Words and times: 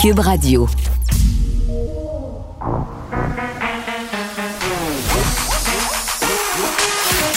Cube 0.00 0.20
Radio. 0.20 0.66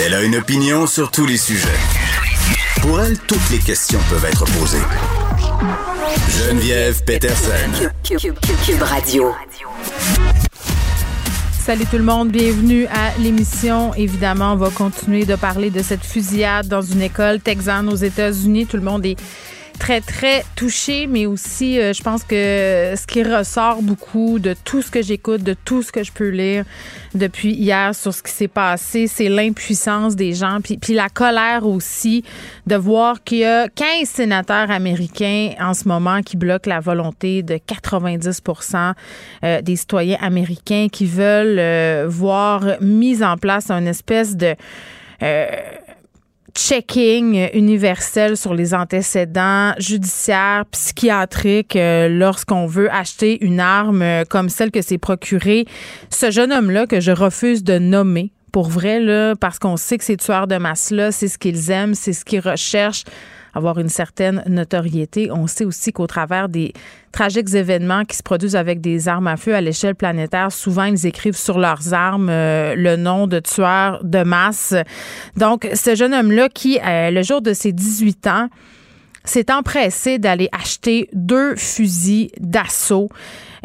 Elle 0.02 0.14
a 0.14 0.24
une 0.24 0.38
opinion 0.38 0.88
sur 0.88 1.12
tous 1.12 1.26
les 1.26 1.36
sujets. 1.36 1.68
Pour 2.82 3.02
elle, 3.02 3.20
toutes 3.20 3.50
les 3.52 3.58
questions 3.58 4.00
peuvent 4.10 4.24
être 4.24 4.46
posées. 4.58 4.78
Geneviève 6.30 7.04
Peterson. 7.04 7.90
Cube, 8.02 8.82
Radio. 8.82 9.34
Salut 11.66 11.86
tout 11.86 11.98
le 11.98 12.04
monde, 12.04 12.30
bienvenue 12.30 12.86
à 12.86 13.18
l'émission. 13.20 13.94
Évidemment, 13.96 14.54
on 14.54 14.58
va 14.58 14.70
continuer 14.70 15.26
de 15.26 15.36
parler 15.36 15.70
de 15.70 15.82
cette 15.82 16.06
fusillade 16.06 16.70
dans 16.70 16.82
une 16.82 17.02
école 17.02 17.42
texane 17.42 17.90
aux 17.90 17.98
États-Unis. 17.98 18.68
Tout 18.68 18.78
le 18.78 18.84
monde 18.84 19.06
est 19.06 19.18
très, 19.78 20.02
très 20.02 20.44
touchée, 20.56 21.08
mais 21.08 21.26
aussi, 21.26 21.80
euh, 21.80 21.94
je 21.94 22.02
pense 22.02 22.24
que 22.24 22.94
ce 22.96 23.06
qui 23.06 23.24
ressort 23.24 23.82
beaucoup 23.82 24.40
de 24.40 24.56
tout 24.64 24.82
ce 24.82 24.90
que 24.90 25.02
j'écoute, 25.02 25.44
de 25.44 25.54
tout 25.54 25.84
ce 25.84 25.92
que 25.92 26.04
je 26.04 26.12
peux 26.12 26.30
lire 26.30 26.64
depuis 27.14 27.54
hier 27.54 27.94
sur 27.94 28.14
ce 28.14 28.24
qui 28.24 28.32
s'est 28.32 28.48
passé, 28.48 29.08
c'est 29.08 29.30
l'impuissance 29.30 30.16
des 30.16 30.34
gens, 30.34 30.60
puis, 30.64 30.78
puis 30.78 30.94
la 30.94 31.10
colère 31.10 31.66
aussi 31.66 32.24
de 32.66 32.76
voir 32.76 33.24
qu'il 33.24 33.40
y 33.40 33.46
a 33.46 33.68
15 33.68 34.08
sénateurs 34.08 34.72
américains 34.72 35.52
en 35.60 35.74
ce 35.74 35.88
moment 35.88 36.22
qui 36.22 36.38
bloquent 36.38 36.70
la 36.70 36.80
volonté 36.80 37.44
de 37.44 37.56
90% 37.56 38.94
euh, 39.44 39.62
des 39.62 39.76
citoyens 39.76 40.18
américains 40.22 40.88
qui 40.92 41.06
veulent 41.06 41.60
euh, 41.60 42.06
voir 42.08 42.64
mise 42.82 43.24
en 43.24 43.38
place 43.38 43.70
une 43.70 43.88
espèce 43.88 44.36
de 44.36 44.56
checking 46.56 47.50
universel 47.54 48.38
sur 48.38 48.54
les 48.54 48.74
antécédents 48.74 49.74
judiciaires, 49.78 50.66
psychiatriques 50.72 51.76
euh, 51.76 52.08
lorsqu'on 52.10 52.68
veut 52.68 52.92
acheter 52.92 53.44
une 53.44 53.60
arme 53.60 54.04
comme 54.30 54.50
celle 54.50 54.72
que 54.72 54.82
s'est 54.82 54.98
procurée 54.98 55.66
ce 56.10 56.32
jeune 56.32 56.52
homme-là 56.52 56.88
que 56.88 57.00
je 57.00 57.12
refuse 57.12 57.64
de 57.64 57.80
nommer. 57.80 58.32
Pour 58.52 58.70
vrai, 58.70 59.00
là, 59.00 59.36
parce 59.36 59.58
qu'on 59.58 59.78
sait 59.78 59.98
que 59.98 60.04
ces 60.04 60.18
tueurs 60.18 60.46
de 60.46 60.58
masse-là, 60.58 61.12
c'est 61.12 61.28
ce 61.28 61.40
qu'ils 61.40 61.72
aiment, 61.72 61.96
c'est 61.96 62.14
ce 62.14 62.24
qu'ils 62.24 62.40
recherchent 62.40 63.04
avoir 63.54 63.80
une 63.80 63.90
certaine 63.90 64.44
notoriété. 64.48 65.32
On 65.32 65.48
sait 65.48 65.66
aussi 65.66 65.92
qu'au 65.92 66.08
travers 66.08 66.50
des 66.50 66.74
tragiques 67.12 67.54
événements 67.54 68.06
qui 68.06 68.18
se 68.18 68.24
produisent 68.24 68.56
avec 68.56 68.82
des 68.82 69.08
armes 69.08 69.28
à 69.28 69.38
feu 69.38 69.54
à 69.54 69.62
l'échelle 69.62 69.96
planétaire, 69.96 70.52
souvent 70.52 70.86
ils 70.86 71.06
écrivent 71.06 71.38
sur 71.38 71.60
leurs 71.60 71.94
armes 71.94 72.30
euh, 72.30 72.76
le 72.76 72.96
nom 72.96 73.28
de 73.28 73.40
tueurs 73.40 74.04
de 74.04 74.24
masse. 74.24 74.74
Donc, 75.38 75.70
ce 75.74 75.96
jeune 75.96 76.14
homme-là 76.14 76.50
qui, 76.50 76.80
euh, 76.80 77.12
le 77.12 77.22
jour 77.22 77.42
de 77.42 77.54
ses 77.54 77.72
18 77.72 78.28
ans, 78.28 78.50
s'est 79.26 79.52
empressé 79.52 80.20
d'aller 80.20 80.50
acheter 80.52 81.10
deux 81.14 81.56
fusils 81.56 82.30
d'assaut. 82.40 83.10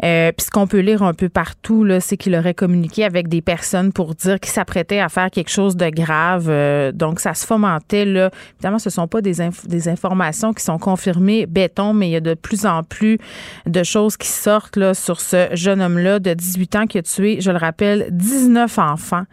Euh, 0.03 0.31
puis 0.31 0.45
ce 0.45 0.51
qu'on 0.51 0.67
peut 0.67 0.79
lire 0.79 1.03
un 1.03 1.13
peu 1.13 1.29
partout, 1.29 1.83
là, 1.83 1.99
c'est 1.99 2.17
qu'il 2.17 2.35
aurait 2.35 2.53
communiqué 2.53 3.03
avec 3.03 3.27
des 3.27 3.41
personnes 3.41 3.91
pour 3.91 4.15
dire 4.15 4.39
qu'il 4.39 4.51
s'apprêtait 4.51 4.99
à 4.99 5.09
faire 5.09 5.29
quelque 5.29 5.49
chose 5.49 5.75
de 5.75 5.89
grave. 5.89 6.47
Euh, 6.49 6.91
donc, 6.91 7.19
ça 7.19 7.33
se 7.33 7.45
fomentait. 7.45 8.05
Là. 8.05 8.31
Évidemment, 8.55 8.79
ce 8.79 8.89
sont 8.89 9.07
pas 9.07 9.21
des, 9.21 9.35
des 9.65 9.87
informations 9.89 10.53
qui 10.53 10.63
sont 10.63 10.77
confirmées 10.77 11.45
béton, 11.45 11.93
mais 11.93 12.07
il 12.07 12.11
y 12.11 12.15
a 12.15 12.21
de 12.21 12.33
plus 12.33 12.65
en 12.65 12.83
plus 12.83 13.17
de 13.65 13.83
choses 13.83 14.15
qui 14.15 14.27
sortent 14.27 14.77
là, 14.77 14.93
sur 14.93 15.19
ce 15.19 15.49
jeune 15.53 15.81
homme-là 15.81 16.19
de 16.19 16.33
18 16.33 16.75
ans 16.75 16.87
qui 16.87 16.97
a 16.97 17.01
tué, 17.01 17.41
je 17.41 17.51
le 17.51 17.57
rappelle, 17.57 18.07
19 18.11 18.77
enfants 18.79 19.25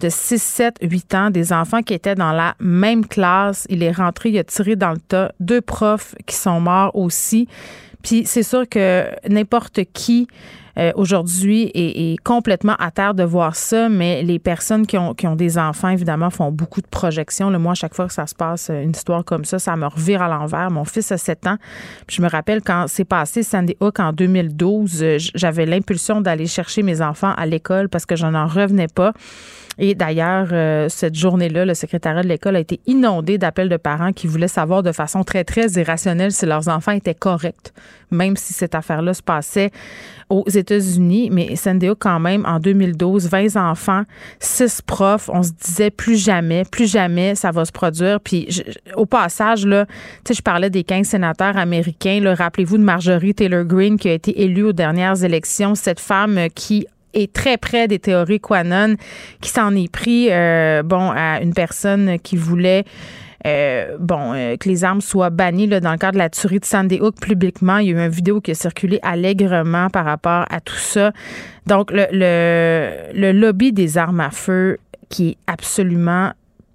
de 0.00 0.08
6, 0.08 0.42
7, 0.42 0.74
8 0.82 1.14
ans, 1.14 1.30
des 1.30 1.52
enfants 1.52 1.82
qui 1.82 1.94
étaient 1.94 2.14
dans 2.14 2.32
la 2.32 2.54
même 2.60 3.06
classe. 3.06 3.66
Il 3.70 3.82
est 3.82 3.92
rentré, 3.92 4.30
il 4.30 4.38
a 4.38 4.44
tiré 4.44 4.76
dans 4.76 4.90
le 4.90 4.98
tas. 4.98 5.32
Deux 5.40 5.60
profs 5.60 6.14
qui 6.26 6.36
sont 6.36 6.60
morts 6.60 6.94
aussi. 6.94 7.48
Puis 8.04 8.24
c'est 8.26 8.44
sûr 8.44 8.68
que 8.68 9.06
n'importe 9.28 9.80
qui 9.92 10.28
euh, 10.76 10.92
aujourd'hui 10.96 11.70
est, 11.74 12.16
complètement 12.24 12.74
à 12.78 12.90
terre 12.90 13.14
de 13.14 13.22
voir 13.22 13.54
ça, 13.54 13.88
mais 13.88 14.22
les 14.22 14.38
personnes 14.38 14.86
qui 14.86 14.98
ont, 14.98 15.14
qui 15.14 15.26
ont 15.26 15.36
des 15.36 15.56
enfants, 15.56 15.88
évidemment, 15.88 16.30
font 16.30 16.50
beaucoup 16.50 16.80
de 16.80 16.86
projections. 16.86 17.48
Le 17.48 17.58
moi, 17.58 17.72
à 17.72 17.74
chaque 17.74 17.94
fois 17.94 18.06
que 18.06 18.12
ça 18.12 18.26
se 18.26 18.34
passe, 18.34 18.70
une 18.70 18.90
histoire 18.90 19.24
comme 19.24 19.44
ça, 19.44 19.58
ça 19.58 19.76
me 19.76 19.86
revire 19.86 20.20
à 20.20 20.28
l'envers. 20.28 20.70
Mon 20.70 20.84
fils 20.84 21.12
a 21.12 21.18
7 21.18 21.46
ans. 21.46 21.56
Puis 22.06 22.16
je 22.16 22.22
me 22.22 22.28
rappelle 22.28 22.60
quand 22.60 22.86
c'est 22.88 23.04
passé 23.04 23.42
Sandy 23.42 23.76
Hook 23.80 24.00
en 24.00 24.12
2012, 24.12 25.02
euh, 25.02 25.16
j'avais 25.34 25.64
l'impulsion 25.64 26.20
d'aller 26.20 26.46
chercher 26.46 26.82
mes 26.82 27.00
enfants 27.00 27.32
à 27.36 27.46
l'école 27.46 27.88
parce 27.88 28.04
que 28.04 28.16
je 28.16 28.26
n'en 28.26 28.46
revenais 28.46 28.88
pas. 28.88 29.12
Et 29.78 29.94
d'ailleurs, 29.94 30.48
euh, 30.52 30.88
cette 30.88 31.14
journée-là, 31.14 31.64
le 31.64 31.74
secrétariat 31.74 32.22
de 32.22 32.28
l'école 32.28 32.56
a 32.56 32.60
été 32.60 32.80
inondé 32.86 33.38
d'appels 33.38 33.68
de 33.68 33.76
parents 33.76 34.12
qui 34.12 34.26
voulaient 34.26 34.48
savoir 34.48 34.82
de 34.82 34.92
façon 34.92 35.24
très, 35.24 35.44
très 35.44 35.66
irrationnelle 35.72 36.32
si 36.32 36.46
leurs 36.46 36.68
enfants 36.68 36.92
étaient 36.92 37.14
corrects, 37.14 37.72
même 38.10 38.36
si 38.36 38.52
cette 38.52 38.74
affaire-là 38.74 39.14
se 39.14 39.22
passait 39.22 39.70
aux 40.30 40.48
États-Unis. 40.48 41.30
Mais 41.32 41.56
Sandy 41.56 41.88
quand 41.98 42.20
même, 42.20 42.46
en 42.46 42.60
2012, 42.60 43.28
20 43.28 43.56
enfants, 43.56 44.02
6 44.38 44.82
profs, 44.82 45.28
on 45.28 45.42
se 45.42 45.50
disait 45.52 45.90
plus 45.90 46.16
jamais, 46.16 46.64
plus 46.64 46.90
jamais 46.90 47.34
ça 47.34 47.50
va 47.50 47.64
se 47.64 47.72
produire. 47.72 48.20
Puis 48.20 48.62
au 48.94 49.06
passage, 49.06 49.66
là, 49.66 49.86
tu 49.86 49.92
sais, 50.28 50.34
je 50.34 50.42
parlais 50.42 50.70
des 50.70 50.84
15 50.84 51.06
sénateurs 51.06 51.56
américains. 51.56 52.22
Rappelez-vous 52.34 52.78
de 52.78 52.82
Marjorie 52.82 53.34
Taylor 53.34 53.64
Greene 53.64 53.98
qui 53.98 54.08
a 54.08 54.12
été 54.12 54.42
élue 54.42 54.64
aux 54.64 54.72
dernières 54.72 55.22
élections. 55.24 55.74
Cette 55.74 56.00
femme 56.00 56.38
qui 56.54 56.86
est 57.14 57.32
très 57.32 57.56
près 57.56 57.88
des 57.88 57.98
théories 57.98 58.40
Quanon, 58.40 58.96
qui 59.40 59.50
s'en 59.50 59.74
est 59.74 59.90
pris, 59.90 60.28
euh, 60.30 60.82
bon, 60.82 61.10
à 61.10 61.40
une 61.40 61.54
personne 61.54 62.18
qui 62.18 62.36
voulait 62.36 62.84
euh, 63.46 63.96
bon, 64.00 64.32
euh, 64.32 64.56
que 64.56 64.68
les 64.68 64.84
armes 64.84 65.02
soient 65.02 65.28
bannies 65.28 65.66
là, 65.66 65.80
dans 65.80 65.92
le 65.92 65.98
cadre 65.98 66.14
de 66.14 66.18
la 66.18 66.30
tuerie 66.30 66.60
de 66.60 66.64
Sandy 66.64 66.98
Hook 67.00 67.20
publiquement. 67.20 67.76
Il 67.78 67.88
y 67.88 67.90
a 67.90 67.92
eu 67.92 68.04
une 68.04 68.08
vidéo 68.08 68.40
qui 68.40 68.52
a 68.52 68.54
circulé 68.54 68.98
allègrement 69.02 69.90
par 69.90 70.06
rapport 70.06 70.46
à 70.48 70.60
tout 70.60 70.76
ça. 70.76 71.12
Donc, 71.66 71.90
le, 71.92 72.06
le 72.10 73.32
lobby 73.32 73.72
des 73.72 73.98
armes 73.98 74.20
à 74.20 74.30
feu 74.30 74.78
qui 75.10 75.30
est 75.30 75.36
absolument 75.46 76.32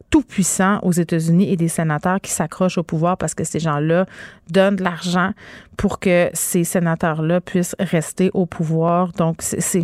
tout 0.10 0.24
puissant 0.24 0.80
aux 0.82 0.92
États-Unis 0.92 1.52
et 1.52 1.56
des 1.56 1.68
sénateurs 1.68 2.20
qui 2.22 2.32
s'accrochent 2.32 2.78
au 2.78 2.84
pouvoir 2.84 3.18
parce 3.18 3.36
que 3.36 3.44
ces 3.44 3.60
gens-là 3.60 4.06
donnent 4.50 4.76
de 4.76 4.84
l'argent 4.84 5.32
pour 5.78 6.00
que 6.00 6.30
ces 6.34 6.64
sénateurs-là 6.64 7.42
puissent 7.42 7.76
rester 7.80 8.32
au 8.34 8.46
pouvoir. 8.46 9.12
Donc, 9.14 9.38
c'est 9.42 9.84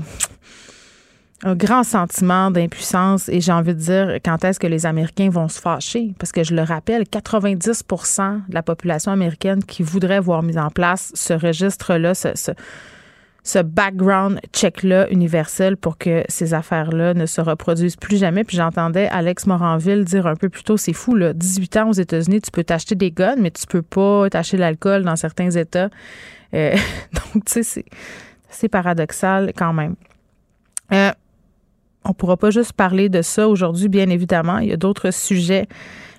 un 1.43 1.55
grand 1.55 1.83
sentiment 1.83 2.49
d'impuissance 2.49 3.29
et 3.29 3.41
j'ai 3.41 3.51
envie 3.51 3.75
de 3.75 3.79
dire 3.79 4.19
quand 4.23 4.43
est-ce 4.43 4.59
que 4.59 4.67
les 4.67 4.85
Américains 4.85 5.29
vont 5.29 5.47
se 5.47 5.59
fâcher? 5.59 6.13
Parce 6.17 6.31
que 6.31 6.43
je 6.43 6.55
le 6.55 6.61
rappelle 6.61 7.03
90% 7.03 8.47
de 8.47 8.53
la 8.53 8.63
population 8.63 9.11
américaine 9.11 9.63
qui 9.63 9.83
voudrait 9.83 10.19
voir 10.19 10.43
mis 10.43 10.57
en 10.57 10.69
place 10.69 11.11
ce 11.13 11.33
registre-là, 11.33 12.13
ce, 12.15 12.29
ce 13.45 13.59
background 13.59 14.39
check-là 14.53 15.09
universel 15.11 15.77
pour 15.77 15.97
que 15.97 16.23
ces 16.29 16.53
affaires-là 16.53 17.13
ne 17.13 17.25
se 17.25 17.41
reproduisent 17.41 17.95
plus 17.95 18.17
jamais. 18.17 18.43
Puis 18.43 18.57
j'entendais 18.57 19.07
Alex 19.07 19.45
Moranville 19.45 20.03
dire 20.03 20.25
un 20.27 20.35
peu 20.35 20.49
plus 20.49 20.63
tôt, 20.63 20.77
c'est 20.77 20.93
fou, 20.93 21.15
là, 21.15 21.33
18 21.33 21.77
ans 21.77 21.89
aux 21.89 21.93
États-Unis, 21.93 22.41
tu 22.41 22.51
peux 22.51 22.63
t'acheter 22.63 22.95
des 22.95 23.11
guns, 23.11 23.35
mais 23.37 23.51
tu 23.51 23.67
peux 23.67 23.83
pas 23.83 24.29
t'acheter 24.29 24.57
l'alcool 24.57 25.03
dans 25.03 25.15
certains 25.15 25.51
États. 25.51 25.89
Euh, 26.53 26.75
donc, 27.13 27.45
tu 27.45 27.63
sais, 27.63 27.85
c'est 28.49 28.69
paradoxal 28.69 29.51
quand 29.55 29.73
même. 29.73 29.95
Euh, 30.91 31.11
on 32.05 32.13
pourra 32.13 32.37
pas 32.37 32.51
juste 32.51 32.73
parler 32.73 33.09
de 33.09 33.21
ça 33.21 33.47
aujourd'hui, 33.47 33.89
bien 33.89 34.09
évidemment. 34.09 34.59
Il 34.59 34.69
y 34.69 34.73
a 34.73 34.77
d'autres 34.77 35.11
sujets 35.11 35.67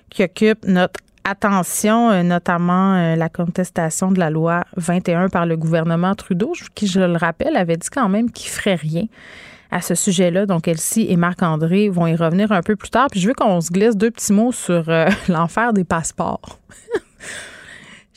qui 0.09 0.23
occupent 0.23 0.65
notre 0.65 0.99
attention, 1.23 2.09
euh, 2.09 2.23
notamment 2.23 2.95
euh, 2.95 3.15
la 3.15 3.29
contestation 3.29 4.11
de 4.11 4.19
la 4.19 4.29
loi 4.29 4.63
21 4.77 5.29
par 5.29 5.45
le 5.45 5.57
gouvernement 5.57 6.15
Trudeau, 6.15 6.53
qui, 6.75 6.87
je 6.87 6.99
le 6.99 7.17
rappelle, 7.17 7.55
avait 7.57 7.77
dit 7.77 7.89
quand 7.89 8.09
même 8.09 8.31
qu'il 8.31 8.49
ferait 8.49 8.75
rien 8.75 9.05
à 9.71 9.81
ce 9.81 9.95
sujet-là. 9.95 10.45
Donc, 10.45 10.67
Elsie 10.67 11.07
et 11.09 11.17
Marc-André 11.17 11.89
vont 11.89 12.07
y 12.07 12.15
revenir 12.15 12.51
un 12.51 12.61
peu 12.61 12.75
plus 12.75 12.89
tard. 12.89 13.07
Puis, 13.11 13.19
je 13.19 13.27
veux 13.27 13.33
qu'on 13.33 13.59
se 13.59 13.71
glisse 13.71 13.97
deux 13.97 14.11
petits 14.11 14.33
mots 14.33 14.53
sur 14.53 14.89
euh, 14.89 15.07
l'enfer 15.27 15.73
des 15.73 15.83
passeports. 15.83 16.59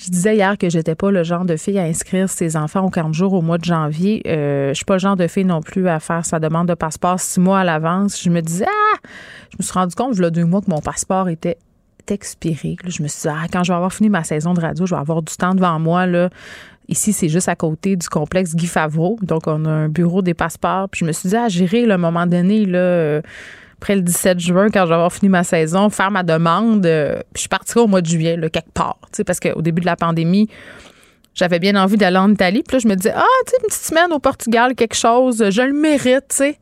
Je 0.02 0.08
disais 0.08 0.34
hier 0.34 0.56
que 0.56 0.70
j'étais 0.70 0.94
pas 0.94 1.10
le 1.10 1.22
genre 1.24 1.44
de 1.44 1.56
fille 1.58 1.78
à 1.78 1.82
inscrire 1.82 2.30
ses 2.30 2.56
enfants 2.56 2.86
au 2.86 2.88
40 2.88 3.12
jours 3.12 3.34
au 3.34 3.42
mois 3.42 3.58
de 3.58 3.64
janvier. 3.64 4.22
Euh, 4.26 4.70
je 4.70 4.74
suis 4.74 4.86
pas 4.86 4.94
le 4.94 4.98
genre 4.98 5.16
de 5.16 5.26
fille 5.26 5.44
non 5.44 5.60
plus 5.60 5.88
à 5.88 6.00
faire 6.00 6.24
sa 6.24 6.41
demande 6.41 6.68
de 6.68 6.74
passeport 6.74 7.20
six 7.20 7.38
mois 7.38 7.60
à 7.60 7.64
l'avance. 7.64 8.22
Je 8.22 8.30
me 8.30 8.41
disais, 8.41 8.64
ah! 8.66 8.98
Je 9.50 9.56
me 9.58 9.62
suis 9.62 9.74
rendu 9.74 9.94
compte, 9.94 10.16
il 10.16 10.22
y 10.22 10.24
a 10.24 10.30
deux 10.30 10.47
mois, 10.47 10.62
que 10.62 10.70
mon 10.70 10.80
passeport 10.80 11.28
était 11.28 11.58
expiré. 12.08 12.76
je 12.86 13.02
me 13.02 13.08
suis 13.08 13.28
dit, 13.28 13.28
ah, 13.28 13.44
quand 13.52 13.62
je 13.62 13.72
vais 13.72 13.76
avoir 13.76 13.92
fini 13.92 14.08
ma 14.08 14.24
saison 14.24 14.54
de 14.54 14.60
radio, 14.60 14.86
je 14.86 14.94
vais 14.94 15.00
avoir 15.00 15.20
du 15.20 15.36
temps 15.36 15.54
devant 15.54 15.78
moi. 15.78 16.06
Là. 16.06 16.30
Ici, 16.88 17.12
c'est 17.12 17.28
juste 17.28 17.50
à 17.50 17.54
côté 17.54 17.94
du 17.94 18.08
complexe 18.08 18.56
Guy 18.56 18.66
Favreau. 18.68 19.18
Donc, 19.20 19.46
on 19.48 19.66
a 19.66 19.70
un 19.70 19.88
bureau 19.91 20.22
des 20.22 20.34
passeports. 20.34 20.88
Puis 20.88 21.00
je 21.00 21.04
me 21.04 21.12
suis 21.12 21.28
dit, 21.28 21.36
ah, 21.36 21.44
à 21.44 21.94
un 21.94 21.98
moment 21.98 22.26
donné, 22.26 22.64
là, 22.64 22.78
euh, 22.78 23.22
après 23.80 23.97
le 23.97 24.03
17 24.03 24.38
juin, 24.38 24.68
quand 24.68 24.82
avoir 24.82 25.10
fini 25.10 25.30
ma 25.30 25.42
saison, 25.42 25.88
faire 25.88 26.10
ma 26.10 26.22
demande. 26.22 26.84
Euh, 26.84 27.21
puis 27.32 27.44
je 27.44 27.48
partirai 27.48 27.80
au 27.80 27.86
mois 27.86 28.03
de 28.03 28.06
juillet, 28.06 28.36
quelque 28.53 28.72
part. 28.74 28.98
Parce 29.27 29.41
qu'au 29.41 29.62
début 29.62 29.80
de 29.80 29.86
la 29.86 29.97
pandémie, 29.97 30.50
j'avais 31.34 31.59
bien 31.59 31.82
envie 31.82 31.97
d'aller 31.97 32.18
en 32.18 32.30
Italie. 32.30 32.62
Puis 32.62 32.77
là, 32.77 32.80
je 32.82 32.88
me 32.88 32.94
disais, 32.94 33.15
ah, 33.16 33.24
tu 33.47 33.53
sais, 33.53 33.56
une 33.62 33.68
petite 33.68 33.82
semaine 33.82 34.12
au 34.12 34.18
Portugal, 34.18 34.74
quelque 34.74 34.97
chose, 34.97 35.42
je 35.48 35.62
le 35.62 35.72
mérite, 35.72 36.27
tu 36.28 36.36
sais 36.36 36.59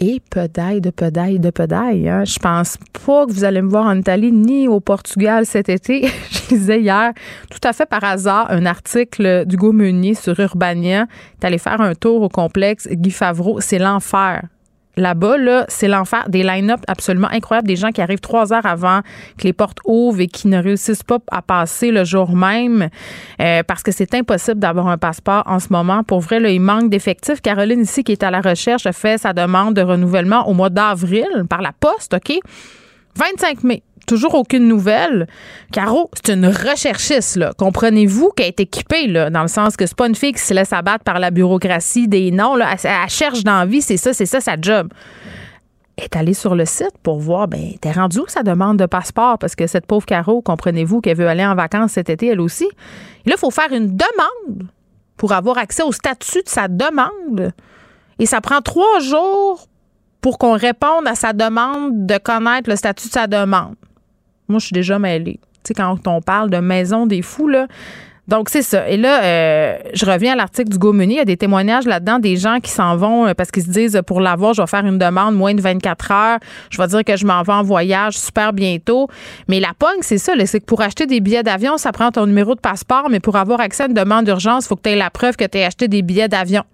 et 0.00 0.20
pedaille 0.28 0.80
de 0.80 0.90
pedaille 0.90 1.38
de 1.38 1.50
pedaille. 1.50 2.08
Hein. 2.08 2.24
Je 2.24 2.38
pense 2.40 2.76
pas 3.06 3.26
que 3.26 3.32
vous 3.32 3.44
allez 3.44 3.62
me 3.62 3.68
voir 3.68 3.86
en 3.86 3.96
Italie 3.96 4.32
ni 4.32 4.66
au 4.66 4.80
Portugal 4.80 5.46
cet 5.46 5.68
été. 5.68 6.08
je 6.30 6.54
lisais 6.54 6.80
hier, 6.80 7.12
tout 7.48 7.60
à 7.62 7.72
fait 7.72 7.86
par 7.86 8.02
hasard, 8.02 8.50
un 8.50 8.66
article 8.66 9.44
d'Hugo 9.46 9.70
Meunier 9.70 10.14
sur 10.14 10.38
Urbania. 10.40 11.06
Tu 11.40 11.46
allé 11.46 11.58
faire 11.58 11.80
un 11.80 11.94
tour 11.94 12.22
au 12.22 12.28
complexe 12.28 12.88
Guy 12.90 13.12
Favreau. 13.12 13.60
C'est 13.60 13.78
l'enfer 13.78 14.42
là-bas, 14.96 15.36
là, 15.38 15.64
c'est 15.68 15.88
l'enfer. 15.88 16.24
Des 16.28 16.42
line-up 16.42 16.80
absolument 16.86 17.28
incroyables, 17.30 17.66
des 17.66 17.76
gens 17.76 17.90
qui 17.90 18.00
arrivent 18.00 18.20
trois 18.20 18.52
heures 18.52 18.66
avant 18.66 19.00
que 19.38 19.44
les 19.44 19.52
portes 19.52 19.78
ouvrent 19.84 20.20
et 20.20 20.26
qui 20.26 20.48
ne 20.48 20.62
réussissent 20.62 21.02
pas 21.02 21.18
à 21.30 21.42
passer 21.42 21.90
le 21.90 22.04
jour 22.04 22.34
même 22.34 22.88
euh, 23.40 23.62
parce 23.62 23.82
que 23.82 23.92
c'est 23.92 24.14
impossible 24.14 24.58
d'avoir 24.60 24.88
un 24.88 24.98
passeport 24.98 25.42
en 25.46 25.58
ce 25.58 25.68
moment. 25.70 26.02
Pour 26.02 26.20
vrai, 26.20 26.40
là, 26.40 26.50
il 26.50 26.60
manque 26.60 26.90
d'effectifs. 26.90 27.40
Caroline 27.40 27.82
ici, 27.82 28.04
qui 28.04 28.12
est 28.12 28.22
à 28.22 28.30
la 28.30 28.40
recherche, 28.40 28.86
a 28.86 28.92
fait 28.92 29.18
sa 29.18 29.32
demande 29.32 29.74
de 29.74 29.82
renouvellement 29.82 30.48
au 30.48 30.54
mois 30.54 30.70
d'avril 30.70 31.26
par 31.48 31.62
la 31.62 31.72
poste, 31.72 32.14
OK? 32.14 32.38
25 33.16 33.62
mai 33.62 33.82
toujours 34.06 34.34
aucune 34.34 34.68
nouvelle. 34.68 35.26
Caro, 35.72 36.10
c'est 36.14 36.32
une 36.32 36.46
recherchiste, 36.46 37.36
là. 37.36 37.52
Comprenez-vous 37.56 38.30
qu'elle 38.30 38.48
est 38.48 38.60
équipée, 38.60 39.06
là, 39.06 39.30
dans 39.30 39.42
le 39.42 39.48
sens 39.48 39.76
que 39.76 39.86
c'est 39.86 39.96
pas 39.96 40.06
une 40.06 40.14
fille 40.14 40.32
qui 40.32 40.42
se 40.42 40.54
laisse 40.54 40.72
abattre 40.72 41.04
par 41.04 41.18
la 41.18 41.30
bureaucratie 41.30 42.08
des 42.08 42.30
noms, 42.30 42.56
là. 42.56 42.74
Elle, 42.82 43.08
cherche 43.08 43.44
dans 43.44 43.66
vie, 43.66 43.82
c'est 43.82 43.96
ça, 43.96 44.12
c'est 44.12 44.26
ça 44.26 44.40
sa 44.40 44.56
job. 44.60 44.88
Elle 45.96 46.04
est 46.04 46.16
allée 46.16 46.34
sur 46.34 46.54
le 46.54 46.64
site 46.64 46.98
pour 47.02 47.20
voir, 47.20 47.46
ben, 47.46 47.74
t'es 47.80 47.92
rendu 47.92 48.18
où 48.18 48.24
sa 48.26 48.42
demande 48.42 48.78
de 48.78 48.86
passeport? 48.86 49.38
Parce 49.38 49.54
que 49.54 49.66
cette 49.66 49.86
pauvre 49.86 50.06
Caro, 50.06 50.42
comprenez-vous 50.42 51.00
qu'elle 51.00 51.16
veut 51.16 51.28
aller 51.28 51.46
en 51.46 51.54
vacances 51.54 51.92
cet 51.92 52.10
été, 52.10 52.28
elle 52.28 52.40
aussi? 52.40 52.64
Et 52.64 53.30
là, 53.30 53.36
il 53.36 53.38
faut 53.38 53.52
faire 53.52 53.72
une 53.72 53.96
demande 53.96 54.68
pour 55.16 55.32
avoir 55.32 55.58
accès 55.58 55.82
au 55.82 55.92
statut 55.92 56.42
de 56.42 56.48
sa 56.48 56.66
demande. 56.66 57.52
Et 58.18 58.26
ça 58.26 58.40
prend 58.40 58.60
trois 58.60 59.00
jours 59.00 59.68
pour 60.20 60.38
qu'on 60.38 60.54
réponde 60.54 61.06
à 61.06 61.14
sa 61.14 61.32
demande 61.32 62.06
de 62.06 62.18
connaître 62.18 62.70
le 62.70 62.76
statut 62.76 63.08
de 63.08 63.12
sa 63.12 63.26
demande. 63.26 63.74
Moi, 64.48 64.58
je 64.58 64.66
suis 64.66 64.74
déjà 64.74 64.98
mêlée. 64.98 65.40
Tu 65.62 65.68
sais, 65.68 65.74
quand 65.74 65.96
on 66.06 66.20
parle 66.20 66.50
de 66.50 66.58
maison 66.58 67.06
des 67.06 67.22
fous, 67.22 67.48
là. 67.48 67.66
Donc, 68.26 68.48
c'est 68.48 68.62
ça. 68.62 68.88
Et 68.88 68.96
là, 68.96 69.22
euh, 69.22 69.76
je 69.92 70.06
reviens 70.06 70.32
à 70.32 70.36
l'article 70.36 70.70
du 70.70 70.78
Gaumuni. 70.78 71.14
Il 71.14 71.16
y 71.18 71.20
a 71.20 71.26
des 71.26 71.36
témoignages 71.36 71.84
là-dedans 71.84 72.18
des 72.18 72.36
gens 72.36 72.58
qui 72.58 72.70
s'en 72.70 72.96
vont 72.96 73.26
euh, 73.26 73.34
parce 73.34 73.50
qu'ils 73.50 73.64
se 73.64 73.70
disent 73.70 74.00
pour 74.06 74.20
l'avoir, 74.20 74.54
je 74.54 74.62
vais 74.62 74.66
faire 74.66 74.86
une 74.86 74.98
demande 74.98 75.34
moins 75.34 75.54
de 75.54 75.60
24 75.60 76.10
heures. 76.10 76.38
Je 76.70 76.80
vais 76.80 76.86
dire 76.86 77.04
que 77.04 77.16
je 77.16 77.26
m'en 77.26 77.42
vais 77.42 77.52
en 77.52 77.62
voyage 77.62 78.16
super 78.16 78.54
bientôt. 78.54 79.08
Mais 79.48 79.60
la 79.60 79.72
pogne, 79.78 80.00
c'est 80.00 80.16
ça. 80.16 80.32
C'est 80.46 80.60
que 80.60 80.64
pour 80.64 80.80
acheter 80.80 81.06
des 81.06 81.20
billets 81.20 81.42
d'avion, 81.42 81.76
ça 81.76 81.92
prend 81.92 82.10
ton 82.10 82.26
numéro 82.26 82.54
de 82.54 82.60
passeport. 82.60 83.08
Mais 83.10 83.20
pour 83.20 83.36
avoir 83.36 83.60
accès 83.60 83.82
à 83.82 83.86
une 83.86 83.94
demande 83.94 84.24
d'urgence, 84.24 84.64
il 84.64 84.68
faut 84.68 84.76
que 84.76 84.82
tu 84.82 84.90
aies 84.90 84.96
la 84.96 85.10
preuve 85.10 85.36
que 85.36 85.44
tu 85.44 85.58
as 85.58 85.66
acheté 85.66 85.88
des 85.88 86.00
billets 86.00 86.28
d'avion. 86.28 86.64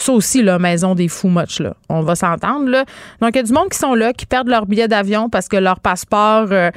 Ça 0.00 0.12
aussi, 0.12 0.42
la 0.42 0.58
maison 0.58 0.94
des 0.94 1.08
fous 1.08 1.28
much, 1.28 1.60
là. 1.60 1.74
On 1.90 2.00
va 2.00 2.14
s'entendre, 2.14 2.70
là. 2.70 2.84
Donc, 3.20 3.32
il 3.34 3.36
y 3.36 3.40
a 3.40 3.42
du 3.42 3.52
monde 3.52 3.68
qui 3.68 3.78
sont 3.78 3.94
là, 3.94 4.14
qui 4.14 4.24
perdent 4.24 4.48
leur 4.48 4.64
billet 4.64 4.88
d'avion 4.88 5.28
parce 5.28 5.46
que 5.46 5.58
leur 5.58 5.80
passeport 5.80 6.48
euh, 6.52 6.70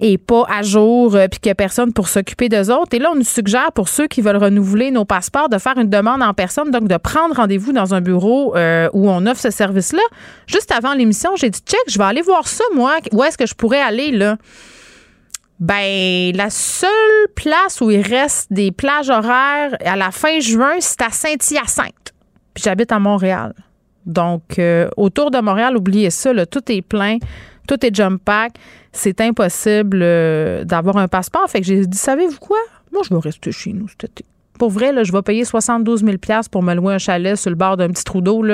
est 0.00 0.18
pas 0.18 0.44
à 0.50 0.62
jour, 0.62 1.14
euh, 1.14 1.28
puis 1.28 1.38
qu'il 1.38 1.50
n'y 1.50 1.52
a 1.52 1.54
personne 1.54 1.92
pour 1.92 2.08
s'occuper 2.08 2.48
d'eux 2.48 2.72
autres. 2.72 2.92
Et 2.92 2.98
là, 2.98 3.10
on 3.12 3.14
nous 3.14 3.22
suggère, 3.22 3.70
pour 3.70 3.88
ceux 3.88 4.08
qui 4.08 4.20
veulent 4.20 4.36
renouveler 4.36 4.90
nos 4.90 5.04
passeports, 5.04 5.48
de 5.48 5.58
faire 5.58 5.78
une 5.78 5.88
demande 5.90 6.24
en 6.24 6.34
personne, 6.34 6.72
donc 6.72 6.88
de 6.88 6.96
prendre 6.96 7.36
rendez-vous 7.36 7.72
dans 7.72 7.94
un 7.94 8.00
bureau 8.00 8.56
euh, 8.56 8.88
où 8.94 9.08
on 9.08 9.24
offre 9.26 9.40
ce 9.40 9.50
service-là. 9.50 10.02
Juste 10.48 10.72
avant 10.72 10.94
l'émission, 10.94 11.36
j'ai 11.36 11.50
dit, 11.50 11.60
check, 11.64 11.80
je 11.86 11.98
vais 11.98 12.04
aller 12.04 12.22
voir 12.22 12.48
ça, 12.48 12.64
moi. 12.74 12.96
Où 13.12 13.22
est-ce 13.22 13.38
que 13.38 13.46
je 13.46 13.54
pourrais 13.54 13.80
aller, 13.80 14.10
là? 14.10 14.38
Ben, 15.60 16.34
la 16.34 16.50
seule 16.50 16.90
place 17.36 17.80
où 17.80 17.92
il 17.92 18.00
reste 18.00 18.52
des 18.52 18.72
plages 18.72 19.10
horaires 19.10 19.76
à 19.84 19.94
la 19.94 20.10
fin 20.10 20.40
juin, 20.40 20.76
c'est 20.80 21.02
à 21.02 21.10
Saint-Hyacinthe. 21.10 22.09
J'habite 22.62 22.92
à 22.92 22.98
Montréal. 22.98 23.54
Donc, 24.06 24.58
euh, 24.58 24.88
autour 24.96 25.30
de 25.30 25.38
Montréal, 25.38 25.76
oubliez 25.76 26.10
ça, 26.10 26.30
tout 26.46 26.72
est 26.72 26.82
plein, 26.82 27.18
tout 27.68 27.84
est 27.84 27.94
jump 27.94 28.20
pack. 28.24 28.52
C'est 28.92 29.20
impossible 29.20 30.00
euh, 30.02 30.64
d'avoir 30.64 30.96
un 30.96 31.08
passeport. 31.08 31.48
Fait 31.48 31.60
que 31.60 31.66
j'ai 31.66 31.86
dit, 31.86 31.98
savez-vous 31.98 32.38
quoi? 32.38 32.58
Moi, 32.92 33.02
je 33.08 33.14
vais 33.14 33.20
rester 33.20 33.52
chez 33.52 33.72
nous 33.72 33.88
cet 33.88 34.04
été. 34.04 34.24
Pour 34.58 34.70
vrai, 34.70 34.92
là, 34.92 35.04
je 35.04 35.12
vais 35.12 35.22
payer 35.22 35.44
72 35.44 36.04
000 36.04 36.16
pour 36.50 36.62
me 36.62 36.74
louer 36.74 36.94
un 36.94 36.98
chalet 36.98 37.36
sur 37.36 37.50
le 37.50 37.56
bord 37.56 37.76
d'un 37.76 37.88
petit 37.88 38.04
trou 38.04 38.20
d'eau. 38.20 38.44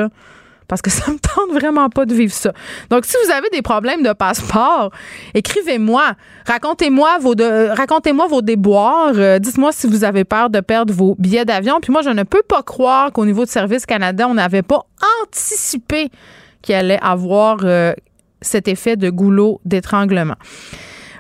Parce 0.69 0.83
que 0.83 0.91
ça 0.97 1.11
me 1.11 1.19
tente 1.19 1.53
vraiment 1.53 1.89
pas 1.89 2.07
de 2.07 2.15
vivre 2.15 2.33
ça. 2.33 2.53
Donc, 2.91 3.05
si 3.05 3.17
vous 3.25 3.31
avez 3.31 3.49
des 3.51 3.63
problèmes 3.63 4.03
de 4.03 4.13
passeport, 4.13 4.91
écrivez-moi. 5.35 6.13
Racontez-moi 6.47 7.19
vos, 7.19 7.35
déboires. 8.43 9.13
Euh, 9.15 9.39
dites-moi 9.39 9.73
si 9.73 9.87
vous 9.87 10.05
avez 10.05 10.25
peur 10.25 10.51
de 10.51 10.61
perdre 10.61 10.93
vos 10.93 11.17
billets 11.19 11.45
d'avion. 11.45 11.79
Puis 11.81 11.93
moi, 11.93 12.03
je 12.03 12.11
ne 12.11 12.23
peux 12.23 12.43
pas 12.43 12.63
croire 12.63 13.13
qu'au 13.13 13.25
niveau 13.25 13.45
de 13.45 13.51
Service 13.51 13.87
Canada, 13.87 14.27
on 14.29 14.35
n'avait 14.35 14.63
pas 14.63 14.83
anticipé 15.23 16.11
qu'il 16.63 16.75
allait 16.75 17.01
avoir 17.01 17.59
euh, 17.65 17.93
cet 18.41 18.69
effet 18.69 18.97
de 18.97 19.11
goulot 19.11 19.61
d'étranglement. 19.65 20.37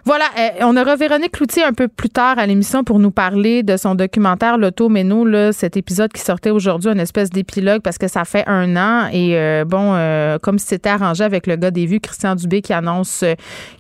Voilà, 0.06 0.26
euh, 0.38 0.50
on 0.61 0.76
aura 0.76 0.94
Véronique 0.94 1.32
Cloutier 1.32 1.64
un 1.64 1.73
peu 1.73 1.88
plus 1.88 2.11
tard 2.11 2.38
à 2.38 2.47
l'émission 2.47 2.85
pour 2.85 3.00
nous 3.00 3.11
parler 3.11 3.64
de 3.64 3.76
son 3.76 3.97
documentaire 3.97 4.56
L'Auto 4.56 4.88
Méno, 4.88 5.25
là, 5.25 5.53
cet 5.53 5.76
épisode 5.76 6.12
qui 6.12 6.20
sortait 6.20 6.50
aujourd'hui, 6.50 6.93
une 6.93 7.00
espèce 7.00 7.29
d'épilogue 7.29 7.82
parce 7.82 7.99
que 7.99 8.06
ça 8.06 8.25
fait 8.25 8.44
un 8.47 8.76
an 8.76 9.08
et 9.12 9.37
euh, 9.37 9.64
bon, 9.64 9.94
euh, 9.94 10.38
comme 10.38 10.61
c'était 10.61 10.91
arrangé 10.91 11.25
avec 11.25 11.49
le 11.49 11.56
gars 11.56 11.73
des 11.73 11.87
vues, 11.87 11.99
Christian 11.99 12.37
Dubé, 12.37 12.62
qui 12.62 12.73
annonce 12.73 13.25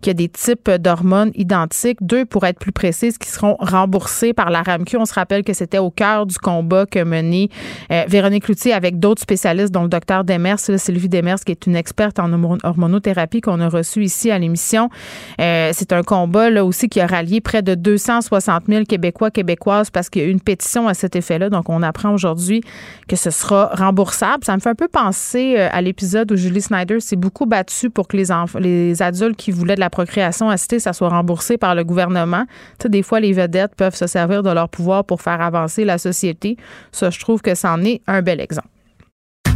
qu'il 0.00 0.08
y 0.08 0.10
a 0.10 0.14
des 0.14 0.28
types 0.28 0.68
d'hormones 0.68 1.30
identiques, 1.36 1.98
deux 2.00 2.24
pour 2.24 2.44
être 2.44 2.58
plus 2.58 2.72
précises, 2.72 3.18
qui 3.18 3.28
seront 3.28 3.54
remboursés 3.60 4.32
par 4.32 4.50
la 4.50 4.62
RAMQ. 4.62 4.96
On 4.96 5.04
se 5.04 5.14
rappelle 5.14 5.44
que 5.44 5.52
c'était 5.52 5.78
au 5.78 5.92
cœur 5.92 6.26
du 6.26 6.38
combat 6.38 6.86
que 6.86 7.04
menait 7.04 7.50
Véronique 8.08 8.46
Cloutier 8.46 8.72
avec 8.72 8.98
d'autres 8.98 9.22
spécialistes, 9.22 9.72
dont 9.72 9.84
le 9.84 9.88
docteur 9.88 10.24
Demers, 10.24 10.58
Sylvie 10.58 11.08
Demers, 11.08 11.38
qui 11.38 11.52
est 11.52 11.68
une 11.68 11.76
experte 11.76 12.18
en 12.18 12.32
hormonothérapie 12.64 13.42
qu'on 13.42 13.60
a 13.60 13.68
reçue 13.68 14.02
ici 14.02 14.32
à 14.32 14.40
l'émission. 14.40 14.90
c'est 15.38 15.92
un 15.92 16.02
là 16.24 16.64
aussi 16.64 16.88
qui 16.88 17.00
a 17.00 17.06
rallié 17.06 17.40
près 17.40 17.62
de 17.62 17.74
260 17.74 18.64
000 18.68 18.84
Québécois, 18.84 19.30
Québécoises 19.30 19.90
parce 19.90 20.08
qu'il 20.08 20.22
y 20.22 20.24
a 20.24 20.28
une 20.28 20.40
pétition 20.40 20.88
à 20.88 20.94
cet 20.94 21.16
effet-là. 21.16 21.50
Donc, 21.50 21.68
on 21.68 21.82
apprend 21.82 22.12
aujourd'hui 22.12 22.62
que 23.08 23.16
ce 23.16 23.30
sera 23.30 23.66
remboursable. 23.74 24.44
Ça 24.44 24.54
me 24.54 24.60
fait 24.60 24.70
un 24.70 24.74
peu 24.74 24.88
penser 24.88 25.56
euh, 25.58 25.68
à 25.72 25.82
l'épisode 25.82 26.30
où 26.32 26.36
Julie 26.36 26.62
Snyder 26.62 27.00
s'est 27.00 27.16
beaucoup 27.16 27.46
battue 27.46 27.90
pour 27.90 28.08
que 28.08 28.16
les, 28.16 28.26
les 28.60 29.02
adultes 29.02 29.36
qui 29.36 29.50
voulaient 29.50 29.74
de 29.74 29.80
la 29.80 29.90
procréation 29.90 30.48
assistée, 30.48 30.78
ça 30.78 30.92
soit 30.92 31.08
remboursé 31.08 31.58
par 31.58 31.74
le 31.74 31.84
gouvernement. 31.84 32.44
Tu 32.78 32.84
sais, 32.84 32.88
des 32.88 33.02
fois, 33.02 33.20
les 33.20 33.32
vedettes 33.32 33.74
peuvent 33.74 33.96
se 33.96 34.06
servir 34.06 34.42
de 34.42 34.50
leur 34.50 34.68
pouvoir 34.68 35.04
pour 35.04 35.20
faire 35.20 35.40
avancer 35.40 35.84
la 35.84 35.98
société. 35.98 36.56
Ça, 36.92 37.10
je 37.10 37.20
trouve 37.20 37.42
que 37.42 37.54
c'en 37.54 37.82
est 37.82 38.00
un 38.06 38.22
bel 38.22 38.40
exemple. 38.40 38.68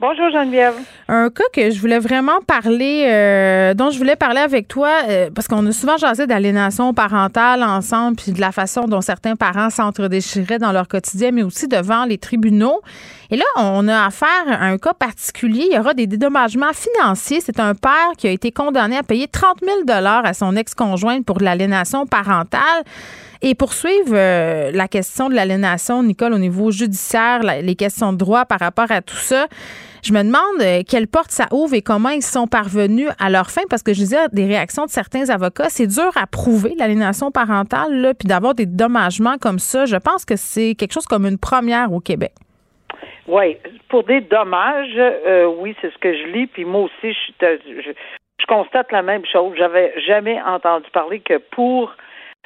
Bonjour 0.00 0.30
Geneviève. 0.30 0.74
Un 1.08 1.28
cas 1.28 1.42
que 1.52 1.70
je 1.70 1.80
voulais 1.80 1.98
vraiment 1.98 2.40
parler, 2.46 3.06
euh, 3.08 3.74
dont 3.74 3.90
je 3.90 3.98
voulais 3.98 4.14
parler 4.14 4.38
avec 4.38 4.68
toi, 4.68 4.90
euh, 5.08 5.28
parce 5.34 5.48
qu'on 5.48 5.66
a 5.66 5.72
souvent 5.72 5.96
jasé 5.96 6.28
d'aliénation 6.28 6.94
parentale 6.94 7.64
ensemble, 7.64 8.14
puis 8.14 8.30
de 8.30 8.40
la 8.40 8.52
façon 8.52 8.82
dont 8.82 9.00
certains 9.00 9.34
parents 9.34 9.70
s'entre-déchiraient 9.70 10.60
dans 10.60 10.70
leur 10.70 10.86
quotidien, 10.86 11.32
mais 11.32 11.42
aussi 11.42 11.66
devant 11.66 12.04
les 12.04 12.16
tribunaux. 12.16 12.80
Et 13.32 13.36
là, 13.36 13.44
on 13.56 13.88
a 13.88 14.06
affaire 14.06 14.28
à 14.46 14.66
un 14.66 14.78
cas 14.78 14.94
particulier. 14.94 15.66
Il 15.68 15.74
y 15.74 15.78
aura 15.80 15.94
des 15.94 16.06
dédommagements 16.06 16.72
financiers. 16.72 17.40
C'est 17.40 17.58
un 17.58 17.74
père 17.74 18.12
qui 18.16 18.28
a 18.28 18.30
été 18.30 18.52
condamné 18.52 18.96
à 18.96 19.02
payer 19.02 19.26
30 19.26 19.64
000 19.64 19.80
à 19.88 20.32
son 20.32 20.54
ex-conjointe 20.54 21.26
pour 21.26 21.40
l'aliénation 21.40 22.06
parentale. 22.06 22.84
Et 23.40 23.54
poursuivre 23.54 24.12
euh, 24.12 24.70
la 24.72 24.88
question 24.88 25.28
de 25.28 25.34
l'aliénation, 25.34 26.02
Nicole, 26.02 26.32
au 26.32 26.38
niveau 26.38 26.70
judiciaire, 26.70 27.40
les 27.42 27.76
questions 27.76 28.12
de 28.12 28.18
droit 28.18 28.44
par 28.44 28.58
rapport 28.58 28.90
à 28.90 29.00
tout 29.00 29.16
ça, 29.16 29.46
je 30.08 30.14
me 30.14 30.22
demande 30.22 30.60
euh, 30.62 30.82
quelle 30.88 31.06
porte 31.06 31.30
ça 31.30 31.46
ouvre 31.52 31.74
et 31.74 31.82
comment 31.82 32.08
ils 32.08 32.22
sont 32.22 32.46
parvenus 32.46 33.08
à 33.18 33.28
leur 33.28 33.50
fin, 33.50 33.62
parce 33.68 33.82
que 33.82 33.92
je 33.92 33.98
disais 33.98 34.16
des 34.32 34.46
réactions 34.46 34.86
de 34.86 34.90
certains 34.90 35.28
avocats, 35.28 35.68
c'est 35.68 35.86
dur 35.86 36.10
à 36.16 36.26
prouver 36.26 36.74
l'aliénation 36.78 37.30
parentale, 37.30 37.92
là, 38.00 38.14
puis 38.14 38.26
d'avoir 38.26 38.54
des 38.54 38.66
dommagements 38.66 39.36
comme 39.38 39.58
ça. 39.58 39.84
Je 39.84 39.96
pense 39.96 40.24
que 40.24 40.36
c'est 40.36 40.74
quelque 40.74 40.92
chose 40.92 41.06
comme 41.06 41.26
une 41.26 41.38
première 41.38 41.92
au 41.92 42.00
Québec. 42.00 42.32
Oui, 43.26 43.58
pour 43.90 44.04
des 44.04 44.22
dommages, 44.22 44.96
euh, 44.96 45.46
oui, 45.58 45.76
c'est 45.82 45.92
ce 45.92 45.98
que 45.98 46.14
je 46.14 46.26
lis. 46.28 46.46
Puis 46.46 46.64
moi 46.64 46.82
aussi, 46.82 47.12
je, 47.12 47.58
je, 47.66 47.90
je 48.40 48.46
constate 48.46 48.90
la 48.90 49.02
même 49.02 49.26
chose. 49.26 49.54
J'avais 49.58 49.92
jamais 50.06 50.40
entendu 50.40 50.86
parler 50.92 51.20
que 51.20 51.36
pour 51.36 51.94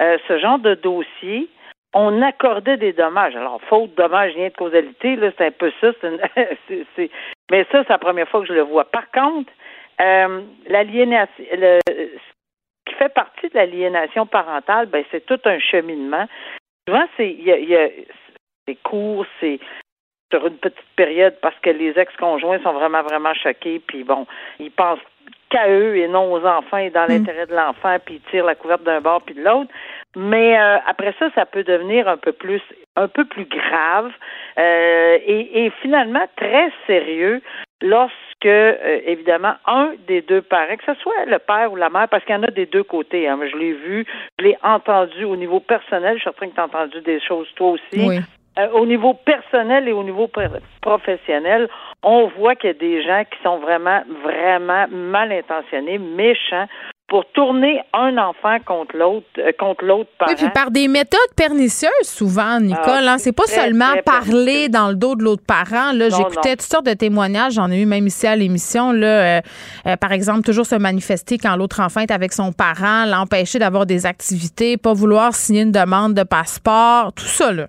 euh, 0.00 0.18
ce 0.26 0.38
genre 0.40 0.58
de 0.58 0.74
dossier, 0.74 1.48
on 1.94 2.22
accordait 2.22 2.76
des 2.76 2.92
dommages. 2.92 3.36
Alors, 3.36 3.60
faute, 3.68 3.94
dommage, 3.96 4.34
lien 4.34 4.48
de 4.48 4.54
causalité, 4.54 5.16
là, 5.16 5.30
c'est 5.36 5.46
un 5.46 5.50
peu 5.50 5.70
ça. 5.80 5.92
Mais 7.50 7.64
ça, 7.70 7.82
c'est 7.82 7.90
la 7.90 7.98
première 7.98 8.28
fois 8.28 8.40
que 8.40 8.46
je 8.46 8.52
le 8.52 8.62
vois. 8.62 8.84
Par 8.84 9.10
contre, 9.10 9.52
euh, 10.00 10.42
l'aliénation, 10.68 11.32
ce 11.38 11.80
qui 12.86 12.94
fait 12.94 13.12
partie 13.12 13.48
de 13.48 13.54
l'aliénation 13.54 14.26
parentale, 14.26 14.86
ben, 14.86 15.04
c'est 15.10 15.26
tout 15.26 15.40
un 15.44 15.58
cheminement. 15.58 16.26
Souvent, 16.88 17.04
c'est, 17.16 17.30
il 17.30 17.44
y 17.44 17.76
a, 17.76 17.88
c'est 18.66 18.76
court, 18.82 19.26
c'est, 19.40 19.60
sur 20.32 20.46
une 20.46 20.56
petite 20.56 20.86
période 20.96 21.36
parce 21.42 21.58
que 21.60 21.70
les 21.70 21.98
ex-conjoints 21.98 22.60
sont 22.62 22.72
vraiment, 22.72 23.02
vraiment 23.02 23.34
choqués, 23.34 23.80
puis 23.86 24.02
bon, 24.02 24.26
ils 24.58 24.70
pensent 24.70 25.00
qu'à 25.50 25.68
eux 25.68 25.96
et 25.96 26.08
non 26.08 26.32
aux 26.32 26.44
enfants 26.44 26.78
et 26.78 26.90
dans 26.90 27.04
mm. 27.04 27.08
l'intérêt 27.08 27.46
de 27.46 27.54
l'enfant, 27.54 27.98
puis 28.04 28.14
ils 28.14 28.30
tirent 28.30 28.46
la 28.46 28.54
couverte 28.54 28.82
d'un 28.82 29.00
bord 29.00 29.22
puis 29.22 29.34
de 29.34 29.42
l'autre. 29.42 29.70
Mais 30.16 30.58
euh, 30.58 30.78
après 30.86 31.14
ça, 31.18 31.30
ça 31.34 31.46
peut 31.46 31.64
devenir 31.64 32.06
un 32.06 32.18
peu 32.18 32.32
plus, 32.32 32.60
un 32.96 33.08
peu 33.08 33.24
plus 33.24 33.46
grave 33.46 34.10
euh, 34.58 35.18
et, 35.26 35.72
finalement 35.80 36.26
très 36.36 36.70
sérieux 36.86 37.40
lorsque, 37.80 38.12
euh, 38.44 39.00
évidemment, 39.06 39.54
un 39.66 39.92
des 40.06 40.20
deux 40.20 40.42
parents, 40.42 40.76
que 40.76 40.84
ce 40.84 41.00
soit 41.00 41.24
le 41.26 41.38
père 41.38 41.72
ou 41.72 41.76
la 41.76 41.88
mère, 41.88 42.08
parce 42.08 42.24
qu'il 42.24 42.34
y 42.34 42.38
en 42.38 42.42
a 42.42 42.50
des 42.50 42.66
deux 42.66 42.82
côtés. 42.82 43.26
Hein, 43.26 43.38
je 43.50 43.56
l'ai 43.56 43.72
vu, 43.72 44.04
je 44.38 44.44
l'ai 44.44 44.58
entendu 44.62 45.24
au 45.24 45.36
niveau 45.36 45.60
personnel. 45.60 46.16
Je 46.16 46.20
suis 46.20 46.28
en 46.28 46.34
train 46.34 46.48
que 46.48 46.54
tu 46.54 46.60
as 46.60 46.64
entendu 46.64 47.00
des 47.00 47.20
choses 47.20 47.48
toi 47.56 47.70
aussi. 47.70 48.06
Oui. 48.06 48.18
au 48.74 48.84
niveau 48.84 49.14
personnel 49.14 49.88
et 49.88 49.92
au 49.92 50.04
niveau 50.04 50.28
professionnel, 50.82 51.70
on 52.02 52.26
voit 52.36 52.54
qu'il 52.54 52.68
y 52.68 52.70
a 52.70 52.74
des 52.74 53.02
gens 53.02 53.24
qui 53.24 53.42
sont 53.42 53.58
vraiment, 53.58 54.02
vraiment 54.22 54.86
mal 54.90 55.32
intentionnés, 55.32 55.96
méchants, 55.96 56.68
pour 57.12 57.26
tourner 57.34 57.78
un 57.92 58.16
enfant 58.16 58.56
contre 58.64 58.96
l'autre, 58.96 59.26
euh, 59.36 59.52
contre 59.58 59.84
l'autre 59.84 60.08
parent. 60.18 60.30
Oui, 60.30 60.34
puis 60.34 60.48
par 60.48 60.70
des 60.70 60.88
méthodes 60.88 61.20
pernicieuses, 61.36 61.90
souvent, 62.04 62.58
Nicole. 62.58 63.04
Ah, 63.06 63.12
hein, 63.12 63.18
c'est 63.18 63.32
pas 63.32 63.44
seulement 63.44 63.92
parler 64.02 64.70
dans 64.70 64.88
le 64.88 64.94
dos 64.94 65.14
de 65.14 65.22
l'autre 65.22 65.42
parent. 65.46 65.92
Là, 65.92 66.08
j'écoutais 66.08 66.56
toutes 66.56 66.62
sortes 66.62 66.86
de 66.86 66.94
témoignages. 66.94 67.52
J'en 67.52 67.70
ai 67.70 67.82
eu 67.82 67.84
même 67.84 68.06
ici 68.06 68.26
à 68.26 68.34
l'émission. 68.34 68.92
Là, 68.92 69.06
euh, 69.06 69.40
euh, 69.88 69.96
par 69.98 70.12
exemple, 70.12 70.40
toujours 70.40 70.64
se 70.64 70.76
manifester 70.76 71.36
quand 71.36 71.54
l'autre 71.54 71.80
enfant 71.80 72.00
est 72.00 72.10
avec 72.10 72.32
son 72.32 72.50
parent, 72.50 73.04
l'empêcher 73.04 73.58
d'avoir 73.58 73.84
des 73.84 74.06
activités, 74.06 74.78
pas 74.78 74.94
vouloir 74.94 75.34
signer 75.34 75.64
une 75.64 75.72
demande 75.72 76.14
de 76.14 76.22
passeport, 76.22 77.12
tout 77.12 77.26
ça. 77.26 77.52
Là. 77.52 77.66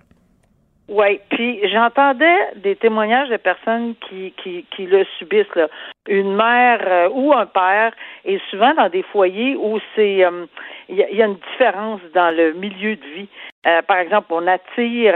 Oui, 0.86 1.18
puis 1.30 1.60
j'entendais 1.72 2.36
des 2.56 2.76
témoignages 2.76 3.30
de 3.30 3.38
personnes 3.38 3.94
qui, 4.06 4.34
qui, 4.42 4.66
qui 4.76 4.84
le 4.84 5.06
subissent, 5.18 5.54
là. 5.56 5.68
une 6.06 6.36
mère 6.36 6.80
euh, 6.86 7.08
ou 7.10 7.32
un 7.32 7.46
père, 7.46 7.92
et 8.26 8.38
souvent 8.50 8.74
dans 8.74 8.90
des 8.90 9.02
foyers 9.02 9.56
où 9.56 9.78
c'est 9.96 10.22
euh, 10.22 10.44
il 10.90 10.96
y, 10.96 11.22
a 11.22 11.26
une 11.26 11.38
différence 11.52 12.02
dans 12.14 12.30
le 12.36 12.52
milieu 12.52 12.96
de 12.96 13.04
vie. 13.16 13.28
Euh, 13.66 13.80
par 13.80 13.96
exemple, 13.96 14.26
on 14.28 14.46
attire, 14.46 15.14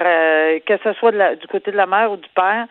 que 0.65 0.79
ce 0.83 0.95
soit 0.95 1.13
de 1.13 1.19
la, 1.19 1.37
du 1.37 1.47
côté 1.49 1.71
de 1.71 1.77
la 1.77 1.85
mère 1.85 2.13
ou 2.13 2.17
du 2.17 2.29
père, 2.35 2.67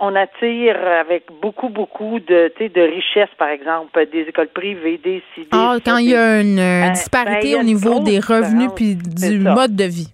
on 0.00 0.16
attire 0.16 0.76
avec 1.00 1.24
beaucoup, 1.42 1.68
beaucoup 1.68 2.18
de, 2.18 2.50
de 2.58 2.80
richesses, 2.80 3.34
par 3.36 3.48
exemple, 3.48 4.06
des 4.10 4.22
écoles 4.22 4.48
privées, 4.48 4.98
des 5.04 5.22
CID. 5.34 5.48
Ah, 5.52 5.76
quand 5.84 5.98
il 5.98 6.08
y 6.08 6.16
a 6.16 6.40
une 6.40 6.92
disparité 6.92 7.52
ben, 7.52 7.60
au 7.60 7.62
niveau 7.62 8.00
des 8.00 8.20
revenus 8.20 8.70
puis 8.74 8.96
du 8.96 9.38
mode 9.40 9.76
de 9.76 9.84
vie. 9.84 10.08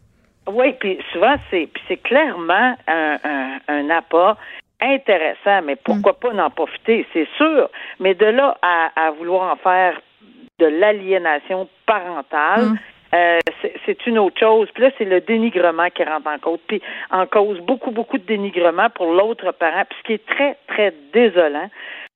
Oui, 0.48 0.74
puis 0.80 0.98
souvent, 1.12 1.34
c'est 1.50 1.68
c'est 1.86 1.98
clairement 1.98 2.76
un, 2.86 3.18
un, 3.24 3.58
un 3.68 3.90
appât 3.90 4.36
intéressant, 4.80 5.62
mais 5.64 5.76
pourquoi 5.76 6.12
mm. 6.12 6.20
pas 6.20 6.32
n'en 6.32 6.50
profiter, 6.50 7.06
c'est 7.12 7.28
sûr. 7.36 7.68
Mais 8.00 8.14
de 8.14 8.26
là 8.26 8.56
à, 8.62 8.90
à 8.96 9.10
vouloir 9.10 9.52
en 9.52 9.56
faire 9.56 10.00
de 10.58 10.66
l'aliénation 10.66 11.68
parentale, 11.86 12.64
mm. 12.64 12.78
euh, 13.14 13.38
c'est 13.86 14.06
une 14.06 14.18
autre 14.18 14.38
chose. 14.38 14.68
Puis 14.72 14.84
là, 14.84 14.90
c'est 14.98 15.04
le 15.04 15.20
dénigrement 15.20 15.88
qui 15.90 16.04
rentre 16.04 16.28
en 16.28 16.38
cause. 16.38 16.60
Puis 16.66 16.80
en 17.10 17.26
cause 17.26 17.60
beaucoup, 17.60 17.90
beaucoup 17.90 18.18
de 18.18 18.26
dénigrement 18.26 18.90
pour 18.90 19.12
l'autre 19.12 19.52
parent. 19.52 19.84
Puis 19.88 19.98
ce 19.98 20.04
qui 20.04 20.12
est 20.14 20.26
très, 20.26 20.56
très 20.68 20.94
désolant, 21.12 21.70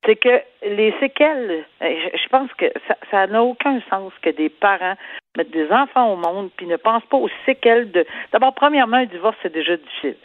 c'est 0.04 0.16
que 0.16 0.40
les 0.64 0.94
séquelles, 1.00 1.64
euh, 1.82 1.94
je 2.14 2.28
pense 2.28 2.52
que 2.54 2.66
ça 3.10 3.26
n'a 3.26 3.42
aucun 3.42 3.80
sens 3.90 4.12
que 4.22 4.30
des 4.30 4.48
parents 4.48 4.96
mettent 5.36 5.50
des 5.50 5.70
enfants 5.70 6.12
au 6.12 6.16
monde 6.16 6.50
puis 6.56 6.66
ne 6.66 6.76
pensent 6.76 7.06
pas 7.06 7.16
aux 7.16 7.30
séquelles 7.46 7.90
de. 7.90 8.04
D'abord, 8.32 8.54
premièrement, 8.54 8.98
un 8.98 9.06
divorce 9.06 9.36
c'est 9.42 9.52
déjà 9.52 9.76
difficile. 9.76 10.16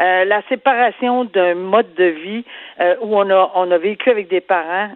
Euh, 0.00 0.24
la 0.24 0.42
séparation 0.48 1.24
d'un 1.24 1.54
mode 1.54 1.94
de 1.94 2.04
vie 2.04 2.44
euh, 2.80 2.96
où 3.00 3.16
on 3.16 3.30
a 3.30 3.52
on 3.54 3.70
a 3.70 3.78
vécu 3.78 4.10
avec 4.10 4.28
des 4.28 4.40
parents 4.40 4.90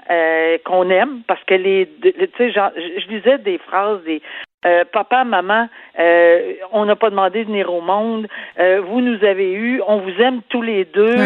qu'on 0.64 0.90
aime 0.90 1.22
parce 1.26 1.42
que 1.44 1.54
les, 1.54 1.88
tu 2.02 2.12
sais, 2.36 2.50
je, 2.50 3.06
disais 3.08 3.38
des 3.38 3.58
phrases 3.58 4.02
des 4.04 4.20
papa, 4.92 5.24
maman, 5.24 5.68
on 6.72 6.84
n'a 6.84 6.96
pas 6.96 7.10
demandé 7.10 7.44
de 7.44 7.48
venir 7.48 7.72
au 7.72 7.80
monde. 7.80 8.26
vous 8.58 9.00
nous 9.00 9.24
avez 9.24 9.52
eu, 9.52 9.80
on 9.86 9.98
vous 9.98 10.20
aime 10.20 10.42
tous 10.48 10.62
les 10.62 10.84
deux. 10.84 11.16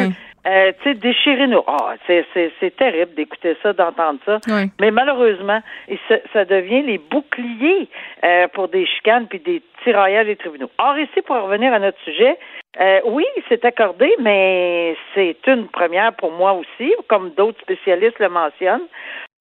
Euh, 0.47 0.73
tu 0.83 0.91
sais, 0.91 0.95
déchirer 0.95 1.47
nos... 1.47 1.65
Oh, 1.67 1.91
c'est, 2.07 2.27
c'est, 2.35 2.77
terrible 2.77 3.15
d'écouter 3.15 3.57
ça, 3.63 3.73
d'entendre 3.73 4.19
ça. 4.27 4.39
Mais 4.79 4.91
malheureusement, 4.91 5.61
ça, 6.09 6.17
ça, 6.35 6.45
devient 6.45 6.83
les 6.83 6.99
boucliers 6.99 7.89
euh, 8.25 8.47
pour 8.49 8.69
des 8.69 8.85
chicanes 8.85 9.27
puis 9.27 9.39
des 9.39 9.63
tiraillages 9.83 10.27
des 10.27 10.37
tribunaux. 10.37 10.71
Or, 10.79 10.99
ici, 10.99 11.23
pour 11.23 11.37
revenir 11.37 11.73
à 11.73 11.79
notre 11.79 11.99
sujet, 12.01 12.39
euh, 12.79 13.01
oui, 13.07 13.25
c'est 13.49 13.65
accordé, 13.65 14.13
mais 14.21 14.95
c'est 15.15 15.39
une 15.47 15.69
première 15.69 16.13
pour 16.13 16.33
moi 16.33 16.53
aussi, 16.53 16.93
comme 17.09 17.31
d'autres 17.31 17.61
spécialistes 17.63 18.19
le 18.19 18.29
mentionnent. 18.29 18.89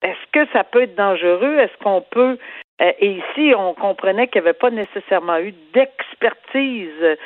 Est-ce 0.02 0.30
que 0.32 0.50
ça 0.52 0.64
peut 0.64 0.82
être 0.82 0.94
dangereux? 0.94 1.58
Est-ce 1.58 1.76
qu'on 1.82 2.00
peut 2.00 2.38
euh, 2.38 2.63
et 2.98 3.10
ici, 3.10 3.54
on 3.56 3.74
comprenait 3.74 4.28
qu'il 4.28 4.42
n'y 4.42 4.48
avait 4.48 4.58
pas 4.58 4.70
nécessairement 4.70 5.38
eu 5.38 5.54
d'expertise 5.72 7.16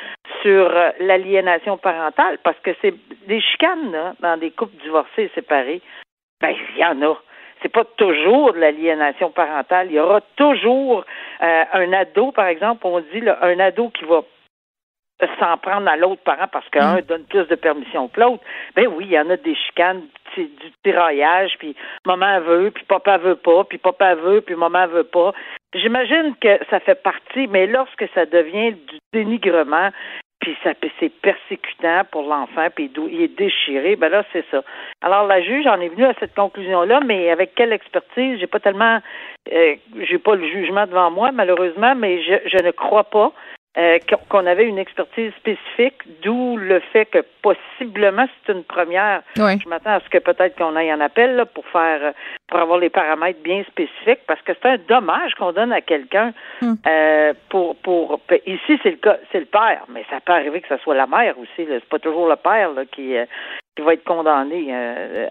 sur 0.43 0.71
euh, 0.71 0.91
l'aliénation 1.01 1.79
parentale 1.79 2.39
parce 2.43 2.59
que 2.61 2.71
c'est 2.81 2.95
des 3.27 3.41
chicanes 3.41 4.15
dans 4.21 4.37
des 4.37 4.51
couples 4.51 4.77
divorcés 4.83 5.25
et 5.25 5.31
séparés. 5.35 5.81
Ben, 6.41 6.55
il 6.75 6.81
y 6.81 6.85
en 6.85 7.03
a. 7.03 7.17
C'est 7.63 7.73
pas 7.73 7.85
toujours 7.97 8.53
de 8.53 8.59
l'aliénation 8.59 9.31
parentale. 9.31 9.89
Il 9.91 9.95
y 9.95 10.01
aura 10.01 10.21
toujours 10.37 11.05
euh, 11.43 11.65
un 11.73 11.93
ado, 11.93 12.31
par 12.31 12.47
exemple, 12.47 12.87
on 12.87 13.01
dit 13.01 13.23
un 13.41 13.59
ado 13.59 13.89
qui 13.91 14.05
va 14.05 14.23
s'en 15.39 15.57
prendre 15.59 15.89
à 15.89 15.97
l'autre 15.97 16.23
parent 16.23 16.47
parce 16.51 16.69
qu'un 16.69 16.99
mm. 16.99 17.03
donne 17.03 17.25
plus 17.25 17.47
de 17.47 17.55
permission 17.55 18.09
que 18.09 18.21
l'autre. 18.21 18.43
Ben 18.77 18.87
oui, 18.87 19.07
il 19.07 19.13
y 19.13 19.19
en 19.19 19.29
a 19.31 19.37
des 19.37 19.55
chicanes, 19.55 20.03
du 20.37 20.73
tiraillage, 20.85 21.57
puis 21.59 21.75
maman 22.07 22.41
veut, 22.41 22.71
puis 22.71 22.85
papa 22.85 23.19
veut 23.19 23.37
pas, 23.37 23.65
puis 23.65 23.79
papa 23.79 24.15
veut, 24.15 24.41
puis 24.41 24.55
maman 24.55 24.87
veut 24.87 25.05
pas. 25.05 25.33
J'imagine 25.75 26.35
que 26.41 26.59
ça 26.71 26.81
fait 26.81 27.03
partie, 27.03 27.47
mais 27.49 27.67
lorsque 27.67 28.05
ça 28.15 28.25
devient 28.27 28.73
du 28.73 28.99
dénigrement, 29.13 29.91
puis 30.41 30.57
ça 30.63 30.71
c'est 31.01 31.13
persécutant 31.21 32.05
pour 32.13 32.23
l'enfant, 32.23 32.69
puis 32.75 32.91
il 33.11 33.23
est 33.23 33.37
déchiré, 33.37 33.97
ben 33.97 34.09
là 34.09 34.25
c'est 34.33 34.45
ça. 34.51 34.63
Alors 35.03 35.27
la 35.27 35.43
juge 35.43 35.67
en 35.67 35.81
est 35.81 35.89
venue 35.89 36.05
à 36.05 36.15
cette 36.21 36.35
conclusion 36.35 36.83
là, 36.83 37.01
mais 37.05 37.31
avec 37.31 37.55
quelle 37.57 37.73
expertise? 37.73 38.39
J'ai 38.39 38.47
pas 38.47 38.61
tellement, 38.61 39.01
euh, 39.53 39.75
j'ai 40.09 40.19
pas 40.19 40.37
le 40.37 40.47
jugement 40.47 40.87
devant 40.87 41.11
moi 41.11 41.33
malheureusement, 41.33 41.97
mais 41.97 42.23
je, 42.23 42.35
je 42.47 42.65
ne 42.65 42.71
crois 42.71 43.05
pas 43.05 43.33
euh, 43.77 43.99
qu'on 44.29 44.47
avait 44.47 44.65
une 44.65 44.79
expertise 44.79 45.33
spécifique, 45.35 46.03
d'où 46.23 46.57
le 46.57 46.81
fait 46.81 47.05
que 47.05 47.19
possiblement 47.43 48.27
c'est 48.47 48.53
une 48.53 48.65
première. 48.65 49.23
Je 49.37 49.69
m'attends 49.69 49.93
à 49.93 50.01
ce 50.01 50.09
que 50.09 50.19
peut-être 50.19 50.57
qu'on 50.57 50.75
aille 50.75 50.93
en 50.93 51.01
appel 51.01 51.37
là, 51.37 51.47
pour 51.47 51.67
faire 51.67 52.13
pour 52.49 52.59
avoir 52.59 52.79
les 52.79 52.89
paramètres 52.89 53.43
bien 53.43 53.63
spécifiques, 53.65 54.21
parce 54.27 54.41
que 54.41 54.53
c'est 54.55 54.69
un 54.69 54.79
dommage 54.89 55.35
qu'on 55.35 55.53
donne 55.53 55.73
à 55.73 55.83
quelqu'un 55.83 56.33
hmm. 56.63 56.75
euh, 56.87 57.35
pour 57.51 57.77
pour 57.77 58.21
ici 58.47 58.81
c'est 58.83 58.91
le 58.91 58.97
cas 58.97 59.19
c'est 59.31 59.41
le 59.41 59.47
père, 59.47 59.85
mais 59.91 60.05
ça 60.11 60.19
peut 60.21 60.33
arriver 60.33 60.61
que 60.63 60.69
ce 60.69 60.83
soit 60.83 60.95
la 60.95 61.07
mère 61.07 61.39
aussi. 61.39 61.69
C'est 61.69 61.89
pas 61.89 61.99
toujours 61.99 62.29
le 62.29 62.37
père 62.37 62.73
là, 62.73 62.85
qui 62.87 63.17
euh, 63.17 63.27
qui 63.77 63.83
va 63.83 63.93
être 63.93 64.05
condamné 64.05 64.69
euh, 64.71 65.29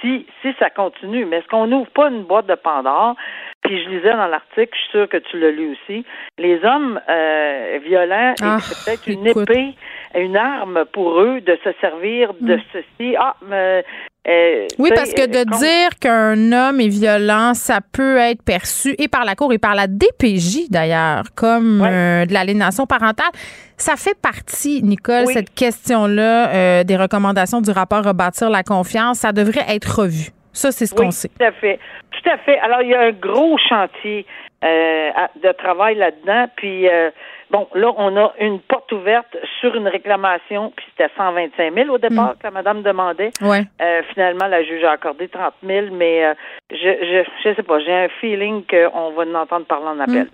si 0.00 0.26
si 0.40 0.54
ça 0.58 0.70
continue. 0.70 1.26
Mais 1.26 1.38
est-ce 1.38 1.48
qu'on 1.48 1.66
n'ouvre 1.66 1.90
pas 1.90 2.08
une 2.08 2.22
boîte 2.22 2.46
de 2.46 2.54
Pandore 2.54 3.16
puis 3.64 3.82
je 3.82 3.88
lisais 3.88 4.12
dans 4.12 4.26
l'article, 4.26 4.68
je 4.72 4.78
suis 4.78 4.90
sûre 4.90 5.08
que 5.08 5.16
tu 5.16 5.40
l'as 5.40 5.50
lu 5.50 5.72
aussi, 5.72 6.04
les 6.38 6.62
hommes 6.64 7.00
euh, 7.08 7.78
violents, 7.84 8.34
ah, 8.42 8.58
c'est 8.60 8.84
peut-être 8.84 9.06
une 9.08 9.26
épée, 9.26 9.74
une 10.14 10.36
arme 10.36 10.84
pour 10.92 11.18
eux 11.20 11.40
de 11.40 11.58
se 11.64 11.70
servir 11.80 12.34
de 12.40 12.56
hmm. 12.56 12.62
ceci. 12.72 13.16
Ah, 13.18 13.34
mais, 13.48 13.82
euh, 14.28 14.66
oui, 14.78 14.90
parce 14.94 15.12
que 15.12 15.26
de 15.26 15.44
dire 15.58 15.98
qu'un 15.98 16.52
homme 16.52 16.80
est 16.80 16.88
violent, 16.88 17.54
ça 17.54 17.80
peut 17.80 18.18
être 18.18 18.42
perçu 18.42 18.94
et 18.98 19.08
par 19.08 19.24
la 19.24 19.34
Cour 19.34 19.52
et 19.52 19.58
par 19.58 19.74
la 19.74 19.86
DPJ 19.86 20.70
d'ailleurs 20.70 21.24
comme 21.34 21.82
euh, 21.82 22.26
de 22.26 22.32
l'aliénation 22.32 22.86
parentale. 22.86 23.32
Ça 23.76 23.96
fait 23.96 24.18
partie, 24.18 24.82
Nicole, 24.82 25.26
cette 25.26 25.52
question-là 25.54 26.84
des 26.84 26.96
recommandations 26.96 27.60
du 27.60 27.70
rapport 27.70 28.04
Rebâtir 28.04 28.50
la 28.50 28.62
confiance. 28.62 29.18
Ça 29.18 29.32
devrait 29.32 29.64
être 29.68 30.00
revu. 30.00 30.30
Ça, 30.54 30.72
c'est 30.72 30.86
ce 30.86 30.94
qu'on 30.94 31.10
sait. 31.10 31.28
Tout 31.28 31.44
à 31.44 31.52
fait. 31.52 31.78
Tout 32.10 32.30
à 32.30 32.38
fait. 32.38 32.58
Alors, 32.60 32.80
il 32.80 32.88
y 32.88 32.94
a 32.94 33.00
un 33.00 33.12
gros 33.12 33.58
chantier 33.58 34.24
euh, 34.64 35.10
de 35.42 35.52
travail 35.52 35.96
là-dedans. 35.96 36.46
Puis, 36.56 36.88
euh, 36.88 37.10
bon, 37.50 37.66
là, 37.74 37.92
on 37.98 38.16
a 38.16 38.32
une 38.40 38.60
porte 38.60 38.90
ouverte 38.92 39.36
sur 39.60 39.74
une 39.74 39.88
réclamation, 39.88 40.72
puis 40.74 40.86
c'était 40.90 41.12
125 41.18 41.74
000 41.74 41.90
au 41.90 41.98
départ 41.98 42.30
mm. 42.30 42.36
que 42.38 42.44
la 42.44 42.50
madame 42.50 42.82
demandait. 42.82 43.30
Ouais. 43.42 43.64
Euh, 43.82 44.00
finalement, 44.14 44.46
la 44.46 44.62
juge 44.62 44.82
a 44.84 44.92
accordé 44.92 45.28
30 45.28 45.52
000, 45.66 45.88
mais 45.92 46.34
je, 46.70 46.76
je, 46.76 47.24
je 47.44 47.54
sais 47.54 47.62
pas, 47.62 47.78
j'ai 47.80 47.92
un 47.92 48.08
feeling 48.20 48.62
qu'on 48.64 49.10
va 49.10 49.24
en 49.24 49.34
entendre 49.34 49.66
parler 49.66 49.86
en 49.86 50.00
appel. 50.00 50.28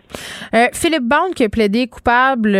Mm. 0.52 0.74
Philippe 0.74 1.08
Bond 1.08 1.32
qui 1.34 1.44
a 1.44 1.48
plaidé 1.48 1.88
coupable 1.88 2.52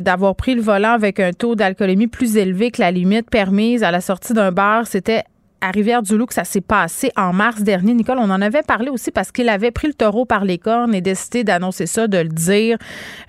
d'avoir 0.00 0.34
pris 0.36 0.54
le 0.54 0.62
volant 0.62 0.92
avec 0.92 1.20
un 1.20 1.32
taux 1.32 1.54
d'alcoolémie 1.54 2.06
plus 2.06 2.38
élevé 2.38 2.70
que 2.70 2.80
la 2.80 2.92
limite 2.92 3.28
permise 3.30 3.84
à 3.84 3.90
la 3.90 4.00
sortie 4.00 4.32
d'un 4.32 4.52
bar, 4.52 4.86
c'était 4.86 5.24
à 5.60 5.70
Rivière-du-Loup 5.70 6.26
que 6.26 6.34
ça 6.34 6.44
s'est 6.44 6.60
passé 6.60 7.10
en 7.16 7.32
mars 7.32 7.62
dernier. 7.62 7.94
Nicole, 7.94 8.18
on 8.18 8.30
en 8.30 8.40
avait 8.40 8.62
parlé 8.62 8.90
aussi 8.90 9.10
parce 9.10 9.32
qu'il 9.32 9.48
avait 9.48 9.70
pris 9.70 9.88
le 9.88 9.94
taureau 9.94 10.24
par 10.24 10.44
les 10.44 10.58
cornes 10.58 10.94
et 10.94 11.00
décidé 11.00 11.44
d'annoncer 11.44 11.86
ça, 11.86 12.08
de 12.08 12.18
le 12.18 12.28
dire. 12.28 12.78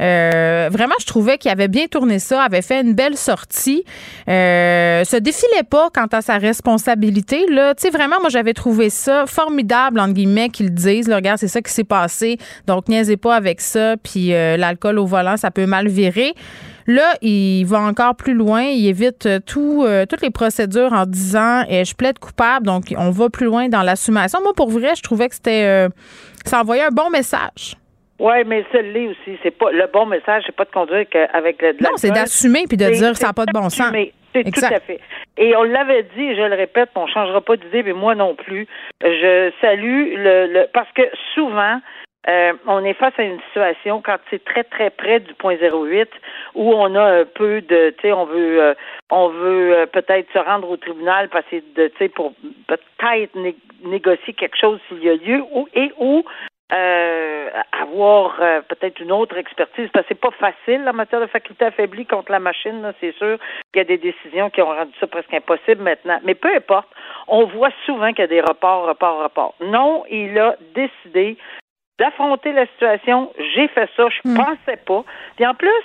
Euh, 0.01 0.69
vraiment, 0.71 0.95
je 1.00 1.05
trouvais 1.05 1.38
qu'il 1.38 1.51
avait 1.51 1.67
bien 1.67 1.88
tourné 1.88 2.19
ça, 2.19 2.43
avait 2.43 2.61
fait 2.61 2.81
une 2.81 2.93
belle 2.93 3.17
sortie. 3.17 3.83
Euh, 4.27 5.03
se 5.03 5.17
défilait 5.17 5.63
pas 5.69 5.89
quant 5.93 6.07
à 6.11 6.21
sa 6.21 6.38
responsabilité. 6.38 7.45
Là, 7.50 7.75
tu 7.75 7.83
sais, 7.83 7.89
vraiment, 7.89 8.19
moi, 8.19 8.29
j'avais 8.29 8.53
trouvé 8.53 8.89
ça 8.89 9.25
formidable, 9.27 10.00
entre 10.00 10.13
guillemets, 10.13 10.50
qu'ils 10.50 10.73
disent, 10.73 11.07
là, 11.07 11.17
regarde, 11.17 11.39
c'est 11.39 11.47
ça 11.47 11.61
qui 11.61 11.71
s'est 11.71 11.83
passé. 11.83 12.38
Donc, 12.67 12.88
niaisez 12.88 13.17
pas 13.17 13.35
avec 13.35 13.61
ça. 13.61 13.95
Puis 13.97 14.33
euh, 14.33 14.57
l'alcool 14.57 15.00
au 15.00 15.05
volant, 15.05 15.38
ça 15.38 15.51
peut 15.51 15.65
mal 15.65 15.88
virer. 15.88 16.33
Là, 16.88 17.13
il 17.21 17.65
va 17.65 17.79
encore 17.79 18.15
plus 18.15 18.33
loin. 18.33 18.63
Il 18.63 18.88
évite 18.88 19.25
euh, 19.25 19.39
tout, 19.39 19.83
euh, 19.85 20.05
toutes 20.05 20.21
les 20.21 20.31
procédures 20.31 20.93
en 20.93 21.05
disant 21.05 21.63
eh, 21.69 21.85
je 21.85 21.95
plaide 21.95 22.19
coupable. 22.19 22.65
Donc, 22.65 22.85
on 22.97 23.11
va 23.11 23.29
plus 23.29 23.45
loin 23.45 23.69
dans 23.69 23.83
l'assumation. 23.83 24.41
Moi, 24.41 24.53
pour 24.55 24.69
vrai, 24.69 24.95
je 24.95 25.01
trouvais 25.01 25.29
que 25.29 25.35
c'était. 25.35 25.65
Euh, 25.65 25.89
ça 26.45 26.61
envoyait 26.61 26.83
un 26.83 26.89
bon 26.89 27.09
message. 27.09 27.75
Oui, 28.19 28.35
mais 28.45 28.63
celui 28.71 29.07
aussi, 29.07 29.38
c'est 29.41 29.51
pas 29.51 29.71
le 29.71 29.88
bon 29.91 30.05
message, 30.05 30.43
c'est 30.45 30.55
pas 30.55 30.65
de 30.65 30.69
conduire 30.69 31.07
avec 31.33 31.61
le. 31.61 31.73
De 31.73 31.83
non, 31.83 31.89
c'est 31.95 32.11
d'assumer 32.11 32.65
puis 32.67 32.77
de 32.77 32.85
dire 32.85 33.17
ça 33.17 33.27
n'a 33.27 33.33
pas 33.33 33.45
de 33.45 33.51
bon 33.51 33.69
sens. 33.69 33.91
C'est 34.33 34.43
tout 34.43 34.63
à 34.63 34.79
fait. 34.79 35.00
Et 35.38 35.55
on 35.55 35.63
l'avait 35.63 36.03
dit, 36.15 36.23
et 36.23 36.35
je 36.35 36.41
le 36.41 36.55
répète, 36.55 36.89
on 36.95 37.05
ne 37.05 37.11
changera 37.11 37.41
pas 37.41 37.57
d'idée, 37.57 37.83
mais 37.83 37.93
moi 37.93 38.15
non 38.15 38.35
plus. 38.35 38.67
Je 39.01 39.51
salue 39.59 40.13
le 40.15 40.67
parce 40.71 40.91
que 40.93 41.01
souvent, 41.33 41.79
euh, 42.29 42.53
on 42.67 42.85
est 42.85 42.93
face 42.93 43.13
à 43.17 43.23
une 43.23 43.39
situation 43.47 43.99
quand 44.01 44.17
c'est 44.29 44.43
très 44.43 44.63
très 44.63 44.91
près 44.91 45.19
du 45.21 45.33
point 45.33 45.55
08 45.55 46.07
où 46.53 46.71
on 46.71 46.93
a 46.93 47.21
un 47.21 47.25
peu 47.25 47.61
de 47.61 47.95
tu 47.97 48.01
sais 48.03 48.13
on 48.13 48.25
veut 48.25 48.61
euh, 48.61 48.73
on 49.09 49.29
veut 49.29 49.75
euh, 49.75 49.85
peut-être 49.87 50.31
se 50.31 50.37
rendre 50.37 50.69
au 50.69 50.77
tribunal 50.77 51.29
passer 51.29 51.63
de 51.75 51.87
tu 51.87 51.97
sais 51.97 52.09
pour 52.09 52.33
peut-être 52.67 53.35
négocier 53.83 54.33
quelque 54.33 54.55
chose 54.55 54.79
s'il 54.87 55.03
y 55.03 55.09
a 55.09 55.15
lieu 55.15 55.43
ou 55.51 55.67
et 55.73 55.91
ou 55.97 56.23
avoir 57.81 58.37
peut-être 58.69 59.01
une 59.01 59.11
autre 59.11 59.35
expertise. 59.35 59.89
Parce 59.91 60.05
que 60.05 60.13
c'est 60.13 60.21
pas 60.21 60.31
facile 60.31 60.87
en 60.87 60.93
matière 60.93 61.19
de 61.19 61.25
faculté 61.25 61.65
affaiblie 61.65 62.05
contre 62.05 62.31
la 62.31 62.39
machine 62.39 62.93
c'est 63.01 63.13
sûr. 63.17 63.37
Qu'il 63.73 63.79
y 63.79 63.81
a 63.81 63.83
des 63.83 63.97
décisions 63.97 64.49
qui 64.49 64.61
ont 64.61 64.67
rendu 64.67 64.93
ça 64.99 65.07
presque 65.07 65.33
impossible 65.33 65.81
maintenant. 65.81 66.19
Mais 66.23 66.35
peu 66.35 66.55
importe 66.55 66.87
on 67.27 67.45
voit 67.45 67.71
souvent 67.85 68.09
qu'il 68.13 68.19
y 68.19 68.23
a 68.23 68.27
des 68.27 68.41
reports 68.41 68.87
reports 68.87 69.23
reports. 69.23 69.55
Non 69.59 70.05
il 70.09 70.39
a 70.39 70.55
décidé 70.73 71.35
d'affronter 72.01 72.51
la 72.51 72.65
situation. 72.65 73.31
J'ai 73.53 73.67
fait 73.67 73.88
ça, 73.96 74.08
je 74.10 74.27
ne 74.27 74.34
hmm. 74.34 74.38
pensais 74.38 74.77
pas. 74.88 75.03
Puis 75.36 75.46
en 75.46 75.53
plus, 75.53 75.84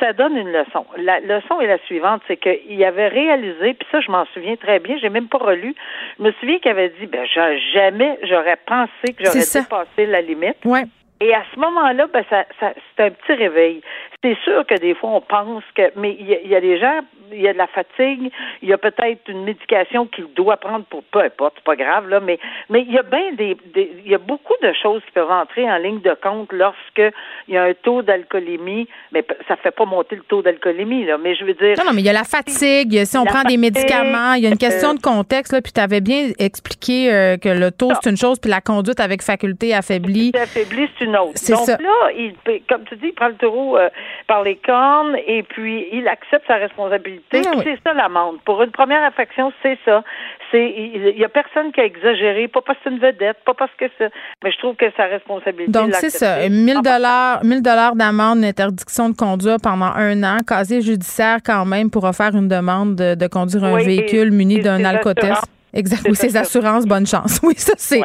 ça 0.00 0.12
donne 0.12 0.36
une 0.36 0.50
leçon. 0.50 0.84
La 0.96 1.20
leçon 1.20 1.60
est 1.60 1.68
la 1.68 1.78
suivante, 1.86 2.22
c'est 2.26 2.36
qu'il 2.36 2.82
avait 2.84 3.06
réalisé, 3.06 3.74
puis 3.74 3.86
ça, 3.92 4.00
je 4.00 4.10
m'en 4.10 4.24
souviens 4.34 4.56
très 4.56 4.80
bien, 4.80 4.96
j'ai 4.98 5.10
même 5.10 5.28
pas 5.28 5.38
relu. 5.38 5.74
Je 6.18 6.24
me 6.24 6.32
souviens 6.32 6.58
qu'il 6.58 6.72
avait 6.72 6.88
dit, 7.00 7.06
ben, 7.06 7.24
jamais 7.72 8.18
j'aurais 8.24 8.58
pensé 8.66 9.12
que 9.14 9.24
j'aurais 9.24 9.62
dépassé 9.62 10.06
la 10.06 10.22
limite. 10.22 10.56
Ouais. 10.64 10.84
Et 11.20 11.32
à 11.32 11.44
ce 11.54 11.60
moment-là, 11.60 12.08
ben, 12.12 12.24
ça, 12.28 12.44
ça 12.58 12.72
c'est 12.74 13.04
un 13.04 13.10
petit 13.10 13.32
réveil. 13.32 13.80
C'est 14.24 14.38
sûr 14.42 14.64
que 14.66 14.74
des 14.80 14.94
fois, 14.94 15.10
on 15.10 15.20
pense 15.20 15.62
que, 15.74 15.82
mais 15.96 16.16
il 16.18 16.26
y, 16.26 16.48
y, 16.48 16.56
a 16.56 16.60
des 16.62 16.78
gens, 16.80 17.00
il 17.30 17.42
y 17.42 17.48
a 17.48 17.52
de 17.52 17.58
la 17.58 17.66
fatigue, 17.66 18.30
il 18.62 18.68
y 18.70 18.72
a 18.72 18.78
peut-être 18.78 19.20
une 19.28 19.44
médication 19.44 20.06
qu'il 20.06 20.32
doit 20.34 20.56
prendre 20.56 20.86
pour 20.86 21.02
peu 21.04 21.20
importe, 21.20 21.56
c'est 21.56 21.64
pas 21.64 21.76
grave 21.76 22.08
là, 22.08 22.20
mais 22.20 22.38
mais 22.70 22.80
il 22.88 22.92
y 22.92 22.98
a 22.98 23.02
bien 23.02 23.32
des, 23.32 23.56
il 23.76 24.10
y 24.10 24.14
a 24.14 24.18
beaucoup 24.18 24.54
de 24.62 24.72
choses 24.82 25.02
qui 25.04 25.12
peuvent 25.12 25.30
entrer 25.30 25.70
en 25.70 25.76
ligne 25.76 26.00
de 26.00 26.16
compte 26.22 26.52
lorsque 26.52 27.02
il 27.48 27.54
y 27.54 27.58
a 27.58 27.64
un 27.64 27.74
taux 27.74 28.00
d'alcoolémie, 28.00 28.88
mais 29.12 29.24
ça 29.46 29.56
fait 29.56 29.72
pas 29.72 29.84
monter 29.84 30.16
le 30.16 30.22
taux 30.22 30.40
d'alcoolémie 30.40 31.04
là, 31.04 31.18
mais 31.18 31.34
je 31.34 31.44
veux 31.44 31.52
dire. 31.52 31.74
Non, 31.76 31.84
non, 31.84 31.92
mais 31.92 32.00
il 32.00 32.06
y 32.06 32.10
a 32.10 32.14
la 32.14 32.24
fatigue, 32.24 33.04
si 33.04 33.18
on 33.18 33.24
prend 33.24 33.42
des 33.42 33.58
médicaments, 33.58 34.32
il 34.34 34.44
y 34.44 34.46
a 34.46 34.48
une 34.48 34.56
question 34.56 34.90
euh, 34.90 34.94
de 34.94 35.02
contexte 35.02 35.52
là, 35.52 35.60
puis 35.60 35.72
tu 35.72 35.80
avais 35.80 36.00
bien 36.00 36.30
expliqué 36.38 37.12
euh, 37.12 37.36
que 37.36 37.50
le 37.50 37.70
taux 37.70 37.90
c'est 38.00 38.08
une 38.08 38.16
chose, 38.16 38.38
puis 38.38 38.50
la 38.50 38.62
conduite 38.62 39.00
avec 39.00 39.20
faculté 39.20 39.74
affaiblie. 39.74 40.32
Affaiblie 40.34 40.88
c'est 40.98 41.04
une 41.04 41.16
autre. 41.16 41.34
Donc 41.50 41.68
là, 41.68 42.10
il, 42.16 42.34
comme 42.68 42.84
tu 42.84 42.96
dis, 42.96 43.08
il 43.08 43.14
prend 43.14 43.28
le 43.28 43.34
taureau 43.34 43.76
euh, 43.76 43.88
par 44.26 44.42
les 44.42 44.56
cornes 44.56 45.16
et 45.26 45.42
puis 45.42 45.88
il 45.92 46.08
accepte 46.08 46.46
sa 46.46 46.56
responsabilité 46.56 47.42
c'est 47.64 47.78
ça 47.84 47.94
l'amende. 47.94 48.38
Pour 48.44 48.62
une 48.62 48.70
première 48.70 49.02
infraction, 49.02 49.52
c'est 49.62 49.78
ça. 49.84 50.02
C'est 50.50 50.70
il 50.70 51.18
y 51.18 51.24
a 51.24 51.28
personne 51.28 51.72
qui 51.72 51.80
a 51.80 51.84
exagéré, 51.84 52.48
pas 52.48 52.60
parce 52.60 52.78
que 52.78 52.84
c'est 52.84 52.90
une 52.90 53.00
vedette, 53.00 53.38
pas 53.44 53.54
parce 53.54 53.72
que 53.78 53.86
ça, 53.98 54.06
mais 54.42 54.52
je 54.52 54.58
trouve 54.58 54.76
que 54.76 54.86
sa 54.96 55.04
responsabilité. 55.04 55.72
Donc 55.72 55.94
c'est 55.94 56.10
ça, 56.10 56.48
1000 56.48 56.80
dollars, 56.82 57.44
1000 57.44 57.62
dollars 57.62 57.96
d'amende, 57.96 58.44
interdiction 58.44 59.08
de 59.08 59.16
conduire 59.16 59.56
pendant 59.62 59.92
un 59.94 60.22
an, 60.22 60.38
casier 60.46 60.80
judiciaire 60.80 61.38
quand 61.44 61.64
même 61.64 61.90
pour 61.90 62.08
faire 62.14 62.34
une 62.34 62.48
demande 62.48 62.96
de, 62.96 63.26
conduire 63.26 63.64
un 63.64 63.76
véhicule 63.78 64.30
muni 64.30 64.60
d'un 64.60 64.84
alcotest. 64.84 65.44
Exact. 65.72 66.02
Oui, 66.08 66.14
ses 66.14 66.36
assurances, 66.36 66.86
bonne 66.86 67.06
chance. 67.06 67.40
Oui, 67.42 67.54
ça 67.56 67.72
c'est 67.76 68.00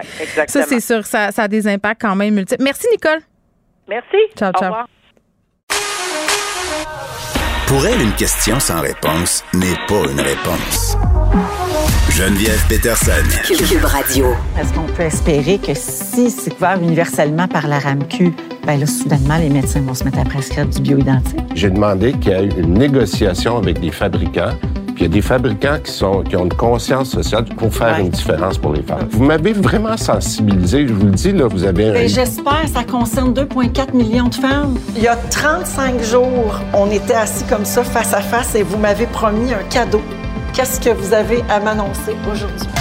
ça 0.48 0.64
c'est 0.64 0.80
sûr, 0.80 1.06
ça, 1.06 1.32
ça 1.32 1.44
a 1.44 1.48
des 1.48 1.68
impacts 1.68 2.02
quand 2.02 2.16
même 2.16 2.34
multiples. 2.34 2.64
Merci 2.64 2.88
Nicole. 2.92 3.20
Merci. 3.88 4.18
Ciao, 4.36 4.52
ciao. 4.54 4.86
Pour 7.70 7.86
elle, 7.86 8.02
une 8.02 8.14
question 8.14 8.60
sans 8.60 8.82
réponse 8.82 9.44
n'est 9.54 9.78
pas 9.88 10.02
une 10.12 10.20
réponse. 10.20 10.98
Geneviève 12.10 12.66
Peterson. 12.68 13.12
Cube 13.46 13.86
Radio. 13.86 14.34
Est-ce 14.60 14.74
qu'on 14.74 14.88
peut 14.88 15.04
espérer 15.04 15.60
que 15.60 15.76
si 15.76 16.32
c'est 16.32 16.50
couvert 16.50 16.82
universellement 16.82 17.48
par 17.48 17.68
la 17.68 17.78
RAMQ, 17.78 18.34
ben 18.66 18.80
là, 18.80 18.88
soudainement, 18.88 19.38
les 19.38 19.50
médecins 19.50 19.82
vont 19.82 19.94
se 19.94 20.04
mettre 20.04 20.18
à 20.18 20.24
prescrire 20.24 20.66
du 20.66 20.82
bioidentique? 20.82 21.42
J'ai 21.54 21.70
demandé 21.70 22.14
qu'il 22.14 22.32
y 22.32 22.34
ait 22.34 22.50
une 22.58 22.74
négociation 22.74 23.58
avec 23.58 23.80
des 23.80 23.92
fabricants 23.92 24.56
il 25.00 25.04
y 25.04 25.06
a 25.06 25.10
des 25.10 25.22
fabricants 25.22 25.78
qui, 25.84 25.92
sont, 25.92 26.24
qui 26.24 26.36
ont 26.36 26.44
une 26.44 26.54
conscience 26.54 27.12
sociale 27.12 27.46
pour 27.46 27.74
faire 27.74 28.00
une 28.00 28.10
différence 28.10 28.58
pour 28.58 28.74
les 28.74 28.84
femmes. 28.84 29.08
Vous 29.12 29.24
m'avez 29.24 29.54
vraiment 29.54 29.96
sensibilisé, 29.96 30.88
je 30.88 30.94
vous 30.94 31.06
le 31.06 31.12
dis, 31.12 31.32
là, 31.32 31.48
vous 31.48 31.64
avez 31.64 31.90
un... 31.90 32.08
J'espère, 32.08 32.68
ça 32.68 32.84
concerne 32.84 33.34
2,4 33.34 33.96
millions 33.96 34.28
de 34.28 34.36
femmes. 34.36 34.78
Il 34.98 35.04
y 35.04 35.08
a 35.08 35.16
35 35.16 36.04
jours, 36.04 36.60
on 36.74 36.92
était 36.92 37.14
assis 37.14 37.46
comme 37.46 37.66
ça, 37.66 37.84
face 37.84 38.14
à 38.14 38.22
face, 38.22 38.56
et 38.56 38.64
vous 38.64 38.78
m'avez 38.78 39.06
promis 39.06 39.54
un 39.54 39.64
cadeau. 39.70 40.02
Qu'est-ce 40.54 40.82
que 40.82 40.90
vous 40.90 41.14
avez 41.14 41.44
à 41.50 41.60
m'annoncer 41.60 42.16
aujourd'hui? 42.30 42.79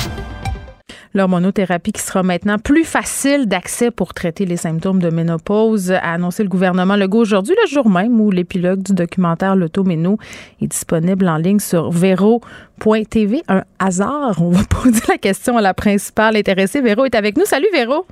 L'hormonothérapie 1.18 1.90
qui 1.90 2.00
sera 2.00 2.22
maintenant 2.22 2.58
plus 2.58 2.84
facile 2.84 3.48
d'accès 3.48 3.90
pour 3.90 4.14
traiter 4.14 4.46
les 4.46 4.56
symptômes 4.56 5.02
de 5.02 5.10
ménopause, 5.10 5.90
a 5.90 6.12
annoncé 6.12 6.44
le 6.44 6.48
gouvernement 6.48 6.94
Legault 6.94 7.18
aujourd'hui, 7.18 7.56
le 7.60 7.68
jour 7.68 7.90
même 7.90 8.20
où 8.20 8.30
l'épilogue 8.30 8.84
du 8.84 8.94
documentaire 8.94 9.56
L'Automéno 9.56 10.16
est 10.62 10.68
disponible 10.68 11.26
en 11.26 11.36
ligne 11.36 11.58
sur 11.58 11.90
Véro.tv. 11.90 13.42
Un 13.48 13.64
hasard, 13.80 14.40
on 14.40 14.50
va 14.50 14.60
poser 14.70 15.02
la 15.08 15.18
question 15.18 15.56
à 15.56 15.60
la 15.60 15.74
principale 15.74 16.36
intéressée. 16.36 16.80
Véro 16.80 17.04
est 17.04 17.16
avec 17.16 17.36
nous. 17.36 17.46
Salut 17.46 17.66
Véro. 17.72 18.06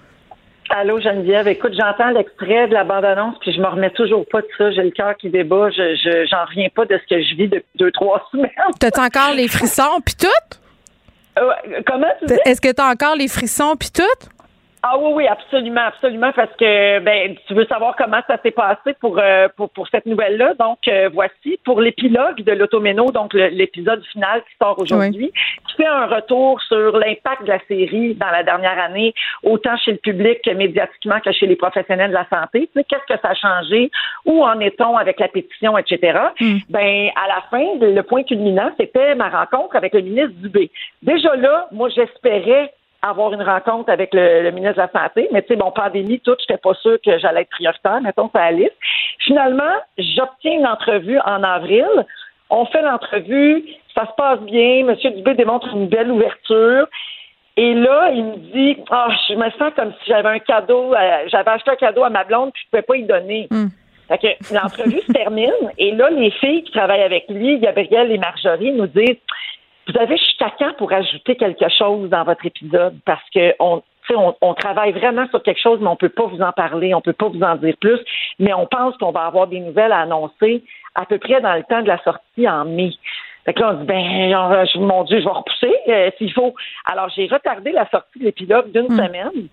Allô 0.71 1.01
Geneviève, 1.01 1.47
écoute, 1.47 1.75
j'entends 1.79 2.11
l'extrait 2.11 2.67
de 2.67 2.75
la 2.75 2.83
bande-annonce, 2.83 3.37
puis 3.41 3.53
je 3.53 3.61
me 3.61 3.69
remets 3.69 3.91
toujours 3.91 4.27
pas 4.29 4.41
de 4.41 4.49
ça. 4.59 4.73
J'ai 4.73 4.83
le 4.83 4.91
cœur 4.91 5.17
qui 5.17 5.31
débat. 5.31 5.71
Je, 5.71 6.27
j'en 6.29 6.45
reviens 6.45 6.71
pas 6.75 6.87
de 6.87 6.99
ce 6.99 7.15
que 7.15 7.23
je 7.23 7.37
vis 7.37 7.47
depuis 7.47 7.77
deux, 7.77 7.93
trois 7.93 8.27
semaines. 8.33 8.51
T'as 8.81 9.01
encore 9.01 9.33
les 9.37 9.47
frissons 9.47 10.01
puis 10.05 10.17
tout? 10.19 10.59
Euh, 11.39 11.81
comment 11.87 12.07
tu 12.19 12.27
dis? 12.27 12.39
Est-ce 12.45 12.61
que 12.61 12.73
tu 12.73 12.81
as 12.81 12.87
encore 12.87 13.17
les 13.17 13.29
frissons 13.29 13.77
puis 13.77 13.91
tout? 13.91 14.03
Ah 14.89 14.97
oui, 15.01 15.11
oui, 15.15 15.27
absolument, 15.27 15.81
absolument, 15.81 16.31
parce 16.33 16.55
que 16.55 17.01
ben 17.01 17.35
tu 17.49 17.55
veux 17.55 17.67
savoir 17.67 17.97
comment 17.97 18.21
ça 18.29 18.39
s'est 18.41 18.53
passé 18.53 18.95
pour, 19.01 19.19
euh, 19.19 19.49
pour, 19.57 19.69
pour 19.71 19.89
cette 19.89 20.07
nouvelle-là. 20.07 20.55
Donc 20.61 20.79
euh, 20.87 21.11
voici 21.13 21.59
pour 21.65 21.81
l'épilogue 21.81 22.43
de 22.45 22.53
l'Automéno, 22.53 23.11
donc 23.11 23.35
l'épisode 23.35 24.05
final 24.13 24.43
qui 24.43 24.57
sort 24.63 24.79
aujourd'hui, 24.79 25.33
qui 25.67 25.77
fait 25.77 25.89
un 25.89 26.07
retour 26.07 26.63
sur 26.63 26.99
l'impact 26.99 27.43
de 27.43 27.49
la 27.49 27.59
série 27.67 28.15
dans 28.15 28.31
la 28.31 28.45
dernière 28.45 28.79
année, 28.79 29.13
autant 29.43 29.77
chez 29.77 29.91
le 29.91 29.99
public 29.99 30.39
que 30.45 30.51
médiatiquement 30.51 31.19
que 31.19 31.33
chez 31.33 31.47
les 31.47 31.57
professionnels 31.57 32.11
de 32.11 32.15
la 32.15 32.29
santé. 32.29 32.71
Tu 32.73 32.81
sais, 32.81 32.85
qu'est-ce 32.85 33.13
que 33.13 33.21
ça 33.21 33.31
a 33.31 33.35
changé? 33.35 33.91
Où 34.25 34.45
en 34.45 34.61
est-on 34.61 34.97
avec 34.97 35.19
la 35.19 35.27
pétition, 35.27 35.77
etc. 35.77 36.17
Mm. 36.41 36.59
Ben 36.69 37.11
à 37.17 37.27
la 37.27 37.43
fin, 37.51 37.65
le 37.81 38.03
point 38.03 38.23
culminant, 38.23 38.71
c'était 38.79 39.17
ma 39.17 39.31
rencontre 39.31 39.75
avec 39.75 39.95
le 39.95 40.03
ministre 40.03 40.35
Dubé. 40.37 40.71
Déjà 41.03 41.35
là, 41.35 41.67
moi 41.73 41.89
j'espérais 41.89 42.73
avoir 43.09 43.33
une 43.33 43.43
rencontre 43.43 43.91
avec 43.91 44.11
le, 44.13 44.51
ministre 44.51 44.77
de 44.77 44.89
la 44.93 45.01
Santé, 45.01 45.29
mais 45.33 45.43
tu 45.43 45.49
sais, 45.49 45.57
bon, 45.57 45.71
pandémie, 45.71 46.21
tout, 46.21 46.37
j'étais 46.41 46.59
pas 46.59 46.75
sûre 46.75 46.99
que 47.05 47.19
j'allais 47.19 47.43
être 47.43 47.51
prioritaire, 47.51 48.01
mettons, 48.01 48.31
ça 48.35 48.51
liste. 48.51 48.77
Finalement, 49.21 49.75
j'obtiens 49.99 50.53
une 50.53 50.67
entrevue 50.67 51.19
en 51.21 51.43
avril. 51.43 51.89
On 52.51 52.65
fait 52.67 52.83
l'entrevue, 52.83 53.65
ça 53.95 54.07
se 54.07 54.13
passe 54.17 54.41
bien, 54.41 54.87
M. 54.87 54.95
Dubé 55.17 55.35
démontre 55.35 55.69
une 55.75 55.89
belle 55.89 56.11
ouverture. 56.11 56.87
Et 57.57 57.75
là, 57.75 58.11
il 58.13 58.25
me 58.25 58.37
dit 58.53 58.77
Ah, 58.91 59.09
je 59.29 59.35
me 59.35 59.51
sens 59.53 59.73
comme 59.75 59.93
si 60.03 60.11
j'avais 60.11 60.29
un 60.29 60.39
cadeau, 60.39 60.95
j'avais 61.29 61.51
acheté 61.51 61.71
un 61.71 61.77
cadeau 61.77 62.05
à 62.05 62.11
ma 62.11 62.25
blonde, 62.25 62.53
puis 62.53 62.63
je 62.65 62.71
pouvais 62.71 62.83
pas 62.83 62.97
y 62.97 63.05
donner. 63.05 63.49
Hmm. 63.51 63.69
Fait 64.09 64.19
que 64.19 64.55
l'entrevue 64.55 65.01
se 65.01 65.13
termine, 65.13 65.51
et 65.79 65.91
là, 65.93 66.11
les 66.11 66.31
filles 66.31 66.63
qui 66.63 66.71
travaillent 66.71 67.03
avec 67.03 67.25
lui, 67.29 67.59
Gabrielle 67.59 68.13
et 68.13 68.19
Marjorie, 68.19 68.73
nous 68.73 68.87
disent 68.87 69.17
vous 69.89 69.99
avez 69.99 70.17
jusqu'à 70.17 70.53
quand 70.59 70.75
pour 70.77 70.93
ajouter 70.93 71.37
quelque 71.37 71.69
chose 71.69 72.11
dans 72.11 72.25
votre 72.25 72.45
épisode? 72.45 72.99
Parce 73.05 73.29
que 73.35 73.55
on, 73.61 73.83
on, 74.41 74.55
travaille 74.55 74.93
vraiment 74.93 75.29
sur 75.29 75.43
quelque 75.43 75.61
chose, 75.61 75.79
mais 75.81 75.89
on 75.89 75.93
ne 75.93 75.97
peut 75.97 76.09
pas 76.09 76.27
vous 76.27 76.41
en 76.41 76.53
parler, 76.53 76.95
on 76.95 76.99
ne 76.99 77.03
peut 77.03 77.13
pas 77.13 77.29
vous 77.29 77.43
en 77.43 77.57
dire 77.57 77.75
plus, 77.81 77.99
mais 78.39 78.53
on 78.53 78.67
pense 78.67 78.97
qu'on 78.99 79.11
va 79.11 79.27
avoir 79.27 79.47
des 79.47 79.61
nouvelles 79.61 79.93
à 79.93 80.01
annoncer 80.01 80.63
à 80.95 81.05
peu 81.07 81.19
près 81.19 81.41
dans 81.41 81.55
le 81.55 81.63
temps 81.65 81.83
de 81.83 81.89
la 81.89 81.99
sortie 82.03 82.49
en 82.49 82.65
mai. 82.65 82.91
Fait 83.45 83.55
que 83.55 83.61
là, 83.61 83.71
on 83.73 83.81
dit, 83.81 83.87
ben, 83.87 84.67
mon 84.77 85.05
Dieu, 85.05 85.21
je 85.21 85.25
vais 85.25 85.31
repousser 85.31 85.75
euh, 85.89 86.11
s'il 86.19 86.33
faut. 86.33 86.55
Alors, 86.85 87.09
j'ai 87.11 87.27
retardé 87.27 87.71
la 87.71 87.89
sortie 87.91 88.19
de 88.19 88.25
l'épilogue 88.25 88.73
d'une 88.73 88.87
Hmm. 88.89 88.97
semaine 88.97 89.49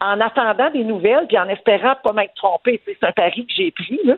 en 0.00 0.20
attendant 0.20 0.70
des 0.70 0.84
nouvelles 0.84 1.26
puis 1.26 1.38
en 1.38 1.48
espérant 1.48 1.94
pas 2.02 2.12
m'être 2.12 2.34
trompée. 2.34 2.80
C'est 2.86 3.02
un 3.06 3.12
pari 3.12 3.46
que 3.46 3.52
j'ai 3.56 3.70
pris, 3.70 3.98
là. 4.04 4.14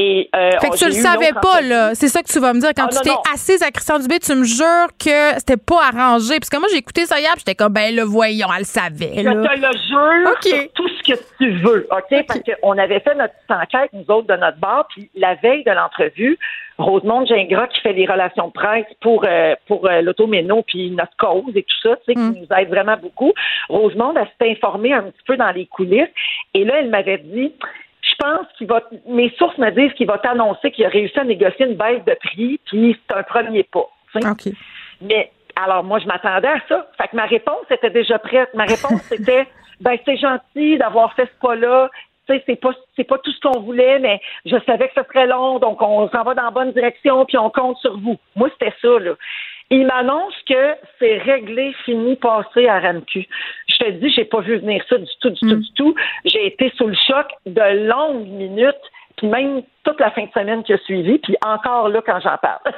Et, 0.00 0.30
euh, 0.34 0.52
Fait 0.60 0.68
que 0.70 0.76
tu 0.76 0.84
le 0.86 0.92
savais 0.92 1.32
pas, 1.42 1.60
là. 1.60 1.94
C'est 1.94 2.06
ça 2.08 2.22
que 2.22 2.28
tu 2.28 2.38
vas 2.38 2.52
me 2.54 2.60
dire. 2.60 2.70
Quand 2.76 2.86
Ah, 2.86 2.96
tu 2.96 3.00
t'es 3.02 3.16
assise 3.34 3.62
à 3.62 3.70
Christian 3.70 3.98
Dubé, 3.98 4.20
tu 4.20 4.32
me 4.34 4.44
jures 4.44 4.88
que 4.98 5.34
c'était 5.38 5.56
pas 5.56 5.88
arrangé. 5.92 6.38
Parce 6.38 6.48
que 6.50 6.56
moi, 6.58 6.68
j'ai 6.70 6.78
écouté 6.78 7.04
ça 7.04 7.18
hier, 7.18 7.32
puis 7.32 7.40
j'étais 7.46 7.56
comme, 7.56 7.72
ben, 7.72 7.94
le 7.94 8.02
voyons, 8.02 8.46
elle 8.52 8.60
le 8.60 8.64
savait, 8.64 9.12
Je 9.16 9.22
là. 9.22 9.32
te 9.32 9.60
le 9.60 9.72
jure 9.88 10.30
OK. 10.32 10.44
sur 10.46 10.72
tout 10.74 10.88
ce 10.88 11.12
que 11.12 11.18
tu 11.38 11.50
veux, 11.58 11.86
OK? 11.90 12.24
Parce 12.26 12.40
qu'on 12.40 12.78
avait 12.78 13.00
fait 13.00 13.14
notre 13.16 13.34
petite 13.34 13.50
enquête, 13.50 13.90
nous 13.92 14.04
autres, 14.14 14.28
de 14.28 14.36
notre 14.36 14.58
bar, 14.58 14.86
puis 14.88 15.10
la 15.16 15.34
veille 15.34 15.64
de 15.64 15.72
l'entrevue, 15.72 16.38
Rosemonde 16.78 17.26
Gingras, 17.26 17.66
qui 17.68 17.80
fait 17.80 17.92
les 17.92 18.06
relations 18.06 18.48
de 18.48 18.52
presse 18.52 18.86
pour, 19.00 19.24
euh, 19.26 19.54
pour 19.66 19.86
euh, 19.86 20.00
l'automéno, 20.00 20.62
puis 20.62 20.90
notre 20.90 21.16
cause 21.16 21.56
et 21.56 21.62
tout 21.62 21.76
ça, 21.82 21.96
tu 21.96 22.04
sais, 22.06 22.14
qui 22.14 22.40
nous 22.40 22.56
aide 22.56 22.68
vraiment 22.68 22.96
beaucoup. 22.96 23.32
Rosemonde, 23.68 24.16
elle 24.16 24.28
s'est 24.40 24.52
informée 24.52 24.92
un 24.92 25.02
petit 25.02 25.24
peu 25.26 25.36
dans 25.36 25.50
les 25.50 25.66
coulisses, 25.66 26.08
et 26.54 26.64
là, 26.64 26.80
elle 26.80 26.90
m'avait 26.90 27.18
dit... 27.18 27.52
Je 28.00 28.24
pense 28.24 28.46
qu'il 28.56 28.66
va. 28.66 28.82
Mes 29.06 29.30
sources 29.36 29.58
me 29.58 29.70
disent 29.70 29.92
qu'il 29.92 30.06
va 30.06 30.18
t'annoncer 30.18 30.70
qu'il 30.70 30.84
a 30.84 30.88
réussi 30.88 31.18
à 31.20 31.24
négocier 31.24 31.66
une 31.66 31.76
baisse 31.76 32.02
de 32.04 32.14
prix, 32.14 32.58
puis 32.64 32.96
c'est 33.06 33.16
un 33.16 33.22
premier 33.22 33.64
pas. 33.64 33.86
tu 34.12 34.20
sais. 34.20 34.28
OK. 34.28 34.54
Mais 35.02 35.30
alors 35.56 35.84
moi, 35.84 35.98
je 35.98 36.06
m'attendais 36.06 36.48
à 36.48 36.60
ça. 36.68 36.88
Fait 36.96 37.08
que 37.08 37.16
ma 37.16 37.26
réponse 37.26 37.66
était 37.70 37.90
déjà 37.90 38.18
prête. 38.18 38.48
Ma 38.54 38.64
réponse 38.64 39.02
c'était 39.08 39.46
ben 39.80 39.96
c'est 40.04 40.16
gentil 40.16 40.78
d'avoir 40.78 41.12
fait 41.14 41.26
ce 41.26 41.40
pas-là. 41.46 41.90
Tu 42.28 42.34
sais, 42.34 42.42
c'est 42.46 42.60
pas 42.60 42.70
c'est 42.96 43.04
pas 43.04 43.18
tout 43.18 43.32
ce 43.32 43.40
qu'on 43.40 43.60
voulait, 43.60 43.98
mais 43.98 44.20
je 44.44 44.56
savais 44.66 44.88
que 44.88 44.94
ce 45.00 45.06
serait 45.08 45.26
long, 45.26 45.58
donc 45.58 45.80
on 45.80 46.08
s'en 46.08 46.22
va 46.24 46.34
dans 46.34 46.44
la 46.44 46.50
bonne 46.50 46.72
direction, 46.72 47.24
puis 47.24 47.38
on 47.38 47.50
compte 47.50 47.78
sur 47.78 47.98
vous. 47.98 48.16
Moi, 48.36 48.50
c'était 48.52 48.74
ça, 48.82 48.98
là. 48.98 49.12
Il 49.70 49.86
m'annonce 49.86 50.34
que 50.48 50.74
c'est 50.98 51.18
réglé, 51.18 51.74
fini, 51.84 52.16
passé 52.16 52.66
à 52.68 52.80
RAMQ. 52.80 53.28
Je 53.68 53.76
te 53.76 53.90
dis, 53.90 54.10
j'ai 54.10 54.24
pas 54.24 54.40
vu 54.40 54.56
venir 54.58 54.82
ça 54.88 54.96
du 54.96 55.10
tout, 55.20 55.30
du 55.30 55.40
tout, 55.40 55.56
du 55.56 55.72
tout. 55.74 55.94
J'ai 56.24 56.46
été 56.46 56.72
sous 56.76 56.86
le 56.86 56.96
choc 57.06 57.26
de 57.44 57.86
longues 57.86 58.26
minutes, 58.26 58.74
puis 59.18 59.26
même 59.26 59.62
toute 59.84 60.00
la 60.00 60.10
fin 60.12 60.24
de 60.24 60.30
semaine 60.30 60.62
qui 60.62 60.72
a 60.72 60.78
suivi, 60.78 61.18
puis 61.18 61.36
encore 61.44 61.88
là 61.88 62.00
quand 62.04 62.20
j'en 62.20 62.36
parle. 62.38 62.60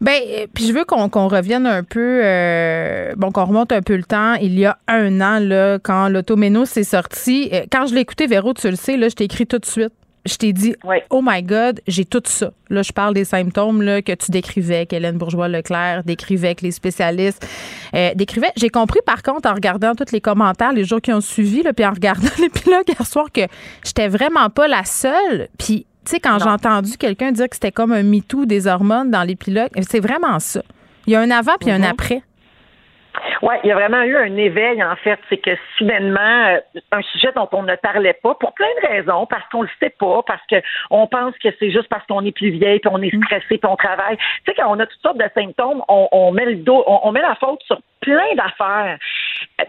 Ben, 0.00 0.20
euh, 0.28 0.46
puis 0.54 0.66
je 0.66 0.72
veux 0.72 0.84
qu'on 0.84 1.08
qu'on 1.08 1.26
revienne 1.26 1.66
un 1.66 1.82
peu, 1.82 2.20
euh, 2.22 3.14
bon, 3.16 3.32
qu'on 3.32 3.46
remonte 3.46 3.72
un 3.72 3.80
peu 3.80 3.96
le 3.96 4.04
temps. 4.04 4.34
Il 4.34 4.58
y 4.58 4.66
a 4.66 4.76
un 4.88 5.20
an, 5.20 5.38
là, 5.40 5.78
quand 5.78 6.08
l'automéno 6.08 6.64
s'est 6.64 6.84
sorti, 6.84 7.48
euh, 7.52 7.62
quand 7.72 7.86
je 7.86 7.96
écouté, 7.96 8.26
Véro, 8.26 8.52
tu 8.52 8.68
le 8.68 8.76
sais, 8.76 8.96
là, 8.96 9.08
je 9.08 9.14
t'ai 9.14 9.24
écrit 9.24 9.46
tout 9.46 9.58
de 9.58 9.64
suite. 9.64 9.92
Je 10.26 10.36
t'ai 10.36 10.52
dit, 10.52 10.74
oh 11.10 11.20
my 11.22 11.42
God, 11.42 11.80
j'ai 11.86 12.04
tout 12.04 12.22
ça. 12.24 12.52
Là, 12.68 12.82
je 12.82 12.92
parle 12.92 13.14
des 13.14 13.24
symptômes 13.24 13.82
là, 13.82 14.02
que 14.02 14.12
tu 14.12 14.30
décrivais, 14.30 14.86
qu'Hélène 14.86 15.18
Bourgeois-Leclerc 15.18 16.04
décrivait, 16.04 16.54
que 16.54 16.62
les 16.62 16.72
spécialistes 16.72 17.46
euh, 17.94 18.12
décrivaient. 18.14 18.52
J'ai 18.56 18.68
compris, 18.68 19.00
par 19.06 19.22
contre, 19.22 19.48
en 19.48 19.54
regardant 19.54 19.94
tous 19.94 20.12
les 20.12 20.20
commentaires 20.20 20.72
les 20.72 20.84
jours 20.84 21.00
qui 21.00 21.12
ont 21.12 21.20
suivi, 21.20 21.62
là, 21.62 21.72
puis 21.72 21.86
en 21.86 21.92
regardant 21.92 22.28
l'épilogue 22.38 22.88
hier 22.88 23.06
soir, 23.06 23.26
que 23.32 23.42
j'étais 23.84 24.08
vraiment 24.08 24.50
pas 24.50 24.68
la 24.68 24.84
seule. 24.84 25.48
Puis, 25.58 25.86
tu 26.04 26.12
sais, 26.12 26.20
quand 26.20 26.38
j'ai 26.38 26.48
entendu 26.48 26.96
quelqu'un 26.96 27.32
dire 27.32 27.48
que 27.48 27.56
c'était 27.56 27.72
comme 27.72 27.92
un 27.92 28.02
MeToo 28.02 28.46
des 28.46 28.66
hormones 28.66 29.10
dans 29.10 29.22
l'épilogue, 29.22 29.70
c'est 29.88 30.00
vraiment 30.00 30.38
ça. 30.38 30.62
Il 31.06 31.12
y 31.12 31.16
a 31.16 31.20
un 31.20 31.30
avant 31.30 31.54
puis 31.60 31.70
un 31.70 31.82
après. 31.82 32.22
Oui, 33.42 33.54
il 33.64 33.68
y 33.68 33.72
a 33.72 33.74
vraiment 33.74 34.02
eu 34.02 34.16
un 34.16 34.36
éveil, 34.36 34.82
en 34.82 34.96
fait. 34.96 35.18
C'est 35.28 35.38
que 35.38 35.50
soudainement, 35.76 36.46
euh, 36.48 36.60
un 36.92 37.02
sujet 37.02 37.32
dont 37.34 37.48
on 37.52 37.62
ne 37.62 37.74
parlait 37.76 38.18
pas, 38.22 38.34
pour 38.34 38.52
plein 38.54 38.68
de 38.82 38.88
raisons, 38.88 39.26
parce 39.26 39.46
qu'on 39.50 39.62
le 39.62 39.68
sait 39.80 39.94
pas, 39.98 40.22
parce 40.26 40.42
qu'on 40.48 41.06
pense 41.06 41.34
que 41.38 41.48
c'est 41.58 41.70
juste 41.70 41.88
parce 41.88 42.06
qu'on 42.06 42.24
est 42.24 42.32
plus 42.32 42.50
vieille, 42.50 42.80
puis 42.80 42.90
on 42.92 43.02
est 43.02 43.14
stressé, 43.24 43.58
puis 43.58 43.60
on 43.68 43.76
travaille. 43.76 44.16
Tu 44.16 44.24
sais, 44.46 44.54
quand 44.56 44.74
on 44.74 44.78
a 44.80 44.86
toutes 44.86 45.00
sortes 45.00 45.18
de 45.18 45.28
symptômes, 45.34 45.82
on, 45.88 46.08
on 46.12 46.32
met 46.32 46.46
le 46.46 46.56
dos, 46.56 46.84
on, 46.86 47.00
on 47.04 47.12
met 47.12 47.22
la 47.22 47.34
faute 47.36 47.62
sur 47.62 47.78
plein 48.00 48.34
d'affaires, 48.34 48.98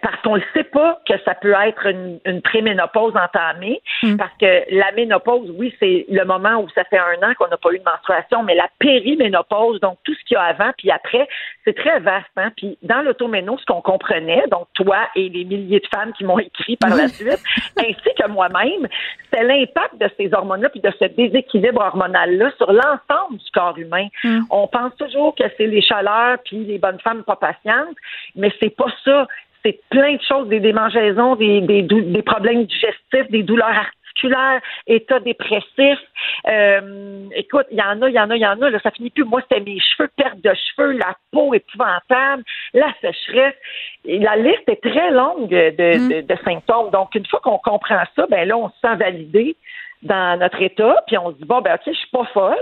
parce 0.02 0.21
qu'on 0.21 0.36
ne 0.36 0.41
sait 0.54 0.65
pas 0.65 1.00
que 1.08 1.13
ça 1.23 1.34
peut 1.36 1.54
être 1.65 1.86
une, 1.86 2.19
une 2.26 2.41
préménopause 2.41 3.13
entamée, 3.15 3.82
parce 4.17 4.34
que 4.39 4.63
la 4.76 4.91
ménopause, 4.91 5.50
oui, 5.58 5.73
c'est 5.80 6.06
le 6.10 6.23
moment 6.26 6.58
où 6.62 6.69
ça 6.69 6.84
fait 6.86 7.00
un 7.00 7.28
an 7.28 7.34
qu'on 7.38 7.47
n'a 7.47 7.58
pas 7.58 7.71
eu 7.71 7.80
de 7.80 7.84
menstruation, 7.84 8.43
mais 8.43 8.56
la 8.56 8.69
périménopause, 8.80 9.80
donc 9.80 9.97
tout 10.04 10.13
ce 10.13 10.23
qu'il 10.26 10.36
y 10.36 10.38
a 10.38 10.43
avant 10.43 10.71
puis 10.78 10.91
après, 10.91 11.28
c'est 11.63 11.76
très 11.76 12.00
vaste. 12.00 12.26
Hein? 12.36 12.52
Puis 12.56 12.78
dans 12.84 13.02
l'automéno, 13.02 13.58
ce 13.58 13.65
qu'on 13.65 13.82
comprenait, 13.82 14.43
donc 14.52 14.67
toi 14.73 15.08
et 15.15 15.30
les 15.30 15.45
milliers 15.45 15.80
de 15.80 15.88
femmes 15.88 16.13
qui 16.13 16.23
m'ont 16.23 16.39
écrit 16.39 16.76
par 16.78 16.95
la 16.95 17.08
suite, 17.08 17.41
ainsi 17.78 18.15
que 18.17 18.28
moi-même, 18.30 18.88
c'est 19.32 19.43
l'impact 19.43 19.97
de 20.00 20.10
ces 20.17 20.34
hormones-là 20.34 20.69
puis 20.69 20.82
de 20.82 20.91
ce 21.00 21.06
déséquilibre 21.06 21.82
hormonal-là 21.82 22.52
sur 22.58 22.71
l'ensemble 22.71 23.38
du 23.38 23.52
corps 23.54 23.78
humain. 23.78 24.08
On 24.50 24.67
pense 24.67 24.95
toujours 24.97 25.36
que 25.36 25.43
c'est 25.58 25.67
les 25.67 25.82
chaleurs 25.82 26.38
puis 26.43 26.65
les 26.65 26.78
bonnes 26.78 27.00
femmes 27.00 27.23
pas 27.23 27.36
patientes, 27.36 27.95
mais 28.36 28.52
c'est 28.60 28.76
pas 28.76 28.91
ça. 29.04 29.28
C'est 29.67 29.82
plein 29.89 30.13
de 30.13 30.21
choses, 30.21 30.47
des 30.47 30.62
démangeaisons, 30.62 31.36
des, 31.36 31.60
des, 31.60 32.21
problèmes 32.21 32.63
digestifs, 32.63 33.30
des 33.30 33.43
douleurs 33.43 33.67
articulaires, 33.67 34.62
état 34.88 35.19
dépressif. 35.19 35.99
Euh, 36.47 37.25
écoute, 37.36 37.65
il 37.71 37.77
y 37.77 37.82
en 37.82 38.01
a, 38.01 38.08
il 38.08 38.15
y 38.15 38.19
en 38.19 38.30
a, 38.30 38.36
il 38.38 38.41
y 38.41 38.47
en 38.47 38.62
a. 38.62 38.69
Là, 38.69 38.80
ça 38.82 38.91
finit 38.91 39.10
plus. 39.10 39.25
Moi, 39.25 39.41
c'était 39.41 39.60
mes 39.62 39.77
cheveux, 39.77 40.10
perte 40.15 40.39
de 40.39 40.53
cheveux, 40.53 40.93
la 40.93 41.17
peau 41.34 41.53
épouvantable, 41.53 42.43
la 42.73 42.93
sécheresse. 43.01 43.56
Et 44.06 44.19
la 44.19 44.38
liste 44.38 44.63
est 44.67 44.82
très 44.82 45.12
longue 45.12 45.49
de, 45.49 45.71
de- 45.71 46.21
de 46.21 46.36
symptômes. 46.45 46.89
Donc, 46.91 47.13
une 47.15 47.25
fois 47.25 47.41
qu'on 47.43 47.58
comprend 47.58 48.03
ça, 48.15 48.25
ben 48.30 48.47
là, 48.47 48.58
on 48.58 48.69
se 48.69 48.75
sent 48.82 48.95
validé 48.95 49.58
dans 50.03 50.39
notre 50.39 50.62
état, 50.62 51.03
puis 51.07 51.17
on 51.17 51.31
se 51.31 51.38
dit 51.38 51.45
bon 51.45 51.62
ben 51.62 51.75
ok, 51.75 51.81
je 51.88 51.91
suis 51.91 52.10
pas 52.10 52.25
folle, 52.33 52.55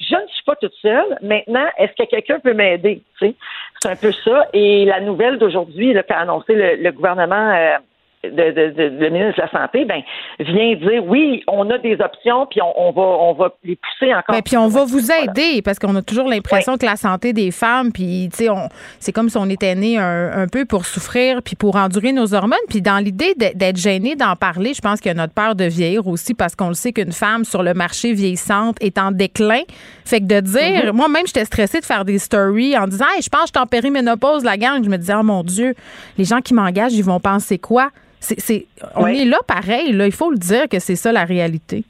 je 0.00 0.14
ne 0.14 0.26
suis 0.28 0.44
pas 0.44 0.56
toute 0.56 0.74
seule. 0.80 1.18
Maintenant, 1.22 1.66
est-ce 1.78 1.92
que 1.92 2.08
quelqu'un 2.08 2.40
peut 2.40 2.54
m'aider 2.54 3.02
c'est 3.20 3.90
un 3.90 3.96
peu 3.96 4.12
ça. 4.12 4.46
Et 4.52 4.84
la 4.84 5.00
nouvelle 5.00 5.38
d'aujourd'hui, 5.38 5.94
qu'a 6.06 6.18
annoncé 6.20 6.54
le, 6.54 6.76
le 6.82 6.92
gouvernement. 6.92 7.52
euh, 7.54 7.78
de, 8.24 8.30
de- 8.30 8.70
de- 8.74 8.96
le 8.98 9.10
ministre 9.10 9.36
de 9.36 9.42
la 9.42 9.50
Santé, 9.60 9.84
ben, 9.84 10.02
vient 10.40 10.74
dire 10.74 11.04
oui, 11.06 11.42
on 11.46 11.68
a 11.70 11.78
des 11.78 11.94
options, 12.00 12.46
puis 12.50 12.60
on, 12.62 12.72
on 12.88 12.90
va 12.92 13.02
on 13.02 13.32
va 13.34 13.52
les 13.64 13.76
pousser 13.76 14.12
encore. 14.12 14.34
Ben, 14.34 14.42
puis 14.42 14.56
on 14.56 14.68
va 14.68 14.84
vous 14.84 15.10
aider 15.12 15.62
parce 15.62 15.78
qu'on 15.78 15.94
a 15.96 16.02
toujours 16.02 16.28
l'impression 16.28 16.76
que 16.76 16.84
la 16.86 16.96
santé 16.96 17.32
des 17.32 17.50
femmes, 17.50 17.92
puis 17.92 18.28
tu 18.32 18.44
sais, 18.46 18.50
c'est 18.98 19.12
comme 19.12 19.28
si 19.28 19.36
on 19.36 19.48
était 19.48 19.74
né 19.74 19.98
un, 19.98 20.32
un 20.42 20.46
peu 20.48 20.64
pour 20.64 20.84
souffrir 20.86 21.42
puis 21.42 21.54
pour 21.56 21.76
endurer 21.76 22.12
nos 22.12 22.34
hormones. 22.34 22.58
Puis 22.68 22.82
dans 22.82 22.98
l'idée 22.98 23.34
d'être 23.36 23.76
gêné 23.76 24.16
d'en 24.16 24.34
parler, 24.36 24.74
je 24.74 24.80
pense 24.80 25.00
qu'il 25.00 25.08
y 25.10 25.12
a 25.12 25.14
notre 25.14 25.34
peur 25.34 25.54
de 25.54 25.64
vieillir 25.64 26.06
aussi 26.08 26.34
parce 26.34 26.54
qu'on 26.56 26.68
le 26.68 26.74
sait 26.74 26.92
qu'une 26.92 27.12
femme 27.12 27.44
sur 27.44 27.62
le 27.62 27.74
marché 27.74 28.12
vieillissante 28.12 28.76
est 28.80 28.98
en 28.98 29.10
déclin. 29.12 29.62
Fait 30.04 30.20
que 30.20 30.26
de 30.26 30.40
dire, 30.40 30.58
Mm-hmm. 30.58 30.92
moi-même, 30.92 31.26
j'étais 31.26 31.44
stressée 31.44 31.80
de 31.80 31.84
faire 31.84 32.04
des 32.04 32.18
stories 32.18 32.76
en 32.76 32.86
disant, 32.86 33.04
hey, 33.16 33.22
je 33.22 33.28
pense 33.28 33.42
que 33.42 33.46
je 33.48 33.52
suis 33.58 33.62
en 33.62 33.66
périménopause, 33.66 34.44
la 34.44 34.56
gang. 34.56 34.82
Je 34.84 34.88
me 34.90 34.96
disais, 34.98 35.14
oh 35.18 35.22
mon 35.22 35.42
Dieu, 35.42 35.74
les 36.18 36.24
gens 36.24 36.40
qui 36.40 36.52
m'engagent, 36.54 36.94
ils 36.94 37.04
vont 37.04 37.20
penser 37.20 37.58
quoi? 37.58 37.90
C'est, 38.20 38.66
on 38.96 39.04
Oui. 39.04 39.22
est 39.22 39.24
là 39.24 39.38
pareil, 39.46 39.92
là. 39.92 40.06
Il 40.06 40.12
faut 40.12 40.30
le 40.30 40.38
dire 40.38 40.68
que 40.68 40.78
c'est 40.78 40.96
ça 40.96 41.12
la 41.12 41.24
réalité. 41.24 41.84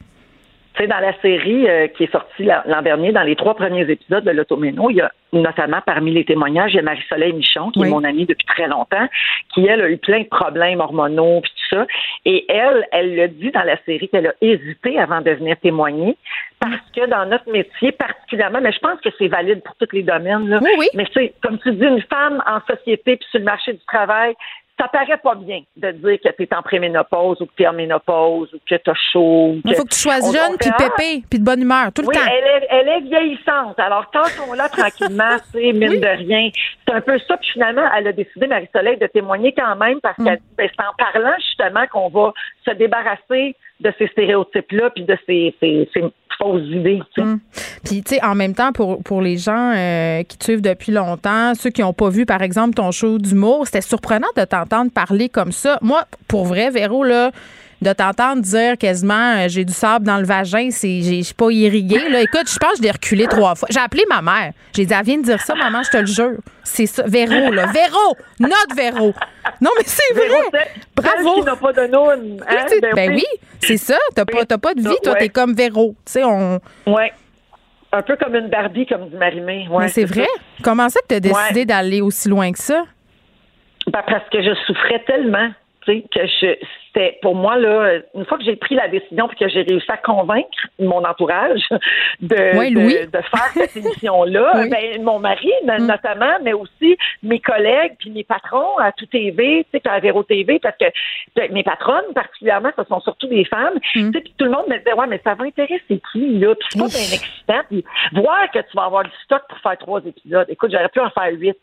Tu 0.75 0.85
sais, 0.85 0.89
dans 0.89 1.01
la 1.01 1.13
série 1.21 1.69
euh, 1.69 1.89
qui 1.89 2.05
est 2.05 2.13
sortie 2.13 2.45
l'an 2.45 2.61
l'an 2.65 2.83
dernier, 2.83 3.11
dans 3.11 3.23
les 3.25 3.35
trois 3.35 3.55
premiers 3.57 3.91
épisodes 3.91 4.23
de 4.23 4.31
l'Automéno, 4.31 4.91
il 4.91 4.97
y 4.97 5.01
a 5.01 5.11
notamment 5.33 5.81
parmi 5.85 6.13
les 6.13 6.25
témoignages, 6.25 6.73
il 6.73 6.77
y 6.77 6.79
a 6.79 6.83
Marie-Soleil 6.83 7.33
Michon, 7.33 7.71
qui 7.73 7.81
Oui. 7.81 7.89
est 7.89 7.91
mon 7.91 8.05
amie 8.05 8.27
depuis 8.27 8.47
très 8.47 8.69
longtemps, 8.69 9.09
qui, 9.53 9.67
elle, 9.67 9.81
a 9.81 9.91
eu 9.91 9.97
plein 9.99 10.21
de 10.21 10.29
problèmes 10.29 10.79
hormonaux 10.79 11.41
puis 11.41 11.51
tout 11.51 11.77
ça. 11.77 11.87
Et 12.25 12.45
elle, 12.49 12.87
elle 12.93 13.17
le 13.17 13.27
dit 13.29 13.51
dans 13.51 13.65
la 13.65 13.77
série 13.87 14.09
qu'elle 14.09 14.29
a 14.29 14.35
hésité 14.41 14.99
avant 15.01 15.21
de 15.21 15.33
venir 15.33 15.57
témoigner 15.61 16.17
parce 16.61 16.81
que 16.95 17.07
dans 17.09 17.27
notre 17.27 17.51
métier 17.51 17.91
particulièrement, 17.91 18.61
mais 18.61 18.71
je 18.73 18.79
pense 18.79 19.01
que 19.01 19.09
c'est 19.19 19.27
valide 19.29 19.63
pour 19.65 19.75
tous 19.77 19.93
les 19.97 20.05
domaines, 20.05 20.49
là, 20.49 20.61
Oui, 20.63 20.71
oui. 20.79 20.87
mais 20.95 21.07
c'est 21.13 21.33
comme 21.43 21.59
tu 21.59 21.73
dis, 21.73 21.85
une 21.87 22.03
femme 22.03 22.41
en 22.47 22.61
société 22.73 23.17
puis 23.17 23.27
sur 23.33 23.41
le 23.41 23.47
marché 23.47 23.73
du 23.73 23.85
travail, 23.89 24.35
ça 24.81 24.89
paraît 24.89 25.17
pas 25.19 25.35
bien 25.35 25.61
de 25.77 25.91
dire 25.91 26.19
que 26.23 26.29
tu 26.37 26.43
es 26.45 26.55
en 26.55 26.63
préménopause 26.63 27.41
ou 27.41 27.47
que 27.47 27.53
tu 27.57 27.63
es 27.65 27.67
en 27.67 27.73
ménopause 27.73 28.53
ou 28.55 28.59
que 28.69 28.75
tu 28.77 28.91
as 28.91 28.95
chaud. 29.13 29.57
Il 29.65 29.75
faut 29.75 29.85
que 29.85 29.89
tu 29.89 29.99
sois 29.99 30.19
on- 30.23 30.33
jeune, 30.33 30.53
on 30.55 30.57
puis 30.57 30.71
ah, 30.73 30.77
pépé, 30.79 31.23
puis 31.29 31.39
de 31.41 31.45
bonne 31.45 31.63
humeur, 31.63 31.93
tout 31.93 32.03
le 32.03 32.09
oui, 32.09 32.15
temps. 32.15 32.21
elle 32.31 32.63
est, 32.63 32.67
elle 32.71 32.89
est 32.89 33.01
vieillissante. 33.01 33.79
Alors, 33.79 34.09
tâchons-la 34.11 34.69
tranquillement, 34.69 35.37
c'est 35.53 35.73
mine 35.73 36.01
de 36.01 36.07
rien. 36.17 36.51
C'est 36.87 36.95
un 36.95 37.01
peu 37.01 37.19
ça. 37.27 37.37
Puis 37.39 37.51
finalement, 37.53 37.85
elle 37.97 38.07
a 38.09 38.13
décidé, 38.13 38.47
Marie-Soleil, 38.47 38.99
de 38.99 39.07
témoigner 39.09 39.53
quand 39.53 39.75
même 39.77 40.01
parce 40.01 40.17
Mm. 40.19 40.25
qu'elle 40.25 40.37
dit, 40.39 40.45
ben, 40.57 40.69
c'est 40.75 40.85
en 40.85 40.95
parlant 41.13 41.35
justement 41.39 41.87
qu'on 41.91 42.09
va 42.09 42.33
se 42.65 42.71
débarrasser 42.73 43.57
de 43.81 43.93
ces 43.99 44.07
stéréotypes-là 44.09 44.91
puis 44.91 45.05
de 45.05 45.17
ces, 45.27 45.55
ces, 45.61 45.89
ces 45.95 46.03
fausses. 46.39 46.63
Mm. 47.17 47.37
Puis, 47.85 48.03
tu 48.03 48.15
sais, 48.15 48.25
en 48.25 48.35
même 48.35 48.55
temps, 48.55 48.73
pour, 48.73 49.03
pour 49.03 49.21
les 49.21 49.37
gens 49.37 49.73
euh, 49.75 50.23
qui 50.23 50.39
te 50.39 50.45
suivent 50.45 50.63
depuis 50.63 50.93
longtemps, 50.93 51.55
ceux 51.55 51.71
qui 51.71 51.83
n'ont 51.83 51.93
pas 51.93 52.09
vu, 52.09 52.27
par 52.27 52.43
exemple, 52.43 52.75
ton 52.75 52.91
show 52.91 53.19
d'humour, 53.19 53.67
c'était 53.67 53.81
surprenant 53.81 54.29
de 54.37 54.45
t'entendre 54.45 54.91
parler 54.91 55.29
comme 55.29 55.53
ça. 55.53 55.79
Moi, 55.83 56.05
pour 56.29 56.45
vrai, 56.47 56.71
Véro, 56.71 57.05
là, 57.05 57.33
de 57.81 57.93
t'entendre 57.93 58.43
dire 58.43 58.77
quasiment 58.77 59.37
euh, 59.37 59.47
j'ai 59.49 59.65
du 59.65 59.73
sable 59.73 60.05
dans 60.05 60.19
le 60.19 60.25
vagin, 60.25 60.69
c'est 60.71 61.01
je 61.01 61.23
suis 61.23 61.35
pas 61.35 61.51
irriguée. 61.51 62.09
Là. 62.09 62.23
Écoute, 62.23 62.49
je 62.53 62.59
pense 62.59 62.73
que 62.73 62.77
je 62.79 62.83
l'ai 62.83 62.91
reculé 62.91 63.27
trois 63.27 63.55
fois. 63.55 63.69
J'ai 63.71 63.79
appelé 63.81 64.05
ma 64.09 64.21
mère. 64.21 64.53
J'ai 64.75 64.85
dit, 64.85 64.93
elle 64.93 65.05
vient 65.05 65.19
de 65.19 65.23
dire 65.23 65.41
ça, 65.41 65.55
maman, 65.55 65.83
je 65.85 65.91
te 65.91 65.97
le 65.99 66.07
jure. 66.07 66.39
C'est 66.65 66.87
ça. 66.87 67.05
Véro, 67.07 67.53
là. 67.53 67.67
Véro! 67.67 68.17
Notre 68.41 68.75
Véro! 68.77 69.15
Non, 69.61 69.71
mais 69.79 69.85
c'est 69.87 70.13
vrai! 70.15 70.69
Bravo! 70.95 71.43
qui 71.43 71.61
pas 71.61 71.73
de 71.73 71.87
noun. 71.87 72.41
Hein? 72.49 72.67
Ben 72.95 73.13
oui, 73.15 73.25
c'est 73.61 73.77
ça. 73.79 73.97
T'as 74.15 74.25
pas, 74.25 74.45
t'as 74.45 74.59
pas 74.59 74.75
de 74.75 74.81
vie, 74.81 74.97
toi, 75.03 75.13
Ouais. 75.15 75.19
t'es 75.21 75.29
comme 75.29 75.55
Véro. 75.55 75.95
Tu 76.05 76.13
sais, 76.13 76.25
on. 76.25 76.61
Ouais. 76.87 77.13
Un 77.91 78.03
peu 78.03 78.17
comme 78.17 78.35
une 78.35 78.49
Barbie, 78.49 78.87
comme 78.87 79.09
dit 79.09 79.17
Marie-Mé. 79.17 79.67
Mais 79.79 79.89
c'est 79.89 80.05
vrai? 80.05 80.27
Comment 80.63 80.89
ça 80.91 81.01
que 81.01 81.07
tu 81.09 81.15
as 81.15 81.21
décidé 81.21 81.65
d'aller 81.65 82.01
aussi 82.03 82.29
loin 82.29 82.53
que 82.53 82.59
ça? 82.59 82.85
Ben, 83.87 84.03
parce 84.07 84.29
que 84.31 84.43
je 84.43 84.55
souffrais 84.67 85.03
tellement 85.07 85.49
que 85.97 86.27
je 86.27 86.55
c'était 86.95 87.19
pour 87.21 87.35
moi 87.35 87.59
là 87.59 87.99
une 88.15 88.25
fois 88.25 88.39
que 88.39 88.45
j'ai 88.45 88.57
pris 88.57 88.75
la 88.75 88.89
décision 88.89 89.29
puis 89.29 89.37
que 89.37 89.49
j'ai 89.49 89.63
réussi 89.63 89.91
à 89.91 89.97
convaincre 89.97 90.49
mon 90.79 91.05
entourage 91.05 91.61
de 92.21 93.07
de, 93.07 93.19
faire 93.19 93.51
cette 93.55 93.77
émission 93.85 94.25
là 94.25 94.65
ben, 94.69 95.03
mon 95.03 95.19
mari 95.19 95.51
mm. 95.65 95.87
notamment 95.87 96.39
mais 96.43 96.53
aussi 96.53 96.97
mes 97.23 97.41
collègues 97.41 97.93
puis 97.99 98.11
mes 98.11 98.25
patrons 98.25 98.79
à 98.79 98.93
tout 98.93 99.07
TV 99.07 99.67
tu 99.73 99.79
sais 99.79 99.89
à 99.89 100.01
Véro 100.01 100.23
TV 100.23 100.59
parce 100.59 100.77
que 100.79 100.87
ben, 101.37 101.53
mes 101.53 101.63
patronnes 101.63 102.13
particulièrement 102.15 102.71
ce 102.77 102.85
sont 102.85 103.01
surtout 103.01 103.29
des 103.29 103.45
femmes. 103.45 103.79
Mm. 103.95 104.11
tu 104.11 104.19
sais 104.19 104.25
tout 104.37 104.45
le 104.45 104.51
monde 104.51 104.69
me 104.69 104.79
disait 104.79 104.95
ouais 104.95 105.07
mais 105.07 105.21
ça 105.25 105.35
va 105.35 105.45
intéresser 105.45 106.01
qui 106.13 106.39
là? 106.39 106.55
Puis 106.55 106.69
c'est 106.71 106.79
pas 106.79 106.87
bien 106.87 106.99
excitant. 106.99 107.61
Puis 107.69 107.85
voir 108.13 108.51
que 108.53 108.59
tu 108.59 108.77
vas 108.77 108.85
avoir 108.85 109.05
du 109.05 109.11
stock 109.25 109.43
pour 109.49 109.59
faire 109.59 109.79
trois 109.79 110.01
épisodes. 110.05 110.47
Écoute 110.49 110.71
j'aurais 110.73 110.89
pu 110.89 111.01
en 111.01 111.11
faire 111.11 111.33
huit 111.33 111.57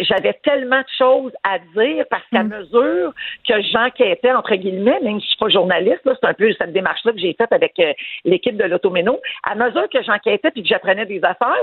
j'avais 0.00 0.34
tellement 0.44 0.80
de 0.80 0.86
choses 0.98 1.32
à 1.42 1.58
dire 1.76 2.04
parce 2.10 2.24
qu'à 2.30 2.42
mm. 2.42 2.48
mesure 2.48 3.14
que 3.48 3.54
j'enquêtais, 3.72 4.32
entre 4.32 4.54
guillemets, 4.54 5.00
même 5.00 5.20
si 5.20 5.26
je 5.26 5.30
suis 5.30 5.38
pas 5.38 5.48
journaliste, 5.48 6.00
c'est 6.04 6.28
un 6.28 6.34
peu 6.34 6.52
cette 6.52 6.72
démarche-là 6.72 7.12
que 7.12 7.18
j'ai 7.18 7.34
faite 7.34 7.52
avec 7.52 7.78
euh, 7.78 7.92
l'équipe 8.24 8.56
de 8.56 8.64
l'Automéno, 8.64 9.20
à 9.42 9.54
mesure 9.54 9.88
que 9.88 10.02
j'enquêtais 10.02 10.50
puis 10.50 10.62
que 10.62 10.68
j'apprenais 10.68 11.06
des 11.06 11.22
affaires, 11.24 11.54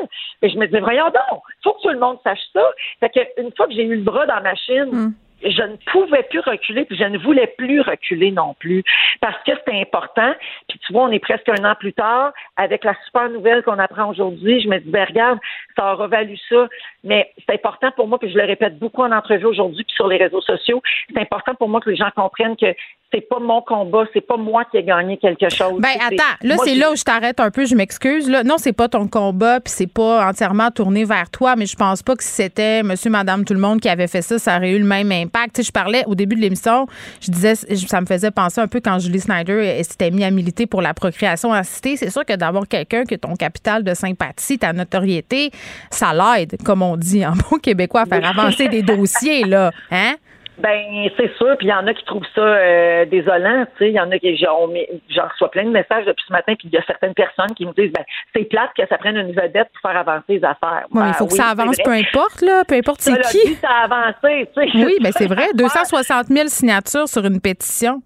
ben, 0.42 0.52
je 0.52 0.58
me 0.58 0.66
disais, 0.66 0.80
voyons 0.80 1.06
donc, 1.06 1.42
faut 1.64 1.74
que 1.74 1.82
tout 1.82 1.90
le 1.90 2.00
monde 2.00 2.18
sache 2.24 2.40
ça. 2.54 2.64
Fait 3.00 3.10
que 3.10 3.42
une 3.42 3.52
fois 3.56 3.68
que 3.68 3.74
j'ai 3.74 3.84
eu 3.84 3.96
le 3.96 4.04
bras 4.04 4.26
dans 4.26 4.36
ma 4.36 4.50
machine, 4.50 4.90
mm 4.92 5.14
je 5.44 5.62
ne 5.62 5.76
pouvais 5.92 6.24
plus 6.24 6.40
reculer, 6.40 6.86
puis 6.86 6.98
je 6.98 7.04
ne 7.04 7.18
voulais 7.18 7.48
plus 7.58 7.82
reculer 7.82 8.32
non 8.32 8.56
plus, 8.60 8.84
parce 9.22 9.42
que 9.44 9.52
c'était 9.56 9.80
important. 9.80 10.34
Puis 10.68 10.80
tu 10.80 10.94
vois, 10.94 11.04
on 11.04 11.12
est 11.12 11.20
presque 11.20 11.50
un 11.50 11.64
an 11.64 11.76
plus 11.80 11.94
tard, 11.94 12.34
avec 12.58 12.84
la 12.84 12.96
super 13.06 13.30
nouvelle 13.30 13.64
qu'on 13.64 13.80
apprend 13.80 14.10
aujourd'hui, 14.10 14.62
je 14.62 14.68
me 14.68 14.80
dis, 14.80 14.90
ben 14.90 15.06
regarde, 15.06 15.40
ça 15.78 15.94
aura 15.94 16.08
valu 16.08 16.38
ça, 16.50 16.68
mais 17.04 17.32
c'est 17.38 17.56
important 17.56 17.92
pour 17.92 18.08
moi, 18.08 18.20
puis 18.20 18.32
je 18.32 18.38
le 18.38 18.46
répète 18.46 18.80
beaucoup 18.80 19.04
en 19.04 19.12
entrevue 19.12 19.46
aujourd'hui, 19.46 19.84
puis 19.84 19.96
sur 19.96 20.08
les 20.08 20.18
réseaux 20.18 20.42
sociaux, 20.42 20.82
c'est 21.14 21.20
important 21.20 21.56
pour 21.56 21.70
moi 21.70 21.82
que 21.82 21.90
les 21.90 21.96
gens 21.96 22.12
comprennent 22.16 22.58
que 22.58 22.74
c'est 23.12 23.28
pas 23.28 23.40
mon 23.40 23.62
combat, 23.62 24.04
c'est 24.14 24.22
pas 24.22 24.38
moi 24.38 24.66
qui 24.66 24.78
ai 24.78 24.84
gagné 24.84 25.18
quelque 25.18 25.50
chose. 25.50 25.82
Ben 25.82 25.96
attends, 26.00 26.38
là 26.42 26.56
c'est 26.64 26.76
là 26.76 26.92
où 26.92 26.96
je 26.96 27.04
t'arrête 27.04 27.40
un 27.40 27.50
peu, 27.50 27.66
je 27.66 27.74
m'excuse. 27.74 28.30
Là, 28.30 28.44
non, 28.44 28.56
c'est 28.58 28.74
pas 28.74 28.88
ton 28.88 29.08
combat, 29.08 29.60
puis 29.60 29.74
c'est 29.76 29.92
pas 29.92 30.28
entièrement 30.28 30.70
tourné 30.70 31.06
vers 31.06 31.30
toi, 31.32 31.56
mais 31.56 31.66
je 31.66 31.76
pense 31.76 32.04
pas 32.04 32.16
que 32.16 32.24
si 32.24 32.30
c'était 32.30 32.84
Monsieur, 32.84 33.10
Madame, 33.10 33.46
tout 33.46 33.54
le 33.54 33.60
monde 33.60 33.82
qui 33.82 33.90
avait 33.90 34.08
fait 34.08 34.22
ça, 34.22 34.38
ça 34.38 34.58
aurait 34.58 34.72
eu 34.72 34.80
le 34.80 34.86
même 34.86 35.12
impact. 35.12 35.56
Tu 35.56 35.62
sais, 35.62 35.68
je 35.68 35.72
parlais 35.72 36.04
au 36.06 36.14
début 36.14 36.36
de 36.36 36.42
l'émission, 36.42 36.86
je 37.22 37.32
disais, 37.32 37.56
ça 37.56 38.02
me 38.02 38.06
faisait 38.06 38.32
penser 38.32 38.62
un 38.62 38.68
peu 38.68 38.80
quand 38.80 39.00
Julie 39.00 39.20
Snyder 39.20 39.82
s'était 39.84 40.12
mis 40.12 40.24
à 40.24 40.30
militer 40.30 40.68
pour 40.68 40.82
la 40.82 40.94
procréation 40.94 41.52
assistée. 41.52 41.98
C'est 41.98 42.12
sûr 42.12 42.26
que 42.26 42.36
d'avoir 42.36 42.68
quelqu'un 42.68 43.06
qui 43.06 43.16
a 43.16 43.18
ton 43.18 43.36
capital 43.36 43.84
de 43.84 43.94
sympathie, 43.96 44.60
ta 44.60 44.72
notoriété, 44.72 45.50
ça 45.90 46.14
l'aide, 46.14 46.58
comme 46.64 46.84
on 46.84 46.96
dit 46.96 47.26
en 47.26 47.34
bon 47.34 47.58
québécois, 47.62 48.02
à 48.02 48.06
faire 48.06 48.26
avancer 48.26 48.68
des 48.68 48.84
dossiers 48.84 49.46
là, 49.46 49.72
hein? 49.90 50.16
Ben, 50.60 51.10
c'est 51.18 51.34
sûr. 51.38 51.56
Puis 51.58 51.68
il 51.68 51.70
y 51.70 51.74
en 51.74 51.88
a 51.88 51.94
qui 51.94 52.04
trouvent 52.06 52.28
ça 52.36 52.42
euh, 52.42 53.06
désolant. 53.06 53.66
Tu 53.78 53.86
sais, 53.86 53.90
il 53.90 53.96
y 53.96 54.00
en 54.00 54.12
a 54.12 54.20
qui 54.20 54.36
j'en 54.38 55.28
reçois 55.28 55.52
plein 55.52 55.64
de 55.64 55.70
messages 55.70 56.06
depuis 56.06 56.24
ce 56.28 56.34
matin. 56.34 56.54
Puis 56.58 56.68
il 56.72 56.74
y 56.74 56.78
a 56.78 56.84
certaines 56.86 57.14
personnes 57.14 57.54
qui 57.56 57.66
me 57.66 57.74
disent, 57.74 57.92
ben, 57.94 58.04
c'est 58.36 58.46
plate 58.46 58.72
que 58.78 58.86
ça 58.88 58.98
prenne 58.98 59.18
une 59.18 59.32
vedette 59.32 59.70
pour 59.74 59.92
faire 59.92 60.00
avancer 60.00 60.26
les 60.30 60.44
affaires. 60.44 60.86
il 60.92 61.00
ben 61.00 61.14
faut 61.14 61.28
que 61.28 61.34
ça 61.34 61.48
avance, 61.48 61.78
peu 61.84 61.92
importe 61.92 62.42
là, 62.42 62.64
peu 62.68 62.76
importe 62.76 63.02
c'est 63.02 63.20
qui. 63.32 63.56
ça 63.56 63.68
a 63.70 63.84
avancé. 63.86 64.50
Tu 64.56 64.72
sais. 64.72 64.86
Oui, 64.86 64.98
ben 65.02 65.12
c'est 65.12 65.28
vrai. 65.28 65.48
260 65.56 66.28
000 66.28 66.48
signatures 66.48 67.08
sur 67.08 67.26
une 67.26 67.40
pétition. 67.40 68.02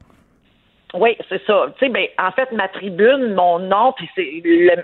Oui, 0.93 1.17
c'est 1.27 1.43
ça. 1.47 1.65
Tu 1.79 1.85
sais, 1.85 1.91
ben, 1.91 2.05
en 2.19 2.31
fait, 2.31 2.51
ma 2.51 2.67
tribune, 2.67 3.33
mon 3.33 3.57
nom, 3.57 3.93
puis 3.93 4.07
c'est 4.13 4.29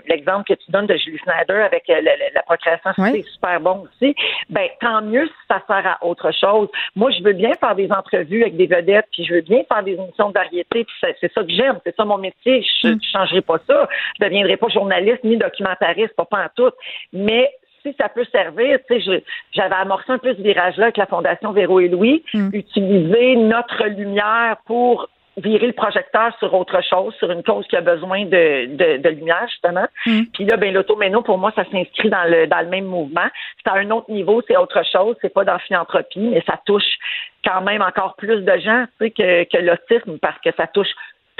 l'exemple 0.08 0.44
que 0.44 0.54
tu 0.54 0.70
donnes 0.72 0.86
de 0.86 0.96
Julie 0.96 1.18
Snyder 1.18 1.62
avec 1.62 1.88
euh, 1.88 2.00
la, 2.34 2.42
procréation, 2.42 2.90
c'est 2.96 3.22
super 3.22 3.60
bon 3.60 3.84
aussi. 3.84 4.16
Ben, 4.48 4.68
tant 4.80 5.02
mieux 5.02 5.26
si 5.26 5.32
ça 5.48 5.62
sert 5.68 5.86
à 5.86 6.04
autre 6.04 6.32
chose. 6.32 6.68
Moi, 6.96 7.12
je 7.12 7.22
veux 7.22 7.32
bien 7.32 7.52
faire 7.60 7.76
des 7.76 7.92
entrevues 7.92 8.42
avec 8.42 8.56
des 8.56 8.66
vedettes, 8.66 9.06
puis 9.12 9.24
je 9.24 9.34
veux 9.34 9.40
bien 9.42 9.62
faire 9.72 9.84
des 9.84 9.92
émissions 9.92 10.30
de 10.30 10.34
variété, 10.34 10.84
puis 10.84 10.94
c'est 11.00 11.32
ça 11.32 11.42
que 11.44 11.50
j'aime, 11.50 11.78
c'est 11.86 11.94
ça 11.94 12.04
mon 12.04 12.18
métier. 12.18 12.66
Je 12.82 12.88
ne 12.88 12.94
mm. 12.94 13.00
changerai 13.12 13.40
pas 13.42 13.58
ça. 13.68 13.88
Je 14.18 14.24
deviendrai 14.24 14.56
pas 14.56 14.68
journaliste 14.68 15.22
ni 15.22 15.36
documentariste, 15.36 16.14
pas, 16.16 16.24
pas 16.24 16.44
en 16.44 16.48
tout. 16.56 16.74
Mais 17.12 17.52
si 17.82 17.94
ça 18.00 18.08
peut 18.08 18.26
servir, 18.32 18.78
tu 18.88 19.00
sais, 19.00 19.22
j'avais 19.52 19.76
amorcé 19.76 20.10
un 20.10 20.18
peu 20.18 20.34
ce 20.34 20.42
virage-là 20.42 20.86
avec 20.86 20.96
la 20.96 21.06
Fondation 21.06 21.52
Véro 21.52 21.78
et 21.78 21.88
Louis, 21.88 22.24
mm. 22.34 22.50
utiliser 22.52 23.36
notre 23.36 23.86
lumière 23.86 24.56
pour 24.66 25.08
virer 25.40 25.66
le 25.66 25.72
projecteur 25.72 26.36
sur 26.38 26.52
autre 26.54 26.80
chose, 26.82 27.14
sur 27.18 27.30
une 27.30 27.42
cause 27.42 27.66
qui 27.66 27.76
a 27.76 27.80
besoin 27.80 28.24
de, 28.24 28.98
de, 28.98 29.08
lumière, 29.08 29.46
justement. 29.48 29.86
Mm. 30.06 30.22
Puis 30.32 30.44
là, 30.44 30.56
ben, 30.56 30.72
l'automéno, 30.72 31.22
pour 31.22 31.38
moi, 31.38 31.52
ça 31.54 31.64
s'inscrit 31.70 32.10
dans 32.10 32.24
le, 32.28 32.46
dans 32.46 32.60
le 32.60 32.68
même 32.68 32.86
mouvement. 32.86 33.26
C'est 33.62 33.70
à 33.70 33.74
un 33.74 33.90
autre 33.90 34.10
niveau, 34.10 34.42
c'est 34.46 34.56
autre 34.56 34.82
chose. 34.90 35.16
C'est 35.20 35.32
pas 35.32 35.44
dans 35.44 35.54
la 35.54 35.58
philanthropie, 35.58 36.20
mais 36.20 36.42
ça 36.46 36.60
touche 36.64 36.98
quand 37.44 37.62
même 37.62 37.82
encore 37.82 38.16
plus 38.16 38.42
de 38.42 38.58
gens, 38.58 38.84
tu 38.98 39.06
sais, 39.06 39.10
que, 39.10 39.44
que 39.44 39.62
l'autisme, 39.62 40.18
parce 40.18 40.38
que 40.40 40.50
ça 40.56 40.66
touche 40.66 40.90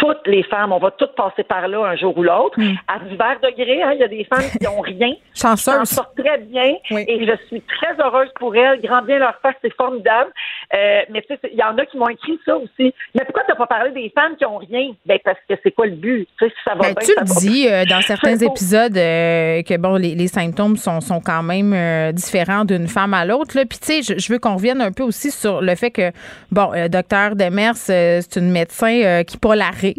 toutes 0.00 0.26
les 0.26 0.42
femmes, 0.44 0.72
on 0.72 0.78
va 0.78 0.90
toutes 0.92 1.14
passer 1.14 1.44
par 1.44 1.68
là 1.68 1.84
un 1.84 1.94
jour 1.94 2.16
ou 2.16 2.22
l'autre. 2.22 2.58
Hmm. 2.58 2.74
À 2.88 2.98
divers 3.00 3.38
degrés, 3.42 3.82
hein, 3.82 3.92
il 3.92 4.00
y 4.00 4.02
a 4.02 4.08
des 4.08 4.24
femmes 4.24 4.50
qui 4.50 4.64
n'ont 4.64 4.80
rien, 4.80 5.12
qui 5.34 5.40
s'en 5.40 5.56
sortent 5.56 6.16
très 6.16 6.38
bien, 6.38 6.74
et 6.90 7.26
je 7.26 7.46
suis 7.48 7.60
très 7.60 8.02
heureuse 8.02 8.30
pour 8.36 8.56
elles. 8.56 8.80
Grand 8.80 9.02
bien 9.02 9.18
leur 9.18 9.38
face, 9.42 9.54
c'est 9.62 9.74
formidable. 9.74 10.32
Euh, 10.74 11.00
mais 11.10 11.20
tu 11.22 11.34
sais, 11.34 11.50
il 11.52 11.58
y 11.58 11.62
en 11.62 11.76
a 11.76 11.84
qui 11.84 11.98
m'ont 11.98 12.08
écrit 12.08 12.38
ça 12.46 12.56
aussi. 12.56 12.94
Mais 13.14 13.24
pourquoi 13.24 13.42
tu 13.44 13.50
n'as 13.50 13.56
pas 13.56 13.66
parlé 13.66 13.90
des 13.90 14.10
femmes 14.14 14.36
qui 14.36 14.44
n'ont 14.44 14.56
rien? 14.56 14.92
Ben 15.04 15.18
parce 15.22 15.38
que 15.48 15.54
c'est 15.62 15.74
pas 15.74 15.84
le 15.84 15.96
but? 15.96 16.26
Tu 16.38 16.46
sais, 16.46 16.54
ça 16.64 16.74
va 16.74 16.80
ben, 16.80 16.94
Tu 16.94 17.12
le 17.18 17.40
dis 17.40 17.68
euh, 17.68 17.84
dans 17.84 18.00
certains 18.06 18.36
épisodes 18.36 18.96
euh, 18.96 19.62
que 19.62 19.76
bon, 19.76 19.96
les, 19.96 20.28
symptômes 20.28 20.76
sont, 20.76 21.00
sont 21.00 21.20
quand 21.20 21.42
même 21.42 22.12
différents 22.12 22.64
d'une 22.64 22.88
femme 22.88 23.12
à 23.12 23.26
l'autre. 23.26 23.52
Puis 23.52 23.78
tu 23.78 24.02
sais, 24.02 24.16
je, 24.18 24.32
veux 24.32 24.38
qu'on 24.38 24.54
revienne 24.54 24.80
un 24.80 24.92
peu 24.92 25.02
aussi 25.02 25.30
sur 25.30 25.60
le 25.60 25.74
fait 25.74 25.90
que 25.90 26.10
bon, 26.50 26.70
docteur 26.88 27.36
Demers, 27.36 27.76
c'est 27.76 28.36
une 28.36 28.50
médecin 28.50 29.24
qui 29.24 29.36
polarise 29.36 29.89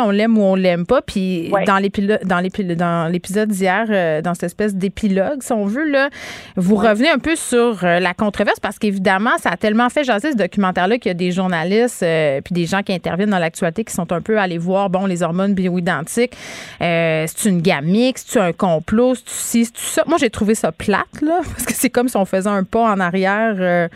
on 0.00 0.10
l'aime 0.10 0.38
ou 0.38 0.42
on 0.42 0.54
l'aime 0.54 0.86
pas. 0.86 1.02
Puis 1.02 1.50
dans 1.66 1.78
l'épisode 1.78 3.48
d'hier, 3.48 3.86
euh, 3.88 4.22
dans 4.22 4.34
cette 4.34 4.44
espèce 4.44 4.74
d'épilogue, 4.74 5.42
si 5.42 5.52
on 5.52 5.64
veut, 5.64 5.88
là, 5.88 6.08
vous 6.56 6.76
revenez 6.76 7.10
un 7.10 7.18
peu 7.18 7.36
sur 7.36 7.84
euh, 7.84 8.00
la 8.00 8.14
controverse 8.14 8.60
parce 8.60 8.78
qu'évidemment, 8.78 9.36
ça 9.38 9.50
a 9.50 9.56
tellement 9.56 9.88
fait 9.88 10.04
jaser 10.04 10.32
ce 10.32 10.36
documentaire-là 10.36 10.98
qu'il 10.98 11.10
y 11.10 11.14
a 11.14 11.14
des 11.14 11.30
journalistes 11.30 12.02
euh, 12.02 12.40
puis 12.40 12.54
des 12.54 12.66
gens 12.66 12.82
qui 12.82 12.92
interviennent 12.92 13.30
dans 13.30 13.38
l'actualité 13.38 13.84
qui 13.84 13.92
sont 13.92 14.12
un 14.12 14.20
peu 14.20 14.38
allés 14.38 14.58
voir, 14.58 14.90
bon, 14.90 15.06
les 15.06 15.22
hormones 15.22 15.54
bioidentiques, 15.54 16.36
c'est 16.80 17.44
une 17.44 17.62
gamique, 17.62 18.18
c'est 18.18 18.40
un 18.40 18.52
complot, 18.52 19.14
c'est 19.14 19.64
ci, 19.64 19.72
c'est 19.74 20.00
ça? 20.00 20.04
Moi, 20.06 20.18
j'ai 20.18 20.30
trouvé 20.30 20.54
ça 20.54 20.72
plate, 20.72 21.20
là, 21.20 21.40
parce 21.44 21.64
que 21.64 21.72
c'est 21.72 21.90
comme 21.90 22.08
si 22.08 22.16
on 22.16 22.24
faisait 22.24 22.48
un 22.48 22.64
pas 22.64 22.92
en 22.92 23.00
arrière 23.00 23.88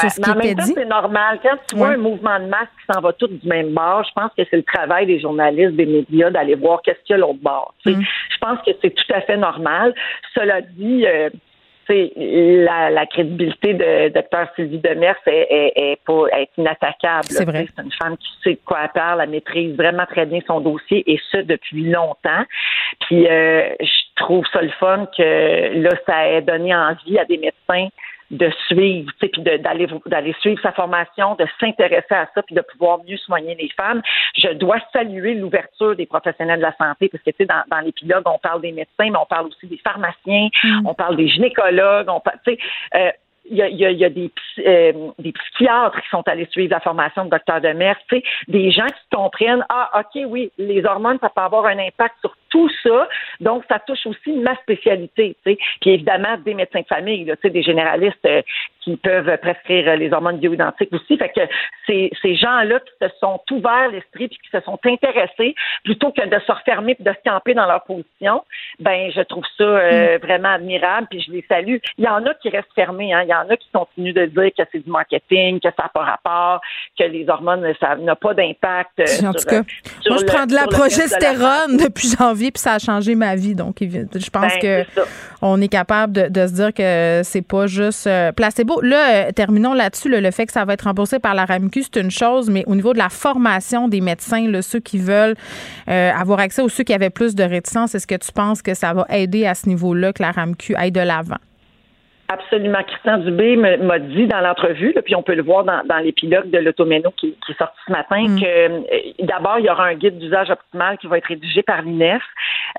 sur 0.00 0.10
ce 0.10 0.20
qui 0.20 0.30
était 0.30 0.54
dit. 0.62 0.72
c'est 0.74 0.84
normal. 0.84 1.38
Quand 1.42 1.56
tu 1.68 1.76
vois 1.76 1.88
un 1.88 1.96
mouvement 1.96 2.38
de 2.38 2.46
masse 2.46 2.68
qui 2.78 2.92
s'en 2.92 3.00
va 3.00 3.12
tout 3.12 3.28
du 3.28 3.46
même 3.46 3.72
bord, 3.72 4.04
je 4.04 4.12
pense 4.14 4.30
que 4.36 4.42
c'est 4.50 4.56
le 4.56 4.62
travail 4.66 5.06
des 5.06 5.20
journalistes, 5.20 5.76
des 5.76 5.86
médias, 5.86 6.30
d'aller 6.30 6.54
voir 6.54 6.82
qu'est-ce 6.82 7.02
qu'il 7.04 7.14
y 7.14 7.18
a 7.18 7.18
l'autre 7.18 7.40
bord. 7.42 7.74
Mm. 7.84 8.00
Je 8.00 8.38
pense 8.38 8.58
que 8.64 8.70
c'est 8.82 8.94
tout 8.94 9.14
à 9.14 9.20
fait 9.22 9.36
normal. 9.36 9.94
Cela 10.34 10.60
dit, 10.60 11.06
euh, 11.06 11.30
la, 11.88 12.90
la, 12.90 13.06
crédibilité 13.06 13.74
de 13.74 14.08
Dr 14.08 14.46
Sylvie 14.56 14.78
Demers 14.78 15.16
est, 15.26 15.72
est, 15.76 15.98
pas, 16.04 16.26
est 16.36 16.48
inattaquable. 16.56 17.26
C'est 17.28 17.44
vrai. 17.44 17.66
C'est 17.76 17.82
une 17.82 17.92
femme 17.92 18.16
qui 18.16 18.28
sait 18.42 18.54
de 18.54 18.60
quoi 18.64 18.80
elle 18.84 18.90
parle, 18.90 19.20
elle 19.22 19.30
maîtrise 19.30 19.76
vraiment 19.76 20.06
très 20.06 20.26
bien 20.26 20.40
son 20.46 20.60
dossier 20.60 21.04
et 21.10 21.20
ce 21.30 21.38
depuis 21.38 21.90
longtemps. 21.90 22.44
Puis 23.00 23.28
euh, 23.28 23.68
je 23.80 24.22
trouve 24.22 24.44
ça 24.52 24.62
le 24.62 24.70
fun 24.80 25.06
que 25.16 25.82
là, 25.82 25.90
ça 26.06 26.28
ait 26.28 26.42
donné 26.42 26.74
envie 26.74 27.18
à 27.18 27.24
des 27.24 27.38
médecins 27.38 27.88
de 28.30 28.50
suivre, 28.66 29.10
puis 29.20 29.30
d'aller 29.42 29.86
d'aller 30.06 30.34
suivre 30.40 30.60
sa 30.62 30.72
formation, 30.72 31.34
de 31.36 31.46
s'intéresser 31.60 32.14
à 32.14 32.28
ça, 32.34 32.42
puis 32.42 32.54
de 32.54 32.62
pouvoir 32.72 32.98
mieux 33.06 33.16
soigner 33.18 33.54
les 33.54 33.70
femmes. 33.76 34.02
Je 34.36 34.48
dois 34.54 34.78
saluer 34.92 35.34
l'ouverture 35.34 35.94
des 35.94 36.06
professionnels 36.06 36.58
de 36.58 36.64
la 36.64 36.74
santé, 36.76 37.08
parce 37.08 37.22
que 37.22 37.30
tu 37.30 37.36
sais, 37.38 37.46
dans, 37.46 37.62
dans 37.70 37.80
l'épilogue, 37.80 38.24
on 38.26 38.38
parle 38.38 38.62
des 38.62 38.72
médecins, 38.72 39.10
mais 39.10 39.18
on 39.18 39.26
parle 39.26 39.46
aussi 39.46 39.66
des 39.66 39.78
pharmaciens, 39.78 40.48
mm. 40.64 40.86
on 40.86 40.94
parle 40.94 41.16
des 41.16 41.28
gynécologues, 41.28 42.08
on 42.08 42.20
parle, 42.20 42.38
tu 42.44 42.54
sais, 42.54 42.58
euh, 42.94 43.10
il 43.50 43.56
y 43.56 43.62
a, 43.62 43.90
y 43.90 44.04
a, 44.04 44.10
des, 44.10 44.30
euh, 44.58 44.92
des 45.18 45.32
psychiatres 45.32 46.00
qui 46.00 46.08
sont 46.08 46.26
allés 46.26 46.46
suivre 46.50 46.70
la 46.70 46.80
formation 46.80 47.24
de 47.24 47.30
docteur 47.30 47.60
de 47.60 47.68
mer, 47.68 47.96
tu 48.08 48.16
sais, 48.16 48.22
des 48.48 48.70
gens 48.70 48.86
qui 48.86 49.16
comprennent, 49.16 49.64
ah, 49.68 49.90
OK, 50.00 50.22
oui, 50.26 50.50
les 50.58 50.84
hormones, 50.84 51.18
ça 51.20 51.30
peut 51.30 51.42
avoir 51.42 51.66
un 51.66 51.78
impact 51.78 52.16
sur 52.20 52.34
tout 52.50 52.70
ça, 52.82 53.08
donc 53.40 53.64
ça 53.68 53.78
touche 53.80 54.06
aussi 54.06 54.32
ma 54.32 54.54
spécialité, 54.56 55.36
tu 55.44 55.52
sais. 55.52 55.58
Puis 55.80 55.90
évidemment, 55.90 56.36
des 56.44 56.54
médecins 56.54 56.80
de 56.80 56.86
famille, 56.86 57.24
tu 57.24 57.32
sais, 57.42 57.50
des 57.50 57.62
généralistes 57.62 58.24
euh, 58.26 58.42
qui 58.86 58.96
peuvent 58.96 59.36
prescrire 59.38 59.96
les 59.96 60.12
hormones 60.12 60.38
bioidentiques 60.38 60.92
aussi. 60.92 61.18
Fait 61.18 61.30
que 61.30 61.40
ces, 61.86 62.10
ces 62.22 62.36
gens-là 62.36 62.78
qui 62.80 62.92
se 63.02 63.08
sont 63.18 63.40
ouverts 63.50 63.90
l'esprit 63.90 64.28
puis 64.28 64.38
qui 64.38 64.50
se 64.50 64.60
sont 64.60 64.78
intéressés 64.84 65.56
plutôt 65.84 66.12
que 66.12 66.24
de 66.24 66.38
se 66.46 66.52
refermer 66.52 66.96
et 66.98 67.02
de 67.02 67.10
se 67.10 67.28
camper 67.28 67.54
dans 67.54 67.66
leur 67.66 67.82
position, 67.82 68.44
ben 68.78 69.10
je 69.10 69.22
trouve 69.22 69.44
ça 69.58 69.64
euh, 69.64 70.16
mm. 70.16 70.20
vraiment 70.22 70.50
admirable 70.50 71.08
puis 71.10 71.20
je 71.20 71.32
les 71.32 71.44
salue. 71.48 71.78
Il 71.98 72.04
y 72.04 72.08
en 72.08 72.24
a 72.26 72.34
qui 72.34 72.48
restent 72.48 72.72
fermés, 72.74 73.12
hein. 73.12 73.22
il 73.22 73.28
y 73.28 73.32
en 73.36 73.48
a 73.50 73.56
qui 73.56 73.68
continuent 73.72 74.14
de 74.14 74.26
dire 74.26 74.50
que 74.56 74.62
c'est 74.72 74.78
du 74.78 74.90
marketing, 74.90 75.60
que 75.60 75.68
ça 75.76 75.84
n'a 75.84 75.88
pas 75.88 76.04
rapport, 76.04 76.60
que 76.98 77.04
les 77.04 77.28
hormones 77.28 77.66
ça 77.80 77.96
n'a 77.96 78.16
pas 78.16 78.34
d'impact. 78.34 79.00
en 79.22 79.32
tout 79.32 79.44
cas, 79.44 79.62
moi 80.08 80.18
je 80.18 80.24
prends 80.24 80.46
de 80.46 80.54
la 80.54 80.66
progestérone 80.66 81.76
depuis 81.84 82.08
janvier 82.18 82.50
puis 82.50 82.60
ça 82.60 82.74
a 82.74 82.78
changé 82.78 83.14
ma 83.14 83.36
vie 83.36 83.54
donc 83.54 83.76
je 83.80 84.30
pense 84.30 84.52
ben, 84.60 84.84
que 84.94 85.00
on 85.42 85.60
est 85.60 85.68
capable 85.68 86.12
de, 86.30 86.46
se 86.46 86.52
dire 86.52 86.72
que 86.72 87.20
c'est 87.24 87.42
pas 87.42 87.66
juste 87.66 88.06
euh, 88.06 88.32
placebo. 88.32 88.80
Là, 88.80 89.28
euh, 89.28 89.32
terminons 89.32 89.74
là-dessus. 89.74 90.08
le 90.08 90.30
fait 90.30 90.46
que 90.46 90.52
ça 90.52 90.64
va 90.64 90.74
être 90.74 90.82
remboursé 90.82 91.18
par 91.18 91.34
la 91.34 91.44
RAMQ, 91.44 91.82
c'est 91.82 92.00
une 92.00 92.10
chose, 92.10 92.48
mais 92.50 92.64
au 92.66 92.74
niveau 92.74 92.92
de 92.92 92.98
la 92.98 93.08
formation 93.08 93.88
des 93.88 94.00
médecins, 94.00 94.46
ceux 94.62 94.80
qui 94.80 94.98
veulent 94.98 95.36
euh, 95.88 96.10
avoir 96.12 96.40
accès 96.40 96.62
ou 96.62 96.68
ceux 96.68 96.84
qui 96.84 96.94
avaient 96.94 97.10
plus 97.10 97.34
de 97.34 97.44
réticence, 97.44 97.94
est-ce 97.94 98.06
que 98.06 98.14
tu 98.14 98.32
penses 98.32 98.62
que 98.62 98.74
ça 98.74 98.92
va 98.92 99.06
aider 99.10 99.46
à 99.46 99.54
ce 99.54 99.68
niveau-là 99.68 100.12
que 100.12 100.22
la 100.22 100.30
RAMQ 100.30 100.74
aille 100.76 100.92
de 100.92 101.00
l'avant? 101.00 101.38
Absolument. 102.28 102.82
Christian 102.82 103.18
Dubé 103.18 103.56
m'a 103.56 103.98
dit 104.00 104.26
dans 104.26 104.40
l'entrevue, 104.40 104.94
puis 105.04 105.14
on 105.14 105.22
peut 105.22 105.34
le 105.34 105.42
voir 105.42 105.62
dans, 105.62 105.82
dans 105.84 105.98
l'épilogue 105.98 106.50
de 106.50 106.58
l'automéno 106.58 107.12
qui, 107.16 107.36
qui, 107.44 107.52
est 107.52 107.58
sorti 107.58 107.78
ce 107.86 107.92
matin, 107.92 108.24
mm. 108.26 108.40
que 108.40 108.46
euh, 108.46 108.80
d'abord, 109.20 109.60
il 109.60 109.66
y 109.66 109.70
aura 109.70 109.86
un 109.86 109.94
guide 109.94 110.18
d'usage 110.18 110.50
optimal 110.50 110.98
qui 110.98 111.06
va 111.06 111.18
être 111.18 111.26
rédigé 111.26 111.62
par 111.62 111.82
l'INEF. 111.82 112.22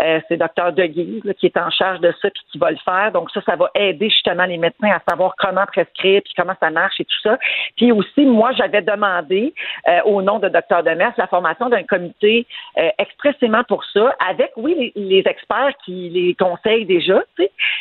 Euh, 0.02 0.20
c'est 0.28 0.38
Dr. 0.38 0.74
Deguy 0.74 1.22
qui 1.40 1.46
est 1.46 1.58
en 1.58 1.70
charge 1.70 2.02
de 2.02 2.14
ça 2.22 2.30
puis 2.30 2.44
qui 2.52 2.58
va 2.58 2.72
le 2.72 2.78
faire. 2.84 3.12
Donc 3.14 3.32
ça, 3.32 3.42
ça 3.46 3.56
va 3.56 3.70
aider 3.76 4.10
justement 4.10 4.46
les 4.46 4.58
médecins 4.58 4.90
à 4.90 5.02
savoir 5.10 5.34
comment 5.38 5.66
prescrire 5.66 6.22
puis 6.24 6.34
comment 6.36 6.56
ça 6.60 6.70
marche 6.70 7.00
et 7.00 7.06
tout 7.06 7.22
ça. 7.24 7.40
Puis 7.78 7.92
aussi, 7.92 8.26
moi, 8.26 8.52
j'avais 8.58 8.82
demandé 8.82 9.54
euh, 9.88 10.02
au 10.06 10.22
nom 10.22 10.40
de 10.40 10.50
Dr. 10.50 10.84
Demers 10.84 11.14
la 11.18 11.28
formation 11.28 11.70
d'un 11.70 11.84
comité 11.84 12.46
expressément 13.00 13.64
pour 13.64 13.84
ça, 13.86 14.14
avec, 14.30 14.52
oui, 14.56 14.92
les, 14.96 15.24
experts 15.26 15.74
qui 15.84 16.10
les 16.10 16.36
conseillent 16.36 16.86
déjà, 16.86 17.24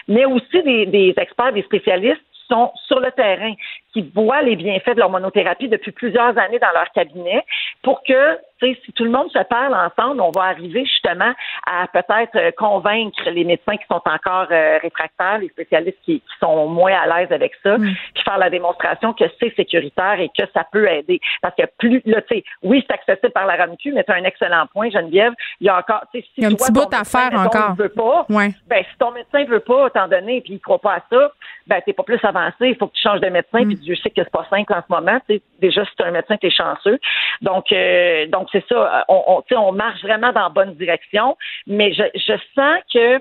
mais 0.08 0.24
aussi 0.24 0.62
des, 0.62 0.86
des 0.86 1.14
experts 1.16 1.52
des 1.56 1.62
spécialistes 1.62 2.22
sont 2.48 2.70
sur 2.86 3.00
le 3.00 3.10
terrain, 3.10 3.54
qui 3.92 4.02
voient 4.14 4.42
les 4.42 4.54
bienfaits 4.54 4.94
de 4.94 5.00
l'hormonothérapie 5.00 5.68
depuis 5.68 5.90
plusieurs 5.90 6.38
années 6.38 6.60
dans 6.60 6.70
leur 6.72 6.90
cabinet 6.92 7.44
pour 7.82 8.02
que 8.04 8.38
si 8.60 8.92
tout 8.94 9.04
le 9.04 9.10
monde 9.10 9.30
se 9.30 9.42
parle 9.44 9.74
ensemble, 9.74 10.20
on 10.20 10.30
va 10.30 10.44
arriver 10.44 10.84
justement 10.84 11.32
à 11.66 11.86
peut-être 11.88 12.36
euh, 12.36 12.50
convaincre 12.56 13.28
les 13.30 13.44
médecins 13.44 13.76
qui 13.76 13.86
sont 13.90 14.02
encore 14.04 14.48
euh, 14.50 14.78
réfractaires, 14.82 15.38
les 15.38 15.48
spécialistes 15.48 15.98
qui, 16.04 16.22
sont 16.40 16.68
moins 16.68 16.92
à 16.92 17.06
l'aise 17.06 17.32
avec 17.32 17.52
ça, 17.62 17.78
mm. 17.78 17.94
puis 18.14 18.22
faire 18.22 18.38
la 18.38 18.50
démonstration 18.50 19.14
que 19.14 19.24
c'est 19.40 19.54
sécuritaire 19.56 20.20
et 20.20 20.28
que 20.28 20.44
ça 20.52 20.66
peut 20.70 20.86
aider. 20.88 21.18
Parce 21.40 21.54
que 21.54 21.62
plus, 21.78 22.02
là, 22.04 22.20
tu 22.22 22.36
sais, 22.36 22.44
oui, 22.62 22.84
c'est 22.86 22.94
accessible 22.94 23.32
par 23.32 23.46
la 23.46 23.56
RAMQ, 23.56 23.92
mais 23.92 24.04
c'est 24.06 24.14
un 24.14 24.24
excellent 24.24 24.66
point, 24.72 24.90
Geneviève. 24.90 25.32
Il 25.60 25.66
y 25.66 25.70
a 25.70 25.78
encore, 25.78 26.02
tu 26.12 26.20
sais, 26.20 26.26
si 26.26 26.32
il 26.38 26.42
y 26.42 26.46
a 26.46 26.48
un 26.50 26.52
petit 26.52 26.72
bout 26.72 26.92
à 26.92 27.04
faire 27.04 27.32
encore. 27.38 27.74
Veut 27.76 27.88
pas, 27.88 28.26
ben, 28.28 28.50
si 28.90 28.98
ton 28.98 29.12
médecin 29.12 29.44
veut 29.44 29.60
pas 29.60 29.90
t'en 29.90 30.08
donner 30.08 30.40
puis 30.40 30.54
il 30.54 30.60
croit 30.60 30.78
pas 30.78 30.94
à 30.94 31.00
ça, 31.10 31.32
ben, 31.66 31.80
t'es 31.84 31.92
pas 31.92 32.02
plus 32.02 32.20
avancé. 32.22 32.54
Il 32.60 32.76
faut 32.76 32.86
que 32.88 32.94
tu 32.94 33.02
changes 33.02 33.20
de 33.20 33.28
médecin, 33.28 33.62
mm. 33.62 33.66
puis 33.66 33.76
Dieu 33.76 33.96
sait 33.96 34.10
que 34.10 34.22
c'est 34.22 34.30
pas 34.30 34.46
simple 34.50 34.72
en 34.72 34.82
ce 34.82 34.92
moment. 34.92 35.18
Déjà, 35.60 35.84
si 35.84 35.90
tu 35.96 36.04
un 36.04 36.10
médecin, 36.10 36.36
tu 36.36 36.46
es 36.46 36.50
chanceux. 36.50 36.98
Donc, 37.42 37.72
euh, 37.72 38.26
donc 38.26 38.48
c'est 38.52 38.64
ça. 38.68 39.04
On, 39.08 39.42
on, 39.50 39.56
on 39.56 39.72
marche 39.72 40.02
vraiment 40.02 40.32
dans 40.32 40.42
la 40.42 40.48
bonne 40.48 40.74
direction, 40.74 41.36
mais 41.66 41.92
je, 41.92 42.04
je 42.14 42.34
sens 42.54 42.78
que 42.92 43.20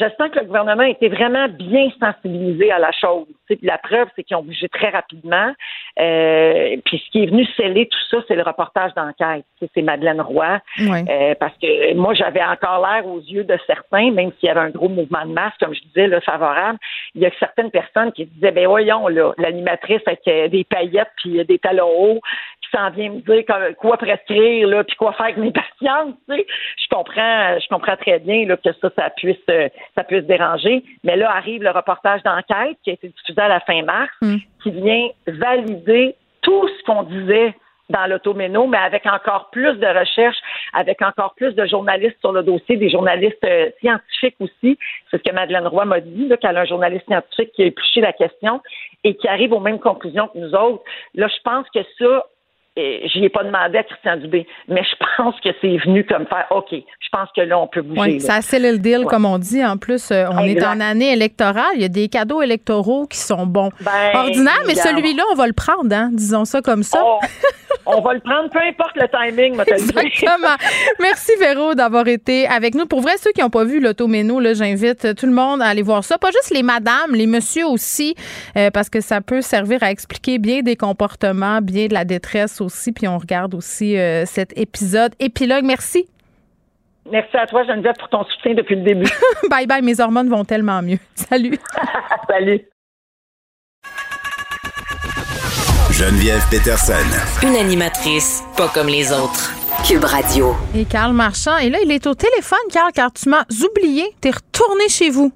je 0.00 0.06
sens 0.16 0.30
que 0.30 0.38
le 0.38 0.46
gouvernement 0.46 0.84
été 0.84 1.08
vraiment 1.08 1.46
bien 1.48 1.88
sensibilisé 2.00 2.70
à 2.72 2.78
la 2.78 2.90
chose. 2.92 3.26
Puis 3.46 3.58
la 3.62 3.78
preuve, 3.78 4.08
c'est 4.16 4.22
qu'ils 4.22 4.36
ont 4.36 4.42
bougé 4.42 4.68
très 4.68 4.88
rapidement. 4.88 5.52
Euh, 5.98 6.76
puis 6.84 7.02
ce 7.04 7.10
qui 7.10 7.22
est 7.22 7.26
venu 7.26 7.44
sceller 7.56 7.86
tout 7.86 7.98
ça, 8.10 8.18
c'est 8.26 8.36
le 8.36 8.42
reportage 8.42 8.94
d'enquête. 8.94 9.44
C'est 9.74 9.82
Madeleine 9.82 10.20
Roy. 10.20 10.60
Euh, 10.78 11.34
parce 11.38 11.56
que 11.58 11.94
moi, 11.94 12.14
j'avais 12.14 12.42
encore 12.42 12.86
l'air 12.86 13.06
aux 13.06 13.20
yeux 13.20 13.44
de 13.44 13.58
certains, 13.66 14.10
même 14.10 14.30
s'il 14.38 14.48
y 14.48 14.50
avait 14.50 14.60
un 14.60 14.70
gros 14.70 14.88
mouvement 14.88 15.26
de 15.26 15.32
masse, 15.32 15.52
comme 15.60 15.74
je 15.74 15.82
disais, 15.82 16.06
là, 16.06 16.20
favorable. 16.20 16.78
Il 17.14 17.20
y 17.20 17.26
a 17.26 17.30
certaines 17.38 17.70
personnes 17.70 18.12
qui 18.12 18.24
disaient, 18.26 18.52
ben 18.52 18.66
voyons, 18.66 19.08
là, 19.08 19.32
l'animatrice 19.36 20.00
avec 20.06 20.20
euh, 20.28 20.48
des 20.48 20.64
paillettes 20.64 21.10
puis 21.16 21.44
des 21.44 21.58
talons 21.58 21.90
hauts, 21.90 22.20
s'en 22.72 22.90
vient 22.90 23.10
me 23.10 23.20
dire 23.20 23.44
quoi 23.78 23.96
prescrire 23.96 24.68
là, 24.68 24.84
puis 24.84 24.96
quoi 24.96 25.12
faire 25.12 25.26
avec 25.26 25.36
mes 25.38 25.52
patientes. 25.52 26.16
Tu 26.28 26.36
sais. 26.36 26.46
Je 26.82 26.88
comprends, 26.94 27.58
je 27.58 27.68
comprends 27.68 27.96
très 27.96 28.18
bien 28.18 28.46
là, 28.46 28.56
que 28.56 28.72
ça, 28.80 28.90
ça 28.96 29.10
puisse, 29.10 29.36
euh, 29.50 29.68
ça 29.96 30.04
puisse 30.04 30.24
déranger. 30.24 30.82
Mais 31.04 31.16
là 31.16 31.30
arrive 31.30 31.62
le 31.62 31.70
reportage 31.70 32.22
d'enquête 32.22 32.76
qui 32.84 32.90
a 32.90 32.94
été 32.94 33.08
diffusé 33.08 33.40
à 33.40 33.48
la 33.48 33.60
fin 33.60 33.82
mars, 33.82 34.10
mm. 34.22 34.36
qui 34.62 34.70
vient 34.70 35.08
valider 35.26 36.14
tout 36.42 36.68
ce 36.68 36.84
qu'on 36.84 37.02
disait 37.04 37.54
dans 37.90 38.06
l'automéno, 38.06 38.66
mais 38.66 38.78
avec 38.78 39.04
encore 39.06 39.50
plus 39.50 39.74
de 39.74 39.86
recherches, 39.86 40.38
avec 40.72 41.02
encore 41.02 41.34
plus 41.34 41.54
de 41.54 41.66
journalistes 41.66 42.16
sur 42.20 42.32
le 42.32 42.42
dossier, 42.42 42.76
des 42.76 42.88
journalistes 42.88 43.44
euh, 43.44 43.70
scientifiques 43.80 44.36
aussi. 44.40 44.78
C'est 45.10 45.18
ce 45.18 45.22
que 45.22 45.34
Madeleine 45.34 45.66
Roy 45.66 45.84
m'a 45.84 46.00
dit, 46.00 46.30
qu'elle 46.40 46.56
a 46.56 46.60
un 46.60 46.64
journaliste 46.64 47.04
scientifique 47.06 47.52
qui 47.52 47.62
a 47.64 47.66
épluché 47.66 48.00
la 48.00 48.12
question 48.12 48.62
et 49.04 49.14
qui 49.16 49.28
arrive 49.28 49.52
aux 49.52 49.60
mêmes 49.60 49.80
conclusions 49.80 50.28
que 50.28 50.38
nous 50.38 50.54
autres. 50.54 50.84
Là, 51.14 51.28
je 51.28 51.42
pense 51.42 51.66
que 51.74 51.80
ça, 51.98 52.26
j'y 53.12 53.24
ai 53.24 53.28
pas 53.28 53.44
demandé 53.44 53.78
à 53.78 53.82
Christian 53.82 54.16
Dubé, 54.16 54.46
mais 54.68 54.82
je 54.82 54.96
pense 55.16 55.34
que 55.40 55.50
c'est 55.60 55.76
venu 55.78 56.04
comme 56.04 56.26
faire 56.26 56.46
OK, 56.50 56.70
je 56.72 57.08
pense 57.12 57.28
que 57.34 57.40
là, 57.42 57.58
on 57.58 57.66
peut 57.66 57.82
bouger. 57.82 58.00
Oui, 58.00 58.20
ça 58.20 58.40
scellé 58.40 58.72
le 58.72 58.78
deal, 58.78 59.04
comme 59.04 59.24
on 59.24 59.38
dit. 59.38 59.64
En 59.64 59.76
plus, 59.76 60.10
euh, 60.10 60.26
on 60.30 60.44
est 60.44 60.64
en 60.64 60.80
année 60.80 61.12
électorale. 61.12 61.72
Il 61.74 61.82
y 61.82 61.84
a 61.84 61.88
des 61.88 62.08
cadeaux 62.08 62.42
électoraux 62.42 63.06
qui 63.06 63.18
sont 63.18 63.46
bons. 63.46 63.70
Ben, 63.80 64.14
Ordinaire, 64.14 64.62
mais 64.66 64.74
celui-là, 64.74 65.22
on 65.32 65.34
va 65.34 65.46
le 65.46 65.52
prendre, 65.52 65.94
hein, 65.94 66.10
disons 66.12 66.44
ça 66.44 66.60
comme 66.60 66.82
ça. 66.82 67.02
Oh, 67.04 67.18
on 67.86 68.00
va 68.00 68.14
le 68.14 68.20
prendre, 68.20 68.50
peu 68.50 68.58
importe 68.58 68.96
le 68.96 69.08
timing, 69.08 69.60
Exactement. 69.60 70.56
Merci, 71.00 71.32
Véro, 71.38 71.74
d'avoir 71.74 72.06
été 72.08 72.46
avec 72.46 72.74
nous. 72.74 72.86
Pour 72.86 73.00
vrai, 73.00 73.16
ceux 73.18 73.32
qui 73.32 73.40
n'ont 73.40 73.50
pas 73.50 73.64
vu 73.64 73.80
l'automéno, 73.80 74.40
j'invite 74.54 75.14
tout 75.14 75.26
le 75.26 75.32
monde 75.32 75.62
à 75.62 75.66
aller 75.66 75.82
voir 75.82 76.04
ça. 76.04 76.18
Pas 76.18 76.30
juste 76.30 76.50
les 76.54 76.62
madames, 76.62 77.14
les 77.14 77.26
messieurs 77.26 77.66
aussi, 77.66 78.14
euh, 78.56 78.70
parce 78.70 78.88
que 78.88 79.00
ça 79.00 79.20
peut 79.20 79.40
servir 79.40 79.82
à 79.82 79.90
expliquer 79.90 80.38
bien 80.38 80.60
des 80.60 80.76
comportements, 80.76 81.60
bien 81.60 81.86
de 81.86 81.94
la 81.94 82.04
détresse 82.04 82.60
aussi. 82.60 82.92
Puis 82.92 83.08
on 83.08 83.18
regarde 83.18 83.54
aussi 83.54 83.96
euh, 83.96 84.24
cet 84.26 84.56
épisode. 84.58 85.14
Épilogue, 85.18 85.64
merci. 85.64 86.08
Merci 87.10 87.36
à 87.36 87.46
toi, 87.46 87.64
Geneviève, 87.64 87.96
pour 87.98 88.08
ton 88.08 88.24
soutien 88.24 88.54
depuis 88.54 88.76
le 88.76 88.82
début. 88.82 89.10
bye 89.50 89.66
bye, 89.66 89.82
mes 89.82 90.00
hormones 90.00 90.28
vont 90.28 90.44
tellement 90.44 90.82
mieux. 90.82 90.98
Salut. 91.14 91.58
Salut. 92.28 92.60
Geneviève 96.00 96.40
Peterson. 96.50 97.04
Une 97.46 97.56
animatrice 97.56 98.42
pas 98.56 98.68
comme 98.72 98.86
les 98.86 99.12
autres. 99.12 99.52
Cube 99.86 100.02
Radio. 100.02 100.56
Et 100.74 100.86
Carl 100.86 101.12
Marchand, 101.12 101.58
et 101.58 101.68
là, 101.68 101.76
il 101.84 101.92
est 101.92 102.06
au 102.06 102.14
téléphone, 102.14 102.58
Carl, 102.72 102.90
car 102.94 103.12
tu 103.12 103.28
m'as 103.28 103.44
oublié. 103.68 104.04
T'es 104.22 104.30
retourné 104.30 104.88
chez 104.88 105.10
vous. 105.10 105.30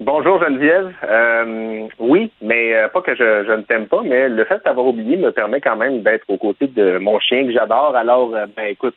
Bonjour 0.00 0.42
Geneviève. 0.42 0.94
Euh, 1.04 1.88
oui, 1.98 2.32
mais 2.40 2.74
euh, 2.74 2.88
pas 2.88 3.02
que 3.02 3.14
je, 3.14 3.44
je 3.46 3.52
ne 3.52 3.62
t'aime 3.62 3.86
pas, 3.86 4.00
mais 4.02 4.30
le 4.30 4.46
fait 4.46 4.62
d'avoir 4.64 4.86
oublié 4.86 5.18
me 5.18 5.30
permet 5.30 5.60
quand 5.60 5.76
même 5.76 6.00
d'être 6.00 6.24
aux 6.28 6.38
côtés 6.38 6.68
de 6.68 6.96
mon 6.96 7.20
chien 7.20 7.44
que 7.44 7.52
j'adore. 7.52 7.94
Alors, 7.96 8.34
euh, 8.34 8.46
ben 8.56 8.68
écoute, 8.70 8.96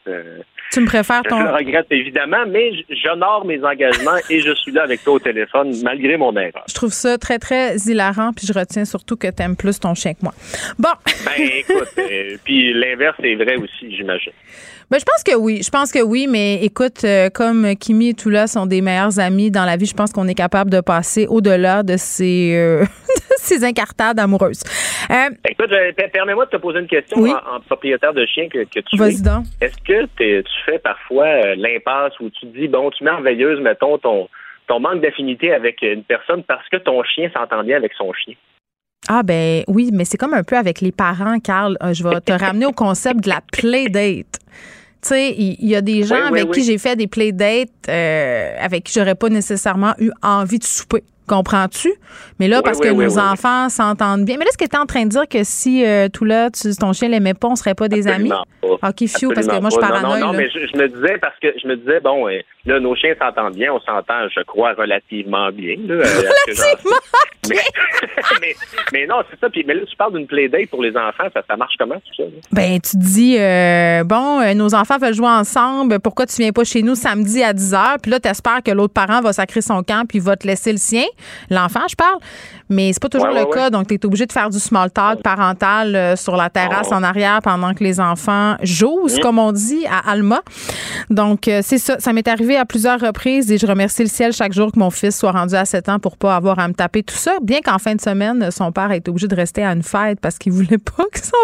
tu 0.72 0.82
me 0.82 0.86
préfères 0.86 1.24
ton. 1.24 1.40
Je 1.40 1.46
le 1.46 1.52
regrette 1.52 1.88
évidemment, 1.92 2.46
mais 2.48 2.72
j'honore 2.90 3.46
mes 3.46 3.64
engagements 3.64 4.18
et 4.30 4.42
je 4.42 4.54
suis 4.56 4.72
là 4.72 4.84
avec 4.84 5.04
toi 5.04 5.14
au 5.14 5.20
téléphone 5.20 5.74
malgré 5.84 6.18
mon 6.18 6.36
erreur. 6.36 6.64
Je 6.68 6.74
trouve 6.74 6.94
ça 6.94 7.18
très 7.18 7.40
très 7.40 7.76
hilarant, 7.78 8.32
puis 8.34 8.46
je 8.46 8.54
retiens 8.54 8.86
surtout 8.86 9.18
que 9.18 9.28
tu 9.28 9.42
aimes 9.44 9.56
plus 9.56 9.80
ton 9.80 9.96
chien 9.96 10.14
que 10.14 10.20
moi. 10.22 10.34
Bon. 10.78 10.90
ben 11.26 11.44
écoute, 11.44 11.90
puis 12.44 12.74
l'inverse 12.74 13.18
est 13.24 13.36
vrai 13.36 13.56
aussi, 13.58 13.96
j'imagine. 13.96 14.34
Ben, 14.92 14.98
je 15.00 15.06
pense 15.06 15.24
que 15.24 15.36
oui. 15.36 15.62
Je 15.64 15.70
pense 15.70 15.92
que 15.92 16.02
oui, 16.02 16.26
mais 16.28 16.64
écoute, 16.64 17.04
euh, 17.04 17.30
comme 17.30 17.76
Kimi 17.76 18.10
et 18.10 18.14
Tula 18.16 18.48
sont 18.48 18.66
des 18.66 18.82
meilleurs 18.82 19.20
amis 19.20 19.52
dans 19.52 19.66
la 19.66 19.78
vie, 19.78 19.86
je 19.86 19.94
pense 19.94 20.12
qu'on 20.12 20.28
est 20.28 20.34
capable 20.34 20.72
de 20.72 20.82
passer 20.82 21.28
au-delà 21.28 21.84
de 21.84 21.96
ces, 21.96 22.56
euh, 22.56 22.86
ces 23.38 23.64
incartades 23.64 24.20
amoureuses. 24.20 24.64
Euh, 25.10 25.30
écoute, 25.50 25.72
permets-moi 26.14 26.46
de 26.46 26.52
te 26.52 26.58
poser 26.58 26.80
une 26.80 26.88
question 26.88 27.24
en, 27.24 27.60
propriétaire 27.62 28.14
de 28.14 28.26
chien 28.26 28.48
que, 28.50 28.64
que 28.64 28.80
tu 28.80 28.98
Vas-y 28.98 29.22
donc. 29.22 29.46
Est-ce 29.62 29.78
que 29.78 30.06
tu 30.18 30.62
fais 30.66 30.80
parfois 30.80 31.56
l'impasse 31.56 32.20
où 32.20 32.30
tu 32.30 32.48
te 32.48 32.58
dis, 32.58 32.68
bon, 32.68 32.90
tu 32.92 33.04
merveilleuse, 33.04 33.60
mettons, 33.62 33.98
ton, 33.98 34.30
ton 34.68 34.80
manque 34.80 35.02
d'affinité 35.02 35.54
avec 35.54 35.82
une 35.82 36.04
personne 36.04 36.44
parce 36.44 36.68
que 36.70 36.78
ton 36.78 37.04
chien 37.04 37.30
s'entend 37.34 37.64
bien 37.64 37.78
avec 37.78 37.94
son 37.94 38.14
chien? 38.14 38.36
Ah 39.08 39.24
ben 39.24 39.64
oui, 39.68 39.90
mais 39.94 40.06
c'est 40.06 40.18
comme 40.18 40.34
un 40.34 40.44
peu 40.44 40.58
avec 40.58 40.82
les 40.82 40.92
parents, 40.92 41.40
Carl. 41.40 41.78
je 41.94 42.04
vais 42.04 42.22
te 42.22 42.32
ramener 42.46 42.66
au 42.66 42.72
concept 42.72 43.22
de 43.22 43.30
la 43.30 43.42
play 43.42 43.88
date. 43.90 44.40
Tu 45.02 45.08
sais, 45.08 45.34
il 45.38 45.66
y, 45.66 45.76
a 45.76 45.82
des 45.82 46.04
gens 46.04 46.26
avec 46.26 46.52
qui 46.52 46.62
j'ai 46.62 46.78
fait 46.78 46.98
des 46.98 47.08
playdates 47.08 47.70
euh, 47.88 48.54
avec 48.60 48.84
qui 48.84 48.94
j'aurais 48.94 49.16
pas 49.16 49.30
nécessairement 49.30 49.94
eu 49.98 50.12
envie 50.22 50.60
de 50.60 50.66
souper. 50.66 51.04
Comprends-tu? 51.30 51.94
Mais 52.40 52.48
là, 52.48 52.64
parce 52.64 52.80
que 52.80 52.88
nos 52.88 53.20
enfants 53.20 53.70
s'entendent 53.70 54.26
bien. 54.26 54.38
Mais 54.38 54.46
là, 54.46 54.50
est-ce 54.50 54.58
que 54.58 54.68
tu 54.68 54.76
es 54.76 54.80
en 54.80 54.88
train 54.88 55.04
de 55.04 55.10
dire 55.10 55.28
que 55.30 55.44
si 55.44 55.86
euh, 55.86 56.10
tout 56.10 56.26
là, 56.26 56.50
ton 56.80 56.92
chien 56.92 57.08
l'aimait 57.08 57.36
pas, 57.36 57.50
on 57.50 57.56
serait 57.56 57.76
pas 57.76 57.88
des 57.88 58.08
amis? 58.08 58.30
Pas. 58.30 58.44
OK, 58.90 59.08
fiou, 59.08 59.32
parce 59.34 59.46
que 59.46 59.60
moi, 59.60 59.70
je 59.70 59.76
suis 59.76 59.80
paranoïe. 59.80 60.22
Non, 60.22 60.28
non, 60.28 60.34
mais 60.34 60.50
je, 60.50 60.78
me 60.78 60.88
disais, 60.88 61.18
parce 61.20 61.38
que 61.40 61.54
je 61.62 61.68
me 61.68 61.76
disais, 61.76 62.00
bon, 62.00 62.28
euh, 62.28 62.40
là, 62.66 62.80
nos 62.80 62.96
chiens 62.96 63.14
s'entendent 63.20 63.54
bien, 63.54 63.72
on 63.72 63.80
s'entend, 63.82 64.28
je 64.36 64.42
crois, 64.44 64.74
relativement 64.74 65.52
bien. 65.52 65.76
Là, 65.86 65.96
euh, 65.96 66.04
relativement 66.04 66.96
mais, 68.42 68.56
mais, 68.94 69.08
non, 69.08 69.24
c'est 69.30 69.40
ça. 69.40 69.50
Puis, 69.50 69.64
mais 69.66 69.74
là, 69.74 69.82
tu 69.90 69.96
parles 69.96 70.14
d'une 70.14 70.28
playdate 70.28 70.70
pour 70.70 70.84
les 70.84 70.96
enfants, 70.96 71.26
ça, 71.34 71.42
ça 71.48 71.58
marche 71.58 71.74
comment, 71.80 71.96
tout 71.96 72.24
ça? 72.24 72.24
Ben, 72.52 72.80
tu 72.80 72.98
dis, 72.98 73.38
bon, 74.06 74.54
nos 74.56 74.76
enfants 74.76 74.98
veulent 74.98 75.14
jouer 75.14 75.28
ensemble, 75.28 76.00
pourquoi 76.00 76.26
tu 76.26 76.42
viens 76.42 76.52
pas 76.52 76.64
chez 76.64 76.82
nous 76.82 76.96
samedi 76.96 77.44
à 77.44 77.54
10 77.54 77.74
h? 77.74 78.00
Puis 78.02 78.12
là, 78.12 78.20
tu 78.20 78.30
espères 78.30 78.62
que 78.64 78.72
l'autre 78.72 78.94
parent 78.94 79.22
va 79.22 79.34
sacrer 79.34 79.62
son 79.62 79.84
camp 79.84 80.08
puis 80.08 80.20
va 80.20 80.36
te 80.36 80.46
laisser 80.46 80.72
le 80.72 80.78
sien, 80.78 81.06
l'enfant, 81.50 81.82
je 81.90 81.96
parle. 81.96 82.20
Mais 82.70 82.94
c'est 82.94 83.02
pas 83.02 83.10
toujours 83.10 83.30
le 83.30 83.52
cas. 83.52 83.70
Donc, 83.70 83.88
tu 83.88 83.96
es 83.96 84.06
obligé 84.06 84.26
de 84.26 84.32
faire 84.32 84.50
du 84.50 84.60
small 84.60 84.92
talk 84.92 85.24
parental 85.24 85.96
euh, 85.96 86.16
sur 86.16 86.36
la 86.36 86.50
terrasse 86.50 86.92
en 86.92 87.02
arrière 87.02 87.40
pendant 87.42 87.74
que 87.74 87.84
les 87.84 88.00
enfants 88.00 88.56
jouent, 88.62 89.08
mm. 89.08 89.20
comme 89.22 89.40
on 89.40 89.52
dit, 89.52 89.86
à 89.88 90.12
Alma. 90.12 90.42
Donc, 91.10 91.48
euh, 91.48 91.62
c'est 91.64 91.80
ça. 91.80 92.00
Ça 92.00 92.14
m'est 92.14 92.28
arrivé 92.28 92.58
à 92.58 92.66
plusieurs 92.66 93.00
reprises 93.00 93.52
et 93.52 93.58
je 93.58 93.66
remercie 93.66 94.04
le 94.04 94.10
ciel 94.10 94.34
chaque 94.34 94.54
jour 94.54 94.72
que 94.72 94.80
mon 94.80 94.92
fils 94.92 95.18
soit 95.18 95.32
rendu 95.32 95.56
à 95.56 95.66
7 95.66 95.90
ans 95.90 96.00
pour 96.00 96.18
pas 96.18 96.36
avoir 96.36 96.60
à 96.60 96.68
me 96.68 96.74
taper 96.74 97.04
tout 97.04 97.16
ça. 97.16 97.38
Bien 97.42 97.60
qu'en 97.62 97.80
fin 97.80 97.96
de 97.96 98.02
semaine, 98.02 98.52
son 98.52 98.72
père 98.72 98.92
ait 98.92 98.98
été 98.98 99.10
obligé 99.10 99.28
de 99.28 99.36
rester 99.36 99.64
à 99.64 99.72
une 99.72 99.84
fête 99.84 100.20
parce 100.22 100.38
qu'il 100.38 100.52
voulait 100.52 100.78
pas 100.78 101.04
que 101.12 101.20
son, 101.20 101.36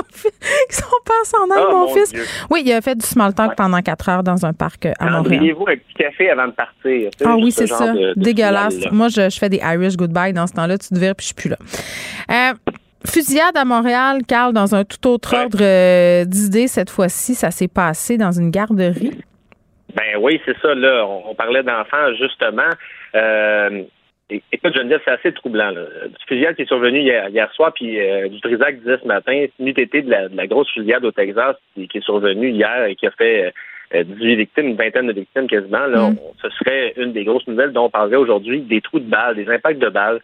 père 1.05 1.25
s'en 1.25 1.43
aille, 1.55 1.65
ah, 1.69 1.71
mon, 1.71 1.87
fils. 1.87 2.13
Oui, 2.49 2.61
il 2.65 2.71
a 2.71 2.81
fait 2.81 2.95
du 2.95 3.05
small 3.05 3.33
talk 3.33 3.55
pendant 3.55 3.81
4 3.81 4.09
heures 4.09 4.23
dans 4.23 4.45
un 4.45 4.53
parc 4.53 4.87
à 4.99 5.09
Montréal. 5.09 5.53
vous 5.57 5.65
un 5.67 5.75
petit 5.75 5.93
café 5.97 6.29
avant 6.29 6.47
de 6.47 6.51
partir. 6.51 7.09
Ah 7.25 7.35
oui, 7.35 7.51
c'est 7.51 7.67
ça. 7.67 7.93
Dégueulasse. 8.15 8.75
Moi, 8.91 9.07
je, 9.09 9.29
fais 9.29 9.49
des 9.49 9.61
Irish 9.65 9.97
goodbye 9.97 10.33
dans 10.33 10.47
ce 10.47 10.53
temps-là. 10.53 10.77
Tu 10.77 10.89
te 10.89 10.95
puis 10.95 11.13
je 11.19 11.25
suis 11.25 11.33
plus 11.33 11.49
là. 11.49 11.57
Euh, 12.31 12.53
fusillade 13.05 13.55
à 13.55 13.65
Montréal, 13.65 14.21
Carl, 14.27 14.53
dans 14.53 14.75
un 14.75 14.83
tout 14.83 15.07
autre 15.07 15.35
ordre 15.35 15.59
euh, 15.61 16.25
d'idées 16.25 16.67
cette 16.67 16.89
fois-ci. 16.89 17.35
Ça 17.35 17.51
s'est 17.51 17.67
passé 17.67 18.17
dans 18.17 18.31
une 18.31 18.51
garderie? 18.51 19.19
Ben 19.95 20.17
oui, 20.19 20.41
c'est 20.45 20.57
ça. 20.61 20.75
Là, 20.75 21.05
on, 21.05 21.33
parlait 21.35 21.63
d'enfants 21.63 22.13
justement. 22.19 22.69
Euh, 23.15 23.83
écoute, 24.29 24.75
Geneviève, 24.75 25.01
c'est 25.05 25.11
assez 25.11 25.31
troublant. 25.31 25.69
Là. 25.69 25.85
Du 26.07 26.25
fusillade 26.27 26.55
qui 26.55 26.63
est 26.63 26.67
survenu 26.67 26.99
hier, 26.99 27.53
soir, 27.53 27.71
puis 27.73 27.99
euh, 27.99 28.27
du 28.27 28.41
Trisac 28.41 28.79
disait 28.79 28.97
ce 29.01 29.07
matin, 29.07 29.45
c'est 29.57 29.79
été 29.79 30.01
de 30.01 30.09
la, 30.09 30.27
de 30.27 30.35
la 30.35 30.47
grosse 30.47 30.69
fusillade 30.73 31.05
au 31.05 31.11
Texas 31.11 31.55
qui, 31.75 31.87
est 31.93 32.03
survenue 32.03 32.49
hier 32.49 32.85
et 32.85 32.95
qui 32.95 33.07
a 33.07 33.11
fait 33.11 33.53
18 34.03 34.35
victimes, 34.35 34.67
une 34.67 34.75
vingtaine 34.75 35.07
de 35.07 35.13
victimes 35.13 35.47
quasiment. 35.47 35.85
Là, 35.87 36.09
mm. 36.09 36.17
ce 36.41 36.49
serait 36.49 36.93
une 36.97 37.13
des 37.13 37.23
grosses 37.23 37.47
nouvelles 37.47 37.71
dont 37.71 37.85
on 37.85 37.89
parlerait 37.89 38.17
aujourd'hui, 38.17 38.61
des 38.61 38.81
trous 38.81 38.99
de 38.99 39.09
balles, 39.09 39.35
des 39.35 39.49
impacts 39.49 39.79
de 39.79 39.89
balles. 39.89 40.21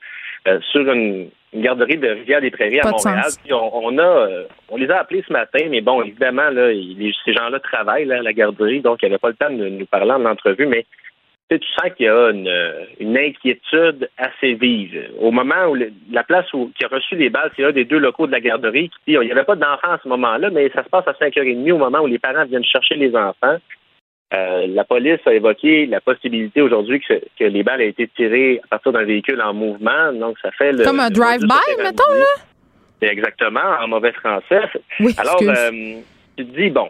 Euh, 0.48 0.60
sur 0.72 0.92
une, 0.92 1.30
garderie 1.54 1.98
de 1.98 2.08
Rivière-des-Prairies 2.08 2.80
à 2.80 2.90
Montréal. 2.90 3.26
on, 3.52 3.98
a, 3.98 4.02
euh, 4.02 4.44
on 4.70 4.78
les 4.78 4.90
a 4.90 5.00
appelés 5.00 5.24
ce 5.28 5.34
matin, 5.34 5.60
mais 5.70 5.82
bon, 5.82 6.02
évidemment, 6.02 6.50
là, 6.50 6.72
ces 7.26 7.34
gens-là 7.34 7.60
travaillent 7.60 8.06
là, 8.06 8.20
à 8.20 8.22
la 8.22 8.34
garderie, 8.34 8.80
donc 8.80 9.00
il 9.02 9.06
n'y 9.06 9.12
avait 9.12 9.20
pas 9.20 9.28
le 9.28 9.36
temps 9.36 9.50
de 9.50 9.68
nous 9.68 9.86
parler 9.86 10.12
en 10.12 10.26
entrevue, 10.26 10.66
mais 10.66 10.86
tu 11.56 11.68
sens 11.80 11.92
qu'il 11.96 12.06
y 12.06 12.10
a 12.10 12.30
une, 12.30 13.18
inquiétude 13.18 14.10
assez 14.18 14.54
vive. 14.54 15.10
Au 15.20 15.32
moment 15.32 15.68
où 15.70 15.76
la 16.12 16.24
place 16.24 16.52
où, 16.54 16.72
qui 16.78 16.86
a 16.86 16.88
reçu 16.88 17.16
les 17.16 17.30
balles, 17.30 17.52
c'est 17.56 17.64
un 17.64 17.72
des 17.72 17.86
deux 17.86 18.00
locaux 18.00 18.28
de 18.28 18.32
la 18.32 18.40
garderie 18.40 18.90
qui 18.90 19.12
dit 19.12 19.14
il 19.14 19.26
n'y 19.26 19.32
avait 19.32 19.44
pas 19.44 19.56
d'enfants 19.56 19.92
à 19.92 20.00
ce 20.02 20.08
moment-là, 20.10 20.50
mais 20.50 20.70
ça 20.70 20.84
se 20.84 20.90
passe 20.90 21.08
à 21.08 21.14
5h30 21.14 21.72
au 21.72 21.78
moment 21.78 22.00
où 22.00 22.08
les 22.08 22.20
parents 22.20 22.46
viennent 22.46 22.64
chercher 22.64 22.96
les 22.96 23.16
enfants. 23.16 23.58
Euh, 24.34 24.66
la 24.68 24.86
police 24.86 25.20
a 25.26 25.34
évoqué 25.34 25.86
la 25.88 26.00
possibilité 26.00 26.62
aujourd'hui 26.62 27.02
que, 27.02 27.22
que, 27.38 27.44
les 27.44 27.64
balles 27.64 27.82
aient 27.82 27.90
été 27.90 28.08
tirées 28.08 28.62
à 28.64 28.68
partir 28.68 28.94
d'un 28.94 29.04
véhicule 29.04 29.42
en 29.42 29.54
mouvement. 29.54 30.14
Donc, 30.14 30.38
ça 30.42 30.52
fait 30.52 30.72
le. 30.72 30.86
Comme 30.86 31.02
un 31.02 31.10
drive-by, 31.10 31.84
mettons, 31.84 32.14
là? 32.14 33.10
Exactement, 33.10 33.76
en 33.82 33.88
mauvais 33.90 34.14
français. 34.14 34.62
Oui, 35.00 35.14
Alors, 35.18 35.42
euh, 35.42 35.72
tu 36.38 36.46
te 36.46 36.56
dis, 36.56 36.70
bon, 36.70 36.90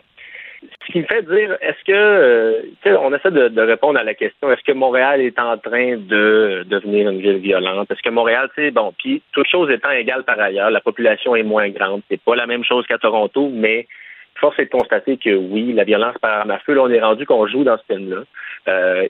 ce 0.61 0.91
qui 0.91 0.99
me 0.99 1.05
fait 1.05 1.23
dire, 1.23 1.57
est-ce 1.61 1.83
que, 1.85 1.91
euh, 1.91 2.97
on 2.99 3.13
essaie 3.13 3.31
de, 3.31 3.47
de, 3.47 3.61
répondre 3.61 3.99
à 3.99 4.03
la 4.03 4.13
question, 4.13 4.51
est-ce 4.51 4.63
que 4.63 4.71
Montréal 4.71 5.21
est 5.21 5.39
en 5.39 5.57
train 5.57 5.97
de 5.97 6.63
devenir 6.67 7.09
une 7.09 7.19
ville 7.19 7.37
violente? 7.37 7.89
Est-ce 7.89 8.01
que 8.01 8.09
Montréal, 8.09 8.49
sais, 8.55 8.71
bon, 8.71 8.93
puis 8.97 9.21
toute 9.31 9.47
chose 9.47 9.71
étant 9.71 9.91
égale 9.91 10.23
par 10.23 10.39
ailleurs, 10.39 10.69
la 10.69 10.81
population 10.81 11.35
est 11.35 11.43
moins 11.43 11.69
grande. 11.69 12.01
C'est 12.09 12.21
pas 12.21 12.35
la 12.35 12.45
même 12.45 12.63
chose 12.63 12.85
qu'à 12.87 12.97
Toronto, 12.97 13.49
mais 13.51 13.87
force 14.35 14.57
est 14.59 14.65
de 14.65 14.69
constater 14.69 15.17
que 15.17 15.35
oui, 15.35 15.73
la 15.73 15.83
violence 15.83 16.17
par 16.19 16.41
arme 16.41 16.57
feu, 16.65 16.73
là, 16.73 16.83
on 16.83 16.89
est 16.89 17.01
rendu 17.01 17.25
qu'on 17.25 17.47
joue 17.47 17.63
dans 17.63 17.77
ce 17.77 17.93
film-là. 17.93 18.23
Euh, 18.67 19.07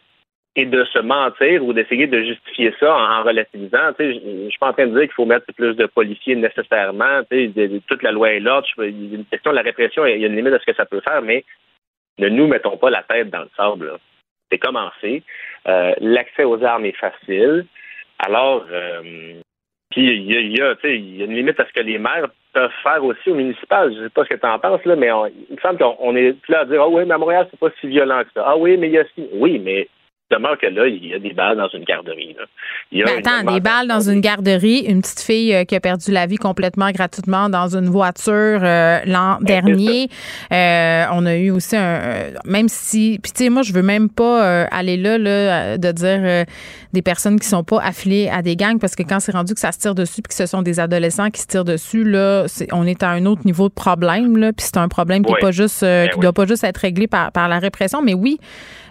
et 0.56 0.66
de 0.66 0.84
se 0.86 1.00
mentir 1.00 1.64
ou 1.64 1.72
d'essayer 1.72 2.08
de 2.08 2.22
justifier 2.24 2.74
ça 2.80 2.94
en, 2.94 3.24
relativisant. 3.24 3.94
Je 3.98 4.44
ne 4.46 4.50
suis 4.50 4.60
pas 4.60 4.70
en 4.70 4.74
train 4.74 4.88
de 4.88 4.92
dire 4.92 5.04
qu'il 5.04 5.14
faut 5.14 5.26
mettre 5.26 5.46
plus 5.54 5.76
de 5.76 5.86
policiers 5.86 6.36
nécessairement. 6.36 7.22
toute 7.88 8.04
la 8.04 8.12
loi 8.12 8.34
est 8.34 8.42
là. 8.42 8.62
Il 8.80 9.12
y 9.12 9.16
a 9.16 9.18
une 9.18 9.26
question 9.26 9.52
de 9.52 9.56
la 9.56 9.62
répression, 9.62 10.06
il 10.06 10.20
y 10.20 10.26
a 10.26 10.28
une 10.28 10.36
limite 10.36 10.54
à 10.54 10.60
ce 10.60 10.66
que 10.66 10.76
ça 10.76 10.86
peut 10.86 11.02
faire, 11.02 11.22
mais 11.22 11.46
ne 12.18 12.28
nous 12.28 12.48
mettons 12.48 12.78
pas 12.78 12.90
la 12.90 13.04
tête 13.04 13.30
dans 13.30 13.42
le 13.42 13.50
sable. 13.56 13.94
C'est 14.52 14.58
commencé. 14.58 15.24
Euh, 15.68 15.94
l'accès 16.02 16.44
aux 16.44 16.62
armes 16.64 16.86
est 16.86 16.98
facile. 16.98 17.66
Alors, 18.20 18.66
euh, 18.70 19.40
puis 19.92 20.06
il 20.06 20.32
y 20.32 20.62
a, 20.62 20.74
y 20.90 21.22
a 21.22 21.26
une 21.26 21.36
limite 21.36 21.60
à 21.62 21.66
ce 21.66 21.72
que 21.72 21.80
les 21.80 21.98
maires 21.98 22.28
peuvent 22.54 22.72
faire 22.84 23.04
aussi 23.04 23.30
au 23.30 23.36
municipal. 23.36 23.94
Je 23.94 24.04
sais 24.04 24.10
pas 24.10 24.26
ce 24.26 24.30
que 24.30 24.36
tu 24.36 24.46
en 24.46 24.60
penses, 24.60 24.84
là, 24.84 24.98
mais 24.98 25.08
il 25.50 25.56
me 25.56 25.62
semble 25.62 25.80
qu'on 25.80 26.16
est 26.18 26.36
là 26.50 26.60
à 26.60 26.66
dire 26.66 26.82
Ah 26.82 26.90
oui, 26.90 27.04
mais 27.06 27.14
à 27.14 27.18
Montréal, 27.18 27.48
c'est 27.50 27.60
pas 27.60 27.70
si 27.80 27.88
violent 27.88 28.24
que 28.24 28.32
ça. 28.34 28.44
Ah 28.46 28.58
oui, 28.58 28.76
mais 28.78 28.88
il 28.88 28.94
y 28.94 29.00
a 29.00 29.06
si. 29.16 29.28
Oui, 29.34 29.58
mais 29.60 29.88
demeure 30.32 30.58
que 30.58 30.68
là, 30.68 30.88
il 30.88 31.06
y 31.06 31.14
a 31.14 31.20
des 31.20 31.34
balles 31.34 31.58
dans 31.58 31.68
une 31.68 31.84
garderie. 31.84 32.36
Il 32.92 33.04
ben, 33.04 33.20
attends, 33.20 33.54
des 33.54 33.60
balles 33.60 33.88
dans 33.88 34.10
une 34.10 34.22
garderie, 34.22 34.80
une 34.88 35.02
petite 35.02 35.22
fille 35.22 35.54
euh, 35.54 35.64
qui 35.64 35.76
a 35.76 35.80
perdu 35.80 36.12
la 36.12 36.26
vie 36.26 36.38
complètement 36.38 36.92
gratuitement 36.92 37.50
dans 37.50 37.76
une 37.76 37.90
voiture 37.90 38.34
euh, 38.64 39.00
l'an 39.06 39.38
dernier. 39.42 40.10
Euh, 40.52 41.06
on 41.12 41.26
a 41.26 41.36
eu 41.36 41.52
aussi 41.52 41.76
un, 41.76 42.32
même 42.46 42.68
si, 42.70 43.20
puis 43.22 43.32
tu 43.32 43.44
sais, 43.44 43.50
moi 43.50 43.62
je 43.62 43.74
veux 43.74 43.84
même 43.84 44.10
pas 44.10 44.66
aller 44.66 44.98
là, 44.98 45.18
là, 45.18 45.78
de 45.78 45.92
dire 45.92 46.46
des 46.94 47.02
personnes 47.02 47.40
qui 47.40 47.48
sont 47.48 47.64
pas 47.64 47.80
affiliées 47.82 48.30
à 48.30 48.42
des 48.42 48.56
gangs 48.56 48.80
parce 48.80 48.96
que 48.96 49.04
quand 49.04 49.20
c'est 49.20 49.32
rendu 49.32 49.54
que 49.54 49.60
ça 49.60 49.72
se 49.72 49.80
tire 49.80 49.96
dessus 49.96 50.22
puis 50.22 50.30
que 50.30 50.34
ce 50.34 50.46
sont 50.46 50.62
des 50.62 50.80
adolescents 50.80 51.30
qui 51.30 51.42
se 51.42 51.48
tirent 51.48 51.66
dessus, 51.66 52.04
là, 52.04 52.46
on 52.72 52.86
est 52.86 53.04
à 53.04 53.10
un 53.10 53.26
autre 53.26 53.42
niveau 53.46 53.70
de 53.70 53.74
problème 53.74 54.38
là, 54.38 54.54
puis 54.54 54.66
c'est 54.66 54.78
un 54.78 54.88
problème 54.88 55.24
qui 55.24 55.34
pas 55.40 55.52
juste, 55.52 55.82
ben 55.82 56.10
doit 56.20 56.34
pas 56.34 56.46
juste 56.46 56.64
être 56.64 56.78
réglé 56.78 57.08
par, 57.08 57.32
par 57.32 57.48
la 57.48 57.60
répression, 57.60 58.02
mais 58.02 58.14
oui. 58.14 58.40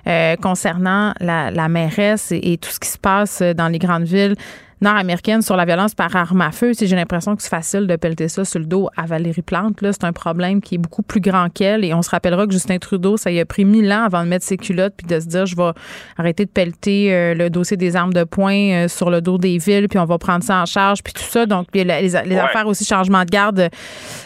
Euh, 0.06 0.36
concernant 0.36 1.12
la, 1.20 1.50
la 1.50 1.68
mairesse 1.68 2.32
et, 2.32 2.56
tout 2.56 2.70
ce 2.70 2.80
qui 2.80 2.88
se 2.88 2.98
passe 2.98 3.42
dans 3.42 3.68
les 3.68 3.78
grandes 3.78 4.04
villes 4.04 4.34
nord-américaine 4.80 5.42
sur 5.42 5.56
la 5.56 5.64
violence 5.64 5.94
par 5.94 6.14
arme 6.16 6.40
à 6.40 6.52
feu. 6.52 6.72
J'ai 6.78 6.96
l'impression 6.96 7.36
que 7.36 7.42
c'est 7.42 7.50
facile 7.50 7.86
de 7.86 7.96
pelleter 7.96 8.28
ça 8.28 8.44
sur 8.44 8.58
le 8.58 8.66
dos 8.66 8.88
à 8.96 9.06
Valérie 9.06 9.42
Plante. 9.42 9.82
Là, 9.82 9.92
c'est 9.92 10.04
un 10.04 10.12
problème 10.12 10.60
qui 10.60 10.76
est 10.76 10.78
beaucoup 10.78 11.02
plus 11.02 11.20
grand 11.20 11.48
qu'elle. 11.52 11.84
Et 11.84 11.92
on 11.92 12.02
se 12.02 12.10
rappellera 12.10 12.46
que 12.46 12.52
Justin 12.52 12.78
Trudeau, 12.78 13.16
ça 13.16 13.30
y 13.30 13.40
a 13.40 13.44
pris 13.44 13.64
mille 13.64 13.92
ans 13.92 14.04
avant 14.04 14.22
de 14.22 14.28
mettre 14.28 14.44
ses 14.44 14.56
culottes 14.56 14.94
puis 14.96 15.06
de 15.06 15.20
se 15.20 15.26
dire, 15.26 15.46
je 15.46 15.56
vais 15.56 15.70
arrêter 16.16 16.44
de 16.44 16.50
pelleter 16.50 17.12
euh, 17.12 17.34
le 17.34 17.50
dossier 17.50 17.76
des 17.76 17.96
armes 17.96 18.12
de 18.12 18.24
poing 18.24 18.54
euh, 18.54 18.88
sur 18.88 19.10
le 19.10 19.20
dos 19.20 19.38
des 19.38 19.58
villes, 19.58 19.88
puis 19.88 19.98
on 19.98 20.04
va 20.04 20.18
prendre 20.18 20.44
ça 20.44 20.60
en 20.62 20.66
charge, 20.66 21.02
puis 21.02 21.12
tout 21.12 21.22
ça. 21.22 21.46
Donc, 21.46 21.68
les, 21.74 21.84
les, 21.84 22.16
affaires 22.16 22.66
aussi, 22.66 22.84
changement 22.84 23.24
de 23.24 23.30
garde 23.30 23.68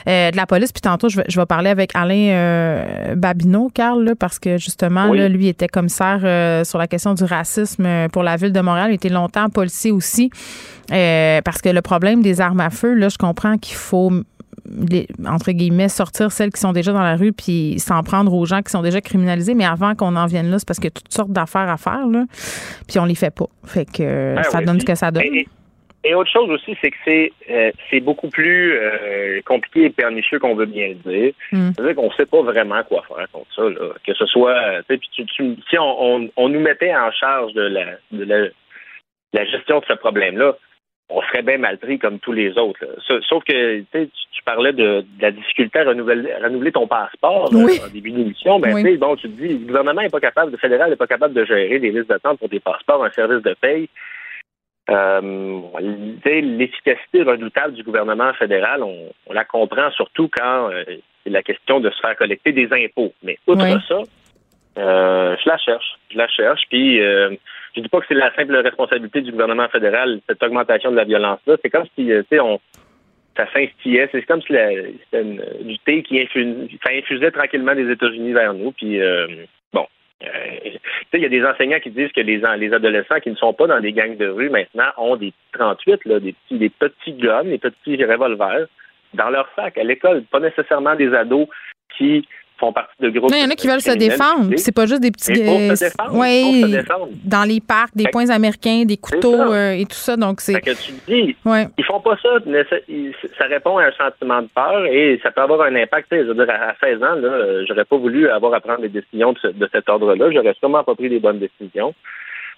euh, 0.09 0.30
de 0.30 0.36
la 0.36 0.46
police. 0.46 0.72
Puis 0.72 0.82
tantôt, 0.82 1.09
je 1.09 1.16
vais, 1.16 1.24
je 1.28 1.38
vais 1.38 1.46
parler 1.46 1.70
avec 1.70 1.90
Alain 1.94 3.14
Babineau, 3.16 3.70
Carl, 3.74 4.05
là, 4.05 4.14
parce 4.14 4.38
que 4.38 4.59
justement, 4.59 5.12
là, 5.12 5.28
lui 5.28 5.48
était 5.48 5.68
commissaire 5.68 6.64
sur 6.64 6.78
la 6.78 6.86
question 6.86 7.14
du 7.14 7.24
racisme 7.24 8.09
pour 8.12 8.22
la 8.22 8.36
ville 8.36 8.52
de 8.52 8.61
Montréal. 8.61 8.90
Il 8.90 8.94
était 8.94 9.09
longtemps 9.09 9.48
policier 9.48 9.90
aussi. 9.90 10.30
Euh, 10.92 11.40
parce 11.42 11.62
que 11.62 11.70
le 11.70 11.80
problème 11.80 12.22
des 12.22 12.40
armes 12.40 12.61
à 12.61 12.70
feu, 12.70 12.95
là, 12.95 13.09
je 13.09 13.16
comprends 13.16 13.57
qu'il 13.57 13.76
faut 13.76 14.11
entre 15.26 15.53
guillemets, 15.53 15.88
sortir 15.88 16.32
celles 16.32 16.51
qui 16.51 16.61
sont 16.61 16.72
déjà 16.72 16.92
dans 16.92 17.03
la 17.03 17.16
rue 17.16 17.32
puis 17.32 17.78
s'en 17.78 18.03
prendre 18.03 18.32
aux 18.32 18.47
gens 18.47 18.62
qui 18.62 18.70
sont 18.70 18.82
déjà 18.82 19.01
criminalisés. 19.01 19.55
Mais 19.55 19.66
avant 19.66 19.95
qu'on 19.95 20.16
en 20.16 20.26
vienne 20.26 20.51
là, 20.51 20.59
c'est 20.59 20.66
parce 20.66 20.78
qu'il 20.78 20.86
y 20.86 20.95
a 20.95 20.99
toutes 20.99 21.12
sortes 21.12 21.32
d'affaires 21.32 21.68
à 21.68 21.76
faire, 21.76 22.07
là, 22.07 22.24
puis 22.88 22.99
on 22.99 23.05
les 23.05 23.14
fait 23.14 23.34
pas. 23.34 23.47
Fait 23.66 23.84
que 23.84 24.34
ben 24.36 24.42
ça 24.45 24.62
donne 24.62 24.80
ce 24.80 24.86
que 24.86 24.95
ça 24.95 25.11
donne. 25.11 25.24
Et, 25.24 26.14
autre 26.14 26.30
chose 26.30 26.51
aussi, 26.51 26.76
c'est 26.82 26.90
que 26.90 26.97
c'est 27.07 27.32
euh, 27.51 27.70
c'est 27.90 28.01
beaucoup 28.01 28.28
plus 28.28 28.74
euh, 28.74 29.40
compliqué 29.47 29.84
et 29.84 29.90
pernicieux 29.90 30.38
qu'on 30.38 30.55
veut 30.55 30.66
bien 30.66 30.88
le 30.88 31.11
dire. 31.11 31.32
Hmm. 31.51 31.70
C'est-à-dire 31.72 31.95
qu'on 31.95 32.12
sait 32.12 32.26
pas 32.26 32.42
vraiment 32.42 32.82
quoi 32.84 33.03
faire 33.09 33.26
contre 33.32 33.55
ça. 33.57 33.62
Là. 33.62 33.95
Que 34.07 34.12
ce 34.12 34.26
soit, 34.26 34.82
si 35.09 35.78
on, 35.78 36.28
on, 36.36 36.49
nous 36.51 36.61
mettait 36.61 36.95
en 36.95 37.11
charge 37.11 37.55
de 37.55 37.62
la, 37.62 37.86
de 38.12 38.24
la 38.24 38.49
la 39.35 39.45
gestion 39.45 39.80
de 39.80 39.85
ce 39.87 39.95
problème-là, 39.95 40.57
on 41.11 41.20
serait 41.22 41.43
bien 41.43 41.59
mal 41.59 41.78
pris 41.78 41.99
comme 41.99 42.18
tous 42.18 42.32
les 42.32 42.57
autres. 42.57 42.87
Sauf 43.28 43.45
que 43.45 43.80
tu, 43.80 44.43
parlais 44.45 44.72
de, 44.72 45.05
la 45.20 45.30
difficulté 45.32 45.80
à 45.80 45.85
renouveler, 45.85 46.72
ton 46.72 46.87
passeport 46.87 47.53
en 47.53 47.89
début 47.93 48.11
d'émission. 48.11 48.59
Ben, 48.59 48.72
bon, 48.97 49.16
tu 49.16 49.28
te 49.28 49.41
dis, 49.41 49.49
le 49.49 49.66
gouvernement 49.66 50.03
n'est 50.03 50.09
pas 50.09 50.20
capable, 50.20 50.53
le 50.53 50.59
fédéral 50.59 50.91
n'est 50.91 50.97
pas 50.97 51.07
capable 51.07 51.35
de 51.35 51.45
gérer 51.45 51.78
des 51.78 51.91
listes 51.91 52.09
d'attente 52.09 52.39
pour 52.39 52.49
des 52.49 52.61
passeports, 52.61 53.05
un 53.05 53.11
service 53.11 53.43
de 53.43 53.55
paye. 53.61 53.89
Euh, 54.91 55.61
l'efficacité 56.24 57.22
redoutable 57.22 57.74
du 57.74 57.82
gouvernement 57.82 58.32
fédéral, 58.35 58.82
on, 58.82 59.32
la 59.32 59.45
comprend 59.45 59.91
surtout 59.93 60.28
quand 60.28 60.70
euh, 60.70 60.85
c'est 61.22 61.30
la 61.30 61.43
question 61.43 61.80
de 61.80 61.91
se 61.91 62.01
faire 62.01 62.16
collecter 62.16 62.53
des 62.53 62.68
impôts. 62.70 63.14
Mais 63.22 63.39
outre 63.47 63.66
ça, 63.89 64.01
euh, 64.78 65.37
je 65.43 65.49
la 65.49 65.57
cherche. 65.59 65.99
Je 66.11 66.18
la 66.18 66.28
cherche. 66.28 66.62
Puis 66.68 67.01
je 67.75 67.81
dis 67.81 67.89
pas 67.89 68.01
que 68.01 68.07
c'est 68.09 68.14
la 68.14 68.35
simple 68.35 68.55
responsabilité 68.57 69.20
du 69.20 69.33
gouvernement 69.33 69.68
fédéral, 69.68 70.20
cette 70.29 70.43
augmentation 70.43 70.91
de 70.91 70.97
la 70.97 71.05
violence-là. 71.05 71.57
C'est 71.62 71.70
comme 71.70 71.87
si, 71.97 72.07
tu 72.07 72.25
sais, 72.31 72.41
on 72.41 72.61
ça 73.37 73.47
s'instillait. 73.53 74.09
C'est 74.12 74.22
comme 74.22 74.43
si 74.43 74.53
c'était 74.53 75.25
du 75.62 75.79
thé 75.81 76.03
qui 76.03 76.20
infusait 76.20 77.31
tranquillement 77.31 77.75
des 77.75 77.91
États-Unis 77.91 78.33
vers 78.33 78.55
nous. 78.55 78.72
Puis, 78.72 79.01
euh, 79.01 79.27
bon, 79.72 79.87
euh, 80.22 80.77
il 81.12 81.20
y 81.20 81.27
a 81.27 81.29
des 81.29 81.45
enseignants 81.45 81.81
qui 81.81 81.91
disent 81.91 82.12
que 82.12 82.20
les, 82.20 82.43
les 82.59 82.72
adolescents 82.72 83.20
qui 83.20 83.31
ne 83.31 83.37
sont 83.37 83.53
pas 83.53 83.66
dans 83.66 83.81
des 83.81 83.93
gangs 83.93 84.16
de 84.16 84.29
rue 84.29 84.51
maintenant 84.51 84.91
ont 84.97 85.16
des 85.16 85.33
38, 85.53 86.05
là, 86.05 86.20
des, 86.20 86.33
petits, 86.33 86.59
des 86.59 86.70
petits 86.70 87.14
guns, 87.14 87.45
des 87.45 87.59
petits 87.59 88.03
revolvers 88.05 88.66
dans 89.14 89.31
leur 89.31 89.49
sac 89.57 89.79
à 89.79 89.85
l'école. 89.85 90.22
Pas 90.31 90.41
nécessairement 90.41 90.97
des 90.97 91.12
ados 91.14 91.49
qui 91.97 92.27
font 92.59 92.72
partie 92.72 92.94
de 93.00 93.11
groupes. 93.11 93.30
Il 93.34 93.42
y 93.42 93.44
en 93.44 93.50
a 93.50 93.55
qui 93.55 93.66
veulent 93.66 93.80
se 93.80 93.96
défendre. 93.96 94.50
C'est 94.57 94.74
pas 94.74 94.86
juste 94.86 95.00
des 95.00 95.11
petits. 95.11 95.32
Pour 95.44 95.59
se 95.76 95.84
défendre, 95.84 96.14
oui, 96.14 96.62
se 96.62 96.66
défendre. 96.66 97.09
dans 97.24 97.44
les 97.44 97.61
parcs, 97.61 97.94
des 97.94 98.09
points 98.11 98.30
américains, 98.30 98.84
des 98.84 98.96
couteaux 98.96 99.52
euh, 99.52 99.72
et 99.72 99.84
tout 99.84 99.96
ça. 99.96 100.16
Donc 100.16 100.40
c'est. 100.40 100.61
que 100.61 100.70
tu 100.70 100.92
dis, 101.07 101.36
ouais. 101.44 101.66
ils 101.78 101.84
font 101.84 102.00
pas 102.00 102.16
ça. 102.22 102.28
Ça 103.38 103.44
répond 103.46 103.78
à 103.78 103.86
un 103.86 103.92
sentiment 103.92 104.42
de 104.42 104.48
peur 104.55 104.86
et 104.86 105.20
ça 105.22 105.30
peut 105.30 105.42
avoir 105.42 105.62
un 105.62 105.74
impact. 105.74 106.09
Je 106.11 106.22
veux 106.22 106.34
dire, 106.34 106.50
à 106.50 106.74
16 106.80 107.02
ans, 107.02 107.14
là, 107.16 107.64
j'aurais 107.66 107.84
pas 107.84 107.96
voulu 107.96 108.28
avoir 108.28 108.55
à 108.55 108.61
prendre 108.61 108.82
des 108.82 108.88
décisions 108.88 109.32
de, 109.32 109.50
de 109.50 109.68
cet 109.72 109.88
ordre-là. 109.88 110.30
J'aurais 110.32 110.55
sûrement 110.55 110.84
pas 110.84 110.94
pris 110.94 111.09
les 111.09 111.20
bonnes 111.20 111.40
décisions. 111.40 111.94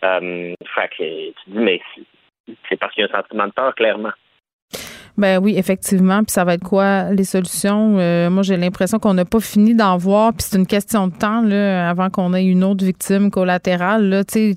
Euh, 0.04 0.54
fait 0.74 0.88
que 0.88 1.30
tu 1.30 1.50
dis, 1.50 1.58
mais 1.58 1.80
c'est 2.68 2.76
parce 2.76 2.92
qu'il 2.94 3.04
y 3.04 3.06
a 3.06 3.10
un 3.10 3.20
sentiment 3.20 3.46
de 3.46 3.52
peur, 3.52 3.74
clairement. 3.74 4.12
Ben 5.18 5.38
oui, 5.38 5.54
effectivement. 5.56 6.22
Puis 6.22 6.32
ça 6.32 6.44
va 6.44 6.54
être 6.54 6.64
quoi 6.64 7.10
les 7.10 7.24
solutions? 7.24 7.96
Euh, 7.98 8.28
moi, 8.28 8.42
j'ai 8.42 8.56
l'impression 8.56 8.98
qu'on 8.98 9.14
n'a 9.14 9.24
pas 9.24 9.40
fini 9.40 9.74
d'en 9.74 9.96
voir. 9.96 10.32
Puis 10.32 10.46
c'est 10.48 10.58
une 10.58 10.66
question 10.66 11.08
de 11.08 11.14
temps 11.14 11.40
là, 11.40 11.88
avant 11.88 12.10
qu'on 12.10 12.34
ait 12.34 12.44
une 12.44 12.64
autre 12.64 12.84
victime 12.84 13.30
collatérale. 13.30 14.08
Là, 14.08 14.24
puis 14.24 14.56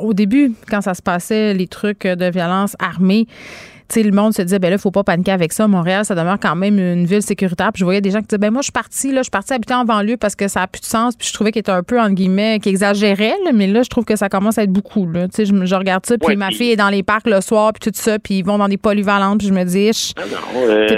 au 0.00 0.14
début, 0.14 0.52
quand 0.70 0.80
ça 0.80 0.94
se 0.94 1.02
passait, 1.02 1.54
les 1.54 1.66
trucs 1.66 2.06
de 2.06 2.30
violence 2.30 2.76
armée, 2.78 3.26
sais, 3.94 4.02
le 4.02 4.12
monde 4.12 4.32
se 4.32 4.42
disait, 4.42 4.58
ben 4.58 4.70
là, 4.70 4.78
faut 4.78 4.90
pas 4.90 5.04
paniquer 5.04 5.32
avec 5.32 5.52
ça. 5.52 5.66
Montréal, 5.66 6.04
ça 6.04 6.14
demeure 6.14 6.38
quand 6.40 6.56
même 6.56 6.78
une 6.78 7.04
ville 7.04 7.22
sécuritaire. 7.22 7.72
Puis 7.72 7.80
je 7.80 7.84
voyais 7.84 8.00
des 8.00 8.10
gens 8.10 8.20
qui 8.20 8.26
disaient, 8.26 8.38
ben 8.38 8.50
moi, 8.50 8.60
je 8.60 8.66
suis 8.66 8.72
partie, 8.72 9.12
là, 9.12 9.18
je 9.18 9.24
suis 9.24 9.30
partie 9.30 9.52
habiter 9.52 9.74
en 9.74 9.84
banlieue 9.84 10.16
parce 10.16 10.36
que 10.36 10.48
ça 10.48 10.62
a 10.62 10.66
plus 10.66 10.80
de 10.80 10.86
sens. 10.86 11.16
Puis 11.16 11.28
je 11.28 11.32
trouvais 11.32 11.52
qu'il 11.52 11.60
était 11.60 11.72
un 11.72 11.82
peu, 11.82 12.00
entre 12.00 12.14
guillemets, 12.14 12.58
qu'il 12.60 12.70
exagérait, 12.70 13.34
mais 13.54 13.66
là, 13.66 13.82
je 13.82 13.88
trouve 13.88 14.04
que 14.04 14.16
ça 14.16 14.28
commence 14.28 14.58
à 14.58 14.62
être 14.62 14.72
beaucoup, 14.72 15.10
là. 15.10 15.28
Tu 15.28 15.44
sais, 15.44 15.46
je, 15.46 15.74
regarde 15.74 16.06
ça, 16.06 16.16
puis 16.18 16.36
ma 16.36 16.50
fille 16.50 16.72
est 16.72 16.76
dans 16.76 16.88
les 16.88 17.02
parcs 17.02 17.26
le 17.26 17.40
soir, 17.40 17.72
puis 17.72 17.90
tout 17.90 17.96
ça, 17.96 18.18
puis 18.18 18.38
ils 18.38 18.44
vont 18.44 18.58
dans 18.58 18.68
des 18.68 18.76
polyvalentes, 18.76 19.38
puis 19.38 19.48
je 19.48 19.52
me 19.52 19.64
dis, 19.64 19.90
ah 20.16 20.22
non, 20.26 20.68
euh, 20.68 20.88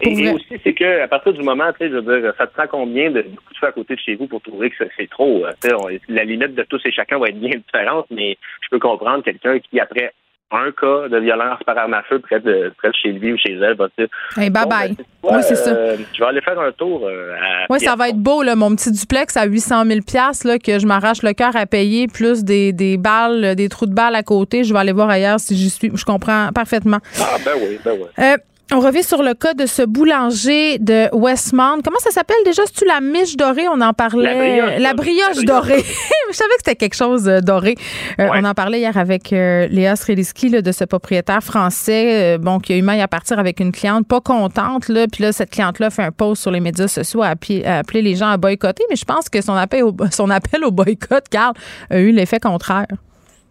Et, 0.00 0.30
aussi, 0.30 0.44
c'est 0.62 0.74
qu'à 0.74 1.08
partir 1.08 1.32
du 1.32 1.42
moment, 1.42 1.72
tu 1.72 1.78
sais, 1.78 1.90
je 1.90 1.96
veux 1.96 2.20
dire, 2.20 2.32
ça 2.36 2.46
te 2.46 2.54
prend 2.54 2.66
combien 2.70 3.10
de 3.10 3.22
beaucoup 3.22 3.52
de 3.52 3.58
fois 3.58 3.68
à 3.68 3.72
côté 3.72 3.94
de 3.94 4.00
chez 4.00 4.14
vous 4.14 4.26
pour 4.26 4.40
trouver 4.42 4.70
que 4.70 4.76
c'est 4.96 5.10
trop? 5.10 5.44
Euh, 5.44 5.98
la 6.08 6.24
limite 6.24 6.54
de 6.54 6.62
tous 6.64 6.80
et 6.84 6.92
chacun 6.92 7.18
va 7.18 7.28
être 7.28 7.40
bien 7.40 7.50
différente, 7.66 8.06
mais 8.10 8.36
je 8.62 8.68
peux 8.70 8.78
comprendre 8.78 9.24
quelqu'un 9.24 9.58
qui, 9.58 9.80
après 9.80 10.12
un 10.50 10.70
cas 10.72 11.08
de 11.08 11.18
violence 11.18 11.58
par 11.66 11.76
arme 11.76 11.94
à 11.94 12.02
feu 12.02 12.20
près 12.20 12.40
de, 12.40 12.72
près 12.78 12.88
de 12.88 12.94
chez 12.94 13.12
lui 13.12 13.32
ou 13.34 13.36
chez 13.36 13.52
elle 13.52 13.74
va 13.74 13.88
dire 13.98 14.08
hey, 14.36 14.48
bye 14.48 14.66
bye. 14.66 14.96
Ben, 15.22 15.36
oui, 15.36 15.42
c'est 15.42 15.56
ça. 15.56 15.70
Euh, 15.70 15.96
je 16.14 16.20
vais 16.20 16.26
aller 16.26 16.40
faire 16.40 16.58
un 16.58 16.72
tour 16.72 17.06
euh, 17.06 17.34
Oui, 17.68 17.80
ça 17.80 17.96
va 17.96 18.08
être 18.08 18.16
beau, 18.16 18.42
là, 18.42 18.56
mon 18.56 18.74
petit 18.74 18.90
duplex 18.90 19.36
à 19.36 19.44
800 19.44 19.84
000 19.84 20.00
là, 20.44 20.58
que 20.58 20.78
je 20.78 20.86
m'arrache 20.86 21.22
le 21.22 21.32
cœur 21.34 21.54
à 21.54 21.66
payer, 21.66 22.06
plus 22.06 22.44
des, 22.44 22.72
des 22.72 22.96
balles, 22.96 23.54
des 23.56 23.68
trous 23.68 23.86
de 23.86 23.94
balles 23.94 24.14
à 24.14 24.22
côté. 24.22 24.64
Je 24.64 24.72
vais 24.72 24.78
aller 24.78 24.92
voir 24.92 25.10
ailleurs 25.10 25.38
si 25.38 25.56
j'y 25.56 25.68
suis. 25.68 25.90
Je 25.94 26.04
comprends 26.04 26.48
parfaitement. 26.54 26.98
Ah, 27.20 27.36
ben 27.44 27.52
oui, 27.56 27.78
ben 27.84 27.92
oui. 27.98 28.06
Euh, 28.18 28.36
on 28.72 28.80
revient 28.80 29.02
sur 29.02 29.22
le 29.22 29.32
cas 29.34 29.54
de 29.54 29.64
ce 29.64 29.82
boulanger 29.82 30.78
de 30.78 31.08
Westmount. 31.14 31.80
Comment 31.82 31.98
ça 32.00 32.10
s'appelle 32.10 32.36
déjà? 32.44 32.62
C'est-tu 32.66 32.84
la 32.84 33.00
miche 33.00 33.36
dorée? 33.36 33.66
On 33.68 33.80
en 33.80 33.94
parlait. 33.94 34.78
La 34.78 34.92
brioche, 34.92 35.44
dorée. 35.44 35.82
Je 36.30 36.36
savais 36.36 36.50
que 36.50 36.56
c'était 36.58 36.76
quelque 36.76 36.94
chose 36.94 37.26
euh, 37.28 37.40
doré. 37.40 37.76
Euh, 38.20 38.28
on 38.34 38.44
en 38.44 38.52
parlait 38.52 38.80
hier 38.80 38.96
avec 38.98 39.32
euh, 39.32 39.66
Léa 39.68 39.96
Streliski 39.96 40.50
de 40.50 40.72
ce 40.72 40.84
propriétaire 40.84 41.42
français 41.42 42.36
bon, 42.38 42.58
qui 42.58 42.74
a 42.74 42.76
eu 42.76 42.82
mal 42.82 43.00
à 43.00 43.08
partir 43.08 43.38
avec 43.38 43.60
une 43.60 43.72
cliente 43.72 44.06
pas 44.06 44.20
contente. 44.20 44.88
Là, 44.88 45.06
puis 45.10 45.22
là, 45.22 45.32
cette 45.32 45.50
cliente-là 45.50 45.88
fait 45.88 46.02
un 46.02 46.12
post 46.12 46.42
sur 46.42 46.50
les 46.50 46.60
médias 46.60 46.88
sociaux 46.88 47.22
à 47.22 47.28
appeler, 47.28 48.02
les 48.02 48.16
gens 48.16 48.28
à 48.28 48.36
boycotter. 48.36 48.84
Mais 48.90 48.96
je 48.96 49.04
pense 49.04 49.30
que 49.30 49.40
son 49.40 49.54
appel 49.54 49.84
au, 49.84 49.96
son 50.10 50.28
appel 50.28 50.64
au 50.64 50.70
boycott, 50.70 51.24
Carl, 51.30 51.54
a 51.88 51.98
eu 51.98 52.12
l'effet 52.12 52.40
contraire. 52.40 52.86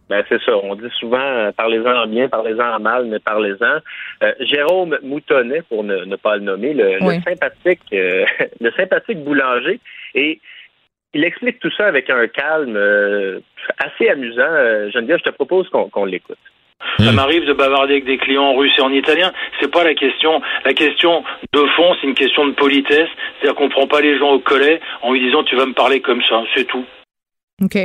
Ben 0.10 0.24
c'est 0.30 0.42
ça. 0.44 0.56
On 0.58 0.76
dit 0.76 0.90
souvent 1.00 1.20
euh, 1.20 1.52
parlez-en 1.52 2.04
en 2.04 2.08
bien, 2.08 2.30
parlez-en 2.30 2.76
en 2.76 2.80
mal, 2.80 3.06
mais 3.06 3.20
parlez-en. 3.20 3.80
Euh, 4.24 4.34
Jérôme 4.40 4.98
Moutonnet, 5.04 5.64
pour 5.64 5.84
ne, 5.84 6.16
pas 6.16 6.38
le 6.38 6.44
nommer, 6.44 6.74
le, 6.74 6.98
sympathique, 7.22 7.82
euh, 7.94 8.26
le 8.62 8.72
sympathique 8.72 9.24
boulanger, 9.24 9.80
et 10.16 10.40
il 11.14 11.24
explique 11.24 11.60
tout 11.60 11.72
ça 11.76 11.88
avec 11.88 12.10
un 12.10 12.28
calme 12.28 12.78
assez 13.80 14.10
amusant. 14.10 14.92
Geneviève, 14.92 15.20
je 15.20 15.32
te 15.32 15.36
propose 15.36 15.68
qu'on 15.70 16.06
l'écoute. 16.06 16.38
Ça 17.00 17.12
m'arrive 17.12 17.46
de 17.46 17.54
bavarder 17.54 17.94
avec 17.94 18.06
des 18.06 18.18
clients 18.18 18.44
en 18.44 18.56
russe 18.56 18.74
et 18.78 18.82
en 18.82 18.92
italien. 18.92 19.32
C'est 19.60 19.72
pas 19.72 19.84
la 19.84 19.96
question. 19.96 20.42
La 20.64 20.74
question 20.74 21.24
de 21.54 21.66
fond, 21.76 21.96
c'est 22.00 22.08
une 22.08 22.14
question 22.14 22.46
de 22.46 22.54
politesse. 22.54 23.10
C'est-à-dire 23.40 23.56
qu'on 23.56 23.70
prend 23.70 23.88
pas 23.88 24.02
les 24.02 24.18
gens 24.20 24.32
au 24.32 24.40
collet 24.40 24.80
en 25.02 25.14
lui 25.14 25.22
disant 25.22 25.44
tu 25.44 25.56
vas 25.56 25.66
me 25.66 25.74
parler 25.74 26.02
comme 26.02 26.22
ça. 26.24 26.44
C'est 26.56 26.66
tout. 26.66 26.86
OK. 27.64 27.78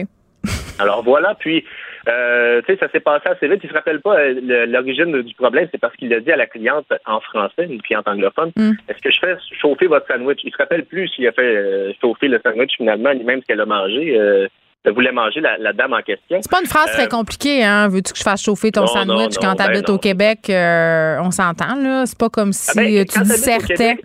Alors 0.79 1.03
voilà. 1.03 1.35
Puis 1.37 1.65
euh, 2.09 2.61
tu 2.67 2.73
sais, 2.73 2.79
ça 2.79 2.91
s'est 2.91 3.01
passé 3.01 3.29
assez 3.29 3.49
vite. 3.49 3.61
Il 3.63 3.71
se 3.71 3.75
rappelle 3.75 4.01
pas 4.01 4.17
euh, 4.17 4.67
l'origine 4.67 5.23
du 5.23 5.35
problème, 5.35 5.69
c'est 5.71 5.81
parce 5.81 5.95
qu'il 5.97 6.13
a 6.13 6.21
dit 6.21 6.33
à 6.33 6.37
la 6.37 6.47
cliente 6.47 6.87
en 7.07 7.21
français, 7.21 7.67
une 7.69 7.81
cliente 7.81 8.09
anglophone, 8.09 8.51
mm. 8.57 8.73
est-ce 8.89 9.01
que 9.01 9.11
je 9.11 9.21
fais 9.21 9.37
chauffer 9.61 9.87
votre 9.87 10.07
sandwich? 10.09 10.41
Il 10.45 10.53
se 10.53 10.57
rappelle 10.57 10.85
plus 10.85 11.09
s'il 11.09 11.27
a 11.29 11.33
fait 11.33 11.43
euh, 11.43 11.93
chauffer 12.01 12.29
le 12.29 12.41
sandwich 12.45 12.73
finalement, 12.77 13.15
ni 13.15 13.25
même 13.25 13.41
ce 13.41 13.47
qu'elle 13.47 13.61
a 13.61 13.67
mangé. 13.67 14.19
Euh, 14.19 14.49
elle 14.85 14.95
voulait 14.95 15.13
manger 15.13 15.41
la, 15.41 15.73
dame 15.73 15.93
en 15.93 16.03
question. 16.03 16.41
C'est 16.43 16.51
pas 16.51 16.61
une 16.61 16.67
phrase 16.67 16.91
très 16.91 17.07
compliquée, 17.07 17.63
hein? 17.63 17.87
Veux-tu 17.87 18.13
que 18.13 18.19
je 18.19 18.25
fasse 18.25 18.43
chauffer 18.43 18.73
ton 18.73 18.89
sandwich 18.89 19.37
quand 19.41 19.55
tu 19.55 19.63
habites 19.63 19.87
ben 19.87 19.95
au 19.95 19.99
Québec? 19.99 20.41
on 20.51 21.31
s'entend, 21.31 21.77
là. 21.77 22.05
C'est 22.05 22.19
pas 22.19 22.29
comme 22.29 22.49
ah 22.49 22.53
si 22.53 22.77
ben, 22.77 23.05
tu 23.07 23.21
dissertais. 23.21 23.99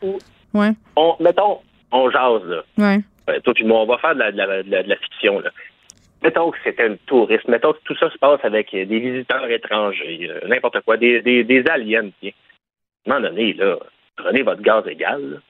Ouais. 0.53 0.69
On, 0.95 1.15
mettons, 1.19 1.61
on 1.91 2.11
jase, 2.11 2.43
là. 2.45 2.61
Ouais. 2.77 3.39
toi 3.39 3.53
puis 3.55 3.63
moi, 3.63 3.79
on 3.79 3.85
va 3.87 3.97
faire 3.97 4.13
de 4.13 4.19
la, 4.19 4.31
de 4.31 4.37
la, 4.37 4.83
de 4.83 4.89
la 4.89 4.95
fiction, 4.97 5.39
là 5.39 5.49
mettons 6.27 6.51
que 6.51 6.57
c'était 6.63 6.83
un 6.83 6.95
touriste, 7.05 7.47
mettons 7.47 7.71
que 7.71 7.79
tout 7.85 7.95
ça 7.97 8.09
se 8.11 8.17
passe 8.17 8.41
avec 8.43 8.71
des 8.71 8.83
visiteurs 8.85 9.49
étrangers, 9.49 10.29
euh, 10.29 10.47
n'importe 10.47 10.81
quoi, 10.81 10.97
des, 10.97 11.21
des, 11.21 11.63
aliens, 11.69 12.09
À 12.21 12.27
un 12.27 12.31
moment 13.07 13.29
donné, 13.29 13.53
là, 13.53 13.77
prenez 14.17 14.41
votre 14.43 14.61
gaz 14.61 14.85
égal. 14.87 15.41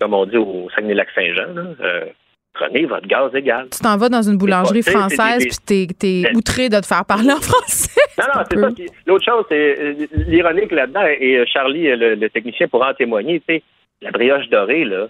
Comme 0.00 0.14
on 0.14 0.26
dit 0.26 0.36
au 0.36 0.68
Saguenay-Lac-Saint-Jean, 0.76 1.74
euh, 1.80 2.04
prenez 2.52 2.84
votre 2.84 3.08
gaz 3.08 3.34
égal. 3.34 3.68
Tu 3.72 3.80
t'en 3.80 3.96
vas 3.96 4.08
dans 4.08 4.22
une 4.22 4.38
boulangerie 4.38 4.82
française 4.82 5.58
puis 5.66 5.88
t'es, 5.98 6.20
es 6.20 6.36
outré 6.36 6.68
de 6.68 6.78
te 6.78 6.86
faire 6.86 7.04
parler 7.04 7.32
en 7.32 7.40
français. 7.40 8.00
Non, 8.18 8.26
non, 8.32 8.42
c'est 8.50 8.58
ça. 8.60 8.68
L'autre 9.06 9.24
chose, 9.24 9.44
c'est 9.48 9.80
euh, 9.80 10.06
l'ironique 10.28 10.70
là-dedans, 10.70 11.04
et 11.04 11.44
Charlie, 11.46 11.88
le, 11.96 12.28
technicien, 12.28 12.68
pourra 12.68 12.90
en 12.90 12.94
témoigner, 12.94 13.40
tu 13.40 13.56
sais, 13.56 13.62
la 14.02 14.12
brioche 14.12 14.48
dorée, 14.50 14.84
là, 14.84 15.08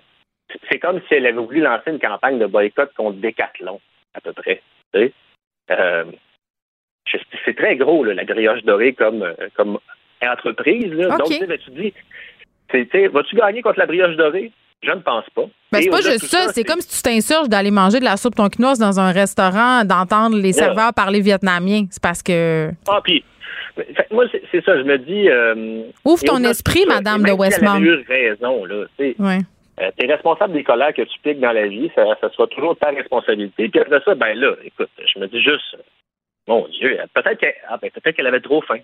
c'est 0.71 0.79
comme 0.79 1.01
si 1.07 1.15
elle 1.15 1.27
avait 1.27 1.37
voulu 1.37 1.61
lancer 1.61 1.91
une 1.91 2.01
campagne 2.01 2.39
de 2.39 2.47
boycott 2.47 2.93
contre 2.95 3.19
Decathlon 3.19 3.79
à 4.15 4.21
peu 4.21 4.33
près. 4.33 4.63
Euh, 4.95 6.05
c'est 7.45 7.57
très 7.57 7.77
gros, 7.77 8.05
la 8.05 8.25
grioche 8.25 8.63
dorée 8.63 8.93
comme, 8.93 9.23
euh, 9.23 9.35
comme 9.57 9.79
entreprise. 10.23 10.91
Donc, 10.91 11.29
tu 11.29 11.71
dis, 11.71 11.93
vas-tu 13.09 13.37
gagner 13.37 13.63
contre 13.63 13.79
la 13.79 13.87
brioche 13.87 14.17
dorée? 14.17 14.53
Je 14.83 14.91
ne 14.93 15.01
pense 15.01 15.29
pas. 15.35 15.45
Ben, 15.73 15.83
c'est 15.83 15.91
pas 15.91 16.01
juste 16.01 16.25
ça. 16.25 16.49
c'est 16.49 16.65
comme 16.65 16.81
si 16.81 16.89
tu 16.89 17.03
t'insurges 17.03 17.49
d'aller 17.51 17.71
manger 17.71 18.01
de 18.01 18.05
la 18.05 18.17
soupe 18.17 18.35
tonkinoise 18.35 18.79
dans 18.79 18.99
un 18.99 19.13
restaurant, 19.13 19.85
d'entendre 19.85 20.39
les 20.39 20.53
serveurs 20.53 20.95
parler 20.95 21.21
vietnamien. 21.21 21.85
C'est 21.91 22.03
parce 22.03 22.23
que. 22.23 22.71
Ah, 22.89 23.01
puis, 23.05 23.23
moi, 24.11 24.25
c'est 24.51 24.65
ça. 24.65 24.79
Je 24.79 24.85
me 24.85 24.97
dis. 24.97 25.29
Euh, 25.29 25.83
Ouvre 26.05 26.25
ton 26.25 26.43
esprit, 26.45 26.85
Madame 26.87 27.23
de 27.23 27.33
Westmount. 27.33 27.79
Tu 27.79 27.89
eu 27.89 28.05
raison, 28.09 28.65
là. 28.65 28.87
Ouais. 29.19 29.39
Euh, 29.81 29.91
tu 29.99 30.05
es 30.05 30.13
responsable 30.13 30.53
des 30.53 30.65
colères 30.65 30.93
que 30.93 31.03
tu 31.03 31.19
piques 31.23 31.41
dans 31.41 31.53
la 31.53 31.67
vie, 31.67 31.91
ça, 31.95 32.05
ça 32.21 32.31
sera 32.31 32.47
toujours 32.49 32.77
ta 32.77 32.91
responsabilité. 32.91 33.69
Puis 33.69 33.81
après 33.81 34.01
ça, 34.05 34.15
ben 34.15 34.35
là, 34.35 34.55
écoute, 34.63 34.91
je 34.99 35.19
me 35.19 35.27
dis 35.27 35.41
juste, 35.41 35.77
mon 36.47 36.67
Dieu, 36.69 36.99
peut-être 37.15 37.39
qu'elle 37.39 37.55
ah, 37.69 37.79
ben, 37.81 37.91
peut 37.91 38.13
qu'elle 38.13 38.27
avait 38.27 38.41
trop 38.41 38.61
faim. 38.63 38.81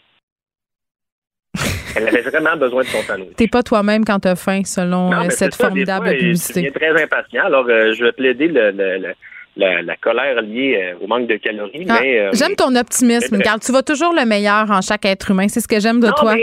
Elle 1.97 2.09
avait 2.09 2.22
vraiment 2.22 2.57
besoin 2.57 2.82
de 2.82 2.88
son 2.88 3.03
sandwich. 3.03 3.36
T'es 3.36 3.49
pas 3.49 3.62
toi-même 3.62 4.05
quand 4.05 4.20
tu 4.20 4.28
as 4.28 4.36
faim, 4.36 4.62
selon 4.64 5.12
euh, 5.12 5.30
cette 5.30 5.55
formidable 5.55 6.11
publicité. 6.11 6.61
Je 6.61 6.66
suis 6.66 6.72
très 6.72 7.03
impatient. 7.03 7.44
Alors, 7.44 7.66
euh, 7.68 7.92
je 7.92 8.05
vais 8.05 8.12
plaider 8.12 8.49
le, 8.49 9.14
la, 9.57 9.97
colère 9.97 10.42
liée 10.42 10.94
au 11.01 11.07
manque 11.07 11.26
de 11.26 11.36
calories. 11.36 11.86
Ah, 11.88 12.30
j'aime 12.32 12.55
ton 12.55 12.74
optimisme, 12.76 13.38
car 13.40 13.59
tu 13.61 13.72
vois 13.72 13.82
toujours 13.82 14.12
le 14.12 14.26
meilleur 14.26 14.70
en 14.70 14.82
chaque 14.82 15.07
être 15.07 15.30
humain. 15.30 15.49
C'est 15.49 15.61
ce 15.61 15.68
que 15.68 15.80
j'aime 15.80 16.01
de 16.01 16.11
toi. 16.11 16.36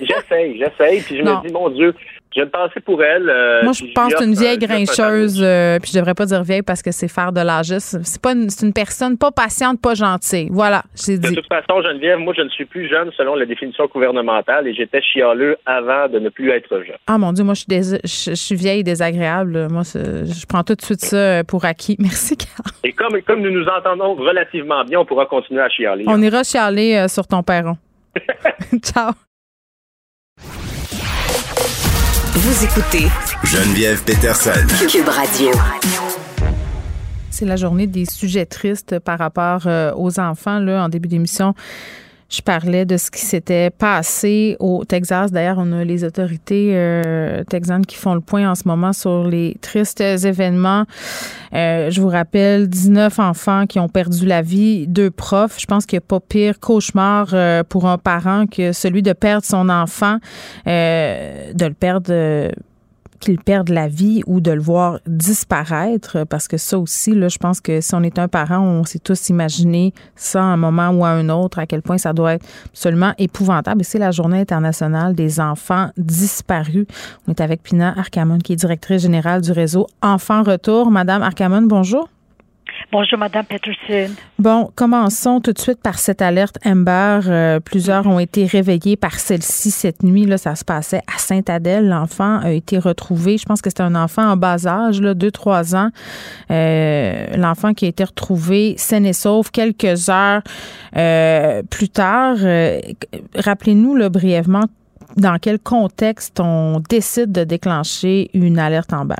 j'essaye, 0.00 0.58
j'essaye. 0.58 1.00
Puis 1.02 1.18
je 1.18 1.22
me 1.22 1.46
dis, 1.46 1.52
mon 1.52 1.70
Dieu, 1.70 1.94
J'ai 2.34 2.42
une 2.42 2.50
pensée 2.50 2.80
pour 2.80 3.02
elle. 3.02 3.28
Euh, 3.28 3.62
Moi, 3.62 3.72
je 3.72 3.84
pense 3.94 4.14
que 4.14 4.24
une 4.24 4.34
vieille 4.34 4.58
grincheuse, 4.58 5.40
euh, 5.42 5.78
puis 5.80 5.90
je 5.92 5.98
devrais 5.98 6.14
pas 6.14 6.26
dire 6.26 6.42
vieille 6.42 6.62
parce 6.62 6.82
que 6.82 6.90
c'est 6.90 7.08
faire 7.08 7.32
de 7.32 7.40
l'âge. 7.40 7.74
C'est 7.78 8.22
pas 8.22 8.32
une, 8.32 8.48
une 8.62 8.72
personne 8.72 9.18
pas 9.18 9.30
patiente, 9.30 9.80
pas 9.80 9.94
gentille. 9.94 10.48
Voilà, 10.50 10.82
j'ai 10.94 11.18
dit. 11.18 11.30
De 11.30 11.34
toute 11.34 11.48
façon, 11.48 11.82
Geneviève, 11.82 12.18
moi, 12.18 12.34
je 12.36 12.42
ne 12.42 12.48
suis 12.48 12.64
plus 12.64 12.88
jeune 12.88 13.10
selon 13.16 13.34
la 13.34 13.46
définition 13.46 13.86
gouvernementale 13.86 14.66
et 14.66 14.74
j'étais 14.74 15.02
chialeux 15.02 15.56
avant 15.66 16.08
de 16.08 16.18
ne 16.18 16.28
plus 16.28 16.50
être 16.50 16.82
jeune. 16.84 16.96
Ah 17.06 17.18
mon 17.18 17.32
Dieu, 17.32 17.44
moi, 17.44 17.54
je 17.54 17.60
suis, 17.60 18.00
je, 18.04 18.34
suis 18.34 18.54
vieille 18.54 18.80
et 18.80 18.84
désagréable. 18.84 19.68
Moi, 19.70 19.82
je 19.94 20.46
prends 20.46 20.62
tout 20.62 20.74
de 20.74 20.82
suite 20.82 21.00
ça 21.00 21.44
pour 21.44 21.64
acquis. 21.64 21.96
Merci, 21.98 22.36
Carl. 22.36 22.70
Et 22.84 22.92
comme, 22.92 23.20
comme 23.22 23.40
nous 23.40 23.50
nous 23.50 23.66
entendons 23.66 24.14
relativement 24.14 24.84
bien, 24.84 25.00
on 25.00 25.04
pourra 25.04 25.26
continuer 25.26 25.60
à 25.60 25.68
chialer. 25.68 26.04
On 26.06 26.20
ira 26.22 26.42
chialer 26.42 26.96
euh, 26.96 27.08
sur 27.08 27.26
ton 27.26 27.42
perron. 27.42 27.76
Ciao. 28.82 29.12
Vous 32.34 32.64
écoutez 32.64 33.08
Geneviève 33.44 34.02
Peterson. 34.04 34.66
Cube 34.88 35.06
Radio. 35.06 35.50
C'est 37.28 37.44
la 37.44 37.56
journée 37.56 37.86
des 37.86 38.06
sujets 38.06 38.46
tristes 38.46 38.98
par 39.00 39.18
rapport 39.18 39.66
euh, 39.66 39.92
aux 39.94 40.18
enfants. 40.18 40.58
Là, 40.58 40.82
en 40.82 40.88
début 40.88 41.08
d'émission, 41.08 41.54
je 42.32 42.40
parlais 42.40 42.86
de 42.86 42.96
ce 42.96 43.10
qui 43.10 43.20
s'était 43.20 43.68
passé 43.68 44.56
au 44.58 44.84
Texas. 44.86 45.30
D'ailleurs, 45.30 45.58
on 45.58 45.70
a 45.72 45.84
les 45.84 46.02
autorités 46.02 46.70
euh, 46.72 47.44
texanes 47.44 47.84
qui 47.84 47.96
font 47.96 48.14
le 48.14 48.22
point 48.22 48.50
en 48.50 48.54
ce 48.54 48.66
moment 48.66 48.94
sur 48.94 49.24
les 49.28 49.56
tristes 49.60 50.00
événements. 50.00 50.84
Euh, 51.52 51.90
je 51.90 52.00
vous 52.00 52.08
rappelle, 52.08 52.68
19 52.68 53.18
enfants 53.18 53.66
qui 53.66 53.78
ont 53.78 53.88
perdu 53.88 54.24
la 54.24 54.40
vie, 54.40 54.86
deux 54.86 55.10
profs. 55.10 55.60
Je 55.60 55.66
pense 55.66 55.84
qu'il 55.84 55.98
n'y 55.98 56.04
a 56.04 56.06
pas 56.08 56.20
pire 56.20 56.58
cauchemar 56.58 57.28
euh, 57.34 57.62
pour 57.64 57.86
un 57.86 57.98
parent 57.98 58.46
que 58.46 58.72
celui 58.72 59.02
de 59.02 59.12
perdre 59.12 59.44
son 59.44 59.68
enfant, 59.68 60.16
de 60.64 61.66
le 61.66 61.74
perdre 61.74 62.50
qu'il 63.22 63.38
perde 63.38 63.70
la 63.70 63.88
vie 63.88 64.22
ou 64.26 64.40
de 64.40 64.50
le 64.50 64.60
voir 64.60 64.98
disparaître, 65.06 66.24
parce 66.24 66.48
que 66.48 66.56
ça 66.56 66.78
aussi, 66.78 67.12
là, 67.12 67.28
je 67.28 67.38
pense 67.38 67.60
que 67.60 67.80
si 67.80 67.94
on 67.94 68.02
est 68.02 68.18
un 68.18 68.28
parent, 68.28 68.60
on 68.60 68.84
s'est 68.84 68.98
tous 68.98 69.28
imaginé 69.28 69.94
ça 70.16 70.40
à 70.42 70.46
un 70.46 70.56
moment 70.56 70.90
ou 70.90 71.04
à 71.04 71.10
un 71.10 71.28
autre, 71.28 71.58
à 71.58 71.66
quel 71.66 71.82
point 71.82 71.98
ça 71.98 72.12
doit 72.12 72.34
être 72.34 72.46
absolument 72.66 73.14
épouvantable. 73.18 73.82
Et 73.82 73.84
c'est 73.84 73.98
la 73.98 74.10
journée 74.10 74.40
internationale 74.40 75.14
des 75.14 75.40
enfants 75.40 75.90
disparus. 75.96 76.86
On 77.26 77.30
est 77.30 77.40
avec 77.40 77.62
Pina 77.62 77.96
Arcamon, 77.96 78.38
qui 78.38 78.54
est 78.54 78.56
directrice 78.56 79.02
générale 79.02 79.40
du 79.40 79.52
réseau 79.52 79.86
Enfants 80.02 80.42
Retour. 80.42 80.90
Madame 80.90 81.22
Arcamon, 81.22 81.62
bonjour. 81.62 82.08
Bonjour, 82.90 83.18
Madame 83.18 83.44
Peterson. 83.44 84.12
Bon, 84.38 84.70
commençons 84.74 85.40
tout 85.40 85.52
de 85.52 85.58
suite 85.58 85.80
par 85.80 85.98
cette 85.98 86.22
alerte 86.22 86.58
Amber. 86.64 87.20
Euh, 87.26 87.60
plusieurs 87.60 88.06
ont 88.06 88.18
été 88.18 88.46
réveillés 88.46 88.96
par 88.96 89.18
celle-ci 89.18 89.70
cette 89.70 90.02
nuit. 90.02 90.26
Là, 90.26 90.38
ça 90.38 90.54
se 90.54 90.64
passait 90.64 91.02
à 91.14 91.18
Sainte-Adèle. 91.18 91.88
L'enfant 91.88 92.38
a 92.40 92.50
été 92.50 92.78
retrouvé. 92.78 93.38
Je 93.38 93.44
pense 93.44 93.62
que 93.62 93.70
c'était 93.70 93.82
un 93.82 93.94
enfant 93.94 94.30
en 94.30 94.36
bas 94.36 94.66
âge, 94.66 95.00
là, 95.00 95.14
2-3 95.14 95.76
ans. 95.76 95.90
Euh, 96.50 97.26
l'enfant 97.36 97.74
qui 97.74 97.84
a 97.84 97.88
été 97.88 98.04
retrouvé 98.04 98.74
sain 98.76 99.04
et 99.04 99.12
sauf 99.12 99.50
quelques 99.50 100.08
heures 100.08 100.42
euh, 100.96 101.62
plus 101.70 101.88
tard. 101.88 102.36
Rappelez-nous 103.34 104.10
brièvement 104.10 104.64
dans 105.16 105.38
quel 105.38 105.58
contexte 105.58 106.40
on 106.40 106.80
décide 106.88 107.32
de 107.32 107.44
déclencher 107.44 108.30
une 108.34 108.58
alerte 108.58 108.92
Amber? 108.92 109.16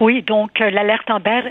Oui, 0.00 0.22
donc 0.22 0.60
euh, 0.60 0.70
l'alerte 0.70 1.10
Amber 1.10 1.42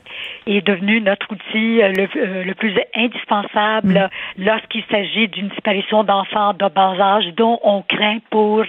est 0.48 0.66
devenue 0.66 1.02
notre 1.02 1.32
outil 1.32 1.82
euh, 1.82 1.94
le, 1.96 2.10
euh, 2.16 2.44
le, 2.44 2.54
plus 2.56 2.74
indispensable 2.96 4.10
mm. 4.38 4.44
lorsqu'il 4.44 4.84
s'agit 4.92 5.28
d'une 5.28 5.48
disparition 5.50 6.04
d'enfants 6.04 6.54
de 6.54 6.68
bas 6.68 6.96
âge 7.00 7.26
dont 7.36 7.60
on 7.64 7.82
craint 7.84 8.20
pour 8.30 8.64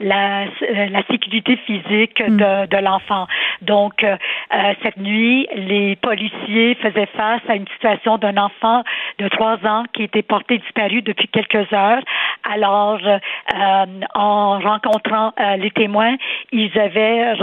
la, 0.00 0.44
la 0.70 1.02
sécurité 1.10 1.56
physique 1.66 2.20
mm. 2.20 2.36
de, 2.36 2.66
de 2.66 2.76
l'enfant. 2.82 3.26
Donc, 3.62 4.04
cette 4.82 4.96
nuit, 4.98 5.48
les 5.54 5.96
policiers 5.96 6.74
faisaient 6.76 7.08
face 7.16 7.40
à 7.48 7.54
une 7.56 7.66
situation 7.68 8.18
d'un 8.18 8.36
enfant 8.36 8.82
de 9.18 9.28
trois 9.28 9.58
ans 9.64 9.84
qui 9.92 10.02
était 10.02 10.22
porté 10.22 10.58
disparu 10.58 11.02
depuis 11.02 11.28
quelques 11.28 11.72
heures. 11.72 12.02
Alors, 12.52 13.00
en 14.14 14.58
rencontrant 14.58 15.32
les 15.58 15.70
témoins, 15.70 16.16
ils 16.52 16.78
avaient 16.78 17.34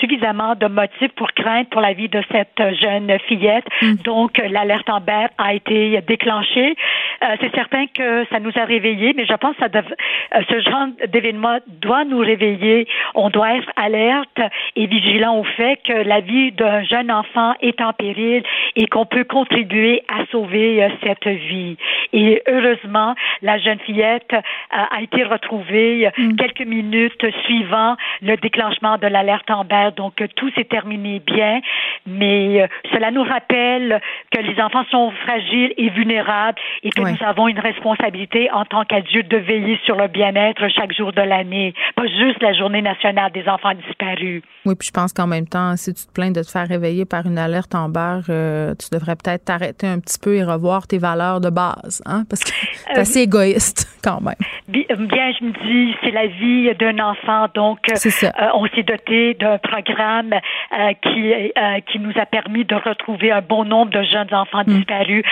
suffisamment 0.00 0.54
de 0.54 0.66
motifs 0.66 1.12
pour 1.16 1.32
craindre 1.32 1.68
pour 1.70 1.80
la 1.80 1.92
vie 1.92 2.08
de 2.08 2.22
cette 2.30 2.62
jeune 2.80 3.18
fillette. 3.26 3.64
Mm. 3.82 3.94
Donc, 4.04 4.38
l'alerte 4.38 4.88
en 4.88 4.98
Amber 4.98 5.26
a 5.38 5.54
été 5.54 6.00
déclenchée. 6.02 6.74
Euh, 7.22 7.36
c'est 7.40 7.54
certain 7.54 7.86
que 7.86 8.24
ça 8.30 8.38
nous 8.40 8.52
a 8.56 8.64
réveillés, 8.64 9.12
mais 9.16 9.26
je 9.26 9.34
pense 9.34 9.56
que 9.56 9.62
ça 9.62 9.68
euh, 9.78 10.40
ce 10.48 10.60
genre 10.60 10.86
d'événement 11.08 11.58
doit 11.80 12.04
nous 12.04 12.18
réveiller. 12.18 12.86
On 13.14 13.30
doit 13.30 13.56
être 13.56 13.70
alerte 13.76 14.40
et 14.76 14.86
vigilant 14.86 15.38
au 15.38 15.44
fait 15.44 15.80
que 15.84 15.92
la 15.92 16.20
vie 16.20 16.52
d'un 16.52 16.82
jeune 16.84 17.10
enfant 17.10 17.54
est 17.60 17.80
en 17.80 17.92
péril 17.92 18.42
et 18.76 18.86
qu'on 18.86 19.06
peut 19.06 19.24
contribuer 19.24 20.02
à 20.08 20.26
sauver 20.30 20.82
euh, 20.82 20.88
cette 21.02 21.26
vie. 21.26 21.76
Et 22.12 22.42
heureusement, 22.46 23.14
la 23.42 23.58
jeune 23.58 23.78
fillette 23.80 24.34
a 24.70 25.02
été 25.02 25.24
retrouvée 25.24 26.08
mm. 26.16 26.36
quelques 26.36 26.66
minutes 26.66 27.24
suivant 27.44 27.96
le 28.22 28.36
déclenchement 28.36 28.98
de 28.98 29.06
l'alerte 29.06 29.50
Amber 29.50 29.87
donc 29.90 30.22
tout 30.36 30.50
s'est 30.52 30.64
terminé 30.64 31.20
bien, 31.20 31.60
mais 32.06 32.62
euh, 32.62 32.66
cela 32.92 33.10
nous 33.10 33.22
rappelle 33.22 34.00
que 34.30 34.40
les 34.40 34.60
enfants 34.60 34.84
sont 34.90 35.10
fragiles 35.22 35.72
et 35.76 35.90
vulnérables 35.90 36.58
et 36.82 36.90
que 36.90 37.00
nous 37.00 37.24
avons 37.24 37.48
une 37.48 37.58
responsabilité 37.58 38.50
en 38.52 38.64
tant 38.64 38.84
qu'adultes 38.84 39.30
de 39.30 39.36
veiller 39.36 39.78
sur 39.84 39.96
le 39.96 40.08
bien-être 40.08 40.68
chaque 40.68 40.92
jour 40.92 41.12
de 41.12 41.22
l'année, 41.22 41.74
pas 41.94 42.06
juste 42.06 42.42
la 42.42 42.52
journée 42.52 42.82
nationale 42.82 43.32
des 43.32 43.48
enfants 43.48 43.72
disparus. 43.74 44.42
Oui, 44.64 44.74
puis 44.78 44.88
je 44.88 44.92
pense 44.92 45.12
qu'en 45.12 45.26
même 45.26 45.46
temps, 45.46 45.76
si 45.76 45.94
tu 45.94 46.06
te 46.06 46.12
plains 46.12 46.30
de 46.30 46.42
te 46.42 46.50
faire 46.50 46.66
réveiller 46.66 47.04
par 47.04 47.26
une 47.26 47.38
alerte 47.38 47.74
en 47.74 47.88
barre, 47.88 48.24
euh, 48.28 48.74
tu 48.74 48.88
devrais 48.92 49.16
peut-être 49.16 49.44
t'arrêter 49.44 49.86
un 49.86 50.00
petit 50.00 50.18
peu 50.18 50.36
et 50.36 50.44
revoir 50.44 50.86
tes 50.86 50.98
valeurs 50.98 51.40
de 51.40 51.50
base, 51.50 52.02
hein, 52.06 52.24
parce 52.28 52.44
que 52.44 52.50
c'est 52.50 52.98
euh, 52.98 53.00
assez 53.00 53.20
égoïste 53.20 53.86
quand 54.04 54.20
même. 54.20 54.34
Bien, 54.68 55.32
je 55.38 55.44
me 55.44 55.52
dis, 55.64 55.96
c'est 56.02 56.10
la 56.10 56.26
vie 56.26 56.74
d'un 56.74 56.98
enfant, 56.98 57.46
donc 57.54 57.78
on 58.54 58.66
s'est 58.68 58.82
doté 58.82 59.34
d'un 59.34 59.58
programme 59.82 60.32
euh, 60.32 60.92
qui, 61.02 61.32
euh, 61.32 61.80
qui 61.90 61.98
nous 61.98 62.12
a 62.20 62.26
permis 62.26 62.64
de 62.64 62.74
retrouver 62.74 63.32
un 63.32 63.40
bon 63.40 63.64
nombre 63.64 63.90
de 63.90 64.02
jeunes 64.02 64.32
enfants 64.32 64.62
hmm. 64.66 64.78
disparus. 64.78 65.24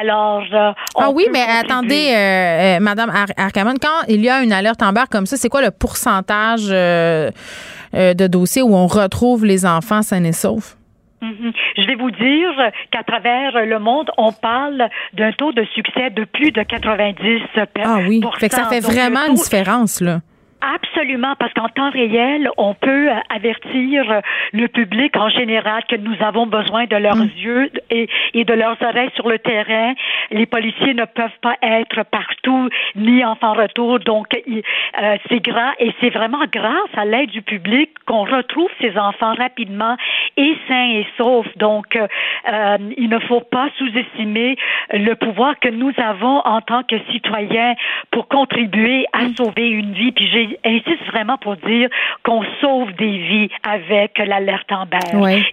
Alors, 0.00 0.44
euh, 0.52 0.72
ah 0.96 1.10
oui, 1.12 1.26
mais 1.32 1.42
attendez, 1.42 2.78
Madame 2.80 3.12
Arcamon, 3.36 3.74
quand 3.80 4.06
il 4.08 4.22
y 4.22 4.28
a 4.28 4.42
une 4.42 4.52
alerte 4.52 4.82
en 4.82 4.92
barre 4.92 5.08
comme 5.08 5.26
ça, 5.26 5.36
c'est 5.36 5.48
quoi 5.48 5.62
le 5.62 5.70
pourcentage 5.70 6.68
de 6.68 8.26
dossiers 8.26 8.62
où 8.62 8.74
on 8.74 8.86
retrouve 8.86 9.44
les 9.44 9.66
enfants 9.66 10.02
sains 10.02 10.24
et 10.24 10.32
saufs? 10.32 10.76
Mhm. 11.22 11.52
Je 11.78 11.86
vais 11.86 11.94
vous 11.94 12.10
dire 12.10 12.70
qu'à 12.90 13.02
travers 13.02 13.64
le 13.64 13.78
monde, 13.78 14.10
on 14.18 14.32
parle 14.32 14.88
d'un 15.14 15.32
taux 15.32 15.52
de 15.52 15.64
succès 15.74 16.10
de 16.10 16.24
plus 16.24 16.50
de 16.50 16.60
90% 16.60 17.40
Ah 17.84 17.98
oui, 18.06 18.20
fait 18.38 18.48
que 18.48 18.54
ça 18.54 18.64
fait 18.64 18.80
vraiment 18.80 19.26
une 19.28 19.34
différence, 19.34 20.00
là. 20.00 20.20
Absolument, 20.66 21.34
parce 21.38 21.52
qu'en 21.52 21.68
temps 21.68 21.90
réel, 21.90 22.48
on 22.56 22.74
peut 22.74 23.10
euh, 23.10 23.14
avertir 23.28 24.22
le 24.52 24.66
public 24.68 25.14
en 25.16 25.28
général 25.28 25.82
que 25.88 25.96
nous 25.96 26.16
avons 26.20 26.46
besoin 26.46 26.86
de 26.86 26.96
leurs 26.96 27.16
mm. 27.16 27.30
yeux 27.36 27.70
et, 27.90 28.08
et, 28.32 28.44
de 28.44 28.54
leurs 28.54 28.80
oreilles 28.80 29.10
sur 29.14 29.28
le 29.28 29.38
terrain. 29.38 29.92
Les 30.30 30.46
policiers 30.46 30.94
ne 30.94 31.04
peuvent 31.04 31.38
pas 31.42 31.56
être 31.62 32.02
partout 32.04 32.68
ni 32.96 33.22
en 33.24 33.34
retour, 33.52 33.98
donc 34.00 34.28
euh, 34.34 35.16
c'est 35.28 35.40
grand 35.40 35.72
et 35.78 35.92
c'est 36.00 36.10
vraiment 36.10 36.44
grâce 36.50 36.94
à 36.96 37.04
l'aide 37.04 37.30
du 37.30 37.42
public 37.42 37.90
qu'on 38.06 38.24
retrouve 38.24 38.70
ces 38.80 38.96
enfants 38.96 39.34
rapidement 39.34 39.96
et 40.36 40.56
sains 40.68 40.90
et 40.90 41.06
saufs. 41.16 41.56
Donc, 41.56 41.96
euh, 41.96 42.78
il 42.96 43.08
ne 43.08 43.18
faut 43.20 43.40
pas 43.40 43.68
sous-estimer 43.78 44.56
le 44.92 45.14
pouvoir 45.14 45.58
que 45.60 45.68
nous 45.68 45.92
avons 45.96 46.40
en 46.44 46.60
tant 46.60 46.82
que 46.82 46.96
citoyens 47.10 47.74
pour 48.10 48.28
contribuer 48.28 49.06
à 49.12 49.24
mm. 49.24 49.36
sauver 49.36 49.68
une 49.68 49.92
vie. 49.92 50.12
Puis 50.12 50.28
j'ai 50.28 50.58
insiste 50.64 51.04
vraiment 51.06 51.38
pour 51.38 51.56
dire 51.56 51.88
qu'on 52.22 52.42
sauve 52.60 52.92
des 52.94 53.18
vies 53.18 53.50
avec 53.62 54.18
l'alerte 54.18 54.70
Amber. 54.72 54.98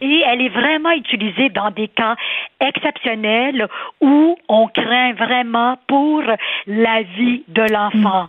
Et 0.01 0.23
elle 0.27 0.41
est 0.41 0.49
vraiment 0.49 0.91
utilisée 0.91 1.49
dans 1.49 1.71
des 1.71 1.87
cas 1.87 2.15
exceptionnels 2.59 3.67
où 3.99 4.37
on 4.47 4.67
craint 4.67 5.13
vraiment 5.13 5.77
pour 5.87 6.23
la 6.67 7.01
vie 7.01 7.43
de 7.47 7.63
l'enfant 7.63 8.27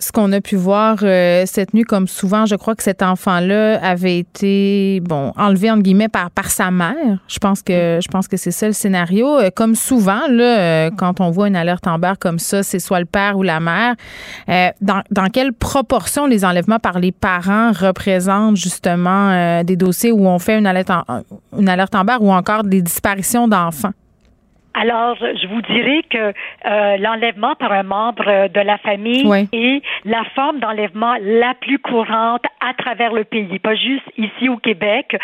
ce 0.00 0.12
qu'on 0.12 0.32
a 0.32 0.40
pu 0.40 0.56
voir 0.56 0.96
euh, 1.02 1.44
cette 1.46 1.74
nuit, 1.74 1.82
comme 1.82 2.08
souvent, 2.08 2.46
je 2.46 2.56
crois 2.56 2.74
que 2.74 2.82
cet 2.82 3.02
enfant-là 3.02 3.78
avait 3.82 4.18
été 4.18 5.00
bon 5.00 5.32
enlevé 5.36 5.70
entre 5.70 5.82
guillemets 5.82 6.08
par 6.08 6.30
par 6.30 6.50
sa 6.50 6.70
mère. 6.70 7.18
Je 7.28 7.38
pense 7.38 7.62
que 7.62 8.00
je 8.02 8.08
pense 8.08 8.26
que 8.26 8.36
c'est 8.36 8.50
ça 8.50 8.66
le 8.66 8.72
scénario. 8.72 9.38
Euh, 9.38 9.50
comme 9.54 9.74
souvent 9.74 10.22
là, 10.28 10.58
euh, 10.58 10.90
quand 10.96 11.20
on 11.20 11.30
voit 11.30 11.48
une 11.48 11.56
alerte 11.56 11.86
en 11.86 11.98
barre 11.98 12.18
comme 12.18 12.38
ça, 12.38 12.62
c'est 12.62 12.78
soit 12.78 13.00
le 13.00 13.06
père 13.06 13.36
ou 13.36 13.42
la 13.42 13.60
mère. 13.60 13.94
dans, 14.80 15.02
dans 15.10 15.26
quelle 15.26 15.52
proportion 15.52 16.26
les 16.26 16.44
enlèvements 16.44 16.78
par 16.78 16.98
les 16.98 17.12
parents 17.12 17.72
représentent 17.72 18.56
justement 18.56 19.62
des 19.62 19.76
dossiers 19.76 20.12
où 20.12 20.26
on 20.26 20.38
fait 20.38 20.58
une 20.58 20.66
alerte 20.66 20.90
en, 20.90 21.04
une 21.58 21.68
alerte 21.68 21.94
en 21.94 22.04
barre 22.04 22.22
ou 22.22 22.32
encore 22.32 22.64
des 22.64 22.80
disparitions 22.80 23.48
d'enfants? 23.48 23.92
Alors, 24.74 25.16
je 25.16 25.46
vous 25.48 25.62
dirais 25.62 26.02
que 26.08 26.32
euh, 26.66 26.96
l'enlèvement 26.98 27.54
par 27.56 27.72
un 27.72 27.82
membre 27.82 28.48
de 28.48 28.60
la 28.60 28.78
famille 28.78 29.28
est 29.52 29.82
la 30.04 30.22
forme 30.34 30.60
d'enlèvement 30.60 31.16
la 31.20 31.54
plus 31.54 31.78
courante 31.78 32.44
à 32.60 32.74
travers 32.74 33.12
le 33.12 33.24
pays, 33.24 33.58
pas 33.58 33.74
juste 33.74 34.06
ici 34.16 34.48
au 34.48 34.58
Québec. 34.58 35.16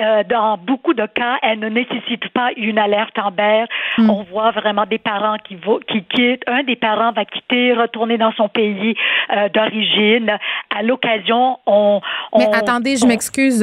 Euh, 0.00 0.24
dans 0.24 0.56
beaucoup 0.56 0.94
de 0.94 1.06
cas, 1.06 1.38
elle 1.42 1.58
ne 1.58 1.68
nécessite 1.68 2.28
pas 2.30 2.50
une 2.56 2.78
alerte 2.78 3.18
Amber. 3.18 3.64
Hmm. 3.98 4.10
On 4.10 4.22
voit 4.22 4.52
vraiment 4.52 4.86
des 4.86 4.98
parents 4.98 5.36
qui, 5.46 5.56
qui 5.88 6.02
quittent. 6.04 6.42
Un 6.46 6.62
des 6.62 6.76
parents 6.76 7.12
va 7.12 7.24
quitter, 7.24 7.74
retourner 7.74 8.16
dans 8.16 8.32
son 8.32 8.48
pays 8.48 8.96
euh, 9.36 9.48
d'origine. 9.50 10.38
À 10.74 10.82
l'occasion, 10.82 11.58
on, 11.66 12.00
Mais 12.38 12.48
attendez, 12.54 12.96
je 12.96 13.06
m'excuse. 13.06 13.62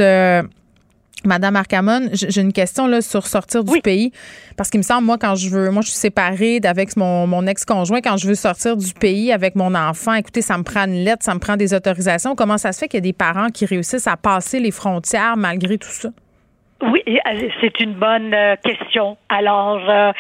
Madame 1.24 1.56
Arcamon, 1.56 2.10
j'ai 2.14 2.42
une 2.42 2.54
question 2.54 2.88
là 2.88 3.02
sur 3.02 3.28
sortir 3.28 3.64
du 3.64 3.80
pays 3.82 4.12
parce 4.58 4.70
qu'il 4.70 4.80
me 4.80 4.84
semble 4.84 5.06
moi 5.06 5.18
quand 5.20 5.36
je 5.36 5.50
veux, 5.50 5.70
moi 5.70 5.82
je 5.82 5.90
suis 5.90 6.00
séparée 6.00 6.60
avec 6.64 6.98
mon, 6.98 7.28
mon 7.28 7.46
ex-conjoint 7.46 8.02
quand 8.02 8.18
je 8.18 8.28
veux 8.28 8.36
sortir 8.36 8.76
du 8.76 8.94
pays 8.94 9.32
avec 9.32 9.56
mon 9.56 9.76
enfant, 9.76 10.14
écoutez, 10.16 10.42
ça 10.42 10.58
me 10.58 10.64
prend 10.64 10.86
une 10.86 11.04
lettre, 11.04 11.24
ça 11.24 11.36
me 11.36 11.40
prend 11.40 11.58
des 11.58 11.74
autorisations. 11.74 12.36
Comment 12.36 12.58
ça 12.58 12.72
se 12.72 12.80
fait 12.80 12.88
qu'il 12.88 12.98
y 12.98 13.00
a 13.00 13.02
des 13.02 13.14
parents 13.14 13.50
qui 13.50 13.66
réussissent 13.66 14.08
à 14.08 14.18
passer 14.18 14.60
les 14.60 14.72
frontières 14.72 15.38
malgré 15.38 15.78
tout 15.78 15.90
ça? 15.90 16.10
Oui, 16.82 17.04
euh, 17.08 17.50
c'est 17.62 17.80
une 17.80 17.94
bonne 17.94 18.34
euh, 18.34 18.56
question. 18.64 19.18
Alors, 19.30 19.80
euh, 19.88 20.12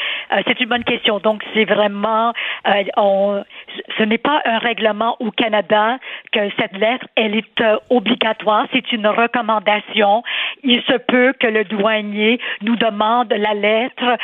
c'est 0.45 0.59
une 0.59 0.69
bonne 0.69 0.83
question. 0.83 1.19
Donc, 1.19 1.41
c'est 1.53 1.65
vraiment, 1.65 2.33
on, 2.97 3.43
ce 3.97 4.03
n'est 4.03 4.19
pas 4.19 4.41
un 4.45 4.59
règlement 4.59 5.17
au 5.19 5.31
Canada 5.31 5.97
que 6.31 6.39
cette 6.59 6.77
lettre, 6.77 7.07
elle 7.15 7.35
est 7.35 7.63
obligatoire. 7.89 8.67
C'est 8.73 8.91
une 8.91 9.07
recommandation. 9.07 10.23
Il 10.63 10.81
se 10.83 10.97
peut 10.97 11.33
que 11.39 11.47
le 11.47 11.63
douanier 11.63 12.39
nous 12.61 12.75
demande 12.75 13.33
la 13.33 13.53
lettre, 13.53 14.17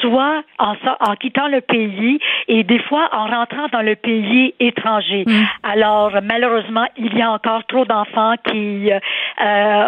soit 0.00 0.42
en, 0.58 0.74
en, 1.00 1.16
quittant 1.16 1.48
le 1.48 1.60
pays 1.60 2.18
et 2.48 2.64
des 2.64 2.78
fois 2.80 3.08
en 3.12 3.26
rentrant 3.26 3.68
dans 3.72 3.82
le 3.82 3.96
pays 3.96 4.54
étranger. 4.60 5.24
Mm. 5.26 5.42
Alors, 5.62 6.12
malheureusement, 6.22 6.86
il 6.96 7.16
y 7.16 7.22
a 7.22 7.30
encore 7.30 7.64
trop 7.66 7.84
d'enfants 7.84 8.34
qui 8.48 8.90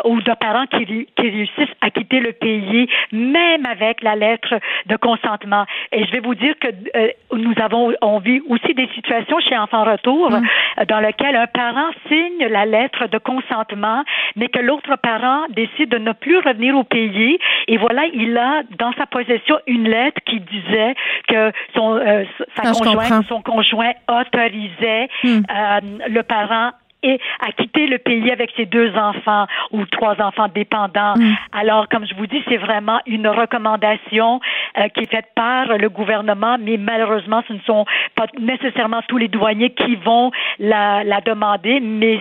ou 0.05 0.21
de 0.21 0.35
parents 0.35 0.67
qui, 0.67 1.07
qui 1.17 1.47
à 1.81 1.91
quitter 1.91 2.21
le 2.21 2.33
pays, 2.33 2.89
même 3.13 3.67
avec 3.67 4.03
la 4.03 4.17
lettre 4.17 4.55
de 4.87 4.97
consentement. 4.97 5.65
Et 5.93 6.05
je 6.05 6.13
vais 6.13 6.21
vous 6.21 6.35
dire 6.35 6.55
que 6.61 6.69
euh, 6.69 7.09
nous 7.33 7.55
avons, 7.61 7.93
on 8.03 8.19
vit 8.19 8.41
aussi 8.49 8.75
des 8.75 8.89
situations 8.95 9.39
chez 9.41 9.57
Enfants 9.57 9.85
Retour 9.85 10.31
mm. 10.31 10.85
dans 10.89 11.01
lesquelles 11.01 11.37
un 11.37 11.47
parent 11.47 11.91
signe 12.09 12.47
la 12.49 12.67
lettre 12.67 13.09
de 13.09 13.19
consentement, 13.19 14.05
mais 14.37 14.49
que 14.49 14.59
l'autre 14.59 14.97
parent 15.03 15.46
décide 15.51 15.91
de 15.91 15.99
ne 15.99 16.13
plus 16.13 16.39
revenir 16.39 16.77
au 16.77 16.85
pays. 16.85 17.39
Et 17.69 17.77
voilà, 17.77 18.05
il 18.13 18.37
a 18.37 18.63
dans 18.79 18.93
sa 18.95 19.07
possession 19.07 19.59
une 19.67 19.89
lettre 19.89 20.21
qui 20.27 20.41
disait 20.41 20.95
que 21.29 21.53
son, 21.75 21.97
euh, 21.97 22.25
sa 22.57 22.73
conjointe, 22.73 23.27
son 23.29 23.43
conjoint 23.43 23.93
autorisait 24.09 25.09
mm. 25.25 25.29
euh, 25.29 25.81
le 26.09 26.23
parent 26.23 26.71
et 27.03 27.21
à 27.41 27.53
quitter 27.53 27.87
le 27.87 27.99
pays 27.99 28.31
avec 28.31 28.51
ses 28.57 28.67
deux 28.67 28.95
enfants 28.97 29.47
ou 29.71 29.85
trois 29.87 30.21
enfants 30.21 30.49
dépendants. 30.49 31.15
Mm. 31.17 31.35
Alors, 31.53 31.89
comme 31.89 32.07
je 32.07 32.15
vous 32.15 32.27
dis, 32.27 32.43
c'est 32.49 32.57
vraiment 32.57 33.01
une 33.07 33.29
recommandation 33.29 34.41
euh, 34.79 34.89
qui 34.89 35.01
est 35.01 35.11
faite 35.11 35.29
par 35.35 35.67
le 35.79 35.89
gouvernement, 35.89 36.57
mais 36.59 36.77
malheureusement, 36.77 37.43
ce 37.49 37.53
ne 37.53 37.61
sont 37.61 37.85
pas 38.15 38.27
nécessairement 38.41 39.03
tous 39.09 39.19
les 39.19 39.29
douaniers 39.29 39.71
qui 39.71 39.97
vont 39.97 40.31
la, 40.59 41.05
la 41.05 41.21
demander, 41.21 41.81
mais 41.81 42.19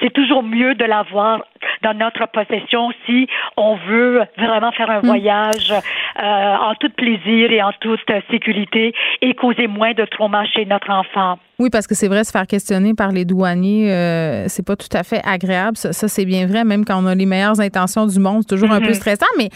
c'est 0.00 0.12
toujours 0.12 0.42
mieux 0.42 0.74
de 0.74 0.84
l'avoir 0.84 1.44
dans 1.82 1.94
notre 1.94 2.26
possession 2.28 2.90
si 3.06 3.26
on 3.56 3.76
veut 3.88 4.22
vraiment 4.38 4.72
faire 4.72 4.90
un 4.90 5.00
mm. 5.00 5.06
voyage 5.06 5.72
euh, 5.72 6.22
en 6.22 6.74
tout 6.76 6.90
plaisir 6.90 7.50
et 7.50 7.62
en 7.62 7.72
toute 7.80 8.00
sécurité 8.30 8.94
et 9.20 9.34
causer 9.34 9.66
moins 9.66 9.92
de 9.92 10.04
trauma 10.04 10.44
chez 10.46 10.64
notre 10.64 10.90
enfant. 10.90 11.38
Oui, 11.60 11.70
parce 11.70 11.86
que 11.86 11.94
c'est 11.94 12.08
vrai, 12.08 12.24
se 12.24 12.32
faire 12.32 12.48
questionner 12.48 12.94
par 12.94 13.12
les 13.12 13.24
douaniers, 13.24 13.92
euh, 13.92 14.48
c'est 14.48 14.66
pas 14.66 14.74
tout 14.74 14.88
à 14.92 15.04
fait 15.04 15.20
agréable. 15.24 15.76
Ça, 15.76 15.92
c'est 15.92 16.24
bien 16.24 16.48
vrai, 16.48 16.64
même 16.64 16.84
quand 16.84 17.00
on 17.00 17.06
a 17.06 17.14
les 17.14 17.26
meilleures 17.26 17.60
intentions 17.60 18.06
du 18.06 18.18
monde, 18.18 18.42
c'est 18.42 18.56
toujours 18.56 18.72
un 18.72 18.80
peu 18.80 18.88
mm-hmm. 18.88 18.94
stressant. 18.94 19.26
Mais 19.38 19.50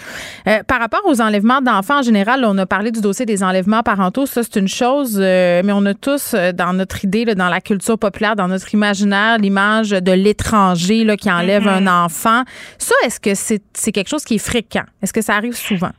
euh, 0.47 0.62
par 0.62 0.79
rapport 0.79 1.03
aux 1.07 1.20
enlèvements 1.20 1.61
d'enfants 1.61 1.99
en 1.99 2.03
général, 2.03 2.45
on 2.45 2.57
a 2.59 2.66
parlé 2.66 2.93
du 2.93 3.01
dossier 3.01 3.26
des 3.26 3.43
enlèvements 3.43 3.83
parentaux. 3.83 4.26
Ça, 4.26 4.45
c'est 4.45 4.61
une 4.61 4.68
chose, 4.68 5.18
mais 5.18 5.72
on 5.72 5.85
a 5.87 5.95
tous 5.95 6.37
dans 6.55 6.72
notre 6.72 7.05
idée, 7.05 7.24
dans 7.24 7.49
la 7.49 7.61
culture 7.61 7.99
populaire, 7.99 8.37
dans 8.37 8.49
notre 8.49 8.72
imaginaire, 8.74 9.39
l'image 9.39 9.91
de 9.91 10.12
l'étranger 10.19 11.16
qui 11.16 11.31
enlève 11.31 11.64
mm-hmm. 11.64 11.89
un 11.89 12.05
enfant. 12.05 12.45
Ça, 12.79 12.95
est-ce 13.05 13.21
que 13.21 13.35
c'est 13.35 13.93
quelque 13.93 14.09
chose 14.09 14.25
qui 14.25 14.35
est 14.35 14.39
fréquent? 14.39 14.85
Est-ce 15.03 15.12
que 15.12 15.23
ça 15.23 15.35
arrive 15.35 15.57
souvent? 15.57 15.93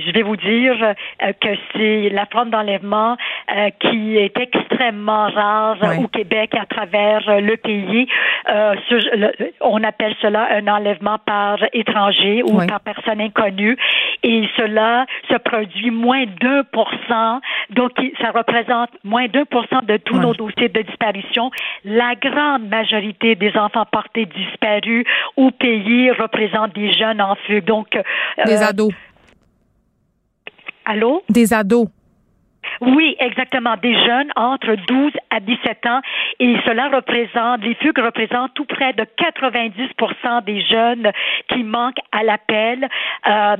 Je 0.00 0.12
vais 0.12 0.22
vous 0.22 0.36
dire 0.36 0.76
euh, 0.82 1.32
que 1.40 1.48
c'est 1.72 2.08
la 2.10 2.26
forme 2.26 2.50
d'enlèvement 2.50 3.16
euh, 3.54 3.70
qui 3.80 4.16
est 4.16 4.36
extrêmement 4.38 5.28
rare 5.28 5.78
au 5.98 6.08
Québec 6.08 6.54
à 6.54 6.66
travers 6.66 7.28
euh, 7.28 7.40
le 7.40 7.56
pays. 7.56 8.06
on 9.60 9.82
appelle 9.82 10.14
cela 10.20 10.48
un 10.50 10.66
enlèvement 10.68 11.18
par 11.18 11.58
étranger 11.72 12.42
ou 12.42 12.58
par 12.66 12.80
personne 12.80 13.20
inconnue 13.20 13.76
et 14.22 14.48
cela 14.56 15.06
se 15.30 15.36
produit 15.36 15.90
moins 15.90 16.24
d'un 16.40 16.64
pour 16.64 16.90
cent. 17.08 17.40
Donc, 17.70 17.92
ça 18.20 18.30
représente 18.30 18.90
moins 19.04 19.26
d'un 19.28 19.44
pour 19.44 19.64
cent 19.68 19.82
de 19.82 19.96
tous 19.96 20.18
nos 20.18 20.34
dossiers 20.34 20.68
de 20.68 20.82
disparition. 20.82 21.50
La 21.84 22.14
grande 22.14 22.68
majorité 22.68 23.34
des 23.34 23.56
enfants 23.56 23.86
portés 23.90 24.26
disparus 24.26 25.04
au 25.36 25.50
pays 25.50 26.10
représentent 26.10 26.74
des 26.74 26.92
jeunes 26.92 27.20
en 27.20 27.34
fugue. 27.46 27.64
Donc, 27.64 27.98
des 28.44 28.62
ados. 28.62 28.92
Allô? 30.86 31.20
Des 31.28 31.52
ados. 31.52 31.88
Oui, 32.80 33.16
exactement. 33.18 33.74
Des 33.82 33.94
jeunes 33.94 34.30
entre 34.36 34.74
12 34.86 35.12
à 35.30 35.40
17 35.40 35.86
ans. 35.86 36.00
Et 36.40 36.56
cela 36.66 36.88
représente, 36.88 37.62
les 37.62 37.74
fugues 37.74 37.98
représentent 37.98 38.54
tout 38.54 38.64
près 38.64 38.92
de 38.92 39.04
90% 39.04 40.44
des 40.44 40.60
jeunes 40.62 41.10
qui 41.48 41.62
manquent 41.62 42.00
à 42.12 42.22
l'appel. 42.22 42.88
Euh, 43.26 43.56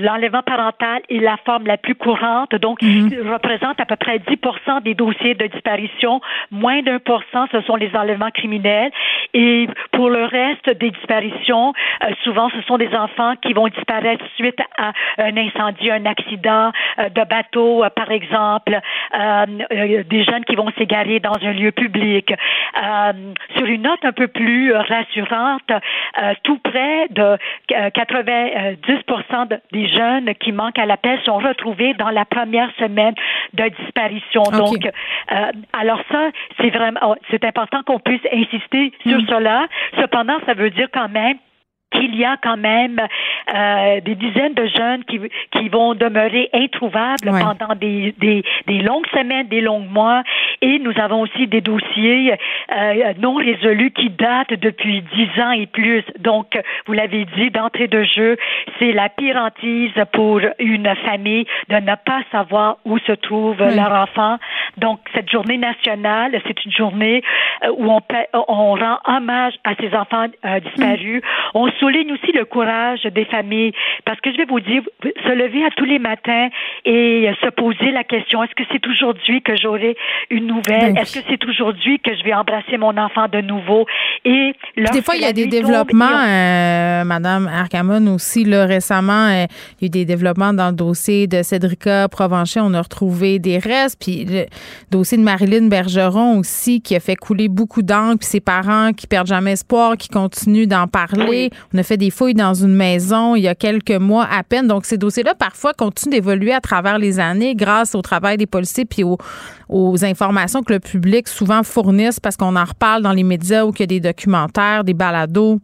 L'enlèvement 0.00 0.42
parental 0.42 1.02
est 1.08 1.18
la 1.18 1.36
forme 1.44 1.66
la 1.66 1.76
plus 1.76 1.94
courante. 1.94 2.54
Donc, 2.54 2.82
mm 2.82 3.08
représente 3.28 3.80
à 3.80 3.84
peu 3.84 3.96
près 3.96 4.18
10% 4.18 4.82
des 4.82 4.94
dossiers 4.94 5.34
de 5.34 5.46
disparition. 5.46 6.20
Moins 6.50 6.82
d'un 6.82 6.98
pour 6.98 7.22
cent, 7.32 7.46
ce 7.52 7.60
sont 7.62 7.76
les 7.76 7.94
enlèvements 7.94 8.30
criminels. 8.30 8.90
Et 9.34 9.68
pour 9.92 10.08
le 10.08 10.24
reste 10.24 10.70
des 10.78 10.90
disparitions, 10.90 11.72
euh, 12.04 12.10
souvent, 12.24 12.48
ce 12.50 12.62
sont 12.62 12.78
des 12.78 12.94
enfants 12.94 13.34
qui 13.42 13.52
vont 13.52 13.68
disparaître 13.68 14.24
suite 14.36 14.58
à 14.78 14.92
un 15.18 15.36
incendie, 15.36 15.90
un 15.90 16.06
accident 16.06 16.72
euh, 16.98 17.08
de 17.08 17.24
bateau, 17.24 17.84
euh, 17.84 17.90
par 17.90 18.10
exemple 18.10 18.27
exemple, 18.28 18.78
euh, 19.14 19.46
euh, 19.72 20.02
des 20.04 20.24
jeunes 20.24 20.44
qui 20.44 20.54
vont 20.54 20.70
s'égarer 20.76 21.20
dans 21.20 21.36
un 21.40 21.52
lieu 21.52 21.72
public. 21.72 22.32
Euh, 22.32 23.12
sur 23.56 23.66
une 23.66 23.82
note 23.82 24.04
un 24.04 24.12
peu 24.12 24.28
plus 24.28 24.72
rassurante, 24.72 25.70
tout 26.42 26.58
près 26.58 27.08
de 27.10 27.36
90% 27.68 29.58
des 29.72 29.88
jeunes 29.88 30.34
qui 30.34 30.52
manquent 30.52 30.78
à 30.78 30.86
l'appel 30.86 31.18
sont 31.24 31.38
retrouvés 31.38 31.94
dans 31.94 32.10
la 32.10 32.24
première 32.24 32.70
semaine 32.78 33.14
de 33.54 33.68
disparition. 33.82 34.42
Donc, 34.52 34.88
alors 35.72 36.00
ça, 36.10 36.30
c'est 36.60 36.70
vraiment, 36.70 37.00
oh, 37.02 37.14
c'est 37.30 37.44
important 37.44 37.82
qu'on 37.84 38.00
puisse 38.00 38.20
insister 38.32 38.92
sur 39.06 39.18
mm. 39.18 39.26
cela. 39.28 39.66
Cependant, 39.98 40.38
ça 40.46 40.54
veut 40.54 40.70
dire 40.70 40.88
quand 40.92 41.08
même 41.08 41.36
qu'il 41.90 42.14
y 42.16 42.24
a 42.24 42.36
quand 42.42 42.56
même 42.56 43.00
euh, 43.54 44.00
des 44.00 44.14
dizaines 44.14 44.54
de 44.54 44.66
jeunes 44.66 45.04
qui, 45.04 45.20
qui 45.52 45.68
vont 45.68 45.94
demeurer 45.94 46.50
introuvables 46.52 47.30
pendant 47.30 47.74
des, 47.74 48.14
des, 48.18 48.44
des, 48.66 48.78
longues 48.80 49.06
semaines, 49.08 49.48
des 49.48 49.60
longs 49.60 49.80
mois. 49.80 50.22
Et 50.60 50.78
nous 50.78 50.92
avons 50.98 51.22
aussi 51.22 51.46
des 51.46 51.60
dossiers 51.60 52.34
euh, 52.76 53.12
non 53.18 53.36
résolus 53.36 53.92
qui 53.92 54.10
datent 54.10 54.52
depuis 54.52 55.02
dix 55.14 55.40
ans 55.40 55.52
et 55.52 55.66
plus. 55.66 56.04
Donc, 56.18 56.58
vous 56.86 56.92
l'avez 56.92 57.24
dit, 57.36 57.50
d'entrée 57.50 57.88
de 57.88 58.02
jeu, 58.04 58.36
c'est 58.78 58.92
la 58.92 59.08
pire 59.08 59.36
hantise 59.36 59.92
pour 60.12 60.40
une 60.58 60.94
famille 61.06 61.46
de 61.68 61.76
ne 61.76 61.94
pas 61.94 62.22
savoir 62.30 62.78
où 62.84 62.98
se 62.98 63.12
trouve 63.12 63.58
leur 63.58 63.92
enfant. 63.92 64.38
Donc, 64.76 65.00
cette 65.14 65.30
journée 65.30 65.58
nationale, 65.58 66.40
c'est 66.46 66.64
une 66.64 66.72
journée 66.72 67.22
euh, 67.64 67.72
où 67.76 67.90
on, 67.90 68.00
on 68.48 68.74
rend 68.74 68.98
hommage 69.06 69.54
à 69.64 69.74
ces 69.76 69.94
enfants 69.94 70.26
euh, 70.44 70.60
disparus. 70.60 71.22
Mm. 71.22 71.26
On 71.54 71.70
souligne 71.78 72.12
aussi 72.12 72.32
le 72.32 72.44
courage 72.44 73.02
des 73.02 73.24
familles. 73.24 73.72
Parce 74.04 74.20
que 74.20 74.32
je 74.32 74.36
vais 74.36 74.44
vous 74.44 74.60
dire, 74.60 74.82
se 75.02 75.32
lever 75.32 75.64
à 75.64 75.70
tous 75.70 75.84
les 75.84 75.98
matins 75.98 76.48
et 76.84 77.30
se 77.42 77.50
poser 77.50 77.90
la 77.92 78.04
question 78.04 78.42
est-ce 78.42 78.54
que 78.54 78.64
c'est 78.70 78.86
aujourd'hui 78.86 79.42
que 79.42 79.56
j'aurai 79.56 79.96
une 80.30 80.46
nouvelle? 80.46 80.94
Ben 80.94 80.96
Est-ce 80.96 81.20
que 81.20 81.24
c'est 81.28 81.44
aujourd'hui 81.44 81.98
que 82.00 82.14
je 82.14 82.24
vais 82.24 82.34
embrasser 82.34 82.76
mon 82.78 82.96
enfant 82.96 83.28
de 83.28 83.40
nouveau? 83.40 83.86
Et 84.24 84.52
des 84.92 85.02
fois, 85.02 85.16
il 85.16 85.22
y 85.22 85.26
a 85.26 85.32
des 85.32 85.46
développements, 85.46 86.06
euh, 86.26 87.04
Madame 87.04 87.48
Arcamon 87.48 88.14
aussi 88.14 88.44
là 88.44 88.66
récemment, 88.66 89.28
euh, 89.28 89.46
il 89.80 89.82
y 89.82 89.84
a 89.84 89.86
eu 89.86 89.90
des 89.90 90.04
développements 90.04 90.52
dans 90.52 90.68
le 90.68 90.74
dossier 90.74 91.26
de 91.26 91.42
Cédrica 91.42 92.08
Provencher. 92.08 92.60
On 92.60 92.74
a 92.74 92.82
retrouvé 92.82 93.38
des 93.38 93.58
restes, 93.58 93.98
puis 94.00 94.26
dossier 94.90 95.18
de 95.18 95.22
Marilyn 95.22 95.68
Bergeron 95.68 96.38
aussi, 96.38 96.80
qui 96.80 96.96
a 96.96 97.00
fait 97.00 97.16
couler 97.16 97.48
beaucoup 97.48 97.82
d'encre, 97.82 98.18
puis 98.20 98.28
ses 98.28 98.40
parents 98.40 98.92
qui 98.92 99.06
perdent 99.06 99.26
jamais 99.26 99.52
espoir, 99.52 99.96
qui 99.96 100.08
continuent 100.08 100.66
d'en 100.66 100.86
parler. 100.86 101.50
On 101.74 101.78
a 101.78 101.82
fait 101.82 101.96
des 101.96 102.10
fouilles 102.10 102.34
dans 102.34 102.54
une 102.54 102.74
maison 102.74 103.34
il 103.34 103.42
y 103.42 103.48
a 103.48 103.54
quelques 103.54 103.90
mois 103.90 104.26
à 104.30 104.42
peine. 104.42 104.66
Donc, 104.66 104.86
ces 104.86 104.96
dossiers-là, 104.96 105.34
parfois, 105.34 105.74
continuent 105.74 106.12
d'évoluer 106.12 106.52
à 106.52 106.60
travers 106.60 106.98
les 106.98 107.20
années 107.20 107.54
grâce 107.54 107.94
au 107.94 108.02
travail 108.02 108.36
des 108.36 108.46
policiers 108.46 108.84
puis 108.84 109.04
aux, 109.04 110.04
informations 110.04 110.62
que 110.62 110.72
le 110.72 110.80
public 110.80 111.28
souvent 111.28 111.62
fournissent 111.62 112.20
parce 112.20 112.36
qu'on 112.36 112.56
en 112.56 112.64
reparle 112.64 113.02
dans 113.02 113.12
les 113.12 113.22
médias 113.22 113.64
ou 113.64 113.72
qu'il 113.72 113.80
y 113.80 113.84
a 113.84 113.86
des 113.86 114.00
documentaires, 114.00 114.82
des 114.82 114.94
balados. 114.94 115.60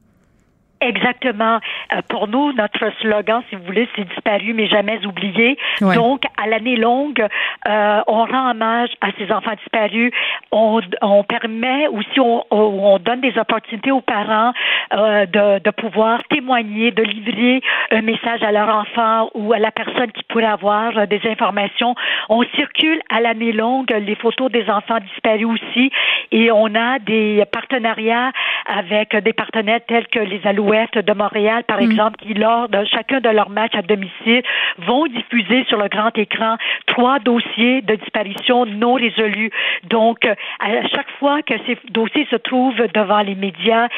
Exactement. 0.84 1.60
Euh, 1.92 2.02
pour 2.08 2.28
nous, 2.28 2.52
notre 2.52 2.92
slogan, 3.00 3.42
si 3.48 3.56
vous 3.56 3.64
voulez, 3.64 3.88
c'est 3.96 4.04
disparu 4.04 4.52
mais 4.52 4.66
jamais 4.66 5.04
oublié. 5.06 5.56
Donc, 5.80 6.24
à 6.36 6.46
l'année 6.46 6.76
longue, 6.76 7.26
euh, 7.66 8.00
on 8.06 8.24
rend 8.26 8.50
hommage 8.50 8.90
à 9.00 9.08
ces 9.18 9.32
enfants 9.32 9.54
disparus. 9.62 10.12
On, 10.52 10.80
on 11.00 11.24
permet 11.24 11.88
aussi, 11.88 12.20
on, 12.20 12.44
on, 12.50 12.98
donne 12.98 13.22
des 13.22 13.36
opportunités 13.38 13.90
aux 13.92 14.02
parents 14.02 14.52
euh, 14.92 15.24
de, 15.24 15.58
de 15.60 15.70
pouvoir 15.70 16.22
témoigner, 16.24 16.90
de 16.90 17.02
livrer 17.02 17.62
un 17.90 18.02
message 18.02 18.42
à 18.42 18.52
leur 18.52 18.68
enfant 18.68 19.30
ou 19.34 19.54
à 19.54 19.58
la 19.58 19.70
personne 19.70 20.12
qui 20.12 20.22
pourrait 20.24 20.44
avoir 20.44 21.06
des 21.06 21.20
informations. 21.24 21.94
On 22.28 22.42
circule 22.56 23.00
à 23.08 23.20
l'année 23.20 23.52
longue 23.52 23.90
les 23.90 24.16
photos 24.16 24.50
des 24.50 24.68
enfants 24.68 24.98
disparus 25.00 25.46
aussi 25.46 25.90
et 26.30 26.50
on 26.50 26.74
a 26.74 26.98
des 26.98 27.42
partenariats 27.50 28.32
avec 28.66 29.16
des 29.16 29.32
partenaires 29.32 29.80
tels 29.86 30.06
que 30.08 30.18
les 30.18 30.40
Alouettes 30.44 30.73
de 30.74 31.12
Montréal, 31.12 31.64
par 31.64 31.78
mm. 31.78 31.90
exemple, 31.90 32.16
qui, 32.18 32.34
lors 32.34 32.68
de 32.68 32.84
chacun 32.84 33.20
de 33.20 33.28
leurs 33.28 33.50
matchs 33.50 33.74
à 33.74 33.82
domicile, 33.82 34.42
vont 34.78 35.06
diffuser 35.06 35.64
sur 35.64 35.78
le 35.78 35.88
grand 35.88 36.16
écran 36.18 36.56
trois 36.86 37.18
dossiers 37.18 37.82
de 37.82 37.94
disparition 37.94 38.66
non 38.66 38.94
résolus. 38.94 39.50
Donc, 39.84 40.24
à 40.24 40.88
chaque 40.88 41.10
fois 41.18 41.42
que 41.42 41.54
ces 41.66 41.78
dossiers 41.90 42.26
se 42.30 42.36
trouvent 42.36 42.82
devant 42.94 43.20
les 43.20 43.34
médias, 43.34 43.88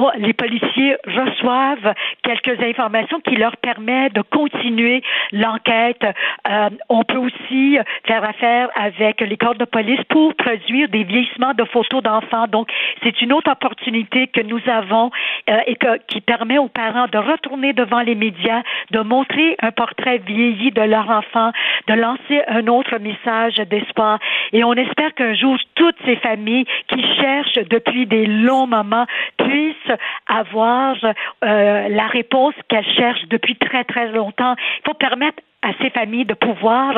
Oh, 0.00 0.12
les 0.16 0.32
policiers 0.32 0.96
reçoivent 1.08 1.92
quelques 2.22 2.62
informations 2.62 3.18
qui 3.20 3.34
leur 3.34 3.56
permettent 3.56 4.14
de 4.14 4.22
continuer 4.22 5.02
l'enquête. 5.32 6.04
Euh, 6.48 6.70
on 6.88 7.02
peut 7.02 7.16
aussi 7.16 7.78
faire 8.06 8.22
affaire 8.22 8.68
avec 8.76 9.20
les 9.20 9.36
corps 9.36 9.56
de 9.56 9.64
police 9.64 9.98
pour 10.08 10.36
produire 10.36 10.88
des 10.88 11.02
vieillissements 11.02 11.52
de 11.52 11.64
photos 11.64 12.00
d'enfants. 12.00 12.46
Donc, 12.46 12.68
c'est 13.02 13.20
une 13.22 13.32
autre 13.32 13.50
opportunité 13.50 14.28
que 14.28 14.40
nous 14.40 14.60
avons 14.68 15.10
euh, 15.50 15.58
et 15.66 15.74
que, 15.74 15.98
qui 16.06 16.20
permet 16.20 16.58
aux 16.58 16.68
parents 16.68 17.08
de 17.10 17.18
retourner 17.18 17.72
devant 17.72 18.02
les 18.02 18.14
médias, 18.14 18.62
de 18.92 19.00
montrer 19.00 19.56
un 19.60 19.72
portrait 19.72 20.18
vieilli 20.18 20.70
de 20.70 20.82
leur 20.82 21.10
enfant, 21.10 21.50
de 21.88 21.94
lancer 21.94 22.40
un 22.46 22.68
autre 22.68 22.98
message 22.98 23.56
d'espoir. 23.68 24.20
Et 24.52 24.62
on 24.62 24.74
espère 24.74 25.12
qu'un 25.14 25.34
jour, 25.34 25.56
toutes 25.74 25.98
ces 26.04 26.16
familles 26.16 26.66
qui 26.86 27.02
cherchent 27.16 27.66
depuis 27.68 28.06
des 28.06 28.26
longs 28.26 28.68
moments 28.68 29.06
puissent 29.38 29.87
avoir 30.26 30.96
euh, 31.04 31.88
la 31.88 32.06
réponse 32.06 32.54
qu'elles 32.68 32.86
cherchent 32.96 33.28
depuis 33.28 33.56
très, 33.56 33.84
très 33.84 34.08
longtemps. 34.12 34.54
Il 34.58 34.88
faut 34.88 34.94
permettre 34.94 35.42
à 35.62 35.70
ces 35.80 35.90
familles 35.90 36.24
de 36.24 36.34
pouvoir 36.34 36.94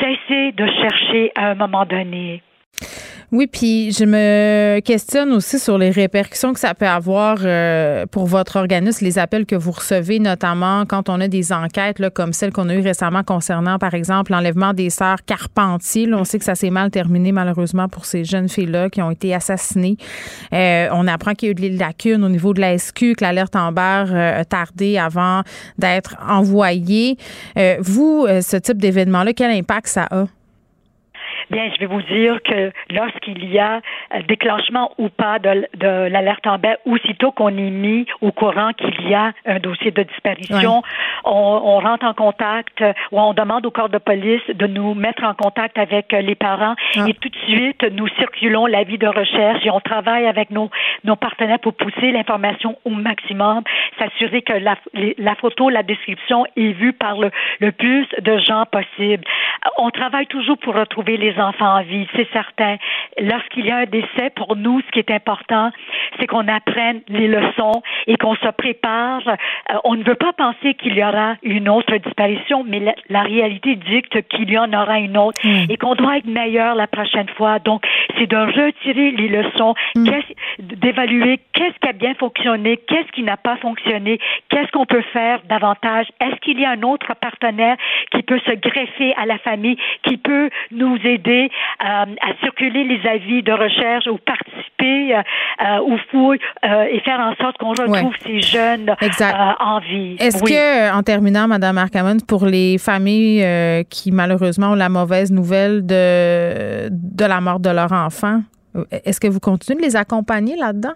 cesser 0.00 0.52
de 0.52 0.66
chercher 0.66 1.32
à 1.34 1.50
un 1.50 1.54
moment 1.54 1.84
donné. 1.84 2.42
Oui, 3.32 3.46
puis 3.46 3.90
je 3.92 4.04
me 4.04 4.80
questionne 4.80 5.32
aussi 5.32 5.58
sur 5.58 5.78
les 5.78 5.90
répercussions 5.90 6.52
que 6.52 6.60
ça 6.60 6.74
peut 6.74 6.86
avoir 6.86 7.38
euh, 7.42 8.06
pour 8.06 8.26
votre 8.26 8.56
organisme, 8.56 9.04
les 9.04 9.18
appels 9.18 9.46
que 9.46 9.56
vous 9.56 9.72
recevez, 9.72 10.18
notamment 10.18 10.84
quand 10.86 11.08
on 11.08 11.20
a 11.20 11.28
des 11.28 11.52
enquêtes 11.52 11.98
là, 11.98 12.10
comme 12.10 12.32
celle 12.32 12.52
qu'on 12.52 12.68
a 12.68 12.74
eue 12.74 12.82
récemment 12.82 13.22
concernant, 13.22 13.78
par 13.78 13.94
exemple, 13.94 14.32
l'enlèvement 14.32 14.72
des 14.72 14.90
sœurs 14.90 15.24
Carpentier. 15.24 16.08
on 16.12 16.24
sait 16.24 16.38
que 16.38 16.44
ça 16.44 16.54
s'est 16.54 16.70
mal 16.70 16.90
terminé, 16.90 17.32
malheureusement, 17.32 17.88
pour 17.88 18.04
ces 18.04 18.24
jeunes 18.24 18.48
filles-là 18.48 18.90
qui 18.90 19.00
ont 19.02 19.10
été 19.10 19.34
assassinées. 19.34 19.96
Euh, 20.52 20.88
on 20.92 21.08
apprend 21.08 21.34
qu'il 21.34 21.48
y 21.48 21.50
a 21.50 21.52
eu 21.52 21.54
des 21.54 21.70
lacunes 21.70 22.24
au 22.24 22.28
niveau 22.28 22.52
de 22.52 22.60
la 22.60 22.78
SQ, 22.78 23.14
que 23.16 23.22
l'alerte 23.24 23.56
en 23.56 23.74
euh, 23.76 24.40
a 24.40 24.44
tardé 24.44 24.98
avant 24.98 25.42
d'être 25.78 26.16
envoyée. 26.28 27.16
vous, 27.80 28.26
ce 28.28 28.56
type 28.56 28.78
d'événement-là, 28.78 29.32
quel 29.32 29.50
impact 29.50 29.88
ça 29.88 30.06
a? 30.10 30.26
Bien, 31.50 31.70
je 31.74 31.80
vais 31.80 31.86
vous 31.86 32.02
dire 32.02 32.42
que 32.42 32.72
lorsqu'il 32.90 33.50
y 33.50 33.58
a 33.58 33.80
euh, 34.14 34.22
déclenchement 34.28 34.92
ou 34.98 35.08
pas 35.08 35.38
de, 35.38 35.66
de 35.76 36.08
l'alerte 36.08 36.46
en 36.46 36.58
baie, 36.58 36.76
aussitôt 36.86 37.32
qu'on 37.32 37.56
est 37.56 37.70
mis 37.70 38.06
au 38.20 38.32
courant 38.32 38.72
qu'il 38.72 39.08
y 39.08 39.14
a 39.14 39.32
un 39.46 39.58
dossier 39.58 39.90
de 39.90 40.02
disparition, 40.02 40.82
on, 41.24 41.30
on, 41.30 41.78
rentre 41.80 42.06
en 42.06 42.14
contact 42.14 42.82
ou 43.12 43.20
on 43.20 43.34
demande 43.34 43.66
au 43.66 43.70
corps 43.70 43.88
de 43.88 43.98
police 43.98 44.42
de 44.48 44.66
nous 44.66 44.94
mettre 44.94 45.24
en 45.24 45.34
contact 45.34 45.78
avec 45.78 46.12
euh, 46.14 46.20
les 46.20 46.34
parents 46.34 46.74
ah. 46.96 47.04
et 47.06 47.14
tout 47.14 47.28
de 47.28 47.36
suite 47.46 47.82
nous 47.92 48.08
circulons 48.18 48.66
l'avis 48.66 48.98
de 48.98 49.06
recherche 49.06 49.64
et 49.64 49.70
on 49.70 49.80
travaille 49.80 50.26
avec 50.26 50.50
nos, 50.50 50.70
nos 51.04 51.16
partenaires 51.16 51.58
pour 51.58 51.74
pousser 51.74 52.10
l'information 52.10 52.76
au 52.84 52.90
maximum, 52.90 53.62
s'assurer 53.98 54.42
que 54.42 54.54
la, 54.54 54.76
la 55.18 55.34
photo, 55.34 55.68
la 55.68 55.82
description 55.82 56.46
est 56.56 56.72
vue 56.72 56.92
par 56.92 57.18
le, 57.18 57.30
le 57.60 57.72
plus 57.72 58.06
de 58.20 58.38
gens 58.38 58.64
possible. 58.70 59.24
On 59.78 59.90
travaille 59.90 60.26
toujours 60.26 60.58
pour 60.58 60.74
retrouver 60.74 61.16
les 61.16 61.33
enfants 61.38 61.78
en 61.78 61.82
vie, 61.82 62.06
c'est 62.14 62.28
certain. 62.32 62.76
Lorsqu'il 63.20 63.66
y 63.66 63.70
a 63.70 63.78
un 63.78 63.86
décès, 63.86 64.30
pour 64.34 64.56
nous, 64.56 64.80
ce 64.80 64.90
qui 64.90 64.98
est 64.98 65.10
important, 65.10 65.70
c'est 66.18 66.26
qu'on 66.26 66.48
apprenne 66.48 67.00
les 67.08 67.28
leçons 67.28 67.82
et 68.06 68.16
qu'on 68.16 68.34
se 68.36 68.48
prépare. 68.52 69.22
Euh, 69.26 69.76
on 69.84 69.94
ne 69.94 70.04
veut 70.04 70.14
pas 70.14 70.32
penser 70.32 70.74
qu'il 70.74 70.94
y 70.94 71.04
aura 71.04 71.36
une 71.42 71.68
autre 71.68 71.96
disparition, 71.96 72.64
mais 72.64 72.94
la, 73.08 73.22
réalité 73.22 73.76
dicte 73.76 74.28
qu'il 74.28 74.50
y 74.50 74.58
en 74.58 74.72
aura 74.72 74.98
une 74.98 75.16
autre 75.16 75.40
mm. 75.44 75.70
et 75.70 75.76
qu'on 75.76 75.94
doit 75.94 76.18
être 76.18 76.26
meilleur 76.26 76.74
la 76.74 76.86
prochaine 76.86 77.28
fois. 77.36 77.58
Donc, 77.58 77.84
c'est 78.18 78.26
de 78.26 78.36
retirer 78.36 79.12
les 79.12 79.28
leçons, 79.28 79.74
mm. 79.94 80.08
d'évaluer 80.58 81.40
qu'est-ce 81.52 81.78
qui 81.80 81.88
a 81.88 81.92
bien 81.92 82.14
fonctionné, 82.14 82.76
qu'est-ce 82.88 83.10
qui 83.12 83.22
n'a 83.22 83.36
pas 83.36 83.56
fonctionné, 83.56 84.18
qu'est-ce 84.48 84.70
qu'on 84.72 84.86
peut 84.86 85.04
faire 85.12 85.40
davantage. 85.48 86.06
Est-ce 86.20 86.36
qu'il 86.40 86.60
y 86.60 86.64
a 86.64 86.70
un 86.70 86.82
autre 86.82 87.14
partenaire 87.20 87.76
qui 88.12 88.22
peut 88.22 88.40
se 88.46 88.52
greffer 88.52 89.14
à 89.16 89.26
la 89.26 89.38
famille, 89.38 89.76
qui 90.02 90.16
peut 90.16 90.50
nous 90.70 90.98
aider 91.04 91.23
aider 91.24 91.50
euh, 91.82 91.84
à 91.84 92.34
circuler 92.42 92.84
les 92.84 93.08
avis 93.08 93.42
de 93.42 93.52
recherche 93.52 94.06
ou 94.06 94.18
participer 94.18 95.14
euh, 95.14 95.22
euh, 95.62 95.78
aux 95.80 95.98
fouilles 96.10 96.38
et 96.62 97.00
faire 97.00 97.20
en 97.20 97.34
sorte 97.36 97.58
qu'on 97.58 97.70
retrouve 97.70 98.14
ces 98.22 98.40
jeunes 98.40 98.94
en 99.60 99.78
vie. 99.80 100.16
Est-ce 100.18 100.42
que, 100.42 100.96
en 100.96 101.02
terminant, 101.02 101.48
Madame 101.48 101.78
Arcamon, 101.78 102.16
pour 102.26 102.46
les 102.46 102.78
familles 102.78 103.44
qui 103.90 104.10
malheureusement 104.12 104.72
ont 104.72 104.74
la 104.74 104.88
mauvaise 104.88 105.30
nouvelle 105.32 105.84
de, 105.86 106.88
de 106.90 107.24
la 107.24 107.40
mort 107.40 107.60
de 107.60 107.70
leur 107.70 107.92
enfant, 107.92 108.40
est-ce 108.90 109.20
que 109.20 109.28
vous 109.28 109.40
continuez 109.40 109.80
de 109.80 109.86
les 109.86 109.96
accompagner 109.96 110.56
là-dedans? 110.56 110.94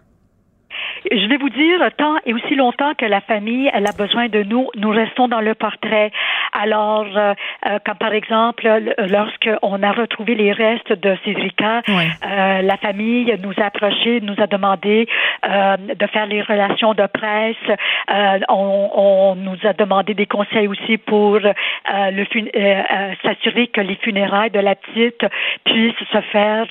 Je 1.10 1.28
vais 1.28 1.36
vous 1.36 1.50
dire, 1.50 1.80
tant 1.96 2.16
et 2.26 2.34
aussi 2.34 2.54
longtemps 2.54 2.92
que 2.94 3.04
la 3.04 3.20
famille 3.20 3.70
elle 3.72 3.86
a 3.86 3.92
besoin 3.92 4.28
de 4.28 4.42
nous, 4.42 4.68
nous 4.76 4.90
restons 4.90 5.28
dans 5.28 5.40
le 5.40 5.54
portrait. 5.54 6.10
Alors, 6.52 7.06
euh, 7.16 7.34
euh 7.66 7.78
comme 7.84 7.96
par 7.96 8.12
exemple, 8.12 8.68
lorsqu'on 8.98 9.82
a 9.82 9.92
retrouvé 9.92 10.34
les 10.34 10.52
restes 10.52 10.92
de 10.92 11.16
Cédrica, 11.24 11.82
euh, 11.88 12.62
la 12.62 12.76
famille 12.78 13.34
nous 13.42 13.52
a 13.58 13.66
approchés, 13.66 14.20
nous 14.20 14.34
a 14.38 14.46
demandé 14.46 15.06
euh, 15.46 15.76
de 15.76 16.06
faire 16.08 16.26
les 16.26 16.42
relations 16.42 16.94
de 16.94 17.06
presse. 17.06 17.56
Euh, 18.10 18.38
on, 18.48 18.90
on, 18.94 19.34
nous 19.36 19.56
a 19.64 19.72
demandé 19.72 20.14
des 20.14 20.26
conseils 20.26 20.66
aussi 20.66 20.98
pour 20.98 21.36
euh, 21.36 21.52
le 22.10 22.24
s'assurer 23.22 23.68
que 23.68 23.80
les 23.80 23.94
funérailles 23.96 24.50
de 24.50 24.58
la 24.58 24.74
petite 24.74 25.24
puissent 25.64 25.94
se 26.12 26.20
faire 26.32 26.66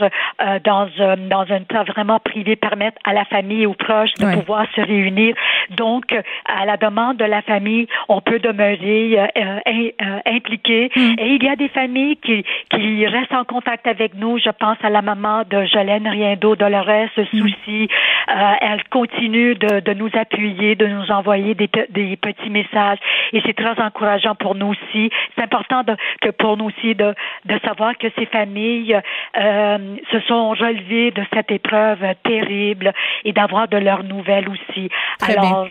dans, 0.64 0.88
dans 1.30 1.46
un 1.50 1.64
temps 1.64 1.84
vraiment 1.84 2.20
privé, 2.20 2.56
permettre 2.56 2.98
à 3.06 3.14
la 3.14 3.26
famille 3.26 3.64
et 3.64 3.66
aux 3.66 3.74
proches 3.74 4.14
de 4.20 4.40
pouvoir 4.40 4.66
se 4.76 4.82
réunir. 4.82 5.36
Donc, 5.72 6.16
à 6.46 6.66
la 6.66 6.78
demande 6.78 7.18
de 7.18 7.26
la 7.26 7.42
famille, 7.42 7.88
on 8.08 8.22
peut 8.22 8.40
demeurer 8.40 9.20
euh, 9.20 9.60
euh, 9.68 10.20
impliqué. 10.26 10.90
Mm. 10.96 11.16
Et 11.20 11.28
il 11.36 11.44
y 11.44 11.50
a 11.50 11.56
des 11.56 11.70
familles 11.70 12.18
qui, 12.18 12.44
qui 12.72 13.06
restent 13.08 13.34
en 13.34 13.44
contact 13.44 13.88
avec 13.88 14.16
nous. 14.16 14.38
Je 14.38 14.50
pense 14.50 14.78
à 14.84 14.90
la 14.90 15.02
maman 15.02 15.44
de 15.50 15.66
Jolène 15.66 16.08
Riendo 16.08 16.56
Dolores 16.56 17.10
mm. 17.18 17.26
Souci. 17.38 17.90
Euh, 18.30 18.52
elle 18.62 18.84
continue 18.90 19.56
de, 19.56 19.80
de, 19.80 19.94
nous 19.94 20.10
appuyer, 20.14 20.76
de 20.76 20.88
nous 20.88 21.12
envoyer 21.12 21.56
des, 21.56 21.70
des 21.90 22.16
petits 22.18 22.50
messages. 22.50 23.00
Et 23.34 23.42
c'est 23.46 23.56
très 23.56 23.80
encourageant 23.82 24.36
pour 24.36 24.56
nous 24.56 24.68
aussi. 24.68 25.10
C'est 25.36 25.44
important 25.44 25.84
de, 25.84 25.96
que 26.22 26.30
pour 26.30 26.58
nous 26.58 26.66
aussi 26.66 26.96
de, 26.96 27.14
de 27.46 27.60
savoir 27.64 27.98
que 27.98 28.08
ces 28.18 28.26
familles 28.26 29.00
euh, 29.38 29.78
se 30.12 30.20
sont 30.22 30.50
relevées 30.50 31.12
de 31.12 31.24
cette 31.34 31.52
épreuve 31.52 32.00
terrible 32.24 32.94
et 33.26 33.34
d'avoir 33.34 33.68
de 33.68 33.78
leur 33.78 34.04
nouvelles 34.08 34.48
aussi. 34.50 34.90
Alors, 35.22 35.68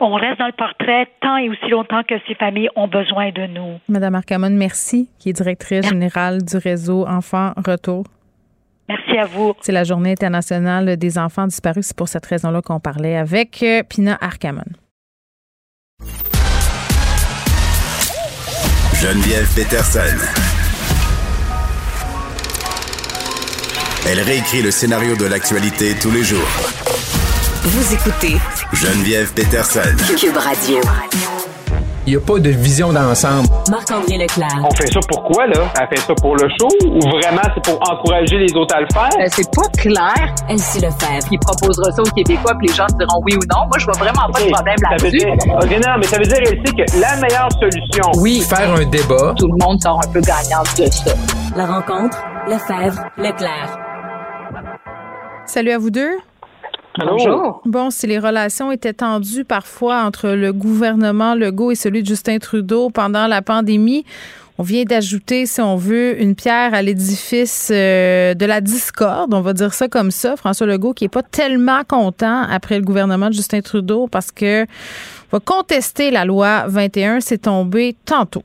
on 0.00 0.14
reste 0.14 0.38
dans 0.38 0.46
le 0.46 0.52
portrait 0.52 1.08
tant 1.20 1.36
et 1.38 1.48
aussi 1.48 1.68
longtemps 1.68 2.02
que 2.02 2.14
ces 2.26 2.34
familles 2.34 2.68
ont 2.76 2.88
besoin 2.88 3.30
de 3.30 3.46
nous. 3.46 3.78
Madame 3.88 4.14
Arcamon, 4.14 4.50
merci, 4.50 5.08
qui 5.18 5.30
est 5.30 5.32
directrice 5.32 5.88
générale 5.88 6.42
du 6.42 6.56
réseau 6.56 7.06
Enfants 7.06 7.52
Retour. 7.56 8.04
Merci 8.88 9.18
à 9.18 9.24
vous. 9.24 9.54
C'est 9.60 9.72
la 9.72 9.84
journée 9.84 10.12
internationale 10.12 10.96
des 10.96 11.18
enfants 11.18 11.46
disparus. 11.46 11.86
C'est 11.86 11.96
pour 11.96 12.08
cette 12.08 12.26
raison-là 12.26 12.62
qu'on 12.62 12.78
parlait 12.78 13.16
avec 13.16 13.62
euh, 13.62 13.82
Pina 13.82 14.16
Arcamon. 14.20 14.62
Geneviève 18.94 19.52
Peterson. 19.54 20.16
Elle 24.08 24.20
réécrit 24.20 24.62
le 24.62 24.70
scénario 24.70 25.16
de 25.16 25.26
l'actualité 25.26 25.94
tous 26.00 26.12
les 26.12 26.22
jours. 26.22 26.85
Vous 27.66 27.94
écoutez 27.94 28.36
Geneviève 28.72 29.32
Peterson. 29.34 29.80
Cube 30.16 30.36
Radio. 30.36 30.78
Il 32.06 32.10
n'y 32.10 32.16
a 32.16 32.20
pas 32.20 32.38
de 32.38 32.50
vision 32.50 32.92
d'ensemble. 32.92 33.48
Marc-André 33.68 34.18
Leclerc. 34.18 34.62
On 34.62 34.72
fait 34.72 34.86
ça 34.86 35.00
pourquoi, 35.08 35.48
là? 35.48 35.72
Elle 35.80 35.88
fait 35.88 36.06
ça 36.06 36.14
pour 36.14 36.36
le 36.36 36.48
show 36.60 36.68
ou 36.86 37.00
vraiment 37.00 37.42
c'est 37.52 37.64
pour 37.64 37.80
encourager 37.90 38.38
les 38.38 38.54
autres 38.54 38.72
à 38.76 38.82
le 38.82 38.86
faire? 38.92 39.10
Euh, 39.18 39.26
c'est 39.32 39.50
pas 39.52 39.68
clair. 39.76 40.32
Elsie 40.48 40.78
Lefebvre. 40.78 41.26
Il 41.32 41.40
proposera 41.40 41.90
ça 41.90 42.02
aux 42.02 42.14
Québécois 42.14 42.52
puis 42.56 42.68
les 42.68 42.74
gens 42.74 42.86
diront 42.86 43.20
oui 43.24 43.34
ou 43.34 43.42
non. 43.52 43.66
Moi, 43.66 43.78
je 43.78 43.84
vois 43.86 43.98
vraiment 43.98 44.30
pas 44.32 44.40
de 44.40 44.52
problème 44.52 44.76
là-dessus. 44.88 45.26
OK, 45.26 45.70
non, 45.84 45.94
mais 45.98 46.06
ça 46.06 46.18
veut 46.18 46.24
dire, 46.24 46.38
Elsie, 46.38 46.72
que 46.72 47.00
la 47.00 47.16
meilleure 47.16 47.50
solution... 47.58 48.12
Oui. 48.18 48.42
Faire 48.48 48.72
un 48.74 48.84
débat. 48.84 49.34
Tout 49.36 49.48
le 49.48 49.66
monde 49.66 49.82
sort 49.82 50.00
un 50.06 50.12
peu 50.12 50.20
gagnant 50.20 50.62
de 50.78 50.86
ça. 50.86 51.14
La 51.56 51.66
rencontre, 51.66 52.16
Lefebvre, 52.46 53.02
Leclerc. 53.18 53.76
Salut 55.46 55.72
à 55.72 55.78
vous 55.78 55.90
deux. 55.90 56.12
Bonjour. 56.98 57.60
Bon, 57.64 57.90
si 57.90 58.06
les 58.06 58.18
relations 58.18 58.72
étaient 58.72 58.92
tendues 58.92 59.44
parfois 59.44 60.02
entre 60.02 60.30
le 60.30 60.52
gouvernement 60.52 61.34
Legault 61.34 61.70
et 61.70 61.74
celui 61.74 62.02
de 62.02 62.06
Justin 62.06 62.38
Trudeau 62.38 62.90
pendant 62.90 63.26
la 63.26 63.42
pandémie, 63.42 64.04
on 64.58 64.62
vient 64.62 64.84
d'ajouter, 64.84 65.44
si 65.44 65.60
on 65.60 65.76
veut, 65.76 66.20
une 66.20 66.34
pierre 66.34 66.72
à 66.72 66.80
l'édifice 66.80 67.70
euh, 67.70 68.32
de 68.32 68.46
la 68.46 68.62
discorde, 68.62 69.34
on 69.34 69.42
va 69.42 69.52
dire 69.52 69.74
ça 69.74 69.88
comme 69.88 70.10
ça. 70.10 70.36
François 70.36 70.66
Legault 70.66 70.94
qui 70.94 71.04
est 71.04 71.10
pas 71.10 71.22
tellement 71.22 71.82
content 71.84 72.44
après 72.50 72.78
le 72.78 72.84
gouvernement 72.84 73.28
de 73.28 73.34
Justin 73.34 73.60
Trudeau 73.60 74.06
parce 74.06 74.32
que 74.32 74.64
va 75.30 75.40
contester 75.40 76.10
la 76.10 76.24
loi 76.24 76.64
21, 76.68 77.20
c'est 77.20 77.38
tombé 77.38 77.94
tantôt. 78.06 78.42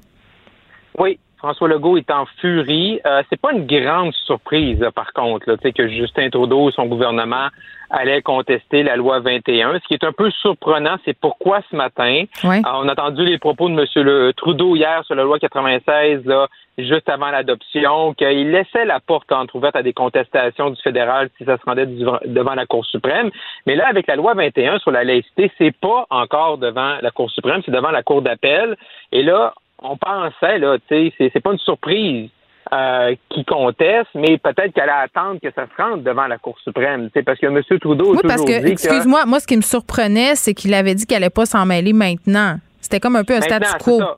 Oui, 0.99 1.17
François 1.41 1.67
Legault 1.67 1.97
est 1.97 2.11
en 2.11 2.25
furie. 2.39 3.01
Euh, 3.05 3.23
c'est 3.29 3.41
pas 3.41 3.51
une 3.51 3.65
grande 3.65 4.13
surprise, 4.13 4.79
là, 4.79 4.91
par 4.91 5.11
contre, 5.11 5.49
là, 5.49 5.57
que 5.57 5.87
Justin 5.87 6.29
Trudeau 6.29 6.69
et 6.69 6.71
son 6.73 6.85
gouvernement 6.85 7.47
allaient 7.89 8.21
contester 8.21 8.83
la 8.83 8.95
loi 8.95 9.19
21. 9.21 9.79
Ce 9.79 9.87
qui 9.87 9.95
est 9.95 10.03
un 10.03 10.11
peu 10.13 10.29
surprenant, 10.29 10.97
c'est 11.03 11.17
pourquoi 11.19 11.61
ce 11.71 11.75
matin, 11.75 12.23
Oui. 12.43 12.57
euh, 12.57 12.61
on 12.75 12.87
a 12.87 12.91
entendu 12.91 13.25
les 13.25 13.39
propos 13.39 13.69
de 13.69 13.73
M. 13.73 13.85
Le 13.95 14.31
Trudeau 14.33 14.75
hier 14.75 15.03
sur 15.05 15.15
la 15.15 15.23
loi 15.23 15.39
96, 15.39 16.25
là, 16.25 16.47
juste 16.77 17.09
avant 17.09 17.31
l'adoption, 17.31 18.13
qu'il 18.13 18.51
laissait 18.51 18.85
la 18.85 18.99
porte 18.99 19.31
entrouverte 19.31 19.75
à 19.75 19.83
des 19.83 19.93
contestations 19.93 20.69
du 20.69 20.81
fédéral 20.81 21.29
si 21.37 21.43
ça 21.45 21.57
se 21.57 21.63
rendait 21.65 21.85
devant 21.87 22.53
la 22.53 22.65
Cour 22.67 22.85
suprême. 22.85 23.31
Mais 23.65 23.75
là, 23.75 23.87
avec 23.89 24.05
la 24.07 24.15
loi 24.15 24.35
21 24.35 24.77
sur 24.79 24.91
la 24.91 25.03
laïcité, 25.03 25.51
c'est 25.57 25.75
pas 25.75 26.05
encore 26.11 26.59
devant 26.59 26.97
la 27.01 27.11
Cour 27.11 27.29
suprême, 27.31 27.61
c'est 27.65 27.71
devant 27.71 27.91
la 27.91 28.03
Cour 28.03 28.21
d'appel. 28.21 28.77
Et 29.11 29.23
là, 29.23 29.53
on 29.81 29.97
pensait, 29.97 30.59
là, 30.59 30.77
tu 30.87 31.11
sais, 31.17 31.29
c'est- 31.33 31.39
pas 31.39 31.51
une 31.53 31.59
surprise 31.59 32.29
euh, 32.73 33.15
qui 33.29 33.43
conteste, 33.43 34.09
mais 34.15 34.37
peut-être 34.37 34.73
qu'elle 34.73 34.89
attendre 34.89 35.39
que 35.41 35.51
ça 35.53 35.65
se 35.65 35.81
rende 35.81 36.03
devant 36.03 36.27
la 36.27 36.37
Cour 36.37 36.55
suprême, 36.63 37.07
tu 37.07 37.11
sais, 37.19 37.23
parce 37.23 37.37
que 37.39 37.47
M. 37.47 37.61
Trudeau 37.81 38.13
Oui, 38.15 38.19
parce 38.25 38.45
que, 38.45 38.65
excuse-moi, 38.65 39.25
moi, 39.25 39.39
ce 39.41 39.47
qui 39.47 39.57
me 39.57 39.61
surprenait, 39.61 40.35
c'est 40.35 40.53
qu'il 40.53 40.73
avait 40.73 40.95
dit 40.95 41.05
qu'il 41.05 41.17
allait 41.17 41.29
pas 41.29 41.45
s'en 41.45 41.65
mêler 41.65 41.91
maintenant. 41.91 42.57
C'était 42.79 42.99
comme 43.01 43.15
un 43.17 43.23
peu 43.25 43.33
un 43.35 43.41
statu 43.41 43.65
quo. 43.83 43.99
ça. 43.99 44.15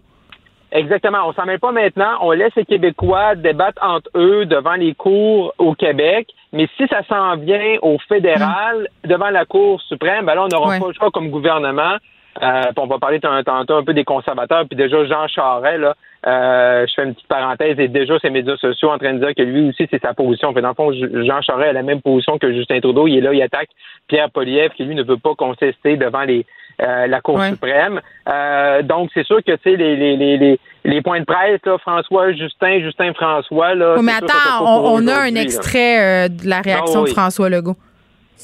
Exactement. 0.71 1.19
On 1.27 1.33
s'en 1.33 1.45
mêle 1.45 1.59
pas 1.59 1.71
maintenant. 1.71 2.17
On 2.21 2.31
laisse 2.31 2.53
les 2.55 2.65
Québécois 2.65 3.35
débattre 3.35 3.79
entre 3.83 4.09
eux 4.15 4.45
devant 4.45 4.73
les 4.73 4.93
cours 4.95 5.53
au 5.59 5.73
Québec. 5.75 6.27
Mais 6.51 6.67
si 6.77 6.87
ça 6.87 7.03
s'en 7.07 7.35
vient 7.37 7.77
au 7.81 7.97
fédéral, 8.07 8.87
devant 9.03 9.29
la 9.29 9.45
Cour 9.45 9.81
suprême, 9.83 10.25
ben 10.25 10.33
là, 10.35 10.43
on 10.43 10.47
n'aura 10.47 10.69
Ouais. 10.69 10.79
pas 10.79 10.87
le 10.87 10.93
choix 10.93 11.11
comme 11.11 11.29
gouvernement. 11.29 11.97
Euh, 12.41 12.61
on 12.77 12.87
va 12.87 12.97
parler 12.97 13.19
tant- 13.19 13.43
tantôt 13.43 13.75
un 13.75 13.83
peu 13.83 13.93
des 13.93 14.03
conservateurs. 14.03 14.65
Puis 14.67 14.75
déjà, 14.75 15.05
Jean 15.05 15.27
Charest, 15.27 15.79
là, 15.79 15.93
euh, 16.25 16.85
je 16.87 16.93
fais 16.95 17.03
une 17.03 17.13
petite 17.13 17.27
parenthèse, 17.27 17.79
est 17.79 17.87
déjà 17.89 18.17
sur 18.17 18.27
les 18.27 18.29
médias 18.31 18.57
sociaux 18.57 18.89
en 18.89 18.97
train 18.97 19.13
de 19.13 19.19
dire 19.19 19.35
que 19.35 19.43
lui 19.43 19.69
aussi, 19.69 19.87
c'est 19.91 20.01
sa 20.01 20.13
position. 20.13 20.51
Fait 20.53 20.61
dans 20.61 20.69
le 20.69 20.73
fond, 20.73 20.91
Jean 20.93 21.41
Charest 21.41 21.69
a 21.69 21.73
la 21.73 21.83
même 21.83 22.01
position 22.01 22.39
que 22.39 22.51
Justin 22.53 22.79
Trudeau. 22.79 23.07
Il 23.07 23.17
est 23.17 23.21
là, 23.21 23.33
il 23.33 23.41
attaque 23.41 23.69
Pierre 24.07 24.31
Poliev, 24.31 24.71
qui 24.71 24.83
lui 24.85 24.95
ne 24.95 25.03
veut 25.03 25.17
pas 25.17 25.35
contester 25.35 25.95
devant 25.97 26.23
les 26.23 26.45
euh, 26.81 27.05
la 27.05 27.21
Cour 27.21 27.35
Ouais. 27.35 27.49
suprême. 27.51 28.01
Euh, 28.33 28.81
donc, 28.81 29.11
c'est 29.13 29.23
sûr 29.27 29.37
que, 29.45 29.51
tu 29.51 29.59
sais, 29.63 29.75
les, 29.75 29.95
les, 29.95 30.17
les, 30.17 30.37
les, 30.37 30.59
les 30.85 31.01
points 31.03 31.19
de 31.19 31.25
presse, 31.25 31.59
là, 31.67 31.77
François, 31.77 32.31
Justin, 32.31 32.79
Justin, 32.79 33.13
François, 33.13 33.75
là. 33.75 33.93
Oui, 33.95 34.03
mais 34.03 34.13
attends, 34.13 34.65
on, 34.91 35.07
a 35.07 35.19
un 35.19 35.35
extrait 35.35 36.25
euh, 36.25 36.29
de 36.29 36.49
la 36.49 36.61
réaction 36.61 37.01
Ah 37.01 37.03
oui. 37.03 37.09
de 37.11 37.13
François 37.13 37.47
Legault. 37.49 37.75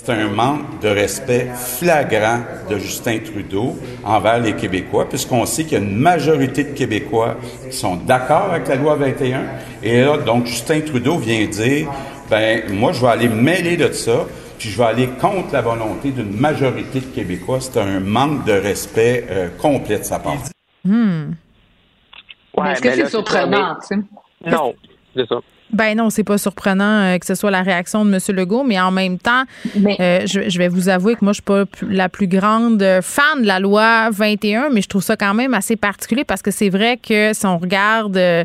C'est 0.01 0.13
un 0.13 0.29
manque 0.29 0.79
de 0.81 0.87
respect 0.87 1.49
flagrant 1.53 2.39
de 2.69 2.77
Justin 2.77 3.19
Trudeau 3.19 3.77
envers 4.05 4.39
les 4.39 4.53
Québécois, 4.53 5.09
puisqu'on 5.09 5.45
sait 5.45 5.63
qu'il 5.63 5.73
y 5.73 5.75
a 5.75 5.83
une 5.83 5.97
majorité 5.97 6.63
de 6.63 6.69
Québécois 6.73 7.35
qui 7.69 7.75
sont 7.75 7.97
d'accord 7.97 8.49
avec 8.53 8.69
la 8.69 8.75
loi 8.77 8.95
21. 8.95 9.43
Et 9.83 10.01
là, 10.01 10.17
donc, 10.17 10.45
Justin 10.45 10.79
Trudeau 10.81 11.17
vient 11.17 11.45
dire, 11.47 11.89
ben, 12.29 12.73
moi, 12.73 12.93
je 12.93 13.01
vais 13.01 13.07
aller 13.09 13.27
mêler 13.27 13.75
de 13.75 13.91
ça, 13.91 14.25
puis 14.57 14.69
je 14.69 14.77
vais 14.77 14.85
aller 14.85 15.07
contre 15.19 15.51
la 15.51 15.61
volonté 15.61 16.11
d'une 16.11 16.31
majorité 16.31 17.01
de 17.01 17.05
Québécois. 17.07 17.59
C'est 17.59 17.77
un 17.77 17.99
manque 17.99 18.45
de 18.45 18.53
respect 18.53 19.25
euh, 19.29 19.49
complet 19.61 19.99
de 19.99 20.03
sa 20.03 20.19
part. 20.19 20.37
Hmm. 20.85 21.31
Ouais, 22.55 22.71
est-ce 22.71 22.81
que 22.81 22.87
mais 22.87 22.95
c'est 22.95 23.09
surprenant, 23.09 23.75
tu 23.81 23.97
sais? 23.97 24.49
Non, 24.49 24.73
c'est 25.13 25.27
ça. 25.27 25.39
Ben 25.71 25.95
non, 25.97 26.09
c'est 26.09 26.23
pas 26.23 26.37
surprenant 26.37 27.01
euh, 27.03 27.17
que 27.17 27.25
ce 27.25 27.35
soit 27.35 27.51
la 27.51 27.61
réaction 27.61 28.03
de 28.05 28.11
M. 28.13 28.19
Legault, 28.35 28.63
mais 28.63 28.79
en 28.79 28.91
même 28.91 29.17
temps, 29.19 29.43
Mais- 29.75 29.97
euh, 29.99 30.25
je, 30.25 30.49
je 30.49 30.57
vais 30.57 30.67
vous 30.67 30.89
avouer 30.89 31.15
que 31.15 31.23
moi, 31.23 31.31
je 31.31 31.35
suis 31.35 31.43
pas 31.43 31.63
la 31.87 32.09
plus 32.09 32.27
grande 32.27 32.81
euh, 32.81 33.01
fan 33.01 33.41
de 33.41 33.47
la 33.47 33.59
loi 33.59 34.09
21, 34.11 34.69
mais 34.71 34.81
je 34.81 34.87
trouve 34.87 35.03
ça 35.03 35.15
quand 35.15 35.33
même 35.33 35.53
assez 35.53 35.75
particulier 35.75 36.23
parce 36.23 36.41
que 36.41 36.51
c'est 36.51 36.69
vrai 36.69 36.97
que 36.97 37.33
si 37.33 37.45
on 37.45 37.57
regarde 37.57 38.17
euh, 38.17 38.43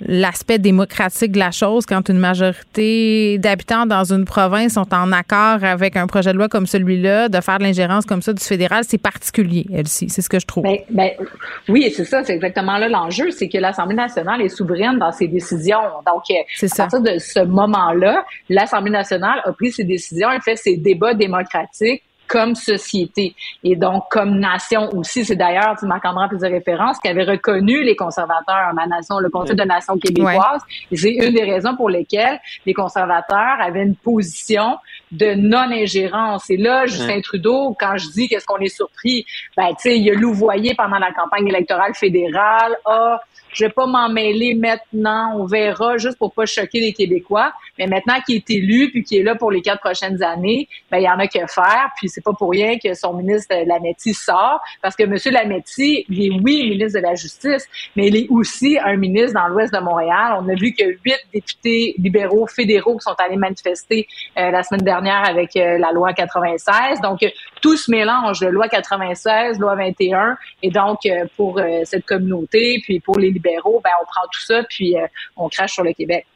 l'aspect 0.00 0.58
démocratique 0.58 1.32
de 1.32 1.38
la 1.38 1.50
chose, 1.50 1.86
quand 1.86 2.08
une 2.08 2.18
majorité 2.18 3.38
d'habitants 3.38 3.86
dans 3.86 4.12
une 4.12 4.24
province 4.24 4.74
sont 4.74 4.92
en 4.92 5.12
accord 5.12 5.62
avec 5.62 5.96
un 5.96 6.06
projet 6.06 6.32
de 6.32 6.38
loi 6.38 6.48
comme 6.48 6.66
celui-là, 6.66 7.28
de 7.28 7.40
faire 7.40 7.58
de 7.58 7.64
l'ingérence 7.64 8.04
comme 8.04 8.22
ça 8.22 8.32
du 8.32 8.42
fédéral, 8.42 8.84
c'est 8.86 8.98
particulier, 8.98 9.66
elle-ci. 9.72 10.08
C'est 10.08 10.22
ce 10.22 10.28
que 10.28 10.38
je 10.38 10.46
trouve. 10.46 10.64
Ben, 10.64 10.78
ben, 10.90 11.10
oui, 11.68 11.92
c'est 11.94 12.04
ça, 12.04 12.24
c'est 12.24 12.34
exactement 12.34 12.78
là 12.78 12.88
l'enjeu, 12.88 13.30
c'est 13.30 13.48
que 13.48 13.58
l'Assemblée 13.58 13.96
nationale 13.96 14.40
est 14.42 14.48
souveraine 14.48 14.98
dans 14.98 15.12
ses 15.12 15.28
décisions. 15.28 15.80
Donc, 16.06 16.22
euh, 16.30 16.34
à 16.62 16.68
ça. 16.68 16.82
partir 16.84 17.00
de 17.00 17.18
ce 17.18 17.40
moment-là, 17.40 18.24
l'Assemblée 18.48 18.90
nationale 18.90 19.40
a 19.44 19.52
pris 19.52 19.72
ses 19.72 19.84
décisions 19.84 20.30
et 20.32 20.40
fait 20.40 20.56
ses 20.56 20.76
débats 20.76 21.14
démocratiques 21.14 22.02
comme 22.26 22.54
société 22.54 23.34
et 23.62 23.76
donc 23.76 24.04
comme 24.10 24.38
nation 24.38 24.88
aussi. 24.94 25.24
C'est 25.24 25.36
d'ailleurs, 25.36 25.76
tu 25.78 25.86
Marc-André 25.86 26.28
plus 26.28 26.38
de 26.38 26.46
référence, 26.46 26.98
qui 26.98 27.08
avait 27.08 27.24
reconnu 27.24 27.82
les 27.82 27.96
conservateurs 27.96 28.68
en 28.70 28.74
ma 28.74 28.86
nation, 28.86 29.18
le 29.18 29.30
Conseil 29.30 29.56
de 29.56 29.64
nation 29.64 29.96
québécoise. 29.98 30.62
Et 30.90 30.96
c'est 30.96 31.12
une 31.12 31.34
des 31.34 31.44
raisons 31.44 31.76
pour 31.76 31.90
lesquelles 31.90 32.40
les 32.66 32.74
conservateurs 32.74 33.56
avaient 33.60 33.82
une 33.82 33.96
position 33.96 34.76
de 35.12 35.34
non-ingérence. 35.34 36.50
Et 36.50 36.56
là, 36.56 36.86
Justin 36.86 37.20
Trudeau, 37.20 37.76
quand 37.78 37.96
je 37.96 38.08
dis 38.10 38.28
qu'est-ce 38.28 38.46
qu'on 38.46 38.58
est 38.58 38.74
surpris, 38.74 39.24
ben, 39.56 39.68
tu 39.68 39.74
sais, 39.90 39.98
il 39.98 40.10
a 40.10 40.14
louvoyé 40.14 40.74
pendant 40.74 40.98
la 40.98 41.12
campagne 41.12 41.48
électorale 41.48 41.94
fédérale. 41.94 42.76
Ah, 42.84 43.20
je 43.54 43.64
vais 43.64 43.70
pas 43.70 43.86
m'en 43.86 44.08
mêler 44.08 44.54
maintenant, 44.54 45.36
on 45.38 45.46
verra, 45.46 45.96
juste 45.96 46.18
pour 46.18 46.32
pas 46.32 46.44
choquer 46.44 46.80
les 46.80 46.92
Québécois. 46.92 47.52
Mais 47.78 47.86
maintenant 47.86 48.14
qu'il 48.26 48.36
est 48.36 48.50
élu, 48.50 48.90
puis 48.90 49.02
qu'il 49.04 49.18
est 49.18 49.22
là 49.22 49.34
pour 49.34 49.50
les 49.50 49.62
quatre 49.62 49.80
prochaines 49.80 50.22
années, 50.22 50.68
ben, 50.90 50.98
il 50.98 51.04
y 51.04 51.08
en 51.08 51.18
a 51.18 51.26
que 51.26 51.38
faire. 51.46 51.90
Puis 51.96 52.08
c'est 52.08 52.22
pas 52.22 52.32
pour 52.32 52.50
rien 52.50 52.78
que 52.78 52.94
son 52.94 53.14
ministre 53.14 53.54
Lametti 53.66 54.12
sort, 54.12 54.60
parce 54.82 54.96
que 54.96 55.04
M. 55.04 55.16
Lametti, 55.32 56.04
il 56.08 56.26
est, 56.26 56.30
oui, 56.30 56.68
ministre 56.68 56.98
de 56.98 57.04
la 57.04 57.14
Justice, 57.14 57.68
mais 57.96 58.08
il 58.08 58.16
est 58.16 58.26
aussi 58.28 58.78
un 58.84 58.96
ministre 58.96 59.34
dans 59.34 59.48
l'ouest 59.48 59.72
de 59.72 59.78
Montréal. 59.78 60.36
On 60.40 60.48
a 60.48 60.54
vu 60.54 60.72
que 60.72 60.84
huit 61.04 61.20
députés 61.32 61.94
libéraux 61.98 62.46
fédéraux 62.46 62.96
qui 62.96 63.04
sont 63.04 63.16
allés 63.18 63.36
manifester 63.36 64.06
euh, 64.38 64.50
la 64.50 64.62
semaine 64.62 64.82
dernière 64.82 65.24
avec 65.28 65.56
euh, 65.56 65.78
la 65.78 65.92
loi 65.92 66.12
96. 66.12 67.00
Donc, 67.00 67.22
euh, 67.22 67.28
tout 67.60 67.76
se 67.76 67.90
mélange 67.90 68.40
de 68.40 68.48
loi 68.48 68.68
96, 68.68 69.58
loi 69.58 69.74
21. 69.76 70.36
Et 70.62 70.70
donc, 70.70 70.98
pour 71.36 71.60
cette 71.84 72.04
communauté, 72.04 72.80
puis 72.84 73.00
pour 73.00 73.18
les 73.18 73.30
libéraux, 73.44 73.80
ben, 73.82 73.90
on 74.00 74.04
prend 74.04 74.26
tout 74.32 74.42
ça, 74.42 74.62
puis 74.68 74.96
euh, 74.96 75.06
on 75.36 75.48
crache 75.48 75.74
sur 75.74 75.84
le 75.84 75.92
Québec. 75.92 76.26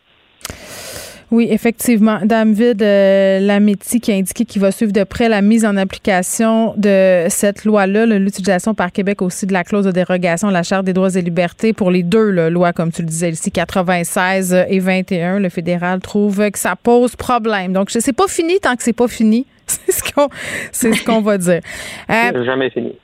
Oui, 1.30 1.48
effectivement. 1.50 2.20
David 2.24 2.82
euh, 2.82 3.38
Lametti 3.40 4.00
qui 4.00 4.12
a 4.12 4.14
indiqué 4.14 4.46
qu'il 4.46 4.62
va 4.62 4.70
suivre 4.70 4.92
de 4.92 5.04
près 5.04 5.28
la 5.28 5.42
mise 5.42 5.66
en 5.66 5.76
application 5.76 6.72
de 6.78 7.26
cette 7.28 7.66
loi-là, 7.66 8.06
là, 8.06 8.18
l'utilisation 8.18 8.72
par 8.72 8.92
Québec 8.92 9.20
aussi 9.20 9.46
de 9.46 9.52
la 9.52 9.62
clause 9.62 9.84
de 9.84 9.90
dérogation 9.90 10.48
à 10.48 10.52
la 10.52 10.62
Charte 10.62 10.86
des 10.86 10.94
droits 10.94 11.14
et 11.14 11.20
libertés 11.20 11.74
pour 11.74 11.90
les 11.90 12.02
deux 12.02 12.30
là, 12.30 12.48
lois, 12.48 12.72
comme 12.72 12.90
tu 12.90 13.02
le 13.02 13.08
disais 13.08 13.30
ici, 13.30 13.52
96 13.52 14.54
et 14.70 14.78
21. 14.78 15.38
Le 15.38 15.50
fédéral 15.50 16.00
trouve 16.00 16.50
que 16.50 16.58
ça 16.58 16.76
pose 16.76 17.14
problème. 17.14 17.74
Donc, 17.74 17.90
c'est 17.90 18.12
pas 18.14 18.28
fini 18.28 18.58
tant 18.58 18.74
que 18.74 18.82
c'est 18.82 18.94
pas 18.94 19.08
fini. 19.08 19.46
C'est 19.66 19.92
ce 19.92 20.12
qu'on 20.14 20.28
c'est 20.72 20.94
ce 20.94 21.04
qu'on 21.04 21.20
va 21.20 21.36
dire. 21.36 21.60
Euh, 22.08 22.44
Jamais 22.44 22.70
fini. 22.70 22.96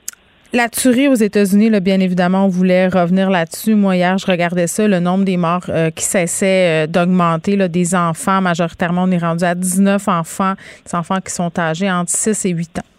La 0.55 0.69
tuerie 0.69 1.09
aux 1.09 1.15
États-Unis, 1.15 1.69
là, 1.69 1.81
bien 1.81 1.99
évidemment, 1.99 2.45
on 2.45 2.47
voulait 2.47 2.87
revenir 2.87 3.29
là-dessus. 3.29 3.75
Moi, 3.75 3.97
hier, 3.97 4.17
je 4.17 4.25
regardais 4.25 4.67
ça, 4.67 4.87
le 4.87 4.99
nombre 4.99 5.25
des 5.25 5.35
morts 5.35 5.65
euh, 5.69 5.91
qui 5.91 6.05
cessait 6.05 6.85
euh, 6.85 6.87
d'augmenter, 6.87 7.57
là, 7.57 7.67
des 7.67 7.93
enfants, 7.93 8.41
majoritairement, 8.41 9.03
on 9.03 9.11
est 9.11 9.17
rendu 9.17 9.43
à 9.43 9.53
19 9.53 10.07
enfants, 10.07 10.53
des 10.85 10.95
enfants 10.95 11.19
qui 11.19 11.33
sont 11.33 11.51
âgés 11.59 11.91
entre 11.91 12.11
6 12.11 12.45
et 12.45 12.49
8 12.51 12.79
ans. 12.79 12.94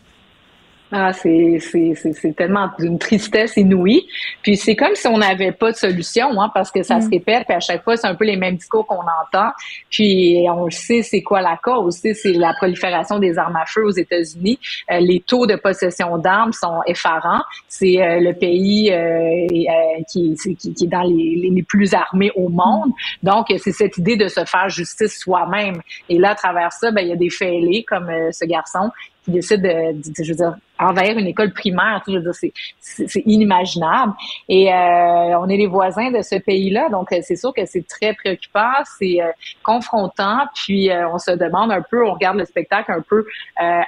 Ah, 0.92 1.12
c'est, 1.12 1.58
c'est, 1.58 1.94
c'est, 1.96 2.36
tellement 2.36 2.70
d'une 2.78 2.96
tristesse 2.96 3.56
inouïe. 3.56 4.06
Puis 4.42 4.56
c'est 4.56 4.76
comme 4.76 4.94
si 4.94 5.08
on 5.08 5.18
n'avait 5.18 5.50
pas 5.50 5.72
de 5.72 5.76
solution, 5.76 6.40
hein, 6.40 6.48
parce 6.54 6.70
que 6.70 6.84
ça 6.84 7.00
se 7.00 7.08
mm. 7.08 7.10
répète, 7.10 7.44
puis 7.44 7.56
à 7.56 7.60
chaque 7.60 7.82
fois, 7.82 7.96
c'est 7.96 8.06
un 8.06 8.14
peu 8.14 8.24
les 8.24 8.36
mêmes 8.36 8.54
discours 8.54 8.86
qu'on 8.86 9.00
entend. 9.00 9.50
Puis 9.90 10.46
on 10.48 10.66
le 10.66 10.70
sait, 10.70 11.02
c'est 11.02 11.22
quoi 11.22 11.42
la 11.42 11.58
cause. 11.60 11.96
C'est 11.96 12.32
la 12.34 12.54
prolifération 12.54 13.18
des 13.18 13.36
armes 13.36 13.56
à 13.56 13.66
feu 13.66 13.84
aux 13.84 13.90
États-Unis. 13.90 14.60
Euh, 14.92 15.00
les 15.00 15.18
taux 15.18 15.46
de 15.46 15.56
possession 15.56 16.18
d'armes 16.18 16.52
sont 16.52 16.80
effarants. 16.86 17.42
C'est 17.66 18.00
euh, 18.00 18.20
le 18.20 18.32
pays 18.34 18.92
euh, 18.92 20.02
qui, 20.08 20.36
qui, 20.36 20.72
qui, 20.72 20.84
est 20.84 20.88
dans 20.88 21.02
les, 21.02 21.50
les, 21.52 21.62
plus 21.64 21.94
armés 21.94 22.30
au 22.36 22.48
monde. 22.48 22.92
Donc, 23.24 23.46
c'est 23.58 23.72
cette 23.72 23.98
idée 23.98 24.16
de 24.16 24.28
se 24.28 24.44
faire 24.44 24.68
justice 24.68 25.18
soi-même. 25.18 25.80
Et 26.08 26.18
là, 26.18 26.30
à 26.30 26.34
travers 26.36 26.72
ça, 26.72 26.92
ben, 26.92 27.00
il 27.00 27.08
y 27.08 27.12
a 27.12 27.16
des 27.16 27.30
fêlés 27.30 27.84
comme 27.88 28.08
ce 28.30 28.44
garçon 28.44 28.92
qui 29.26 29.32
décide 29.32 29.60
de, 29.60 30.22
je 30.22 30.30
veux 30.30 30.36
dire, 30.36 30.54
envahir 30.78 31.18
une 31.18 31.26
école 31.26 31.52
primaire. 31.52 32.02
Je 32.06 32.18
veux 32.18 32.32
c'est, 32.32 33.22
inimaginable. 33.26 34.12
Et 34.48 34.72
euh, 34.72 35.38
on 35.40 35.48
est 35.48 35.56
les 35.56 35.66
voisins 35.66 36.10
de 36.10 36.22
ce 36.22 36.36
pays-là, 36.36 36.88
donc 36.90 37.12
euh, 37.12 37.18
c'est 37.22 37.36
sûr 37.36 37.52
que 37.52 37.66
c'est 37.66 37.86
très 37.86 38.14
préoccupant, 38.14 38.72
c'est 38.98 39.20
euh, 39.20 39.30
confrontant. 39.62 40.42
Puis 40.54 40.90
on 41.12 41.18
se 41.18 41.32
demande 41.32 41.72
un 41.72 41.82
peu, 41.82 42.06
on 42.06 42.14
regarde 42.14 42.38
le 42.38 42.44
spectacle 42.44 42.92
un 42.92 43.02
peu 43.02 43.26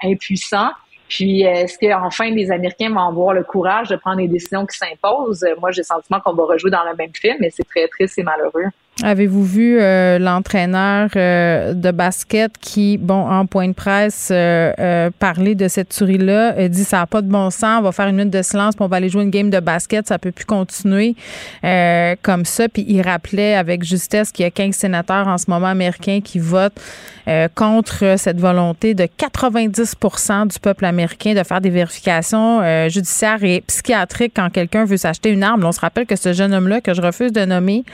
impuissant. 0.03 0.71
Puis, 1.09 1.41
est-ce 1.41 1.79
qu'enfin 1.79 2.29
les 2.31 2.51
Américains 2.51 2.91
vont 2.91 3.09
avoir 3.09 3.33
le 3.33 3.43
courage 3.43 3.89
de 3.89 3.97
prendre 3.97 4.19
les 4.19 4.29
décisions 4.29 4.67
qui 4.67 4.77
s'imposent? 4.77 5.47
Moi, 5.59 5.71
j'ai 5.71 5.81
le 5.81 5.87
sentiment 5.87 6.21
qu'on 6.21 6.35
va 6.35 6.45
rejouer 6.45 6.71
dans 6.71 6.85
le 6.85 6.95
même 6.97 7.15
film, 7.15 7.39
mais 7.41 7.49
c'est 7.49 7.65
très 7.65 7.89
triste 7.89 8.19
et 8.19 8.23
malheureux. 8.23 8.67
Avez-vous 9.05 9.45
vu 9.45 9.79
euh, 9.81 10.19
l'entraîneur 10.19 11.11
euh, 11.15 11.73
de 11.73 11.93
basket 11.93 12.51
qui, 12.61 12.99
bon, 12.99 13.31
en 13.31 13.47
point 13.47 13.69
de 13.69 13.73
presse, 13.73 14.31
euh, 14.33 15.11
parlait 15.21 15.55
de 15.55 15.69
cette 15.69 15.91
tuerie-là, 15.91 16.69
dit 16.69 16.83
ça 16.83 16.99
n'a 16.99 17.07
pas 17.07 17.23
de 17.23 17.29
bon 17.29 17.51
sens, 17.51 17.79
on 17.79 17.83
va 17.83 17.93
faire 17.93 18.09
une 18.09 18.17
minute 18.17 18.33
de 18.33 18.43
silence, 18.43 18.75
puis 18.75 18.85
on 18.85 18.89
va 18.89 18.97
aller 18.97 19.09
jouer 19.09 19.23
une 19.23 19.31
game 19.31 19.51
de 19.51 19.61
basket, 19.61 20.09
ça 20.09 20.19
peut 20.19 20.33
plus 20.33 20.47
continuer 20.47 21.15
comme 22.23 22.45
ça. 22.45 22.69
Puis 22.69 22.85
il 22.89 23.03
rappelait 23.03 23.55
avec 23.55 23.85
justesse 23.85 24.33
qu'il 24.33 24.43
y 24.43 24.47
a 24.47 24.51
15 24.51 24.75
sénateurs 24.75 25.29
en 25.29 25.39
ce 25.39 25.45
moment 25.49 25.69
américains 25.69 26.21
qui 26.23 26.41
votent 26.41 26.81
contre 27.55 28.15
cette 28.17 28.41
volonté 28.41 28.95
de 28.95 29.05
90% 29.05 30.49
du 30.49 30.59
peuple 30.59 30.87
américain 30.87 31.35
de 31.35 31.43
faire 31.43 31.61
des 31.61 31.71
vérifications 31.71 32.89
judiciaires 32.89 33.45
et 33.45 33.63
psychiatriques 33.67 34.33
quand 34.35 34.51
quelqu'un 34.51 34.85
veut 34.85 34.97
s'acheter 34.97 35.31
une 35.31 35.43
arme. 35.43 35.65
on 35.65 35.73
se 35.73 35.81
rappelle 35.81 36.07
que 36.07 36.17
ce 36.17 36.33
jeune 36.33 36.53
homme-là, 36.53 36.81
que 36.81 36.95
je 36.95 37.03
refuse 37.03 37.33
de 37.33 37.45
nommer, 37.45 37.85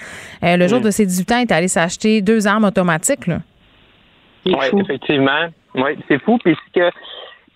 le 0.43 0.67
jour 0.69 0.81
de 0.81 0.91
ses 0.95 1.07
18 1.07 1.33
ans, 1.33 1.39
est 1.39 1.53
allé 1.53 1.69
s'acheter 1.69 2.23
deux 2.23 2.47
armes 2.47 2.65
automatiques. 2.65 3.29
Oui, 4.47 4.55
effectivement. 4.79 5.49
Oui, 5.75 5.91
c'est 6.09 6.23
fou. 6.23 6.39
Puisque 6.39 6.81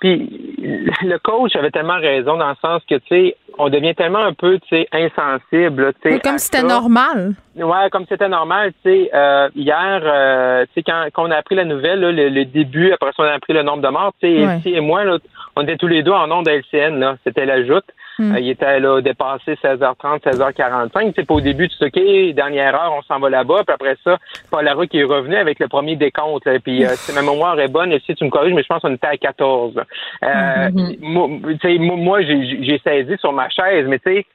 puis 0.01 0.55
le 1.03 1.19
coach 1.19 1.57
avait 1.57 1.71
tellement 1.71 1.99
raison 1.99 2.37
dans 2.37 2.51
le 2.51 2.57
sens 2.63 2.83
que, 2.89 2.95
tu 2.97 3.09
sais, 3.09 3.37
on 3.59 3.69
devient 3.69 3.95
tellement 3.97 4.25
un 4.25 4.33
peu, 4.33 4.59
tu 4.61 4.69
sais, 4.77 4.89
insensible. 4.93 5.93
comme 6.23 6.39
si 6.39 6.47
c'était 6.47 6.63
normal. 6.63 7.35
Ouais, 7.57 7.91
comme 7.91 8.05
c'était 8.09 8.29
normal. 8.29 8.73
Tu 8.85 8.91
sais, 8.91 9.11
euh, 9.13 9.49
hier, 9.57 10.01
euh, 10.05 10.65
tu 10.67 10.75
sais, 10.75 10.83
quand, 10.85 11.25
on 11.25 11.31
a 11.33 11.37
appris 11.37 11.57
la 11.57 11.65
nouvelle, 11.65 12.01
le, 12.01 12.45
début, 12.45 12.93
après 12.93 13.11
ça, 13.17 13.25
on 13.25 13.27
a 13.27 13.33
appris 13.33 13.53
le 13.53 13.63
nombre 13.63 13.83
de 13.83 13.89
morts, 13.89 14.13
tu 14.23 14.29
sais, 14.63 14.71
et 14.71 14.81
moi, 14.81 15.05
là, 15.05 15.19
on 15.59 15.63
était 15.63 15.77
tous 15.77 15.89
les 15.89 16.05
deux 16.05 16.13
en 16.13 16.29
nom 16.29 16.43
de 16.43 16.51
LCN, 16.51 17.01
là. 17.01 17.17
C'était 17.25 17.45
la 17.45 17.65
joute. 17.65 17.85
Hmm. 18.19 18.35
Euh, 18.35 18.41
il 18.41 18.49
était 18.49 18.79
là 18.79 19.01
dépassé 19.01 19.55
16h30, 19.55 20.21
16h45. 20.23 21.13
C'est 21.17 21.27
pas 21.27 21.35
au 21.35 21.41
début, 21.41 21.69
tu 21.69 21.77
sais, 21.77 21.87
OK, 21.87 22.35
dernière 22.35 22.75
heure, 22.75 22.95
on 22.97 23.03
s'en 23.03 23.19
va 23.19 23.29
là-bas. 23.29 23.65
Puis 23.67 23.75
après 23.75 23.97
ça, 24.05 24.19
Paul 24.53 24.65
Larue 24.65 24.87
qui 24.87 24.99
est 24.99 25.05
revenu 25.05 25.35
avec 25.35 25.59
le 25.59 25.67
premier 25.67 25.97
décompte. 25.97 26.47
Là, 26.47 26.61
puis 26.61 26.85
euh, 26.85 26.91
si 26.91 27.13
ma 27.13 27.23
mémoire 27.23 27.59
est 27.59 27.69
bonne, 27.69 27.93
et 27.93 28.01
si 28.07 28.15
tu 28.15 28.25
me 28.25 28.31
corriges, 28.31 28.55
mais 28.55 28.63
je 28.63 28.69
pense 28.69 28.83
qu'on 28.83 28.95
était 28.95 29.09
à 29.09 29.17
14. 29.17 29.75
Euh, 30.23 30.71
hmm, 30.71 30.79
hmm, 30.79 30.97
moi, 31.01 31.97
moi 31.97 32.23
j'ai 32.23 32.81
saisi 32.85 33.17
sur 33.19 33.33
ma 33.33 33.49
chaise, 33.49 33.87
mais 33.89 33.99
tu 33.99 34.15
sais, 34.15 34.27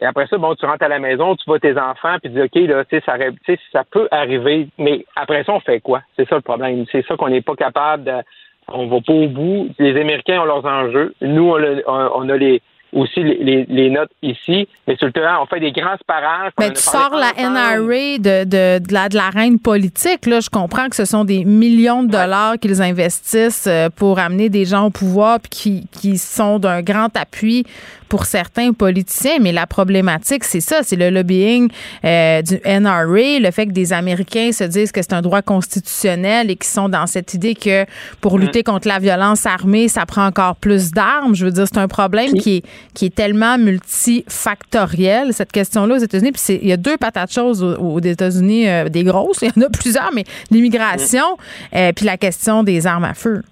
et 0.00 0.04
après 0.04 0.26
ça, 0.26 0.36
bon, 0.36 0.54
tu 0.54 0.66
rentres 0.66 0.84
à 0.84 0.88
la 0.88 0.98
maison, 0.98 1.34
tu 1.36 1.44
vois 1.46 1.58
tes 1.58 1.78
enfants, 1.78 2.16
puis 2.22 2.30
tu 2.30 2.36
dis, 2.36 2.42
OK, 2.42 2.68
là, 2.68 2.84
tu 2.84 2.98
sais, 2.98 3.02
ça, 3.06 3.16
ça 3.72 3.84
peut 3.90 4.08
arriver, 4.10 4.68
mais 4.76 5.06
après 5.16 5.42
ça, 5.44 5.52
on 5.52 5.60
fait 5.60 5.80
quoi? 5.80 6.02
C'est 6.16 6.28
ça 6.28 6.36
le 6.36 6.42
problème. 6.42 6.84
C'est 6.92 7.04
ça 7.06 7.16
qu'on 7.16 7.30
n'est 7.30 7.40
pas 7.40 7.56
capable 7.56 8.04
de. 8.04 8.22
On 8.72 8.86
va 8.88 9.00
pas 9.00 9.12
au 9.12 9.28
bout. 9.28 9.68
Les 9.78 9.98
Américains 10.00 10.40
ont 10.40 10.44
leurs 10.44 10.64
enjeux. 10.64 11.14
Nous, 11.20 11.54
on 11.86 12.28
a 12.28 12.36
les, 12.36 12.60
aussi 12.92 13.22
les, 13.22 13.64
les, 13.68 13.90
notes 13.90 14.10
ici, 14.22 14.68
mais 14.86 14.96
sur 14.96 15.06
le 15.06 15.12
terrain, 15.12 15.38
on 15.42 15.46
fait 15.46 15.60
des 15.60 15.72
grands 15.72 15.96
parages. 16.06 16.52
Mais 16.58 16.72
tu 16.72 16.82
sors 16.82 17.14
la 17.14 17.32
NRA 17.38 18.18
de, 18.18 18.44
de, 18.44 18.78
de, 18.84 18.92
la, 18.92 19.08
de 19.08 19.16
l'arène 19.16 19.58
politique. 19.58 20.26
Là. 20.26 20.40
Je 20.40 20.50
comprends 20.50 20.88
que 20.88 20.96
ce 20.96 21.04
sont 21.04 21.24
des 21.24 21.44
millions 21.44 22.02
de 22.02 22.10
dollars 22.10 22.58
qu'ils 22.58 22.82
investissent 22.82 23.66
euh, 23.68 23.88
pour 23.94 24.18
amener 24.18 24.48
des 24.48 24.64
gens 24.64 24.86
au 24.86 24.90
pouvoir 24.90 25.40
puis 25.40 25.50
qui, 25.50 25.88
qui 25.92 26.18
sont 26.18 26.58
d'un 26.58 26.82
grand 26.82 27.14
appui 27.16 27.64
pour 28.08 28.26
certains 28.26 28.72
politiciens, 28.72 29.38
mais 29.40 29.52
la 29.52 29.66
problématique, 29.66 30.44
c'est 30.44 30.60
ça, 30.60 30.80
c'est 30.82 30.96
le 30.96 31.10
lobbying 31.10 31.68
euh, 32.04 32.42
du 32.42 32.60
NRA, 32.64 33.38
le 33.40 33.50
fait 33.50 33.66
que 33.66 33.72
des 33.72 33.92
Américains 33.92 34.52
se 34.52 34.64
disent 34.64 34.92
que 34.92 35.02
c'est 35.02 35.12
un 35.12 35.22
droit 35.22 35.42
constitutionnel 35.42 36.50
et 36.50 36.56
qui 36.56 36.68
sont 36.68 36.88
dans 36.88 37.06
cette 37.06 37.34
idée 37.34 37.54
que 37.54 37.84
pour 38.20 38.38
mm. 38.38 38.40
lutter 38.40 38.62
contre 38.62 38.88
la 38.88 38.98
violence 38.98 39.46
armée, 39.46 39.88
ça 39.88 40.06
prend 40.06 40.26
encore 40.26 40.56
plus 40.56 40.92
d'armes. 40.92 41.34
Je 41.34 41.44
veux 41.44 41.52
dire, 41.52 41.66
c'est 41.66 41.78
un 41.78 41.88
problème 41.88 42.34
qui 42.34 42.56
est, 42.56 42.64
qui 42.94 43.06
est 43.06 43.14
tellement 43.14 43.58
multifactoriel, 43.58 45.32
cette 45.32 45.52
question-là 45.52 45.96
aux 45.96 45.98
États-Unis. 45.98 46.32
Puis 46.32 46.58
il 46.62 46.68
y 46.68 46.72
a 46.72 46.76
deux 46.76 46.96
patates 46.96 47.32
choses 47.32 47.62
aux, 47.62 48.00
États-Unis, 48.00 48.68
euh, 48.68 48.88
des 48.88 49.04
grosses, 49.04 49.38
il 49.42 49.52
y 49.54 49.64
en 49.64 49.66
a 49.66 49.70
plusieurs, 49.70 50.10
mais 50.14 50.24
l'immigration, 50.50 51.24
mm. 51.72 51.76
euh, 51.76 51.92
puis 51.92 52.04
la 52.04 52.16
question 52.16 52.62
des 52.62 52.86
armes 52.86 53.04
à 53.04 53.14
feu 53.14 53.42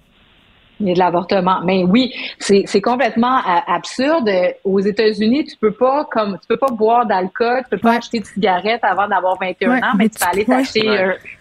de 0.93 0.99
l'avortement. 0.99 1.61
Mais 1.64 1.85
oui, 1.85 2.12
c'est, 2.39 2.64
c'est 2.66 2.82
complètement 2.82 3.39
euh, 3.39 3.61
absurde. 3.66 4.30
Aux 4.64 4.80
États-Unis, 4.80 5.45
tu 5.45 5.57
peux 5.57 5.72
pas 5.72 6.07
comme 6.11 6.39
tu 6.41 6.47
peux 6.47 6.59
pas 6.59 6.72
boire 6.72 7.07
d'alcool, 7.07 7.62
tu 7.64 7.70
peux 7.70 7.78
pas 7.78 7.97
acheter 7.97 8.20
de 8.20 8.26
cigarettes 8.26 8.85
avant 8.85 9.09
d'avoir 9.09 9.39
21 9.41 9.78
ans, 9.78 9.80
mais, 9.97 10.09
tu 10.09 10.18
peux 10.18 10.30
aller 10.30 10.45
t'acheter 10.45 10.87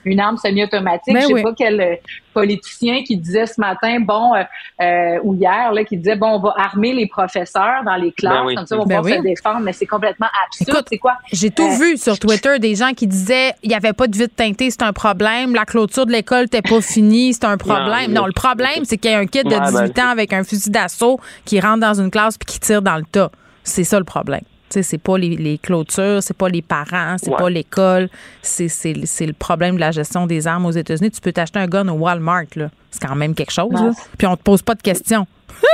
une 0.05 0.19
arme 0.19 0.37
semi-automatique. 0.37 1.17
Je 1.19 1.35
sais 1.35 1.43
pas 1.43 1.53
quel 1.57 1.99
politicien 2.34 3.03
qui 3.03 3.17
disait 3.17 3.45
ce 3.45 3.59
matin, 3.59 3.99
bon, 3.99 4.34
euh, 4.34 4.43
euh, 4.81 5.19
ou 5.23 5.36
hier, 5.36 5.71
là, 5.71 5.84
qui 5.84 5.97
disait, 5.97 6.15
bon, 6.15 6.27
on 6.27 6.39
va 6.39 6.53
armer 6.57 6.93
les 6.93 7.07
professeurs 7.07 7.84
dans 7.86 7.95
les 7.95 8.07
ben 8.07 8.13
classes, 8.17 8.55
comme 8.55 8.65
ça, 8.65 8.77
on 8.77 8.86
va 8.86 9.01
ben 9.01 9.17
se 9.17 9.21
défendre, 9.21 9.59
mais 9.61 9.73
c'est 9.73 9.86
complètement 9.86 10.27
absurde. 10.45 10.86
C'est 10.89 10.97
quoi? 10.97 11.13
J'ai 11.31 11.51
tout 11.51 11.63
euh, 11.63 11.77
vu 11.77 11.97
sur 11.97 12.17
Twitter, 12.19 12.59
des 12.59 12.75
gens 12.75 12.91
qui 12.91 13.07
disaient, 13.07 13.53
il 13.63 13.69
n'y 13.69 13.75
avait 13.75 13.93
pas 13.93 14.07
de 14.07 14.17
vide 14.17 14.36
teinté, 14.36 14.69
c'est 14.69 14.84
un 14.84 14.93
problème, 14.93 15.53
la 15.53 15.65
clôture 15.65 16.05
de 16.05 16.11
l'école 16.11 16.43
n'était 16.43 16.61
pas 16.61 16.81
finie, 16.81 17.34
c'est 17.34 17.45
un 17.45 17.57
problème. 17.57 18.11
Non, 18.11 18.25
le 18.25 18.34
problème, 18.34 18.84
c'est 18.84 18.97
qu'il 18.97 19.11
y 19.11 19.13
a 19.13 19.19
un 19.19 19.25
kid 19.27 19.45
de 19.45 19.49
18 19.49 19.95
ben, 19.95 20.05
ans 20.05 20.09
avec 20.09 20.34
un 20.34 20.43
fusil 20.43 20.69
d'assaut 20.69 21.19
qui 21.45 21.59
rentre 21.59 21.79
dans 21.79 21.99
une 21.99 22.11
classe 22.11 22.38
puis 22.38 22.53
qui 22.53 22.59
tire 22.59 22.81
dans 22.81 22.97
le 22.97 23.03
tas. 23.03 23.31
C'est 23.63 23.84
ça 23.84 23.97
le 23.97 24.05
problème 24.05 24.41
c'est 24.82 24.97
pas 24.97 25.17
les, 25.17 25.36
les 25.36 25.57
clôtures, 25.57 26.21
c'est 26.21 26.38
pas 26.38 26.49
les 26.49 26.61
parents, 26.61 27.15
c'est 27.17 27.36
pas 27.36 27.49
l'école, 27.49 28.09
c'est 28.41 28.95
le 28.95 29.34
problème 29.34 29.76
de 29.76 29.80
la 29.80 29.91
gestion 29.91 30.26
des 30.26 30.47
armes 30.47 30.65
aux 30.65 30.71
États-Unis. 30.71 31.11
Tu 31.11 31.21
peux 31.21 31.32
t'acheter 31.32 31.59
un 31.59 31.67
gun 31.67 31.88
au 31.88 31.93
Walmart, 31.93 32.45
là. 32.55 32.69
C'est 32.91 33.07
quand 33.07 33.15
même 33.15 33.34
quelque 33.34 33.51
chose, 33.51 33.74
Puis 34.17 34.28
on 34.28 34.36
te 34.36 34.43
pose 34.43 34.61
pas 34.61 34.76
de 34.76 34.82
questions. 34.82 35.26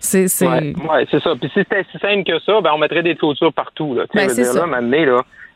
c'est 0.00 0.26
ouais, 0.46 1.06
c'est 1.10 1.22
ça. 1.22 1.34
Puis 1.40 1.50
si 1.52 1.60
c'était 1.60 1.84
si 1.90 1.98
simple 1.98 2.24
que 2.24 2.38
ça, 2.40 2.60
ben 2.60 2.70
on 2.74 2.78
mettrait 2.78 3.02
des 3.02 3.16
clôtures 3.16 3.52
partout, 3.52 3.94
là. 3.94 4.04
Ben, 4.14 4.28
c'est 4.28 4.44
ça. 4.44 4.64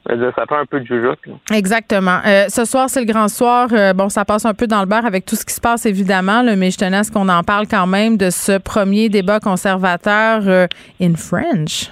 Là, 0.08 0.32
ça 0.34 0.46
prend 0.46 0.58
un 0.58 0.66
peu 0.66 0.80
de 0.80 0.86
jugeote. 0.86 1.20
Exactement. 1.52 2.18
Euh, 2.26 2.46
ce 2.48 2.64
soir, 2.64 2.90
c'est 2.90 3.00
le 3.00 3.06
grand 3.06 3.28
soir. 3.28 3.68
Euh, 3.72 3.92
bon, 3.92 4.08
ça 4.08 4.24
passe 4.24 4.44
un 4.44 4.54
peu 4.54 4.66
dans 4.66 4.80
le 4.80 4.86
bar 4.86 5.06
avec 5.06 5.24
tout 5.24 5.36
ce 5.36 5.44
qui 5.44 5.54
se 5.54 5.60
passe, 5.60 5.86
évidemment, 5.86 6.42
mais 6.56 6.72
je 6.72 6.78
tenais 6.78 6.96
à 6.96 7.04
ce 7.04 7.12
qu'on 7.12 7.28
en 7.28 7.44
parle 7.44 7.68
quand 7.68 7.86
même 7.86 8.16
de 8.16 8.30
ce 8.30 8.58
premier 8.58 9.08
débat 9.08 9.38
conservateur 9.38 10.42
euh, 10.46 10.66
in 11.00 11.14
French. 11.14 11.90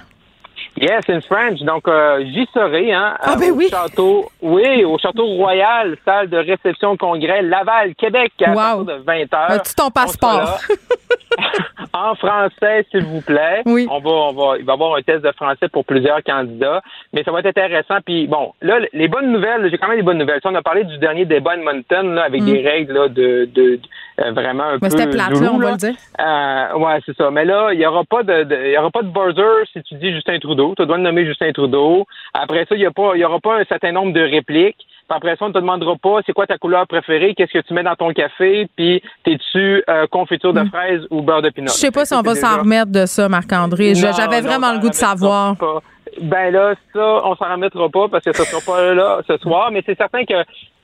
Yes, 0.77 1.03
in 1.09 1.21
French. 1.21 1.59
Donc, 1.61 1.87
euh, 1.87 2.23
j'y 2.25 2.47
serai, 2.53 2.93
hein, 2.93 3.15
ah, 3.19 3.35
ben 3.37 3.51
au 3.51 3.61
château, 3.69 4.31
oui, 4.41 4.85
au 4.85 4.97
château 4.97 5.25
royal, 5.25 5.97
salle 6.05 6.29
de 6.29 6.37
réception 6.37 6.97
congrès 6.97 7.41
Laval, 7.41 7.93
Québec, 7.95 8.31
à 8.43 8.53
partir 8.53 8.85
de 8.85 9.03
20 9.03 9.13
h 9.23 9.51
As-tu 9.51 9.75
ton 9.75 9.89
passeport? 9.89 10.59
en 11.93 12.15
français, 12.15 12.85
s'il 12.91 13.05
vous 13.05 13.21
plaît. 13.21 13.61
Oui. 13.65 13.87
On 13.89 13.99
va, 13.99 14.09
on 14.09 14.33
va, 14.33 14.57
il 14.57 14.65
va 14.65 14.73
y 14.73 14.75
avoir 14.75 14.95
un 14.95 15.01
test 15.01 15.23
de 15.23 15.31
français 15.31 15.67
pour 15.69 15.85
plusieurs 15.85 16.23
candidats, 16.23 16.81
mais 17.13 17.23
ça 17.23 17.31
va 17.31 17.39
être 17.39 17.47
intéressant. 17.47 17.97
Puis 18.05 18.27
bon, 18.27 18.53
là, 18.61 18.79
les 18.93 19.07
bonnes 19.07 19.31
nouvelles, 19.31 19.69
j'ai 19.69 19.77
quand 19.77 19.87
même 19.87 19.97
des 19.97 20.03
bonnes 20.03 20.17
nouvelles. 20.17 20.41
on 20.43 20.55
a 20.55 20.61
parlé 20.61 20.83
du 20.83 20.97
dernier 20.97 21.25
débat 21.25 21.57
de 21.57 21.63
Mountain, 21.63 22.03
là, 22.03 22.23
avec 22.23 22.41
mm. 22.41 22.45
des 22.45 22.61
règles 22.61 22.93
là, 22.93 23.07
de, 23.07 23.49
de, 23.53 23.61
euh, 23.63 23.77
vraiment 24.17 24.63
un 24.63 24.79
peu. 24.79 24.89
C'était 24.89 25.09
plate, 25.09 25.39
là, 25.39 25.51
on 25.53 25.57
va 25.57 25.71
le 25.71 25.77
dire. 25.77 25.95
Euh, 26.19 26.77
ouais, 26.77 26.99
c'est 27.05 27.15
ça. 27.15 27.31
Mais 27.31 27.45
là, 27.45 27.69
il 27.73 27.79
y 27.79 27.85
aura 27.85 28.03
pas 28.03 28.23
de, 28.23 28.47
il 28.67 28.71
y 28.71 28.77
aura 28.77 28.91
pas 28.91 29.01
de 29.01 29.09
buzzer 29.09 29.65
si 29.73 29.81
tu 29.83 29.95
dis 29.95 30.13
Justin 30.13 30.39
Trudeau. 30.39 30.73
Tu 30.77 30.85
dois 30.85 30.97
le 30.97 31.03
nommer 31.03 31.25
Justin 31.25 31.51
Trudeau. 31.51 32.05
Après 32.33 32.65
ça, 32.67 32.75
il 32.75 32.81
y 32.81 32.85
a 32.85 32.91
pas, 32.91 33.11
il 33.15 33.21
y 33.21 33.25
aura 33.25 33.39
pas 33.39 33.59
un 33.59 33.65
certain 33.65 33.91
nombre 33.91 34.13
de 34.13 34.21
répliques. 34.21 34.77
Puis 34.77 35.17
après 35.17 35.35
ça, 35.35 35.45
on 35.45 35.49
ne 35.49 35.53
te 35.53 35.59
demandera 35.59 35.95
pas 35.97 36.19
c'est 36.25 36.31
quoi 36.31 36.47
ta 36.47 36.57
couleur 36.57 36.87
préférée, 36.87 37.33
qu'est-ce 37.35 37.51
que 37.51 37.65
tu 37.65 37.73
mets 37.73 37.83
dans 37.83 37.95
ton 37.95 38.13
café, 38.13 38.69
puis 38.77 39.03
t'es-tu 39.25 39.83
euh, 39.89 40.07
confiture 40.07 40.53
de 40.53 40.61
mm. 40.61 40.69
fraise 40.69 41.01
ou 41.09 41.21
beurre 41.21 41.41
de 41.41 41.49
pinot? 41.49 41.67
Je 41.67 41.73
sais 41.73 41.91
pas 41.91 42.05
si 42.05 42.13
on 42.13 42.21
va 42.21 42.35
s'en 42.35 42.59
remettre 42.59 42.91
de 42.91 43.05
ça, 43.05 43.27
Marc-André. 43.27 43.93
J'avais 43.95 44.41
vraiment 44.41 44.71
le 44.71 44.79
goût 44.79 44.89
de 44.89 44.95
savoir. 44.95 45.55
Ben 46.19 46.51
là, 46.51 46.75
ça, 46.93 47.21
on 47.23 47.35
s'en 47.35 47.51
remettra 47.51 47.87
pas 47.89 48.07
parce 48.09 48.25
que 48.25 48.35
ce 48.35 48.43
sera 48.43 48.61
pas 48.65 48.93
là 48.93 49.21
ce 49.27 49.37
soir, 49.37 49.71
mais 49.71 49.81
c'est 49.85 49.97
certain 49.97 50.25
que 50.25 50.33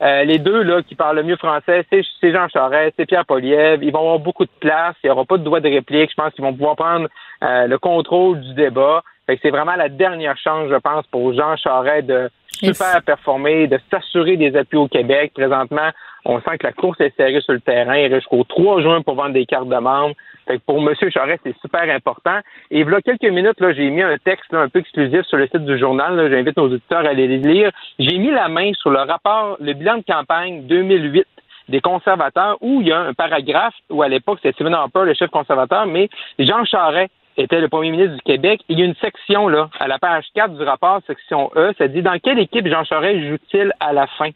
euh, 0.02 0.24
les 0.24 0.40
deux 0.40 0.62
là 0.64 0.82
qui 0.82 0.96
parlent 0.96 1.18
le 1.18 1.24
mieux 1.24 1.36
français, 1.36 1.86
c'est 1.90 2.32
Jean 2.32 2.48
Charest, 2.48 2.94
c'est 2.98 3.06
Pierre 3.06 3.26
Poliev. 3.26 3.84
Ils 3.84 3.92
vont 3.92 4.00
avoir 4.00 4.20
beaucoup 4.20 4.46
de 4.46 4.52
place, 4.60 4.96
il 5.04 5.08
n'y 5.08 5.12
aura 5.12 5.26
pas 5.26 5.38
de 5.38 5.44
droit 5.44 5.60
de 5.60 5.70
réplique. 5.70 6.12
Je 6.12 6.16
pense 6.16 6.34
qu'ils 6.34 6.46
vont 6.46 6.54
pouvoir 6.54 6.76
prendre 6.76 7.08
euh, 7.44 7.68
le 7.68 7.78
contrôle 7.78 8.40
du 8.40 8.54
débat. 8.54 9.04
c'est 9.28 9.50
vraiment 9.50 9.76
la 9.76 9.90
dernière 9.90 10.38
chance, 10.38 10.70
je 10.70 10.78
pense, 10.78 11.06
pour 11.08 11.34
Jean 11.34 11.58
Charest 11.58 12.08
de 12.08 12.30
super 12.58 13.01
performer, 13.03 13.68
de 13.68 13.80
s'assurer 13.91 14.38
des 14.38 14.55
appuis 14.55 14.78
au 14.78 14.88
Québec. 14.88 15.32
Présentement, 15.34 15.89
on 16.26 16.39
sent 16.41 16.58
que 16.60 16.68
la 16.68 16.74
course 16.74 16.99
est 16.99 17.16
serrée 17.16 17.41
sur 17.41 17.53
le 17.53 17.62
terrain. 17.62 17.95
Il 17.95 18.14
reste 18.14 18.22
jusqu'au 18.22 18.43
3 18.43 18.82
juin 18.82 19.01
pour 19.01 19.16
vendre 19.16 19.34
des 19.34 19.45
cartes 19.45 19.70
de 19.70 19.78
membres. 19.78 20.16
Fait 20.47 20.60
pour 20.60 20.78
M. 20.78 20.93
Charest, 21.10 21.41
c'est 21.43 21.55
super 21.60 21.84
important. 21.93 22.39
Et 22.72 22.84
a 22.84 23.01
quelques 23.01 23.32
minutes, 23.32 23.60
là, 23.60 23.74
j'ai 23.74 23.89
mis 23.89 24.01
un 24.01 24.18
texte 24.18 24.53
un 24.53 24.70
peu 24.70 24.80
exclusif 24.80 25.22
sur 25.24 25.38
le 25.38 25.47
site 25.47 25.66
du 25.66 25.78
journal. 25.78 26.30
J'invite 26.30 26.57
nos 26.57 26.65
auditeurs 26.65 27.06
à 27.06 27.10
aller 27.10 27.27
le 27.27 27.48
lire. 27.48 27.72
J'ai 27.99 28.18
mis 28.18 28.32
la 28.32 28.48
main 28.48 28.72
sur 28.73 28.90
le 28.90 28.99
rapport, 28.99 29.57
le 29.60 29.73
bilan 29.73 29.98
de 29.98 30.03
campagne 30.03 30.64
2008 30.68 31.26
des 31.69 31.82
conservateurs, 31.82 32.57
où 32.61 32.82
il 32.82 32.88
y 32.88 32.91
a 32.94 32.99
un 32.99 33.14
paragraphe 33.14 33.73
où 33.90 34.02
à 34.02 34.07
l'époque 34.07 34.40
c'était 34.41 34.53
Stephen 34.53 34.73
Harper, 34.73 35.03
le 35.03 35.14
chef 35.14 35.30
conservateur, 35.30 35.86
mais 35.86 36.10
Jean 36.40 36.64
Charest 36.64 37.11
était 37.38 37.61
le 37.61 37.69
premier 37.69 37.91
ministre 37.91 38.15
du 38.15 38.22
Québec. 38.22 38.61
Il 38.68 38.80
y 38.80 38.81
a 38.81 38.85
une 38.85 38.95
section 38.95 39.47
là, 39.47 39.69
à 39.80 39.88
la 39.88 39.99
page 39.99 40.26
4 40.34 40.57
du 40.57 40.64
rapport, 40.64 41.01
section 41.07 41.51
E, 41.55 41.72
ça 41.77 41.88
dit 41.88 42.01
dans 42.01 42.18
quelle 42.19 42.39
équipe 42.39 42.68
Jean 42.68 42.84
Charest 42.84 43.27
joue-t-il 43.27 43.72
à 43.80 43.93
la 43.93 44.07
fin? 44.07 44.30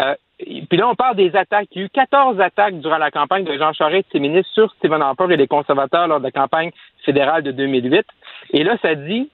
Euh, 0.00 0.14
puis 0.38 0.78
là, 0.78 0.88
on 0.88 0.94
parle 0.94 1.16
des 1.16 1.34
attaques. 1.34 1.68
Il 1.72 1.80
y 1.80 1.82
a 1.82 1.86
eu 1.86 1.90
14 1.90 2.40
attaques 2.40 2.78
durant 2.78 2.98
la 2.98 3.10
campagne 3.10 3.44
de 3.44 3.58
Jean 3.58 3.72
Charest 3.72 4.06
et 4.08 4.12
ses 4.12 4.20
ministres 4.20 4.52
sur 4.52 4.72
Stephen 4.74 5.02
Harper 5.02 5.26
et 5.30 5.36
les 5.36 5.48
conservateurs 5.48 6.06
lors 6.06 6.20
de 6.20 6.24
la 6.24 6.30
campagne 6.30 6.70
fédérale 7.04 7.42
de 7.42 7.50
2008. 7.50 8.06
Et 8.52 8.62
là, 8.62 8.76
ça 8.80 8.94
dit, 8.94 9.28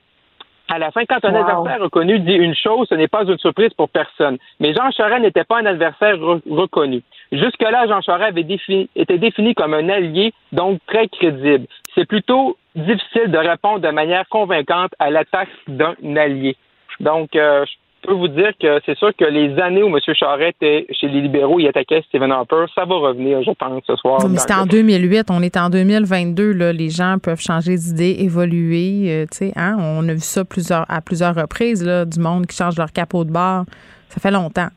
à 0.70 0.78
la 0.78 0.90
fin, 0.90 1.04
quand 1.04 1.22
un 1.24 1.34
adversaire 1.34 1.80
reconnu 1.80 2.20
dit 2.20 2.32
une 2.32 2.54
chose, 2.54 2.86
ce 2.88 2.94
n'est 2.94 3.08
pas 3.08 3.24
une 3.24 3.38
surprise 3.38 3.74
pour 3.74 3.90
personne. 3.90 4.38
Mais 4.60 4.72
Jean 4.72 4.90
Charest 4.92 5.20
n'était 5.20 5.44
pas 5.44 5.58
un 5.58 5.66
adversaire 5.66 6.16
reconnu. 6.18 7.02
Jusque-là, 7.32 7.86
Jean 7.88 8.00
Charest 8.00 8.28
avait 8.30 8.44
défini, 8.44 8.88
était 8.94 9.18
défini 9.18 9.54
comme 9.54 9.74
un 9.74 9.88
allié, 9.88 10.32
donc 10.52 10.80
très 10.86 11.08
crédible. 11.08 11.66
C'est 11.94 12.06
plutôt 12.06 12.56
difficile 12.76 13.28
de 13.28 13.38
répondre 13.38 13.80
de 13.80 13.90
manière 13.90 14.28
convaincante 14.28 14.92
à 14.98 15.10
l'attaque 15.10 15.48
d'un 15.68 15.94
allié. 16.16 16.56
Donc, 17.00 17.34
euh, 17.34 17.64
je 18.04 18.08
peux 18.08 18.14
vous 18.14 18.28
dire 18.28 18.52
que 18.60 18.80
c'est 18.84 18.96
sûr 18.98 19.12
que 19.16 19.24
les 19.24 19.58
années 19.60 19.82
où 19.82 19.88
M. 19.88 19.98
Charest 20.14 20.56
était 20.60 20.86
chez 20.92 21.08
les 21.08 21.22
libéraux, 21.22 21.58
il 21.58 21.66
attaquait 21.66 22.02
Stephen 22.08 22.30
Harper, 22.30 22.66
ça 22.74 22.84
va 22.84 22.96
revenir, 22.96 23.42
je 23.42 23.50
pense, 23.52 23.82
ce 23.86 23.96
soir. 23.96 24.20
mais 24.28 24.38
c'était 24.38 24.54
en 24.54 24.66
2008, 24.66 25.28
on 25.30 25.42
est 25.42 25.56
en 25.56 25.70
2022, 25.70 26.52
là, 26.52 26.72
les 26.72 26.90
gens 26.90 27.16
peuvent 27.22 27.40
changer 27.40 27.76
d'idée, 27.76 28.16
évoluer, 28.20 29.06
euh, 29.06 29.26
tu 29.30 29.38
sais, 29.38 29.52
hein? 29.56 29.76
on 29.78 30.06
a 30.08 30.12
vu 30.12 30.20
ça 30.20 30.44
plusieurs, 30.44 30.84
à 30.90 31.00
plusieurs 31.00 31.34
reprises, 31.34 31.84
là, 31.84 32.04
du 32.04 32.20
monde 32.20 32.46
qui 32.46 32.56
change 32.56 32.76
leur 32.76 32.92
capot 32.92 33.24
de 33.24 33.32
bord, 33.32 33.64
ça 34.10 34.20
fait 34.20 34.30
longtemps. 34.30 34.68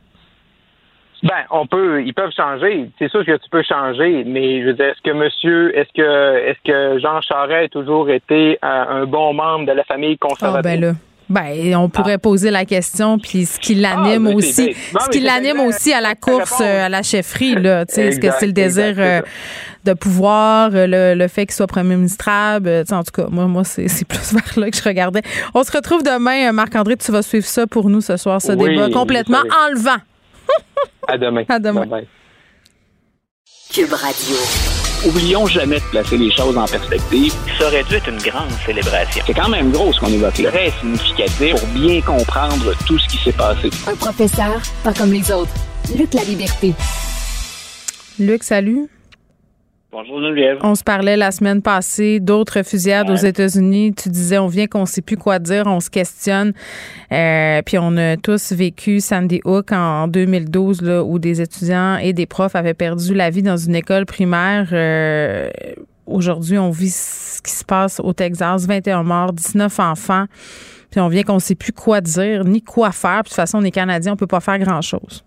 Ben, 1.23 1.44
on 1.52 1.65
peut, 1.65 2.03
ils 2.03 2.14
peuvent 2.14 2.31
changer. 2.35 2.89
C'est 2.99 3.10
sûr 3.10 3.26
que 3.26 3.38
tu 3.38 3.49
peux 3.49 3.64
changer, 3.64 4.23
mais 4.26 4.61
je 4.61 4.68
veux 4.68 4.73
dire, 4.73 4.85
est-ce 4.85 5.02
que 5.02 5.15
monsieur, 5.15 5.77
est-ce 5.77 5.89
que, 5.95 6.38
est-ce 6.48 6.60
que 6.64 6.99
Jean 6.99 7.22
Charest 7.22 7.65
a 7.65 7.69
toujours 7.69 8.10
été 8.10 8.60
un, 8.61 9.06
bon 9.06 9.34
membre 9.34 9.65
de 9.65 9.72
la 9.72 9.84
famille 9.84 10.18
conservatrice? 10.18 10.65
Ah, 10.65 10.76
ben 10.76 10.81
là. 10.81 10.94
Ben, 11.30 11.76
on 11.76 11.89
pourrait 11.89 12.14
ah. 12.14 12.19
poser 12.19 12.52
la 12.52 12.64
question, 12.64 13.19
puis 13.19 13.45
ce 13.45 13.60
qui 13.60 13.76
l'anime 13.76 14.27
ah, 14.27 14.35
aussi, 14.35 14.73
ce 14.73 15.10
qui 15.10 15.19
l'anime 15.19 15.60
aussi 15.60 15.91
à 15.91 15.99
la 15.99 16.15
course, 16.15 16.61
euh, 16.61 16.85
à 16.85 16.89
la 16.89 17.03
chefferie, 17.03 17.56
là, 17.56 17.85
tu 17.85 17.95
sais, 17.95 18.07
est-ce 18.07 18.19
que 18.19 18.27
c'est 18.39 18.45
le 18.45 18.53
désir 18.53 18.95
euh, 18.98 19.22
de 19.84 19.94
pouvoir, 19.94 20.69
euh, 20.73 21.15
le, 21.15 21.27
fait 21.27 21.45
qu'il 21.45 21.53
soit 21.53 21.68
premier 21.68 21.98
ministrable, 21.98 22.85
en 22.89 23.03
tout 23.03 23.11
cas, 23.11 23.27
moi, 23.30 23.45
moi, 23.48 23.65
c'est, 23.65 23.88
plus 24.07 24.34
vers 24.34 24.60
là 24.60 24.72
que 24.72 24.77
je 24.77 24.84
regardais. 24.84 25.22
On 25.53 25.64
se 25.64 25.72
retrouve 25.72 26.02
demain, 26.02 26.53
Marc-André, 26.53 26.95
tu 26.95 27.11
vas 27.11 27.22
suivre 27.22 27.45
ça 27.45 27.68
pour 27.68 27.89
nous 27.89 27.99
ce 27.99 28.15
soir, 28.15 28.41
ce 28.41 28.53
débat 28.53 28.89
complètement 28.89 29.44
enlevant. 29.68 29.98
À 31.07 31.18
demain. 31.18 31.44
À 31.48 31.60
demain. 31.60 31.86
Cube 33.74 33.94
Radio. 33.94 34.36
Oublions 35.06 35.45
jamais 35.45 35.76
de 35.76 35.86
placer 35.91 36.18
les 36.18 36.32
choses 36.32 36.57
en 36.57 36.65
perspective. 36.65 37.34
Ça 37.60 37.68
aurait 37.68 37.84
dû 37.84 37.95
être 37.95 38.10
une 38.10 38.18
grande 38.18 38.49
célébration. 38.65 39.24
C'est 39.28 39.34
quand 39.34 39.49
même 39.49 39.72
gros 39.72 39.94
ce 39.94 39.99
qu'on 39.99 40.07
évoque 40.07 40.40
là. 40.40 40.49
Très 40.49 40.72
significatif 40.72 41.52
pour 41.52 41.68
bien 41.69 42.02
comprendre 42.02 42.74
tout 42.88 42.98
ce 42.98 43.07
qui 43.07 43.18
s'est 43.24 43.32
passé. 43.34 43.69
Un 43.88 43.95
professeur, 43.95 44.60
pas 44.84 44.94
comme 44.94 45.11
les 45.11 45.32
autres. 45.32 45.52
Luc 45.95 46.14
La 46.14 46.24
Liberté. 46.24 46.74
Luc, 48.19 48.44
salut. 48.44 48.90
Bonjour 49.89 50.19
Geneviève. 50.22 50.57
On 50.64 50.76
se 50.76 50.84
parlait 50.84 51.15
la 51.15 51.31
semaine 51.31 51.61
passée 51.61 52.19
d'autres 52.19 52.61
fusillades 52.64 53.09
aux 53.09 53.15
États-Unis. 53.15 53.93
Tu 53.93 54.09
disais, 54.09 54.38
on 54.38 54.47
vient 54.47 54.68
qu'on 54.68 54.85
sait 54.85 55.01
plus 55.01 55.15
quoi 55.15 55.39
dire, 55.39 55.64
on 55.65 55.80
se 55.80 55.89
questionne. 55.89 56.51
Euh, 57.14 57.61
puis 57.65 57.77
on 57.80 57.95
a 57.95 58.18
tous 58.18 58.51
vécu 58.51 58.99
Sandy 58.99 59.39
Hook 59.45 59.72
en 59.72 60.09
2012, 60.09 60.81
là, 60.81 61.03
où 61.05 61.19
des 61.19 61.39
étudiants 61.39 61.95
et 61.97 62.11
des 62.11 62.26
profs 62.26 62.57
avaient 62.57 62.73
perdu 62.73 63.14
la 63.14 63.30
vie 63.30 63.43
dans 63.43 63.55
une 63.55 63.76
école 63.76 64.05
primaire. 64.05 64.68
Euh, 64.73 65.49
aujourd'hui, 66.05 66.57
on 66.57 66.69
vit 66.69 66.89
ce 66.89 67.41
qui 67.41 67.51
se 67.51 67.64
passe 67.64 68.01
au 68.01 68.11
Texas, 68.11 68.68
21 68.68 69.03
morts, 69.03 69.31
19 69.31 69.80
enfants. 69.80 70.26
Puis 70.91 70.99
on 70.99 71.07
vient 71.07 71.23
qu'on 71.23 71.39
sait 71.39 71.55
plus 71.55 71.72
quoi 71.72 72.01
dire 72.01 72.43
ni 72.43 72.61
quoi 72.61 72.91
faire. 72.91 73.23
Puis 73.23 73.30
de 73.30 73.30
toute 73.30 73.35
façon, 73.35 73.59
on 73.59 73.64
est 73.64 73.72
Canadiens, 73.72 74.14
on 74.14 74.18
peut 74.18 74.27
pas 74.27 74.41
faire 74.41 74.59
grand-chose. 74.59 75.23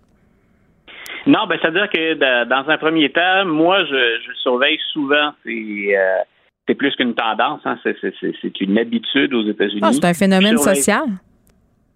Non, 1.27 1.45
ben 1.47 1.57
c'est-à-dire 1.61 1.89
que 1.89 2.45
dans 2.45 2.69
un 2.69 2.77
premier 2.77 3.09
temps, 3.09 3.45
moi, 3.45 3.83
je, 3.85 4.19
je 4.27 4.33
surveille 4.39 4.79
souvent. 4.91 5.33
C'est 5.43 5.95
euh, 5.95 6.23
plus 6.75 6.95
qu'une 6.95 7.13
tendance, 7.13 7.61
hein, 7.65 7.77
c'est 7.83 8.61
une 8.61 8.77
habitude 8.77 9.33
aux 9.33 9.43
États-Unis. 9.43 9.81
Ah, 9.83 9.91
c'est 9.93 10.05
un 10.05 10.13
phénomène 10.13 10.57
social. 10.57 11.03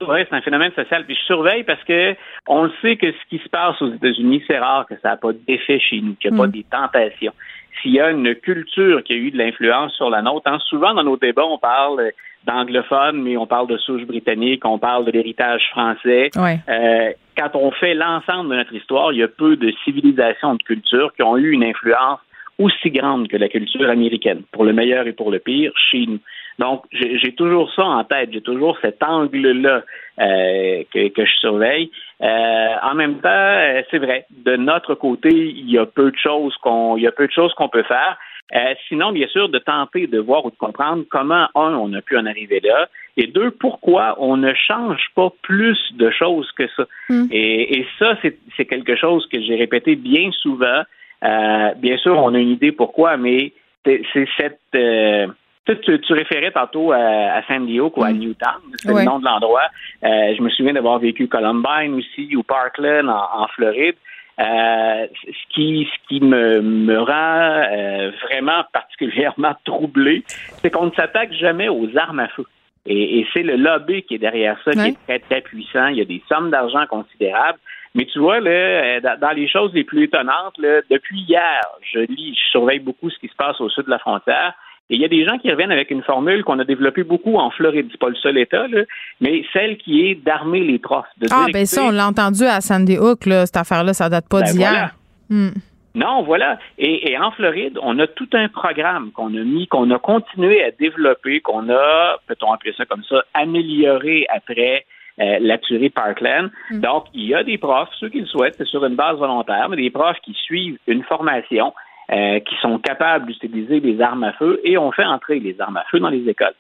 Oui, 0.02 0.20
c'est 0.30 0.36
un 0.36 0.42
phénomène 0.42 0.72
social. 0.76 1.06
Puis 1.06 1.16
je 1.16 1.26
surveille 1.26 1.64
parce 1.64 1.84
que 1.84 2.16
on 2.48 2.64
le 2.64 2.72
sait 2.82 2.98
que 2.98 3.12
ce 3.12 3.30
qui 3.30 3.42
se 3.42 3.50
passe 3.50 3.82
aux 3.82 3.94
États-Unis, 3.94 4.44
c'est 4.46 4.60
rare 4.60 4.86
que 4.88 4.96
ça 5.02 5.12
n'a 5.12 5.18
pas 5.18 5.32
d'effet 5.48 5.80
chez 5.80 6.02
nous, 6.02 6.16
qu'il 6.16 6.32
n'y 6.32 6.38
a 6.38 6.42
pas 6.42 6.48
mm. 6.48 6.52
des 6.52 6.66
tentations. 6.70 7.34
S'il 7.82 7.94
y 7.94 8.00
a 8.00 8.10
une 8.10 8.36
culture 8.36 9.04
qui 9.04 9.14
a 9.14 9.16
eu 9.16 9.32
de 9.32 9.38
l'influence 9.38 9.94
sur 9.94 10.10
la 10.10 10.22
nôtre, 10.22 10.50
hein, 10.52 10.60
souvent 10.68 10.94
dans 10.94 11.04
nos 11.04 11.18
débats, 11.18 11.46
on 11.46 11.58
parle 11.58 12.12
d'anglophones, 12.46 13.22
mais 13.22 13.38
on 13.38 13.48
parle 13.48 13.68
de 13.68 13.78
souche 13.78 14.04
britannique, 14.04 14.66
on 14.66 14.80
parle 14.80 15.06
de 15.06 15.12
l'héritage 15.12 15.62
français. 15.72 16.30
Euh, 16.38 17.12
quand 17.38 17.56
on 17.56 17.72
fait 17.72 17.94
l'ensemble 17.94 18.50
de 18.50 18.56
notre 18.56 18.74
histoire, 18.74 19.12
il 19.14 19.20
y 19.20 19.24
a 19.24 19.28
peu 19.28 19.56
de 19.56 19.72
civilisations, 19.84 20.56
de 20.56 20.64
cultures 20.64 21.14
qui 21.14 21.24
ont 21.24 21.38
eu 21.38 21.52
une 21.52 21.64
influence 21.64 22.20
aussi 22.58 22.90
grande 22.90 23.28
que 23.28 23.38
la 23.38 23.50
culture 23.50 23.90
américaine, 23.90 24.44
pour 24.52 24.64
le 24.64 24.74
meilleur 24.74 25.08
et 25.08 25.14
pour 25.14 25.32
le 25.32 25.40
pire, 25.40 25.72
chez 25.92 26.06
nous. 26.06 26.20
Donc, 26.58 26.86
j'ai 26.92 27.34
toujours 27.34 27.70
ça 27.74 27.84
en 27.84 28.04
tête, 28.06 28.30
j'ai 28.32 28.42
toujours 28.42 28.78
cet 28.82 29.04
angle-là 29.04 29.84
euh, 30.20 30.84
que, 30.94 31.10
que, 31.10 31.26
je 31.26 31.32
surveille. 31.40 31.92
Euh, 32.22 32.76
en 32.82 32.96
même 32.96 33.20
temps, 33.20 33.30
euh, 33.30 33.82
c'est 33.92 33.98
vrai, 33.98 34.26
de 34.30 34.56
notre 34.56 34.96
côté, 34.96 35.30
il 35.32 35.70
y 35.70 35.78
a 35.78 35.86
peu 35.86 36.12
de 36.12 36.18
choses 36.18 36.56
qu'on, 36.62 36.96
il 36.96 37.04
y 37.04 37.08
a 37.08 37.12
peu 37.12 37.28
de 37.28 37.32
choses 37.34 37.54
qu'on 37.56 37.68
peut 37.68 37.84
faire. 37.84 38.18
Euh, 38.54 38.74
sinon, 38.88 39.12
bien 39.12 39.28
sûr, 39.28 39.50
de 39.50 39.58
tenter 39.58 40.06
de 40.06 40.20
voir 40.20 40.46
ou 40.46 40.52
de 40.52 40.56
comprendre 40.56 41.04
comment, 41.10 41.48
un, 41.56 41.74
on 41.74 41.92
a 41.94 42.02
pu 42.02 42.16
en 42.16 42.26
arriver 42.28 42.60
là, 42.64 42.88
et 43.18 43.28
deux, 43.28 43.50
pourquoi 43.50 44.16
on 44.20 44.38
ne 44.38 44.54
change 44.54 45.08
pas 45.16 45.30
plus 45.42 45.80
de 45.94 46.12
choses 46.12 46.52
que 46.52 46.68
ça. 46.76 46.84
Hmm. 47.10 47.26
Et, 47.32 47.80
et, 47.80 47.88
ça, 47.98 48.18
c'est 48.22 48.66
quelque 48.66 48.96
chose 48.96 49.28
que 49.32 49.42
j'ai 49.42 49.56
répété 49.56 49.96
bien 49.96 50.30
souvent. 50.32 50.84
Euh, 51.24 51.74
bien 51.76 51.98
sûr, 51.98 52.18
on 52.18 52.34
a 52.36 52.40
une 52.40 52.52
idée 52.52 52.72
pourquoi, 52.72 53.18
mais 53.18 53.52
c'est 53.84 54.28
cette... 54.38 54.60
Euh, 54.76 55.28
tu, 55.66 56.00
tu, 56.00 56.14
référais 56.14 56.52
tantôt 56.52 56.92
à, 56.92 56.98
à 56.98 57.44
San 57.48 57.66
Diego 57.66 57.92
ou 57.96 58.04
à 58.04 58.12
hmm. 58.12 58.20
Newtown, 58.20 58.62
c'est 58.76 58.94
le 58.94 59.04
nom 59.04 59.18
de 59.18 59.26
l'endroit. 59.26 59.66
Euh, 60.04 60.36
je 60.38 60.42
me 60.44 60.50
souviens 60.50 60.74
d'avoir 60.74 61.00
vécu 61.00 61.28
Columbine 61.28 61.96
aussi 61.96 62.36
ou 62.36 62.44
Parkland 62.44 63.10
en 63.10 63.48
Floride. 63.48 63.96
Euh, 64.38 65.08
ce 65.24 65.54
qui, 65.54 65.88
ce 65.90 66.08
qui 66.10 66.20
me, 66.20 66.62
me 66.62 67.00
rend 67.00 67.64
euh, 67.72 68.12
vraiment 68.24 68.64
particulièrement 68.74 69.56
troublé, 69.66 70.24
c'est 70.62 70.70
qu'on 70.70 70.88
ne 70.88 70.92
s'attaque 70.92 71.32
jamais 71.34 71.70
aux 71.70 71.88
armes 71.98 72.20
à 72.20 72.28
feu. 72.28 72.46
Et, 72.86 73.20
et 73.20 73.28
c'est 73.34 73.44
le 73.44 73.56
lobby 73.56 74.04
qui 74.04 74.16
est 74.16 74.20
derrière 74.20 74.60
ça, 74.64 74.72
qui 74.72 74.80
est 74.80 74.98
très, 75.08 75.20
très 75.20 75.42
puissant. 75.42 75.88
Il 75.88 75.98
y 75.98 76.02
a 76.02 76.06
des 76.06 76.22
sommes 76.30 76.52
d'argent 76.52 76.86
considérables. 76.88 77.60
Mais 77.96 78.06
tu 78.06 78.20
vois, 78.20 78.42
là, 78.42 78.50
euh, 78.52 79.00
dans 79.22 79.32
les 79.32 79.48
choses 79.48 79.74
les 79.74 79.86
plus 79.86 80.04
étonnantes, 80.04 80.58
là, 80.58 80.82
depuis 80.92 81.22
hier, 81.22 81.62
je 81.82 82.00
lis, 82.00 82.36
je 82.36 82.52
surveille 82.52 82.80
beaucoup 82.80 83.10
ce 83.10 83.18
qui 83.20 83.30
se 83.30 83.36
passe 83.36 83.60
au 83.62 83.70
sud 83.70 83.86
de 83.86 83.90
la 83.90 84.00
frontière. 84.00 84.54
Et 84.90 84.96
il 84.96 85.02
y 85.02 85.06
a 85.06 85.08
des 85.08 85.26
gens 85.26 85.40
qui 85.40 85.50
reviennent 85.50 85.72
avec 85.72 85.90
une 85.90 86.04
formule 86.04 86.44
qu'on 86.44 86.60
a 86.60 86.64
développée 86.64 87.04
beaucoup 87.04 87.38
en 87.38 87.50
Floride. 87.50 87.88
C'est 87.92 88.00
pas 88.00 88.10
le 88.10 88.16
seul 88.16 88.38
État, 88.38 88.68
là, 88.68 88.84
mais 89.20 89.44
celle 89.52 89.78
qui 89.78 90.06
est 90.06 90.16
d'armer 90.16 90.60
les 90.60 90.78
profs. 90.78 91.08
De 91.18 91.28
ah, 91.32 91.48
ben 91.52 91.66
ça, 91.66 91.86
on 91.86 91.92
l'a 91.92 92.08
entendu 92.08 92.44
à 92.44 92.62
Sandy 92.62 92.98
Hook, 92.98 93.26
là, 93.26 93.48
cette 93.48 93.58
affaire-là, 93.58 93.94
ça 93.94 94.10
date 94.10 94.30
pas 94.30 94.42
ben 94.42 94.52
d'hier. 94.52 94.96
Hmm. 95.30 95.50
Non, 95.96 96.24
voilà. 96.24 96.60
Et, 96.78 97.18
en 97.18 97.32
Floride, 97.32 97.80
on 97.82 97.98
a 98.00 98.06
tout 98.06 98.30
un 98.34 98.50
programme 98.50 99.12
qu'on 99.12 99.34
a 99.36 99.44
mis, 99.44 99.66
qu'on 99.68 99.90
a 99.92 99.98
continué 99.98 100.62
à 100.64 100.72
développer, 100.72 101.40
qu'on 101.40 101.70
a, 101.70 102.18
peut-on 102.28 102.52
appeler 102.52 102.74
ça 102.78 102.86
comme 102.86 103.04
ça, 103.06 103.24
amélioré 103.34 104.28
après 104.30 104.86
euh, 105.20 105.38
la 105.40 105.58
tuerie 105.58 105.90
Parkland. 105.90 106.52
Hmm. 106.70 106.82
Donc, 106.82 107.06
il 107.14 107.26
y 107.26 107.34
a 107.34 107.44
des 107.44 107.58
profs, 107.58 107.90
ceux 108.00 108.10
qui 108.10 108.20
le 108.20 108.28
souhaitent, 108.28 108.56
c'est 108.58 108.68
sur 108.68 108.86
une 108.86 108.96
base 108.96 109.18
volontaire, 109.18 109.68
mais 109.70 109.78
des 109.78 109.90
profs 109.90 110.20
qui 110.24 110.34
suivent 110.34 110.78
une 110.86 111.02
formation 111.04 111.74
euh, 112.12 112.40
qui 112.40 112.56
sont 112.62 112.78
capables 112.80 113.26
d'utiliser 113.28 113.80
des 113.80 114.00
armes 114.02 114.24
à 114.24 114.34
feu 114.34 114.60
et 114.64 114.78
on 114.78 114.92
fait 114.92 115.06
entrer 115.06 115.40
les 115.40 115.60
armes 115.60 115.78
à 115.78 115.84
feu 115.90 116.00
dans 116.00 116.10
les 116.10 116.28
écoles. 116.30 116.54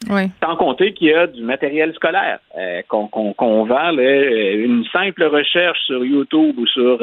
Sans 0.44 0.56
compter 0.56 0.94
qu'il 0.94 1.08
y 1.08 1.14
a 1.14 1.28
du 1.28 1.44
matériel 1.44 1.94
scolaire 1.94 2.40
euh, 2.58 2.82
qu'on 2.88 3.66
vend. 3.66 3.92
une 3.92 4.86
simple 4.92 5.24
recherche 5.26 5.80
sur 5.86 6.04
YouTube 6.04 6.58
ou 6.58 6.66
sur 6.68 7.00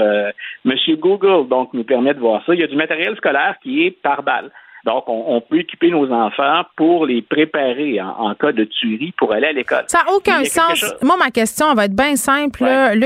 Monsieur 0.64 0.96
Google 0.96 1.48
donc 1.48 1.72
nous 1.72 1.84
permet 1.84 2.14
de 2.14 2.20
voir 2.20 2.42
ça. 2.44 2.54
Il 2.54 2.60
y 2.60 2.64
a 2.64 2.66
du 2.66 2.76
matériel 2.76 3.16
scolaire 3.16 3.54
qui 3.62 3.86
est 3.86 3.90
par 3.90 4.22
balle. 4.22 4.50
Donc, 4.84 5.04
on, 5.06 5.40
peut 5.40 5.60
équiper 5.60 5.90
nos 5.90 6.10
enfants 6.10 6.62
pour 6.76 7.06
les 7.06 7.22
préparer 7.22 8.00
en, 8.00 8.34
cas 8.34 8.52
de 8.52 8.64
tuerie 8.64 9.12
pour 9.16 9.32
aller 9.32 9.46
à 9.46 9.52
l'école. 9.52 9.84
Ça 9.86 10.02
n'a 10.04 10.12
aucun 10.12 10.44
sens. 10.44 10.84
Moi, 11.02 11.16
ma 11.18 11.30
question 11.30 11.72
va 11.74 11.84
être 11.84 11.94
bien 11.94 12.16
simple. 12.16 12.64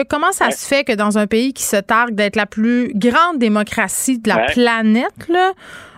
comment 0.08 0.32
ça 0.32 0.50
se 0.50 0.66
fait 0.66 0.84
que 0.84 0.94
dans 0.94 1.18
un 1.18 1.26
pays 1.26 1.52
qui 1.52 1.64
se 1.64 1.76
targue 1.76 2.14
d'être 2.14 2.36
la 2.36 2.46
plus 2.46 2.92
grande 2.94 3.38
démocratie 3.38 4.18
de 4.18 4.28
la 4.28 4.46
planète, 4.46 5.28
là, 5.28 5.52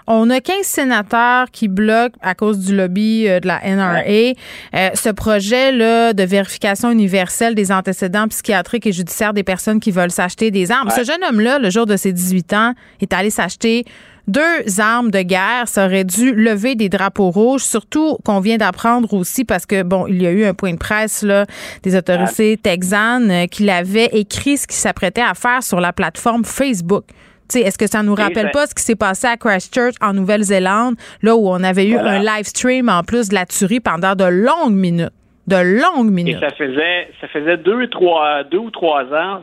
on 0.09 0.31
a 0.31 0.41
15 0.41 0.63
sénateurs 0.63 1.51
qui 1.51 1.69
bloquent 1.69 2.19
à 2.23 2.35
cause 2.35 2.59
du 2.59 2.75
lobby 2.75 3.29
euh, 3.29 3.41
de 3.41 3.47
la 3.47 3.61
NRA 3.61 3.99
euh, 4.09 4.91
ce 4.95 5.11
projet 5.11 5.71
là 5.71 6.15
de 6.15 6.23
vérification 6.23 6.91
universelle 6.91 7.55
des 7.55 7.71
antécédents 7.71 8.27
psychiatriques 8.29 8.87
et 8.87 8.93
judiciaires 8.93 9.35
des 9.35 9.43
personnes 9.43 9.81
qui 9.81 9.91
veulent 9.91 10.11
s'acheter 10.11 10.51
des 10.51 10.73
armes. 10.73 10.91
Ce 10.91 11.05
jeune 11.05 11.23
homme-là, 11.29 11.59
le 11.59 11.69
jour 11.71 11.85
de 11.85 11.97
ses 11.97 12.13
18 12.13 12.53
ans, 12.55 12.75
est 13.01 13.13
allé 13.13 13.29
s'acheter 13.29 13.85
deux 14.29 14.81
armes 14.81 15.11
de 15.11 15.23
guerre. 15.23 15.67
Ça 15.67 15.87
aurait 15.87 16.05
dû 16.05 16.35
lever 16.35 16.75
des 16.75 16.89
drapeaux 16.89 17.31
rouges, 17.31 17.65
surtout 17.65 18.19
qu'on 18.25 18.41
vient 18.41 18.57
d'apprendre 18.57 19.13
aussi 19.15 19.45
parce 19.45 19.67
que, 19.67 19.83
bon, 19.83 20.07
il 20.07 20.23
y 20.23 20.27
a 20.27 20.31
eu 20.31 20.45
un 20.45 20.55
point 20.55 20.73
de 20.73 20.79
presse 20.79 21.23
là, 21.23 21.45
des 21.83 21.97
autorités 21.97 22.57
texanes 22.57 23.31
euh, 23.31 23.47
qui 23.47 23.65
l'avaient 23.65 24.11
écrit 24.13 24.57
ce 24.57 24.67
qu'il 24.67 24.77
s'apprêtait 24.77 25.23
à 25.23 25.35
faire 25.35 25.63
sur 25.63 25.81
la 25.81 25.93
plateforme 25.93 26.45
Facebook. 26.45 27.05
Est-ce 27.55 27.79
que 27.79 27.87
ça 27.87 28.03
nous 28.03 28.15
rappelle 28.15 28.51
pas 28.53 28.67
ce 28.67 28.75
qui 28.75 28.83
s'est 28.83 28.97
passé 28.97 29.27
à 29.27 29.37
Christchurch 29.37 29.95
en 30.01 30.13
Nouvelle-Zélande, 30.13 30.95
là 31.23 31.37
où 31.37 31.49
on 31.49 31.63
avait 31.63 31.87
eu 31.87 31.97
un 31.97 32.19
live 32.19 32.45
stream 32.45 32.89
en 32.89 33.03
plus 33.03 33.29
de 33.29 33.35
la 33.35 33.47
tuerie 33.47 33.81
pendant 33.81 34.15
de 34.15 34.25
longues 34.25 34.75
minutes? 34.75 35.13
De 35.47 35.57
longues 35.57 36.11
minutes. 36.11 36.37
Et 36.37 36.41
ça 36.41 36.51
faisait, 36.51 37.09
ça 37.21 37.29
faisait 37.29 37.57
deux, 37.57 37.87
trois, 37.89 38.45
deux 38.45 38.59
ou 38.59 38.71
trois 38.71 39.05
ans 39.05 39.41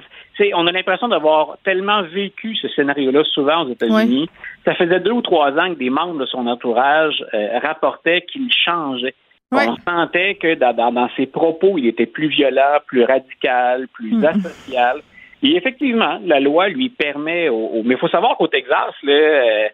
on 0.53 0.67
a 0.67 0.71
l'impression 0.71 1.07
d'avoir 1.07 1.57
tellement 1.63 2.03
vécu 2.03 2.55
ce 2.55 2.67
scénario-là 2.69 3.23
souvent 3.23 3.63
aux 3.63 3.71
États-Unis. 3.71 4.29
Ça 4.65 4.75
faisait 4.75 4.99
deux 4.99 5.11
ou 5.11 5.21
trois 5.21 5.51
ans 5.51 5.73
que 5.73 5.79
des 5.79 5.89
membres 5.89 6.19
de 6.19 6.25
son 6.25 6.47
entourage 6.47 7.23
euh, 7.33 7.59
rapportaient 7.59 8.21
qu'il 8.21 8.49
changeait. 8.51 9.15
On 9.51 9.75
sentait 9.87 10.35
que 10.35 10.55
dans, 10.55 11.09
ses 11.15 11.27
propos, 11.27 11.77
il 11.77 11.87
était 11.87 12.07
plus 12.07 12.27
violent, 12.27 12.79
plus 12.87 13.03
radical, 13.03 13.87
plus 13.93 14.15
mm. 14.15 14.25
asocial. 14.25 15.01
Et 15.45 15.55
effectivement, 15.55 16.19
la 16.25 16.39
loi 16.39 16.69
lui 16.69 16.89
permet, 16.89 17.49
au, 17.49 17.83
mais 17.85 17.93
il 17.93 17.99
faut 17.99 18.07
savoir 18.07 18.35
qu'au 18.35 18.47
Texas, 18.47 18.93
là, 19.03 19.13
euh, 19.13 19.67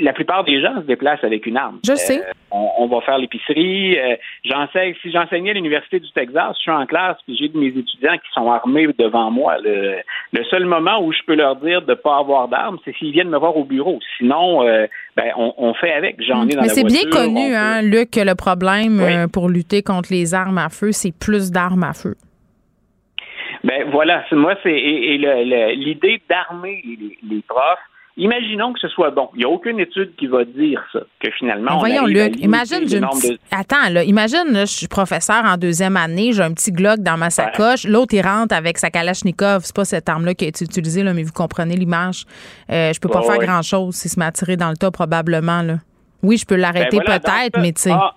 la 0.00 0.12
plupart 0.12 0.44
des 0.44 0.60
gens 0.60 0.76
se 0.76 0.86
déplacent 0.86 1.24
avec 1.24 1.46
une 1.46 1.56
arme. 1.56 1.80
Je 1.84 1.94
sais. 1.94 2.20
Euh, 2.20 2.32
on, 2.50 2.86
va 2.86 3.00
faire 3.00 3.18
l'épicerie. 3.18 3.98
Euh, 3.98 4.16
j'enseigne, 4.44 4.94
si 5.02 5.10
j'enseignais 5.10 5.50
à 5.50 5.54
l'Université 5.54 5.98
du 5.98 6.10
Texas, 6.12 6.56
je 6.56 6.62
suis 6.62 6.70
en 6.70 6.86
classe, 6.86 7.16
puis 7.26 7.36
j'ai 7.36 7.50
mes 7.54 7.68
étudiants 7.68 8.14
qui 8.14 8.30
sont 8.32 8.50
armés 8.50 8.88
devant 8.98 9.30
moi. 9.30 9.56
Le, 9.58 10.02
seul 10.50 10.64
moment 10.64 11.02
où 11.02 11.12
je 11.12 11.20
peux 11.26 11.34
leur 11.34 11.56
dire 11.56 11.82
de 11.82 11.90
ne 11.90 11.94
pas 11.94 12.18
avoir 12.18 12.48
d'armes, 12.48 12.78
c'est 12.84 12.94
s'ils 12.96 13.12
viennent 13.12 13.30
me 13.30 13.38
voir 13.38 13.56
au 13.56 13.64
bureau. 13.64 13.98
Sinon, 14.18 14.66
euh, 14.66 14.86
ben, 15.16 15.32
on, 15.36 15.74
fait 15.74 15.92
avec. 15.92 16.16
J'en 16.22 16.46
ai 16.48 16.54
dans 16.54 16.62
Mais 16.62 16.68
c'est 16.68 16.84
bien 16.84 17.08
connu, 17.10 17.54
hein, 17.54 17.82
Luc, 17.82 18.10
que 18.10 18.20
le 18.20 18.34
problème 18.34 19.28
pour 19.32 19.48
lutter 19.48 19.82
contre 19.82 20.12
les 20.12 20.34
armes 20.34 20.58
à 20.58 20.68
feu, 20.68 20.92
c'est 20.92 21.12
plus 21.16 21.50
d'armes 21.50 21.84
à 21.84 21.92
feu. 21.92 22.14
Ben 23.64 23.90
voilà, 23.90 24.24
moi 24.32 24.54
c'est 24.62 24.72
et, 24.72 25.18
l'idée 25.76 26.22
d'armer 26.28 26.82
les 27.22 27.42
profs 27.46 27.78
Imaginons 28.16 28.74
que 28.74 28.80
ce 28.80 28.88
soit 28.88 29.10
bon. 29.10 29.30
Il 29.34 29.38
n'y 29.38 29.44
a 29.44 29.48
aucune 29.48 29.80
étude 29.80 30.14
qui 30.16 30.26
va 30.26 30.44
dire 30.44 30.84
ça, 30.92 31.00
que 31.20 31.30
finalement. 31.30 31.78
voyons, 31.78 32.04
Luc, 32.04 32.38
imagine, 32.40 32.84
Attends, 33.50 33.88
là, 33.90 34.04
imagine, 34.04 34.50
je 34.52 34.64
suis 34.66 34.88
professeur 34.88 35.42
en 35.44 35.56
deuxième 35.56 35.96
année, 35.96 36.32
j'ai 36.32 36.42
un 36.42 36.52
petit 36.52 36.70
Glock 36.70 36.98
dans 36.98 37.16
ma 37.16 37.30
sacoche, 37.30 37.86
l'autre, 37.86 38.12
il 38.12 38.20
rentre 38.20 38.54
avec 38.54 38.76
sa 38.76 38.90
Kalachnikov. 38.90 39.62
C'est 39.64 39.74
pas 39.74 39.86
cette 39.86 40.08
arme-là 40.08 40.34
qui 40.34 40.44
a 40.44 40.48
été 40.48 40.66
utilisée, 40.66 41.02
là, 41.02 41.14
mais 41.14 41.22
vous 41.22 41.32
comprenez 41.32 41.76
l'image. 41.76 42.24
Euh, 42.70 42.92
je 42.92 43.00
peux 43.00 43.08
pas 43.08 43.22
faire 43.22 43.38
grand-chose 43.38 43.94
si 43.94 44.10
se 44.10 44.18
m'a 44.18 44.30
tiré 44.32 44.56
dans 44.56 44.68
le 44.70 44.76
tas, 44.76 44.90
probablement. 44.90 45.62
Là. 45.62 45.76
Oui, 46.22 46.36
je 46.36 46.44
peux 46.44 46.56
l'arrêter 46.56 46.98
ben 46.98 47.04
peut-être, 47.18 47.58
mais 47.58 47.72
tu 47.72 47.82
sais. 47.82 47.92
Ah, 47.92 48.14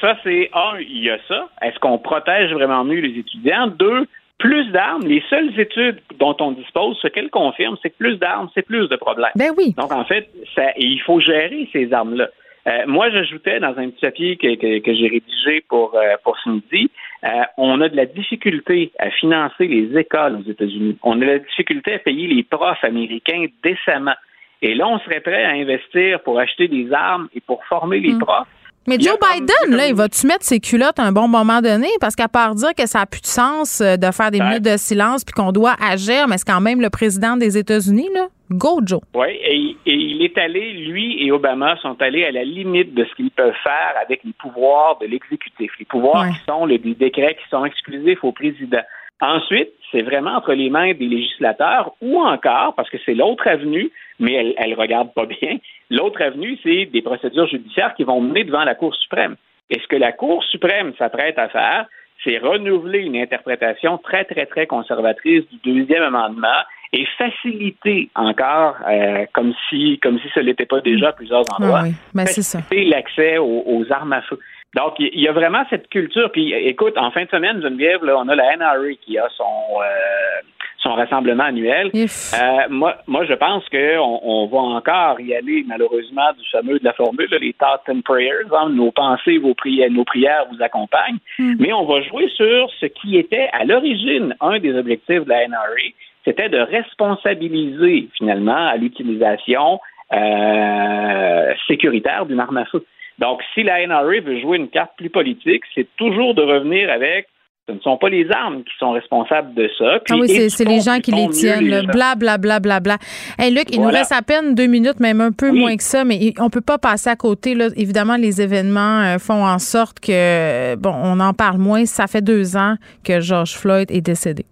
ça, 0.00 0.16
c'est 0.24 0.50
un, 0.52 0.80
il 0.80 1.04
y 1.04 1.10
a 1.10 1.18
ça. 1.28 1.48
Est-ce 1.60 1.78
qu'on 1.78 1.98
protège 1.98 2.52
vraiment 2.52 2.82
mieux 2.82 3.00
les 3.00 3.20
étudiants? 3.20 3.68
Deux, 3.68 4.08
plus 4.42 4.66
d'armes, 4.72 5.06
les 5.06 5.22
seules 5.30 5.58
études 5.58 6.00
dont 6.18 6.36
on 6.40 6.50
dispose, 6.50 6.98
ce 7.00 7.06
qu'elles 7.06 7.30
confirment, 7.30 7.76
c'est 7.80 7.90
que 7.90 7.96
plus 7.96 8.16
d'armes, 8.16 8.48
c'est 8.54 8.66
plus 8.66 8.88
de 8.88 8.96
problèmes. 8.96 9.30
Ben 9.36 9.52
oui. 9.56 9.72
Donc, 9.78 9.92
en 9.92 10.04
fait, 10.04 10.28
ça, 10.56 10.72
il 10.76 11.00
faut 11.00 11.20
gérer 11.20 11.68
ces 11.72 11.92
armes-là. 11.92 12.26
Euh, 12.66 12.82
moi, 12.88 13.08
j'ajoutais 13.10 13.60
dans 13.60 13.78
un 13.78 13.90
petit 13.90 14.00
papier 14.00 14.36
que, 14.36 14.48
j'ai 14.60 15.08
rédigé 15.08 15.64
pour, 15.68 15.94
euh, 15.94 16.16
pour 16.24 16.36
ce 16.40 16.50
midi, 16.50 16.90
euh, 17.22 17.28
on 17.56 17.80
a 17.80 17.88
de 17.88 17.94
la 17.94 18.06
difficulté 18.06 18.90
à 18.98 19.10
financer 19.10 19.68
les 19.68 19.96
écoles 19.96 20.40
aux 20.44 20.50
États-Unis. 20.50 20.98
On 21.04 21.22
a 21.22 21.24
de 21.24 21.30
la 21.30 21.38
difficulté 21.38 21.94
à 21.94 21.98
payer 22.00 22.26
les 22.26 22.42
profs 22.42 22.82
américains 22.82 23.46
décemment. 23.62 24.16
Et 24.60 24.74
là, 24.74 24.88
on 24.88 24.98
serait 25.00 25.20
prêt 25.20 25.44
à 25.44 25.50
investir 25.50 26.20
pour 26.24 26.40
acheter 26.40 26.66
des 26.66 26.92
armes 26.92 27.28
et 27.32 27.40
pour 27.40 27.64
former 27.66 28.00
les 28.00 28.14
mm. 28.14 28.18
profs. 28.18 28.48
Mais 28.88 28.98
Joe 28.98 29.16
Biden, 29.20 29.76
là, 29.76 29.86
il 29.86 29.94
va-tu 29.94 30.26
mettre 30.26 30.44
ses 30.44 30.58
culottes 30.58 30.98
à 30.98 31.04
un 31.04 31.12
bon 31.12 31.28
moment 31.28 31.60
donné? 31.60 31.88
Parce 32.00 32.16
qu'à 32.16 32.28
part 32.28 32.54
dire 32.54 32.74
que 32.76 32.86
ça 32.86 33.00
n'a 33.00 33.06
plus 33.06 33.20
de 33.20 33.26
sens 33.26 33.80
euh, 33.80 33.96
de 33.96 34.10
faire 34.10 34.30
des 34.30 34.40
minutes 34.40 34.64
de 34.64 34.76
silence 34.76 35.24
puis 35.24 35.32
qu'on 35.32 35.52
doit 35.52 35.74
agir, 35.80 36.26
mais 36.28 36.36
c'est 36.38 36.50
quand 36.50 36.60
même 36.60 36.80
le 36.80 36.90
président 36.90 37.36
des 37.36 37.56
États-Unis, 37.56 38.08
là. 38.12 38.26
Go, 38.50 38.80
Joe. 38.84 39.00
Oui, 39.14 39.28
et, 39.44 39.76
il 39.86 40.22
est 40.22 40.36
allé, 40.36 40.72
lui 40.72 41.24
et 41.24 41.32
Obama 41.32 41.76
sont 41.80 41.96
allés 42.02 42.24
à 42.24 42.32
la 42.32 42.44
limite 42.44 42.92
de 42.92 43.04
ce 43.04 43.14
qu'ils 43.14 43.30
peuvent 43.30 43.54
faire 43.62 43.94
avec 44.02 44.22
les 44.24 44.32
pouvoirs 44.32 44.98
de 45.00 45.06
l'exécutif. 45.06 45.72
Les 45.78 45.86
pouvoirs 45.86 46.28
qui 46.28 46.44
sont 46.46 46.66
les 46.66 46.78
décrets 46.78 47.34
qui 47.34 47.48
sont 47.50 47.64
exclusifs 47.64 48.22
au 48.22 48.32
président. 48.32 48.82
Ensuite, 49.22 49.70
c'est 49.92 50.02
vraiment 50.02 50.36
entre 50.36 50.52
les 50.52 50.68
mains 50.68 50.94
des 50.94 51.06
législateurs 51.06 51.94
ou 52.00 52.20
encore, 52.20 52.74
parce 52.74 52.90
que 52.90 52.96
c'est 53.06 53.14
l'autre 53.14 53.46
avenue, 53.46 53.90
mais 54.22 54.54
elle 54.56 54.70
ne 54.70 54.76
regarde 54.76 55.12
pas 55.12 55.26
bien, 55.26 55.56
l'autre 55.90 56.22
avenue, 56.22 56.56
c'est 56.62 56.86
des 56.86 57.02
procédures 57.02 57.48
judiciaires 57.48 57.94
qui 57.94 58.04
vont 58.04 58.20
mener 58.20 58.44
devant 58.44 58.64
la 58.64 58.74
Cour 58.74 58.94
suprême. 58.94 59.36
Et 59.68 59.80
ce 59.80 59.86
que 59.88 59.96
la 59.96 60.12
Cour 60.12 60.44
suprême 60.44 60.92
s'apprête 60.96 61.38
à 61.38 61.48
faire, 61.48 61.86
c'est 62.24 62.38
renouveler 62.38 63.00
une 63.00 63.16
interprétation 63.16 63.98
très, 63.98 64.24
très, 64.24 64.46
très 64.46 64.66
conservatrice 64.66 65.42
du 65.50 65.58
deuxième 65.64 66.04
amendement 66.04 66.62
et 66.92 67.04
faciliter 67.18 68.10
encore, 68.14 68.76
euh, 68.88 69.24
comme 69.32 69.54
si 69.68 69.98
comme 70.00 70.20
si 70.20 70.28
ce 70.34 70.40
n'était 70.40 70.66
pas 70.66 70.80
déjà 70.80 71.08
à 71.08 71.12
plusieurs 71.12 71.42
endroits, 71.58 71.82
oui, 71.84 71.94
ben, 72.14 72.26
faciliter 72.26 72.84
l'accès 72.84 73.38
aux, 73.38 73.84
armes 73.90 74.12
à 74.12 74.22
feu. 74.22 74.38
Donc, 74.74 74.94
il 74.98 75.20
y 75.20 75.28
a 75.28 75.32
vraiment 75.32 75.64
cette 75.68 75.88
culture. 75.88 76.30
Puis, 76.32 76.52
écoute, 76.52 76.96
en 76.96 77.10
fin 77.10 77.24
de 77.24 77.30
semaine, 77.30 77.60
Geneviève, 77.62 78.04
là, 78.04 78.16
on 78.18 78.28
a 78.28 78.34
la 78.34 78.56
NRA 78.56 78.94
qui 79.02 79.18
a 79.18 79.28
son 79.36 79.44
euh, 79.44 80.40
son 80.82 80.94
rassemblement 80.94 81.44
annuel. 81.44 81.90
Euh, 81.94 82.68
moi, 82.70 82.96
moi, 83.06 83.24
je 83.24 83.34
pense 83.34 83.68
qu'on 83.68 84.20
on 84.22 84.46
va 84.46 84.58
encore 84.58 85.20
y 85.20 85.34
aller, 85.34 85.64
malheureusement, 85.66 86.32
du 86.38 86.48
fameux 86.50 86.78
de 86.78 86.84
la 86.84 86.92
formule, 86.92 87.28
les 87.40 87.52
thoughts 87.52 87.88
and 87.88 88.00
prayers. 88.04 88.48
Hein, 88.52 88.70
nos 88.70 88.90
pensées, 88.90 89.38
vos 89.38 89.54
prières, 89.54 89.90
nos 89.90 90.04
prières 90.04 90.46
vous 90.50 90.62
accompagnent. 90.62 91.18
Hmm. 91.38 91.54
Mais 91.58 91.72
on 91.72 91.84
va 91.84 92.02
jouer 92.02 92.28
sur 92.34 92.70
ce 92.80 92.86
qui 92.86 93.16
était 93.16 93.48
à 93.52 93.64
l'origine 93.64 94.34
un 94.40 94.58
des 94.58 94.74
objectifs 94.74 95.24
de 95.24 95.28
la 95.28 95.46
NRA, 95.46 95.92
c'était 96.24 96.48
de 96.48 96.58
responsabiliser 96.58 98.08
finalement 98.16 98.68
à 98.68 98.76
l'utilisation 98.76 99.80
euh, 100.12 101.54
sécuritaire 101.66 102.26
d'une 102.26 102.40
arme 102.40 102.58
à 102.58 102.64
feu. 102.66 102.84
Donc, 103.18 103.40
si 103.54 103.62
la 103.62 103.86
NRA 103.86 104.20
veut 104.20 104.40
jouer 104.40 104.56
une 104.56 104.68
carte 104.68 104.92
plus 104.96 105.10
politique, 105.10 105.62
c'est 105.74 105.88
toujours 105.96 106.34
de 106.34 106.42
revenir 106.42 106.90
avec 106.90 107.26
ce 107.68 107.72
ne 107.72 107.80
sont 107.80 107.96
pas 107.96 108.08
les 108.08 108.28
armes 108.32 108.64
qui 108.64 108.72
sont 108.78 108.90
responsables 108.90 109.54
de 109.54 109.70
ça. 109.78 110.00
ah 110.10 110.14
oui, 110.18 110.50
c'est 110.50 110.64
les 110.64 110.80
gens 110.80 110.98
qui 110.98 111.12
les 111.12 111.28
tiennent. 111.28 111.86
Bla, 111.86 112.16
bla, 112.16 112.36
bla, 112.36 112.58
bla, 112.58 112.80
bla. 112.80 112.96
Hey, 113.38 113.54
Luc, 113.54 113.66
il 113.70 113.80
nous 113.80 113.88
reste 113.88 114.10
à 114.10 114.22
peine 114.22 114.56
deux 114.56 114.66
minutes, 114.66 114.98
même 114.98 115.20
un 115.20 115.30
peu 115.30 115.52
moins 115.52 115.76
que 115.76 115.82
ça, 115.82 116.04
mais 116.04 116.32
on 116.40 116.50
peut 116.50 116.60
pas 116.60 116.78
passer 116.78 117.08
à 117.08 117.14
côté. 117.14 117.54
Là. 117.54 117.68
Évidemment, 117.76 118.16
les 118.16 118.42
événements 118.42 119.02
euh, 119.02 119.18
font 119.18 119.46
en 119.46 119.60
sorte 119.60 120.00
que, 120.00 120.74
bon, 120.74 120.92
on 120.92 121.20
en 121.20 121.34
parle 121.34 121.58
moins. 121.58 121.84
Ça 121.86 122.08
fait 122.08 122.22
deux 122.22 122.56
ans 122.56 122.74
que 123.04 123.20
George 123.20 123.52
Floyd 123.52 123.90
est 123.92 124.00
décédé. 124.00 124.44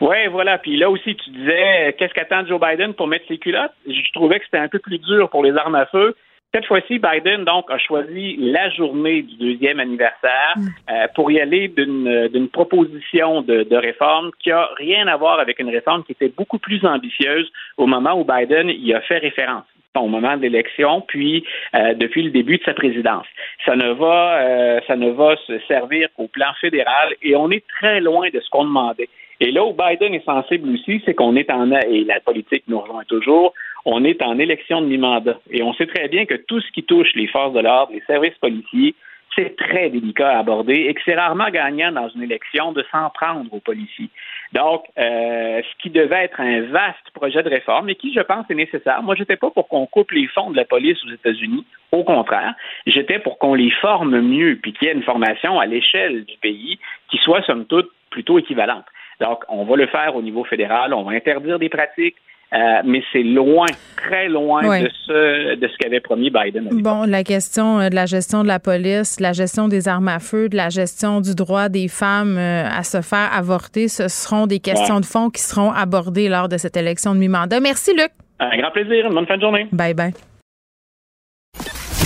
Oui, 0.00 0.16
voilà. 0.30 0.56
Puis 0.56 0.78
là 0.78 0.88
aussi, 0.88 1.14
tu 1.16 1.30
disais, 1.30 1.94
qu'est-ce 1.98 2.14
qu'attend 2.14 2.46
Joe 2.46 2.58
Biden 2.58 2.94
pour 2.94 3.08
mettre 3.08 3.26
ses 3.28 3.36
culottes? 3.36 3.74
Je 3.86 4.12
trouvais 4.14 4.38
que 4.38 4.46
c'était 4.46 4.58
un 4.58 4.68
peu 4.68 4.78
plus 4.78 4.98
dur 4.98 5.28
pour 5.28 5.44
les 5.44 5.54
armes 5.54 5.74
à 5.74 5.84
feu. 5.86 6.16
Cette 6.52 6.66
fois-ci, 6.66 6.98
Biden 6.98 7.44
donc 7.44 7.70
a 7.70 7.78
choisi 7.78 8.36
la 8.36 8.70
journée 8.70 9.22
du 9.22 9.36
deuxième 9.36 9.78
anniversaire 9.78 10.54
mm. 10.56 10.66
euh, 10.90 11.06
pour 11.14 11.30
y 11.30 11.40
aller 11.40 11.68
d'une 11.68 12.48
proposition 12.48 13.42
de, 13.42 13.76
réforme 13.76 14.30
qui 14.42 14.50
a 14.50 14.68
rien 14.76 15.06
à 15.06 15.16
voir 15.16 15.38
avec 15.38 15.60
une 15.60 15.70
réforme 15.70 16.02
qui 16.02 16.12
était 16.12 16.28
beaucoup 16.28 16.58
plus 16.58 16.84
ambitieuse 16.84 17.50
au 17.76 17.86
moment 17.86 18.20
où 18.20 18.24
Biden 18.24 18.68
y 18.68 18.92
a 18.92 19.00
fait 19.00 19.18
référence 19.18 19.64
au 19.96 20.06
moment 20.06 20.36
de 20.36 20.42
l'élection, 20.42 21.00
puis 21.00 21.44
euh, 21.74 21.94
depuis 21.94 22.22
le 22.22 22.30
début 22.30 22.58
de 22.58 22.62
sa 22.62 22.74
présidence. 22.74 23.26
Ça 23.66 23.74
ne 23.74 23.90
va, 23.92 24.40
euh, 24.40 24.80
ça 24.86 24.94
ne 24.94 25.10
va 25.10 25.36
se 25.46 25.58
servir 25.66 26.08
qu'au 26.16 26.28
plan 26.28 26.52
fédéral 26.60 27.14
et 27.22 27.34
on 27.34 27.50
est 27.50 27.64
très 27.80 28.00
loin 28.00 28.28
de 28.32 28.40
ce 28.40 28.48
qu'on 28.50 28.64
demandait. 28.64 29.08
Et 29.40 29.50
là 29.50 29.64
où 29.64 29.72
Biden 29.72 30.14
est 30.14 30.24
sensible 30.24 30.68
aussi, 30.74 31.02
c'est 31.04 31.14
qu'on 31.14 31.34
est 31.34 31.50
en 31.50 31.72
et 31.72 32.04
la 32.04 32.20
politique 32.20 32.64
nous 32.68 32.78
rejoint 32.78 33.04
toujours, 33.04 33.54
on 33.84 34.04
est 34.04 34.22
en 34.22 34.38
élection 34.38 34.82
de 34.82 34.86
mi-mandat. 34.86 35.38
Et 35.50 35.62
on 35.62 35.72
sait 35.74 35.86
très 35.86 36.08
bien 36.08 36.26
que 36.26 36.34
tout 36.34 36.60
ce 36.60 36.70
qui 36.72 36.82
touche 36.82 37.12
les 37.14 37.26
forces 37.26 37.52
de 37.52 37.60
l'ordre, 37.60 37.92
les 37.92 38.02
services 38.06 38.36
policiers, 38.40 38.94
c'est 39.34 39.56
très 39.56 39.90
délicat 39.90 40.30
à 40.30 40.38
aborder 40.38 40.86
et 40.88 40.94
que 40.94 41.00
c'est 41.04 41.14
rarement 41.14 41.48
gagnant 41.50 41.92
dans 41.92 42.08
une 42.08 42.22
élection 42.22 42.72
de 42.72 42.84
s'en 42.90 43.10
prendre 43.10 43.52
aux 43.52 43.60
policiers. 43.60 44.10
Donc, 44.52 44.84
euh, 44.98 45.62
ce 45.62 45.82
qui 45.82 45.90
devait 45.90 46.24
être 46.24 46.40
un 46.40 46.62
vaste 46.62 47.10
projet 47.14 47.42
de 47.42 47.48
réforme 47.48 47.88
et 47.90 47.94
qui, 47.94 48.12
je 48.12 48.20
pense, 48.20 48.44
est 48.50 48.54
nécessaire. 48.54 49.02
Moi, 49.02 49.14
j'étais 49.14 49.36
pas 49.36 49.50
pour 49.50 49.68
qu'on 49.68 49.86
coupe 49.86 50.10
les 50.10 50.26
fonds 50.26 50.50
de 50.50 50.56
la 50.56 50.64
police 50.64 50.98
aux 51.04 51.12
États-Unis. 51.12 51.64
Au 51.92 52.02
contraire, 52.02 52.54
j'étais 52.86 53.20
pour 53.20 53.38
qu'on 53.38 53.54
les 53.54 53.70
forme 53.70 54.20
mieux 54.20 54.58
puis 54.60 54.72
qu'il 54.72 54.88
y 54.88 54.90
ait 54.90 54.94
une 54.94 55.04
formation 55.04 55.60
à 55.60 55.66
l'échelle 55.66 56.24
du 56.24 56.36
pays 56.38 56.78
qui 57.08 57.18
soit, 57.18 57.42
somme 57.42 57.66
toute, 57.66 57.90
plutôt 58.10 58.38
équivalente. 58.38 58.86
Donc, 59.20 59.44
on 59.48 59.64
va 59.64 59.76
le 59.76 59.86
faire 59.86 60.16
au 60.16 60.22
niveau 60.22 60.44
fédéral, 60.44 60.92
on 60.94 61.02
va 61.02 61.12
interdire 61.12 61.58
des 61.58 61.68
pratiques, 61.68 62.16
euh, 62.52 62.82
mais 62.84 63.02
c'est 63.12 63.22
loin, 63.22 63.66
très 63.96 64.28
loin 64.28 64.62
de 64.80 64.90
ce 65.06 65.54
de 65.54 65.68
ce 65.68 65.76
qu'avait 65.78 66.00
promis 66.00 66.30
Biden. 66.30 66.68
Bon, 66.72 67.04
la 67.08 67.22
question 67.22 67.78
euh, 67.78 67.88
de 67.90 67.94
la 67.94 68.06
gestion 68.06 68.42
de 68.42 68.48
la 68.48 68.58
police, 68.58 69.20
la 69.20 69.32
gestion 69.32 69.68
des 69.68 69.86
armes 69.86 70.08
à 70.08 70.18
feu, 70.18 70.48
de 70.48 70.56
la 70.56 70.68
gestion 70.68 71.20
du 71.20 71.36
droit 71.36 71.68
des 71.68 71.86
femmes 71.86 72.36
euh, 72.36 72.64
à 72.66 72.82
se 72.82 73.02
faire 73.02 73.30
avorter, 73.32 73.86
ce 73.86 74.08
seront 74.08 74.48
des 74.48 74.58
questions 74.58 74.98
de 74.98 75.04
fond 75.04 75.30
qui 75.30 75.42
seront 75.42 75.70
abordées 75.70 76.28
lors 76.28 76.48
de 76.48 76.56
cette 76.56 76.76
élection 76.76 77.14
de 77.14 77.20
mi-mandat. 77.20 77.60
Merci, 77.60 77.92
Luc. 77.92 78.10
Un 78.40 78.56
grand 78.56 78.72
plaisir. 78.72 79.06
Une 79.06 79.14
bonne 79.14 79.26
fin 79.26 79.36
de 79.36 79.42
journée. 79.42 79.68
Bye 79.70 79.94
bye. 79.94 80.12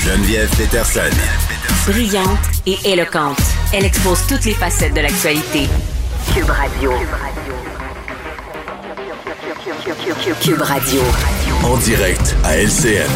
Geneviève 0.04 0.50
Peterson. 0.58 1.10
Brillante 1.90 2.38
et 2.66 2.92
éloquente, 2.92 3.40
elle 3.74 3.86
expose 3.86 4.26
toutes 4.26 4.44
les 4.44 4.52
facettes 4.52 4.94
de 4.94 5.00
l'actualité. 5.00 5.68
Cube 6.34 6.50
Radio. 6.50 6.90
Cube 6.90 7.08
Radio. 7.10 7.73
En 11.64 11.78
direct 11.78 12.36
à 12.44 12.58
LCN. 12.58 13.08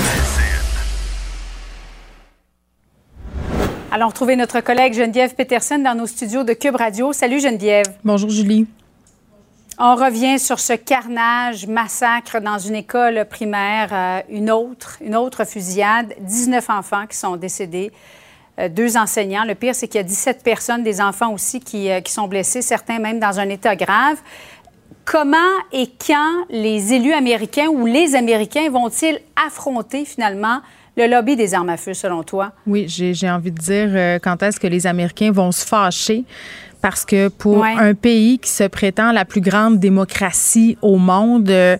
Allons 3.92 4.08
retrouver 4.08 4.36
notre 4.36 4.60
collègue 4.60 4.94
Geneviève 4.94 5.34
Peterson 5.34 5.78
dans 5.80 5.94
nos 5.94 6.06
studios 6.06 6.44
de 6.44 6.54
Cube 6.54 6.76
Radio. 6.76 7.12
Salut 7.12 7.40
Geneviève. 7.40 7.84
Bonjour 8.04 8.30
Julie. 8.30 8.66
On 9.78 9.96
revient 9.96 10.38
sur 10.38 10.60
ce 10.60 10.72
carnage, 10.72 11.66
massacre 11.66 12.40
dans 12.40 12.56
une 12.56 12.76
école 12.76 13.26
primaire, 13.28 13.90
euh, 13.92 14.20
une 14.30 14.50
autre, 14.50 14.96
une 15.02 15.14
autre 15.14 15.44
fusillade, 15.44 16.14
19 16.20 16.70
enfants 16.70 17.06
qui 17.06 17.18
sont 17.18 17.36
décédés, 17.36 17.92
euh, 18.58 18.70
deux 18.70 18.96
enseignants. 18.96 19.44
Le 19.44 19.54
pire, 19.54 19.74
c'est 19.74 19.88
qu'il 19.88 19.98
y 19.98 20.00
a 20.00 20.04
17 20.04 20.42
personnes, 20.42 20.82
des 20.82 21.02
enfants 21.02 21.32
aussi, 21.34 21.60
qui, 21.60 21.90
euh, 21.90 22.00
qui 22.00 22.12
sont 22.12 22.28
blessés, 22.28 22.62
certains 22.62 22.98
même 22.98 23.20
dans 23.20 23.38
un 23.38 23.48
état 23.50 23.76
grave. 23.76 24.16
Comment 25.10 25.38
et 25.72 25.88
quand 26.06 26.44
les 26.50 26.92
élus 26.92 27.14
américains 27.14 27.68
ou 27.68 27.86
les 27.86 28.14
Américains 28.14 28.68
vont-ils 28.68 29.18
affronter 29.46 30.04
finalement 30.04 30.60
le 30.98 31.06
lobby 31.06 31.34
des 31.34 31.54
armes 31.54 31.70
à 31.70 31.78
feu, 31.78 31.94
selon 31.94 32.22
toi? 32.22 32.52
Oui, 32.66 32.84
j'ai 32.88 33.30
envie 33.30 33.50
de 33.50 33.56
dire 33.56 33.88
euh, 33.88 34.18
quand 34.22 34.42
est-ce 34.42 34.60
que 34.60 34.66
les 34.66 34.86
Américains 34.86 35.30
vont 35.30 35.50
se 35.50 35.64
fâcher? 35.64 36.24
Parce 36.80 37.04
que 37.04 37.28
pour 37.28 37.64
un 37.64 37.94
pays 37.94 38.38
qui 38.38 38.50
se 38.50 38.64
prétend 38.64 39.12
la 39.12 39.24
plus 39.24 39.40
grande 39.40 39.78
démocratie 39.80 40.78
au 40.80 40.96
monde, 40.96 41.50
euh, 41.50 41.76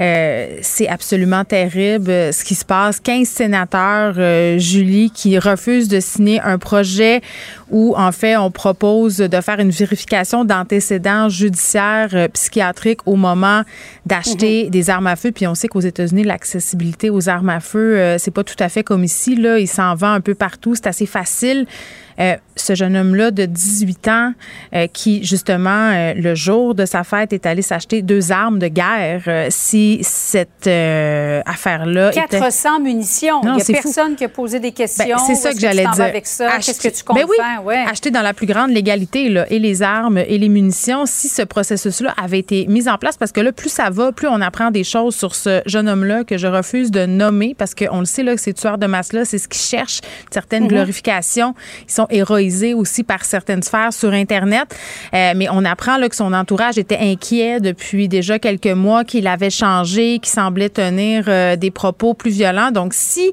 euh, 0.00 0.58
c'est 0.62 0.88
absolument 0.88 1.44
terrible 1.44 2.10
euh, 2.10 2.32
ce 2.32 2.44
qui 2.44 2.54
se 2.54 2.64
passe. 2.64 3.00
15 3.00 3.26
sénateurs, 3.26 4.14
Julie, 4.58 5.10
qui 5.10 5.38
refusent 5.38 5.88
de 5.88 6.00
signer 6.00 6.40
un 6.40 6.58
projet 6.58 7.22
où, 7.70 7.94
en 7.96 8.12
fait, 8.12 8.36
on 8.36 8.50
propose 8.50 9.16
de 9.16 9.40
faire 9.40 9.58
une 9.58 9.70
vérification 9.70 10.44
d'antécédents 10.44 11.28
judiciaires 11.28 12.28
psychiatriques 12.32 13.00
au 13.06 13.16
moment 13.16 13.62
d'acheter 14.04 14.64
mhm. 14.64 14.70
des 14.70 14.90
armes 14.90 15.08
à 15.08 15.16
feu. 15.16 15.32
Puis 15.32 15.46
on 15.46 15.54
sait 15.54 15.68
qu'aux 15.68 15.80
États-Unis, 15.80 16.22
l'accessibilité 16.22 17.10
aux 17.10 17.28
armes 17.28 17.48
à 17.48 17.60
feu, 17.60 18.16
c'est 18.18 18.30
pas 18.30 18.44
tout 18.44 18.56
à 18.60 18.68
fait 18.68 18.84
comme 18.84 19.02
ici. 19.02 19.34
Là, 19.34 19.58
il 19.58 19.68
s'en 19.68 19.94
vend 19.94 20.12
un 20.12 20.20
peu 20.20 20.34
partout. 20.34 20.74
C'est 20.76 20.86
assez 20.86 21.06
facile. 21.06 21.66
Euh, 22.18 22.36
ce 22.58 22.74
jeune 22.74 22.96
homme-là 22.96 23.30
de 23.30 23.44
18 23.44 24.08
ans 24.08 24.32
euh, 24.74 24.86
qui, 24.86 25.22
justement, 25.22 25.90
euh, 25.92 26.14
le 26.14 26.34
jour 26.34 26.74
de 26.74 26.86
sa 26.86 27.04
fête, 27.04 27.34
est 27.34 27.44
allé 27.44 27.60
s'acheter 27.60 28.00
deux 28.00 28.32
armes 28.32 28.58
de 28.58 28.68
guerre. 28.68 29.48
si 29.50 29.98
cette 30.02 30.66
affaire-là. 30.66 32.12
400 32.12 32.80
munitions. 32.80 33.42
Il 33.42 33.52
n'y 33.52 33.78
a 33.78 33.82
personne 33.82 34.16
qui 34.16 34.24
a 34.24 34.28
posé 34.28 34.58
des 34.58 34.72
questions. 34.72 35.16
Ben, 35.16 35.22
c'est 35.26 35.34
ça 35.34 35.52
que 35.52 35.60
j'allais 35.60 35.84
dire. 35.84 36.04
avec 36.04 36.26
ça? 36.26 36.56
Qu'est-ce 36.58 36.80
que 36.80 36.88
tu 36.88 37.04
comptes 37.04 37.16
ben 37.16 37.26
oui? 37.28 37.36
Ouais. 37.64 37.84
Acheter 37.86 38.10
dans 38.10 38.22
la 38.22 38.32
plus 38.32 38.46
grande 38.46 38.70
légalité, 38.70 39.28
là, 39.28 39.46
et 39.50 39.58
les 39.58 39.82
armes 39.82 40.18
et 40.18 40.38
les 40.38 40.48
munitions, 40.48 41.04
si 41.04 41.28
ce 41.28 41.42
processus-là 41.42 42.14
avait 42.22 42.38
été 42.38 42.66
mis 42.68 42.88
en 42.88 42.96
place, 42.96 43.16
parce 43.16 43.32
que 43.32 43.40
là, 43.40 43.52
plus 43.52 43.68
ça 43.68 43.90
va, 43.90 44.12
plus 44.12 44.28
on 44.28 44.40
apprend 44.40 44.70
des 44.70 44.84
choses 44.84 45.14
sur 45.14 45.34
ce 45.34 45.60
jeune 45.66 45.88
homme-là 45.88 46.24
que 46.24 46.38
je 46.38 46.46
refuse 46.46 46.90
de 46.90 47.04
nommer, 47.06 47.54
parce 47.56 47.74
qu'on 47.74 48.00
le 48.00 48.06
sait, 48.06 48.22
là, 48.22 48.34
que 48.34 48.40
ces 48.40 48.54
tueurs 48.54 48.78
de 48.78 48.86
masse-là, 48.86 49.24
c'est 49.24 49.38
ce 49.38 49.48
qu'ils 49.48 49.60
cherchent, 49.60 50.00
une 50.00 50.32
certaine 50.32 50.64
mm-hmm. 50.64 50.68
glorification. 50.68 51.54
Ils 51.88 51.92
sont 51.92 52.05
héroïsé 52.10 52.74
aussi 52.74 53.02
par 53.02 53.24
certaines 53.24 53.62
sphères 53.62 53.92
sur 53.92 54.12
Internet. 54.12 54.74
Euh, 55.14 55.32
mais 55.36 55.48
on 55.50 55.64
apprend 55.64 55.96
là, 55.96 56.08
que 56.08 56.16
son 56.16 56.32
entourage 56.32 56.78
était 56.78 56.98
inquiet 56.98 57.60
depuis 57.60 58.08
déjà 58.08 58.38
quelques 58.38 58.66
mois, 58.66 59.04
qu'il 59.04 59.26
avait 59.26 59.50
changé, 59.50 60.18
qu'il 60.18 60.32
semblait 60.32 60.68
tenir 60.68 61.24
euh, 61.28 61.56
des 61.56 61.70
propos 61.70 62.14
plus 62.14 62.30
violents. 62.30 62.70
Donc, 62.70 62.94
si 62.94 63.32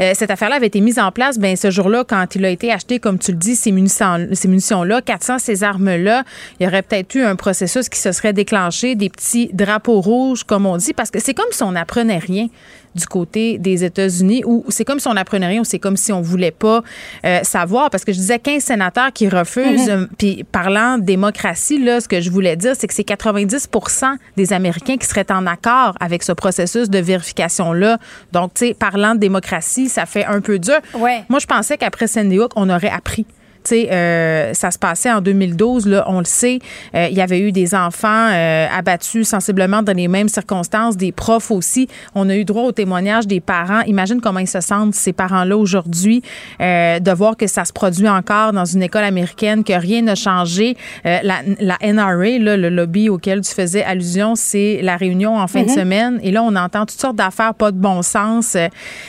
euh, 0.00 0.12
cette 0.14 0.30
affaire-là 0.30 0.56
avait 0.56 0.66
été 0.66 0.80
mise 0.80 0.98
en 0.98 1.12
place, 1.12 1.38
ben 1.38 1.56
ce 1.56 1.70
jour-là, 1.70 2.04
quand 2.04 2.34
il 2.34 2.44
a 2.44 2.50
été 2.50 2.72
acheté, 2.72 2.98
comme 2.98 3.18
tu 3.18 3.32
le 3.32 3.38
dis, 3.38 3.56
ces 3.56 3.72
munitions-là, 3.72 4.26
ces 4.32 4.48
munitions 4.48 4.84
400, 5.04 5.38
ces 5.38 5.62
armes-là, 5.62 6.24
il 6.58 6.64
y 6.64 6.66
aurait 6.66 6.82
peut-être 6.82 7.14
eu 7.14 7.22
un 7.22 7.36
processus 7.36 7.88
qui 7.88 7.98
se 7.98 8.12
serait 8.12 8.32
déclenché, 8.32 8.94
des 8.94 9.10
petits 9.10 9.50
drapeaux 9.52 10.00
rouges, 10.00 10.44
comme 10.44 10.66
on 10.66 10.76
dit, 10.76 10.92
parce 10.92 11.10
que 11.10 11.20
c'est 11.20 11.34
comme 11.34 11.50
si 11.50 11.62
on 11.62 11.72
n'apprenait 11.72 12.18
rien 12.18 12.48
du 12.94 13.06
côté 13.06 13.58
des 13.58 13.84
États-Unis 13.84 14.42
ou 14.44 14.64
c'est 14.68 14.84
comme 14.84 15.00
si 15.00 15.08
on 15.08 15.16
apprenait 15.16 15.46
rien 15.46 15.60
ou 15.60 15.64
c'est 15.64 15.78
comme 15.78 15.96
si 15.96 16.12
on 16.12 16.20
voulait 16.20 16.50
pas 16.50 16.82
euh, 17.24 17.40
savoir. 17.42 17.90
Parce 17.90 18.04
que 18.04 18.12
je 18.12 18.18
disais 18.18 18.38
15 18.38 18.62
sénateurs 18.62 19.12
qui 19.12 19.28
refusent 19.28 19.88
mm-hmm. 19.88 20.08
puis 20.18 20.44
parlant 20.44 20.98
de 20.98 21.04
démocratie 21.04 21.78
là 21.78 22.00
ce 22.00 22.08
que 22.08 22.20
je 22.20 22.30
voulais 22.30 22.56
dire 22.56 22.74
c'est 22.76 22.86
que 22.86 22.94
c'est 22.94 23.06
90% 23.06 24.16
des 24.36 24.52
Américains 24.52 24.96
qui 24.96 25.06
seraient 25.06 25.30
en 25.30 25.46
accord 25.46 25.94
avec 26.00 26.22
ce 26.22 26.32
processus 26.32 26.90
de 26.90 26.98
vérification 26.98 27.72
là 27.72 27.98
donc 28.32 28.54
tu 28.54 28.68
sais 28.68 28.74
parlant 28.74 29.14
de 29.14 29.20
démocratie 29.20 29.88
ça 29.88 30.06
fait 30.06 30.24
un 30.24 30.40
peu 30.40 30.58
dur. 30.58 30.80
Moi 31.28 31.38
je 31.38 31.46
pensais 31.46 31.76
qu'après 31.76 32.06
Sandy 32.06 32.38
Hook 32.38 32.52
on 32.56 32.68
aurait 32.70 32.90
appris 32.90 33.26
euh, 33.72 34.54
ça 34.54 34.70
se 34.70 34.78
passait 34.78 35.10
en 35.10 35.20
2012, 35.20 35.86
là, 35.86 36.04
on 36.08 36.18
le 36.18 36.24
sait. 36.24 36.58
Euh, 36.94 37.08
il 37.10 37.16
y 37.16 37.20
avait 37.20 37.40
eu 37.40 37.52
des 37.52 37.74
enfants 37.74 38.28
euh, 38.30 38.66
abattus 38.76 39.28
sensiblement 39.28 39.82
dans 39.82 39.96
les 39.96 40.08
mêmes 40.08 40.28
circonstances, 40.28 40.96
des 40.96 41.12
profs 41.12 41.50
aussi. 41.50 41.88
On 42.14 42.28
a 42.28 42.36
eu 42.36 42.44
droit 42.44 42.64
au 42.64 42.72
témoignage 42.72 43.26
des 43.26 43.40
parents. 43.40 43.82
Imagine 43.82 44.20
comment 44.20 44.40
ils 44.40 44.48
se 44.48 44.60
sentent, 44.60 44.94
ces 44.94 45.12
parents-là, 45.12 45.56
aujourd'hui, 45.56 46.22
de 46.58 47.12
voir 47.12 47.36
que 47.36 47.46
ça 47.46 47.64
se 47.64 47.72
produit 47.72 48.08
encore 48.08 48.52
dans 48.52 48.64
une 48.64 48.82
école 48.82 49.04
américaine, 49.04 49.64
que 49.64 49.72
rien 49.72 50.02
n'a 50.02 50.14
changé. 50.14 50.76
La, 51.04 51.20
la, 51.58 51.78
NRA, 51.82 52.38
là, 52.38 52.56
le 52.56 52.68
lobby 52.68 53.08
auquel 53.08 53.40
tu 53.40 53.52
faisais 53.52 53.82
allusion, 53.82 54.34
c'est 54.34 54.80
la 54.82 54.96
réunion 54.96 55.38
en 55.38 55.46
fin 55.46 55.62
de 55.62 55.68
mm-hmm. 55.68 55.74
semaine. 55.74 56.20
Et 56.22 56.30
là, 56.30 56.42
on 56.42 56.54
entend 56.56 56.86
toutes 56.86 57.00
sortes 57.00 57.16
d'affaires 57.16 57.54
pas 57.54 57.70
de 57.70 57.78
bon 57.78 58.02
sens. 58.02 58.56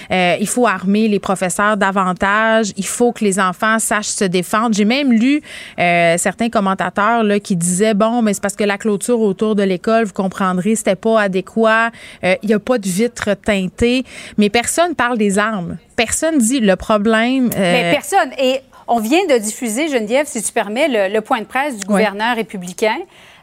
il 0.10 0.48
faut 0.48 0.68
armer 0.68 1.08
les 1.08 1.20
professeurs 1.20 1.78
davantage. 1.78 2.74
Il 2.78 2.86
faut 2.86 3.12
que 3.12 3.24
les 3.24 3.40
enfants 3.40 3.80
sachent 3.80 4.08
se 4.08 4.26
défendre 4.26 4.41
j'ai 4.72 4.86
même 4.86 5.12
lu 5.12 5.42
euh, 5.80 6.18
certains 6.18 6.50
commentateurs 6.50 7.24
là, 7.24 7.40
qui 7.40 7.56
disaient 7.56 7.94
bon, 7.94 8.22
mais 8.22 8.34
c'est 8.34 8.42
parce 8.42 8.56
que 8.56 8.64
la 8.64 8.78
clôture 8.78 9.20
autour 9.20 9.56
de 9.56 9.64
l'école, 9.64 10.06
vous 10.06 10.14
comprendrez, 10.14 10.76
c'était 10.76 10.96
pas 10.96 11.22
adéquat. 11.22 11.92
Euh, 12.24 12.36
il 12.44 12.48
n'y 12.48 12.54
a 12.54 12.60
pas 12.60 12.78
de 12.78 12.88
vitres 12.88 13.36
teintées, 13.36 14.04
mais 14.38 14.50
personne 14.50 14.96
parle 14.96 15.18
des 15.18 15.40
armes. 15.40 15.78
Personne 15.96 16.38
dit 16.38 16.60
le 16.60 16.76
problème. 16.76 17.50
Euh, 17.56 17.60
mais 17.60 17.92
personne. 17.92 18.32
Et 18.38 18.62
on 18.88 19.00
vient 19.00 19.26
de 19.26 19.38
diffuser, 19.38 19.88
Geneviève, 19.88 20.28
si 20.28 20.42
tu 20.42 20.52
permets, 20.52 20.88
le, 21.10 21.20
point 21.22 21.40
de 21.40 21.46
presse 21.46 21.78
du 21.78 21.86
gouverneur 21.86 22.36
républicain. 22.36 22.98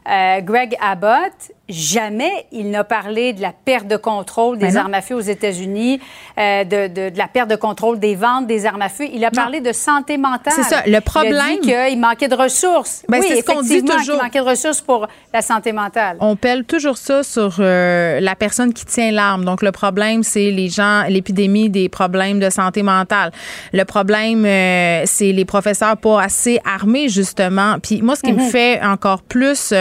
Greg 0.06 0.74
Abbott, 0.80 1.52
jamais 1.68 2.46
il 2.50 2.70
n'a 2.70 2.84
parlé 2.84 3.32
de 3.32 3.42
la 3.42 3.52
perte 3.52 3.86
de 3.86 3.96
contrôle 3.96 4.58
des 4.58 4.76
armes 4.76 4.94
à 4.94 5.02
feu 5.02 5.14
aux 5.14 5.20
États-Unis, 5.20 6.00
euh, 6.38 6.64
de, 6.64 6.88
de, 6.88 7.10
de, 7.10 7.18
la 7.18 7.28
perte 7.28 7.50
de 7.50 7.56
contrôle 7.56 7.98
des 7.98 8.14
ventes 8.14 8.46
des 8.46 8.64
armes 8.64 8.82
à 8.82 8.88
feu. 8.88 9.04
Il 9.12 9.24
a 9.24 9.30
parlé 9.30 9.60
de 9.60 9.72
santé 9.72 10.16
mentale. 10.16 10.52
C'est 10.56 10.62
ça. 10.62 10.82
Le 10.86 11.00
problème. 11.00 11.34
Il 11.62 11.72
a 11.72 11.86
dit 11.86 11.90
qu'il 11.90 12.00
manquait 12.00 12.28
de 12.28 12.34
ressources. 12.34 13.02
Ben, 13.08 13.20
oui, 13.20 13.26
c'est 13.28 13.40
ce 13.40 13.44
qu'on 13.44 13.62
dit 13.62 13.82
toujours. 13.82 14.16
Il 14.16 14.22
manquait 14.22 14.40
de 14.40 14.44
ressources 14.44 14.80
pour 14.80 15.06
la 15.32 15.42
santé 15.42 15.72
mentale. 15.72 16.16
On 16.20 16.36
pèle 16.36 16.64
toujours 16.64 16.96
ça 16.96 17.22
sur 17.22 17.56
euh, 17.58 18.20
la 18.20 18.34
personne 18.34 18.72
qui 18.72 18.86
tient 18.86 19.10
l'arme. 19.10 19.44
Donc, 19.44 19.62
le 19.62 19.72
problème, 19.72 20.22
c'est 20.22 20.50
les 20.50 20.68
gens, 20.68 21.04
l'épidémie 21.08 21.68
des 21.68 21.88
problèmes 21.88 22.40
de 22.40 22.50
santé 22.50 22.82
mentale. 22.82 23.30
Le 23.72 23.84
problème, 23.84 24.44
euh, 24.46 25.02
c'est 25.04 25.32
les 25.32 25.44
professeurs 25.44 25.96
pas 25.98 26.22
assez 26.22 26.60
armés, 26.64 27.08
justement. 27.08 27.76
Puis 27.82 28.00
moi, 28.00 28.16
ce 28.16 28.22
qui 28.22 28.32
me 28.32 28.42
mhm. 28.42 28.50
fait 28.50 28.80
encore 28.82 29.22
plus 29.22 29.72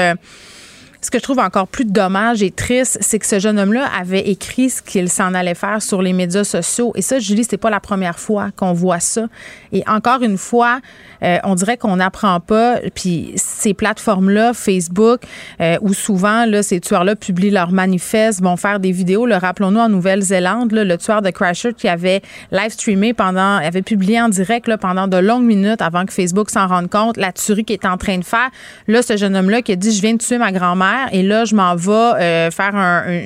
Ce 1.08 1.10
que 1.10 1.20
je 1.20 1.24
trouve 1.24 1.40
encore 1.40 1.70
plus 1.70 1.86
dommage 1.86 2.44
et 2.44 2.52
triste, 2.52 2.98
c'est 3.00 3.18
que 3.18 3.26
ce 3.26 3.40
jeune 3.40 3.58
homme-là 3.58 3.90
avait 3.98 4.28
écrit 4.28 4.70
ce 4.70 4.82
qu'il 4.82 5.08
s'en 5.08 5.34
allait 5.34 5.56
faire 5.56 5.82
sur 5.82 6.02
les 6.02 6.12
médias 6.12 6.44
sociaux. 6.44 6.92
Et 6.96 7.02
ça, 7.02 7.18
Julie, 7.18 7.46
c'est 7.50 7.56
pas 7.56 7.70
la 7.70 7.80
première 7.80 8.20
fois 8.20 8.50
qu'on 8.58 8.74
voit 8.74 9.00
ça. 9.00 9.28
Et 9.72 9.86
encore 9.88 10.22
une 10.22 10.38
fois, 10.38 10.82
euh, 11.24 11.38
on 11.44 11.56
dirait 11.56 11.78
qu'on 11.78 11.98
n'apprend 11.98 12.40
pas. 12.40 12.78
Puis 12.94 13.34
ces 13.36 13.74
plateformes-là, 13.74 14.54
Facebook, 14.54 15.22
euh, 15.62 15.78
où 15.82 15.94
souvent 15.94 16.46
là, 16.46 16.64
ces 16.64 16.80
tueurs-là 16.80 17.16
publient 17.16 17.52
leurs 17.52 17.72
manifestes, 17.72 18.42
vont 18.42 18.58
faire 18.58 18.80
des 18.80 18.92
vidéos. 18.92 19.26
Le 19.26 19.36
rappelons-nous 19.36 19.80
en 19.80 19.90
Nouvelle-Zélande, 19.90 20.72
le 20.72 20.98
tueur 20.98 21.22
de 21.22 21.30
Crasher 21.30 21.74
qui 21.74 21.88
avait 21.88 22.22
live 22.52 22.72
streamé 22.72 23.14
pendant, 23.14 23.58
avait 23.58 23.82
publié 23.82 24.22
en 24.22 24.30
direct 24.30 24.68
là, 24.68 24.78
pendant 24.78 25.08
de 25.08 25.18
longues 25.18 25.46
minutes 25.46 25.82
avant 25.82 26.06
que 26.06 26.14
Facebook 26.14 26.50
s'en 26.50 26.68
rende 26.68 26.90
compte 26.90 27.18
la 27.18 27.32
tuerie 27.32 27.64
qu'il 27.64 27.76
est 27.76 27.86
en 27.86 27.98
train 27.98 28.18
de 28.18 28.26
faire. 28.26 28.50
Là, 28.88 29.02
ce 29.02 29.18
jeune 29.18 29.36
homme-là 29.36 29.62
qui 29.62 29.72
a 29.72 29.76
dit 29.76 29.92
je 29.92 30.02
viens 30.02 30.14
de 30.14 30.20
tuer 30.20 30.38
ma 30.38 30.52
grand-mère 30.52 31.10
et 31.12 31.24
là 31.24 31.46
je 31.46 31.56
m'en 31.56 31.76
vais 31.76 31.92
euh, 31.92 32.52
faire 32.52 32.76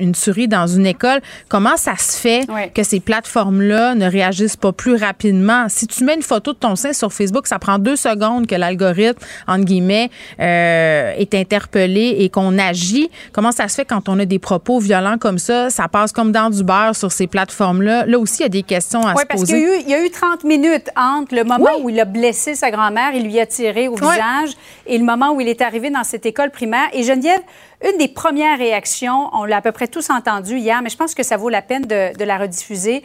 une 0.01 0.13
tuerie 0.13 0.47
dans 0.47 0.67
une 0.67 0.85
école. 0.85 1.21
Comment 1.49 1.77
ça 1.77 1.95
se 1.97 2.17
fait 2.17 2.47
que 2.73 2.83
ces 2.83 2.99
plateformes-là 2.99 3.95
ne 3.95 4.09
réagissent 4.09 4.57
pas 4.57 4.71
plus 4.71 4.95
rapidement? 4.95 5.67
Si 5.69 5.87
tu 5.87 6.03
mets 6.03 6.15
une 6.15 6.21
photo 6.21 6.53
de 6.53 6.57
ton 6.57 6.75
sein 6.75 6.93
sur 6.93 7.11
Facebook, 7.11 7.47
ça 7.47 7.59
prend 7.59 7.79
deux 7.81 7.95
secondes 7.95 8.47
que 8.47 8.55
l'algorithme, 8.55 9.19
entre 9.47 9.65
guillemets, 9.65 10.09
euh, 10.39 11.13
est 11.17 11.33
interpellé 11.35 12.15
et 12.19 12.29
qu'on 12.29 12.57
agit. 12.57 13.09
Comment 13.33 13.51
ça 13.51 13.67
se 13.67 13.75
fait 13.75 13.85
quand 13.85 14.09
on 14.09 14.19
a 14.19 14.25
des 14.25 14.39
propos 14.39 14.79
violents 14.79 15.17
comme 15.17 15.37
ça? 15.37 15.69
Ça 15.69 15.87
passe 15.87 16.11
comme 16.11 16.31
dans 16.31 16.49
du 16.49 16.63
beurre 16.63 16.95
sur 16.95 17.11
ces 17.11 17.27
plateformes-là. 17.27 18.05
Là 18.05 18.19
aussi, 18.19 18.39
il 18.39 18.43
y 18.43 18.45
a 18.45 18.49
des 18.49 18.63
questions 18.63 19.05
à 19.05 19.15
se 19.15 19.25
poser. 19.25 19.53
Oui, 19.53 19.65
parce 19.65 19.83
qu'il 19.83 19.89
y, 19.89 19.93
a 19.93 20.05
eu 20.05 20.09
30 20.09 20.43
minutes 20.43 20.89
entre 20.95 21.35
le 21.35 21.43
moment 21.43 21.71
où 21.81 21.89
il 21.89 21.99
a 21.99 22.05
blessé 22.05 22.55
sa 22.55 22.71
grand-mère, 22.71 23.11
il 23.13 23.23
lui 23.23 23.39
a 23.39 23.45
tiré 23.45 23.87
au 23.87 23.95
visage, 23.95 24.51
et 24.85 24.97
le 24.97 25.03
moment 25.03 25.33
où 25.33 25.41
il 25.41 25.47
est 25.47 25.61
arrivé 25.61 25.89
dans 25.89 26.03
cette 26.03 26.25
école 26.25 26.51
primaire. 26.51 26.89
Et 26.93 27.03
Geneviève, 27.03 27.41
une 27.83 27.97
des 27.97 28.07
premières 28.07 28.57
réactions, 28.57 29.29
on 29.33 29.45
l'a 29.45 29.57
à 29.57 29.61
peu 29.61 29.71
près 29.71 29.87
tous 29.87 30.09
entendu 30.09 30.57
hier, 30.57 30.81
mais 30.83 30.89
je 30.89 30.97
pense 30.97 31.15
que 31.15 31.23
ça 31.23 31.37
vaut 31.37 31.49
la 31.49 31.61
peine 31.61 31.85
de, 31.85 32.23
la 32.23 32.37
rediffuser. 32.37 33.03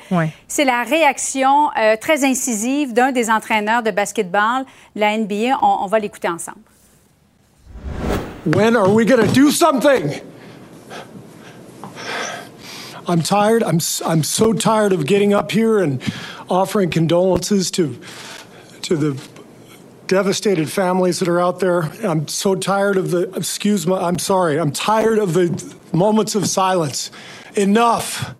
C'est 0.48 0.64
la 0.64 0.82
réaction 0.82 1.70
euh, 1.78 1.96
très 1.96 2.24
incisive 2.24 2.92
d'un 2.92 3.12
des 3.12 3.30
entraîneurs 3.30 3.82
de 3.82 3.90
basketball, 3.90 4.64
la 4.94 5.16
NBA. 5.16 5.58
On, 5.62 5.78
on 5.82 5.86
va 5.86 5.98
l'écouter 5.98 6.28
ensemble. 6.28 6.60
When 8.44 8.76
are 8.76 8.88
we 8.88 9.04
going 9.04 9.26
to 9.26 9.32
do 9.32 9.50
something? 9.50 10.20
I'm 13.08 13.22
tired. 13.22 13.62
I'm, 13.62 13.80
I'm 14.04 14.22
so 14.22 14.52
tired 14.52 14.92
of 14.92 15.06
getting 15.06 15.32
up 15.32 15.50
here 15.52 15.78
and 15.78 16.00
offering 16.48 16.90
condolences 16.90 17.70
to, 17.72 17.96
to 18.82 18.96
the 18.96 19.35
devastated 20.06 20.70
families 20.70 21.18
that 21.18 21.28
are 21.28 21.40
out 21.40 21.60
there. 21.60 21.82
I'm 22.04 22.28
so 22.28 22.54
tired 22.54 22.96
of 22.96 23.10
the, 23.10 23.34
excuse 23.34 23.86
me, 23.86 23.94
I'm 23.94 24.18
sorry, 24.18 24.58
I'm 24.58 24.72
tired 24.72 25.18
of 25.18 25.34
the 25.34 25.74
moments 25.92 26.34
of 26.34 26.46
silence. 26.48 27.10
Enough. 27.54 28.34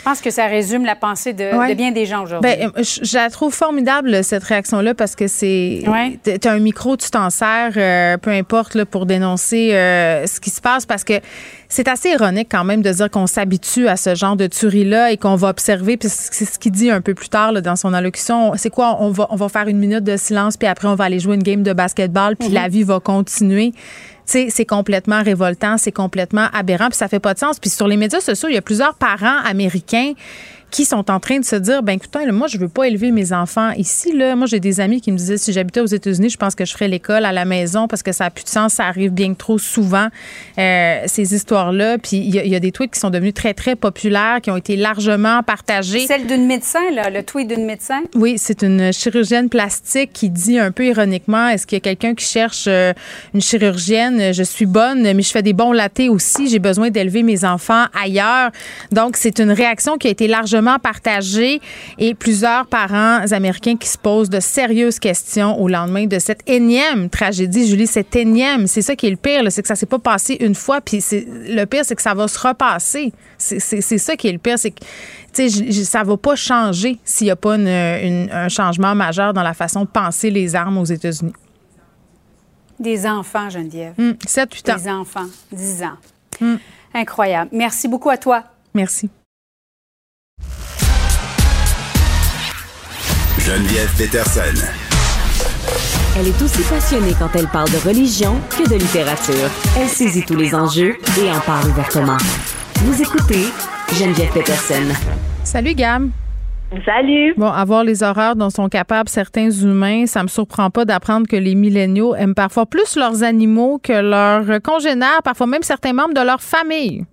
Je 0.00 0.04
pense 0.04 0.22
que 0.22 0.30
ça 0.30 0.46
résume 0.46 0.86
la 0.86 0.96
pensée 0.96 1.34
de, 1.34 1.74
bien 1.74 1.90
des 1.90 2.06
gens 2.06 2.22
aujourd'hui. 2.22 2.50
Ben, 2.50 2.70
euh, 2.74 2.82
je, 2.82 3.14
la 3.18 3.28
trouve 3.28 3.52
formidable, 3.52 4.24
cette 4.24 4.42
réaction-là, 4.44 4.94
parce 4.94 5.14
que 5.14 5.26
c'est. 5.26 5.82
Tu 6.24 6.48
as 6.48 6.52
un 6.52 6.58
micro, 6.58 6.96
tu 6.96 7.10
t'en 7.10 7.28
sers, 7.28 7.72
euh, 7.76 8.16
peu 8.16 8.30
importe, 8.30 8.74
là, 8.74 8.86
pour 8.86 9.04
dénoncer 9.04 9.74
euh, 9.74 10.26
ce 10.26 10.40
qui 10.40 10.48
se 10.48 10.62
passe, 10.62 10.86
parce 10.86 11.04
que 11.04 11.20
c'est 11.68 11.86
assez 11.86 12.08
ironique 12.08 12.48
quand 12.50 12.64
même 12.64 12.80
de 12.80 12.90
dire 12.90 13.10
qu'on 13.10 13.26
s'habitue 13.26 13.88
à 13.88 13.98
ce 13.98 14.14
genre 14.14 14.36
de 14.36 14.46
tuerie-là 14.46 15.12
et 15.12 15.18
qu'on 15.18 15.36
va 15.36 15.48
observer, 15.48 15.98
puis 15.98 16.08
c'est 16.08 16.46
ce 16.46 16.58
qu'il 16.58 16.72
dit 16.72 16.90
un 16.90 17.02
peu 17.02 17.12
plus 17.12 17.28
tard 17.28 17.52
dans 17.60 17.76
son 17.76 17.92
allocution. 17.92 18.52
C'est 18.56 18.70
quoi? 18.70 18.96
On 19.00 19.10
va, 19.10 19.26
on 19.28 19.36
va 19.36 19.50
faire 19.50 19.68
une 19.68 19.78
minute 19.78 20.02
de 20.02 20.16
silence, 20.16 20.56
puis 20.56 20.66
après, 20.66 20.88
on 20.88 20.94
va 20.94 21.04
aller 21.04 21.20
jouer 21.20 21.34
une 21.34 21.42
game 21.42 21.62
de 21.62 21.74
basketball, 21.74 22.36
puis 22.36 22.48
mm-hmm. 22.48 22.54
la 22.54 22.68
vie 22.68 22.84
va 22.84 23.00
continuer 23.00 23.74
c'est 24.30 24.66
complètement 24.66 25.22
révoltant, 25.22 25.76
c'est 25.78 25.92
complètement 25.92 26.46
aberrant, 26.52 26.88
puis 26.88 26.96
ça 26.96 27.08
fait 27.08 27.20
pas 27.20 27.34
de 27.34 27.38
sens. 27.38 27.58
Puis 27.58 27.70
sur 27.70 27.88
les 27.88 27.96
médias 27.96 28.20
sociaux, 28.20 28.48
il 28.48 28.54
y 28.54 28.58
a 28.58 28.62
plusieurs 28.62 28.94
parents 28.94 29.38
américains 29.44 30.12
qui 30.70 30.84
sont 30.84 31.10
en 31.10 31.20
train 31.20 31.38
de 31.38 31.44
se 31.44 31.56
dire 31.56 31.82
ben 31.82 31.94
écoute, 31.94 32.10
moi 32.32 32.46
je 32.46 32.58
veux 32.58 32.68
pas 32.68 32.84
élever 32.84 33.10
mes 33.10 33.32
enfants 33.32 33.70
ici 33.72 34.12
là. 34.12 34.36
Moi 34.36 34.46
j'ai 34.46 34.60
des 34.60 34.80
amis 34.80 35.00
qui 35.00 35.12
me 35.12 35.16
disaient 35.16 35.38
si 35.38 35.52
j'habitais 35.52 35.80
aux 35.80 35.86
États-Unis, 35.86 36.30
je 36.30 36.36
pense 36.36 36.54
que 36.54 36.64
je 36.64 36.72
ferais 36.72 36.88
l'école 36.88 37.24
à 37.24 37.32
la 37.32 37.44
maison 37.44 37.88
parce 37.88 38.02
que 38.02 38.12
ça 38.12 38.26
a 38.26 38.30
plus 38.30 38.44
de 38.44 38.48
sens, 38.48 38.74
ça 38.74 38.86
arrive 38.86 39.12
bien 39.12 39.34
trop 39.34 39.58
souvent 39.58 40.08
euh, 40.58 41.02
ces 41.06 41.34
histoires 41.34 41.72
là. 41.72 41.98
Puis 41.98 42.18
il 42.18 42.34
y, 42.34 42.54
a 42.54 42.60
des 42.60 42.72
tweets 42.72 42.92
qui 42.92 43.00
sont 43.00 43.10
devenus 43.10 43.34
très 43.34 43.54
très 43.54 43.76
populaires, 43.76 44.40
qui 44.42 44.50
ont 44.50 44.56
été 44.56 44.76
largement 44.76 45.42
partagés. 45.42 46.06
Celle 46.06 46.26
d'une 46.26 46.46
médecin 46.46 46.90
là, 46.92 47.10
le 47.10 47.22
tweet 47.22 47.48
d'une 47.48 47.66
médecin? 47.66 48.00
Oui, 48.14 48.36
c'est 48.38 48.62
une 48.62 48.92
chirurgienne 48.92 49.48
plastique 49.48 50.12
qui 50.12 50.30
dit 50.30 50.58
un 50.58 50.70
peu 50.70 50.86
ironiquement 50.86 51.48
est-ce 51.48 51.66
qu'il 51.66 51.76
y 51.76 51.80
a 51.80 51.80
quelqu'un 51.80 52.14
qui 52.14 52.24
cherche 52.24 52.64
euh, 52.68 52.92
une 53.34 53.40
chirurgienne? 53.40 54.32
Je 54.32 54.42
suis 54.42 54.66
bonne, 54.66 55.02
mais 55.02 55.22
je 55.22 55.30
fais 55.30 55.42
des 55.42 55.52
bons 55.52 55.72
latés 55.72 56.08
aussi. 56.08 56.48
J'ai 56.48 56.58
besoin 56.58 56.90
d'élever 56.90 57.22
mes 57.22 57.44
enfants 57.44 57.86
ailleurs. 58.00 58.50
Donc 58.92 59.16
c'est 59.16 59.40
une 59.40 59.50
réaction 59.50 59.98
qui 59.98 60.08
a 60.08 60.10
été 60.10 60.28
largement 60.28 60.59
partagé 60.78 61.60
et 61.98 62.14
plusieurs 62.14 62.66
parents 62.66 63.20
américains 63.30 63.76
qui 63.76 63.88
se 63.88 63.98
posent 63.98 64.30
de 64.30 64.40
sérieuses 64.40 64.98
questions 64.98 65.60
au 65.60 65.68
lendemain 65.68 66.06
de 66.06 66.18
cette 66.18 66.48
énième 66.48 67.10
tragédie. 67.10 67.68
Julie, 67.68 67.86
cette 67.86 68.14
énième, 68.16 68.66
c'est 68.66 68.82
ça 68.82 68.96
qui 68.96 69.06
est 69.06 69.10
le 69.10 69.16
pire, 69.16 69.42
c'est 69.50 69.62
que 69.62 69.68
ça 69.68 69.76
s'est 69.76 69.86
pas 69.86 69.98
passé 69.98 70.36
une 70.40 70.54
fois, 70.54 70.80
puis 70.80 71.02
le 71.12 71.64
pire, 71.64 71.84
c'est 71.84 71.96
que 71.96 72.02
ça 72.02 72.14
va 72.14 72.28
se 72.28 72.38
repasser. 72.38 73.12
C'est 73.38 73.98
ça 73.98 74.16
qui 74.16 74.28
est 74.28 74.32
le 74.32 74.38
pire, 74.38 74.58
c'est 74.58 74.70
que 74.70 74.84
ça 75.84 76.02
va 76.02 76.16
pas 76.16 76.36
changer 76.36 76.98
s'il 77.04 77.26
n'y 77.26 77.30
a 77.30 77.36
pas 77.36 77.54
un 77.54 78.48
changement 78.48 78.94
majeur 78.94 79.32
dans 79.32 79.42
la 79.42 79.54
façon 79.54 79.82
de 79.82 79.88
penser 79.88 80.30
les 80.30 80.54
armes 80.54 80.78
aux 80.78 80.84
États-Unis. 80.84 81.32
Des 82.78 83.06
enfants, 83.06 83.50
Geneviève. 83.50 83.92
7, 84.26 84.54
8 84.54 84.68
ans. 84.70 84.76
Des 84.76 84.88
enfants, 84.90 85.26
10 85.52 85.82
ans. 85.82 85.98
Hmm. 86.40 86.56
Incroyable. 86.94 87.50
Merci 87.52 87.88
beaucoup 87.88 88.08
à 88.08 88.16
toi. 88.16 88.42
Merci. 88.72 89.10
Geneviève 93.50 93.90
Peterson. 93.98 94.64
Elle 96.16 96.28
est 96.28 96.40
aussi 96.40 96.62
passionnée 96.62 97.14
quand 97.18 97.34
elle 97.34 97.48
parle 97.48 97.68
de 97.70 97.78
religion 97.78 98.36
que 98.48 98.62
de 98.62 98.76
littérature. 98.76 99.50
Elle 99.76 99.88
saisit 99.88 100.24
tous 100.24 100.36
les 100.36 100.54
enjeux 100.54 100.96
et 101.20 101.28
en 101.32 101.40
parle 101.40 101.66
ouvertement. 101.68 102.18
Vous 102.76 103.02
écoutez 103.02 103.46
Geneviève 103.92 104.32
Peterson. 104.32 104.94
Salut 105.42 105.74
Gam. 105.74 106.12
Salut. 106.84 107.34
Bon, 107.36 107.48
avoir 107.48 107.82
les 107.82 108.04
horreurs 108.04 108.36
dont 108.36 108.50
sont 108.50 108.68
capables 108.68 109.08
certains 109.08 109.50
humains, 109.50 110.06
ça 110.06 110.22
me 110.22 110.28
surprend 110.28 110.70
pas 110.70 110.84
d'apprendre 110.84 111.26
que 111.26 111.34
les 111.34 111.56
milléniaux 111.56 112.14
aiment 112.14 112.36
parfois 112.36 112.66
plus 112.66 112.94
leurs 112.94 113.24
animaux 113.24 113.80
que 113.82 114.00
leurs 114.00 114.62
congénères, 114.62 115.24
parfois 115.24 115.48
même 115.48 115.64
certains 115.64 115.92
membres 115.92 116.14
de 116.14 116.24
leur 116.24 116.40
famille. 116.40 117.04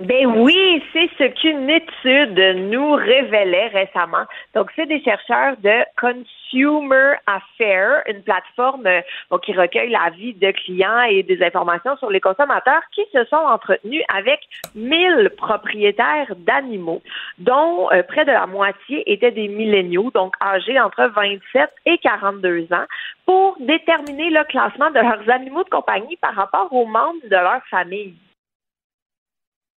Ben 0.00 0.26
oui, 0.26 0.82
c'est 0.94 1.10
ce 1.18 1.24
qu'une 1.24 1.68
étude 1.68 2.38
nous 2.70 2.92
révélait 2.92 3.66
récemment. 3.66 4.24
Donc, 4.54 4.70
c'est 4.74 4.86
des 4.86 5.02
chercheurs 5.02 5.58
de 5.58 5.84
Consumer 6.00 7.16
Affairs, 7.26 8.02
une 8.06 8.22
plateforme 8.22 8.86
euh, 8.86 9.02
qui 9.42 9.52
recueille 9.52 9.90
la 9.90 10.08
vie 10.08 10.32
de 10.32 10.52
clients 10.52 11.02
et 11.02 11.22
des 11.22 11.42
informations 11.42 11.98
sur 11.98 12.08
les 12.08 12.20
consommateurs 12.20 12.80
qui 12.92 13.02
se 13.12 13.24
sont 13.26 13.36
entretenus 13.36 14.02
avec 14.14 14.40
1000 14.74 15.32
propriétaires 15.36 16.34
d'animaux, 16.34 17.02
dont 17.36 17.90
euh, 17.92 18.02
près 18.02 18.24
de 18.24 18.32
la 18.32 18.46
moitié 18.46 19.02
étaient 19.12 19.32
des 19.32 19.48
milléniaux, 19.48 20.10
donc 20.14 20.32
âgés 20.42 20.80
entre 20.80 21.12
27 21.14 21.68
et 21.84 21.98
42 21.98 22.68
ans, 22.72 22.86
pour 23.26 23.54
déterminer 23.60 24.30
le 24.30 24.44
classement 24.44 24.90
de 24.90 25.00
leurs 25.00 25.28
animaux 25.28 25.64
de 25.64 25.68
compagnie 25.68 26.16
par 26.16 26.34
rapport 26.34 26.72
aux 26.72 26.86
membres 26.86 27.20
de 27.24 27.36
leur 27.36 27.60
famille. 27.70 28.14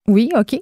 Oui, 0.07 0.29
OK. 0.35 0.59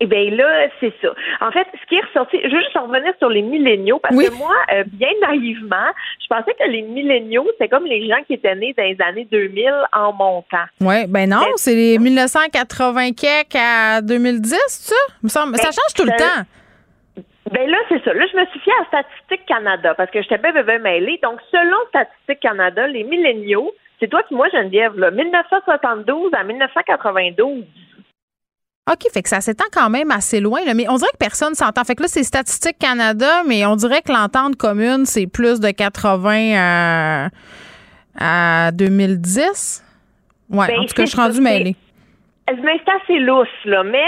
Eh 0.00 0.06
bien 0.06 0.30
là, 0.30 0.66
c'est 0.80 0.92
ça. 1.00 1.08
En 1.40 1.52
fait, 1.52 1.66
ce 1.80 1.86
qui 1.88 1.94
est 1.94 2.04
ressorti, 2.04 2.38
je 2.42 2.50
veux 2.50 2.60
juste 2.60 2.76
revenir 2.76 3.12
sur 3.18 3.28
les 3.28 3.42
milléniaux, 3.42 4.00
parce 4.00 4.14
que 4.14 4.36
moi, 4.36 4.54
euh, 4.72 4.82
bien 4.86 5.08
naïvement, 5.22 5.86
je 6.20 6.26
pensais 6.26 6.52
que 6.58 6.68
les 6.68 6.82
milléniaux, 6.82 7.46
c'est 7.58 7.68
comme 7.68 7.86
les 7.86 8.06
gens 8.08 8.20
qui 8.26 8.34
étaient 8.34 8.56
nés 8.56 8.74
dans 8.76 8.82
les 8.82 8.96
années 9.00 9.28
2000 9.30 9.72
en 9.92 10.12
montant. 10.12 10.64
Oui, 10.80 11.06
ben 11.06 11.30
non, 11.30 11.44
c'est 11.56 11.74
les 11.74 11.98
1980 11.98 13.10
à 13.54 14.02
2010, 14.02 14.56
ça? 14.68 14.94
ça 15.28 15.46
ben, 15.46 15.58
change 15.58 15.94
tout 15.96 16.04
le 16.04 16.18
temps. 16.18 16.42
Ben 17.52 17.70
là, 17.70 17.76
c'est 17.88 18.02
ça. 18.02 18.12
Là, 18.12 18.26
je 18.32 18.36
me 18.36 18.46
suis 18.46 18.60
fiée 18.60 18.72
à 18.80 18.86
Statistique 18.86 19.46
Canada 19.46 19.94
parce 19.94 20.10
que 20.10 20.20
j'étais 20.22 20.38
bien, 20.38 20.60
bien, 20.62 20.78
mêlée. 20.78 21.20
Donc, 21.22 21.38
selon 21.52 21.76
Statistique 21.90 22.40
Canada, 22.40 22.86
les 22.86 23.04
milléniaux, 23.04 23.72
c'est 24.00 24.08
toi 24.08 24.22
qui 24.24 24.34
moi, 24.34 24.48
Geneviève, 24.50 24.98
là, 24.98 25.10
1972 25.10 26.32
à 26.34 26.42
1992. 26.42 27.64
OK, 28.90 29.10
fait 29.10 29.22
que 29.22 29.30
ça 29.30 29.40
s'étend 29.40 29.64
quand 29.72 29.88
même 29.88 30.10
assez 30.10 30.40
loin, 30.40 30.60
mais 30.74 30.86
on 30.90 30.96
dirait 30.96 31.10
que 31.12 31.18
personne 31.18 31.54
s'entend. 31.54 31.84
Fait 31.84 31.94
que 31.94 32.02
là, 32.02 32.08
c'est 32.08 32.22
Statistique 32.22 32.78
Canada, 32.78 33.42
mais 33.46 33.64
on 33.64 33.76
dirait 33.76 34.02
que 34.02 34.12
l'entente 34.12 34.56
commune, 34.56 35.06
c'est 35.06 35.26
plus 35.26 35.58
de 35.58 35.70
80 35.70 37.30
à, 38.20 38.70
2010. 38.72 39.82
Ouais, 40.50 40.66
ben, 40.66 40.80
en 40.80 40.84
tout 40.84 40.94
cas, 40.94 41.04
je 41.06 41.10
suis 41.10 41.20
rendue 41.20 41.40
mêlée. 41.40 41.76
Mais 42.46 42.80
c'est 42.84 42.92
assez 42.92 43.18
lousse, 43.20 43.48
là. 43.64 43.84
Mais 43.84 44.04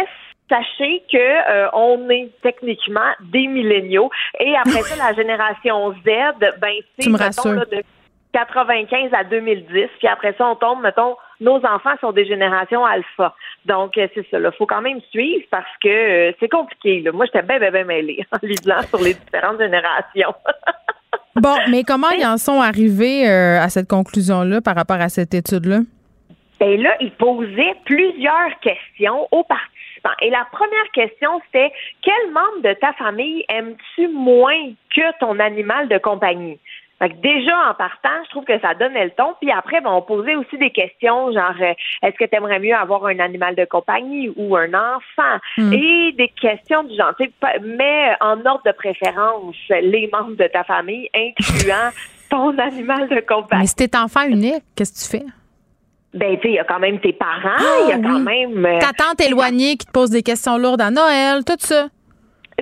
sachez 0.50 1.02
que 1.10 1.16
euh, 1.16 1.68
on 1.72 2.10
est 2.10 2.30
techniquement 2.42 3.12
des 3.20 3.46
milléniaux. 3.46 4.10
Et 4.38 4.54
après 4.56 4.82
ça, 4.82 4.96
la 4.96 5.14
génération 5.14 5.92
Z, 5.92 6.38
ben 6.60 6.74
c'est, 6.98 7.08
de 7.08 7.82
95 8.32 9.14
à 9.14 9.24
2010. 9.24 9.88
Puis 9.98 10.08
après 10.08 10.34
ça, 10.36 10.46
on 10.46 10.56
tombe, 10.56 10.82
mettons, 10.82 11.16
nos 11.40 11.56
enfants 11.64 11.94
sont 12.00 12.12
des 12.12 12.26
générations 12.26 12.84
alpha. 12.84 13.34
Donc, 13.66 13.98
euh, 13.98 14.06
c'est 14.14 14.26
ça. 14.30 14.38
Il 14.38 14.50
faut 14.56 14.66
quand 14.66 14.80
même 14.80 15.00
suivre 15.10 15.44
parce 15.50 15.66
que 15.82 15.88
euh, 15.88 16.32
c'est 16.38 16.48
compliqué. 16.48 17.00
Là. 17.00 17.12
Moi, 17.12 17.26
j'étais 17.26 17.42
bien, 17.42 17.58
bien, 17.58 17.70
bien 17.70 17.84
mêlée 17.84 18.24
en 18.32 18.38
lisant 18.42 18.82
sur 18.82 19.00
les 19.00 19.14
différentes 19.14 19.60
générations. 19.60 20.34
bon, 21.34 21.56
mais 21.70 21.82
comment 21.82 22.10
ils 22.10 22.24
en 22.24 22.38
sont 22.38 22.60
arrivés 22.60 23.28
euh, 23.28 23.60
à 23.60 23.68
cette 23.68 23.88
conclusion-là 23.88 24.60
par 24.60 24.76
rapport 24.76 25.00
à 25.00 25.08
cette 25.08 25.34
étude-là? 25.34 25.80
Bien 26.60 26.76
là, 26.76 26.96
ils 27.00 27.10
posaient 27.12 27.74
plusieurs 27.84 28.58
questions 28.62 29.28
aux 29.30 29.44
participants. 29.44 30.16
Et 30.22 30.30
la 30.30 30.46
première 30.52 30.90
question, 30.94 31.40
c'était 31.46 31.72
quel 32.02 32.32
membre 32.32 32.62
de 32.62 32.72
ta 32.74 32.92
famille 32.94 33.44
aimes-tu 33.48 34.08
moins 34.08 34.70
que 34.94 35.18
ton 35.18 35.38
animal 35.40 35.88
de 35.88 35.98
compagnie? 35.98 36.58
Fait 36.98 37.10
que 37.10 37.16
déjà, 37.16 37.52
en 37.70 37.74
partant, 37.74 38.08
je 38.24 38.30
trouve 38.30 38.44
que 38.44 38.58
ça 38.60 38.72
donnait 38.74 39.04
le 39.04 39.10
ton. 39.10 39.34
Puis 39.40 39.50
après, 39.50 39.82
ben, 39.82 39.90
on 39.90 40.00
posait 40.00 40.34
aussi 40.34 40.56
des 40.56 40.70
questions, 40.70 41.30
genre, 41.30 41.52
euh, 41.60 41.74
est-ce 42.02 42.16
que 42.16 42.24
tu 42.24 42.34
aimerais 42.34 42.58
mieux 42.58 42.74
avoir 42.74 43.04
un 43.04 43.18
animal 43.18 43.54
de 43.54 43.66
compagnie 43.66 44.32
ou 44.36 44.56
un 44.56 44.68
enfant? 44.72 45.38
Hmm. 45.58 45.72
Et 45.74 46.12
des 46.12 46.28
questions 46.40 46.84
du 46.84 46.96
genre, 46.96 47.12
tu 47.18 47.26
sais, 47.26 47.32
pas- 47.38 47.58
mais 47.62 48.12
en 48.20 48.44
ordre 48.46 48.62
de 48.64 48.72
préférence, 48.72 49.56
les 49.68 50.08
membres 50.12 50.36
de 50.36 50.46
ta 50.46 50.64
famille, 50.64 51.08
incluant 51.14 51.90
ton 52.30 52.56
animal 52.58 53.08
de 53.08 53.20
compagnie. 53.20 53.60
Mais 53.62 53.66
si 53.66 53.74
t'es 53.76 53.96
enfant 53.96 54.22
unique, 54.26 54.62
qu'est-ce 54.74 54.92
que 55.10 55.16
tu 55.16 55.18
fais? 55.22 55.26
Ben, 56.14 56.34
tu 56.36 56.42
sais, 56.42 56.48
il 56.48 56.54
y 56.54 56.58
a 56.58 56.64
quand 56.64 56.78
même 56.78 56.98
tes 56.98 57.12
parents, 57.12 57.84
il 57.84 57.90
y 57.90 57.92
a 57.92 57.96
Ah, 57.96 58.00
quand 58.02 58.20
même... 58.20 58.64
euh, 58.64 58.78
Ta 58.78 58.92
tante 58.92 59.20
éloignée 59.20 59.76
qui 59.76 59.84
te 59.84 59.92
pose 59.92 60.08
des 60.08 60.22
questions 60.22 60.56
lourdes 60.56 60.80
à 60.80 60.90
Noël, 60.90 61.44
tout 61.44 61.56
ça. 61.58 61.88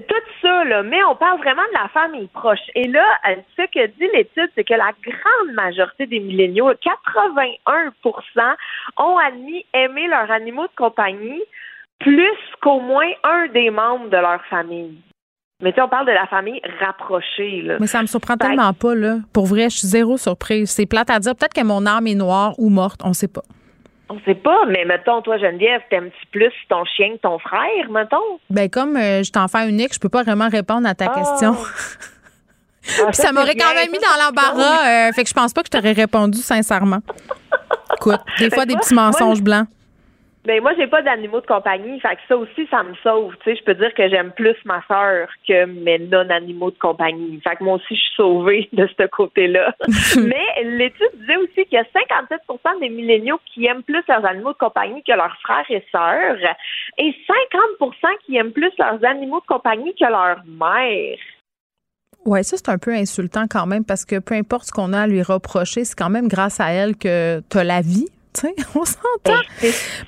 Tout 0.00 0.14
ça, 0.42 0.64
là, 0.64 0.82
mais 0.82 1.02
on 1.04 1.14
parle 1.14 1.38
vraiment 1.38 1.62
de 1.62 1.78
la 1.80 1.88
famille 1.88 2.26
proche. 2.28 2.58
Et 2.74 2.88
là, 2.88 3.04
euh, 3.28 3.36
ce 3.56 3.62
que 3.62 3.86
dit 3.86 4.08
l'étude, 4.12 4.50
c'est 4.54 4.64
que 4.64 4.74
la 4.74 4.90
grande 5.02 5.54
majorité 5.54 6.06
des 6.06 6.20
milléniaux, 6.20 6.72
81% 6.72 8.56
ont 8.98 9.18
admis 9.18 9.64
aimer 9.72 10.08
leurs 10.08 10.30
animaux 10.30 10.64
de 10.64 10.74
compagnie 10.76 11.42
plus 12.00 12.38
qu'au 12.60 12.80
moins 12.80 13.10
un 13.22 13.46
des 13.48 13.70
membres 13.70 14.08
de 14.10 14.16
leur 14.16 14.44
famille. 14.46 14.98
Mais 15.62 15.70
tu 15.70 15.76
sais, 15.76 15.82
on 15.82 15.88
parle 15.88 16.06
de 16.06 16.12
la 16.12 16.26
famille 16.26 16.60
rapprochée, 16.80 17.62
là. 17.62 17.76
Mais 17.80 17.86
ça 17.86 18.02
me 18.02 18.06
surprend 18.06 18.36
tellement 18.36 18.72
pas, 18.72 18.94
là. 18.94 19.18
Pour 19.32 19.46
vrai, 19.46 19.70
je 19.70 19.78
suis 19.78 19.88
zéro 19.88 20.16
surprise. 20.16 20.70
C'est 20.70 20.86
plate 20.86 21.10
à 21.10 21.20
dire. 21.20 21.34
Peut-être 21.36 21.54
que 21.54 21.64
mon 21.64 21.86
âme 21.86 22.06
est 22.06 22.16
noire 22.16 22.54
ou 22.58 22.68
morte, 22.68 23.00
on 23.04 23.12
sait 23.12 23.28
pas. 23.28 23.42
On 24.10 24.18
sait 24.26 24.34
pas, 24.34 24.66
mais 24.68 24.84
mettons, 24.84 25.22
toi, 25.22 25.38
Geneviève, 25.38 25.80
t'aimes-tu 25.88 26.26
plus 26.30 26.52
ton 26.68 26.84
chien 26.84 27.12
que 27.16 27.22
ton 27.22 27.38
frère, 27.38 27.90
mettons? 27.90 28.38
Ben 28.50 28.68
comme 28.68 28.96
euh, 28.96 29.18
je 29.18 29.22
suis 29.24 29.32
enfant 29.36 29.66
unique, 29.66 29.94
je 29.94 29.98
peux 29.98 30.10
pas 30.10 30.22
vraiment 30.22 30.48
répondre 30.48 30.86
à 30.86 30.94
ta 30.94 31.06
Ah. 31.10 31.14
question. 31.14 31.56
Ah, 31.56 33.06
Puis 33.06 33.14
ça 33.16 33.32
m'aurait 33.32 33.54
quand 33.56 33.72
même 33.74 33.90
mis 33.90 33.98
dans 33.98 34.24
l'embarras. 34.24 35.08
euh, 35.08 35.12
fait 35.12 35.22
que 35.22 35.28
je 35.30 35.34
pense 35.34 35.54
pas 35.54 35.62
que 35.62 35.68
je 35.72 35.78
t'aurais 35.78 35.92
répondu 35.92 36.38
sincèrement. 36.38 36.98
Écoute, 37.96 38.20
des 38.38 38.50
fois 38.50 38.66
des 38.66 38.74
Ben, 38.74 38.80
petits 38.80 38.94
mensonges 38.94 39.40
blancs. 39.42 39.66
Ben 40.44 40.60
moi, 40.60 40.72
j'ai 40.76 40.86
pas 40.86 41.00
d'animaux 41.00 41.40
de 41.40 41.46
compagnie, 41.46 41.98
fait 42.00 42.16
que 42.16 42.20
ça 42.28 42.36
aussi, 42.36 42.66
ça 42.70 42.82
me 42.82 42.94
sauve. 43.02 43.34
Tu 43.38 43.50
sais, 43.50 43.56
je 43.56 43.64
peux 43.64 43.74
dire 43.74 43.94
que 43.94 44.06
j'aime 44.10 44.30
plus 44.32 44.56
ma 44.66 44.82
sœur 44.86 45.28
que 45.48 45.64
mes 45.64 45.98
non-animaux 45.98 46.70
de 46.70 46.78
compagnie. 46.78 47.40
Fait 47.42 47.56
que 47.56 47.64
moi 47.64 47.76
aussi, 47.76 47.94
je 47.94 48.00
suis 48.00 48.14
sauvée 48.14 48.68
de 48.74 48.86
ce 48.86 49.06
côté-là. 49.06 49.74
Mais 50.18 50.64
l'étude 50.64 51.18
disait 51.18 51.36
aussi 51.36 51.64
qu'il 51.64 51.72
y 51.72 51.76
a 51.78 51.84
57% 51.84 52.80
des 52.80 52.90
milléniaux 52.90 53.40
qui 53.46 53.64
aiment 53.64 53.82
plus 53.82 54.02
leurs 54.06 54.24
animaux 54.26 54.52
de 54.52 54.58
compagnie 54.58 55.02
que 55.02 55.12
leurs 55.12 55.36
frères 55.42 55.64
et 55.70 55.82
sœurs, 55.90 56.36
et 56.98 57.16
50% 57.80 57.92
qui 58.26 58.36
aiment 58.36 58.52
plus 58.52 58.72
leurs 58.78 59.02
animaux 59.02 59.40
de 59.40 59.46
compagnie 59.46 59.94
que 59.94 60.04
leur 60.04 60.44
mère. 60.46 61.16
Ouais, 62.26 62.42
ça 62.42 62.56
c'est 62.56 62.70
un 62.70 62.78
peu 62.78 62.92
insultant 62.92 63.44
quand 63.50 63.66
même 63.66 63.84
parce 63.84 64.04
que 64.04 64.18
peu 64.18 64.34
importe 64.34 64.64
ce 64.64 64.72
qu'on 64.72 64.92
a 64.92 65.02
à 65.02 65.06
lui 65.06 65.22
reprocher, 65.22 65.84
c'est 65.84 65.94
quand 65.94 66.10
même 66.10 66.28
grâce 66.28 66.60
à 66.60 66.70
elle 66.72 66.96
que 66.96 67.40
t'as 67.48 67.64
la 67.64 67.80
vie. 67.80 68.08
on 68.74 68.84
s'entend. 68.84 69.40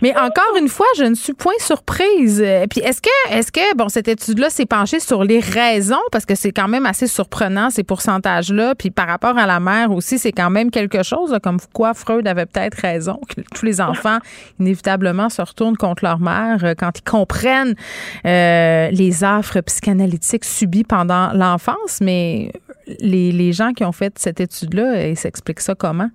Mais 0.02 0.16
encore 0.16 0.56
une 0.58 0.68
fois, 0.68 0.86
je 0.96 1.04
ne 1.04 1.14
suis 1.14 1.32
point 1.32 1.54
surprise. 1.58 2.42
Euh, 2.44 2.66
Puis 2.68 2.80
est-ce 2.80 3.00
que, 3.00 3.30
est-ce 3.30 3.52
que, 3.52 3.76
bon, 3.76 3.88
cette 3.88 4.08
étude-là 4.08 4.50
s'est 4.50 4.66
penchée 4.66 5.00
sur 5.00 5.24
les 5.24 5.40
raisons? 5.40 6.00
Parce 6.12 6.26
que 6.26 6.34
c'est 6.34 6.52
quand 6.52 6.68
même 6.68 6.86
assez 6.86 7.06
surprenant 7.06 7.70
ces 7.70 7.84
pourcentages-là. 7.84 8.74
Puis 8.74 8.90
par 8.90 9.06
rapport 9.06 9.38
à 9.38 9.46
la 9.46 9.60
mère 9.60 9.92
aussi, 9.92 10.18
c'est 10.18 10.32
quand 10.32 10.50
même 10.50 10.70
quelque 10.70 11.02
chose 11.02 11.32
là, 11.32 11.40
comme 11.40 11.58
quoi 11.72 11.94
Freud 11.94 12.26
avait 12.26 12.46
peut-être 12.46 12.74
raison 12.74 13.20
que 13.28 13.40
tous 13.54 13.64
les 13.64 13.80
enfants 13.80 14.18
inévitablement 14.60 15.28
se 15.28 15.42
retournent 15.42 15.76
contre 15.76 16.04
leur 16.04 16.20
mère 16.20 16.64
euh, 16.64 16.74
quand 16.76 16.98
ils 16.98 17.04
comprennent 17.04 17.74
euh, 18.24 18.90
les 18.90 19.24
affres 19.24 19.60
psychanalytiques 19.60 20.44
subies 20.44 20.84
pendant 20.84 21.32
l'enfance. 21.32 22.00
Mais 22.00 22.52
les, 23.00 23.32
les 23.32 23.52
gens 23.52 23.72
qui 23.72 23.84
ont 23.84 23.92
fait 23.92 24.18
cette 24.18 24.40
étude-là, 24.40 25.08
ils 25.08 25.16
s'expliquent 25.16 25.60
ça 25.60 25.74
comment? 25.74 26.10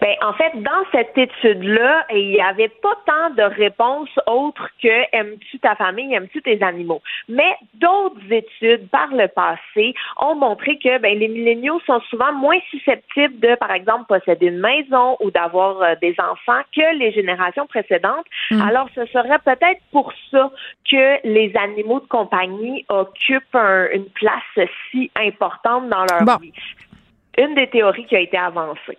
Ben, 0.00 0.14
en 0.22 0.32
fait, 0.34 0.52
dans 0.56 0.84
cette 0.92 1.16
étude-là, 1.16 2.06
il 2.12 2.30
n'y 2.30 2.40
avait 2.40 2.68
pas 2.68 2.94
tant 3.06 3.30
de 3.34 3.42
réponses 3.42 4.10
autres 4.26 4.68
que 4.82 5.16
aimes-tu 5.16 5.58
ta 5.58 5.74
famille, 5.76 6.12
aimes-tu 6.14 6.42
tes 6.42 6.62
animaux? 6.62 7.02
Mais 7.28 7.56
d'autres 7.74 8.20
études 8.30 8.88
par 8.90 9.08
le 9.08 9.28
passé 9.28 9.94
ont 10.20 10.34
montré 10.34 10.78
que 10.78 10.98
ben, 10.98 11.18
les 11.18 11.28
milléniaux 11.28 11.80
sont 11.86 12.00
souvent 12.10 12.32
moins 12.32 12.58
susceptibles 12.70 13.38
de, 13.40 13.54
par 13.56 13.72
exemple, 13.72 14.04
posséder 14.08 14.46
une 14.46 14.60
maison 14.60 15.16
ou 15.20 15.30
d'avoir 15.30 15.80
euh, 15.82 15.94
des 16.00 16.14
enfants 16.18 16.62
que 16.74 16.96
les 16.96 17.12
générations 17.12 17.66
précédentes. 17.66 18.26
Mm. 18.50 18.60
Alors, 18.62 18.88
ce 18.94 19.04
serait 19.06 19.38
peut-être 19.44 19.80
pour 19.92 20.12
ça 20.30 20.50
que 20.90 21.26
les 21.26 21.52
animaux 21.56 22.00
de 22.00 22.06
compagnie 22.06 22.84
occupent 22.88 23.54
un- 23.54 23.88
une 23.92 24.08
place 24.10 24.68
si 24.90 25.10
importante 25.16 25.88
dans 25.88 26.04
leur 26.10 26.24
Bon. 26.24 26.36
vie. 26.40 26.52
Une 27.38 27.54
des 27.54 27.68
théories 27.68 28.04
qui 28.06 28.16
a 28.16 28.20
été 28.20 28.36
avancée. 28.36 28.98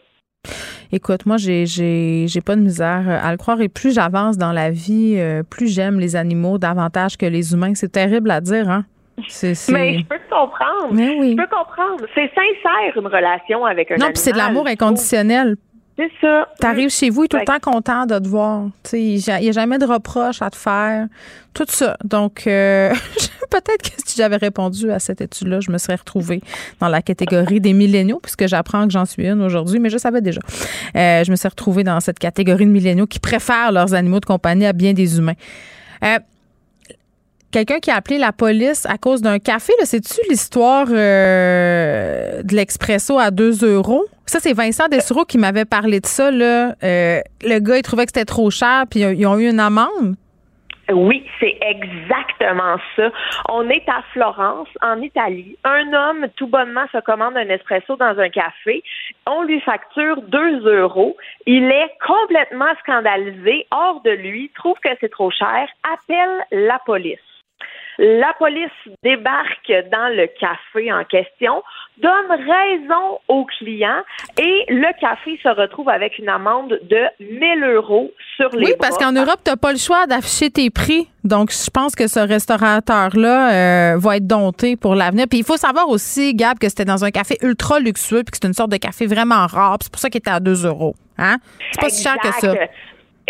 Écoute, 0.92 1.26
moi, 1.28 1.38
j'ai, 1.38 1.66
j'ai, 1.68 2.26
j'ai 2.28 2.42
pas 2.42 2.56
de 2.56 2.62
misère 2.62 3.04
euh, 3.08 3.20
à 3.22 3.32
le 3.32 3.38
croire. 3.38 3.62
Et 3.62 3.70
plus 3.70 3.94
j'avance 3.94 4.38
dans 4.38 4.52
la 4.52 4.72
vie, 4.72 5.16
euh, 5.18 5.44
plus 5.44 5.68
j'aime 5.68 6.00
les 6.00 6.16
animaux 6.16 6.58
davantage 6.58 7.16
que 7.18 7.26
les 7.28 7.54
humains. 7.54 7.74
C'est 7.76 7.92
terrible 7.92 8.32
à 8.32 8.42
dire, 8.42 8.70
hein? 8.70 8.86
C'est, 9.28 9.54
c'est- 9.54 9.72
Mais 9.74 10.00
je 10.00 10.06
peux 10.06 10.16
te 10.18 10.30
comprendre. 10.30 10.94
Mais 10.94 11.10
oui. 11.20 11.32
Je 11.38 11.44
peux 11.44 11.48
comprendre. 11.50 12.06
C'est 12.16 12.30
sincère 12.30 12.96
une 12.98 13.08
relation 13.08 13.66
avec 13.66 13.92
un 13.92 13.96
Non, 13.96 14.06
animal. 14.06 14.14
puis 14.14 14.22
c'est 14.22 14.32
de 14.32 14.38
l'amour 14.38 14.64
trouve. 14.64 14.74
inconditionnel. 14.74 15.58
C'est 16.00 16.12
ça. 16.22 16.48
T'arrives 16.60 16.92
chez 16.92 17.10
vous, 17.10 17.24
il 17.24 17.26
est 17.26 17.28
tout 17.28 17.38
le 17.38 17.44
temps 17.44 17.60
content 17.60 18.06
de 18.06 18.18
te 18.20 18.26
voir. 18.26 18.68
Tu 18.84 18.90
sais, 18.90 19.04
il 19.04 19.42
n'y 19.42 19.50
a 19.50 19.52
jamais 19.52 19.78
de 19.78 19.86
reproches 19.86 20.42
à 20.42 20.50
te 20.50 20.56
faire. 20.56 21.08
Tout 21.54 21.66
ça. 21.68 21.98
Donc, 22.06 22.48
euh, 22.48 22.94
peut-être 23.52 23.82
que 23.82 24.02
si 24.06 24.16
j'avais 24.16 24.38
répondu 24.38 24.90
à 24.92 25.00
cette 25.00 25.20
étude-là, 25.20 25.60
je 25.60 25.70
me 25.72 25.78
serais 25.78 25.96
retrouvée 25.96 26.42
dans 26.80 26.88
la 26.88 27.02
catégorie 27.02 27.60
des 27.60 27.74
milléniaux, 27.74 28.22
puisque 28.24 28.48
j'apprends 28.48 28.86
que 28.86 28.94
j'en 28.94 29.04
suis 29.04 29.28
une 29.28 29.42
aujourd'hui, 29.42 29.80
mais 29.80 29.90
je 29.90 29.98
savais 29.98 30.22
déjà. 30.22 30.40
Euh, 30.96 31.26
je 31.26 31.32
me 31.32 31.36
suis 31.36 31.50
retrouvée 31.50 31.84
dans 31.84 32.00
cette 32.00 32.20
catégorie 32.20 32.66
de 32.66 32.72
milléniaux 32.72 33.06
qui 33.06 33.20
préfèrent 33.20 33.74
leurs 33.74 33.94
animaux 33.94 34.22
de 34.22 34.26
compagnie 34.26 34.68
à 34.68 34.72
bien 34.72 34.94
des 34.94 35.18
humains. 35.18 35.36
Euh, 36.06 36.20
Quelqu'un 37.52 37.80
qui 37.80 37.90
a 37.90 37.96
appelé 37.96 38.20
la 38.20 38.32
police 38.32 38.86
à 38.86 39.00
cause 39.00 39.24
d'un 39.24 39.40
café, 39.40 39.74
c'est-tu 39.82 40.22
l'histoire 40.30 40.86
euh, 40.92 42.44
de 42.44 42.56
l'expresso 42.56 43.18
à 43.18 43.32
2 43.32 43.66
euros? 43.66 44.06
Ça, 44.28 44.40
c'est 44.40 44.54
Vincent 44.54 44.88
Dessureau 44.88 45.26
qui 45.26 45.40
m'avait 45.40 45.66
parlé 45.66 46.00
de 46.00 46.06
ça. 46.06 46.28
Euh, 46.28 46.72
le 47.42 47.60
gars, 47.60 47.78
il 47.78 47.82
trouvait 47.82 48.06
que 48.06 48.12
c'était 48.14 48.26
trop 48.26 48.52
cher, 48.52 48.84
puis 48.88 49.00
ils 49.00 49.26
ont 49.26 49.40
eu 49.40 49.50
une 49.50 49.60
amende? 49.60 50.16
Oui, 50.92 51.26
c'est 51.40 51.58
exactement 51.62 52.78
ça. 52.96 53.12
On 53.48 53.68
est 53.70 53.88
à 53.88 54.04
Florence, 54.14 54.68
en 54.82 55.02
Italie. 55.02 55.58
Un 55.64 55.92
homme, 55.94 56.28
tout 56.36 56.48
bonnement, 56.48 56.86
se 56.92 57.00
commande 57.00 57.36
un 57.36 57.50
espresso 57.50 57.96
dans 57.96 58.18
un 58.20 58.30
café. 58.30 58.84
On 59.28 59.44
lui 59.44 59.60
facture 59.62 60.22
2 60.22 60.68
euros. 60.68 61.18
Il 61.48 61.66
est 61.66 61.92
complètement 62.06 62.74
scandalisé, 62.84 63.66
hors 63.72 64.02
de 64.02 64.12
lui, 64.12 64.52
trouve 64.56 64.78
que 64.84 64.90
c'est 65.00 65.12
trop 65.12 65.32
cher, 65.32 65.68
appelle 65.84 66.46
la 66.52 66.80
police. 66.86 67.20
La 68.02 68.34
police 68.40 68.72
débarque 69.04 69.74
dans 69.92 70.08
le 70.16 70.28
café 70.40 70.90
en 70.94 71.04
question, 71.04 71.62
donne 72.02 72.30
raison 72.30 73.20
au 73.28 73.44
client 73.44 74.04
et 74.38 74.64
le 74.70 74.98
café 75.02 75.38
se 75.44 75.50
retrouve 75.50 75.90
avec 75.90 76.18
une 76.18 76.30
amende 76.30 76.80
de 76.84 77.02
1000 77.20 77.62
euros 77.66 78.10
sur 78.38 78.56
les 78.56 78.68
Oui, 78.68 78.74
parce 78.80 78.98
qu'en 78.98 79.12
Europe, 79.12 79.42
tu 79.46 79.52
pas 79.58 79.74
le 79.74 79.78
choix 79.78 80.08
d'afficher 80.08 80.50
tes 80.50 80.70
prix. 80.70 81.10
Donc, 81.26 81.52
je 81.52 81.70
pense 81.70 81.94
que 81.94 82.08
ce 82.08 82.22
restaurateur-là 82.22 83.94
euh, 83.94 83.98
va 83.98 84.16
être 84.16 84.28
dompté 84.28 84.78
pour 84.78 84.96
l'avenir. 84.96 85.26
Puis, 85.30 85.40
il 85.40 85.46
faut 85.46 85.58
savoir 85.58 85.90
aussi, 85.90 86.34
Gab, 86.34 86.58
que 86.58 86.70
c'était 86.70 86.86
dans 86.86 87.04
un 87.04 87.12
café 87.12 87.36
ultra 87.42 87.82
luxueux, 87.82 88.24
puis 88.24 88.32
que 88.32 88.38
c'est 88.42 88.48
une 88.48 88.54
sorte 88.54 88.72
de 88.72 88.78
café 88.78 89.08
vraiment 89.08 89.46
rare. 89.46 89.80
C'est 89.82 89.92
pour 89.92 90.00
ça 90.00 90.10
qu'il 90.10 90.20
était 90.20 90.32
à 90.32 90.40
2 90.40 90.66
euros. 90.66 90.96
Hein? 91.18 91.36
C'est 91.74 91.82
pas 91.82 91.90
si 91.90 92.02
cher 92.02 92.16
que 92.24 92.32
ça. 92.32 92.54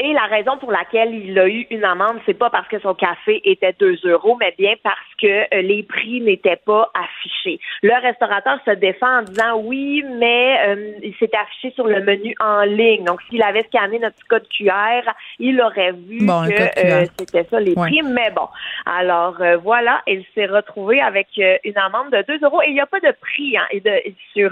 Et 0.02 0.14
la 0.14 0.28
raison 0.28 0.58
pour 0.58 0.72
laquelle 0.72 1.14
il 1.14 1.38
a 1.38 1.48
eu 1.48 1.68
une 1.70 1.84
amende, 1.84 2.20
c'est 2.26 2.38
pas 2.38 2.50
parce 2.50 2.68
que 2.70 2.80
son 2.80 2.94
café 2.94 3.42
était 3.44 3.76
2 3.78 4.00
euros, 4.06 4.38
mais 4.40 4.56
bien 4.58 4.76
parce 4.82 4.96
que 5.22 5.28
euh, 5.28 5.62
les 5.62 5.84
prix 5.84 6.22
n'étaient 6.22 6.62
pas 6.66 6.90
affichés. 6.94 7.60
Le 7.84 7.94
restaurateur 8.02 8.60
se 8.66 8.72
défend 8.72 9.20
en 9.20 9.22
disant 9.24 9.60
oui, 9.62 10.02
mais 10.18 10.58
euh, 10.68 10.92
il 11.04 11.14
s'est 11.16 11.32
affiché 11.36 11.72
sur 11.72 11.86
le 11.86 12.02
menu 12.02 12.34
en 12.40 12.62
ligne. 12.62 13.04
Donc, 13.04 13.20
s'il 13.30 13.44
avait 13.44 13.64
scanné 13.64 14.00
notre 14.00 14.26
code 14.30 14.48
QR, 14.48 15.02
il 15.38 15.60
aurait 15.62 15.92
vu 15.92 16.20
que 16.20 16.86
euh, 16.86 17.06
c'était 17.18 17.44
ça 17.44 17.60
les 17.60 17.76
prix. 17.76 18.02
Mais 18.02 18.32
bon, 18.32 18.48
alors 18.86 19.42
voilà, 19.62 20.02
il 20.08 20.24
s'est 20.34 20.46
retrouvé 20.46 21.02
avec 21.02 21.28
une 21.38 21.78
amende 21.78 22.12
de 22.12 22.24
2 22.26 22.46
euros 22.46 22.62
et 22.62 22.70
il 22.70 22.74
n'y 22.74 22.82
a 22.82 22.86
pas 22.86 23.02
de 23.02 23.14
prix 23.20 23.58
hein, 23.58 23.66
et 23.72 23.82
de, 23.82 23.92
sur, 24.32 24.52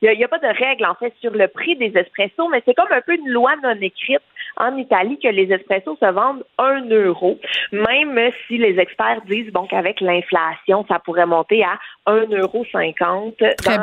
il 0.00 0.10
n'y 0.10 0.22
a, 0.22 0.26
a, 0.26 0.28
pas 0.28 0.38
de 0.38 0.58
règle 0.58 0.86
en 0.86 0.94
fait 0.94 1.12
sur 1.20 1.32
le 1.32 1.48
prix 1.48 1.76
des 1.76 1.92
espressos, 1.98 2.48
mais 2.50 2.62
c'est 2.64 2.74
comme 2.74 2.90
un 2.90 3.02
peu 3.02 3.14
une 3.14 3.28
loi 3.28 3.52
non 3.62 3.76
écrite 3.82 4.22
en 4.56 4.76
Italie 4.76 5.18
que 5.22 5.28
les 5.28 5.52
espressos 5.52 5.96
se 6.00 6.10
vendent 6.10 6.44
1 6.58 6.88
euro, 6.90 7.38
même 7.72 8.18
si 8.46 8.58
les 8.58 8.78
experts 8.78 9.22
disent 9.28 9.52
bon 9.52 9.66
qu'avec 9.66 10.00
l'inflation, 10.00 10.84
ça 10.88 10.98
pourrait 10.98 11.26
monter 11.26 11.62
à 11.62 11.78
1,50 12.06 12.36
euro 12.40 12.64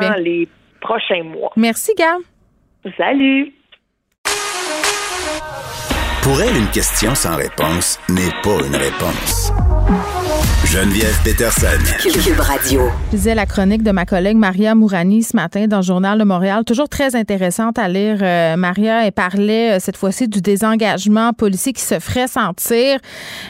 dans 0.00 0.22
les 0.22 0.48
prochains 0.80 1.22
mois. 1.24 1.52
Merci, 1.56 1.94
Gab. 1.96 2.20
Salut. 2.96 3.52
Pour 6.22 6.40
elle, 6.40 6.56
une 6.56 6.70
question 6.70 7.14
sans 7.14 7.36
réponse 7.36 8.00
n'est 8.08 8.32
pas 8.42 8.66
une 8.66 8.76
réponse. 8.76 9.52
Geneviève 10.74 11.16
Peterson. 11.22 11.68
Cube 12.02 12.40
Radio. 12.40 12.90
Je 13.12 13.16
disais 13.16 13.36
la 13.36 13.46
chronique 13.46 13.84
de 13.84 13.92
ma 13.92 14.06
collègue 14.06 14.36
Maria 14.36 14.74
Mourani 14.74 15.22
ce 15.22 15.36
matin 15.36 15.68
dans 15.68 15.76
le 15.76 15.82
Journal 15.84 16.18
de 16.18 16.24
Montréal. 16.24 16.64
Toujours 16.64 16.88
très 16.88 17.14
intéressante 17.14 17.78
à 17.78 17.86
lire. 17.86 18.18
Euh, 18.20 18.56
Maria, 18.56 19.06
elle 19.06 19.12
parlait 19.12 19.76
euh, 19.76 19.78
cette 19.78 19.96
fois-ci 19.96 20.26
du 20.26 20.40
désengagement 20.40 21.32
policier 21.32 21.72
qui 21.72 21.80
se 21.80 22.00
ferait 22.00 22.26
sentir. 22.26 22.98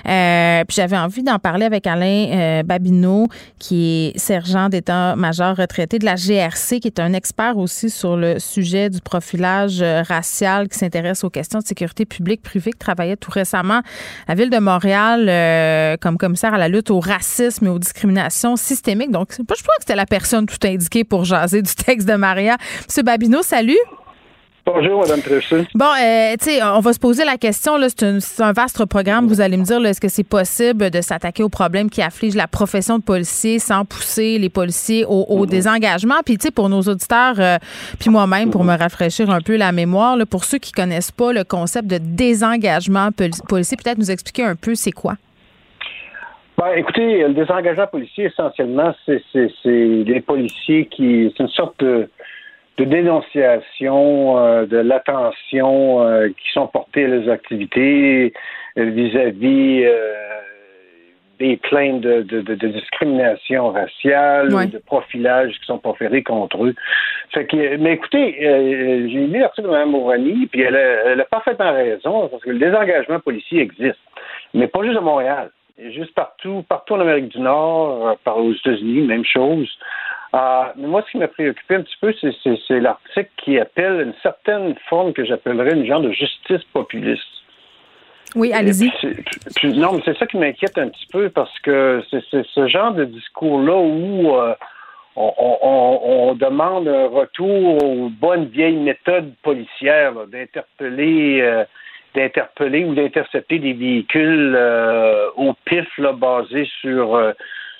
Euh, 0.06 0.64
puis 0.64 0.74
j'avais 0.74 0.98
envie 0.98 1.22
d'en 1.22 1.38
parler 1.38 1.64
avec 1.64 1.86
Alain 1.86 2.60
Babineau, 2.62 3.28
qui 3.58 4.12
est 4.12 4.18
sergent 4.18 4.68
d'état-major 4.68 5.56
retraité 5.56 5.98
de 5.98 6.04
la 6.04 6.16
GRC, 6.16 6.80
qui 6.80 6.88
est 6.88 7.00
un 7.00 7.14
expert 7.14 7.56
aussi 7.56 7.88
sur 7.88 8.18
le 8.18 8.38
sujet 8.38 8.90
du 8.90 9.00
profilage 9.00 9.82
racial, 9.82 10.68
qui 10.68 10.78
s'intéresse 10.78 11.24
aux 11.24 11.30
questions 11.30 11.60
de 11.60 11.64
sécurité 11.64 12.04
publique 12.04 12.42
privée, 12.42 12.72
qui 12.72 12.78
travaillait 12.78 13.16
tout 13.16 13.30
récemment 13.30 13.78
à 13.78 13.82
la 14.28 14.34
ville 14.34 14.50
de 14.50 14.58
Montréal 14.58 15.98
comme 16.00 16.18
commissaire 16.18 16.52
à 16.52 16.58
la 16.58 16.68
lutte 16.68 16.90
au 16.90 17.00
racisme 17.00 17.13
et 17.62 17.68
aux 17.68 17.78
discriminations 17.78 18.56
systémiques. 18.56 19.10
Donc, 19.10 19.28
je 19.32 19.42
crois 19.44 19.56
que 19.56 19.80
c'était 19.80 19.96
la 19.96 20.06
personne 20.06 20.46
tout 20.46 20.66
indiquée 20.66 21.04
pour 21.04 21.24
jaser 21.24 21.62
du 21.62 21.74
texte 21.74 22.08
de 22.08 22.14
Maria. 22.14 22.56
Monsieur 22.86 23.02
Babineau, 23.02 23.42
salut. 23.42 23.78
Bonjour, 24.66 25.02
Mme 25.02 25.20
Tressé. 25.20 25.68
Bon, 25.74 25.84
euh, 25.84 26.36
tu 26.38 26.46
sais, 26.46 26.62
on 26.62 26.80
va 26.80 26.94
se 26.94 26.98
poser 26.98 27.26
la 27.26 27.36
question, 27.36 27.76
c'est 27.86 28.42
un, 28.42 28.52
vaste 28.52 28.82
programme. 28.86 29.28
Vous 29.28 29.42
allez 29.42 29.58
me 29.58 29.64
dire, 29.64 29.84
est-ce 29.84 30.00
que 30.00 30.08
c'est 30.08 30.24
possible 30.24 30.88
de 30.88 31.02
s'attaquer 31.02 31.42
aux 31.42 31.50
problèmes 31.50 31.90
qui 31.90 32.00
affligent 32.00 32.36
la 32.36 32.48
profession 32.48 32.98
de 32.98 33.02
policier 33.02 33.58
sans 33.58 33.84
pousser 33.84 34.38
les 34.38 34.48
policiers 34.48 35.04
au, 35.06 35.40
mhm. 35.40 35.46
désengagement? 35.46 36.22
Puis, 36.24 36.38
tu 36.38 36.44
sais, 36.44 36.50
pour 36.50 36.70
nos 36.70 36.80
auditeurs, 36.80 37.34
euh, 37.38 37.58
puis 37.98 38.08
moi-même, 38.08 38.50
pour 38.50 38.64
mhm. 38.64 38.72
me 38.72 38.78
rafraîchir 38.78 39.28
un 39.28 39.42
peu 39.42 39.56
la 39.56 39.70
mémoire, 39.70 40.16
pour 40.30 40.46
ceux 40.46 40.58
qui 40.58 40.72
connaissent 40.72 41.12
pas 41.12 41.34
le 41.34 41.44
concept 41.44 41.86
de 41.86 41.98
désengagement 41.98 43.10
policier, 43.46 43.76
peut-être 43.76 43.98
nous 43.98 44.10
expliquer 44.10 44.44
un 44.44 44.56
peu 44.56 44.74
c'est 44.74 44.92
quoi? 44.92 45.16
Ben, 46.56 46.72
écoutez, 46.76 47.22
le 47.26 47.34
désengagement 47.34 47.88
policier, 47.88 48.26
essentiellement, 48.26 48.94
c'est 49.06 49.20
les 49.74 50.20
policiers 50.20 50.86
qui. 50.86 51.32
C'est 51.36 51.42
une 51.42 51.48
sorte 51.48 51.80
de, 51.80 52.08
dénonciation 52.78 54.38
euh, 54.38 54.64
de 54.66 54.76
l'attention 54.76 56.02
euh, 56.02 56.28
qui 56.28 56.52
sont 56.52 56.68
portées 56.68 57.04
à 57.04 57.08
leurs 57.08 57.28
activités 57.28 58.32
euh, 58.78 58.84
vis-à-vis 58.84 59.84
des 61.40 61.56
plaintes 61.56 62.02
de, 62.02 62.54
discrimination 62.54 63.72
raciale, 63.72 64.70
de 64.70 64.78
profilage 64.78 65.58
qui 65.58 65.66
sont 65.66 65.78
proférés 65.78 66.22
contre 66.22 66.64
eux. 66.66 66.74
Fait 67.32 67.46
que, 67.46 67.76
mais 67.78 67.94
écoutez, 67.94 68.36
j'ai 68.38 69.26
lu 69.26 69.40
l'article 69.40 69.66
de 69.66 69.72
Mme 69.72 69.90
Mourani, 69.90 70.46
puis 70.46 70.62
elle 70.62 70.76
a, 70.76 71.10
elle 71.10 71.20
a 71.20 71.24
parfaitement 71.24 71.72
raison, 71.72 72.28
parce 72.28 72.44
que 72.44 72.50
le 72.50 72.60
désengagement 72.60 73.18
policier 73.18 73.62
existe, 73.62 73.98
mais 74.54 74.68
pas 74.68 74.84
juste 74.84 74.98
à 74.98 75.00
Montréal 75.00 75.50
juste 75.78 76.14
partout, 76.14 76.64
partout 76.68 76.94
en 76.94 77.00
Amérique 77.00 77.28
du 77.28 77.40
Nord, 77.40 78.08
euh, 78.08 78.14
par 78.24 78.38
aux 78.38 78.52
États-Unis, 78.52 79.02
même 79.02 79.24
chose. 79.24 79.68
Euh, 80.34 80.64
mais 80.76 80.88
moi, 80.88 81.02
ce 81.06 81.12
qui 81.12 81.18
m'a 81.18 81.28
préoccupé 81.28 81.76
un 81.76 81.82
petit 81.82 81.96
peu, 82.00 82.12
c'est 82.22 82.80
l'article 82.80 83.30
qui 83.36 83.58
appelle 83.58 84.00
une 84.00 84.14
certaine 84.22 84.74
forme 84.88 85.12
que 85.12 85.24
j'appellerais 85.24 85.72
une 85.72 85.86
genre 85.86 86.00
de 86.00 86.10
justice 86.10 86.64
populiste. 86.72 87.22
Oui, 88.34 88.52
allez-y. 88.52 88.90
Non, 89.76 89.92
mais 89.92 90.02
c'est 90.04 90.18
ça 90.18 90.26
qui 90.26 90.38
m'inquiète 90.38 90.76
un 90.76 90.88
petit 90.88 91.06
peu 91.12 91.28
parce 91.30 91.56
que 91.60 92.02
c'est 92.10 92.44
ce 92.46 92.66
genre 92.66 92.92
de 92.92 93.04
discours-là 93.04 93.76
où 93.76 94.34
euh, 94.34 94.54
on, 95.14 96.34
demande 96.34 96.88
un 96.88 97.06
retour 97.06 97.84
aux 97.84 98.08
bonnes 98.08 98.46
vieilles 98.46 98.76
méthodes 98.76 99.32
policières, 99.42 100.14
d'interpeller 100.26 101.64
d'interpeller 102.14 102.84
ou 102.84 102.94
d'intercepter 102.94 103.58
des 103.58 103.72
véhicules 103.72 104.54
euh, 104.56 105.30
au 105.36 105.54
pif 105.64 105.86
là, 105.98 106.12
basés 106.12 106.68
sur 106.80 107.14
euh, 107.14 107.32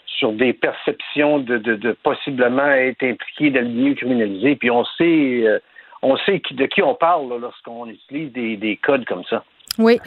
sur 0.06 0.32
des 0.32 0.52
perceptions 0.52 1.39
de, 1.40 1.59
de, 1.59 1.93
possiblement 2.05 2.70
être 2.70 3.02
impliqués 3.02 3.51
dans 3.51 3.62
le 3.62 3.69
milieu 3.69 3.94
criminalisé. 3.94 4.56
Puis 4.56 4.70
on 4.70 4.85
sait 4.85 5.43
euh, 5.47 5.59
on 6.02 6.16
sait 6.19 6.40
de 6.51 6.66
qui 6.66 6.82
on 6.82 6.94
parle 6.94 7.40
lorsqu'on 7.40 7.89
utilise 7.89 8.32
des, 8.32 8.56
des 8.56 8.77
codes 8.77 9.05
comme 9.06 9.24
ça. 9.24 9.44
Oui. 9.78 10.01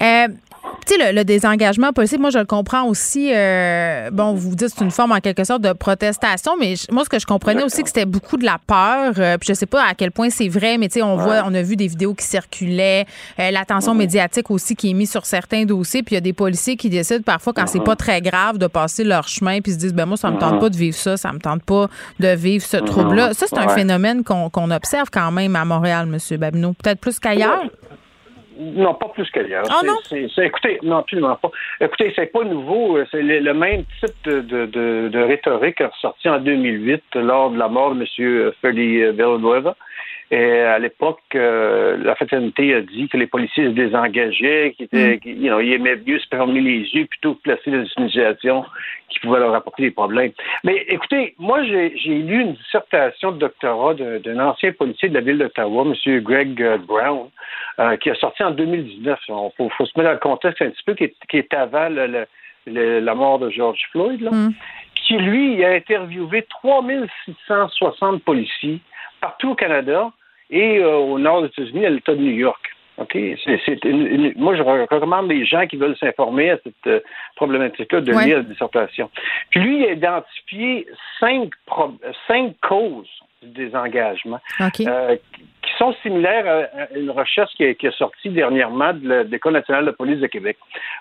Euh, 0.00 0.28
tu 0.86 0.94
sais, 0.96 1.12
le, 1.12 1.24
désengagement 1.24 1.92
possible, 1.92 2.20
moi, 2.20 2.30
je 2.30 2.38
le 2.38 2.44
comprends 2.44 2.84
aussi. 2.84 3.30
Euh, 3.32 4.10
bon, 4.10 4.34
vous 4.34 4.54
dites 4.54 4.68
c'est 4.76 4.84
une 4.84 4.90
forme, 4.90 5.12
en 5.12 5.20
quelque 5.20 5.44
sorte, 5.44 5.62
de 5.62 5.72
protestation, 5.72 6.52
mais 6.58 6.74
moi, 6.90 7.04
ce 7.04 7.08
que 7.08 7.18
je 7.18 7.26
comprenais 7.26 7.62
aussi, 7.62 7.82
que 7.82 7.88
c'était 7.88 8.04
beaucoup 8.04 8.36
de 8.36 8.44
la 8.44 8.58
peur. 8.66 9.14
Euh, 9.18 9.38
puis 9.38 9.48
je 9.48 9.54
sais 9.54 9.66
pas 9.66 9.82
à 9.82 9.94
quel 9.94 10.10
point 10.10 10.28
c'est 10.30 10.48
vrai, 10.48 10.76
mais 10.76 10.88
tu 10.88 10.94
sais, 10.94 11.02
on 11.02 11.16
voit, 11.16 11.42
on 11.46 11.54
a 11.54 11.62
vu 11.62 11.76
des 11.76 11.86
vidéos 11.86 12.14
qui 12.14 12.24
circulaient, 12.24 13.06
l'attention 13.38 13.94
médiatique 13.94 14.50
aussi 14.50 14.76
qui 14.76 14.90
est 14.90 14.94
mise 14.94 15.10
sur 15.10 15.24
certains 15.24 15.64
dossiers. 15.64 16.02
Puis 16.02 16.14
il 16.14 16.16
y 16.16 16.18
a 16.18 16.22
des 16.22 16.32
policiers 16.32 16.76
qui 16.76 16.90
décident 16.90 17.22
parfois, 17.22 17.52
quand 17.54 17.66
c'est 17.66 17.82
pas 17.82 17.96
très 17.96 18.20
grave, 18.20 18.58
de 18.58 18.66
passer 18.66 19.04
leur 19.04 19.28
chemin, 19.28 19.60
puis 19.60 19.72
se 19.72 19.78
disent, 19.78 19.94
ben 19.94 20.06
moi, 20.06 20.16
ça 20.16 20.30
me 20.30 20.38
tente 20.38 20.60
pas 20.60 20.68
de 20.68 20.76
vivre 20.76 20.96
ça, 20.96 21.16
ça 21.16 21.32
me 21.32 21.38
tente 21.38 21.62
pas 21.62 21.88
de 22.20 22.28
vivre 22.28 22.64
ce 22.64 22.76
trouble-là. 22.76 23.32
Ça, 23.32 23.46
c'est 23.48 23.58
un 23.58 23.68
phénomène 23.68 24.22
qu'on 24.22 24.70
observe 24.70 25.08
quand 25.10 25.30
même 25.30 25.56
à 25.56 25.64
Montréal, 25.64 26.08
M. 26.12 26.38
Babineau. 26.38 26.74
Peut-être 26.74 27.00
plus 27.00 27.18
qu'ailleurs. 27.18 27.62
Non, 28.56 28.94
pas 28.94 29.08
plus 29.08 29.28
qu'ailleurs. 29.30 29.64
Ah 29.68 29.80
non? 29.84 29.96
écoutez, 30.12 30.78
non, 30.82 30.98
absolument 30.98 31.36
pas. 31.36 31.50
Écoutez, 31.80 32.12
c'est 32.14 32.26
pas 32.26 32.44
nouveau. 32.44 32.98
C'est 33.10 33.22
le, 33.22 33.54
même 33.54 33.84
type 34.00 34.14
de, 34.24 34.40
de, 34.40 34.66
de, 34.66 35.18
rhétorique 35.22 35.80
ressorti 35.80 36.28
en 36.28 36.38
2008 36.38 37.02
lors 37.16 37.50
de 37.50 37.58
la 37.58 37.68
mort 37.68 37.94
de 37.94 38.00
M. 38.00 38.52
Feli 38.62 39.10
Villanueva. 39.12 39.76
Et 40.30 40.60
à 40.60 40.78
l'époque, 40.78 41.20
euh, 41.34 41.96
la 41.98 42.14
fraternité 42.14 42.74
a 42.74 42.80
dit 42.80 43.08
que 43.08 43.16
les 43.16 43.26
policiers 43.26 43.64
se 43.64 43.70
désengageaient, 43.70 44.74
qu'ils 44.76 44.86
étaient, 44.86 45.20
mm. 45.24 45.42
you 45.42 45.48
know, 45.48 45.60
ils 45.60 45.74
aimaient 45.74 45.96
mieux 45.96 46.18
se 46.18 46.26
fermer 46.28 46.60
les 46.60 46.80
yeux 46.80 47.06
plutôt 47.06 47.34
que 47.34 47.42
placer 47.42 47.70
des 47.70 47.86
initiations 47.98 48.64
qui 49.10 49.20
pouvaient 49.20 49.38
leur 49.38 49.54
apporter 49.54 49.82
des 49.82 49.90
problèmes. 49.90 50.32
Mais 50.64 50.84
écoutez, 50.88 51.34
moi, 51.38 51.62
j'ai 51.62 51.90
lu 51.90 52.40
une 52.40 52.54
dissertation 52.54 53.32
de 53.32 53.38
doctorat 53.38 53.94
d'un 53.94 54.40
ancien 54.40 54.72
policier 54.72 55.10
de 55.10 55.14
la 55.14 55.20
ville 55.20 55.38
d'Ottawa, 55.38 55.84
M. 55.86 56.20
Greg 56.20 56.60
euh, 56.62 56.78
Brown, 56.78 57.28
euh, 57.78 57.96
qui 57.98 58.10
a 58.10 58.14
sorti 58.14 58.42
en 58.42 58.50
2019. 58.52 59.20
Il 59.28 59.50
faut, 59.56 59.86
se 59.86 59.92
mettre 59.96 60.08
dans 60.08 60.12
le 60.12 60.18
contexte 60.18 60.62
un 60.62 60.70
petit 60.70 60.82
peu, 60.84 60.94
qui 60.94 61.36
est, 61.36 61.54
avant 61.54 61.90
la 62.66 63.14
mort 63.14 63.38
de 63.38 63.50
George 63.50 63.80
Floyd, 63.92 64.22
là, 64.22 64.30
mm. 64.30 64.54
qui, 64.94 65.18
lui, 65.18 65.62
a 65.64 65.72
interviewé 65.72 66.46
3660 66.48 68.22
policiers 68.24 68.80
partout 69.24 69.52
au 69.52 69.54
Canada 69.54 70.10
et 70.50 70.78
euh, 70.80 70.96
au 70.96 71.18
nord 71.18 71.40
des 71.40 71.48
États-Unis, 71.48 71.86
à 71.86 71.90
l'État 71.90 72.12
de 72.12 72.20
New 72.20 72.36
York. 72.46 72.62
Moi, 72.98 74.54
je 74.54 74.62
recommande 74.62 75.28
les 75.30 75.46
gens 75.46 75.66
qui 75.66 75.76
veulent 75.76 75.96
s'informer 75.96 76.50
à 76.50 76.58
cette 76.62 76.86
euh, 76.86 77.00
problématique-là 77.36 78.02
de 78.02 78.12
lire 78.12 78.36
la 78.36 78.42
dissertation. 78.42 79.10
Puis 79.48 79.60
lui, 79.60 79.78
il 79.78 79.86
a 79.86 79.92
identifié 79.92 80.86
cinq, 81.18 81.52
cinq 82.28 82.54
causes 82.60 83.08
du 83.44 83.50
désengagement 83.50 84.40
euh, 84.60 85.16
qui 85.16 85.72
sont 85.78 85.94
similaires 86.02 86.46
à 86.46 86.96
une 86.96 87.10
recherche 87.10 87.52
qui 87.56 87.86
a, 87.86 87.92
sorti 87.92 88.30
dernièrement 88.30 88.92
de 88.92 89.26
l'École 89.30 89.54
nationale 89.54 89.86
de 89.86 89.90
police 89.90 90.20
de 90.20 90.26
Québec. 90.26 90.56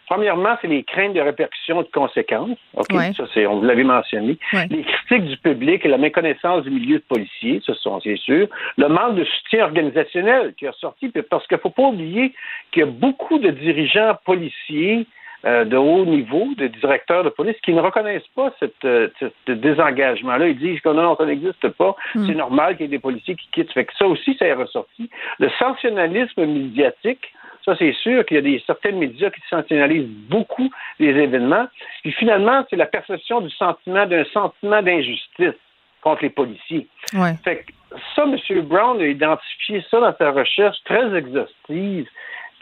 Premièrement, 0.08 0.56
c'est 0.62 0.68
les 0.68 0.84
craintes 0.84 1.14
de 1.14 1.22
répercussions 1.22 1.82
et 1.82 1.86
de 1.86 1.92
conséquences. 1.92 2.58
OK? 2.76 2.94
Ça, 3.16 3.26
c'est, 3.34 3.46
on 3.46 3.60
vous 3.60 3.66
l'avait 3.66 3.84
mentionné. 3.84 4.38
Les 4.70 4.84
critiques 4.84 5.26
du 5.26 5.38
public 5.38 5.86
et 5.86 5.90
la 5.90 5.98
méconnaissance 5.98 6.64
du 6.64 6.72
milieu 6.72 6.98
de 6.98 7.04
policiers, 7.08 7.62
ce 7.66 7.74
sont, 7.74 8.00
c'est 8.02 8.18
sûr. 8.18 8.48
Le 8.78 8.88
manque 8.88 9.16
de 9.16 9.26
soutien 9.26 9.66
organisationnel 9.66 10.54
qui 10.58 10.68
a 10.68 10.74
sorti, 10.74 11.12
parce 11.30 11.46
qu'il 11.48 11.58
ne 11.58 11.62
faut 11.62 11.70
pas 11.70 11.84
oublier 11.84 12.34
qu'il 12.72 12.82
y 12.82 12.84
a 12.84 12.90
beaucoup 12.90 13.40
de 13.40 13.50
dirigeants 13.50 14.18
policiers 14.26 15.06
euh, 15.46 15.66
de 15.66 15.76
haut 15.76 16.06
niveau, 16.06 16.48
de 16.58 16.68
directeurs 16.68 17.24
de 17.24 17.30
police, 17.30 17.58
qui 17.64 17.74
ne 17.74 17.82
reconnaissent 17.82 18.28
pas 18.36 18.54
cette, 18.60 18.86
euh, 18.86 19.10
ce 19.20 19.52
désengagement-là. 19.52 20.48
Ils 20.48 20.58
disent 20.58 20.80
que 20.80 20.90
non, 20.90 21.18
ça 21.18 21.26
n'existe 21.26 21.68
pas. 21.70 21.96
Hmm. 22.16 22.26
C'est 22.26 22.36
normal 22.36 22.78
qu'il 22.78 22.86
y 22.86 22.88
ait 22.88 22.98
des 22.98 23.00
policiers 23.00 23.36
qui 23.36 23.50
quittent. 23.52 23.74
Fait 23.74 23.86
que 23.86 23.94
ça 23.98 24.08
aussi, 24.08 24.36
ça 24.40 24.46
est 24.46 24.54
ressorti. 24.54 25.10
Le 25.40 25.50
sensationnalisme 25.60 26.46
médiatique, 26.46 27.34
Ça, 27.66 27.76
c'est 27.78 27.94
sûr 27.94 28.26
qu'il 28.26 28.36
y 28.36 28.38
a 28.40 28.42
des 28.42 28.62
certains 28.66 28.92
médias 28.92 29.30
qui 29.30 29.42
sensationnalisent 29.50 30.10
beaucoup 30.30 30.70
les 31.00 31.10
événements. 31.10 31.68
Puis 32.02 32.12
finalement, 32.12 32.66
c'est 32.70 32.76
la 32.76 32.86
perception 32.86 33.42
du 33.42 33.50
sentiment 33.52 34.06
d'un 34.06 34.26
sentiment 34.26 34.82
d'injustice 34.82 35.56
contre 36.02 36.24
les 36.24 36.30
policiers. 36.30 36.88
Ouais. 37.14 37.34
Fait 37.44 37.66
que 37.66 37.72
ça, 38.16 38.24
M. 38.24 38.62
Brown 38.62 39.02
a 39.02 39.06
identifié 39.06 39.84
ça 39.90 40.00
dans 40.00 40.16
sa 40.18 40.32
recherche 40.32 40.78
très 40.84 41.16
exhaustive. 41.16 42.08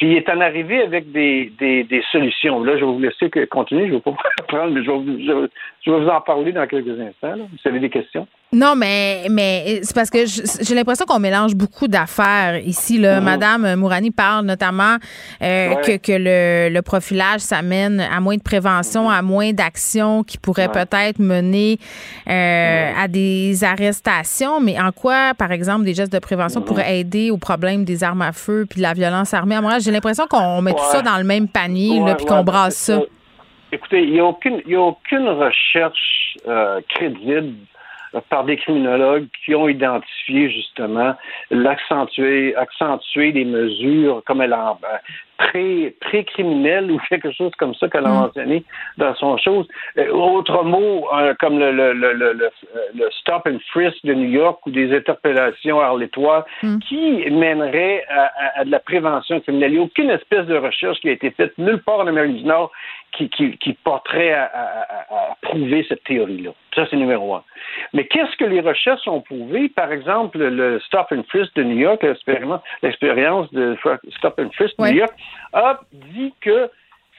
Puis 0.01 0.13
il 0.13 0.17
est 0.17 0.29
en 0.29 0.41
arrivé 0.41 0.81
avec 0.81 1.11
des, 1.11 1.51
des, 1.59 2.03
solutions. 2.11 2.63
Là, 2.63 2.75
je 2.75 2.83
vais 2.83 2.91
vous 2.91 2.97
laisser 2.97 3.29
continuer. 3.45 3.83
Je 3.83 3.91
ne 3.91 3.97
vais 3.97 4.01
pas 4.01 4.15
prendre, 4.47 4.73
mais 4.73 4.83
je 4.83 4.89
vais, 4.89 4.97
vous- 4.97 5.19
je, 5.19 5.47
je 5.85 5.91
vais 5.91 5.99
vous 5.99 6.09
en 6.09 6.19
parler 6.21 6.51
dans 6.51 6.65
quelques 6.65 6.99
instants. 6.99 7.35
là. 7.35 7.43
Vous 7.51 7.69
avez 7.69 7.79
des 7.79 7.91
questions? 7.91 8.27
Non, 8.53 8.75
mais, 8.75 9.27
mais 9.29 9.79
c'est 9.81 9.95
parce 9.95 10.09
que 10.09 10.25
j'ai 10.25 10.75
l'impression 10.75 11.05
qu'on 11.05 11.19
mélange 11.19 11.55
beaucoup 11.55 11.87
d'affaires 11.87 12.57
ici. 12.65 12.97
Là. 12.97 13.21
Madame 13.21 13.75
Mourani 13.75 14.11
parle 14.11 14.45
notamment 14.45 14.97
euh. 15.41 15.69
Ouais. 15.69 15.81
que, 15.81 15.95
que 15.97 16.11
le, 16.11 16.73
le 16.73 16.81
profilage, 16.81 17.39
ça 17.39 17.61
mène 17.61 18.01
à 18.01 18.19
moins 18.19 18.35
de 18.35 18.41
prévention, 18.43 19.09
à 19.09 19.21
moins 19.21 19.53
d'actions 19.53 20.23
qui 20.23 20.37
pourraient. 20.37 20.67
Ouais. 20.67 20.85
peut-être 20.85 21.19
mener 21.19 21.77
euh, 22.29 22.91
à 23.01 23.07
des 23.07 23.63
arrestations. 23.63 24.59
Mais 24.59 24.77
en 24.79 24.91
quoi, 24.91 25.33
par 25.37 25.53
exemple, 25.53 25.85
des 25.85 25.93
gestes 25.93 26.11
de 26.11 26.19
prévention 26.19 26.59
Mhm. 26.59 26.65
pourraient 26.65 26.99
aider 26.99 27.31
au 27.31 27.37
problème 27.37 27.85
des 27.85 28.03
armes 28.03 28.21
à 28.21 28.33
feu 28.33 28.65
puis 28.69 28.79
de 28.79 28.83
la 28.83 28.93
violence 28.93 29.33
armée? 29.33 29.55
À 29.55 29.61
Montréal, 29.61 29.79
j'ai 29.81 29.91
l'impression 29.91 30.27
qu'on 30.29 30.61
met 30.61 30.73
tout 30.73 30.83
ça 30.91 31.01
dans 31.01 31.17
le 31.17 31.23
même 31.23 31.47
panier 31.47 32.01
là, 32.01 32.15
puis 32.15 32.25
qu'on 32.25 32.43
brasse 32.43 32.75
ça. 32.75 32.99
Écoutez, 33.71 34.03
il 34.03 34.11
n'y 34.11 34.19
a 34.19 34.25
aucune, 34.25 34.61
y 34.67 34.75
a 34.75 34.81
aucune 34.81 35.29
recherche 35.29 36.35
euh, 36.49 36.81
crédible 36.89 37.53
par 38.29 38.43
des 38.43 38.57
criminologues 38.57 39.27
qui 39.45 39.55
ont 39.55 39.69
identifié 39.69 40.49
justement 40.49 41.15
l'accentuer, 41.49 42.55
accentuer 42.55 43.31
des 43.31 43.45
mesures 43.45 44.21
comme 44.25 44.41
elle 44.41 44.53
a 44.53 44.77
euh, 44.83 44.97
pré, 45.37 45.95
pré-criminelles 46.01 46.91
ou 46.91 46.99
quelque 47.09 47.31
chose 47.31 47.51
comme 47.57 47.73
ça 47.75 47.87
qu'elle 47.87 48.05
a 48.05 48.09
mentionné 48.09 48.63
dans 48.97 49.15
son 49.15 49.37
chose. 49.37 49.67
Euh, 49.97 50.09
autre 50.11 50.63
mot, 50.63 51.07
euh, 51.13 51.33
comme 51.39 51.57
le, 51.59 51.71
le, 51.71 51.93
le, 51.93 52.13
le, 52.33 52.49
stop 53.21 53.43
and 53.47 53.57
frisk 53.71 53.97
de 54.05 54.13
New 54.13 54.29
York 54.29 54.59
ou 54.65 54.71
des 54.71 54.95
interpellations 54.95 55.79
arlétoires 55.79 56.45
qui 56.87 57.23
mèneraient 57.31 58.03
à, 58.09 58.23
à- 58.23 58.59
à 58.61 58.65
de 58.65 58.71
la 58.71 58.79
prévention 58.79 59.39
criminelle. 59.39 59.71
Il 59.71 59.75
n'y 59.75 59.79
a 59.79 59.83
aucune 59.83 60.09
espèce 60.09 60.45
de 60.45 60.55
recherche 60.57 60.99
qui 60.99 61.09
a 61.09 61.13
été 61.13 61.31
faite 61.31 61.57
nulle 61.57 61.81
part 61.81 61.99
en 61.99 62.07
Amérique 62.07 62.37
du 62.37 62.43
Nord 62.43 62.71
qui, 63.11 63.29
qui, 63.29 63.57
qui 63.57 63.73
porterait 63.73 64.31
à, 64.33 64.43
à- 64.45 64.81
à- 64.81 65.31
à 65.31 65.37
prouver 65.41 65.85
cette 65.89 66.03
théorie-là. 66.05 66.51
Ça, 66.75 66.85
c'est 66.89 66.95
numéro 66.95 67.35
un. 67.35 67.43
Mais 67.93 68.05
qu'est-ce 68.07 68.35
que 68.37 68.45
les 68.45 68.61
recherches 68.61 69.07
ont 69.07 69.21
prouvé? 69.21 69.69
Par 69.69 69.91
exemple, 69.91 70.37
le 70.39 70.79
Stop 70.81 71.07
and 71.11 71.23
Frisk 71.29 71.53
de 71.55 71.63
New 71.63 71.77
York, 71.77 72.01
l'expérience 72.81 73.51
de 73.53 73.77
Stop 74.17 74.39
and 74.39 74.49
Frisk 74.53 74.77
de 74.77 74.83
Ouais. 74.83 74.91
New 74.91 74.99
York, 74.99 75.13
a 75.53 75.79
dit 76.13 76.33
que 76.41 76.69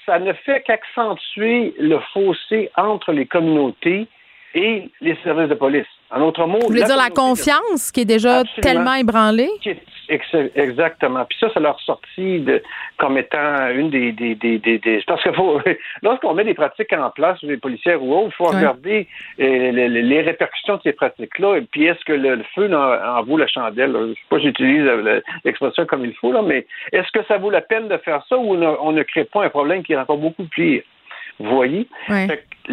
ça 0.06 0.18
ne 0.18 0.32
fait 0.32 0.62
qu'accentuer 0.62 1.74
le 1.78 1.98
fossé 2.12 2.70
entre 2.76 3.12
les 3.12 3.26
communautés 3.26 4.06
et 4.54 4.90
les 5.00 5.16
services 5.22 5.48
de 5.48 5.54
police. 5.54 5.86
En 6.10 6.20
autres 6.22 6.46
mots, 6.46 6.58
Vous 6.60 6.66
voulez 6.68 6.82
dire 6.84 6.96
la 6.96 7.08
confiance 7.08 7.90
qui 7.90 8.00
est 8.00 8.04
déjà 8.04 8.40
Absolument. 8.40 8.62
tellement 8.62 8.94
ébranlée? 8.94 9.48
qui 9.62 9.70
est- 9.70 9.72
ex- 9.72 9.82
Exactement. 10.54 11.24
Puis 11.24 11.38
ça, 11.40 11.48
ça 11.52 11.60
leur 11.60 11.80
sorti 11.80 12.40
de, 12.40 12.62
comme 12.98 13.16
étant 13.18 13.68
une 13.74 13.90
des, 13.90 14.12
des, 14.12 14.34
des, 14.34 14.58
des, 14.58 15.02
parce 15.06 15.22
faut 15.34 15.60
lorsqu'on 16.02 16.34
met 16.34 16.44
des 16.44 16.54
pratiques 16.54 16.92
en 16.92 17.10
place 17.10 17.38
les 17.42 17.56
policières 17.56 18.02
ou 18.02 18.14
autres, 18.14 18.28
il 18.28 18.34
faut 18.36 18.44
regarder 18.56 19.08
euh, 19.40 19.70
les, 19.72 19.88
les- 19.88 20.02
les 20.02 20.20
répercussions 20.22 20.76
de 20.76 20.82
ces 20.82 20.92
pratiques-là. 20.92 21.56
Et 21.56 21.62
puis 21.62 21.86
est-ce 21.86 22.04
que 22.04 22.12
le, 22.12 22.36
le 22.36 22.44
feu 22.54 22.68
en, 22.74 23.18
en 23.18 23.22
vaut 23.22 23.36
la 23.36 23.46
chandelle? 23.46 23.92
Je 23.92 24.12
sais 24.14 24.18
pas 24.28 24.38
si 24.38 24.44
j'utilise 24.46 24.84
l'expression 25.44 25.86
comme 25.86 26.04
il 26.04 26.14
faut, 26.14 26.32
là, 26.32 26.42
mais 26.42 26.66
est-ce 26.92 27.10
que 27.12 27.24
ça 27.26 27.38
vaut 27.38 27.50
la 27.50 27.60
peine 27.60 27.88
de 27.88 27.96
faire 27.98 28.24
ça 28.28 28.36
ou 28.36 28.52
on 28.52 28.56
ne, 28.56 28.66
on 28.66 28.92
ne 28.92 29.02
crée 29.02 29.24
pas 29.24 29.44
un 29.44 29.48
problème 29.50 29.82
qui 29.82 29.92
est 29.92 29.96
encore 29.96 30.18
beaucoup 30.18 30.44
pire? 30.44 30.82
Vous 31.38 31.54
voyez? 31.54 31.88
Fait 32.28 32.44
que 32.66 32.72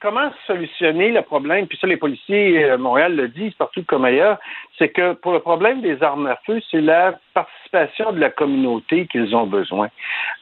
comment 0.00 0.30
solutionner 0.46 1.10
le 1.12 1.22
problème? 1.22 1.66
Puis 1.66 1.78
ça, 1.78 1.86
les 1.86 1.96
policiers 1.96 2.64
euh, 2.64 2.78
Montréal 2.78 3.14
le 3.16 3.28
disent 3.28 3.54
partout 3.54 3.84
comme 3.84 4.04
ailleurs, 4.04 4.38
c'est 4.78 4.88
que 4.88 5.12
pour 5.12 5.32
le 5.32 5.40
problème 5.40 5.80
des 5.82 6.02
armes 6.02 6.26
à 6.26 6.36
feu, 6.46 6.60
c'est 6.70 6.80
la 6.80 7.18
participation 7.34 8.12
de 8.12 8.18
la 8.20 8.30
communauté 8.30 9.06
qu'ils 9.06 9.36
ont 9.36 9.46
besoin. 9.46 9.88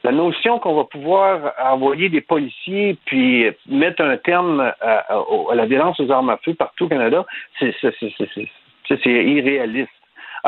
La 0.04 0.12
notion 0.12 0.58
qu'on 0.58 0.74
va 0.76 0.84
pouvoir 0.84 1.52
envoyer 1.62 2.08
des 2.08 2.20
policiers 2.20 2.96
puis 3.04 3.46
mettre 3.66 4.02
un 4.02 4.16
terme 4.16 4.60
à, 4.80 4.98
à- 5.12 5.24
à 5.50 5.54
la 5.54 5.66
violence 5.66 5.98
aux 6.00 6.10
armes 6.10 6.30
à 6.30 6.36
feu 6.38 6.54
partout 6.54 6.84
au 6.84 6.88
Canada, 6.88 7.26
c'est 7.58 7.74
irréaliste. 9.04 9.90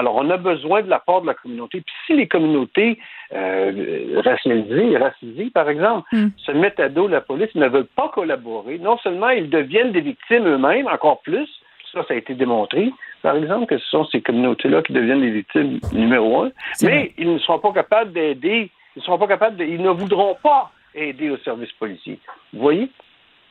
Alors, 0.00 0.16
on 0.16 0.30
a 0.30 0.36
besoin 0.38 0.80
de 0.82 0.88
l'apport 0.88 1.20
de 1.22 1.26
la 1.26 1.34
communauté. 1.34 1.82
Puis 1.82 1.94
si 2.06 2.14
les 2.16 2.26
communautés 2.26 2.98
euh, 3.34 4.20
racialisées, 4.24 4.96
racisées, 4.96 5.50
par 5.52 5.68
exemple, 5.68 6.08
se 6.38 6.52
mettent 6.52 6.80
à 6.80 6.88
dos 6.88 7.06
la 7.08 7.20
police, 7.20 7.54
ne 7.54 7.68
veulent 7.68 7.84
pas 7.96 8.08
collaborer, 8.08 8.78
non 8.78 8.96
seulement 8.98 9.28
ils 9.30 9.50
deviennent 9.50 9.92
des 9.92 10.00
victimes 10.00 10.46
eux-mêmes, 10.46 10.86
encore 10.88 11.20
plus, 11.22 11.48
ça, 11.92 12.02
ça 12.06 12.14
a 12.14 12.16
été 12.16 12.34
démontré, 12.34 12.92
par 13.22 13.36
exemple, 13.36 13.66
que 13.66 13.78
ce 13.78 13.86
sont 13.90 14.04
ces 14.06 14.20
communautés-là 14.22 14.82
qui 14.82 14.92
deviennent 14.92 15.20
les 15.20 15.32
victimes 15.32 15.80
numéro 15.92 16.44
un, 16.44 16.50
mais 16.86 17.12
ils 17.18 17.32
ne 17.32 17.38
seront 17.38 17.58
pas 17.58 17.72
capables 17.72 18.12
d'aider, 18.12 18.70
ils 18.96 19.00
ne 19.00 19.02
seront 19.02 19.18
pas 19.18 19.26
capables, 19.26 19.56
de- 19.56 19.64
ils 19.64 19.82
ne 19.82 19.90
voudront 19.90 20.36
pas 20.42 20.70
aider 20.94 21.30
au 21.30 21.36
service 21.38 21.72
policier. 21.72 22.18
Vous 22.52 22.60
voyez? 22.60 22.88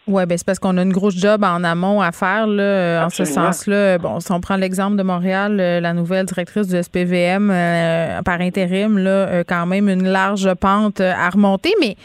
Oui, 0.10 0.26
ben 0.26 0.40
c'est 0.40 0.46
parce 0.46 0.58
qu'on 0.58 0.76
a 0.78 0.82
une 0.82 0.92
grosse 0.92 1.16
job 1.16 1.44
en 1.44 1.64
amont 1.64 2.02
à 2.02 2.12
faire, 2.12 2.48
là, 2.48 2.64
euh, 2.64 3.06
en 3.06 3.10
ce 3.12 3.26
sens-là. 3.26 4.00
Bon, 4.00 4.20
si 4.20 4.32
on 4.32 4.42
prend 4.42 4.56
l'exemple 4.56 4.98
de 4.98 5.04
Montréal, 5.04 5.60
euh, 5.60 5.80
la 5.80 5.94
nouvelle 5.94 6.26
directrice 6.26 6.68
du 6.68 6.82
SPVM 6.82 7.52
euh, 7.52 8.24
par 8.24 8.42
intérim, 8.42 8.98
là, 8.98 9.10
euh, 9.12 9.44
quand 9.48 9.68
même 9.68 9.88
une 9.88 10.08
large 10.08 10.52
pente 10.56 11.00
euh, 11.00 11.14
à 11.16 11.30
remonter. 11.30 11.72
Mais, 11.80 11.96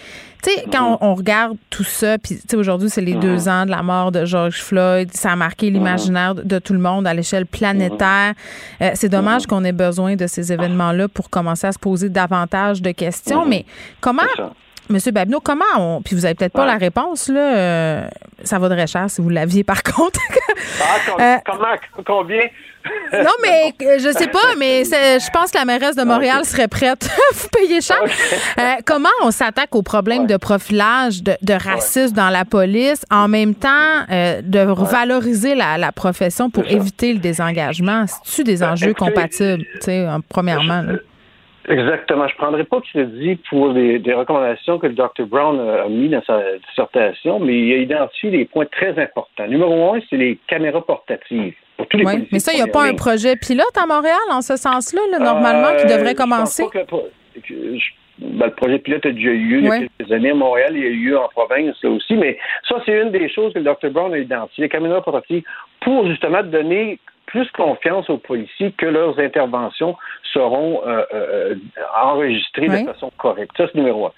tu 0.43 0.51
sais, 0.51 0.67
quand 0.71 0.99
on, 1.01 1.13
on 1.13 1.15
regarde 1.15 1.57
tout 1.71 1.83
ça, 1.83 2.19
puis, 2.19 2.37
tu 2.37 2.43
sais, 2.47 2.57
aujourd'hui, 2.57 2.91
c'est 2.91 3.01
les 3.01 3.15
deux 3.15 3.49
ans 3.49 3.65
de 3.65 3.71
la 3.71 3.83
mort 3.83 4.13
de 4.13 4.27
George 4.27 4.63
Floyd. 4.63 5.09
Ça 5.15 5.31
a 5.31 5.37
marqué 5.37 5.71
l'imaginaire 5.71 6.35
de, 6.35 6.43
de 6.43 6.59
tout 6.59 6.75
le 6.75 6.81
monde 6.81 7.07
à 7.07 7.15
l'échelle 7.15 7.47
planétaire. 7.47 8.35
Euh, 8.83 8.91
c'est 8.93 9.09
dommage 9.09 9.47
qu'on 9.47 9.65
ait 9.65 9.73
besoin 9.73 10.15
de 10.15 10.27
ces 10.27 10.53
événements-là 10.53 11.09
pour 11.09 11.31
commencer 11.31 11.69
à 11.69 11.73
se 11.73 11.79
poser 11.79 12.11
davantage 12.11 12.83
de 12.83 12.91
questions. 12.91 13.47
Mais 13.47 13.65
comment 14.03 14.21
Monsieur 14.91 15.13
Babineau, 15.13 15.41
comment 15.41 15.65
on. 15.79 16.03
Puis 16.03 16.15
vous 16.15 16.25
avez 16.27 16.35
peut-être 16.35 16.53
pas 16.53 16.67
la 16.67 16.77
réponse, 16.77 17.29
là. 17.29 17.41
euh, 17.57 18.07
ça 18.43 18.59
vaudrait 18.59 18.87
cher 18.87 19.07
si 19.09 19.23
vous 19.23 19.31
l'aviez, 19.31 19.65
par 19.65 19.83
contre. 19.83 20.21
Ah, 20.81 20.97
com- 21.07 21.17
Euh, 21.21 21.37
comment, 21.47 22.05
combien? 22.05 22.43
non, 23.15 23.31
mais 23.43 23.73
euh, 23.87 23.99
je 23.99 24.13
sais 24.13 24.27
pas, 24.27 24.55
mais 24.59 24.85
je 24.85 25.31
pense 25.31 25.51
que 25.51 25.57
la 25.57 25.65
mairesse 25.65 25.97
de 25.97 26.05
Montréal 26.05 26.45
serait 26.45 26.69
prête. 26.69 27.09
vous 27.35 27.49
payez 27.49 27.81
cher. 27.81 27.97
Euh, 28.59 28.63
comment 28.85 29.09
on 29.23 29.31
s'attaque 29.31 29.75
au 29.75 29.83
problème 29.83 30.27
de 30.27 30.37
profilage, 30.37 31.23
de, 31.23 31.35
de 31.41 31.55
racisme 31.55 32.15
dans 32.15 32.29
la 32.29 32.45
police, 32.45 33.03
en 33.11 33.27
même 33.27 33.55
temps 33.55 33.71
de 34.11 34.85
valoriser 34.85 35.55
la, 35.55 35.79
la 35.79 35.93
profession 35.93 36.51
pour 36.51 36.65
éviter 36.67 37.15
le 37.15 37.21
désengagement? 37.21 38.05
C'est-tu 38.07 38.45
des 38.45 38.63
enjeux 38.63 38.91
écoutez, 38.91 39.11
compatibles, 39.13 39.65
tu 39.77 39.81
sais, 39.81 40.01
euh, 40.07 40.19
premièrement? 40.29 40.83
là? 40.83 40.93
Exactement. 41.69 42.29
Je 42.29 42.35
ne 42.35 42.39
prendrai 42.39 42.65
pas 42.65 42.81
crédit 42.81 43.37
pour 43.49 43.69
les, 43.69 43.99
des 43.99 44.13
recommandations 44.13 44.79
que 44.79 44.87
le 44.87 44.93
Dr. 44.95 45.27
Brown 45.27 45.59
a, 45.61 45.85
a 45.85 45.89
mis 45.89 46.09
dans 46.09 46.23
sa 46.25 46.41
dissertation, 46.69 47.41
mais 47.41 47.55
il 47.59 47.73
a 47.73 47.77
identifié 47.79 48.31
des 48.31 48.45
points 48.45 48.67
très 48.67 48.99
importants. 49.03 49.47
Numéro 49.47 49.95
un, 49.95 50.01
c'est 50.11 50.17
les 50.17 50.39
caméras 50.47 50.85
portatives. 50.85 51.55
Pour 51.77 51.87
tous 51.89 51.97
les 51.99 52.05
Oui, 52.05 52.29
mais 52.31 52.39
ça, 52.39 52.53
il 52.53 52.57
n'y 52.57 52.63
a 52.63 52.67
pas 52.73 52.85
un 52.85 52.95
projet 52.95 53.37
pilote 53.37 53.77
à 53.77 53.87
Montréal 53.87 54.19
en 54.31 54.43
ce 54.43 54.57
sens-là, 54.57 55.01
là, 55.11 55.19
normalement, 55.19 55.77
qui 55.77 55.85
Euh, 55.87 55.97
devrait 55.97 56.11
je 56.11 56.17
pense 56.17 56.31
commencer? 56.31 56.65
pas 56.73 56.85
que 57.43 57.49
je- 57.49 57.93
ben, 58.19 58.47
le 58.47 58.53
projet 58.53 58.79
pilote 58.79 59.05
a 59.07 59.11
déjà 59.11 59.31
eu 59.31 59.39
lieu 59.39 59.59
il 59.59 59.65
y 59.65 59.69
a 59.69 59.79
quelques 59.81 60.13
années 60.13 60.31
à 60.31 60.35
Montréal, 60.35 60.73
il 60.77 60.83
y 60.85 60.87
a 60.87 60.91
eu 60.91 61.17
en 61.17 61.27
province 61.29 61.75
là 61.83 61.91
aussi, 61.91 62.15
mais 62.15 62.39
ça, 62.69 62.77
c'est 62.87 62.93
une 63.03 63.11
des 63.11 63.29
choses 63.29 63.53
que 63.53 63.59
le 63.59 63.65
Dr. 63.65 63.91
Brown 63.91 64.15
a 64.15 64.19
identifiées, 64.19 64.65
les 64.65 64.69
caméras 64.69 65.03
portatives, 65.03 65.43
pour 65.81 66.07
justement 66.07 66.43
donner 66.45 67.01
plus 67.35 67.51
confiance 67.51 68.09
aux 68.09 68.19
policiers 68.19 68.71
que 68.79 68.87
leurs 68.87 69.19
interventions 69.19 69.97
seront 70.33 70.83
euh, 70.87 71.03
euh, 71.13 71.55
enregistrées 72.01 72.69
Ouais. 72.69 72.83
de 72.85 72.87
façon 72.93 73.11
correcte. 73.19 73.51
Ça, 73.57 73.65
c'est 73.67 73.75
numéro 73.75 74.07
un. 74.07 74.13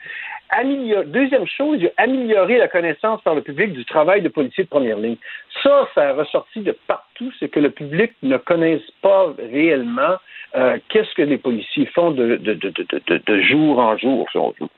Amélior- 0.50 1.04
Deuxième 1.06 1.46
chose, 1.46 1.78
il 1.80 1.86
a 1.86 2.02
amélioré 2.02 2.58
la 2.58 2.68
connaissance 2.68 3.22
par 3.22 3.34
le 3.34 3.40
public 3.40 3.72
du 3.72 3.86
travail 3.86 4.20
de 4.20 4.28
policiers 4.28 4.64
de 4.64 4.68
première 4.68 4.98
ligne. 4.98 5.16
Ça, 5.62 5.88
ça 5.94 6.10
a 6.10 6.12
ressorti 6.12 6.60
de 6.60 6.76
partout, 6.86 7.32
c'est 7.40 7.48
que 7.48 7.58
le 7.58 7.70
public 7.70 8.12
ne 8.22 8.36
connaisse 8.36 8.86
pas 9.00 9.32
réellement 9.50 10.16
euh, 10.54 10.78
qu'est-ce 10.88 11.12
que 11.14 11.22
les 11.22 11.38
policiers 11.38 11.86
font 11.86 12.10
de, 12.12 12.36
de, 12.36 13.40
jour 13.42 13.78
en 13.78 13.96
jour, 13.98 14.26
si 14.30 14.38
on 14.38 14.54
veut? 14.60 14.68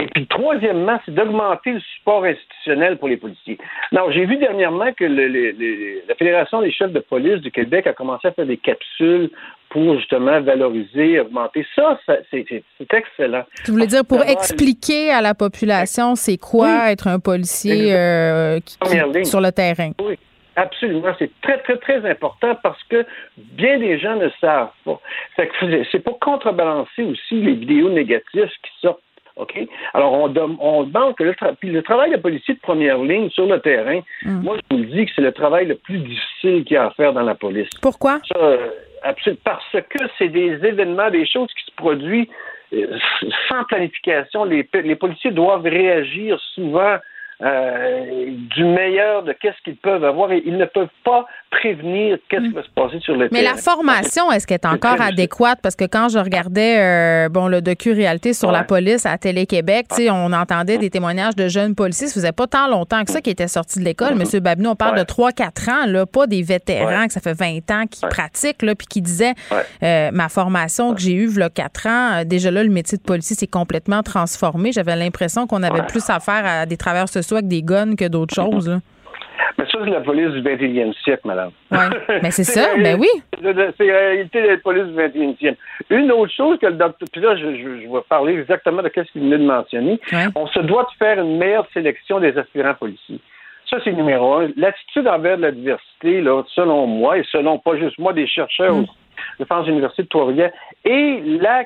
Et 0.00 0.06
puis, 0.06 0.26
troisièmement, 0.26 1.00
c'est 1.06 1.14
d'augmenter 1.14 1.72
le 1.72 1.80
support 1.80 2.24
institutionnel 2.24 2.98
pour 2.98 3.08
les 3.08 3.16
policiers. 3.16 3.56
Non, 3.92 4.10
j'ai 4.10 4.26
vu 4.26 4.36
dernièrement 4.36 4.92
que 4.92 5.04
le- 5.04 5.28
le- 5.28 5.52
le- 5.52 6.02
la 6.08 6.14
Fédération 6.16 6.60
des 6.60 6.72
chefs 6.72 6.92
de 6.92 7.00
police 7.00 7.40
du 7.40 7.50
Québec 7.50 7.86
a 7.86 7.92
commencé 7.92 8.28
à 8.28 8.32
faire 8.32 8.46
des 8.46 8.56
capsules 8.58 9.30
pour 9.70 9.96
justement 9.98 10.40
valoriser, 10.40 11.20
augmenter. 11.20 11.64
Ça, 11.74 11.98
ça 12.06 12.16
c'est 12.30 12.44
excellent. 12.92 13.44
Tu 13.64 13.70
voulais 13.70 13.86
dire 13.86 14.04
pour 14.04 14.22
expliquer 14.22 15.10
à 15.10 15.20
la 15.20 15.34
population 15.34 16.14
c'est 16.16 16.36
quoi 16.38 16.90
être 16.92 17.08
un 17.08 17.18
policier 17.18 17.94
euh, 17.94 18.60
qui- 18.60 19.24
sur 19.24 19.40
le 19.40 19.50
terrain. 19.52 19.90
Oui. 20.00 20.18
Absolument, 20.56 21.12
c'est 21.18 21.30
très, 21.40 21.58
très, 21.58 21.76
très 21.78 22.08
important 22.08 22.56
parce 22.62 22.82
que 22.84 23.04
bien 23.36 23.78
des 23.78 23.98
gens 23.98 24.16
ne 24.16 24.28
savent 24.40 24.70
pas. 24.84 25.00
C'est 25.36 26.02
pour 26.04 26.18
contrebalancer 26.20 27.02
aussi 27.02 27.34
les 27.34 27.54
vidéos 27.54 27.90
négatives 27.90 28.50
qui 28.62 28.70
sortent. 28.80 29.00
OK? 29.36 29.58
Alors, 29.94 30.12
on, 30.12 30.32
on 30.60 30.84
demande 30.84 31.16
que 31.16 31.24
le, 31.24 31.34
puis 31.58 31.70
le 31.70 31.82
travail 31.82 32.12
de 32.12 32.18
policier 32.18 32.54
de 32.54 32.60
première 32.60 32.98
ligne 32.98 33.30
sur 33.30 33.46
le 33.46 33.58
terrain, 33.58 34.00
Mm. 34.22 34.42
moi, 34.42 34.56
je 34.56 34.76
vous 34.76 34.82
le 34.82 34.88
dis 34.88 35.06
que 35.06 35.12
c'est 35.14 35.22
le 35.22 35.32
travail 35.32 35.66
le 35.66 35.74
plus 35.76 35.98
difficile 35.98 36.64
qu'il 36.64 36.74
y 36.74 36.76
a 36.76 36.86
à 36.86 36.90
faire 36.90 37.12
dans 37.12 37.22
la 37.22 37.34
police. 37.34 37.68
Pourquoi? 37.82 38.20
Ça, 38.32 38.38
euh, 38.38 38.70
parce 39.44 39.70
que 39.72 39.98
c'est 40.18 40.28
des 40.28 40.64
événements, 40.64 41.10
des 41.10 41.26
choses 41.26 41.48
qui 41.52 41.64
se 41.64 41.74
produisent 41.76 42.28
euh, 42.72 42.98
sans 43.48 43.64
planification. 43.64 44.44
Les, 44.44 44.68
les 44.72 44.96
policiers 44.96 45.30
doivent 45.30 45.64
réagir 45.64 46.38
souvent 46.54 46.96
euh, 47.42 48.26
du 48.54 48.64
meilleur 48.64 49.22
de 49.24 49.32
qu'est-ce 49.32 49.60
qu'ils 49.64 49.76
peuvent 49.76 50.04
avoir 50.04 50.30
et 50.32 50.42
ils 50.46 50.56
ne 50.56 50.64
peuvent 50.66 50.88
pas 51.04 51.26
prévenir 51.50 52.18
qu'est-ce 52.28 52.42
qui 52.42 52.48
va 52.52 52.62
se 52.62 52.68
passer 52.70 53.00
sur 53.00 53.14
le 53.14 53.28
Mais 53.32 53.40
terrain. 53.42 53.54
la 53.54 53.60
formation, 53.60 54.30
est-ce 54.32 54.46
qu'elle 54.46 54.60
est 54.62 54.66
encore 54.66 55.00
adéquate? 55.00 55.58
Parce 55.62 55.76
que 55.76 55.84
quand 55.84 56.08
je 56.08 56.18
regardais 56.18 56.78
euh, 56.78 57.28
bon 57.28 57.46
le 57.48 57.60
docu-réalité 57.60 58.32
sur 58.32 58.50
la 58.52 58.64
police 58.64 59.06
à 59.06 59.18
Télé-Québec, 59.18 59.86
tu 59.90 59.96
sais, 59.96 60.10
on 60.10 60.32
entendait 60.32 60.78
des 60.78 60.90
témoignages 60.90 61.36
de 61.36 61.48
jeunes 61.48 61.74
policiers. 61.74 62.08
Ça 62.08 62.14
faisait 62.14 62.32
pas 62.32 62.46
tant 62.46 62.68
longtemps 62.68 63.04
que 63.04 63.10
ça 63.10 63.20
qui 63.20 63.30
étaient 63.30 63.48
sortis 63.48 63.78
de 63.78 63.84
l'école. 63.84 64.14
Monsieur 64.14 64.40
Babineau, 64.40 64.70
on 64.70 64.76
parle 64.76 64.98
de 64.98 65.04
3-4 65.04 65.70
ans, 65.70 65.86
là, 65.86 66.06
pas 66.06 66.26
des 66.26 66.42
vétérans 66.42 67.00
Ouais. 67.00 67.06
que 67.06 67.12
ça 67.12 67.20
fait 67.20 67.34
20 67.34 67.70
ans 67.70 67.84
qui 67.90 68.00
pratiquent, 68.02 68.62
là, 68.62 68.74
puis 68.74 68.86
qui 68.86 69.00
disaient 69.02 69.34
euh, 69.82 70.10
ma 70.12 70.28
formation 70.28 70.94
que 70.94 71.00
j'ai 71.00 71.12
eue, 71.14 71.28
là, 71.38 71.50
4 71.50 71.86
ans, 71.86 72.10
euh, 72.20 72.24
déjà 72.24 72.50
là, 72.50 72.62
le 72.62 72.70
métier 72.70 72.98
de 72.98 73.02
policier 73.02 73.36
s'est 73.36 73.46
complètement 73.46 74.02
transformé. 74.02 74.72
J'avais 74.72 74.96
l'impression 74.96 75.46
qu'on 75.46 75.62
avait 75.62 75.80
Ouais. 75.80 75.86
plus 75.86 76.08
affaire 76.10 76.42
à 76.44 76.66
des 76.66 76.76
travailleurs 76.76 77.08
sociaux 77.08 77.23
avec 77.32 77.48
des 77.48 77.62
guns 77.62 77.96
que 77.96 78.06
d'autres 78.08 78.34
choses. 78.34 78.68
là. 78.68 78.78
Mais 79.58 79.64
ça, 79.70 79.78
c'est 79.84 79.90
la 79.90 80.00
police 80.00 80.30
du 80.30 80.42
21e 80.42 80.92
siècle, 81.02 81.22
madame. 81.24 81.50
Ouais. 81.70 82.18
Mais 82.22 82.30
c'est 82.30 82.44
ça, 82.56 82.74
ben 82.76 82.98
oui. 83.00 83.08
C'est 83.42 83.86
la 83.86 83.98
réalité 83.98 84.42
de 84.42 84.48
la 84.48 84.56
police 84.58 84.84
du 84.84 84.94
21e. 84.94 85.54
Une 85.90 86.10
autre 86.12 86.32
chose 86.32 86.58
que 86.58 86.66
le 86.66 86.72
docteur. 86.74 87.08
Puis 87.12 87.20
là, 87.20 87.36
je, 87.36 87.54
je- 87.56 87.82
je 87.82 87.92
vais 87.92 88.00
parler 88.08 88.34
exactement 88.34 88.82
de 88.82 88.90
ce 88.94 89.02
qu'il 89.12 89.22
venait 89.22 89.38
de 89.38 89.44
mentionner. 89.44 90.00
On 90.34 90.46
se 90.48 90.60
doit 90.60 90.82
de 90.84 90.96
faire 90.98 91.20
une 91.20 91.38
meilleure 91.38 91.66
sélection 91.72 92.18
des 92.20 92.36
aspirants 92.36 92.74
policiers. 92.74 93.20
Ça, 93.70 93.78
c'est 93.82 93.92
numéro 93.92 94.34
un. 94.34 94.48
L'attitude 94.56 95.08
envers 95.08 95.36
la 95.36 95.50
diversité, 95.50 96.20
là, 96.20 96.42
selon 96.54 96.86
moi, 96.86 97.18
et 97.18 97.24
selon 97.32 97.58
pas 97.58 97.76
juste 97.76 97.98
moi, 97.98 98.12
des 98.12 98.26
chercheurs 98.26 98.76
aussi, 98.76 98.90
je 99.38 99.44
pense 99.44 99.64
à 99.64 99.68
l'Université 99.68 100.02
de 100.02 100.08
Trois-Rivières, 100.08 100.52
et 100.84 101.22
la, 101.40 101.64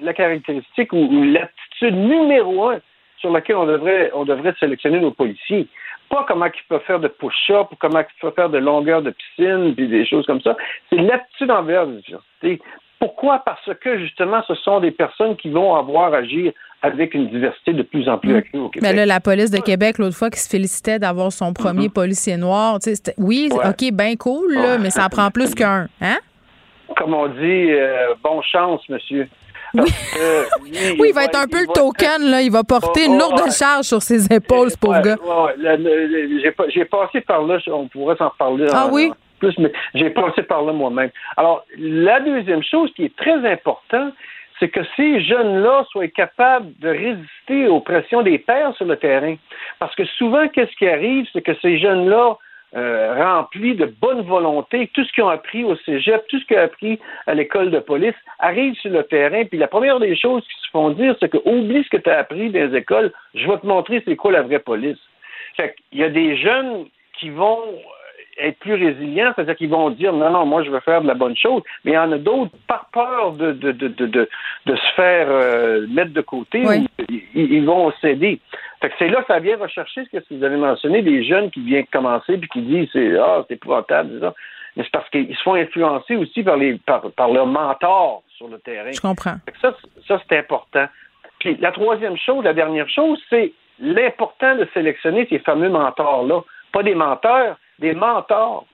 la 0.00 0.12
caractéristique 0.12 0.92
ou 0.92 1.08
l'attitude 1.32 1.94
numéro 1.96 2.70
un 2.70 2.78
sur 3.20 3.30
laquelle 3.32 3.56
on 3.56 3.66
devrait, 3.66 4.10
on 4.14 4.24
devrait 4.24 4.54
sélectionner 4.60 5.00
nos 5.00 5.10
policiers. 5.10 5.66
Pas 6.10 6.24
comment 6.26 6.46
ils 6.46 6.68
peuvent 6.68 6.82
faire 6.86 7.00
de 7.00 7.08
push-up 7.08 7.68
ou 7.72 7.76
comment 7.78 8.00
ils 8.00 8.20
peuvent 8.20 8.34
faire 8.34 8.48
de 8.50 8.58
longueur 8.58 9.02
de 9.02 9.10
piscine 9.10 9.74
puis 9.74 9.88
des 9.88 10.06
choses 10.06 10.24
comme 10.26 10.40
ça. 10.40 10.56
C'est 10.90 10.96
l'attitude 10.96 11.50
envers 11.50 11.84
la 11.86 11.92
diversité. 11.92 12.62
Pourquoi? 12.98 13.40
Parce 13.44 13.68
que 13.80 13.98
justement, 13.98 14.42
ce 14.48 14.54
sont 14.56 14.80
des 14.80 14.90
personnes 14.90 15.36
qui 15.36 15.50
vont 15.50 15.74
avoir 15.76 16.14
à 16.14 16.18
agir 16.18 16.52
avec 16.82 17.14
une 17.14 17.28
diversité 17.28 17.72
de 17.72 17.82
plus 17.82 18.08
en 18.08 18.18
plus 18.18 18.34
accrue 18.36 18.58
au 18.58 18.68
Québec. 18.70 18.88
Mais 18.88 18.96
là, 18.96 19.04
la 19.06 19.20
police 19.20 19.50
de 19.50 19.60
Québec, 19.60 19.98
l'autre 19.98 20.16
fois, 20.16 20.30
qui 20.30 20.38
se 20.40 20.48
félicitait 20.48 20.98
d'avoir 20.98 21.30
son 21.30 21.52
premier 21.52 21.88
policier 21.88 22.36
noir, 22.36 22.78
tu 22.80 22.90
sais, 22.90 22.96
c'était- 22.96 23.14
oui, 23.18 23.48
Mm-hmm. 23.50 23.58
Ouais. 23.58 23.90
OK, 23.90 23.96
bien 23.96 24.16
cool, 24.16 24.52
là, 24.54 24.78
mais 24.78 24.90
ça 24.90 25.04
en 25.06 25.08
prend 25.08 25.30
plus 25.30 25.54
qu'un. 25.54 25.88
Hein? 26.00 26.18
Comme 26.96 27.14
on 27.14 27.28
dit, 27.28 27.70
euh, 27.72 28.14
bon 28.24 28.40
chance, 28.42 28.80
monsieur. 28.88 29.28
Lui, 29.74 29.82
Oui, 30.98 31.08
il 31.08 31.14
va 31.14 31.24
être 31.24 31.38
un 31.38 31.46
peu 31.46 31.60
le 31.60 31.72
token, 31.72 32.30
là. 32.30 32.42
Il 32.42 32.50
va 32.50 32.64
porter 32.64 33.06
une 33.06 33.18
lourde 33.18 33.50
charge 33.50 33.84
sur 33.84 34.02
ses 34.02 34.32
épaules, 34.32 34.70
ce 34.70 34.78
pauvre 34.78 34.96
Ouais, 34.96 35.02
gars. 35.02 35.16
ouais, 35.16 35.76
ouais. 35.76 36.40
J'ai 36.42 36.50
pas- 36.52 36.68
J'ai 36.68 36.84
passé 36.84 37.20
par 37.20 37.42
là, 37.42 37.58
on 37.68 37.86
pourrait 37.88 38.16
s'en 38.16 38.28
reparler. 38.30 38.66
Ah 38.72 38.86
en- 38.86 38.92
oui? 38.92 39.10
en 39.10 39.38
plus, 39.38 39.56
mais 39.58 39.72
j'ai 39.94 40.10
passé 40.10 40.42
par 40.42 40.62
là 40.62 40.72
moi-même. 40.72 41.10
Alors, 41.36 41.64
la 41.78 42.20
deuxième 42.20 42.62
chose 42.62 42.90
qui 42.94 43.04
est 43.04 43.16
très 43.16 43.36
importante, 43.50 44.12
c'est 44.58 44.68
que 44.68 44.80
ces 44.96 45.20
jeunes-là 45.20 45.84
soient 45.92 46.08
capables 46.08 46.72
de 46.80 46.88
résister 46.88 47.68
aux 47.68 47.80
pressions 47.80 48.22
des 48.22 48.38
pères 48.38 48.74
sur 48.76 48.86
le 48.86 48.96
terrain. 48.96 49.36
Parce 49.78 49.94
que 49.94 50.04
souvent, 50.04 50.48
qu'est-ce 50.48 50.74
qui 50.76 50.88
arrive, 50.88 51.26
c'est 51.32 51.42
que 51.42 51.54
ces 51.62 51.78
jeunes-là, 51.78 52.36
euh, 52.76 53.14
remplis 53.14 53.74
de 53.74 53.86
bonne 53.86 54.22
volonté, 54.22 54.90
tout 54.92 55.04
ce 55.04 55.12
qu'ils 55.12 55.24
ont 55.24 55.28
appris 55.28 55.64
au 55.64 55.74
cégep, 55.76 56.26
tout 56.28 56.38
ce 56.38 56.44
qu'ils 56.44 56.58
ont 56.58 56.62
appris 56.62 56.98
à 57.26 57.34
l'école 57.34 57.70
de 57.70 57.78
police, 57.78 58.14
arrivent 58.38 58.74
sur 58.74 58.90
le 58.90 59.04
terrain. 59.04 59.44
Puis 59.44 59.58
la 59.58 59.68
première 59.68 59.98
des 60.00 60.16
choses 60.16 60.42
qu'ils 60.44 60.66
se 60.66 60.70
font 60.70 60.90
dire, 60.90 61.16
c'est 61.20 61.30
que 61.30 61.38
oublie 61.44 61.82
ce 61.84 61.96
que 61.96 62.02
tu 62.02 62.10
as 62.10 62.18
appris 62.18 62.50
dans 62.50 62.70
les 62.70 62.76
écoles, 62.76 63.12
je 63.34 63.46
vais 63.48 63.58
te 63.58 63.66
montrer 63.66 64.02
c'est 64.04 64.16
quoi 64.16 64.32
la 64.32 64.42
vraie 64.42 64.58
police. 64.58 64.98
Fait 65.56 65.74
qu'il 65.90 66.00
y 66.00 66.04
a 66.04 66.10
des 66.10 66.36
jeunes 66.36 66.86
qui 67.18 67.30
vont 67.30 67.62
être 68.40 68.58
plus 68.58 68.74
résilients, 68.74 69.32
c'est-à-dire 69.34 69.56
qu'ils 69.56 69.68
vont 69.70 69.90
dire 69.90 70.12
non, 70.12 70.30
non, 70.30 70.46
moi 70.46 70.62
je 70.62 70.70
veux 70.70 70.80
faire 70.80 71.02
de 71.02 71.06
la 71.08 71.14
bonne 71.14 71.36
chose, 71.36 71.62
mais 71.84 71.92
il 71.92 71.94
y 71.94 71.98
en 71.98 72.12
a 72.12 72.18
d'autres 72.18 72.52
par 72.66 72.86
peur 72.92 73.32
de, 73.32 73.52
de, 73.52 73.72
de, 73.72 73.88
de, 73.88 74.06
de, 74.06 74.76
se 74.76 74.92
faire 74.94 75.26
euh, 75.28 75.86
mettre 75.88 76.12
de 76.12 76.20
côté, 76.20 76.62
Oui. 76.66 76.86
ils, 77.08 77.22
ils 77.52 77.64
vont 77.64 77.92
céder. 78.00 78.40
Fait 78.80 78.88
que 78.90 78.94
c'est 78.98 79.08
là 79.08 79.20
que 79.22 79.26
ça 79.26 79.40
vient 79.40 79.56
rechercher 79.56 80.04
ce 80.04 80.18
que 80.18 80.24
vous 80.34 80.44
avez 80.44 80.56
mentionné, 80.56 81.02
des 81.02 81.24
jeunes 81.24 81.50
qui 81.50 81.60
viennent 81.60 81.86
commencer 81.92 82.38
puis 82.38 82.48
qui 82.48 82.62
disent 82.62 82.88
c'est 82.92 83.16
ah 83.18 83.44
c'est 83.48 83.54
épouvantable, 83.54 84.10
c'est 84.14 84.20
ça. 84.20 84.34
Mais 84.76 84.84
c'est 84.84 84.92
parce 84.92 85.08
qu'ils 85.10 85.34
se 85.34 85.42
font 85.42 85.54
influencer 85.54 86.14
aussi 86.16 86.42
par 86.44 86.56
les 86.56 86.74
par, 86.78 87.10
par 87.12 87.28
leurs 87.30 87.46
mentors 87.46 88.22
sur 88.36 88.46
le 88.48 88.58
terrain. 88.58 88.92
Je 88.92 89.00
comprends. 89.00 89.34
Fait 89.44 89.52
que 89.52 89.58
ça, 89.60 89.74
c'est- 89.82 90.06
ça 90.06 90.22
c'est 90.28 90.38
important. 90.38 90.86
Puis 91.40 91.56
la 91.60 91.72
troisième 91.72 92.16
chose, 92.16 92.44
la 92.44 92.54
dernière 92.54 92.88
chose, 92.88 93.20
c'est 93.30 93.52
l'important 93.80 94.56
de 94.56 94.66
sélectionner 94.74 95.26
ces 95.30 95.38
fameux 95.40 95.68
mentors-là. 95.68 96.40
Pas 96.72 96.82
des 96.82 96.94
menteurs, 96.94 97.56
des 97.78 97.94
mentors. 97.94 98.66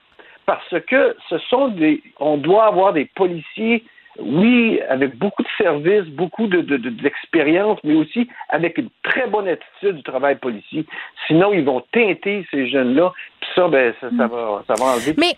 Parce 0.45 0.75
que 0.87 1.15
ce 1.29 1.37
sont 1.49 1.69
des. 1.69 2.03
On 2.19 2.37
doit 2.37 2.67
avoir 2.67 2.93
des 2.93 3.05
policiers, 3.15 3.83
oui, 4.19 4.79
avec 4.89 5.17
beaucoup 5.17 5.41
de 5.41 5.47
services, 5.57 6.05
beaucoup 6.05 6.45
de, 6.47 6.61
de- 6.61 6.77
de- 6.77 6.91
d'expérience, 6.91 7.79
mais 7.83 7.95
aussi 7.95 8.29
avec 8.49 8.77
une 8.77 8.89
très 9.03 9.27
bonne 9.27 9.47
attitude 9.47 9.95
du 9.97 10.03
travail 10.03 10.35
policier. 10.35 10.85
Sinon, 11.25 11.51
ils 11.51 11.65
vont 11.65 11.81
teinter 11.91 12.45
ces 12.51 12.69
jeunes-là. 12.69 13.11
Puis 13.41 13.49
ça, 13.55 13.67
ben, 13.67 13.91
ça, 13.99 14.07
ça 14.15 14.27
va, 14.27 14.63
ça 14.67 14.73
va 14.79 14.85
enlever. 14.91 15.15
Mais. 15.17 15.33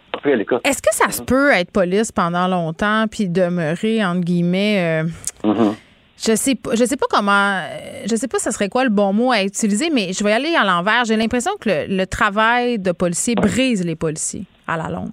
Est-ce 0.65 0.81
que 0.81 0.93
ça 0.93 1.09
se 1.09 1.21
peut 1.23 1.51
être 1.51 1.71
police 1.71 2.11
pendant 2.11 2.47
longtemps 2.47 3.05
puis 3.09 3.29
demeurer, 3.29 4.03
entre 4.03 4.21
guillemets, 4.25 5.03
euh, 5.03 5.47
Mhm. 5.47 5.75
Je 6.17 6.35
sais 6.35 6.55
pas, 6.55 6.71
je 6.75 6.83
sais 6.85 6.97
pas 6.97 7.05
comment, 7.09 7.31
euh, 7.61 8.03
je 8.09 8.15
sais 8.15 8.27
pas 8.27 8.39
ce 8.39 8.51
serait 8.51 8.69
quoi 8.69 8.83
le 8.83 8.89
bon 8.89 9.13
mot 9.13 9.31
à 9.31 9.43
utiliser, 9.43 9.89
mais 9.91 10.13
je 10.13 10.23
vais 10.23 10.31
y 10.31 10.33
aller 10.33 10.55
à 10.55 10.63
l'envers. 10.65 11.05
J'ai 11.05 11.15
l'impression 11.15 11.51
que 11.59 11.69
le, 11.69 11.95
le 11.97 12.05
travail 12.07 12.79
de 12.79 12.91
policier 12.91 13.35
brise 13.35 13.85
les 13.85 13.95
policiers 13.95 14.43
à 14.69 14.75
la 14.75 14.89
longue. 14.89 15.11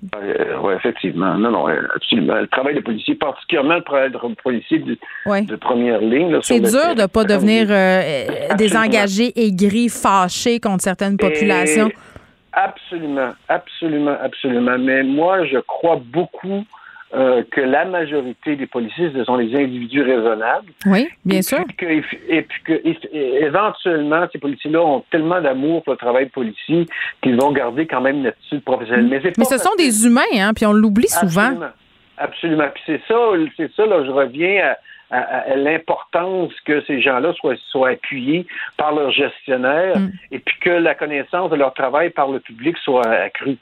oui, 0.64 0.72
effectivement. 0.74 1.34
Non, 1.36 1.50
non, 1.52 1.68
euh, 1.68 1.80
absolument. 1.94 2.34
Le 2.34 2.48
travail 2.48 2.74
de 2.74 2.80
policier, 2.80 3.14
particulièrement 3.14 3.74
le 3.76 3.82
travail 3.84 4.10
de 4.10 4.18
policier 4.42 4.80
de, 4.80 4.98
Ouais. 5.26 5.42
de 5.42 5.54
première 5.54 6.00
ligne. 6.00 6.36
C'est 6.42 6.58
dur 6.58 6.94
de 6.96 7.06
pas 7.06 7.22
devenir 7.22 7.66
euh, 7.70 7.74
euh, 8.50 8.54
désengagé, 8.56 9.32
aigri, 9.36 9.88
fâché 9.88 10.58
contre 10.58 10.82
certaines 10.82 11.16
populations. 11.16 11.86
Et 11.88 11.94
absolument, 12.52 13.30
absolument, 13.48 14.16
absolument. 14.20 14.76
Mais 14.78 15.04
moi, 15.04 15.46
je 15.46 15.58
crois 15.58 16.00
beaucoup 16.04 16.64
euh, 17.14 17.42
que 17.50 17.60
la 17.60 17.84
majorité 17.84 18.56
des 18.56 18.66
policiers, 18.66 19.10
ce 19.14 19.24
sont 19.24 19.36
des 19.36 19.54
individus 19.54 20.02
raisonnables. 20.02 20.66
Oui, 20.86 21.08
bien 21.24 21.42
sûr. 21.42 21.58
Que- 21.78 21.86
et 22.28 22.42
puis 22.42 22.62
que 22.64 22.72
et- 22.72 23.44
éventuellement, 23.44 24.26
ces 24.32 24.38
policiers-là 24.38 24.80
ont 24.82 25.04
tellement 25.10 25.40
d'amour 25.40 25.82
pour 25.84 25.92
le 25.92 25.98
travail 25.98 26.26
policier 26.30 26.86
qu'ils 27.22 27.36
vont 27.40 27.52
garder 27.52 27.86
quand 27.86 28.00
même 28.00 28.16
une 28.18 28.26
attitude 28.26 28.64
professionnelle. 28.64 29.06
Mais, 29.38 29.44
ce 29.44 29.58
sont 29.58 29.74
des 29.76 30.06
humains, 30.06 30.22
hein, 30.38 30.52
puis 30.54 30.66
on 30.66 30.72
l'oublie 30.72 31.08
souvent. 31.08 31.42
Absolument. 31.42 31.70
Absolument. 32.16 32.68
Puis 32.74 32.82
c'est 32.86 33.00
ça, 33.08 33.16
c'est 33.56 33.72
ça, 33.74 33.86
là, 33.86 34.04
je 34.04 34.10
reviens 34.10 34.74
à 35.10 35.56
l'importance 35.56 36.52
que 36.64 36.82
ces 36.86 37.00
gens-là 37.00 37.32
soient, 37.34 37.54
soient 37.68 37.90
appuyés 37.90 38.46
par 38.76 38.92
leurs 38.94 39.10
gestionnaires 39.12 39.96
Mm. 39.98 40.10
et 40.32 40.38
puis 40.40 40.56
que 40.60 40.70
la 40.70 40.94
connaissance 40.94 41.50
de 41.50 41.56
leur 41.56 41.74
travail 41.74 42.10
par 42.10 42.28
le 42.28 42.40
public 42.40 42.76
soit 42.78 43.06
accrue. 43.06 43.56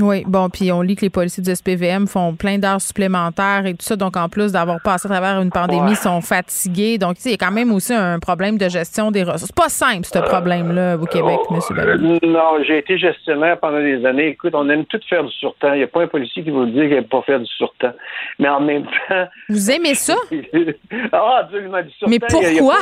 Oui, 0.00 0.24
bon, 0.26 0.48
puis 0.50 0.70
on 0.72 0.82
lit 0.82 0.96
que 0.96 1.02
les 1.02 1.10
policiers 1.10 1.42
du 1.42 1.54
SPVM 1.54 2.06
font 2.06 2.34
plein 2.34 2.58
d'heures 2.58 2.80
supplémentaires 2.80 3.66
et 3.66 3.72
tout 3.72 3.82
ça. 3.84 3.96
Donc, 3.96 4.16
en 4.16 4.28
plus 4.28 4.52
d'avoir 4.52 4.80
passé 4.82 5.06
à 5.06 5.10
travers 5.10 5.40
une 5.40 5.50
pandémie, 5.50 5.80
Ouais. 5.82 5.90
ils 5.92 5.96
sont 5.96 6.20
fatigués. 6.20 6.98
Donc, 6.98 7.16
tu 7.16 7.22
sais, 7.22 7.28
il 7.30 7.32
y 7.32 7.34
a 7.34 7.38
quand 7.46 7.52
même 7.52 7.72
aussi 7.72 7.94
un 7.94 8.18
problème 8.18 8.58
de 8.58 8.68
gestion 8.68 9.10
des 9.10 9.22
ressources. 9.22 9.46
C'est 9.46 9.54
pas 9.54 9.68
simple, 9.68 10.04
ce 10.04 10.18
problème-là, 10.18 10.96
au 10.96 11.06
Québec, 11.06 11.38
Oh, 11.48 11.54
M. 11.54 12.18
Non, 12.24 12.62
j'ai 12.66 12.78
été 12.78 12.98
gestionnaire 12.98 13.58
pendant 13.60 13.80
des 13.80 14.04
années. 14.04 14.28
Écoute, 14.28 14.52
on 14.54 14.68
aime 14.68 14.84
tout 14.86 15.00
faire 15.08 15.24
du 15.24 15.30
surtemps. 15.32 15.72
Il 15.72 15.78
n'y 15.78 15.84
a 15.84 15.86
pas 15.88 16.02
un 16.02 16.06
policier 16.08 16.42
qui 16.42 16.50
va 16.50 16.58
vous 16.58 16.66
dire 16.66 16.82
qu'il 16.82 16.90
n'aime 16.94 17.04
pas 17.04 17.22
faire 17.22 17.38
du 17.40 17.46
surtemps. 17.46 17.92
Mais 18.38 18.48
en 18.48 18.60
même 18.60 18.84
temps. 18.84 19.26
Vous 19.48 19.70
aimez 19.70 19.94
ça? 19.94 20.14
ah, 21.12 21.38
absolument, 21.42 21.82
du 21.82 21.90
surtemps. 21.90 22.10
Mais 22.10 22.18
a- 22.22 22.26
pourquoi? 22.28 22.76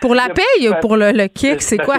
Pour 0.00 0.14
la 0.14 0.28
paye 0.28 0.68
ou 0.68 0.74
pour 0.80 0.96
le, 0.96 1.12
le 1.12 1.26
kick? 1.28 1.60
C'est 1.62 1.78
quoi? 1.78 1.96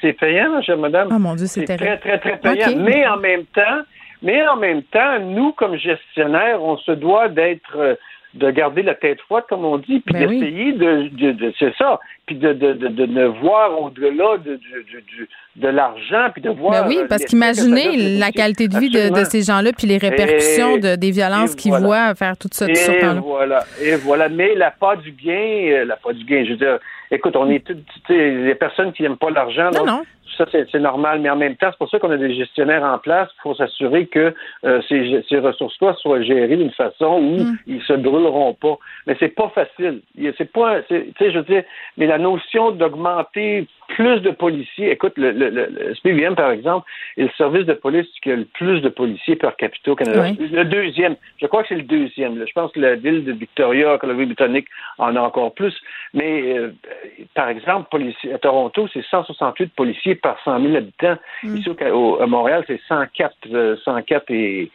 C'est 0.00 0.12
payant, 0.14 0.60
chère 0.62 0.78
madame. 0.78 1.08
Oh 1.10 1.18
mon 1.18 1.34
Dieu, 1.34 1.46
c'est 1.46 1.64
terrible. 1.64 1.98
très, 2.00 2.18
très, 2.18 2.38
très 2.38 2.38
payant. 2.38 2.76
Mais 2.78 3.06
en 3.06 3.18
même 3.18 3.44
temps, 3.54 3.77
mais 4.22 4.46
en 4.48 4.56
même 4.56 4.82
temps, 4.84 5.18
nous, 5.20 5.52
comme 5.52 5.76
gestionnaires, 5.76 6.62
on 6.62 6.76
se 6.78 6.92
doit 6.92 7.28
d'être 7.28 7.76
euh, 7.76 7.94
de 8.34 8.50
garder 8.50 8.82
la 8.82 8.94
tête 8.94 9.20
froide, 9.22 9.44
comme 9.48 9.64
on 9.64 9.78
dit, 9.78 10.00
puis 10.00 10.12
Ben 10.12 10.28
oui. 10.28 10.38
d'essayer 10.38 10.72
de, 10.72 11.08
de, 11.08 11.32
de- 11.32 11.52
c'est 11.58 11.74
ça, 11.76 11.98
puis 12.26 12.36
de, 12.36 12.52
de, 12.52 12.74
de, 12.74 12.88
de 12.88 13.06
ne 13.06 13.24
voir 13.24 13.80
au-delà 13.80 14.36
de, 14.44 14.56
du- 14.56 14.84
du- 14.84 15.02
du- 15.16 15.28
de 15.56 15.68
l'argent 15.68 16.28
puis 16.32 16.42
de 16.42 16.50
voir. 16.50 16.72
Ben 16.84 16.88
oui, 16.88 16.98
euh, 16.98 17.06
parce 17.08 17.24
qu'imaginez 17.24 18.18
la 18.18 18.30
qualité 18.30 18.68
de 18.68 18.78
vie 18.78 18.90
de, 18.90 19.24
ces 19.24 19.42
gens-là, 19.42 19.70
puis 19.76 19.86
les 19.86 19.96
répercussions 19.96 20.76
Et- 20.76 20.96
des 20.98 21.10
violences 21.10 21.54
qu'ils 21.54 21.70
voilà. 21.70 21.86
voient 21.86 22.14
faire 22.14 22.36
tout 22.36 22.48
ça 22.52 22.66
sur 22.74 22.92
Et 22.94 23.00
voilà, 23.22 23.64
et 23.82 23.96
voilà. 23.96 24.28
Mais 24.28 24.54
la 24.54 24.70
part 24.72 24.98
du 24.98 25.10
gain, 25.10 25.32
euh, 25.32 25.84
la 25.86 25.96
part 25.96 26.12
du 26.12 26.24
gain, 26.24 26.44
je 26.44 26.50
veux 26.50 26.56
dire, 26.58 26.78
écoute, 27.10 27.34
on 27.34 27.48
est 27.50 27.66
sais, 28.06 28.30
les 28.30 28.54
personnes 28.54 28.92
qui 28.92 29.02
n'aiment 29.02 29.16
pas 29.16 29.30
l'argent, 29.30 29.70
Non, 29.72 29.78
donc, 29.78 29.86
non. 29.86 30.02
Ça 30.36 30.44
c'est 30.50 30.78
normal, 30.78 31.20
mais 31.20 31.30
en 31.30 31.36
même 31.36 31.56
temps, 31.56 31.68
c'est 31.70 31.78
pour 31.78 31.90
ça 31.90 31.98
qu'on 31.98 32.10
a 32.10 32.16
des 32.16 32.34
gestionnaires 32.34 32.84
en 32.84 32.98
place. 32.98 33.28
Faut 33.42 33.54
s'assurer 33.54 34.06
que 34.06 34.34
euh, 34.64 34.80
ces, 34.88 35.24
ces 35.28 35.38
ressources-là 35.38 35.94
soient 35.94 36.22
gérées 36.22 36.56
d'une 36.56 36.70
façon 36.72 37.20
où 37.20 37.38
Mm. 37.38 37.58
ils 37.66 37.82
se 37.82 37.92
brûleront 37.92 38.54
pas. 38.54 38.78
Mais 39.06 39.16
c'est 39.18 39.34
pas 39.34 39.48
facile. 39.54 40.00
C'est 40.36 40.52
pas, 40.52 40.82
tu 40.82 41.12
sais, 41.18 41.30
je 41.30 41.38
veux 41.38 41.44
dire, 41.44 41.64
mais 41.96 42.06
la 42.06 42.18
notion 42.18 42.70
d'augmenter 42.72 43.66
plus 43.88 44.20
de 44.20 44.30
policiers, 44.30 44.90
écoute, 44.90 45.14
le, 45.16 45.30
le, 45.32 45.94
SPVM, 45.94 46.34
par 46.34 46.50
exemple, 46.50 46.86
est 47.16 47.22
le 47.22 47.30
service 47.38 47.64
de 47.64 47.72
police 47.72 48.06
qui 48.22 48.30
a 48.30 48.36
le 48.36 48.44
plus 48.44 48.80
de 48.82 48.90
policiers 48.90 49.36
par 49.36 49.56
capita 49.56 49.92
au 49.92 49.96
Canada. 49.96 50.26
Oui. 50.38 50.48
Le 50.52 50.64
deuxième, 50.64 51.16
je 51.40 51.46
crois 51.46 51.62
que 51.62 51.68
c'est 51.68 51.74
le 51.76 51.82
deuxième. 51.82 52.38
là. 52.38 52.44
Je 52.46 52.52
pense 52.52 52.70
que 52.72 52.80
la 52.80 52.96
ville 52.96 53.24
de 53.24 53.32
Victoria, 53.32 53.96
Colombie-Britannique, 53.98 54.66
en 54.98 55.16
a 55.16 55.20
encore 55.20 55.54
plus. 55.54 55.74
Mais, 56.12 56.58
euh, 56.58 56.74
par 57.34 57.48
exemple, 57.48 57.88
à 58.34 58.38
Toronto, 58.38 58.88
c'est 58.92 59.04
168 59.06 59.72
policiers 59.74 60.14
par 60.20 60.38
100 60.44 60.60
000 60.62 60.76
habitants. 60.76 61.16
Ici, 61.56 61.68
au, 61.92 62.20
à 62.20 62.26
Montréal, 62.26 62.64
c'est 62.66 62.80
104, 62.88 63.34
euh, 63.52 63.76
104 63.84 64.30
et, 64.30 64.70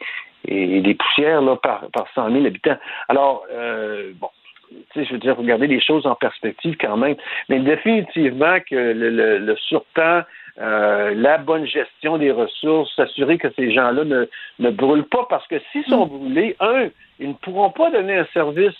et 0.46 0.80
des 0.80 0.94
poussières 0.94 1.40
là, 1.42 1.56
par, 1.56 1.88
par 1.92 2.06
100 2.14 2.30
000 2.32 2.46
habitants. 2.46 2.76
Alors, 3.08 3.44
euh, 3.52 4.12
bon, 4.20 4.28
tu 4.70 5.00
sais, 5.00 5.04
je 5.06 5.12
veux 5.12 5.18
dire, 5.18 5.36
regarder 5.36 5.66
les 5.66 5.80
choses 5.80 6.06
en 6.06 6.14
perspective 6.14 6.76
quand 6.80 6.96
même. 6.96 7.16
Mais 7.48 7.60
définitivement 7.60 8.58
que 8.68 8.74
le, 8.74 9.10
le, 9.10 9.38
le 9.38 9.56
surtemps, 9.56 10.22
euh, 10.60 11.12
la 11.16 11.38
bonne 11.38 11.66
gestion 11.66 12.16
des 12.18 12.30
ressources, 12.30 12.94
s'assurer 12.94 13.38
que 13.38 13.48
ces 13.56 13.72
gens-là 13.72 14.04
ne, 14.04 14.26
ne 14.60 14.70
brûlent 14.70 15.04
pas, 15.08 15.26
parce 15.28 15.46
que 15.48 15.56
s'ils 15.72 15.84
sont 15.86 16.06
brûlés, 16.06 16.56
un, 16.60 16.88
ils 17.18 17.28
ne 17.28 17.34
pourront 17.34 17.70
pas 17.70 17.90
donner 17.90 18.16
un 18.18 18.26
service. 18.32 18.74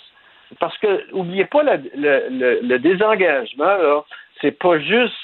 Parce 0.60 0.76
que, 0.78 1.10
oubliez 1.12 1.46
pas, 1.46 1.62
la- 1.64 1.76
le, 1.76 2.28
le, 2.30 2.60
le 2.62 2.78
désengagement, 2.78 3.64
là, 3.64 4.02
c'est 4.40 4.56
pas 4.56 4.78
juste 4.78 5.14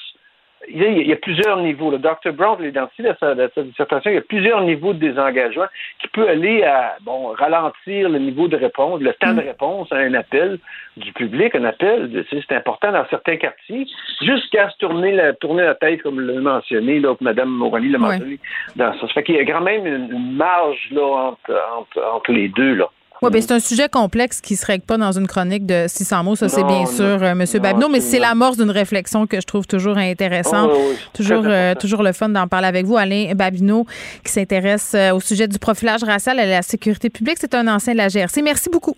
il 0.69 0.83
y, 0.83 0.85
a, 0.85 0.89
il 0.89 1.07
y 1.07 1.13
a 1.13 1.17
plusieurs 1.17 1.57
niveaux. 1.59 1.91
Le 1.91 1.99
Dr. 1.99 2.33
Brown 2.33 2.61
l'a 2.61 2.69
identifié 2.69 3.05
dans 3.05 3.17
sa, 3.19 3.63
dissertation. 3.63 4.11
Il 4.11 4.15
y 4.15 4.19
a 4.19 4.23
plusieurs 4.23 4.61
niveaux 4.63 4.93
de 4.93 4.99
désengagement 4.99 5.67
qui 6.01 6.09
peut 6.09 6.29
aller 6.29 6.63
à 6.65 6.97
bon 7.03 7.29
ralentir 7.29 8.09
le 8.09 8.19
niveau 8.19 8.47
de 8.47 8.57
réponse, 8.57 9.01
le 9.01 9.13
temps 9.15 9.33
de 9.35 9.41
réponse 9.41 9.91
à 9.91 9.97
un 9.97 10.13
appel 10.15 10.59
du 10.97 11.13
public, 11.13 11.55
un 11.55 11.65
appel. 11.65 12.25
C'est 12.29 12.41
c'est 12.47 12.55
important 12.55 12.93
dans 12.93 13.07
certains 13.09 13.37
quartiers, 13.37 13.87
jusqu'à 14.23 14.69
se 14.71 14.77
tourner 14.79 15.13
la, 15.13 15.33
tourner 15.33 15.63
la 15.63 15.75
tête, 15.75 16.03
comme 16.03 16.21
l'a 16.21 16.41
mentionné, 16.41 17.01
là, 17.01 17.15
Mme 17.21 17.49
Morani 17.49 17.89
l'a 17.89 17.99
Ouais. 17.99 18.07
mentionné. 18.09 18.39
Dans 18.77 18.93
ça. 18.95 19.01
ça 19.01 19.09
fait 19.09 19.23
qu'il 19.25 19.37
y 19.37 19.41
a 19.41 19.45
quand 19.47 19.61
même 19.63 19.87
une, 19.87 20.11
une 20.13 20.37
marge 20.37 20.89
là, 20.93 21.03
entre, 21.03 21.63
entre, 21.79 22.03
entre 22.15 22.33
les 22.33 22.49
deux. 22.49 22.75
Là. 22.75 22.89
Oui, 23.23 23.31
ben 23.31 23.43
c'est 23.43 23.53
un 23.53 23.61
sujet 23.61 23.89
complexe 23.91 24.41
qui 24.41 24.57
se 24.57 24.65
règle 24.65 24.85
pas 24.85 24.97
dans 24.97 25.13
une 25.13 25.27
chronique 25.27 25.67
de 25.67 25.85
600 25.89 26.25
mots, 26.25 26.37
ça 26.37 26.49
c'est 26.49 26.65
bien 26.65 26.81
non. 26.81 26.87
sûr, 26.87 27.23
euh, 27.23 27.35
Monsieur 27.35 27.59
Non, 27.59 27.65
Babineau, 27.65 27.89
mais 27.91 28.01
c'est 28.01 28.19
l'amorce 28.19 28.57
d'une 28.57 28.71
réflexion 28.71 29.27
que 29.27 29.39
je 29.41 29.47
trouve 29.47 29.67
toujours 29.67 29.99
intéressante. 29.99 30.71
Oh, 30.73 30.77
oui, 30.79 30.87
oui, 30.91 30.97
c'est 30.99 31.23
toujours, 31.23 31.43
très 31.43 31.73
euh, 31.73 31.75
toujours 31.75 32.03
le 32.03 32.13
fun 32.13 32.31
d'en 32.31 32.49
parler 32.49 32.69
avec 32.69 32.87
vous. 32.87 32.97
Alain 32.97 33.35
Babineau, 33.35 33.85
qui 34.25 34.33
s'intéresse 34.33 34.93
euh, 34.95 35.13
au 35.13 35.21
sujet 35.21 35.49
du 35.49 35.59
profilage 35.59 36.03
racial 36.03 36.41
et 36.41 36.47
la 36.47 36.63
sécurité 36.63 37.11
publique, 37.11 37.37
c'est 37.39 37.55
un 37.55 37.69
ancien 37.69 37.93
de 37.93 37.99
la 37.99 38.09
GRC. 38.09 38.41
Merci 38.43 38.71
beaucoup. 38.71 38.97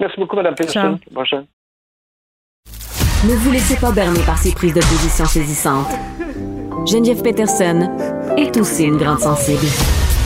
Merci 0.00 0.16
beaucoup, 0.18 0.34
Mme 0.36 0.54
Peterson. 0.56 0.98
Prochaine. 1.14 1.46
Ne 3.24 3.34
vous 3.34 3.50
laissez 3.52 3.76
pas 3.76 3.92
berner 3.92 4.20
par 4.26 4.38
ces 4.38 4.52
prises 4.52 4.74
de 4.74 4.80
position 4.80 5.24
saisissantes. 5.24 5.88
Geneviève 6.86 7.22
Peterson 7.22 7.88
est 8.36 8.56
aussi 8.56 8.84
une 8.84 8.96
grande 8.96 9.20
sensible. 9.20 9.66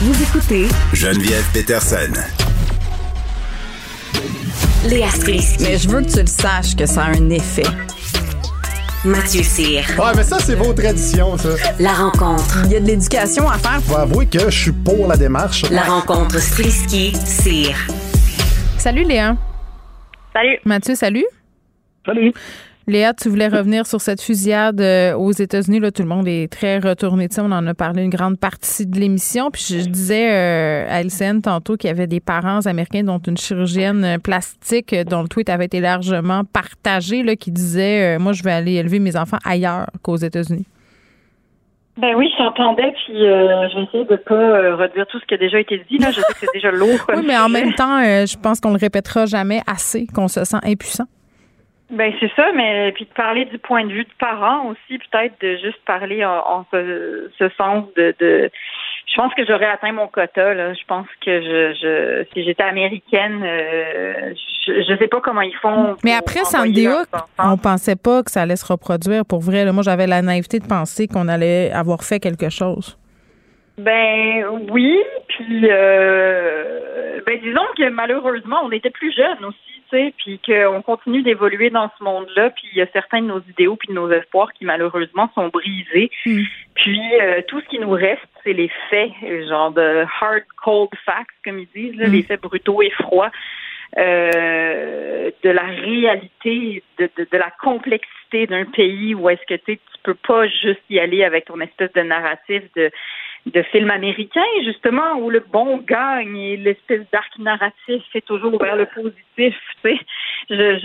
Vous 0.01 0.23
écoutez 0.23 0.65
Geneviève 0.93 1.45
Peterson. 1.53 2.11
Léa 4.89 5.09
Strisky. 5.09 5.63
Mais 5.63 5.77
je 5.77 5.87
veux 5.87 6.01
que 6.01 6.09
tu 6.11 6.19
le 6.19 6.25
saches 6.25 6.75
que 6.75 6.87
ça 6.87 7.03
a 7.03 7.09
un 7.09 7.29
effet. 7.29 7.63
Mathieu 9.05 9.43
Cyr. 9.43 9.83
Ouais, 9.97 10.11
mais 10.15 10.23
ça, 10.23 10.39
c'est 10.39 10.55
vos 10.55 10.73
traditions, 10.73 11.37
ça. 11.37 11.49
La 11.79 11.93
rencontre. 11.93 12.61
Il 12.65 12.71
y 12.71 12.75
a 12.75 12.79
de 12.79 12.87
l'éducation 12.87 13.47
à 13.47 13.57
faire. 13.57 13.79
Faut 13.83 13.97
avouer 13.97 14.25
que 14.25 14.49
je 14.49 14.59
suis 14.59 14.71
pour 14.71 15.07
la 15.07 15.17
démarche. 15.17 15.69
La 15.69 15.83
rencontre 15.83 16.39
Strisky-Cyr. 16.39 17.75
Salut 18.77 19.03
Léa. 19.03 19.35
Salut. 20.33 20.57
Mathieu, 20.65 20.95
salut. 20.95 21.25
Salut. 22.05 22.33
Léa, 22.87 23.13
tu 23.13 23.29
voulais 23.29 23.47
revenir 23.47 23.85
sur 23.85 24.01
cette 24.01 24.21
fusillade 24.21 24.81
euh, 24.81 25.13
aux 25.13 25.31
États-Unis. 25.31 25.79
Là, 25.79 25.91
tout 25.91 26.01
le 26.01 26.07
monde 26.07 26.27
est 26.27 26.51
très 26.51 26.79
retourné 26.79 27.27
de 27.27 27.33
ça. 27.33 27.43
On 27.43 27.51
en 27.51 27.65
a 27.67 27.73
parlé 27.73 28.03
une 28.03 28.09
grande 28.09 28.39
partie 28.39 28.87
de 28.87 28.99
l'émission. 28.99 29.51
Puis 29.51 29.63
je, 29.69 29.79
je 29.79 29.85
disais 29.85 30.31
euh, 30.31 30.87
à 30.89 31.03
LCN 31.03 31.41
tantôt 31.41 31.77
qu'il 31.77 31.89
y 31.89 31.91
avait 31.91 32.07
des 32.07 32.19
parents 32.19 32.65
américains, 32.65 33.03
dont 33.03 33.19
une 33.19 33.37
chirurgienne 33.37 34.03
euh, 34.03 34.17
plastique, 34.17 34.95
dont 35.07 35.21
le 35.21 35.27
tweet 35.27 35.49
avait 35.49 35.65
été 35.65 35.79
largement 35.79 36.43
partagé, 36.43 37.23
là, 37.23 37.35
qui 37.35 37.51
disait 37.51 38.15
euh, 38.15 38.19
Moi, 38.19 38.33
je 38.33 38.43
vais 38.43 38.51
aller 38.51 38.73
élever 38.73 38.99
mes 38.99 39.15
enfants 39.15 39.39
ailleurs 39.45 39.87
qu'aux 40.01 40.17
États-Unis. 40.17 40.65
Ben 41.97 42.15
oui, 42.15 42.31
j'entendais, 42.37 42.93
puis 42.93 43.27
euh, 43.27 43.67
je 43.69 43.75
vais 43.75 43.83
essayer 43.83 44.05
de 44.05 44.15
pas 44.15 44.33
euh, 44.33 44.75
redire 44.75 45.05
tout 45.07 45.19
ce 45.19 45.25
qui 45.25 45.33
a 45.33 45.37
déjà 45.37 45.59
été 45.59 45.83
dit. 45.89 45.97
Là, 45.97 46.09
je 46.11 46.21
sais 46.21 46.33
que 46.33 46.39
c'est 46.39 46.47
déjà 46.53 46.71
lourd. 46.71 46.99
Oui, 47.15 47.23
mais 47.25 47.37
en 47.37 47.49
même 47.57 47.73
temps, 47.73 47.99
euh, 47.99 48.25
je 48.25 48.37
pense 48.37 48.61
qu'on 48.61 48.71
le 48.71 48.77
répétera 48.77 49.25
jamais 49.25 49.61
assez, 49.67 50.07
qu'on 50.07 50.27
se 50.27 50.43
sent 50.45 50.57
impuissant. 50.63 51.05
Ben 51.91 52.13
c'est 52.21 52.31
ça, 52.37 52.51
mais 52.55 52.93
puis 52.93 53.03
de 53.03 53.13
parler 53.13 53.45
du 53.45 53.57
point 53.57 53.83
de 53.83 53.91
vue 53.91 54.05
de 54.05 54.13
parents 54.17 54.67
aussi, 54.67 54.97
peut-être 54.97 55.35
de 55.41 55.57
juste 55.57 55.83
parler 55.85 56.23
en, 56.23 56.37
en 56.37 56.65
ce, 56.71 57.29
ce 57.37 57.49
sens 57.57 57.85
de, 57.97 58.15
de. 58.17 58.49
Je 59.07 59.15
pense 59.17 59.33
que 59.33 59.45
j'aurais 59.45 59.65
atteint 59.65 59.91
mon 59.91 60.07
quota. 60.07 60.53
Là. 60.53 60.73
Je 60.73 60.85
pense 60.87 61.07
que 61.25 61.41
je, 61.41 61.73
je 61.81 62.25
si 62.33 62.45
j'étais 62.45 62.63
américaine, 62.63 63.43
euh, 63.43 64.33
je, 64.65 64.83
je 64.87 64.97
sais 64.97 65.09
pas 65.09 65.19
comment 65.19 65.41
ils 65.41 65.55
font. 65.57 65.97
Mais 66.05 66.13
après 66.13 66.41
enfants. 66.41 66.63
on 67.39 67.57
pensait 67.57 67.97
pas 67.97 68.23
que 68.23 68.31
ça 68.31 68.43
allait 68.43 68.55
se 68.55 68.71
reproduire. 68.71 69.25
Pour 69.25 69.41
vrai, 69.41 69.65
là, 69.65 69.73
moi, 69.73 69.83
j'avais 69.83 70.07
la 70.07 70.21
naïveté 70.21 70.59
de 70.59 70.67
penser 70.67 71.07
qu'on 71.07 71.27
allait 71.27 71.71
avoir 71.71 72.03
fait 72.03 72.21
quelque 72.21 72.49
chose. 72.49 72.97
Ben 73.77 74.45
oui, 74.69 75.01
puis 75.27 75.67
euh, 75.69 77.19
ben 77.25 77.39
disons 77.41 77.65
que 77.77 77.89
malheureusement 77.89 78.57
on 78.63 78.71
était 78.71 78.89
plus 78.91 79.11
jeunes 79.15 79.43
aussi, 79.45 79.80
sais, 79.91 80.13
puis 80.17 80.39
qu'on 80.45 80.81
continue 80.81 81.21
d'évoluer 81.21 81.69
dans 81.69 81.89
ce 81.97 82.03
monde-là, 82.03 82.49
puis 82.49 82.63
il 82.73 82.79
y 82.79 82.81
a 82.81 82.87
certains 82.93 83.21
de 83.21 83.27
nos 83.27 83.41
idéaux 83.41 83.75
puis 83.75 83.89
de 83.89 83.93
nos 83.93 84.09
espoirs 84.11 84.51
qui 84.53 84.65
malheureusement 84.65 85.29
sont 85.35 85.49
brisés. 85.49 86.09
Puis 86.75 87.01
euh, 87.21 87.41
tout 87.47 87.61
ce 87.61 87.65
qui 87.67 87.79
nous 87.79 87.91
reste, 87.91 88.25
c'est 88.43 88.53
les 88.53 88.71
faits, 88.89 89.11
genre 89.47 89.71
de 89.71 90.05
hard 90.21 90.43
cold 90.63 90.89
facts 91.05 91.29
comme 91.45 91.59
ils 91.59 91.67
disent, 91.75 91.95
là, 91.97 92.07
Mm. 92.07 92.11
les 92.13 92.23
faits 92.23 92.41
brutaux 92.41 92.81
et 92.81 92.89
froids. 92.91 93.29
euh, 93.97 95.31
de 95.43 95.49
la 95.49 95.63
réalité, 95.63 96.81
de, 96.97 97.09
de, 97.17 97.27
de 97.29 97.37
la 97.37 97.51
complexité 97.61 98.47
d'un 98.47 98.63
pays 98.65 99.13
où 99.15 99.29
est-ce 99.29 99.45
que 99.47 99.59
tu 99.65 99.77
peux 100.03 100.13
pas 100.13 100.47
juste 100.47 100.81
y 100.89 100.97
aller 100.99 101.23
avec 101.25 101.45
ton 101.45 101.59
espèce 101.59 101.91
de 101.93 102.01
narratif 102.01 102.63
de 102.75 102.89
de 103.47 103.63
film 103.63 103.89
américain, 103.89 104.43
justement, 104.63 105.15
où 105.19 105.29
le 105.29 105.43
bon 105.51 105.77
gagne 105.77 106.37
et 106.37 106.57
l'espèce 106.57 107.01
d'arc 107.11 107.31
narratif 107.39 108.03
est 108.13 108.25
toujours 108.25 108.61
vers 108.61 108.75
le 108.75 108.85
positif, 108.85 109.55
tu 109.83 109.89
sais. 109.89 109.99
Je, 110.49 110.79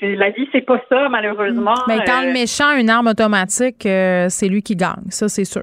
je, 0.00 0.06
la 0.16 0.30
vie, 0.30 0.48
c'est 0.52 0.64
pas 0.64 0.82
ça, 0.88 1.08
malheureusement. 1.08 1.74
Mais 1.88 1.98
quand 2.06 2.22
Euh, 2.22 2.26
le 2.26 2.32
méchant 2.32 2.68
a 2.68 2.80
une 2.80 2.90
arme 2.90 3.08
automatique, 3.08 3.84
euh, 3.86 4.26
c'est 4.28 4.48
lui 4.48 4.62
qui 4.62 4.76
gagne. 4.76 5.10
Ça, 5.10 5.28
c'est 5.28 5.44
sûr. 5.44 5.62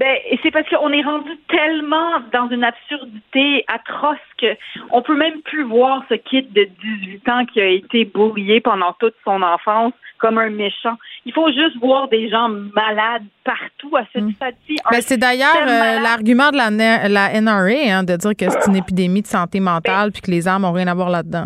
Ben, 0.00 0.16
c'est 0.42 0.50
parce 0.50 0.66
qu'on 0.70 0.90
est 0.94 1.02
rendu 1.02 1.30
tellement 1.48 2.20
dans 2.32 2.48
une 2.48 2.64
absurdité 2.64 3.66
atroce 3.68 4.16
que 4.40 4.56
on 4.92 5.02
peut 5.02 5.14
même 5.14 5.42
plus 5.42 5.62
voir 5.62 6.02
ce 6.08 6.14
kid 6.14 6.50
de 6.54 6.66
18 7.02 7.28
ans 7.28 7.44
qui 7.44 7.60
a 7.60 7.66
été 7.66 8.06
bullié 8.06 8.62
pendant 8.62 8.94
toute 8.94 9.12
son 9.24 9.42
enfance 9.42 9.92
comme 10.18 10.38
un 10.38 10.48
méchant. 10.48 10.96
Il 11.26 11.34
faut 11.34 11.48
juste 11.52 11.76
voir 11.80 12.08
des 12.08 12.30
gens 12.30 12.48
malades 12.48 13.24
partout 13.44 13.94
à 13.94 14.04
cette 14.10 14.30
stade-ci. 14.36 14.78
Un 14.86 14.90
Ben, 14.90 15.02
c'est 15.02 15.18
d'ailleurs 15.18 15.54
euh, 15.68 16.00
l'argument 16.00 16.50
de 16.50 16.56
la, 16.56 17.08
la 17.08 17.38
NRA 17.38 17.98
hein, 17.98 18.02
de 18.02 18.16
dire 18.16 18.30
que 18.34 18.48
c'est 18.48 18.70
une 18.70 18.76
épidémie 18.76 19.20
de 19.20 19.26
santé 19.26 19.60
mentale 19.60 20.12
puis 20.12 20.22
que 20.22 20.30
les 20.30 20.48
armes 20.48 20.62
n'ont 20.62 20.72
rien 20.72 20.86
à 20.86 20.94
voir 20.94 21.10
là-dedans. 21.10 21.44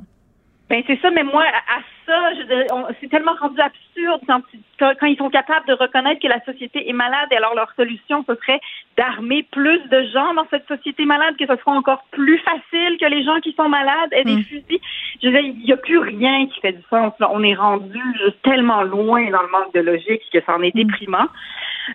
Ben 0.70 0.82
c'est 0.86 0.98
ça, 1.00 1.10
mais 1.10 1.22
moi, 1.24 1.44
à, 1.44 1.80
ça, 2.06 2.34
je 2.36 2.42
dirais, 2.44 2.66
on- 2.72 2.86
c'est 3.00 3.08
tellement 3.08 3.34
rendu 3.38 3.60
absurde 3.60 4.20
quand, 4.26 4.40
quand 4.78 4.92
quand 4.98 5.06
ils 5.06 5.16
sont 5.18 5.28
capables 5.28 5.66
de 5.66 5.74
reconnaître 5.74 6.20
que 6.22 6.26
la 6.26 6.42
société 6.44 6.88
est 6.88 6.92
malade 6.94 7.28
et 7.32 7.36
alors 7.36 7.54
leur 7.54 7.70
solution, 7.74 8.24
ce 8.26 8.34
serait 8.36 8.60
d'armer 8.96 9.42
plus 9.52 9.80
de 9.88 10.02
gens 10.04 10.32
dans 10.32 10.46
cette 10.48 10.66
société 10.66 11.04
malade, 11.04 11.36
que 11.38 11.46
ce 11.46 11.56
sera 11.56 11.72
encore 11.72 12.02
plus 12.12 12.38
facile 12.38 12.96
que 12.98 13.04
les 13.06 13.22
gens 13.24 13.40
qui 13.40 13.52
sont 13.52 13.68
malades 13.68 14.10
aient 14.12 14.24
des 14.24 14.42
fusils. 14.42 14.80
Je 15.22 15.28
veux 15.28 15.32
dire, 15.32 15.52
il 15.54 15.64
n'y 15.64 15.72
a 15.72 15.76
plus 15.76 15.98
rien 15.98 16.46
qui 16.46 16.60
fait 16.60 16.72
du 16.72 16.82
sens. 16.88 17.12
On 17.20 17.42
est 17.42 17.54
rendu 17.54 18.00
tellement 18.42 18.82
loin 18.82 19.30
dans 19.30 19.42
le 19.42 19.48
manque 19.48 19.74
de 19.74 19.80
logique 19.80 20.22
que 20.32 20.40
ça 20.46 20.54
en 20.56 20.62
est 20.62 20.74
déprimant. 20.74 21.28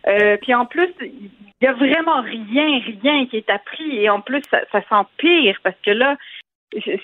Euh, 0.07 0.37
puis 0.41 0.53
en 0.53 0.65
plus, 0.67 0.89
il 1.01 1.31
y 1.61 1.67
a 1.67 1.73
vraiment 1.73 2.21
rien, 2.21 2.79
rien 3.01 3.25
qui 3.25 3.37
est 3.37 3.49
appris 3.49 3.97
et 3.97 4.09
en 4.11 4.21
plus, 4.21 4.41
ça, 4.51 4.59
ça 4.71 4.81
s'empire 4.89 5.57
parce 5.63 5.75
que 5.83 5.91
là, 5.91 6.15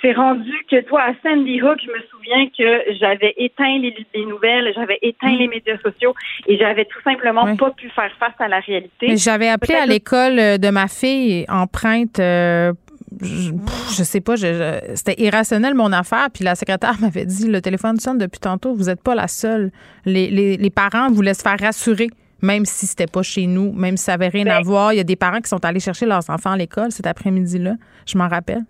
c'est 0.02 0.14
rendu 0.14 0.52
que 0.70 0.82
toi, 0.84 1.02
à 1.04 1.14
Sandy 1.24 1.62
Hook, 1.62 1.78
je 1.84 1.88
me 1.92 2.00
souviens 2.12 2.48
que 2.56 2.94
j'avais 3.00 3.34
éteint 3.38 3.78
les, 3.80 3.96
les 4.14 4.26
nouvelles, 4.26 4.72
j'avais 4.76 5.00
éteint 5.02 5.32
Mm. 5.34 5.38
les 5.40 5.48
médias 5.48 5.78
sociaux 5.80 6.14
et 6.48 6.58
j'avais 6.58 6.86
tout 6.86 7.02
simplement 7.04 7.56
pas 7.56 7.72
pu 7.72 7.90
faire 7.90 8.12
face 8.20 8.34
à 8.40 8.48
la 8.48 8.60
réalité. 8.60 9.18
J'avais 9.18 9.48
appelé 9.50 9.74
à 9.76 9.86
l'école 9.86 10.38
euh, 10.40 10.58
de 10.58 10.70
ma 10.70 10.88
fille 10.88 11.46
empreinte. 11.50 12.20
euh, 12.20 12.74
je, 13.22 13.52
je 13.98 14.04
sais 14.04 14.20
pas, 14.22 14.36
je- 14.36 14.46
je- 14.48 14.96
c'était 14.96 15.20
irrationnel 15.22 15.74
mon 15.74 15.92
affaire. 15.94 16.28
Puis 16.34 16.44
la 16.44 16.54
secrétaire 16.56 16.94
m'avait 17.02 17.26
dit 17.26 17.48
le 17.50 17.62
téléphone 17.62 17.98
sonne 18.00 18.18
depuis 18.20 18.40
tantôt, 18.40 18.74
vous 18.76 18.86
n'êtes 18.86 19.02
pas 19.02 19.16
la 19.16 19.28
seule. 19.28 19.72
Les, 20.06 20.30
les- 20.30 20.58
les 20.58 20.70
parents 20.70 21.10
voulaient 21.10 21.34
se 21.34 21.42
faire 21.42 21.58
rassurer, 21.60 22.08
même 22.42 22.66
si 22.66 22.86
c'était 22.86 23.08
pas 23.08 23.24
chez 23.24 23.48
nous, 23.48 23.72
même 23.74 23.98
si 23.98 24.04
ça 24.04 24.14
avait 24.14 24.28
rien 24.28 24.46
à 24.48 24.62
voir. 24.62 24.94
Il 24.94 24.98
y 24.98 25.00
a 25.00 25.04
des 25.04 25.16
parents 25.16 25.40
qui 25.40 25.50
sont 25.50 25.64
allés 25.66 25.80
chercher 25.80 26.06
leurs 26.06 26.30
enfants 26.30 26.52
à 26.52 26.58
l'école 26.58 26.92
cet 26.92 27.08
après-midi-là. 27.08 27.74
Je 28.06 28.18
m'en 28.18 28.28
rappelle. 28.28 28.62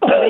Ça, 0.00 0.26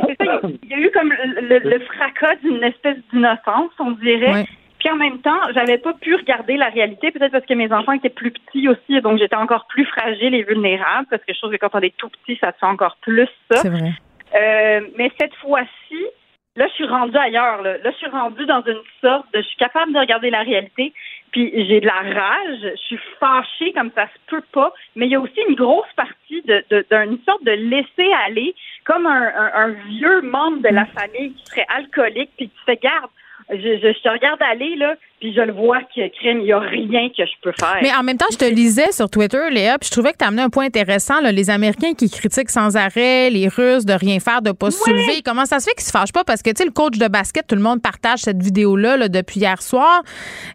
il 0.62 0.70
y 0.70 0.74
a 0.74 0.78
eu 0.78 0.90
comme 0.90 1.12
le, 1.12 1.40
le- 1.40 1.70
le 1.70 1.78
fracas 1.80 2.36
d'une 2.36 2.62
espèce 2.64 2.96
d'innocence, 3.12 3.70
on 3.78 3.90
dirait. 3.92 4.32
Ouais. 4.32 4.44
Puis 4.78 4.90
en 4.90 4.96
même 4.96 5.18
temps, 5.20 5.40
j'avais 5.54 5.78
pas 5.78 5.92
pu 5.94 6.14
regarder 6.14 6.56
la 6.56 6.68
réalité, 6.68 7.10
peut-être 7.10 7.32
parce 7.32 7.44
que 7.44 7.54
mes 7.54 7.72
enfants 7.72 7.92
étaient 7.92 8.08
plus 8.08 8.30
petits 8.30 8.68
aussi, 8.68 9.00
donc 9.00 9.18
j'étais 9.18 9.36
encore 9.36 9.66
plus 9.66 9.84
fragile 9.84 10.34
et 10.34 10.44
vulnérable, 10.44 11.06
parce 11.10 11.22
que 11.24 11.34
je 11.34 11.38
trouve 11.38 11.50
que 11.50 11.56
quand 11.56 11.74
on 11.74 11.80
est 11.80 11.96
tout 11.96 12.08
petit, 12.08 12.38
ça 12.40 12.52
te 12.52 12.58
fait 12.58 12.66
encore 12.66 12.96
plus 13.02 13.28
ça. 13.50 13.56
C'est 13.56 13.68
vrai. 13.70 13.90
Euh, 14.34 14.80
mais 14.96 15.10
cette 15.18 15.34
fois-ci, 15.36 16.06
là, 16.54 16.66
je 16.68 16.72
suis 16.74 16.86
rendue 16.86 17.16
ailleurs. 17.16 17.60
Là. 17.62 17.78
Là, 17.78 17.90
je 17.90 17.96
suis 17.96 18.08
rendue 18.08 18.46
dans 18.46 18.62
une 18.62 18.80
sorte 19.00 19.26
de... 19.34 19.40
Je 19.40 19.46
suis 19.48 19.56
capable 19.56 19.92
de 19.92 19.98
regarder 19.98 20.30
la 20.30 20.42
réalité, 20.42 20.92
puis 21.32 21.50
j'ai 21.66 21.80
de 21.80 21.86
la 21.86 22.00
rage, 22.20 22.58
je 22.62 22.76
suis 22.76 22.98
fâchée 23.20 23.72
comme 23.72 23.90
ça 23.94 24.06
se 24.06 24.18
peut 24.28 24.44
pas, 24.52 24.72
mais 24.96 25.06
il 25.06 25.12
y 25.12 25.14
a 25.16 25.20
aussi 25.20 25.40
une 25.48 25.54
grosse 25.54 25.92
partie 25.96 26.42
de- 26.42 26.64
de- 26.70 26.86
d'une 26.90 27.18
sorte 27.24 27.44
de 27.44 27.52
laisser 27.52 28.10
aller, 28.26 28.54
comme 28.84 29.06
un, 29.06 29.22
un- 29.36 29.52
un 29.54 29.68
vieux 29.88 30.20
membre 30.22 30.58
de 30.62 30.68
la 30.74 30.86
famille 30.86 31.32
qui 31.34 31.44
serait 31.46 31.66
alcoolique, 31.68 32.30
puis 32.36 32.48
qui 32.48 32.58
fait 32.64 32.80
garde. 32.82 33.10
Je, 33.50 33.56
je, 33.56 33.92
je 33.92 34.02
te 34.02 34.08
regarde 34.10 34.42
aller, 34.42 34.76
là, 34.76 34.94
puis 35.20 35.34
je 35.34 35.40
le 35.40 35.52
vois 35.52 35.80
que 35.94 36.08
crime, 36.18 36.40
il 36.40 36.44
n'y 36.44 36.52
a 36.52 36.58
rien 36.58 37.08
que 37.08 37.24
je 37.24 37.32
peux 37.42 37.52
faire. 37.58 37.78
Mais 37.82 37.92
en 37.94 38.02
même 38.02 38.16
temps, 38.16 38.26
je 38.30 38.36
te 38.36 38.44
lisais 38.44 38.92
sur 38.92 39.10
Twitter, 39.10 39.50
Léa, 39.50 39.78
puis 39.78 39.88
je 39.88 39.92
trouvais 39.92 40.12
que 40.12 40.18
tu 40.18 40.24
amené 40.24 40.42
un 40.42 40.50
point 40.50 40.66
intéressant. 40.66 41.20
là, 41.20 41.32
les 41.32 41.50
Américains 41.50 41.94
qui 41.94 42.10
critiquent 42.10 42.50
sans 42.50 42.76
arrêt, 42.76 43.30
les 43.30 43.48
Russes 43.48 43.84
de 43.84 43.92
rien 43.92 44.20
faire, 44.20 44.42
de 44.42 44.52
pas 44.52 44.70
se 44.70 44.78
soulever. 44.78 45.22
Comment 45.24 45.44
ça 45.44 45.60
se 45.60 45.68
fait 45.68 45.74
qu'ils 45.74 45.84
se 45.84 45.90
fâchent 45.90 46.12
pas? 46.12 46.24
Parce 46.24 46.42
que, 46.42 46.50
tu 46.50 46.56
sais, 46.58 46.64
le 46.64 46.70
coach 46.70 46.98
de 46.98 47.08
basket, 47.08 47.46
tout 47.46 47.54
le 47.54 47.62
monde 47.62 47.82
partage 47.82 48.20
cette 48.20 48.42
vidéo-là 48.42 48.96
là, 48.96 49.08
depuis 49.08 49.40
hier 49.40 49.60
soir, 49.62 50.02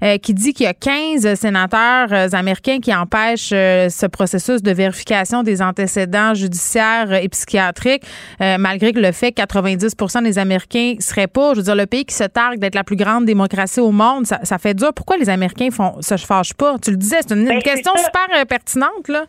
euh, 0.04 0.18
qui 0.18 0.34
dit 0.34 0.54
qu'il 0.54 0.66
y 0.66 0.70
a 0.70 0.74
15 0.74 1.36
sénateurs 1.36 2.12
euh, 2.12 2.28
américains 2.34 2.80
qui 2.80 2.94
empêchent 2.94 3.52
euh, 3.54 3.90
ce 3.90 4.06
processus 4.06 4.62
de 4.62 4.72
vérification 4.72 5.44
des 5.44 5.62
antécédents 5.62 6.34
judiciaires 6.34 7.14
et 7.14 7.28
psychiatriques, 7.30 8.04
euh, 8.42 8.58
malgré 8.58 8.94
que 8.94 9.00
le 9.00 9.12
fait 9.12 9.32
que 9.32 9.42
90% 9.42 10.24
des 10.24 10.40
Américains 10.40 10.96
seraient 11.00 11.28
pas, 11.28 11.54
je 11.54 11.58
veux 11.58 11.64
dire, 11.64 11.76
le 11.76 11.86
pays 11.86 12.06
qui 12.06 12.16
se 12.16 12.24
targue 12.24 12.60
d'être 12.60 12.76
la 12.76 12.84
plus 12.84 12.96
grande 12.96 13.26
démocratie 13.26 13.80
au 13.80 13.92
monde, 13.92 14.26
ça, 14.26 14.40
ça 14.44 14.53
fait 14.58 14.74
dur. 14.74 14.94
Pourquoi 14.96 15.18
les 15.18 15.30
Américains 15.30 15.70
font, 15.72 16.02
se 16.02 16.18
fâchent 16.18 16.54
pas? 16.54 16.78
Tu 16.80 16.92
le 16.92 16.98
disais, 16.98 17.18
c'est 17.22 17.34
une, 17.34 17.46
Ben, 17.46 17.62
question 17.62 17.94
ça. 17.96 18.04
super 18.04 18.28
euh, 18.36 18.46
pertinente, 18.46 19.08
là. 19.08 19.26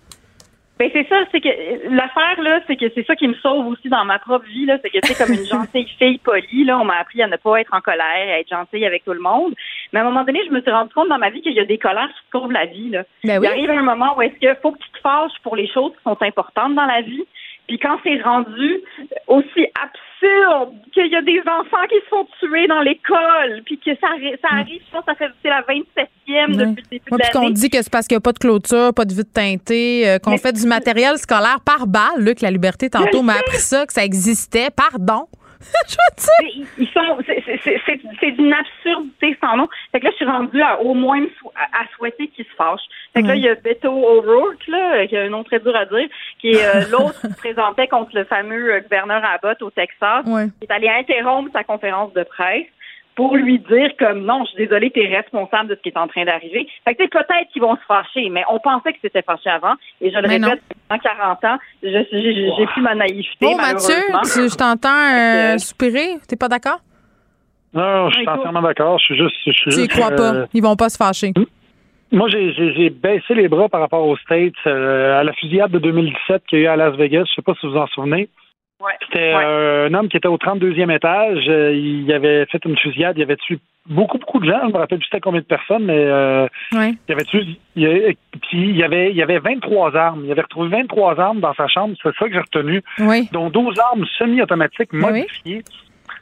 Ben 0.76 0.90
c'est 0.92 1.06
ça, 1.08 1.16
c'est 1.30 1.40
que 1.40 1.48
l'affaire 1.94 2.42
là, 2.42 2.58
c'est 2.66 2.74
que 2.74 2.86
c'est 2.96 3.06
ça 3.06 3.14
qui 3.14 3.28
me 3.28 3.34
sauve 3.34 3.68
aussi 3.68 3.88
dans 3.88 4.04
ma 4.04 4.18
propre 4.18 4.44
vie 4.46 4.66
là, 4.66 4.76
c'est 4.82 4.90
que 4.90 4.98
c'est 5.04 5.16
comme 5.16 5.32
une 5.32 5.46
gentille 5.46 5.86
fille 6.00 6.18
polie 6.18 6.64
là, 6.64 6.80
on 6.80 6.84
m'a 6.84 6.96
appris 6.96 7.22
à 7.22 7.28
ne 7.28 7.36
pas 7.36 7.60
être 7.60 7.72
en 7.72 7.80
colère, 7.80 8.04
à 8.04 8.40
être 8.40 8.48
gentille 8.48 8.84
avec 8.84 9.04
tout 9.04 9.12
le 9.12 9.20
monde. 9.20 9.54
Mais 9.92 10.00
à 10.00 10.02
un 10.02 10.06
moment 10.06 10.24
donné, 10.24 10.40
je 10.44 10.50
me 10.52 10.60
suis 10.60 10.72
rendu 10.72 10.92
compte 10.92 11.08
dans 11.08 11.18
ma 11.18 11.30
vie 11.30 11.42
qu'il 11.42 11.52
y 11.52 11.60
a 11.60 11.64
des 11.64 11.78
colères 11.78 12.08
qui 12.08 12.30
courbent 12.32 12.50
la 12.50 12.66
vie 12.66 12.90
là. 12.90 13.04
Ben 13.22 13.40
Il 13.40 13.46
arrive 13.46 13.70
un 13.70 13.82
moment 13.82 14.16
où 14.16 14.22
est-ce 14.22 14.34
qu'il 14.34 14.56
faut 14.62 14.72
que 14.72 14.78
tu 14.78 14.90
te 14.90 14.98
fâches 14.98 15.38
pour 15.44 15.54
les 15.54 15.68
choses 15.68 15.92
qui 15.92 16.02
sont 16.02 16.20
importantes 16.20 16.74
dans 16.74 16.86
la 16.86 17.02
vie. 17.02 17.22
Puis 17.66 17.78
quand 17.78 17.98
c'est 18.04 18.20
rendu 18.22 18.80
aussi 19.26 19.66
absurde 19.82 20.74
qu'il 20.92 21.06
y 21.06 21.16
a 21.16 21.22
des 21.22 21.40
enfants 21.40 21.84
qui 21.88 21.96
se 21.96 22.08
font 22.10 22.26
tuer 22.40 22.66
dans 22.66 22.80
l'école, 22.80 23.62
puis 23.64 23.78
que 23.78 23.90
ça, 23.96 24.08
ça 24.42 24.48
arrive, 24.56 24.80
je 24.86 24.90
pense 24.92 25.00
que 25.04 25.12
ça 25.12 25.14
fait 25.14 25.30
c'est 25.42 25.48
la 25.48 25.62
27e 25.62 26.56
depuis 26.56 26.56
le 26.56 26.82
début 26.90 27.04
Ouais, 27.10 27.18
de 27.18 27.22
puis 27.22 27.30
qu'on 27.32 27.40
l'année. 27.42 27.52
dit 27.54 27.70
que 27.70 27.82
c'est 27.82 27.90
parce 27.90 28.06
qu'il 28.06 28.14
n'y 28.16 28.18
a 28.18 28.20
pas 28.22 28.32
de 28.32 28.38
clôture, 28.38 28.92
pas 28.94 29.04
de 29.04 29.12
vitre 29.14 29.32
teintée, 29.32 30.08
euh, 30.08 30.18
qu'on 30.18 30.30
Mais 30.32 30.38
fait 30.38 30.52
du 30.52 30.66
matériel 30.66 31.16
scolaire 31.18 31.58
par 31.64 31.86
balle. 31.86 32.18
Luc, 32.18 32.40
la 32.40 32.50
liberté, 32.50 32.88
tantôt, 32.90 33.22
m'a 33.22 33.34
appris 33.34 33.58
ça, 33.58 33.86
que 33.86 33.92
ça 33.92 34.04
existait. 34.04 34.68
Pardon. 34.74 35.26
je 35.88 35.96
veux 35.96 36.48
dire. 36.48 36.66
Ils- 36.78 36.88
sont 36.88 37.18
c'est- 37.26 37.42
c'est- 37.44 37.60
c'est 37.64 37.80
c'est- 37.86 38.00
c'est 38.20 38.30
d'une 38.32 38.52
absurdité 38.52 39.36
sans 39.42 39.56
nom. 39.56 39.68
Fait 39.92 40.00
que 40.00 40.04
là, 40.06 40.10
je 40.12 40.16
suis 40.16 40.24
rendue 40.26 40.62
à 40.62 40.80
au 40.80 40.94
moins 40.94 41.22
à, 41.56 41.82
à 41.82 41.86
souhaiter 41.96 42.28
qu'ils 42.28 42.44
se 42.44 42.54
fâchent. 42.56 42.80
Fait 43.14 43.22
que 43.22 43.28
là, 43.28 43.36
il 43.36 43.42
y 43.42 43.48
a 43.48 43.54
Beto 43.54 43.90
O'Rourke, 43.90 44.66
là, 44.68 45.06
qui 45.06 45.16
a 45.16 45.22
un 45.22 45.28
nom 45.28 45.44
très 45.44 45.60
dur 45.60 45.74
à 45.76 45.84
dire, 45.86 46.08
qui 46.40 46.50
est 46.50 46.64
euh, 46.64 46.82
l'autre 46.90 47.20
qui 47.20 47.28
se 47.32 47.36
présentait 47.36 47.88
contre 47.88 48.10
le 48.14 48.24
fameux 48.24 48.74
euh, 48.74 48.80
gouverneur 48.80 49.22
Abbott 49.24 49.60
au 49.62 49.70
Texas, 49.70 50.24
Ouais. 50.26 50.46
qui 50.60 50.66
est 50.68 50.72
allé 50.72 50.88
interrompre 50.88 51.50
sa 51.52 51.64
conférence 51.64 52.12
de 52.14 52.22
presse 52.24 52.66
pour 53.16 53.36
lui 53.36 53.58
dire 53.60 53.90
comme 53.98 54.24
non, 54.24 54.44
je 54.44 54.50
suis 54.50 54.66
désolée, 54.66 54.90
tu 54.90 55.00
es 55.00 55.14
responsable 55.16 55.68
de 55.70 55.74
ce 55.76 55.80
qui 55.82 55.88
est 55.90 55.96
en 55.96 56.08
train 56.08 56.24
d'arriver. 56.24 56.66
Fait 56.84 56.94
que 56.94 57.02
tu 57.02 57.04
sais, 57.04 57.08
peut-être 57.08 57.48
qu'ils 57.52 57.62
vont 57.62 57.76
se 57.76 57.82
fâcher, 57.86 58.28
mais 58.30 58.42
on 58.50 58.58
pensait 58.58 58.92
que 58.92 58.98
c'était 59.02 59.22
fâché 59.22 59.50
avant. 59.50 59.74
Et 60.00 60.10
je 60.10 60.16
le 60.16 60.26
Mais 60.28 60.38
répète, 60.38 60.62
en 60.90 60.98
40 60.98 61.44
ans, 61.44 61.58
je- 61.82 61.88
j'ai 62.10 62.52
j'ai 62.56 62.66
plus 62.66 62.82
ma 62.82 62.94
naïveté. 62.94 63.26
Bon, 63.40 63.56
Mathieu, 63.56 63.94
tu- 64.24 64.48
je 64.50 64.56
t'entends 64.56 64.88
euh, 65.14 65.58
soupirer. 65.58 66.16
T'es 66.28 66.36
pas 66.36 66.48
d'accord? 66.48 66.80
Non, 67.72 68.08
je 68.10 68.14
suis 68.18 68.28
entièrement 68.28 68.62
d'accord. 68.62 68.98
Je 68.98 69.04
suis 69.04 69.16
juste. 69.16 69.36
Je 69.46 69.52
suis 69.52 69.70
Tu 69.70 69.76
juste, 69.80 69.90
crois 69.92 70.10
pas. 70.10 70.34
euh, 70.34 70.46
Ils 70.54 70.62
vont 70.62 70.76
pas 70.76 70.88
se 70.88 70.96
fâcher. 70.96 71.32
Moi, 72.12 72.28
j'ai- 72.28 72.52
j'ai 72.52 72.72
j'ai 72.74 72.90
baissé 72.90 73.34
les 73.34 73.48
bras 73.48 73.68
par 73.68 73.80
rapport 73.80 74.06
aux 74.06 74.16
States 74.18 74.52
euh, 74.66 75.18
à 75.18 75.24
la 75.24 75.32
fusillade 75.32 75.72
de 75.72 75.78
2017 75.80 76.42
qu'il 76.48 76.60
y 76.60 76.62
a 76.62 76.64
eu 76.64 76.68
à 76.68 76.76
Las 76.76 76.94
Vegas. 76.96 77.24
Je 77.28 77.34
sais 77.34 77.42
pas 77.42 77.54
si 77.60 77.66
vous 77.66 77.72
vous 77.72 77.78
en 77.78 77.86
souvenez. 77.88 78.28
C'était 79.06 79.32
euh, 79.34 79.88
un 79.88 79.94
homme 79.94 80.08
qui 80.08 80.16
était 80.16 80.28
au 80.28 80.36
32e 80.36 80.94
étage. 80.94 81.44
Euh, 81.48 81.72
il 81.74 82.12
avait 82.12 82.44
fait 82.46 82.62
une 82.64 82.76
fusillade. 82.76 83.16
Il 83.16 83.22
avait 83.22 83.36
tué 83.36 83.58
beaucoup, 83.86 84.18
beaucoup 84.18 84.40
de 84.40 84.46
gens. 84.50 84.60
Je 84.68 84.72
me 84.72 84.78
rappelle 84.78 84.98
plus 84.98 85.06
c'était 85.06 85.20
combien 85.20 85.40
de 85.40 85.46
personnes, 85.46 85.84
mais 85.84 85.96
euh, 85.96 86.46
Ouais. 86.72 86.94
il 87.08 87.12
avait 87.12 87.24
tué. 87.24 87.44
Il, 87.76 88.14
puis 88.42 88.58
il 88.70 88.76
y 88.76 88.82
avait, 88.82 89.10
il 89.10 89.16
y 89.16 89.22
avait 89.22 89.38
23 89.38 89.96
armes. 89.96 90.22
Il 90.24 90.32
avait 90.32 90.42
retrouvé 90.42 90.68
23 90.68 91.18
armes 91.20 91.40
dans 91.40 91.54
sa 91.54 91.66
chambre. 91.68 91.94
C'est 92.02 92.14
ça 92.16 92.26
que 92.26 92.32
j'ai 92.32 92.40
retenu. 92.40 92.82
Oui. 92.98 93.28
Dont 93.32 93.48
12 93.48 93.78
armes 93.78 94.04
semi-automatiques 94.18 94.92
Oui. 94.92 95.00
modifiées. 95.00 95.62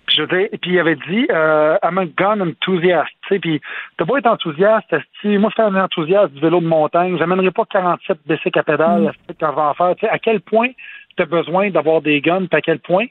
Puis 0.06 0.16
je 0.16 0.24
dire, 0.24 0.48
puis 0.60 0.72
il 0.72 0.78
avait 0.80 0.96
dit, 1.08 1.26
euh, 1.30 1.76
I'm 1.84 1.96
a 1.98 2.06
gun 2.06 2.40
enthusiast. 2.40 3.08
Tu 3.28 3.34
sais, 3.34 3.38
puis 3.40 3.60
t'as 3.96 4.04
beau 4.04 4.16
être 4.16 4.26
enthousiaste, 4.26 4.90
moi, 5.24 5.48
je 5.50 5.52
suis 5.52 5.62
un 5.62 5.76
enthousiaste 5.82 6.32
du 6.34 6.40
vélo 6.40 6.60
de 6.60 6.66
montagne. 6.66 7.16
J'amènerai 7.18 7.52
pas 7.52 7.64
47 7.70 8.18
bicycles 8.26 8.58
à 8.58 8.62
pédale 8.64 9.02
Mm. 9.02 9.12
je 9.28 9.46
vais 9.46 9.46
en 9.46 9.74
faire. 9.74 9.94
Tu 9.96 10.06
sais, 10.06 10.12
à 10.12 10.18
quel 10.18 10.40
point 10.40 10.68
tu 11.16 11.22
as 11.22 11.26
besoin 11.26 11.70
d'avoir 11.70 12.00
des 12.02 12.20
guns, 12.20 12.46
à 12.52 12.60
quel 12.60 12.78
point 12.78 13.06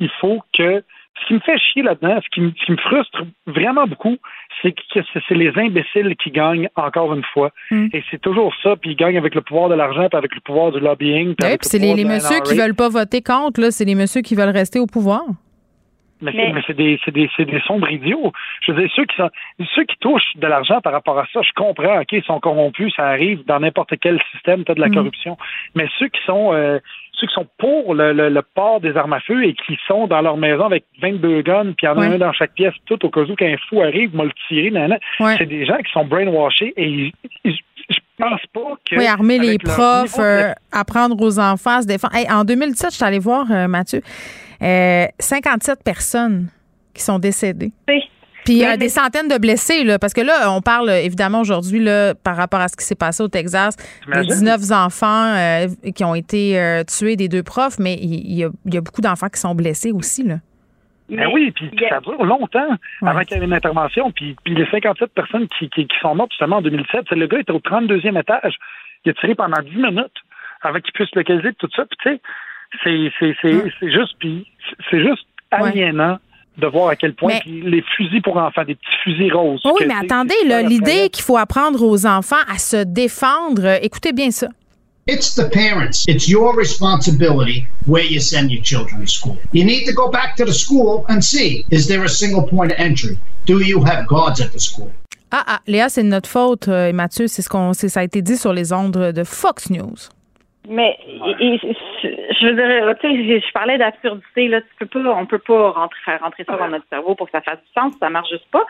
il 0.00 0.10
faut 0.20 0.42
que. 0.56 0.82
Ce 1.22 1.26
qui 1.28 1.32
me 1.32 1.40
fait 1.40 1.56
chier 1.58 1.80
là-dedans, 1.82 2.20
ce 2.22 2.28
qui, 2.28 2.42
me- 2.42 2.50
ce 2.60 2.66
qui 2.66 2.72
me 2.72 2.76
frustre 2.76 3.22
vraiment 3.46 3.86
beaucoup, 3.86 4.18
c'est 4.60 4.72
que 4.72 4.82
c'est 5.26 5.34
les 5.34 5.50
imbéciles 5.56 6.14
qui 6.22 6.30
gagnent 6.30 6.68
encore 6.76 7.14
une 7.14 7.24
fois. 7.32 7.52
Mm. 7.70 7.86
Et 7.94 8.04
c'est 8.10 8.20
toujours 8.20 8.52
ça, 8.62 8.76
puis 8.76 8.90
ils 8.90 8.96
gagnent 8.96 9.16
avec 9.16 9.34
le 9.34 9.40
pouvoir 9.40 9.70
de 9.70 9.74
l'argent, 9.74 10.08
puis 10.10 10.18
avec 10.18 10.34
le 10.34 10.42
pouvoir 10.42 10.72
du 10.72 10.78
lobbying. 10.80 11.34
puis 11.34 11.48
Oui, 11.48 11.56
puis 11.56 11.58
le 11.62 11.68
c'est 11.70 11.78
les, 11.78 11.94
les 11.94 12.04
messieurs 12.04 12.40
qui 12.44 12.54
veulent 12.54 12.74
pas 12.74 12.90
voter 12.90 13.22
contre, 13.22 13.62
là. 13.62 13.70
C'est 13.70 13.86
les 13.86 13.94
messieurs 13.94 14.20
qui 14.20 14.34
veulent 14.34 14.50
rester 14.50 14.78
au 14.78 14.86
pouvoir. 14.86 15.22
Mais, 16.22 16.32
Mais- 16.34 16.46
c'est- 16.46 16.52
mais 16.54 16.62
c'est 16.66 16.76
des, 16.76 17.00
c'est 17.04 17.12
des, 17.12 17.28
des 17.44 17.60
sombres 17.66 17.90
idiots. 17.90 18.32
Je 18.62 18.72
veux 18.72 18.80
dire, 18.80 18.90
ceux 18.96 19.04
qui 19.04 19.16
sont, 19.16 19.30
ceux 19.74 19.84
qui 19.84 19.96
touchent 20.00 20.36
de 20.36 20.46
l'argent 20.46 20.80
par 20.80 20.92
rapport 20.92 21.18
à 21.18 21.26
ça, 21.32 21.40
je 21.42 21.52
comprends, 21.54 22.00
OK, 22.00 22.12
ils 22.12 22.22
sont 22.24 22.40
corrompus, 22.40 22.92
ça 22.96 23.06
arrive 23.06 23.44
dans 23.44 23.60
n'importe 23.60 23.92
quel 24.00 24.18
système, 24.32 24.64
tu 24.64 24.72
as 24.72 24.74
de 24.74 24.80
la 24.80 24.88
Mm. 24.88 24.94
corruption. 24.94 25.36
Mais 25.74 25.86
ceux 25.98 26.08
qui 26.08 26.20
sont, 26.24 26.54
euh, 26.54 26.78
ceux 27.12 27.26
qui 27.26 27.34
sont 27.34 27.46
pour 27.58 27.94
le, 27.94 28.12
le, 28.14 28.28
le 28.30 28.42
port 28.42 28.80
des 28.80 28.96
armes 28.96 29.12
à 29.12 29.20
feu 29.20 29.44
et 29.44 29.52
qui 29.54 29.78
sont 29.86 30.06
dans 30.06 30.20
leur 30.22 30.36
maison 30.38 30.64
avec 30.64 30.84
22 31.02 31.42
guns, 31.42 31.72
puis 31.76 31.84
il 31.84 31.86
y 31.86 31.88
en 31.88 31.98
a 31.98 32.06
un 32.06 32.18
dans 32.18 32.32
chaque 32.32 32.52
pièce, 32.54 32.74
tout 32.86 33.04
au 33.04 33.10
cas 33.10 33.20
où 33.20 33.34
qu'un 33.34 33.56
fou 33.68 33.82
arrive, 33.82 34.14
m'a 34.14 34.24
le 34.24 34.32
tirer, 34.48 34.70
nan, 34.70 34.88
nan. 34.90 34.98
Ouais. 35.20 35.34
c'est 35.38 35.46
des 35.46 35.66
gens 35.66 35.76
qui 35.78 35.92
sont 35.92 36.04
brainwashés 36.06 36.72
et 36.78 36.88
ils- 36.88 37.12
ils- 37.44 37.58
je 37.90 37.98
pense 38.18 38.40
pas 38.54 38.74
que. 38.88 38.96
Oui, 38.96 39.06
armer 39.06 39.38
les 39.38 39.58
profs, 39.58 40.16
de- 40.16 40.22
euh, 40.22 40.52
apprendre 40.72 41.14
aux 41.20 41.38
enfants 41.38 41.76
à 41.78 41.82
se 41.82 41.86
défendre. 41.86 42.14
Hey, 42.16 42.26
en 42.30 42.42
2017, 42.44 42.90
je 42.90 42.96
suis 42.96 43.04
allée 43.04 43.18
voir, 43.18 43.44
euh, 43.50 43.68
Mathieu, 43.68 44.00
euh, 44.62 45.06
57 45.18 45.82
personnes 45.84 46.48
qui 46.94 47.02
sont 47.02 47.18
décédées. 47.18 47.72
Puis 48.44 48.60
Mais- 48.60 48.74
euh, 48.74 48.76
des 48.76 48.88
centaines 48.88 49.26
de 49.28 49.38
blessés, 49.38 49.82
là, 49.82 49.98
parce 49.98 50.12
que 50.14 50.20
là, 50.20 50.52
on 50.52 50.60
parle 50.60 50.88
euh, 50.88 51.00
évidemment 51.02 51.40
aujourd'hui 51.40 51.80
là, 51.80 52.14
par 52.14 52.36
rapport 52.36 52.60
à 52.60 52.68
ce 52.68 52.76
qui 52.76 52.84
s'est 52.84 52.94
passé 52.94 53.22
au 53.22 53.28
Texas, 53.28 53.76
les 54.06 54.12
T'imagines? 54.12 54.30
19 54.34 54.60
enfants 54.72 55.34
euh, 55.34 55.66
qui 55.94 56.04
ont 56.04 56.14
été 56.14 56.58
euh, 56.58 56.84
tués 56.84 57.16
des 57.16 57.28
deux 57.28 57.42
profs, 57.42 57.78
mais 57.80 57.94
il 57.94 58.32
y, 58.32 58.44
a, 58.44 58.48
y 58.66 58.76
a 58.76 58.80
beaucoup 58.80 59.00
d'enfants 59.00 59.28
qui 59.28 59.40
sont 59.40 59.54
blessés 59.56 59.90
aussi. 59.90 60.22
Là. 60.22 60.36
Ben 61.08 61.28
oui, 61.32 61.50
puis 61.52 61.70
y 61.72 61.84
a- 61.86 61.88
ça 61.90 62.00
dure 62.00 62.24
longtemps 62.24 62.68
avant 63.02 63.20
qu'il 63.22 63.36
y 63.36 63.40
ait 63.40 63.44
une 63.44 63.52
intervention. 63.52 64.12
Puis, 64.12 64.36
puis 64.44 64.54
les 64.54 64.66
57 64.70 65.10
personnes 65.12 65.48
qui, 65.58 65.68
qui, 65.70 65.86
qui 65.88 65.96
sont 66.00 66.14
mortes 66.14 66.30
justement 66.32 66.56
en 66.58 66.62
2007, 66.62 67.06
c'est 67.08 67.14
le 67.16 67.26
gars 67.26 67.40
était 67.40 67.52
au 67.52 67.58
32e 67.60 68.18
étage. 68.20 68.54
Il 69.04 69.10
a 69.10 69.14
tiré 69.14 69.34
pendant 69.34 69.60
10 69.60 69.76
minutes 69.76 70.14
avant 70.62 70.78
qu'il 70.80 70.92
puisse 70.92 71.12
localiser 71.16 71.52
tout 71.54 71.68
ça. 71.74 71.84
Puis 71.84 71.96
tu 72.00 72.10
sais, 72.10 72.20
c'est, 72.84 73.10
c'est, 73.18 73.34
c'est, 73.42 73.62
c'est 73.80 73.90
juste, 73.92 74.14
puis 74.18 74.46
c'est 74.90 75.00
juste 75.00 75.26
aliénant 75.50 76.18
de 76.58 76.66
voir 76.66 76.88
à 76.88 76.96
quel 76.96 77.14
point 77.14 77.34
Mais- 77.34 77.40
puis 77.40 77.60
les 77.62 77.82
fusils 77.96 78.22
pour 78.22 78.36
enfants, 78.38 78.64
des 78.64 78.74
petits 78.74 78.96
fusils 79.04 79.32
roses. 79.32 79.60
Oui, 79.64 79.86
mais 79.86 79.94
attendez, 79.94 80.34
l'idée 80.66 81.10
qu'il 81.10 81.22
faut 81.24 81.36
apprendre 81.36 81.82
aux 81.82 82.06
enfants 82.06 82.36
à 82.52 82.58
se 82.58 82.82
défendre, 82.84 83.64
euh, 83.64 83.78
écoutez 83.82 84.12
bien 84.12 84.30
ça. 84.30 84.48
It's 85.08 85.34
the 85.36 85.48
parents. 85.52 86.04
It's 86.08 86.28
your 86.28 86.56
responsibility 86.56 87.64
where 87.86 88.04
you 88.04 88.18
send 88.20 88.50
your 88.50 88.62
children 88.64 89.02
to 89.02 89.06
school. 89.06 89.36
You 89.52 89.64
need 89.64 89.86
to 89.86 89.92
go 89.92 90.08
back 90.10 90.34
to 90.36 90.44
the 90.44 90.52
school 90.52 91.04
and 91.08 91.20
see 91.20 91.64
is 91.70 91.86
there 91.86 92.02
a 92.02 92.08
single 92.08 92.42
point 92.44 92.72
of 92.72 92.78
entry? 92.78 93.16
Do 93.46 93.60
you 93.62 93.84
have 93.84 94.06
guards 94.08 94.40
at 94.40 94.50
the 94.52 94.58
school? 94.58 94.90
Ah, 95.30 95.44
ah, 95.46 95.60
Léa, 95.68 95.88
c'est 95.88 96.02
de 96.02 96.08
notre 96.08 96.28
faute, 96.28 96.66
euh, 96.68 96.88
et 96.88 96.92
Mathieu, 96.92 97.26
c'est 97.28 97.42
ce 97.42 97.48
qu'on, 97.48 97.72
c'est, 97.72 97.88
ça 97.88 98.00
a 98.00 98.02
été 98.04 98.22
dit 98.22 98.36
sur 98.36 98.52
les 98.52 98.72
ondes 98.72 98.96
de 99.12 99.24
Fox 99.24 99.70
News. 99.70 99.94
Mais 100.68 100.96
et- 101.40 101.60
je 102.40 102.46
veux 102.46 102.54
dire, 102.54 102.94
tu 103.00 103.08
sais, 103.08 103.40
je 103.46 103.52
parlais 103.52 103.78
d'absurdité 103.78 104.48
là. 104.48 104.60
Tu 104.60 104.86
peux 104.86 105.02
pas, 105.02 105.10
on 105.10 105.26
peut 105.26 105.38
pas 105.38 105.70
rentrer, 105.70 106.00
faire 106.04 106.20
rentrer 106.20 106.44
ça 106.44 106.56
dans 106.56 106.68
notre 106.68 106.86
cerveau 106.88 107.14
pour 107.14 107.26
que 107.26 107.32
ça 107.32 107.40
fasse 107.40 107.58
du 107.60 107.72
sens. 107.74 107.94
Ça 108.00 108.10
marche 108.10 108.30
juste 108.30 108.50
pas. 108.50 108.64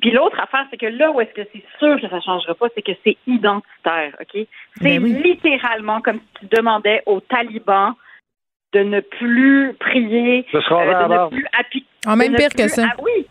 Puis 0.00 0.10
l'autre 0.10 0.40
affaire, 0.40 0.66
c'est 0.70 0.78
que 0.78 0.86
là 0.86 1.10
où 1.10 1.20
est-ce 1.20 1.32
que 1.32 1.46
c'est 1.52 1.64
sûr 1.78 2.00
que 2.00 2.08
ça 2.08 2.20
changera 2.20 2.54
pas, 2.54 2.66
c'est 2.74 2.82
que 2.82 2.92
c'est 3.04 3.16
identitaire, 3.26 4.16
ok? 4.20 4.46
C'est 4.76 4.84
Ben 4.84 5.02
oui. 5.02 5.12
littéralement 5.22 6.00
comme 6.00 6.18
si 6.18 6.48
tu 6.48 6.56
demandais 6.56 7.02
aux 7.06 7.20
talibans 7.20 7.94
de 8.72 8.80
ne 8.80 9.00
plus 9.00 9.74
prier, 9.78 10.46
euh, 10.54 10.58
de 10.58 11.14
ne 11.14 11.28
plus 11.28 11.46
appliquer. 11.58 11.86
Ah, 12.06 12.16
même 12.16 12.34
pire 12.34 12.48
que 12.56 12.68
ça. 12.68 12.84
ah 12.90 12.96
oui, 13.02 13.26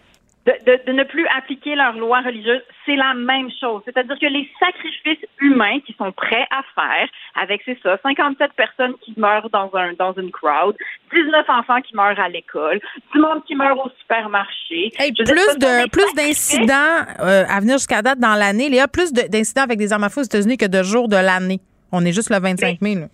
de, 0.47 0.53
de- 0.65 0.79
de 0.87 0.91
ne 0.91 1.03
plus 1.03 1.25
appliquer 1.37 1.75
leurs 1.75 1.93
lois 1.93 2.21
religieuses, 2.21 2.63
c'est 2.85 2.95
la 2.95 3.13
même 3.13 3.49
chose. 3.59 3.81
C'est-à-dire 3.85 4.17
que 4.19 4.25
les 4.25 4.49
sacrifices 4.59 5.23
humains 5.39 5.79
qui 5.85 5.93
sont 5.97 6.11
prêts 6.11 6.47
à 6.49 6.63
faire, 6.73 7.07
avec 7.39 7.61
c'est 7.63 7.77
ça, 7.83 7.97
57 8.01 8.51
personnes 8.53 8.95
qui 9.01 9.13
meurent 9.17 9.49
dans 9.51 9.69
un 9.75 9.93
dans 9.93 10.13
une 10.13 10.31
crowd, 10.31 10.75
19 11.13 11.45
enfants 11.47 11.81
qui 11.81 11.95
meurent 11.95 12.19
à 12.19 12.27
l'école, 12.29 12.79
du 13.13 13.19
monde 13.19 13.43
qui 13.45 13.55
meurt 13.55 13.77
au 13.85 13.89
supermarché. 13.99 14.91
Hey, 14.97 15.11
plus 15.13 15.25
de 15.59 15.89
plus 15.89 16.13
d'incidents 16.15 17.05
euh, 17.19 17.43
à 17.47 17.59
venir 17.59 17.75
jusqu'à 17.75 18.01
date 18.01 18.17
dans 18.19 18.33
l'année. 18.35 18.69
Léa, 18.69 18.87
plus 18.87 19.13
de- 19.13 19.27
d'incidents 19.29 19.63
avec 19.63 19.77
des 19.77 19.93
armes 19.93 20.05
à 20.05 20.09
feu 20.09 20.21
aux 20.21 20.25
États-Unis 20.25 20.57
que 20.57 20.65
de 20.65 20.81
jours 20.81 21.07
de 21.07 21.17
l'année. 21.17 21.59
On 21.91 22.03
est 22.05 22.13
juste 22.13 22.29
le 22.31 22.39
25 22.39 22.81
mai. 22.81 22.95
Là. 22.95 23.07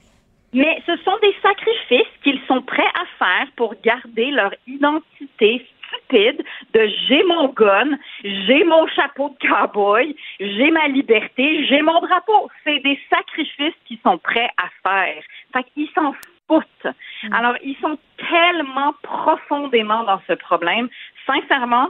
Mais 0.54 0.82
ce 0.86 0.96
sont 1.04 1.18
des 1.22 1.36
sacrifices 1.42 2.08
qu'ils 2.24 2.40
sont 2.48 2.62
prêts 2.62 2.88
à 2.96 3.06
faire 3.20 3.48
pour 3.58 3.76
garder 3.84 4.32
leur 4.32 4.54
identité 4.66 5.66
de 6.12 6.92
j'ai 7.08 7.24
mon 7.24 7.50
gun, 7.50 7.98
j'ai 8.24 8.64
mon 8.64 8.88
chapeau 8.88 9.30
de 9.30 9.48
cowboy, 9.48 10.16
j'ai 10.40 10.72
ma 10.72 10.88
liberté, 10.88 11.66
j'ai 11.66 11.82
mon 11.82 12.00
drapeau. 12.00 12.50
C'est 12.64 12.80
des 12.80 13.00
sacrifices 13.10 13.76
qu'ils 13.86 14.00
sont 14.00 14.18
prêts 14.18 14.50
à 14.58 14.70
faire. 14.84 15.24
Fait 15.54 15.64
qu'ils 15.74 15.90
s'en 15.94 16.14
foutent. 16.48 16.96
Alors, 17.32 17.56
ils 17.64 17.78
sont 17.82 17.98
tellement 18.30 18.94
profondément 19.04 20.04
dans 20.04 20.22
ce 20.28 20.34
problème. 20.34 20.90
Sincèrement, 21.26 21.90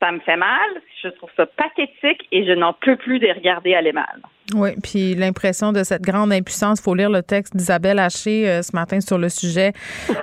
ça 0.00 0.12
me 0.12 0.20
fait 0.20 0.36
mal, 0.36 0.70
je 1.02 1.08
trouve 1.08 1.30
ça 1.36 1.46
pathétique 1.46 2.26
et 2.30 2.46
je 2.46 2.52
n'en 2.52 2.72
peux 2.72 2.96
plus 2.96 3.18
de 3.18 3.28
regarder 3.28 3.74
aller 3.74 3.92
mal. 3.92 4.20
Oui, 4.54 4.70
puis 4.82 5.14
l'impression 5.14 5.72
de 5.72 5.82
cette 5.82 6.02
grande 6.02 6.32
impuissance, 6.32 6.80
faut 6.80 6.94
lire 6.94 7.10
le 7.10 7.22
texte 7.22 7.54
d'Isabelle 7.54 7.98
Haché 7.98 8.48
euh, 8.48 8.62
ce 8.62 8.74
matin 8.74 8.98
sur 9.00 9.18
le 9.18 9.28
sujet 9.28 9.72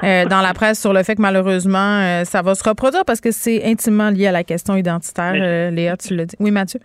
euh, 0.03 0.25
dans 0.25 0.41
la 0.41 0.53
presse 0.53 0.81
sur 0.81 0.93
le 0.93 1.03
fait 1.03 1.15
que 1.15 1.21
malheureusement 1.21 1.99
euh, 2.01 2.23
ça 2.23 2.41
va 2.41 2.55
se 2.55 2.67
reproduire 2.67 3.05
parce 3.05 3.21
que 3.21 3.29
c'est 3.31 3.63
intimement 3.65 4.09
lié 4.09 4.27
à 4.27 4.31
la 4.31 4.43
question 4.43 4.75
identitaire. 4.75 5.33
Euh, 5.35 5.69
Léa, 5.69 5.95
tu 5.97 6.15
l'as 6.15 6.25
dit. 6.25 6.35
Oui, 6.39 6.49
Mathieu? 6.49 6.79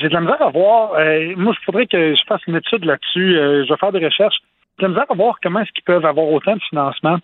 J'ai 0.00 0.08
de 0.08 0.14
la 0.14 0.20
misère 0.20 0.40
à 0.42 0.50
voir. 0.50 0.94
euh, 0.94 1.34
moi, 1.36 1.54
il 1.58 1.64
faudrait 1.64 1.86
que 1.86 2.14
je 2.14 2.20
fasse 2.26 2.40
une 2.46 2.56
étude 2.56 2.84
là-dessus. 2.84 3.36
euh, 3.36 3.64
je 3.66 3.72
vais 3.72 3.78
faire 3.78 3.92
des 3.92 4.04
recherches. 4.04 4.36
J'ai 4.78 4.86
de 4.86 4.88
la 4.88 4.88
misère 4.88 5.06
à 5.10 5.14
voir 5.14 5.36
comment 5.42 5.60
est-ce 5.60 5.72
qu'ils 5.72 5.84
peuvent 5.84 6.04
avoir 6.06 6.26
autant 6.28 6.54
de 6.54 6.62
financement 6.70 7.18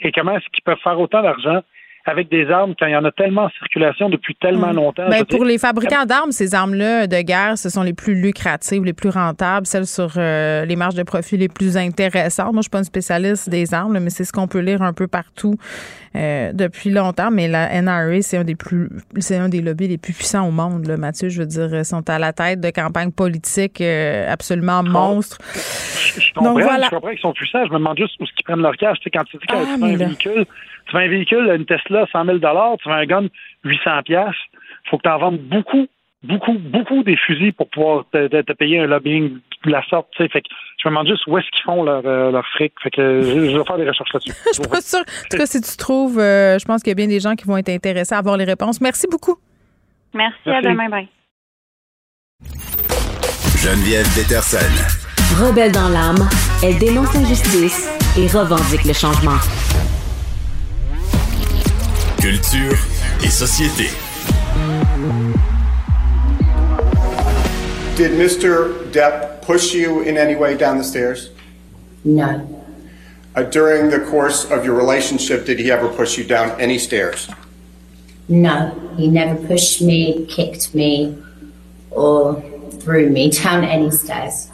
et 0.00 0.12
comment 0.12 0.36
est-ce 0.36 0.46
qu'ils 0.52 0.64
peuvent 0.64 0.78
faire 0.82 0.98
autant 0.98 1.22
d'argent 1.22 1.60
avec 2.04 2.30
des 2.30 2.50
armes 2.50 2.74
quand 2.78 2.86
il 2.86 2.92
y 2.92 2.96
en 2.96 3.04
a 3.04 3.12
tellement 3.12 3.44
en 3.44 3.50
circulation 3.50 4.08
depuis 4.08 4.34
tellement 4.34 4.72
longtemps. 4.72 5.04
Je 5.06 5.10
Ben, 5.10 5.24
pour 5.24 5.44
les 5.44 5.58
fabricants 5.58 6.04
d'armes, 6.04 6.32
ces 6.32 6.54
armes-là 6.54 7.06
de 7.06 7.20
guerre, 7.22 7.56
ce 7.56 7.68
sont 7.68 7.82
les 7.82 7.92
plus 7.92 8.14
lucratives, 8.14 8.84
les 8.84 8.92
plus 8.92 9.10
rentables, 9.10 9.66
celles 9.66 9.86
sur 9.86 10.10
euh, 10.16 10.64
les 10.64 10.76
marges 10.76 10.94
de 10.94 11.02
profit 11.04 11.36
les 11.36 11.48
plus 11.48 11.76
intéressantes. 11.76 12.52
Moi, 12.52 12.60
je 12.60 12.62
suis 12.62 12.70
pas 12.70 12.78
une 12.78 12.84
spécialiste 12.84 13.48
des 13.48 13.72
armes, 13.72 13.94
là, 13.94 14.00
mais 14.00 14.10
c'est 14.10 14.24
ce 14.24 14.32
qu'on 14.32 14.48
peut 14.48 14.58
lire 14.60 14.82
un 14.82 14.92
peu 14.92 15.06
partout 15.06 15.54
euh, 16.16 16.52
depuis 16.52 16.90
longtemps. 16.90 17.30
Mais 17.30 17.46
la 17.48 17.80
NRA, 17.80 18.20
c'est 18.22 18.36
un 18.38 18.44
des 18.44 18.56
plus, 18.56 18.88
c'est 19.18 19.36
un 19.36 19.48
des 19.48 19.60
lobbies 19.60 19.88
les 19.88 19.98
plus 19.98 20.12
puissants 20.12 20.46
au 20.46 20.50
monde. 20.50 20.86
Là, 20.86 20.96
Mathieu, 20.96 21.28
je 21.28 21.40
veux 21.40 21.46
dire, 21.46 21.72
ils 21.72 21.84
sont 21.84 22.08
à 22.10 22.18
la 22.18 22.32
tête 22.32 22.60
de 22.60 22.70
campagnes 22.70 23.12
politiques 23.12 23.80
euh, 23.80 24.30
absolument 24.30 24.82
monstres. 24.82 25.38
Je 26.18 26.32
comprends, 26.34 26.54
Donc, 26.54 26.62
voilà. 26.62 26.86
je 26.86 26.90
comprends 26.90 27.10
qu'ils 27.10 27.18
sont 27.20 27.32
puissants. 27.32 27.64
Je 27.66 27.72
me 27.72 27.78
demande 27.78 27.96
juste 27.96 28.14
où 28.20 28.24
qu'ils 28.24 28.44
prennent 28.44 28.60
leur 28.60 28.76
cash. 28.76 28.98
Tu 28.98 29.04
sais, 29.04 29.10
quand 29.10 29.24
tu 29.24 29.36
dis 29.36 29.46
que 29.46 29.54
Ah, 29.54 29.86
un 29.86 29.96
véhicule, 29.96 30.46
tu 30.92 30.98
fais 30.98 31.04
un 31.04 31.08
véhicule, 31.08 31.50
une 31.56 31.64
Tesla, 31.64 32.06
100 32.12 32.24
000 32.26 32.38
tu 32.38 32.44
fais 32.84 32.90
un 32.90 33.06
gun, 33.06 33.26
800 33.64 34.02
pièces. 34.04 34.34
faut 34.90 34.98
que 34.98 35.02
tu 35.02 35.08
en 35.08 35.18
vendes 35.18 35.38
beaucoup, 35.38 35.86
beaucoup, 36.22 36.52
beaucoup 36.58 37.02
des 37.02 37.16
fusils 37.16 37.52
pour 37.54 37.68
pouvoir 37.70 38.04
te, 38.12 38.26
te- 38.28 38.42
te 38.42 38.52
payer 38.52 38.80
un 38.80 38.86
lobbying 38.86 39.38
de 39.64 39.70
la 39.70 39.82
sorte. 39.88 40.08
Tu 40.16 40.22
sais. 40.22 40.28
Fait 40.28 40.42
que 40.42 40.48
je 40.82 40.88
me 40.88 40.92
demande 40.92 41.06
juste 41.08 41.26
où 41.28 41.38
est-ce 41.38 41.48
qu'ils 41.50 41.62
font 41.64 41.82
leur, 41.84 42.02
euh, 42.04 42.30
leur 42.30 42.46
fric. 42.48 42.72
Fait 42.82 42.90
que 42.90 43.22
je, 43.22 43.50
je 43.50 43.56
vais 43.58 43.64
faire 43.64 43.78
des 43.78 43.88
recherches 43.88 44.12
là-dessus. 44.12 44.32
Je 44.48 44.52
suis 44.60 44.68
pas 44.68 44.80
sûre. 44.80 44.98
En 45.00 45.28
tout 45.30 45.36
cas, 45.38 45.46
si 45.46 45.60
tu 45.60 45.76
trouves, 45.76 46.18
euh, 46.18 46.58
je 46.58 46.64
pense 46.64 46.82
qu'il 46.82 46.90
y 46.90 46.92
a 46.92 46.94
bien 46.96 47.06
des 47.08 47.20
gens 47.20 47.34
qui 47.34 47.44
vont 47.46 47.56
être 47.56 47.68
intéressés 47.70 48.14
à 48.14 48.18
avoir 48.18 48.36
les 48.36 48.44
réponses. 48.44 48.80
Merci 48.80 49.06
beaucoup. 49.10 49.36
Merci, 50.14 50.36
Merci. 50.46 50.66
à 50.66 50.70
demain, 50.70 50.88
bye. 50.88 51.08
Geneviève 53.62 54.06
Peterson. 54.16 54.58
Rebelle 55.40 55.72
dans 55.72 55.88
l'âme, 55.88 56.28
elle 56.64 56.78
dénonce 56.78 57.14
l'injustice 57.14 57.88
et 58.18 58.26
revendique 58.26 58.84
le 58.84 58.92
changement. 58.92 59.38
Culture 62.22 62.78
et 63.24 63.30
société. 63.32 63.88
Did 67.96 68.12
Mr. 68.12 68.88
Depp 68.92 69.42
push 69.42 69.74
you 69.74 70.02
in 70.02 70.16
any 70.16 70.36
way 70.36 70.56
down 70.56 70.78
the 70.78 70.84
stairs? 70.84 71.30
No, 72.04 72.48
Uh, 73.34 73.42
during 73.42 73.90
the 73.90 73.98
course 73.98 74.44
of 74.50 74.64
your 74.64 74.74
relationship, 74.76 75.46
did 75.46 75.58
he 75.58 75.68
ever 75.72 75.88
push 75.88 76.16
you 76.16 76.22
down 76.22 76.52
any 76.60 76.78
stairs? 76.78 77.28
no, 78.28 78.70
he 78.96 79.08
never 79.08 79.34
pushed 79.46 79.82
me, 79.82 80.24
kicked 80.26 80.72
me, 80.76 81.16
or 81.90 82.40
threw 82.82 83.10
me 83.10 83.30
down 83.30 83.64
any 83.64 83.90
stairs. 83.90 84.46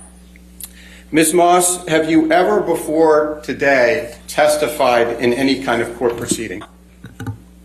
Ms. 1.13 1.35
Moss, 1.35 1.87
have 1.87 2.09
you 2.09 2.33
ever 2.33 2.63
before 2.63 3.41
today 3.43 4.15
testified 4.27 5.21
in 5.21 5.35
any 5.35 5.63
kind 5.63 5.83
of 5.83 5.95
court 5.99 6.17
proceeding? 6.17 6.63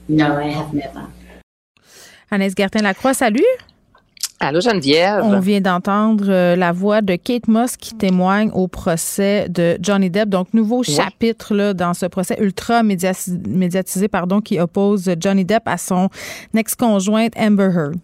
No, 0.09 0.39
I 0.39 0.51
have 0.51 0.73
never. 0.73 1.07
Anaïs 2.29 2.53
Gertin-Lacroix, 2.57 3.13
salut. 3.13 3.43
Allô, 4.39 4.59
Geneviève. 4.59 5.23
On 5.23 5.39
vient 5.39 5.61
d'entendre 5.61 6.25
euh, 6.27 6.55
la 6.57 6.73
voix 6.73 7.01
de 7.01 7.15
Kate 7.15 7.47
Moss 7.47 7.77
qui 7.77 7.95
témoigne 7.95 8.49
au 8.53 8.67
procès 8.67 9.47
de 9.47 9.77
Johnny 9.81 10.09
Depp. 10.09 10.27
Donc, 10.27 10.53
nouveau 10.53 10.83
chapitre 10.83 11.55
là, 11.55 11.73
dans 11.73 11.93
ce 11.93 12.07
procès 12.07 12.35
ultra 12.41 12.83
médiatisé 12.83 14.07
pardon, 14.09 14.41
qui 14.41 14.59
oppose 14.59 15.09
Johnny 15.17 15.45
Depp 15.45 15.63
à 15.65 15.77
son 15.77 16.09
ex-conjointe 16.53 17.33
Amber 17.37 17.69
Heard. 17.73 17.95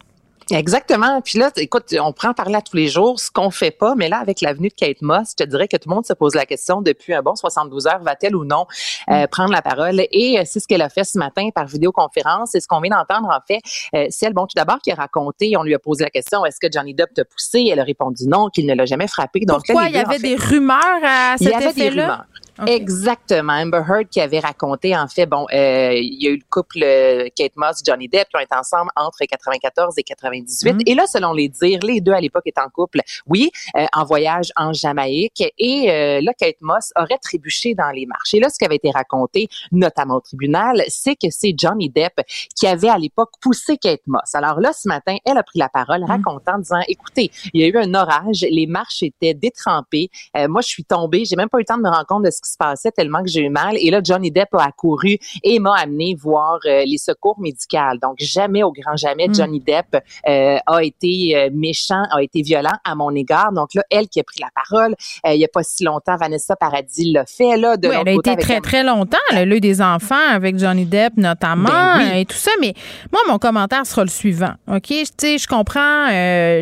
Exactement. 0.52 1.22
Puis 1.22 1.38
là, 1.38 1.52
écoute, 1.58 1.96
on 2.02 2.12
prend 2.14 2.30
en 2.30 2.34
parler 2.34 2.56
à 2.56 2.62
tous 2.62 2.76
les 2.76 2.88
jours, 2.88 3.20
ce 3.20 3.30
qu'on 3.30 3.52
fait 3.52 3.72
pas, 3.72 3.96
mais 3.96 4.10
là, 4.10 4.18
avec 4.18 4.42
la 4.42 4.54
venue 4.54 4.70
de 4.70 4.74
Kate 4.74 5.02
Moss, 5.02 5.32
je 5.32 5.44
te 5.44 5.50
dirais 5.50 5.68
que 5.68 5.78
tout 5.78 5.90
le 5.90 5.96
monde 5.96 6.06
se 6.06 6.14
pose 6.14 6.36
la 6.36 6.46
question 6.46 6.82
depuis 6.82 7.14
un 7.14 7.22
bon 7.22 7.36
72 7.36 7.88
heures, 7.88 8.02
va-t-elle 8.02 8.36
ou 8.36 8.46
non 8.46 8.66
euh, 9.10 9.28
prendre 9.28 9.52
la 9.52 9.62
parole? 9.62 10.02
Et 10.12 10.40
euh, 10.40 10.44
c'est 10.46 10.60
ce 10.60 10.68
qu'elle 10.68 10.82
a 10.82 10.90
fait 10.90 11.04
ce 11.04 11.18
matin 11.18 11.50
par 11.54 11.66
vidéoconférence. 11.66 12.50
C'est 12.52 12.60
ce 12.60 12.68
qu'on 12.68 12.82
vient 12.82 12.96
d'entendre, 12.98 13.30
en 13.30 13.40
fait. 13.48 13.60
Euh, 13.96 14.08
c'est 14.10 14.26
elle, 14.26 14.34
bon, 14.34 14.48
tout 14.48 14.56
d'abord, 14.56 14.80
qui 14.80 14.92
a 14.92 14.96
raconté, 14.96 15.56
on 15.58 15.64
lui 15.64 15.74
a 15.74 15.80
posé 15.80 16.04
la 16.04 16.10
question, 16.10 16.46
est-ce 16.46 16.60
que 16.60 16.72
Johnny 16.72 16.94
Depp 16.94 17.14
t'a 17.14 17.26
poussé? 17.26 17.70
Elle 17.72 17.80
a 17.80 17.84
répondu 17.84 18.28
non, 18.28 18.50
qu'il 18.50 18.66
ne 18.66 18.74
l'a 18.74 18.86
jamais 18.86 19.08
frappé. 19.08 19.42
Donc, 19.42 19.68
là, 19.68 19.74
Pourquoi 19.74 19.90
il 19.90 19.96
y 19.96 20.00
en 20.00 20.06
avait 20.06 20.18
fait, 20.18 20.30
des 20.30 20.36
rumeurs 20.36 20.80
à 21.04 21.36
il 21.40 21.48
y 21.48 21.52
cet 21.52 21.56
avait 21.56 21.74
des 21.74 21.82
effet-là? 21.82 22.26
Exactement. 22.68 23.54
Amber 23.54 23.82
Heard 23.88 24.10
qui 24.10 24.22
avait 24.22 24.40
raconté, 24.40 24.96
en 24.96 25.08
fait, 25.08 25.26
bon, 25.26 25.46
euh, 25.54 25.94
il 25.94 26.22
y 26.22 26.28
a 26.28 26.32
eu 26.32 26.38
le 26.38 26.44
couple 26.50 26.80
euh, 26.84 27.28
Kate 27.36 27.56
Moss, 27.56 27.82
Johnny 27.86 28.08
Depp 28.08 28.30
qui 28.30 28.38
ont 28.38 28.40
été 28.40 28.56
ensemble 28.56 28.92
entre 28.96 29.20
94 29.26 29.94
et 29.98 30.04
98. 30.04 30.74
Mhm. 30.74 30.80
Et 30.86 30.96
là, 30.96 31.06
selon 31.08 31.34
les 31.34 31.50
dires, 31.50 31.80
les 31.84 32.02
deux 32.02 32.12
à 32.12 32.22
l'époque 32.22 32.44
étaient 32.46 32.62
en 32.62 32.70
couple, 32.70 33.02
oui, 33.28 33.52
euh, 33.76 33.86
en 33.94 34.06
voyage 34.06 34.52
en 34.56 34.74
Jamaïque. 34.74 35.44
Et 35.58 35.90
euh, 35.90 36.22
là, 36.22 36.34
Kate 36.38 36.62
Moss 36.62 36.92
aurait 36.96 37.18
trébuché 37.22 37.76
dans 37.76 37.92
les 37.92 38.06
marches. 38.06 38.34
Et 38.34 38.40
là, 38.40 38.50
ce 38.50 38.58
qui 38.58 38.66
avait 38.66 38.76
été 38.76 38.92
raconté, 38.92 39.48
notamment 39.72 40.16
au 40.16 40.22
tribunal, 40.22 40.84
c'est 40.88 41.16
que 41.16 41.28
c'est 41.30 41.54
Johnny 41.58 41.90
Depp 41.90 42.22
qui 42.56 42.68
avait 42.68 42.90
à 42.90 42.98
l'époque 42.98 43.32
poussé 43.42 43.78
Kate 43.78 44.02
Moss. 44.08 44.34
Alors 44.34 44.60
là, 44.60 44.74
ce 44.74 44.88
matin, 44.88 45.18
elle 45.26 45.38
a 45.38 45.44
pris 45.44 45.60
la 45.60 45.70
parole, 45.70 46.04
racontant, 46.04 46.58
disant, 46.58 46.82
écoutez, 46.88 47.32
il 47.54 47.62
y 47.62 47.64
a 47.64 47.68
eu 47.68 47.78
un 47.78 47.94
orage, 47.94 48.46
les 48.50 48.68
marches 48.68 49.04
étaient 49.04 49.34
détrempées. 49.34 50.10
Euh, 50.38 50.48
moi, 50.48 50.62
je 50.62 50.68
suis 50.68 50.84
tombée, 50.84 51.26
j'ai 51.26 51.36
même 51.36 51.50
pas 51.50 51.58
eu 51.58 51.62
le 51.62 51.66
temps 51.66 51.78
de 51.78 51.84
me 51.84 51.90
rendre 51.90 52.06
compte 52.06 52.24
de 52.24 52.32
ce 52.32 52.42
qui 52.42 52.49
qui 52.50 52.54
se 52.54 52.58
passait 52.58 52.92
tellement 52.92 53.22
que 53.24 53.30
j'ai 53.30 53.42
eu 53.42 53.50
mal. 53.50 53.76
Et 53.80 53.92
là, 53.92 54.02
Johnny 54.04 54.32
Depp 54.32 54.54
a 54.54 54.66
accouru 54.66 55.18
et 55.44 55.60
m'a 55.60 55.76
amené 55.78 56.16
voir 56.20 56.60
euh, 56.66 56.84
les 56.86 56.98
secours 56.98 57.40
médicaux. 57.40 57.78
Donc, 58.02 58.16
jamais, 58.18 58.64
au 58.64 58.72
grand 58.72 58.96
jamais, 58.96 59.28
Mm. 59.28 59.36
Johnny 59.36 59.60
Depp 59.60 60.02
euh, 60.28 60.58
a 60.66 60.84
été 60.84 61.34
euh, 61.36 61.50
méchant, 61.54 62.04
a 62.12 62.24
été 62.24 62.42
violent 62.42 62.74
à 62.84 62.96
mon 62.96 63.14
égard. 63.14 63.52
Donc 63.52 63.74
là, 63.74 63.84
elle 63.92 64.08
qui 64.08 64.20
a 64.20 64.24
pris 64.24 64.40
la 64.40 64.48
parole, 64.56 64.96
il 65.28 65.36
y 65.40 65.46
a 65.46 65.48
pas 65.48 65.62
si 65.62 65.84
longtemps, 65.84 66.16
Vanessa 66.16 66.56
Paradis 66.56 67.12
l'a 67.12 67.26
fait. 67.26 67.58
Là, 67.58 67.78
de 67.78 67.88
Oui, 67.90 67.96
elle 68.00 68.08
a 68.08 68.12
été 68.14 68.36
très, 68.38 68.62
très 68.62 68.84
longtemps. 68.84 69.18
Elle 69.32 69.52
a 69.52 69.56
eu 69.56 69.60
des 69.60 69.82
enfants 69.82 70.16
avec 70.32 70.58
Johnny 70.58 70.86
Depp, 70.86 71.18
notamment, 71.18 71.70
Ben 71.70 72.14
oui. 72.14 72.22
et 72.22 72.26
tout 72.26 72.38
ça. 72.38 72.52
Mais 72.62 72.74
moi, 73.12 73.22
mon 73.28 73.38
commentaire 73.38 73.86
sera 73.86 74.04
le 74.04 74.10
suivant. 74.10 74.54
OK? 74.68 74.88
Tu 74.88 75.06
sais, 75.18 75.38
je 75.38 75.48
comprends 75.48 76.08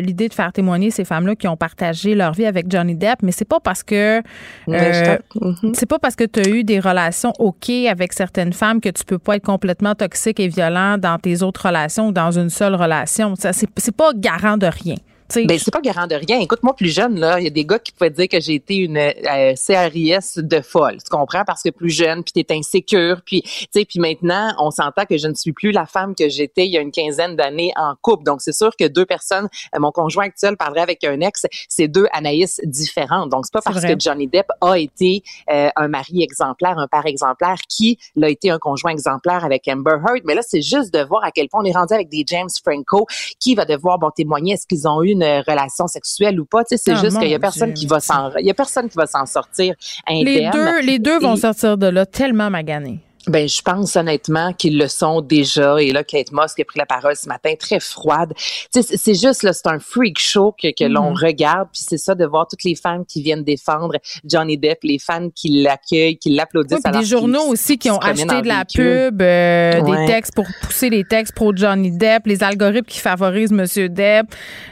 l'idée 0.00 0.28
de 0.28 0.34
faire 0.34 0.52
témoigner 0.52 0.90
ces 0.90 1.04
femmes-là 1.04 1.36
qui 1.36 1.48
ont 1.48 1.56
partagé 1.56 2.14
leur 2.14 2.32
vie 2.32 2.46
avec 2.46 2.70
Johnny 2.70 2.94
Depp, 2.94 3.22
mais 3.22 3.32
c'est 3.32 3.48
pas 3.48 3.60
parce 3.60 3.82
que. 3.82 4.22
C'est 5.78 5.86
pas 5.86 6.00
parce 6.00 6.16
que 6.16 6.24
tu 6.24 6.40
as 6.40 6.48
eu 6.48 6.64
des 6.64 6.80
relations 6.80 7.32
OK 7.38 7.70
avec 7.70 8.12
certaines 8.12 8.52
femmes 8.52 8.80
que 8.80 8.88
tu 8.88 9.04
peux 9.04 9.18
pas 9.18 9.36
être 9.36 9.44
complètement 9.44 9.94
toxique 9.94 10.40
et 10.40 10.48
violent 10.48 10.98
dans 10.98 11.18
tes 11.18 11.42
autres 11.42 11.66
relations 11.66 12.08
ou 12.08 12.12
dans 12.12 12.32
une 12.32 12.50
seule 12.50 12.74
relation. 12.74 13.36
Ça, 13.36 13.52
c'est 13.52 13.68
c'est 13.76 13.94
pas 13.94 14.10
garant 14.12 14.56
de 14.56 14.66
rien. 14.66 14.96
Ben, 15.34 15.58
c'est 15.58 15.70
pas 15.70 15.80
garant 15.80 16.06
de 16.06 16.14
rien. 16.14 16.40
Écoute, 16.40 16.62
moi, 16.62 16.74
plus 16.74 16.88
jeune, 16.88 17.18
là, 17.20 17.38
il 17.38 17.44
y 17.44 17.46
a 17.46 17.50
des 17.50 17.64
gars 17.64 17.78
qui 17.78 17.92
pouvaient 17.92 18.10
dire 18.10 18.28
que 18.28 18.40
j'ai 18.40 18.54
été 18.54 18.76
une 18.76 18.96
euh, 18.96 19.54
CRIS 19.54 20.38
de 20.38 20.60
folle. 20.60 20.96
Tu 21.02 21.10
comprends? 21.10 21.44
Parce 21.46 21.62
que 21.62 21.68
plus 21.68 21.90
jeune, 21.90 22.24
puis 22.24 22.32
t'es 22.32 22.54
insécure, 22.54 23.20
puis, 23.24 23.42
tu 23.42 23.66
sais, 23.72 23.84
puis 23.84 24.00
maintenant, 24.00 24.54
on 24.58 24.70
s'entend 24.70 25.04
que 25.04 25.18
je 25.18 25.28
ne 25.28 25.34
suis 25.34 25.52
plus 25.52 25.70
la 25.70 25.84
femme 25.84 26.14
que 26.14 26.28
j'étais 26.28 26.66
il 26.66 26.72
y 26.72 26.78
a 26.78 26.80
une 26.80 26.90
quinzaine 26.90 27.36
d'années 27.36 27.72
en 27.76 27.94
couple. 28.00 28.24
Donc, 28.24 28.40
c'est 28.40 28.54
sûr 28.54 28.74
que 28.76 28.86
deux 28.86 29.04
personnes, 29.04 29.48
euh, 29.74 29.80
mon 29.80 29.92
conjoint 29.92 30.24
actuel 30.24 30.56
parlerait 30.56 30.80
avec 30.80 31.04
un 31.04 31.20
ex, 31.20 31.46
c'est 31.68 31.88
deux 31.88 32.06
Anaïs 32.12 32.60
différentes. 32.64 33.28
Donc, 33.28 33.44
c'est 33.44 33.52
pas 33.52 33.60
parce 33.60 33.76
vrai. 33.78 33.94
que 33.94 34.00
Johnny 34.00 34.28
Depp 34.28 34.46
a 34.62 34.78
été 34.78 35.22
euh, 35.50 35.68
un 35.76 35.88
mari 35.88 36.22
exemplaire, 36.22 36.78
un 36.78 36.88
père 36.88 37.06
exemplaire, 37.06 37.58
qui 37.68 37.98
l'a 38.16 38.30
été 38.30 38.50
un 38.50 38.58
conjoint 38.58 38.92
exemplaire 38.92 39.44
avec 39.44 39.68
Amber 39.68 39.98
Heard. 40.06 40.22
Mais 40.24 40.34
là, 40.34 40.40
c'est 40.46 40.62
juste 40.62 40.92
de 40.94 41.00
voir 41.00 41.22
à 41.22 41.32
quel 41.32 41.48
point 41.48 41.60
on 41.62 41.66
est 41.66 41.76
rendu 41.76 41.92
avec 41.92 42.08
des 42.08 42.24
James 42.26 42.48
Franco 42.64 43.06
qui 43.38 43.54
va 43.54 43.66
devoir 43.66 43.98
bon 43.98 44.10
témoigner 44.10 44.54
est-ce 44.54 44.66
qu'ils 44.66 44.88
ont 44.88 45.02
eu 45.02 45.17
une 45.22 45.42
relation 45.46 45.86
sexuelle 45.86 46.40
ou 46.40 46.44
pas. 46.44 46.64
Tu 46.64 46.76
sais, 46.76 46.82
c'est 46.84 46.92
Ah, 46.92 47.02
juste 47.02 47.18
qu'il 47.18 47.28
y 47.28 47.34
a 47.34 47.38
personne 47.38 47.72
Dieu, 47.72 47.82
qui 47.82 47.86
va 47.86 48.00
s'en, 48.00 48.30
il 48.38 48.46
y 48.46 48.50
a 48.50 48.54
personne 48.54 48.88
qui 48.88 48.96
va 48.96 49.06
s'en 49.06 49.26
sortir 49.26 49.74
indemne. 50.06 50.24
les 50.34 50.50
deux, 50.50 50.80
les 50.82 50.98
deux 50.98 51.18
vont 51.18 51.34
Et- 51.34 51.40
sortir 51.40 51.76
de 51.78 51.86
là 51.86 52.06
tellement 52.06 52.50
maganés. 52.50 53.00
Ben, 53.26 53.46
je 53.48 53.60
pense 53.60 53.94
honnêtement 53.96 54.52
qu'ils 54.54 54.78
le 54.78 54.88
sont 54.88 55.20
déjà. 55.20 55.76
Et 55.82 55.90
là, 55.92 56.02
Kate 56.04 56.32
Moss 56.32 56.54
qui 56.54 56.62
a 56.62 56.64
pris 56.64 56.78
la 56.78 56.86
parole 56.86 57.14
ce 57.16 57.28
matin, 57.28 57.52
très 57.58 57.80
froide. 57.80 58.32
Tu 58.72 58.82
sais, 58.82 58.96
c'est- 58.96 59.14
juste 59.20 59.42
là, 59.42 59.52
c'est 59.52 59.66
un 59.66 59.78
freak 59.80 60.18
show 60.18 60.52
que, 60.52 60.68
que 60.68 60.84
l'on 60.84 61.10
Mhm. 61.10 61.16
regarde. 61.24 61.68
Puis 61.72 61.82
c'est 61.86 61.98
ça 61.98 62.14
de 62.14 62.24
voir 62.24 62.46
toutes 62.48 62.64
les 62.64 62.74
femmes 62.76 63.04
qui 63.04 63.20
viennent 63.22 63.42
défendre 63.44 63.96
Johnny 64.24 64.56
Depp, 64.56 64.78
les 64.84 64.98
fans 64.98 65.28
qui 65.34 65.48
l'accueillent, 65.62 66.16
qui 66.16 66.30
l'applaudissent. 66.30 66.78
Oui, 66.84 67.00
des 67.00 67.04
journaux 67.04 67.42
aussi 67.48 67.76
qui 67.76 67.90
ont 67.90 67.98
acheté 67.98 68.40
de 68.40 68.46
la 68.48 68.58
véhicule. 68.58 69.08
pub, 69.10 69.20
euh, 69.22 69.80
Ouais. 69.82 70.06
des 70.06 70.12
textes 70.12 70.34
pour 70.34 70.46
pousser 70.62 70.88
les 70.88 71.04
textes 71.04 71.34
pro 71.34 71.52
Johnny 71.54 71.90
Depp, 71.90 72.26
les 72.26 72.42
algorithmes 72.42 72.86
qui 72.86 73.00
favorisent 73.00 73.52
Monsieur 73.52 73.88
Depp. 73.88 74.26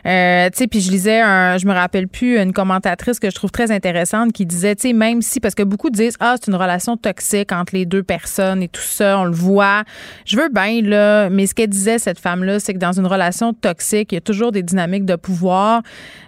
Euh, 0.07 0.49
tu 0.51 0.59
sais, 0.59 0.67
puis 0.67 0.81
je 0.81 0.91
lisais, 0.91 1.21
un, 1.21 1.59
je 1.59 1.67
me 1.67 1.75
rappelle 1.75 2.09
plus, 2.09 2.39
une 2.39 2.53
commentatrice 2.53 3.19
que 3.19 3.29
je 3.29 3.35
trouve 3.35 3.51
très 3.51 3.71
intéressante 3.71 4.33
qui 4.33 4.47
disait, 4.47 4.77
tu 4.77 4.89
sais, 4.89 4.93
même 4.95 5.21
si, 5.21 5.41
parce 5.41 5.55
que 5.55 5.63
beaucoup 5.65 5.91
disent, 5.91 6.17
ah, 6.21 6.37
c'est 6.41 6.51
une 6.51 6.57
relation 6.57 6.97
toxique 6.97 7.51
entre 7.53 7.75
les 7.75 7.85
deux 7.85 8.03
personnes 8.05 8.36
et 8.39 8.69
tout 8.69 8.81
ça, 8.83 9.19
on 9.19 9.25
le 9.25 9.33
voit. 9.33 9.83
Je 10.25 10.37
veux 10.37 10.49
bien, 10.49 10.81
là, 10.83 11.29
mais 11.31 11.47
ce 11.47 11.55
qu'elle 11.55 11.69
disait, 11.69 11.99
cette 11.99 12.19
femme-là, 12.19 12.61
c'est 12.61 12.75
que 12.75 12.79
dans 12.79 12.93
une 12.93 13.07
relation 13.07 13.53
toxique, 13.53 14.13
il 14.13 14.17
y 14.17 14.19
a 14.19 14.21
toujours 14.21 14.53
des 14.53 14.63
dynamiques 14.63 15.05
de 15.05 15.17
pouvoir. 15.17 15.83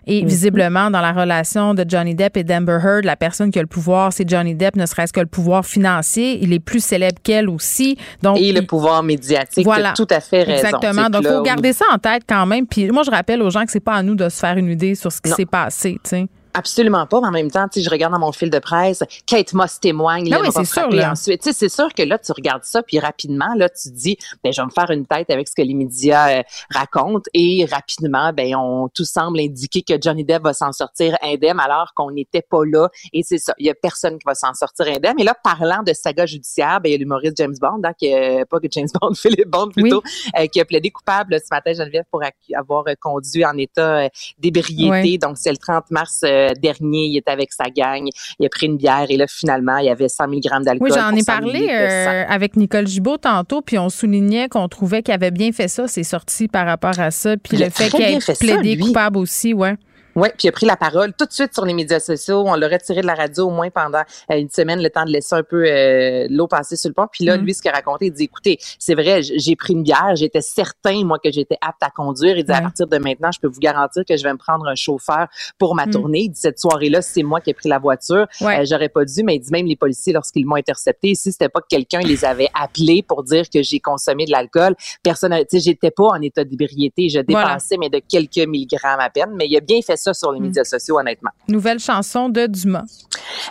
Et 0.07 0.23
Mhm. 0.23 0.29
visiblement, 0.29 0.91
dans 0.91 1.01
la 1.03 1.13
relation 1.13 1.75
de 1.75 1.85
Johnny 1.87 2.15
Depp 2.15 2.37
et 2.39 2.45
d'Amber 2.45 2.79
Heard, 2.83 3.05
la 3.05 3.17
personne 3.17 3.51
qui 3.51 3.59
a 3.59 3.63
le 3.63 3.69
pouvoir, 3.69 4.13
c'est 4.13 4.29
Johnny 4.29 4.55
Depp, 4.55 4.75
ne 4.77 4.87
serait-ce 4.87 5.13
que 5.13 5.21
le 5.21 5.27
pouvoir 5.27 5.67
financier. 5.67 6.39
Il 6.43 6.53
est 6.55 6.61
plus 6.61 6.83
célèbre 6.83 7.19
qu'elle 7.23 7.49
aussi. 7.51 7.97
Donc, 8.23 8.39
Et 8.39 8.53
le 8.53 8.61
il- 8.61 8.67
pouvoir 8.67 9.03
médiatique, 9.03 9.65
voilà. 9.65 9.93
tout 9.95 10.07
à 10.11 10.21
fait 10.21 10.45
raison. 10.45 10.67
Exactement. 10.67 11.11
Donc, 11.11 11.23
il 11.25 11.29
faut 11.29 11.43
garder 11.43 11.73
ça 11.75 11.85
en 11.93 11.99
tête 11.99 12.23
quand 12.29 12.47
même. 12.47 12.67
Puis 12.67 12.91
moi, 12.91 13.03
je 13.05 13.11
rappelle 13.11 13.43
aux 13.43 13.51
gens 13.51 13.65
que 13.67 13.71
c'est 13.71 13.81
pas 13.81 13.95
à 13.97 14.03
nous 14.03 14.15
de 14.15 14.29
se 14.29 14.39
faire 14.39 14.57
une 14.57 14.71
idée 14.71 14.95
sur 14.95 15.13
ce 15.13 15.21
qui 15.21 15.31
s'est 15.31 15.45
passé, 15.47 15.99
tu 16.03 16.09
sais. 16.11 16.27
Absolument 16.55 17.07
pas, 17.07 17.21
mais 17.21 17.29
en 17.29 17.33
même 17.33 17.51
temps, 17.51 17.67
je 17.75 17.89
regarde 17.91 18.13
dans 18.13 18.19
mon 18.19 18.33
fil 18.33 18.51
de 18.51 18.59
presse, 18.59 19.03
Kate 19.27 19.53
Moss 19.53 19.81
témoigne, 19.81 20.27
il 20.27 20.35
oui, 20.35 20.49
va 20.49 20.51
c'est 20.51 20.65
sûr, 20.65 20.91
là. 20.91 21.13
ensuite. 21.13 21.43
C'est 21.53 21.69
sûr 21.69 21.93
que 21.95 22.03
là, 22.03 22.19
tu 22.19 22.33
regardes 22.33 22.65
ça, 22.65 22.83
puis 22.83 22.99
rapidement, 22.99 23.55
là, 23.57 23.69
tu 23.69 23.91
te 23.91 23.95
dis, 23.95 24.19
ben, 24.43 24.53
je 24.53 24.61
vais 24.61 24.67
me 24.67 24.71
faire 24.71 24.91
une 24.91 25.07
tête 25.07 25.31
avec 25.31 25.49
ce 25.49 25.55
que 25.55 25.63
les 25.63 25.75
médias 25.75 26.39
euh, 26.39 26.43
racontent, 26.71 27.29
et 27.35 27.67
rapidement, 27.71 28.33
ben, 28.33 28.55
on 28.57 28.89
tout 28.89 29.05
semble 29.05 29.41
indiquer 29.41 29.83
que 29.83 29.95
Johnny 30.01 30.25
Depp 30.25 30.43
va 30.43 30.53
s'en 30.53 30.73
sortir 30.73 31.17
indemne, 31.23 31.61
alors 31.61 31.93
qu'on 31.95 32.11
n'était 32.11 32.43
pas 32.43 32.65
là, 32.65 32.89
et 33.13 33.23
c'est 33.23 33.39
ça, 33.39 33.55
il 33.59 33.67
y 33.67 33.71
a 33.71 33.75
personne 33.75 34.19
qui 34.19 34.25
va 34.27 34.35
s'en 34.35 34.55
sortir 34.55 34.87
indemne. 34.89 35.19
Et 35.19 35.25
là, 35.25 35.35
parlant 35.43 35.83
de 35.83 35.93
saga 35.93 36.27
judiciaire, 36.27 36.81
ben, 36.81 36.91
il 36.91 36.93
y 36.93 36.95
a 36.95 36.99
l'humoriste 36.99 37.37
James 37.37 37.57
Bond, 37.61 37.81
hein, 37.85 37.93
qui, 37.99 38.13
euh, 38.13 38.45
pas 38.49 38.59
que 38.61 38.69
James 38.71 38.89
Bond, 39.01 39.15
Philippe 39.15 39.49
Bond 39.49 39.69
plutôt, 39.69 40.03
euh, 40.39 40.47
qui 40.47 40.61
a 40.61 40.65
plaidé 40.65 40.91
coupable 40.91 41.39
ce 41.41 41.49
matin, 41.51 41.73
Geneviève, 41.73 42.05
pour 42.11 42.23
avoir 42.55 42.85
euh, 42.89 42.95
conduit 43.01 43.45
en 43.45 43.57
état 43.57 44.05
euh, 44.05 44.09
d'ébriété. 44.39 45.19
Donc, 45.19 45.37
c'est 45.39 45.51
le 45.51 45.57
30 45.57 45.91
mars 45.91 46.21
euh, 46.39 46.53
dernier, 46.55 47.07
il 47.07 47.17
était 47.17 47.31
avec 47.31 47.53
sa 47.53 47.71
gang, 47.71 48.09
il 48.39 48.47
a 48.47 48.49
pris 48.49 48.67
une 48.67 48.77
bière 48.77 49.07
et 49.09 49.17
là, 49.17 49.27
finalement, 49.29 49.79
il 49.79 49.87
y 49.87 49.91
avait 49.91 50.09
100 50.09 50.29
mg 50.29 50.65
d'alcool. 50.65 50.89
Oui, 50.89 50.91
j'en 50.95 51.15
ai 51.15 51.21
100 51.21 51.25
parlé 51.25 51.69
euh, 51.71 52.25
avec 52.29 52.57
Nicole 52.57 52.87
Gibault 52.87 53.19
tantôt, 53.19 53.63
puis 53.63 53.79
on 53.79 53.89
soulignait 53.89 54.49
qu'on 54.49 54.69
trouvait 54.69 55.03
qu'il 55.03 55.15
avait 55.15 55.31
bien 55.31 55.53
fait 55.53 55.69
ça, 55.69 55.89
c'est 55.89 56.03
sorti 56.03 56.49
par 56.49 56.67
rapport 56.67 56.99
à 56.99 57.11
ça, 57.11 57.37
puis 57.37 57.57
Il 57.57 57.65
le 57.65 57.71
fait 57.71 57.91
qu'il 57.91 58.03
ait 58.03 58.19
plaidé 58.39 58.79
coupable 58.79 59.19
aussi, 59.19 59.55
ouais. 59.55 59.75
Oui, 60.21 60.29
puis 60.37 60.47
il 60.47 60.49
a 60.49 60.53
pris 60.53 60.67
la 60.67 60.77
parole 60.77 61.13
tout 61.17 61.27
de 61.27 61.33
suite 61.33 61.55
sur 61.55 61.65
les 61.65 61.75
médias 61.75 62.01
sociaux. 62.01 62.43
On 62.47 62.55
l'a 62.55 62.67
retiré 62.69 63.03
de 63.03 63.07
la 63.07 63.15
radio 63.15 63.47
au 63.47 63.51
moins 63.51 63.71
pendant 63.71 64.03
euh, 64.33 64.37
une 64.37 64.51
semaine, 64.51 64.83
le 64.83 64.91
temps 64.91 65.05
de 65.05 65.11
laisser 65.11 65.35
un 65.37 65.43
peu 65.45 65.65
euh, 65.65 66.27
l'eau 66.29 66.49
passer 66.49 66.77
sur 66.77 66.89
le 66.91 66.95
pont. 66.95 67.07
Puis 67.11 67.25
là, 67.25 67.37
Mm. 67.37 67.45
lui, 67.45 67.55
ce 67.55 67.63
qu'il 67.63 67.71
a 67.71 67.75
raconté, 67.75 68.07
il 68.07 68.13
dit, 68.13 68.25
écoutez, 68.25 68.59
c'est 68.81 68.95
vrai, 68.95 69.23
j'ai 69.23 69.55
pris 69.55 69.75
une 69.75 69.83
bière, 69.85 70.17
j'étais 70.17 70.41
certain, 70.41 71.05
moi, 71.05 71.19
que 71.23 71.31
j'étais 71.31 71.57
apte 71.61 71.83
à 71.83 71.91
conduire. 71.91 72.37
Il 72.37 72.45
dit, 72.45 72.51
à 72.53 72.61
partir 72.61 72.87
de 72.89 72.99
maintenant, 72.99 73.31
je 73.33 73.39
peux 73.39 73.47
vous 73.49 73.61
garantir 73.61 74.03
que 74.09 74.17
je 74.17 74.23
vais 74.25 74.33
me 74.33 74.39
prendre 74.39 74.67
un 74.67 74.75
chauffeur 74.75 75.29
pour 75.59 75.75
ma 75.77 75.87
Mm. 75.87 75.91
tournée. 75.91 76.21
Il 76.23 76.31
dit, 76.31 76.41
cette 76.41 76.59
soirée-là, 76.59 77.01
c'est 77.01 77.23
moi 77.23 77.41
qui 77.41 77.51
ai 77.51 77.55
pris 77.55 77.69
la 77.69 77.79
voiture. 77.79 78.27
Ouais. 78.41 78.61
Euh, 78.61 78.65
J'aurais 78.69 78.89
pas 78.89 79.05
dû, 79.05 79.23
mais 79.23 79.37
il 79.37 79.41
dit, 79.41 79.51
même 79.53 79.67
les 79.67 79.77
policiers, 79.77 80.13
lorsqu'ils 80.13 80.47
m'ont 80.47 80.57
intercepté, 80.57 81.15
si 81.15 81.31
c'était 81.31 81.49
pas 81.49 81.61
que 81.61 81.69
quelqu'un 81.69 82.01
les 82.01 82.25
avait 82.25 82.49
appelés 82.61 83.03
pour 83.03 83.23
dire 83.23 83.49
que 83.49 83.63
j'ai 83.63 83.79
consommé 83.81 84.25
de 84.25 84.33
l'alcool, 84.33 84.75
personne, 85.03 85.33
tu 85.41 85.59
sais, 85.59 85.61
j'étais 85.61 85.91
pas 85.93 86.05
en 86.09 86.21
état 86.23 86.43
d'ébriété, 86.45 87.09
je 87.09 87.21
Voilà. 87.29 87.47
dépassais, 87.49 87.77
mais 87.79 87.89
de 87.89 88.01
quelques 88.07 88.47
milligrammes 88.49 89.01
à 89.01 89.11
peine. 89.11 89.31
Mais 89.37 89.47
il 89.49 89.57
a 89.57 89.61
bien 89.61 89.81
fait 89.81 89.97
ça 89.97 90.08
sur 90.15 90.33
les 90.33 90.41
Mm. 90.41 90.43
médias 90.45 90.65
sociaux, 90.65 90.99
honnêtement. 90.99 91.31
Nouvelle 91.49 91.79
chanson 91.79 92.29
de 92.29 92.47
Dumas. 92.47 92.85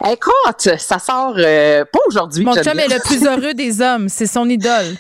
Écoute, 0.10 0.78
ça 0.78 1.00
sort 1.00 1.34
euh, 1.38 1.84
pas 1.92 2.00
aujourd'hui. 2.08 2.44
Mon 2.46 2.54
chum 2.56 2.80
est 2.80 2.88
le 2.88 3.00
plus 3.02 3.26
heureux 3.26 3.54
des 3.54 3.82
hommes, 3.82 4.10
c'est 4.10 4.28
son 4.28 4.48
idole. 4.50 4.96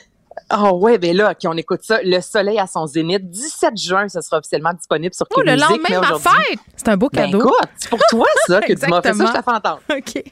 Ah 0.49 0.73
ouais, 0.73 0.97
ben 0.97 1.15
là, 1.17 1.31
OK, 1.31 1.39
on 1.45 1.57
écoute 1.57 1.81
ça. 1.84 1.99
Le 2.03 2.21
soleil 2.21 2.57
à 2.57 2.67
son 2.67 2.85
zénith. 2.88 3.29
17 3.29 3.75
juin, 3.77 4.07
ça 4.07 4.21
sera 4.21 4.38
officiellement 4.38 4.71
disponible 4.73 5.13
sur 5.13 5.25
Oh, 5.35 5.41
le 5.41 5.51
Musique, 5.53 5.69
lendemain 5.69 5.89
de 5.89 5.93
ma 5.95 6.15
aujourd'hui- 6.15 6.29
fête! 6.49 6.59
C'est 6.77 6.88
un 6.88 6.95
beau 6.97 7.09
Ben 7.11 7.25
cadeau. 7.25 7.39
écoute, 7.39 7.69
c'est 7.77 7.89
pour 7.89 7.99
toi, 8.09 8.27
ça, 8.47 8.61
que 8.61 8.73
tu 8.73 8.88
m'as 8.89 9.01
fait 9.01 9.13
ça, 9.13 9.25
je 9.25 9.31
te 9.39 9.43
fais 9.43 9.51
entendre. 9.51 9.81
OK. 9.89 10.23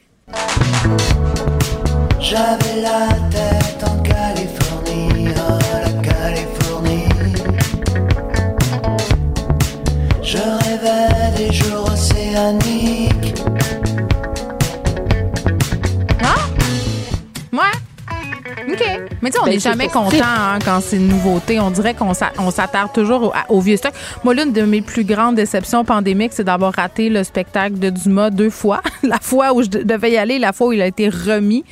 J'avais 2.19 2.81
la 2.81 3.07
tête 3.29 3.83
en 3.83 4.01
Californie, 4.01 4.54
jours 12.35 12.59
océaniques. 12.59 13.35
Ouais. 17.53 17.61
OK. 18.67 19.01
Mais 19.21 19.29
tu 19.29 19.37
sais, 19.37 19.39
on 19.41 19.45
Ben, 19.45 19.51
n'est 19.51 19.59
c'est 19.59 19.69
jamais 19.69 19.87
content 19.87 20.17
hein, 20.21 20.59
quand 20.63 20.79
c'est 20.81 20.97
une 20.97 21.07
nouveauté. 21.07 21.59
On 21.59 21.71
dirait 21.71 21.93
qu'on 21.93 22.13
s'a- 22.13 22.33
on 22.37 22.51
s'attarde 22.51 22.91
toujours 22.93 23.33
au, 23.49 23.61
vieux 23.61 23.77
stock. 23.77 23.93
Moi, 24.23 24.33
l'une 24.33 24.51
de 24.51 24.63
mes 24.63 24.81
plus 24.81 25.03
grandes 25.05 25.35
déceptions 25.35 25.85
pandémiques, 25.85 26.33
c'est 26.33 26.43
d'avoir 26.43 26.73
raté 26.73 27.09
le 27.09 27.23
spectacle 27.23 27.79
de 27.79 27.89
Dumas 27.89 28.29
deux 28.31 28.49
fois. 28.49 28.81
la 29.03 29.19
fois 29.21 29.53
où 29.53 29.61
je 29.63 29.69
de- 29.69 29.83
devais 29.83 30.11
y 30.11 30.17
aller, 30.17 30.39
la 30.39 30.51
fois 30.51 30.67
où 30.67 30.73
il 30.73 30.81
a 30.81 30.87
été 30.87 31.09
remis, 31.09 31.63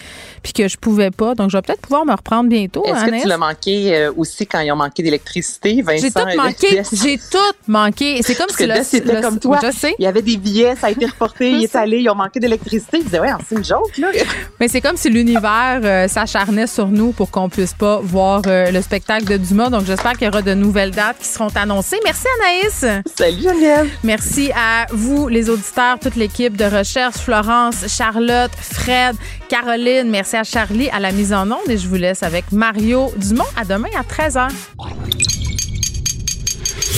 puis 0.43 0.53
que 0.53 0.67
je 0.67 0.77
pouvais 0.77 1.09
pas. 1.09 1.33
Donc, 1.35 1.49
je 1.49 1.57
vais 1.57 1.61
peut-être 1.61 1.81
pouvoir 1.81 2.05
me 2.05 2.11
reprendre 2.11 2.49
bientôt. 2.49 2.83
Est-ce 2.85 3.05
que 3.05 3.21
tu 3.21 3.27
l'as 3.27 3.37
manqué 3.37 3.95
euh, 3.95 4.11
aussi 4.15 4.45
quand 4.45 4.59
ils 4.59 4.71
ont 4.71 4.75
manqué 4.75 5.01
d'électricité, 5.01 5.81
Vincent? 5.81 6.01
J'ai 6.03 6.11
tout 6.11 6.37
manqué. 6.37 6.81
J'ai 6.91 7.17
tout 7.17 7.37
manqué. 7.67 8.21
C'est 8.21 8.35
comme 8.35 8.47
Parce 8.47 8.59
si 8.59 8.67
que 8.67 8.73
le, 8.73 8.83
c'était 8.83 9.21
comme 9.21 9.39
toi. 9.39 9.59
Je 9.63 9.71
sais. 9.71 9.95
Il 9.97 10.03
y 10.03 10.07
avait 10.07 10.21
des 10.21 10.37
billets, 10.37 10.75
ça 10.75 10.87
a 10.87 10.91
été 10.91 11.05
reporté, 11.05 11.49
il 11.49 11.63
est 11.63 11.75
allé, 11.75 11.99
ils 11.99 12.09
ont 12.09 12.15
manqué 12.15 12.39
d'électricité. 12.39 12.97
Ils 12.97 13.05
disaient, 13.05 13.21
ouais, 13.21 13.29
c'est 13.47 13.55
une 13.55 13.63
joke, 13.63 13.97
là. 13.97 14.09
Mais 14.59 14.67
c'est 14.67 14.81
comme 14.81 14.97
si 14.97 15.09
l'univers 15.09 15.79
euh, 15.83 16.07
s'acharnait 16.07 16.67
sur 16.67 16.87
nous 16.89 17.13
pour 17.13 17.31
qu'on 17.31 17.47
puisse 17.47 17.73
pas 17.73 17.99
voir 18.03 18.41
euh, 18.47 18.69
le 18.69 18.81
spectacle 18.81 19.25
de 19.25 19.37
Dumas. 19.37 19.69
Donc, 19.69 19.85
j'espère 19.85 20.13
qu'il 20.13 20.25
y 20.25 20.27
aura 20.27 20.41
de 20.41 20.53
nouvelles 20.53 20.91
dates 20.91 21.19
qui 21.19 21.27
seront 21.27 21.49
annoncées. 21.55 21.99
Merci, 22.03 22.25
Anaïs. 22.41 23.03
Salut, 23.15 23.41
Geneviève. 23.41 23.89
Merci 24.03 24.51
à 24.51 24.87
vous, 24.91 25.29
les 25.29 25.49
auditeurs, 25.49 25.99
toute 25.99 26.15
l'équipe 26.15 26.57
de 26.57 26.65
recherche, 26.65 27.15
Florence, 27.15 27.85
Charlotte, 27.87 28.51
Fred, 28.59 29.15
Caroline. 29.47 30.09
À 30.33 30.43
Charlie 30.43 30.89
à 30.89 30.99
la 30.99 31.11
mise 31.11 31.31
en 31.31 31.51
onde 31.51 31.69
et 31.69 31.77
je 31.77 31.87
vous 31.87 31.95
laisse 31.95 32.23
avec 32.23 32.51
Mario 32.51 33.11
Dumont. 33.17 33.43
À 33.55 33.65
demain 33.65 33.89
à 33.95 34.01
13h. 34.01 34.49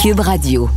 Cube 0.01 0.19
Radio. 0.21 0.69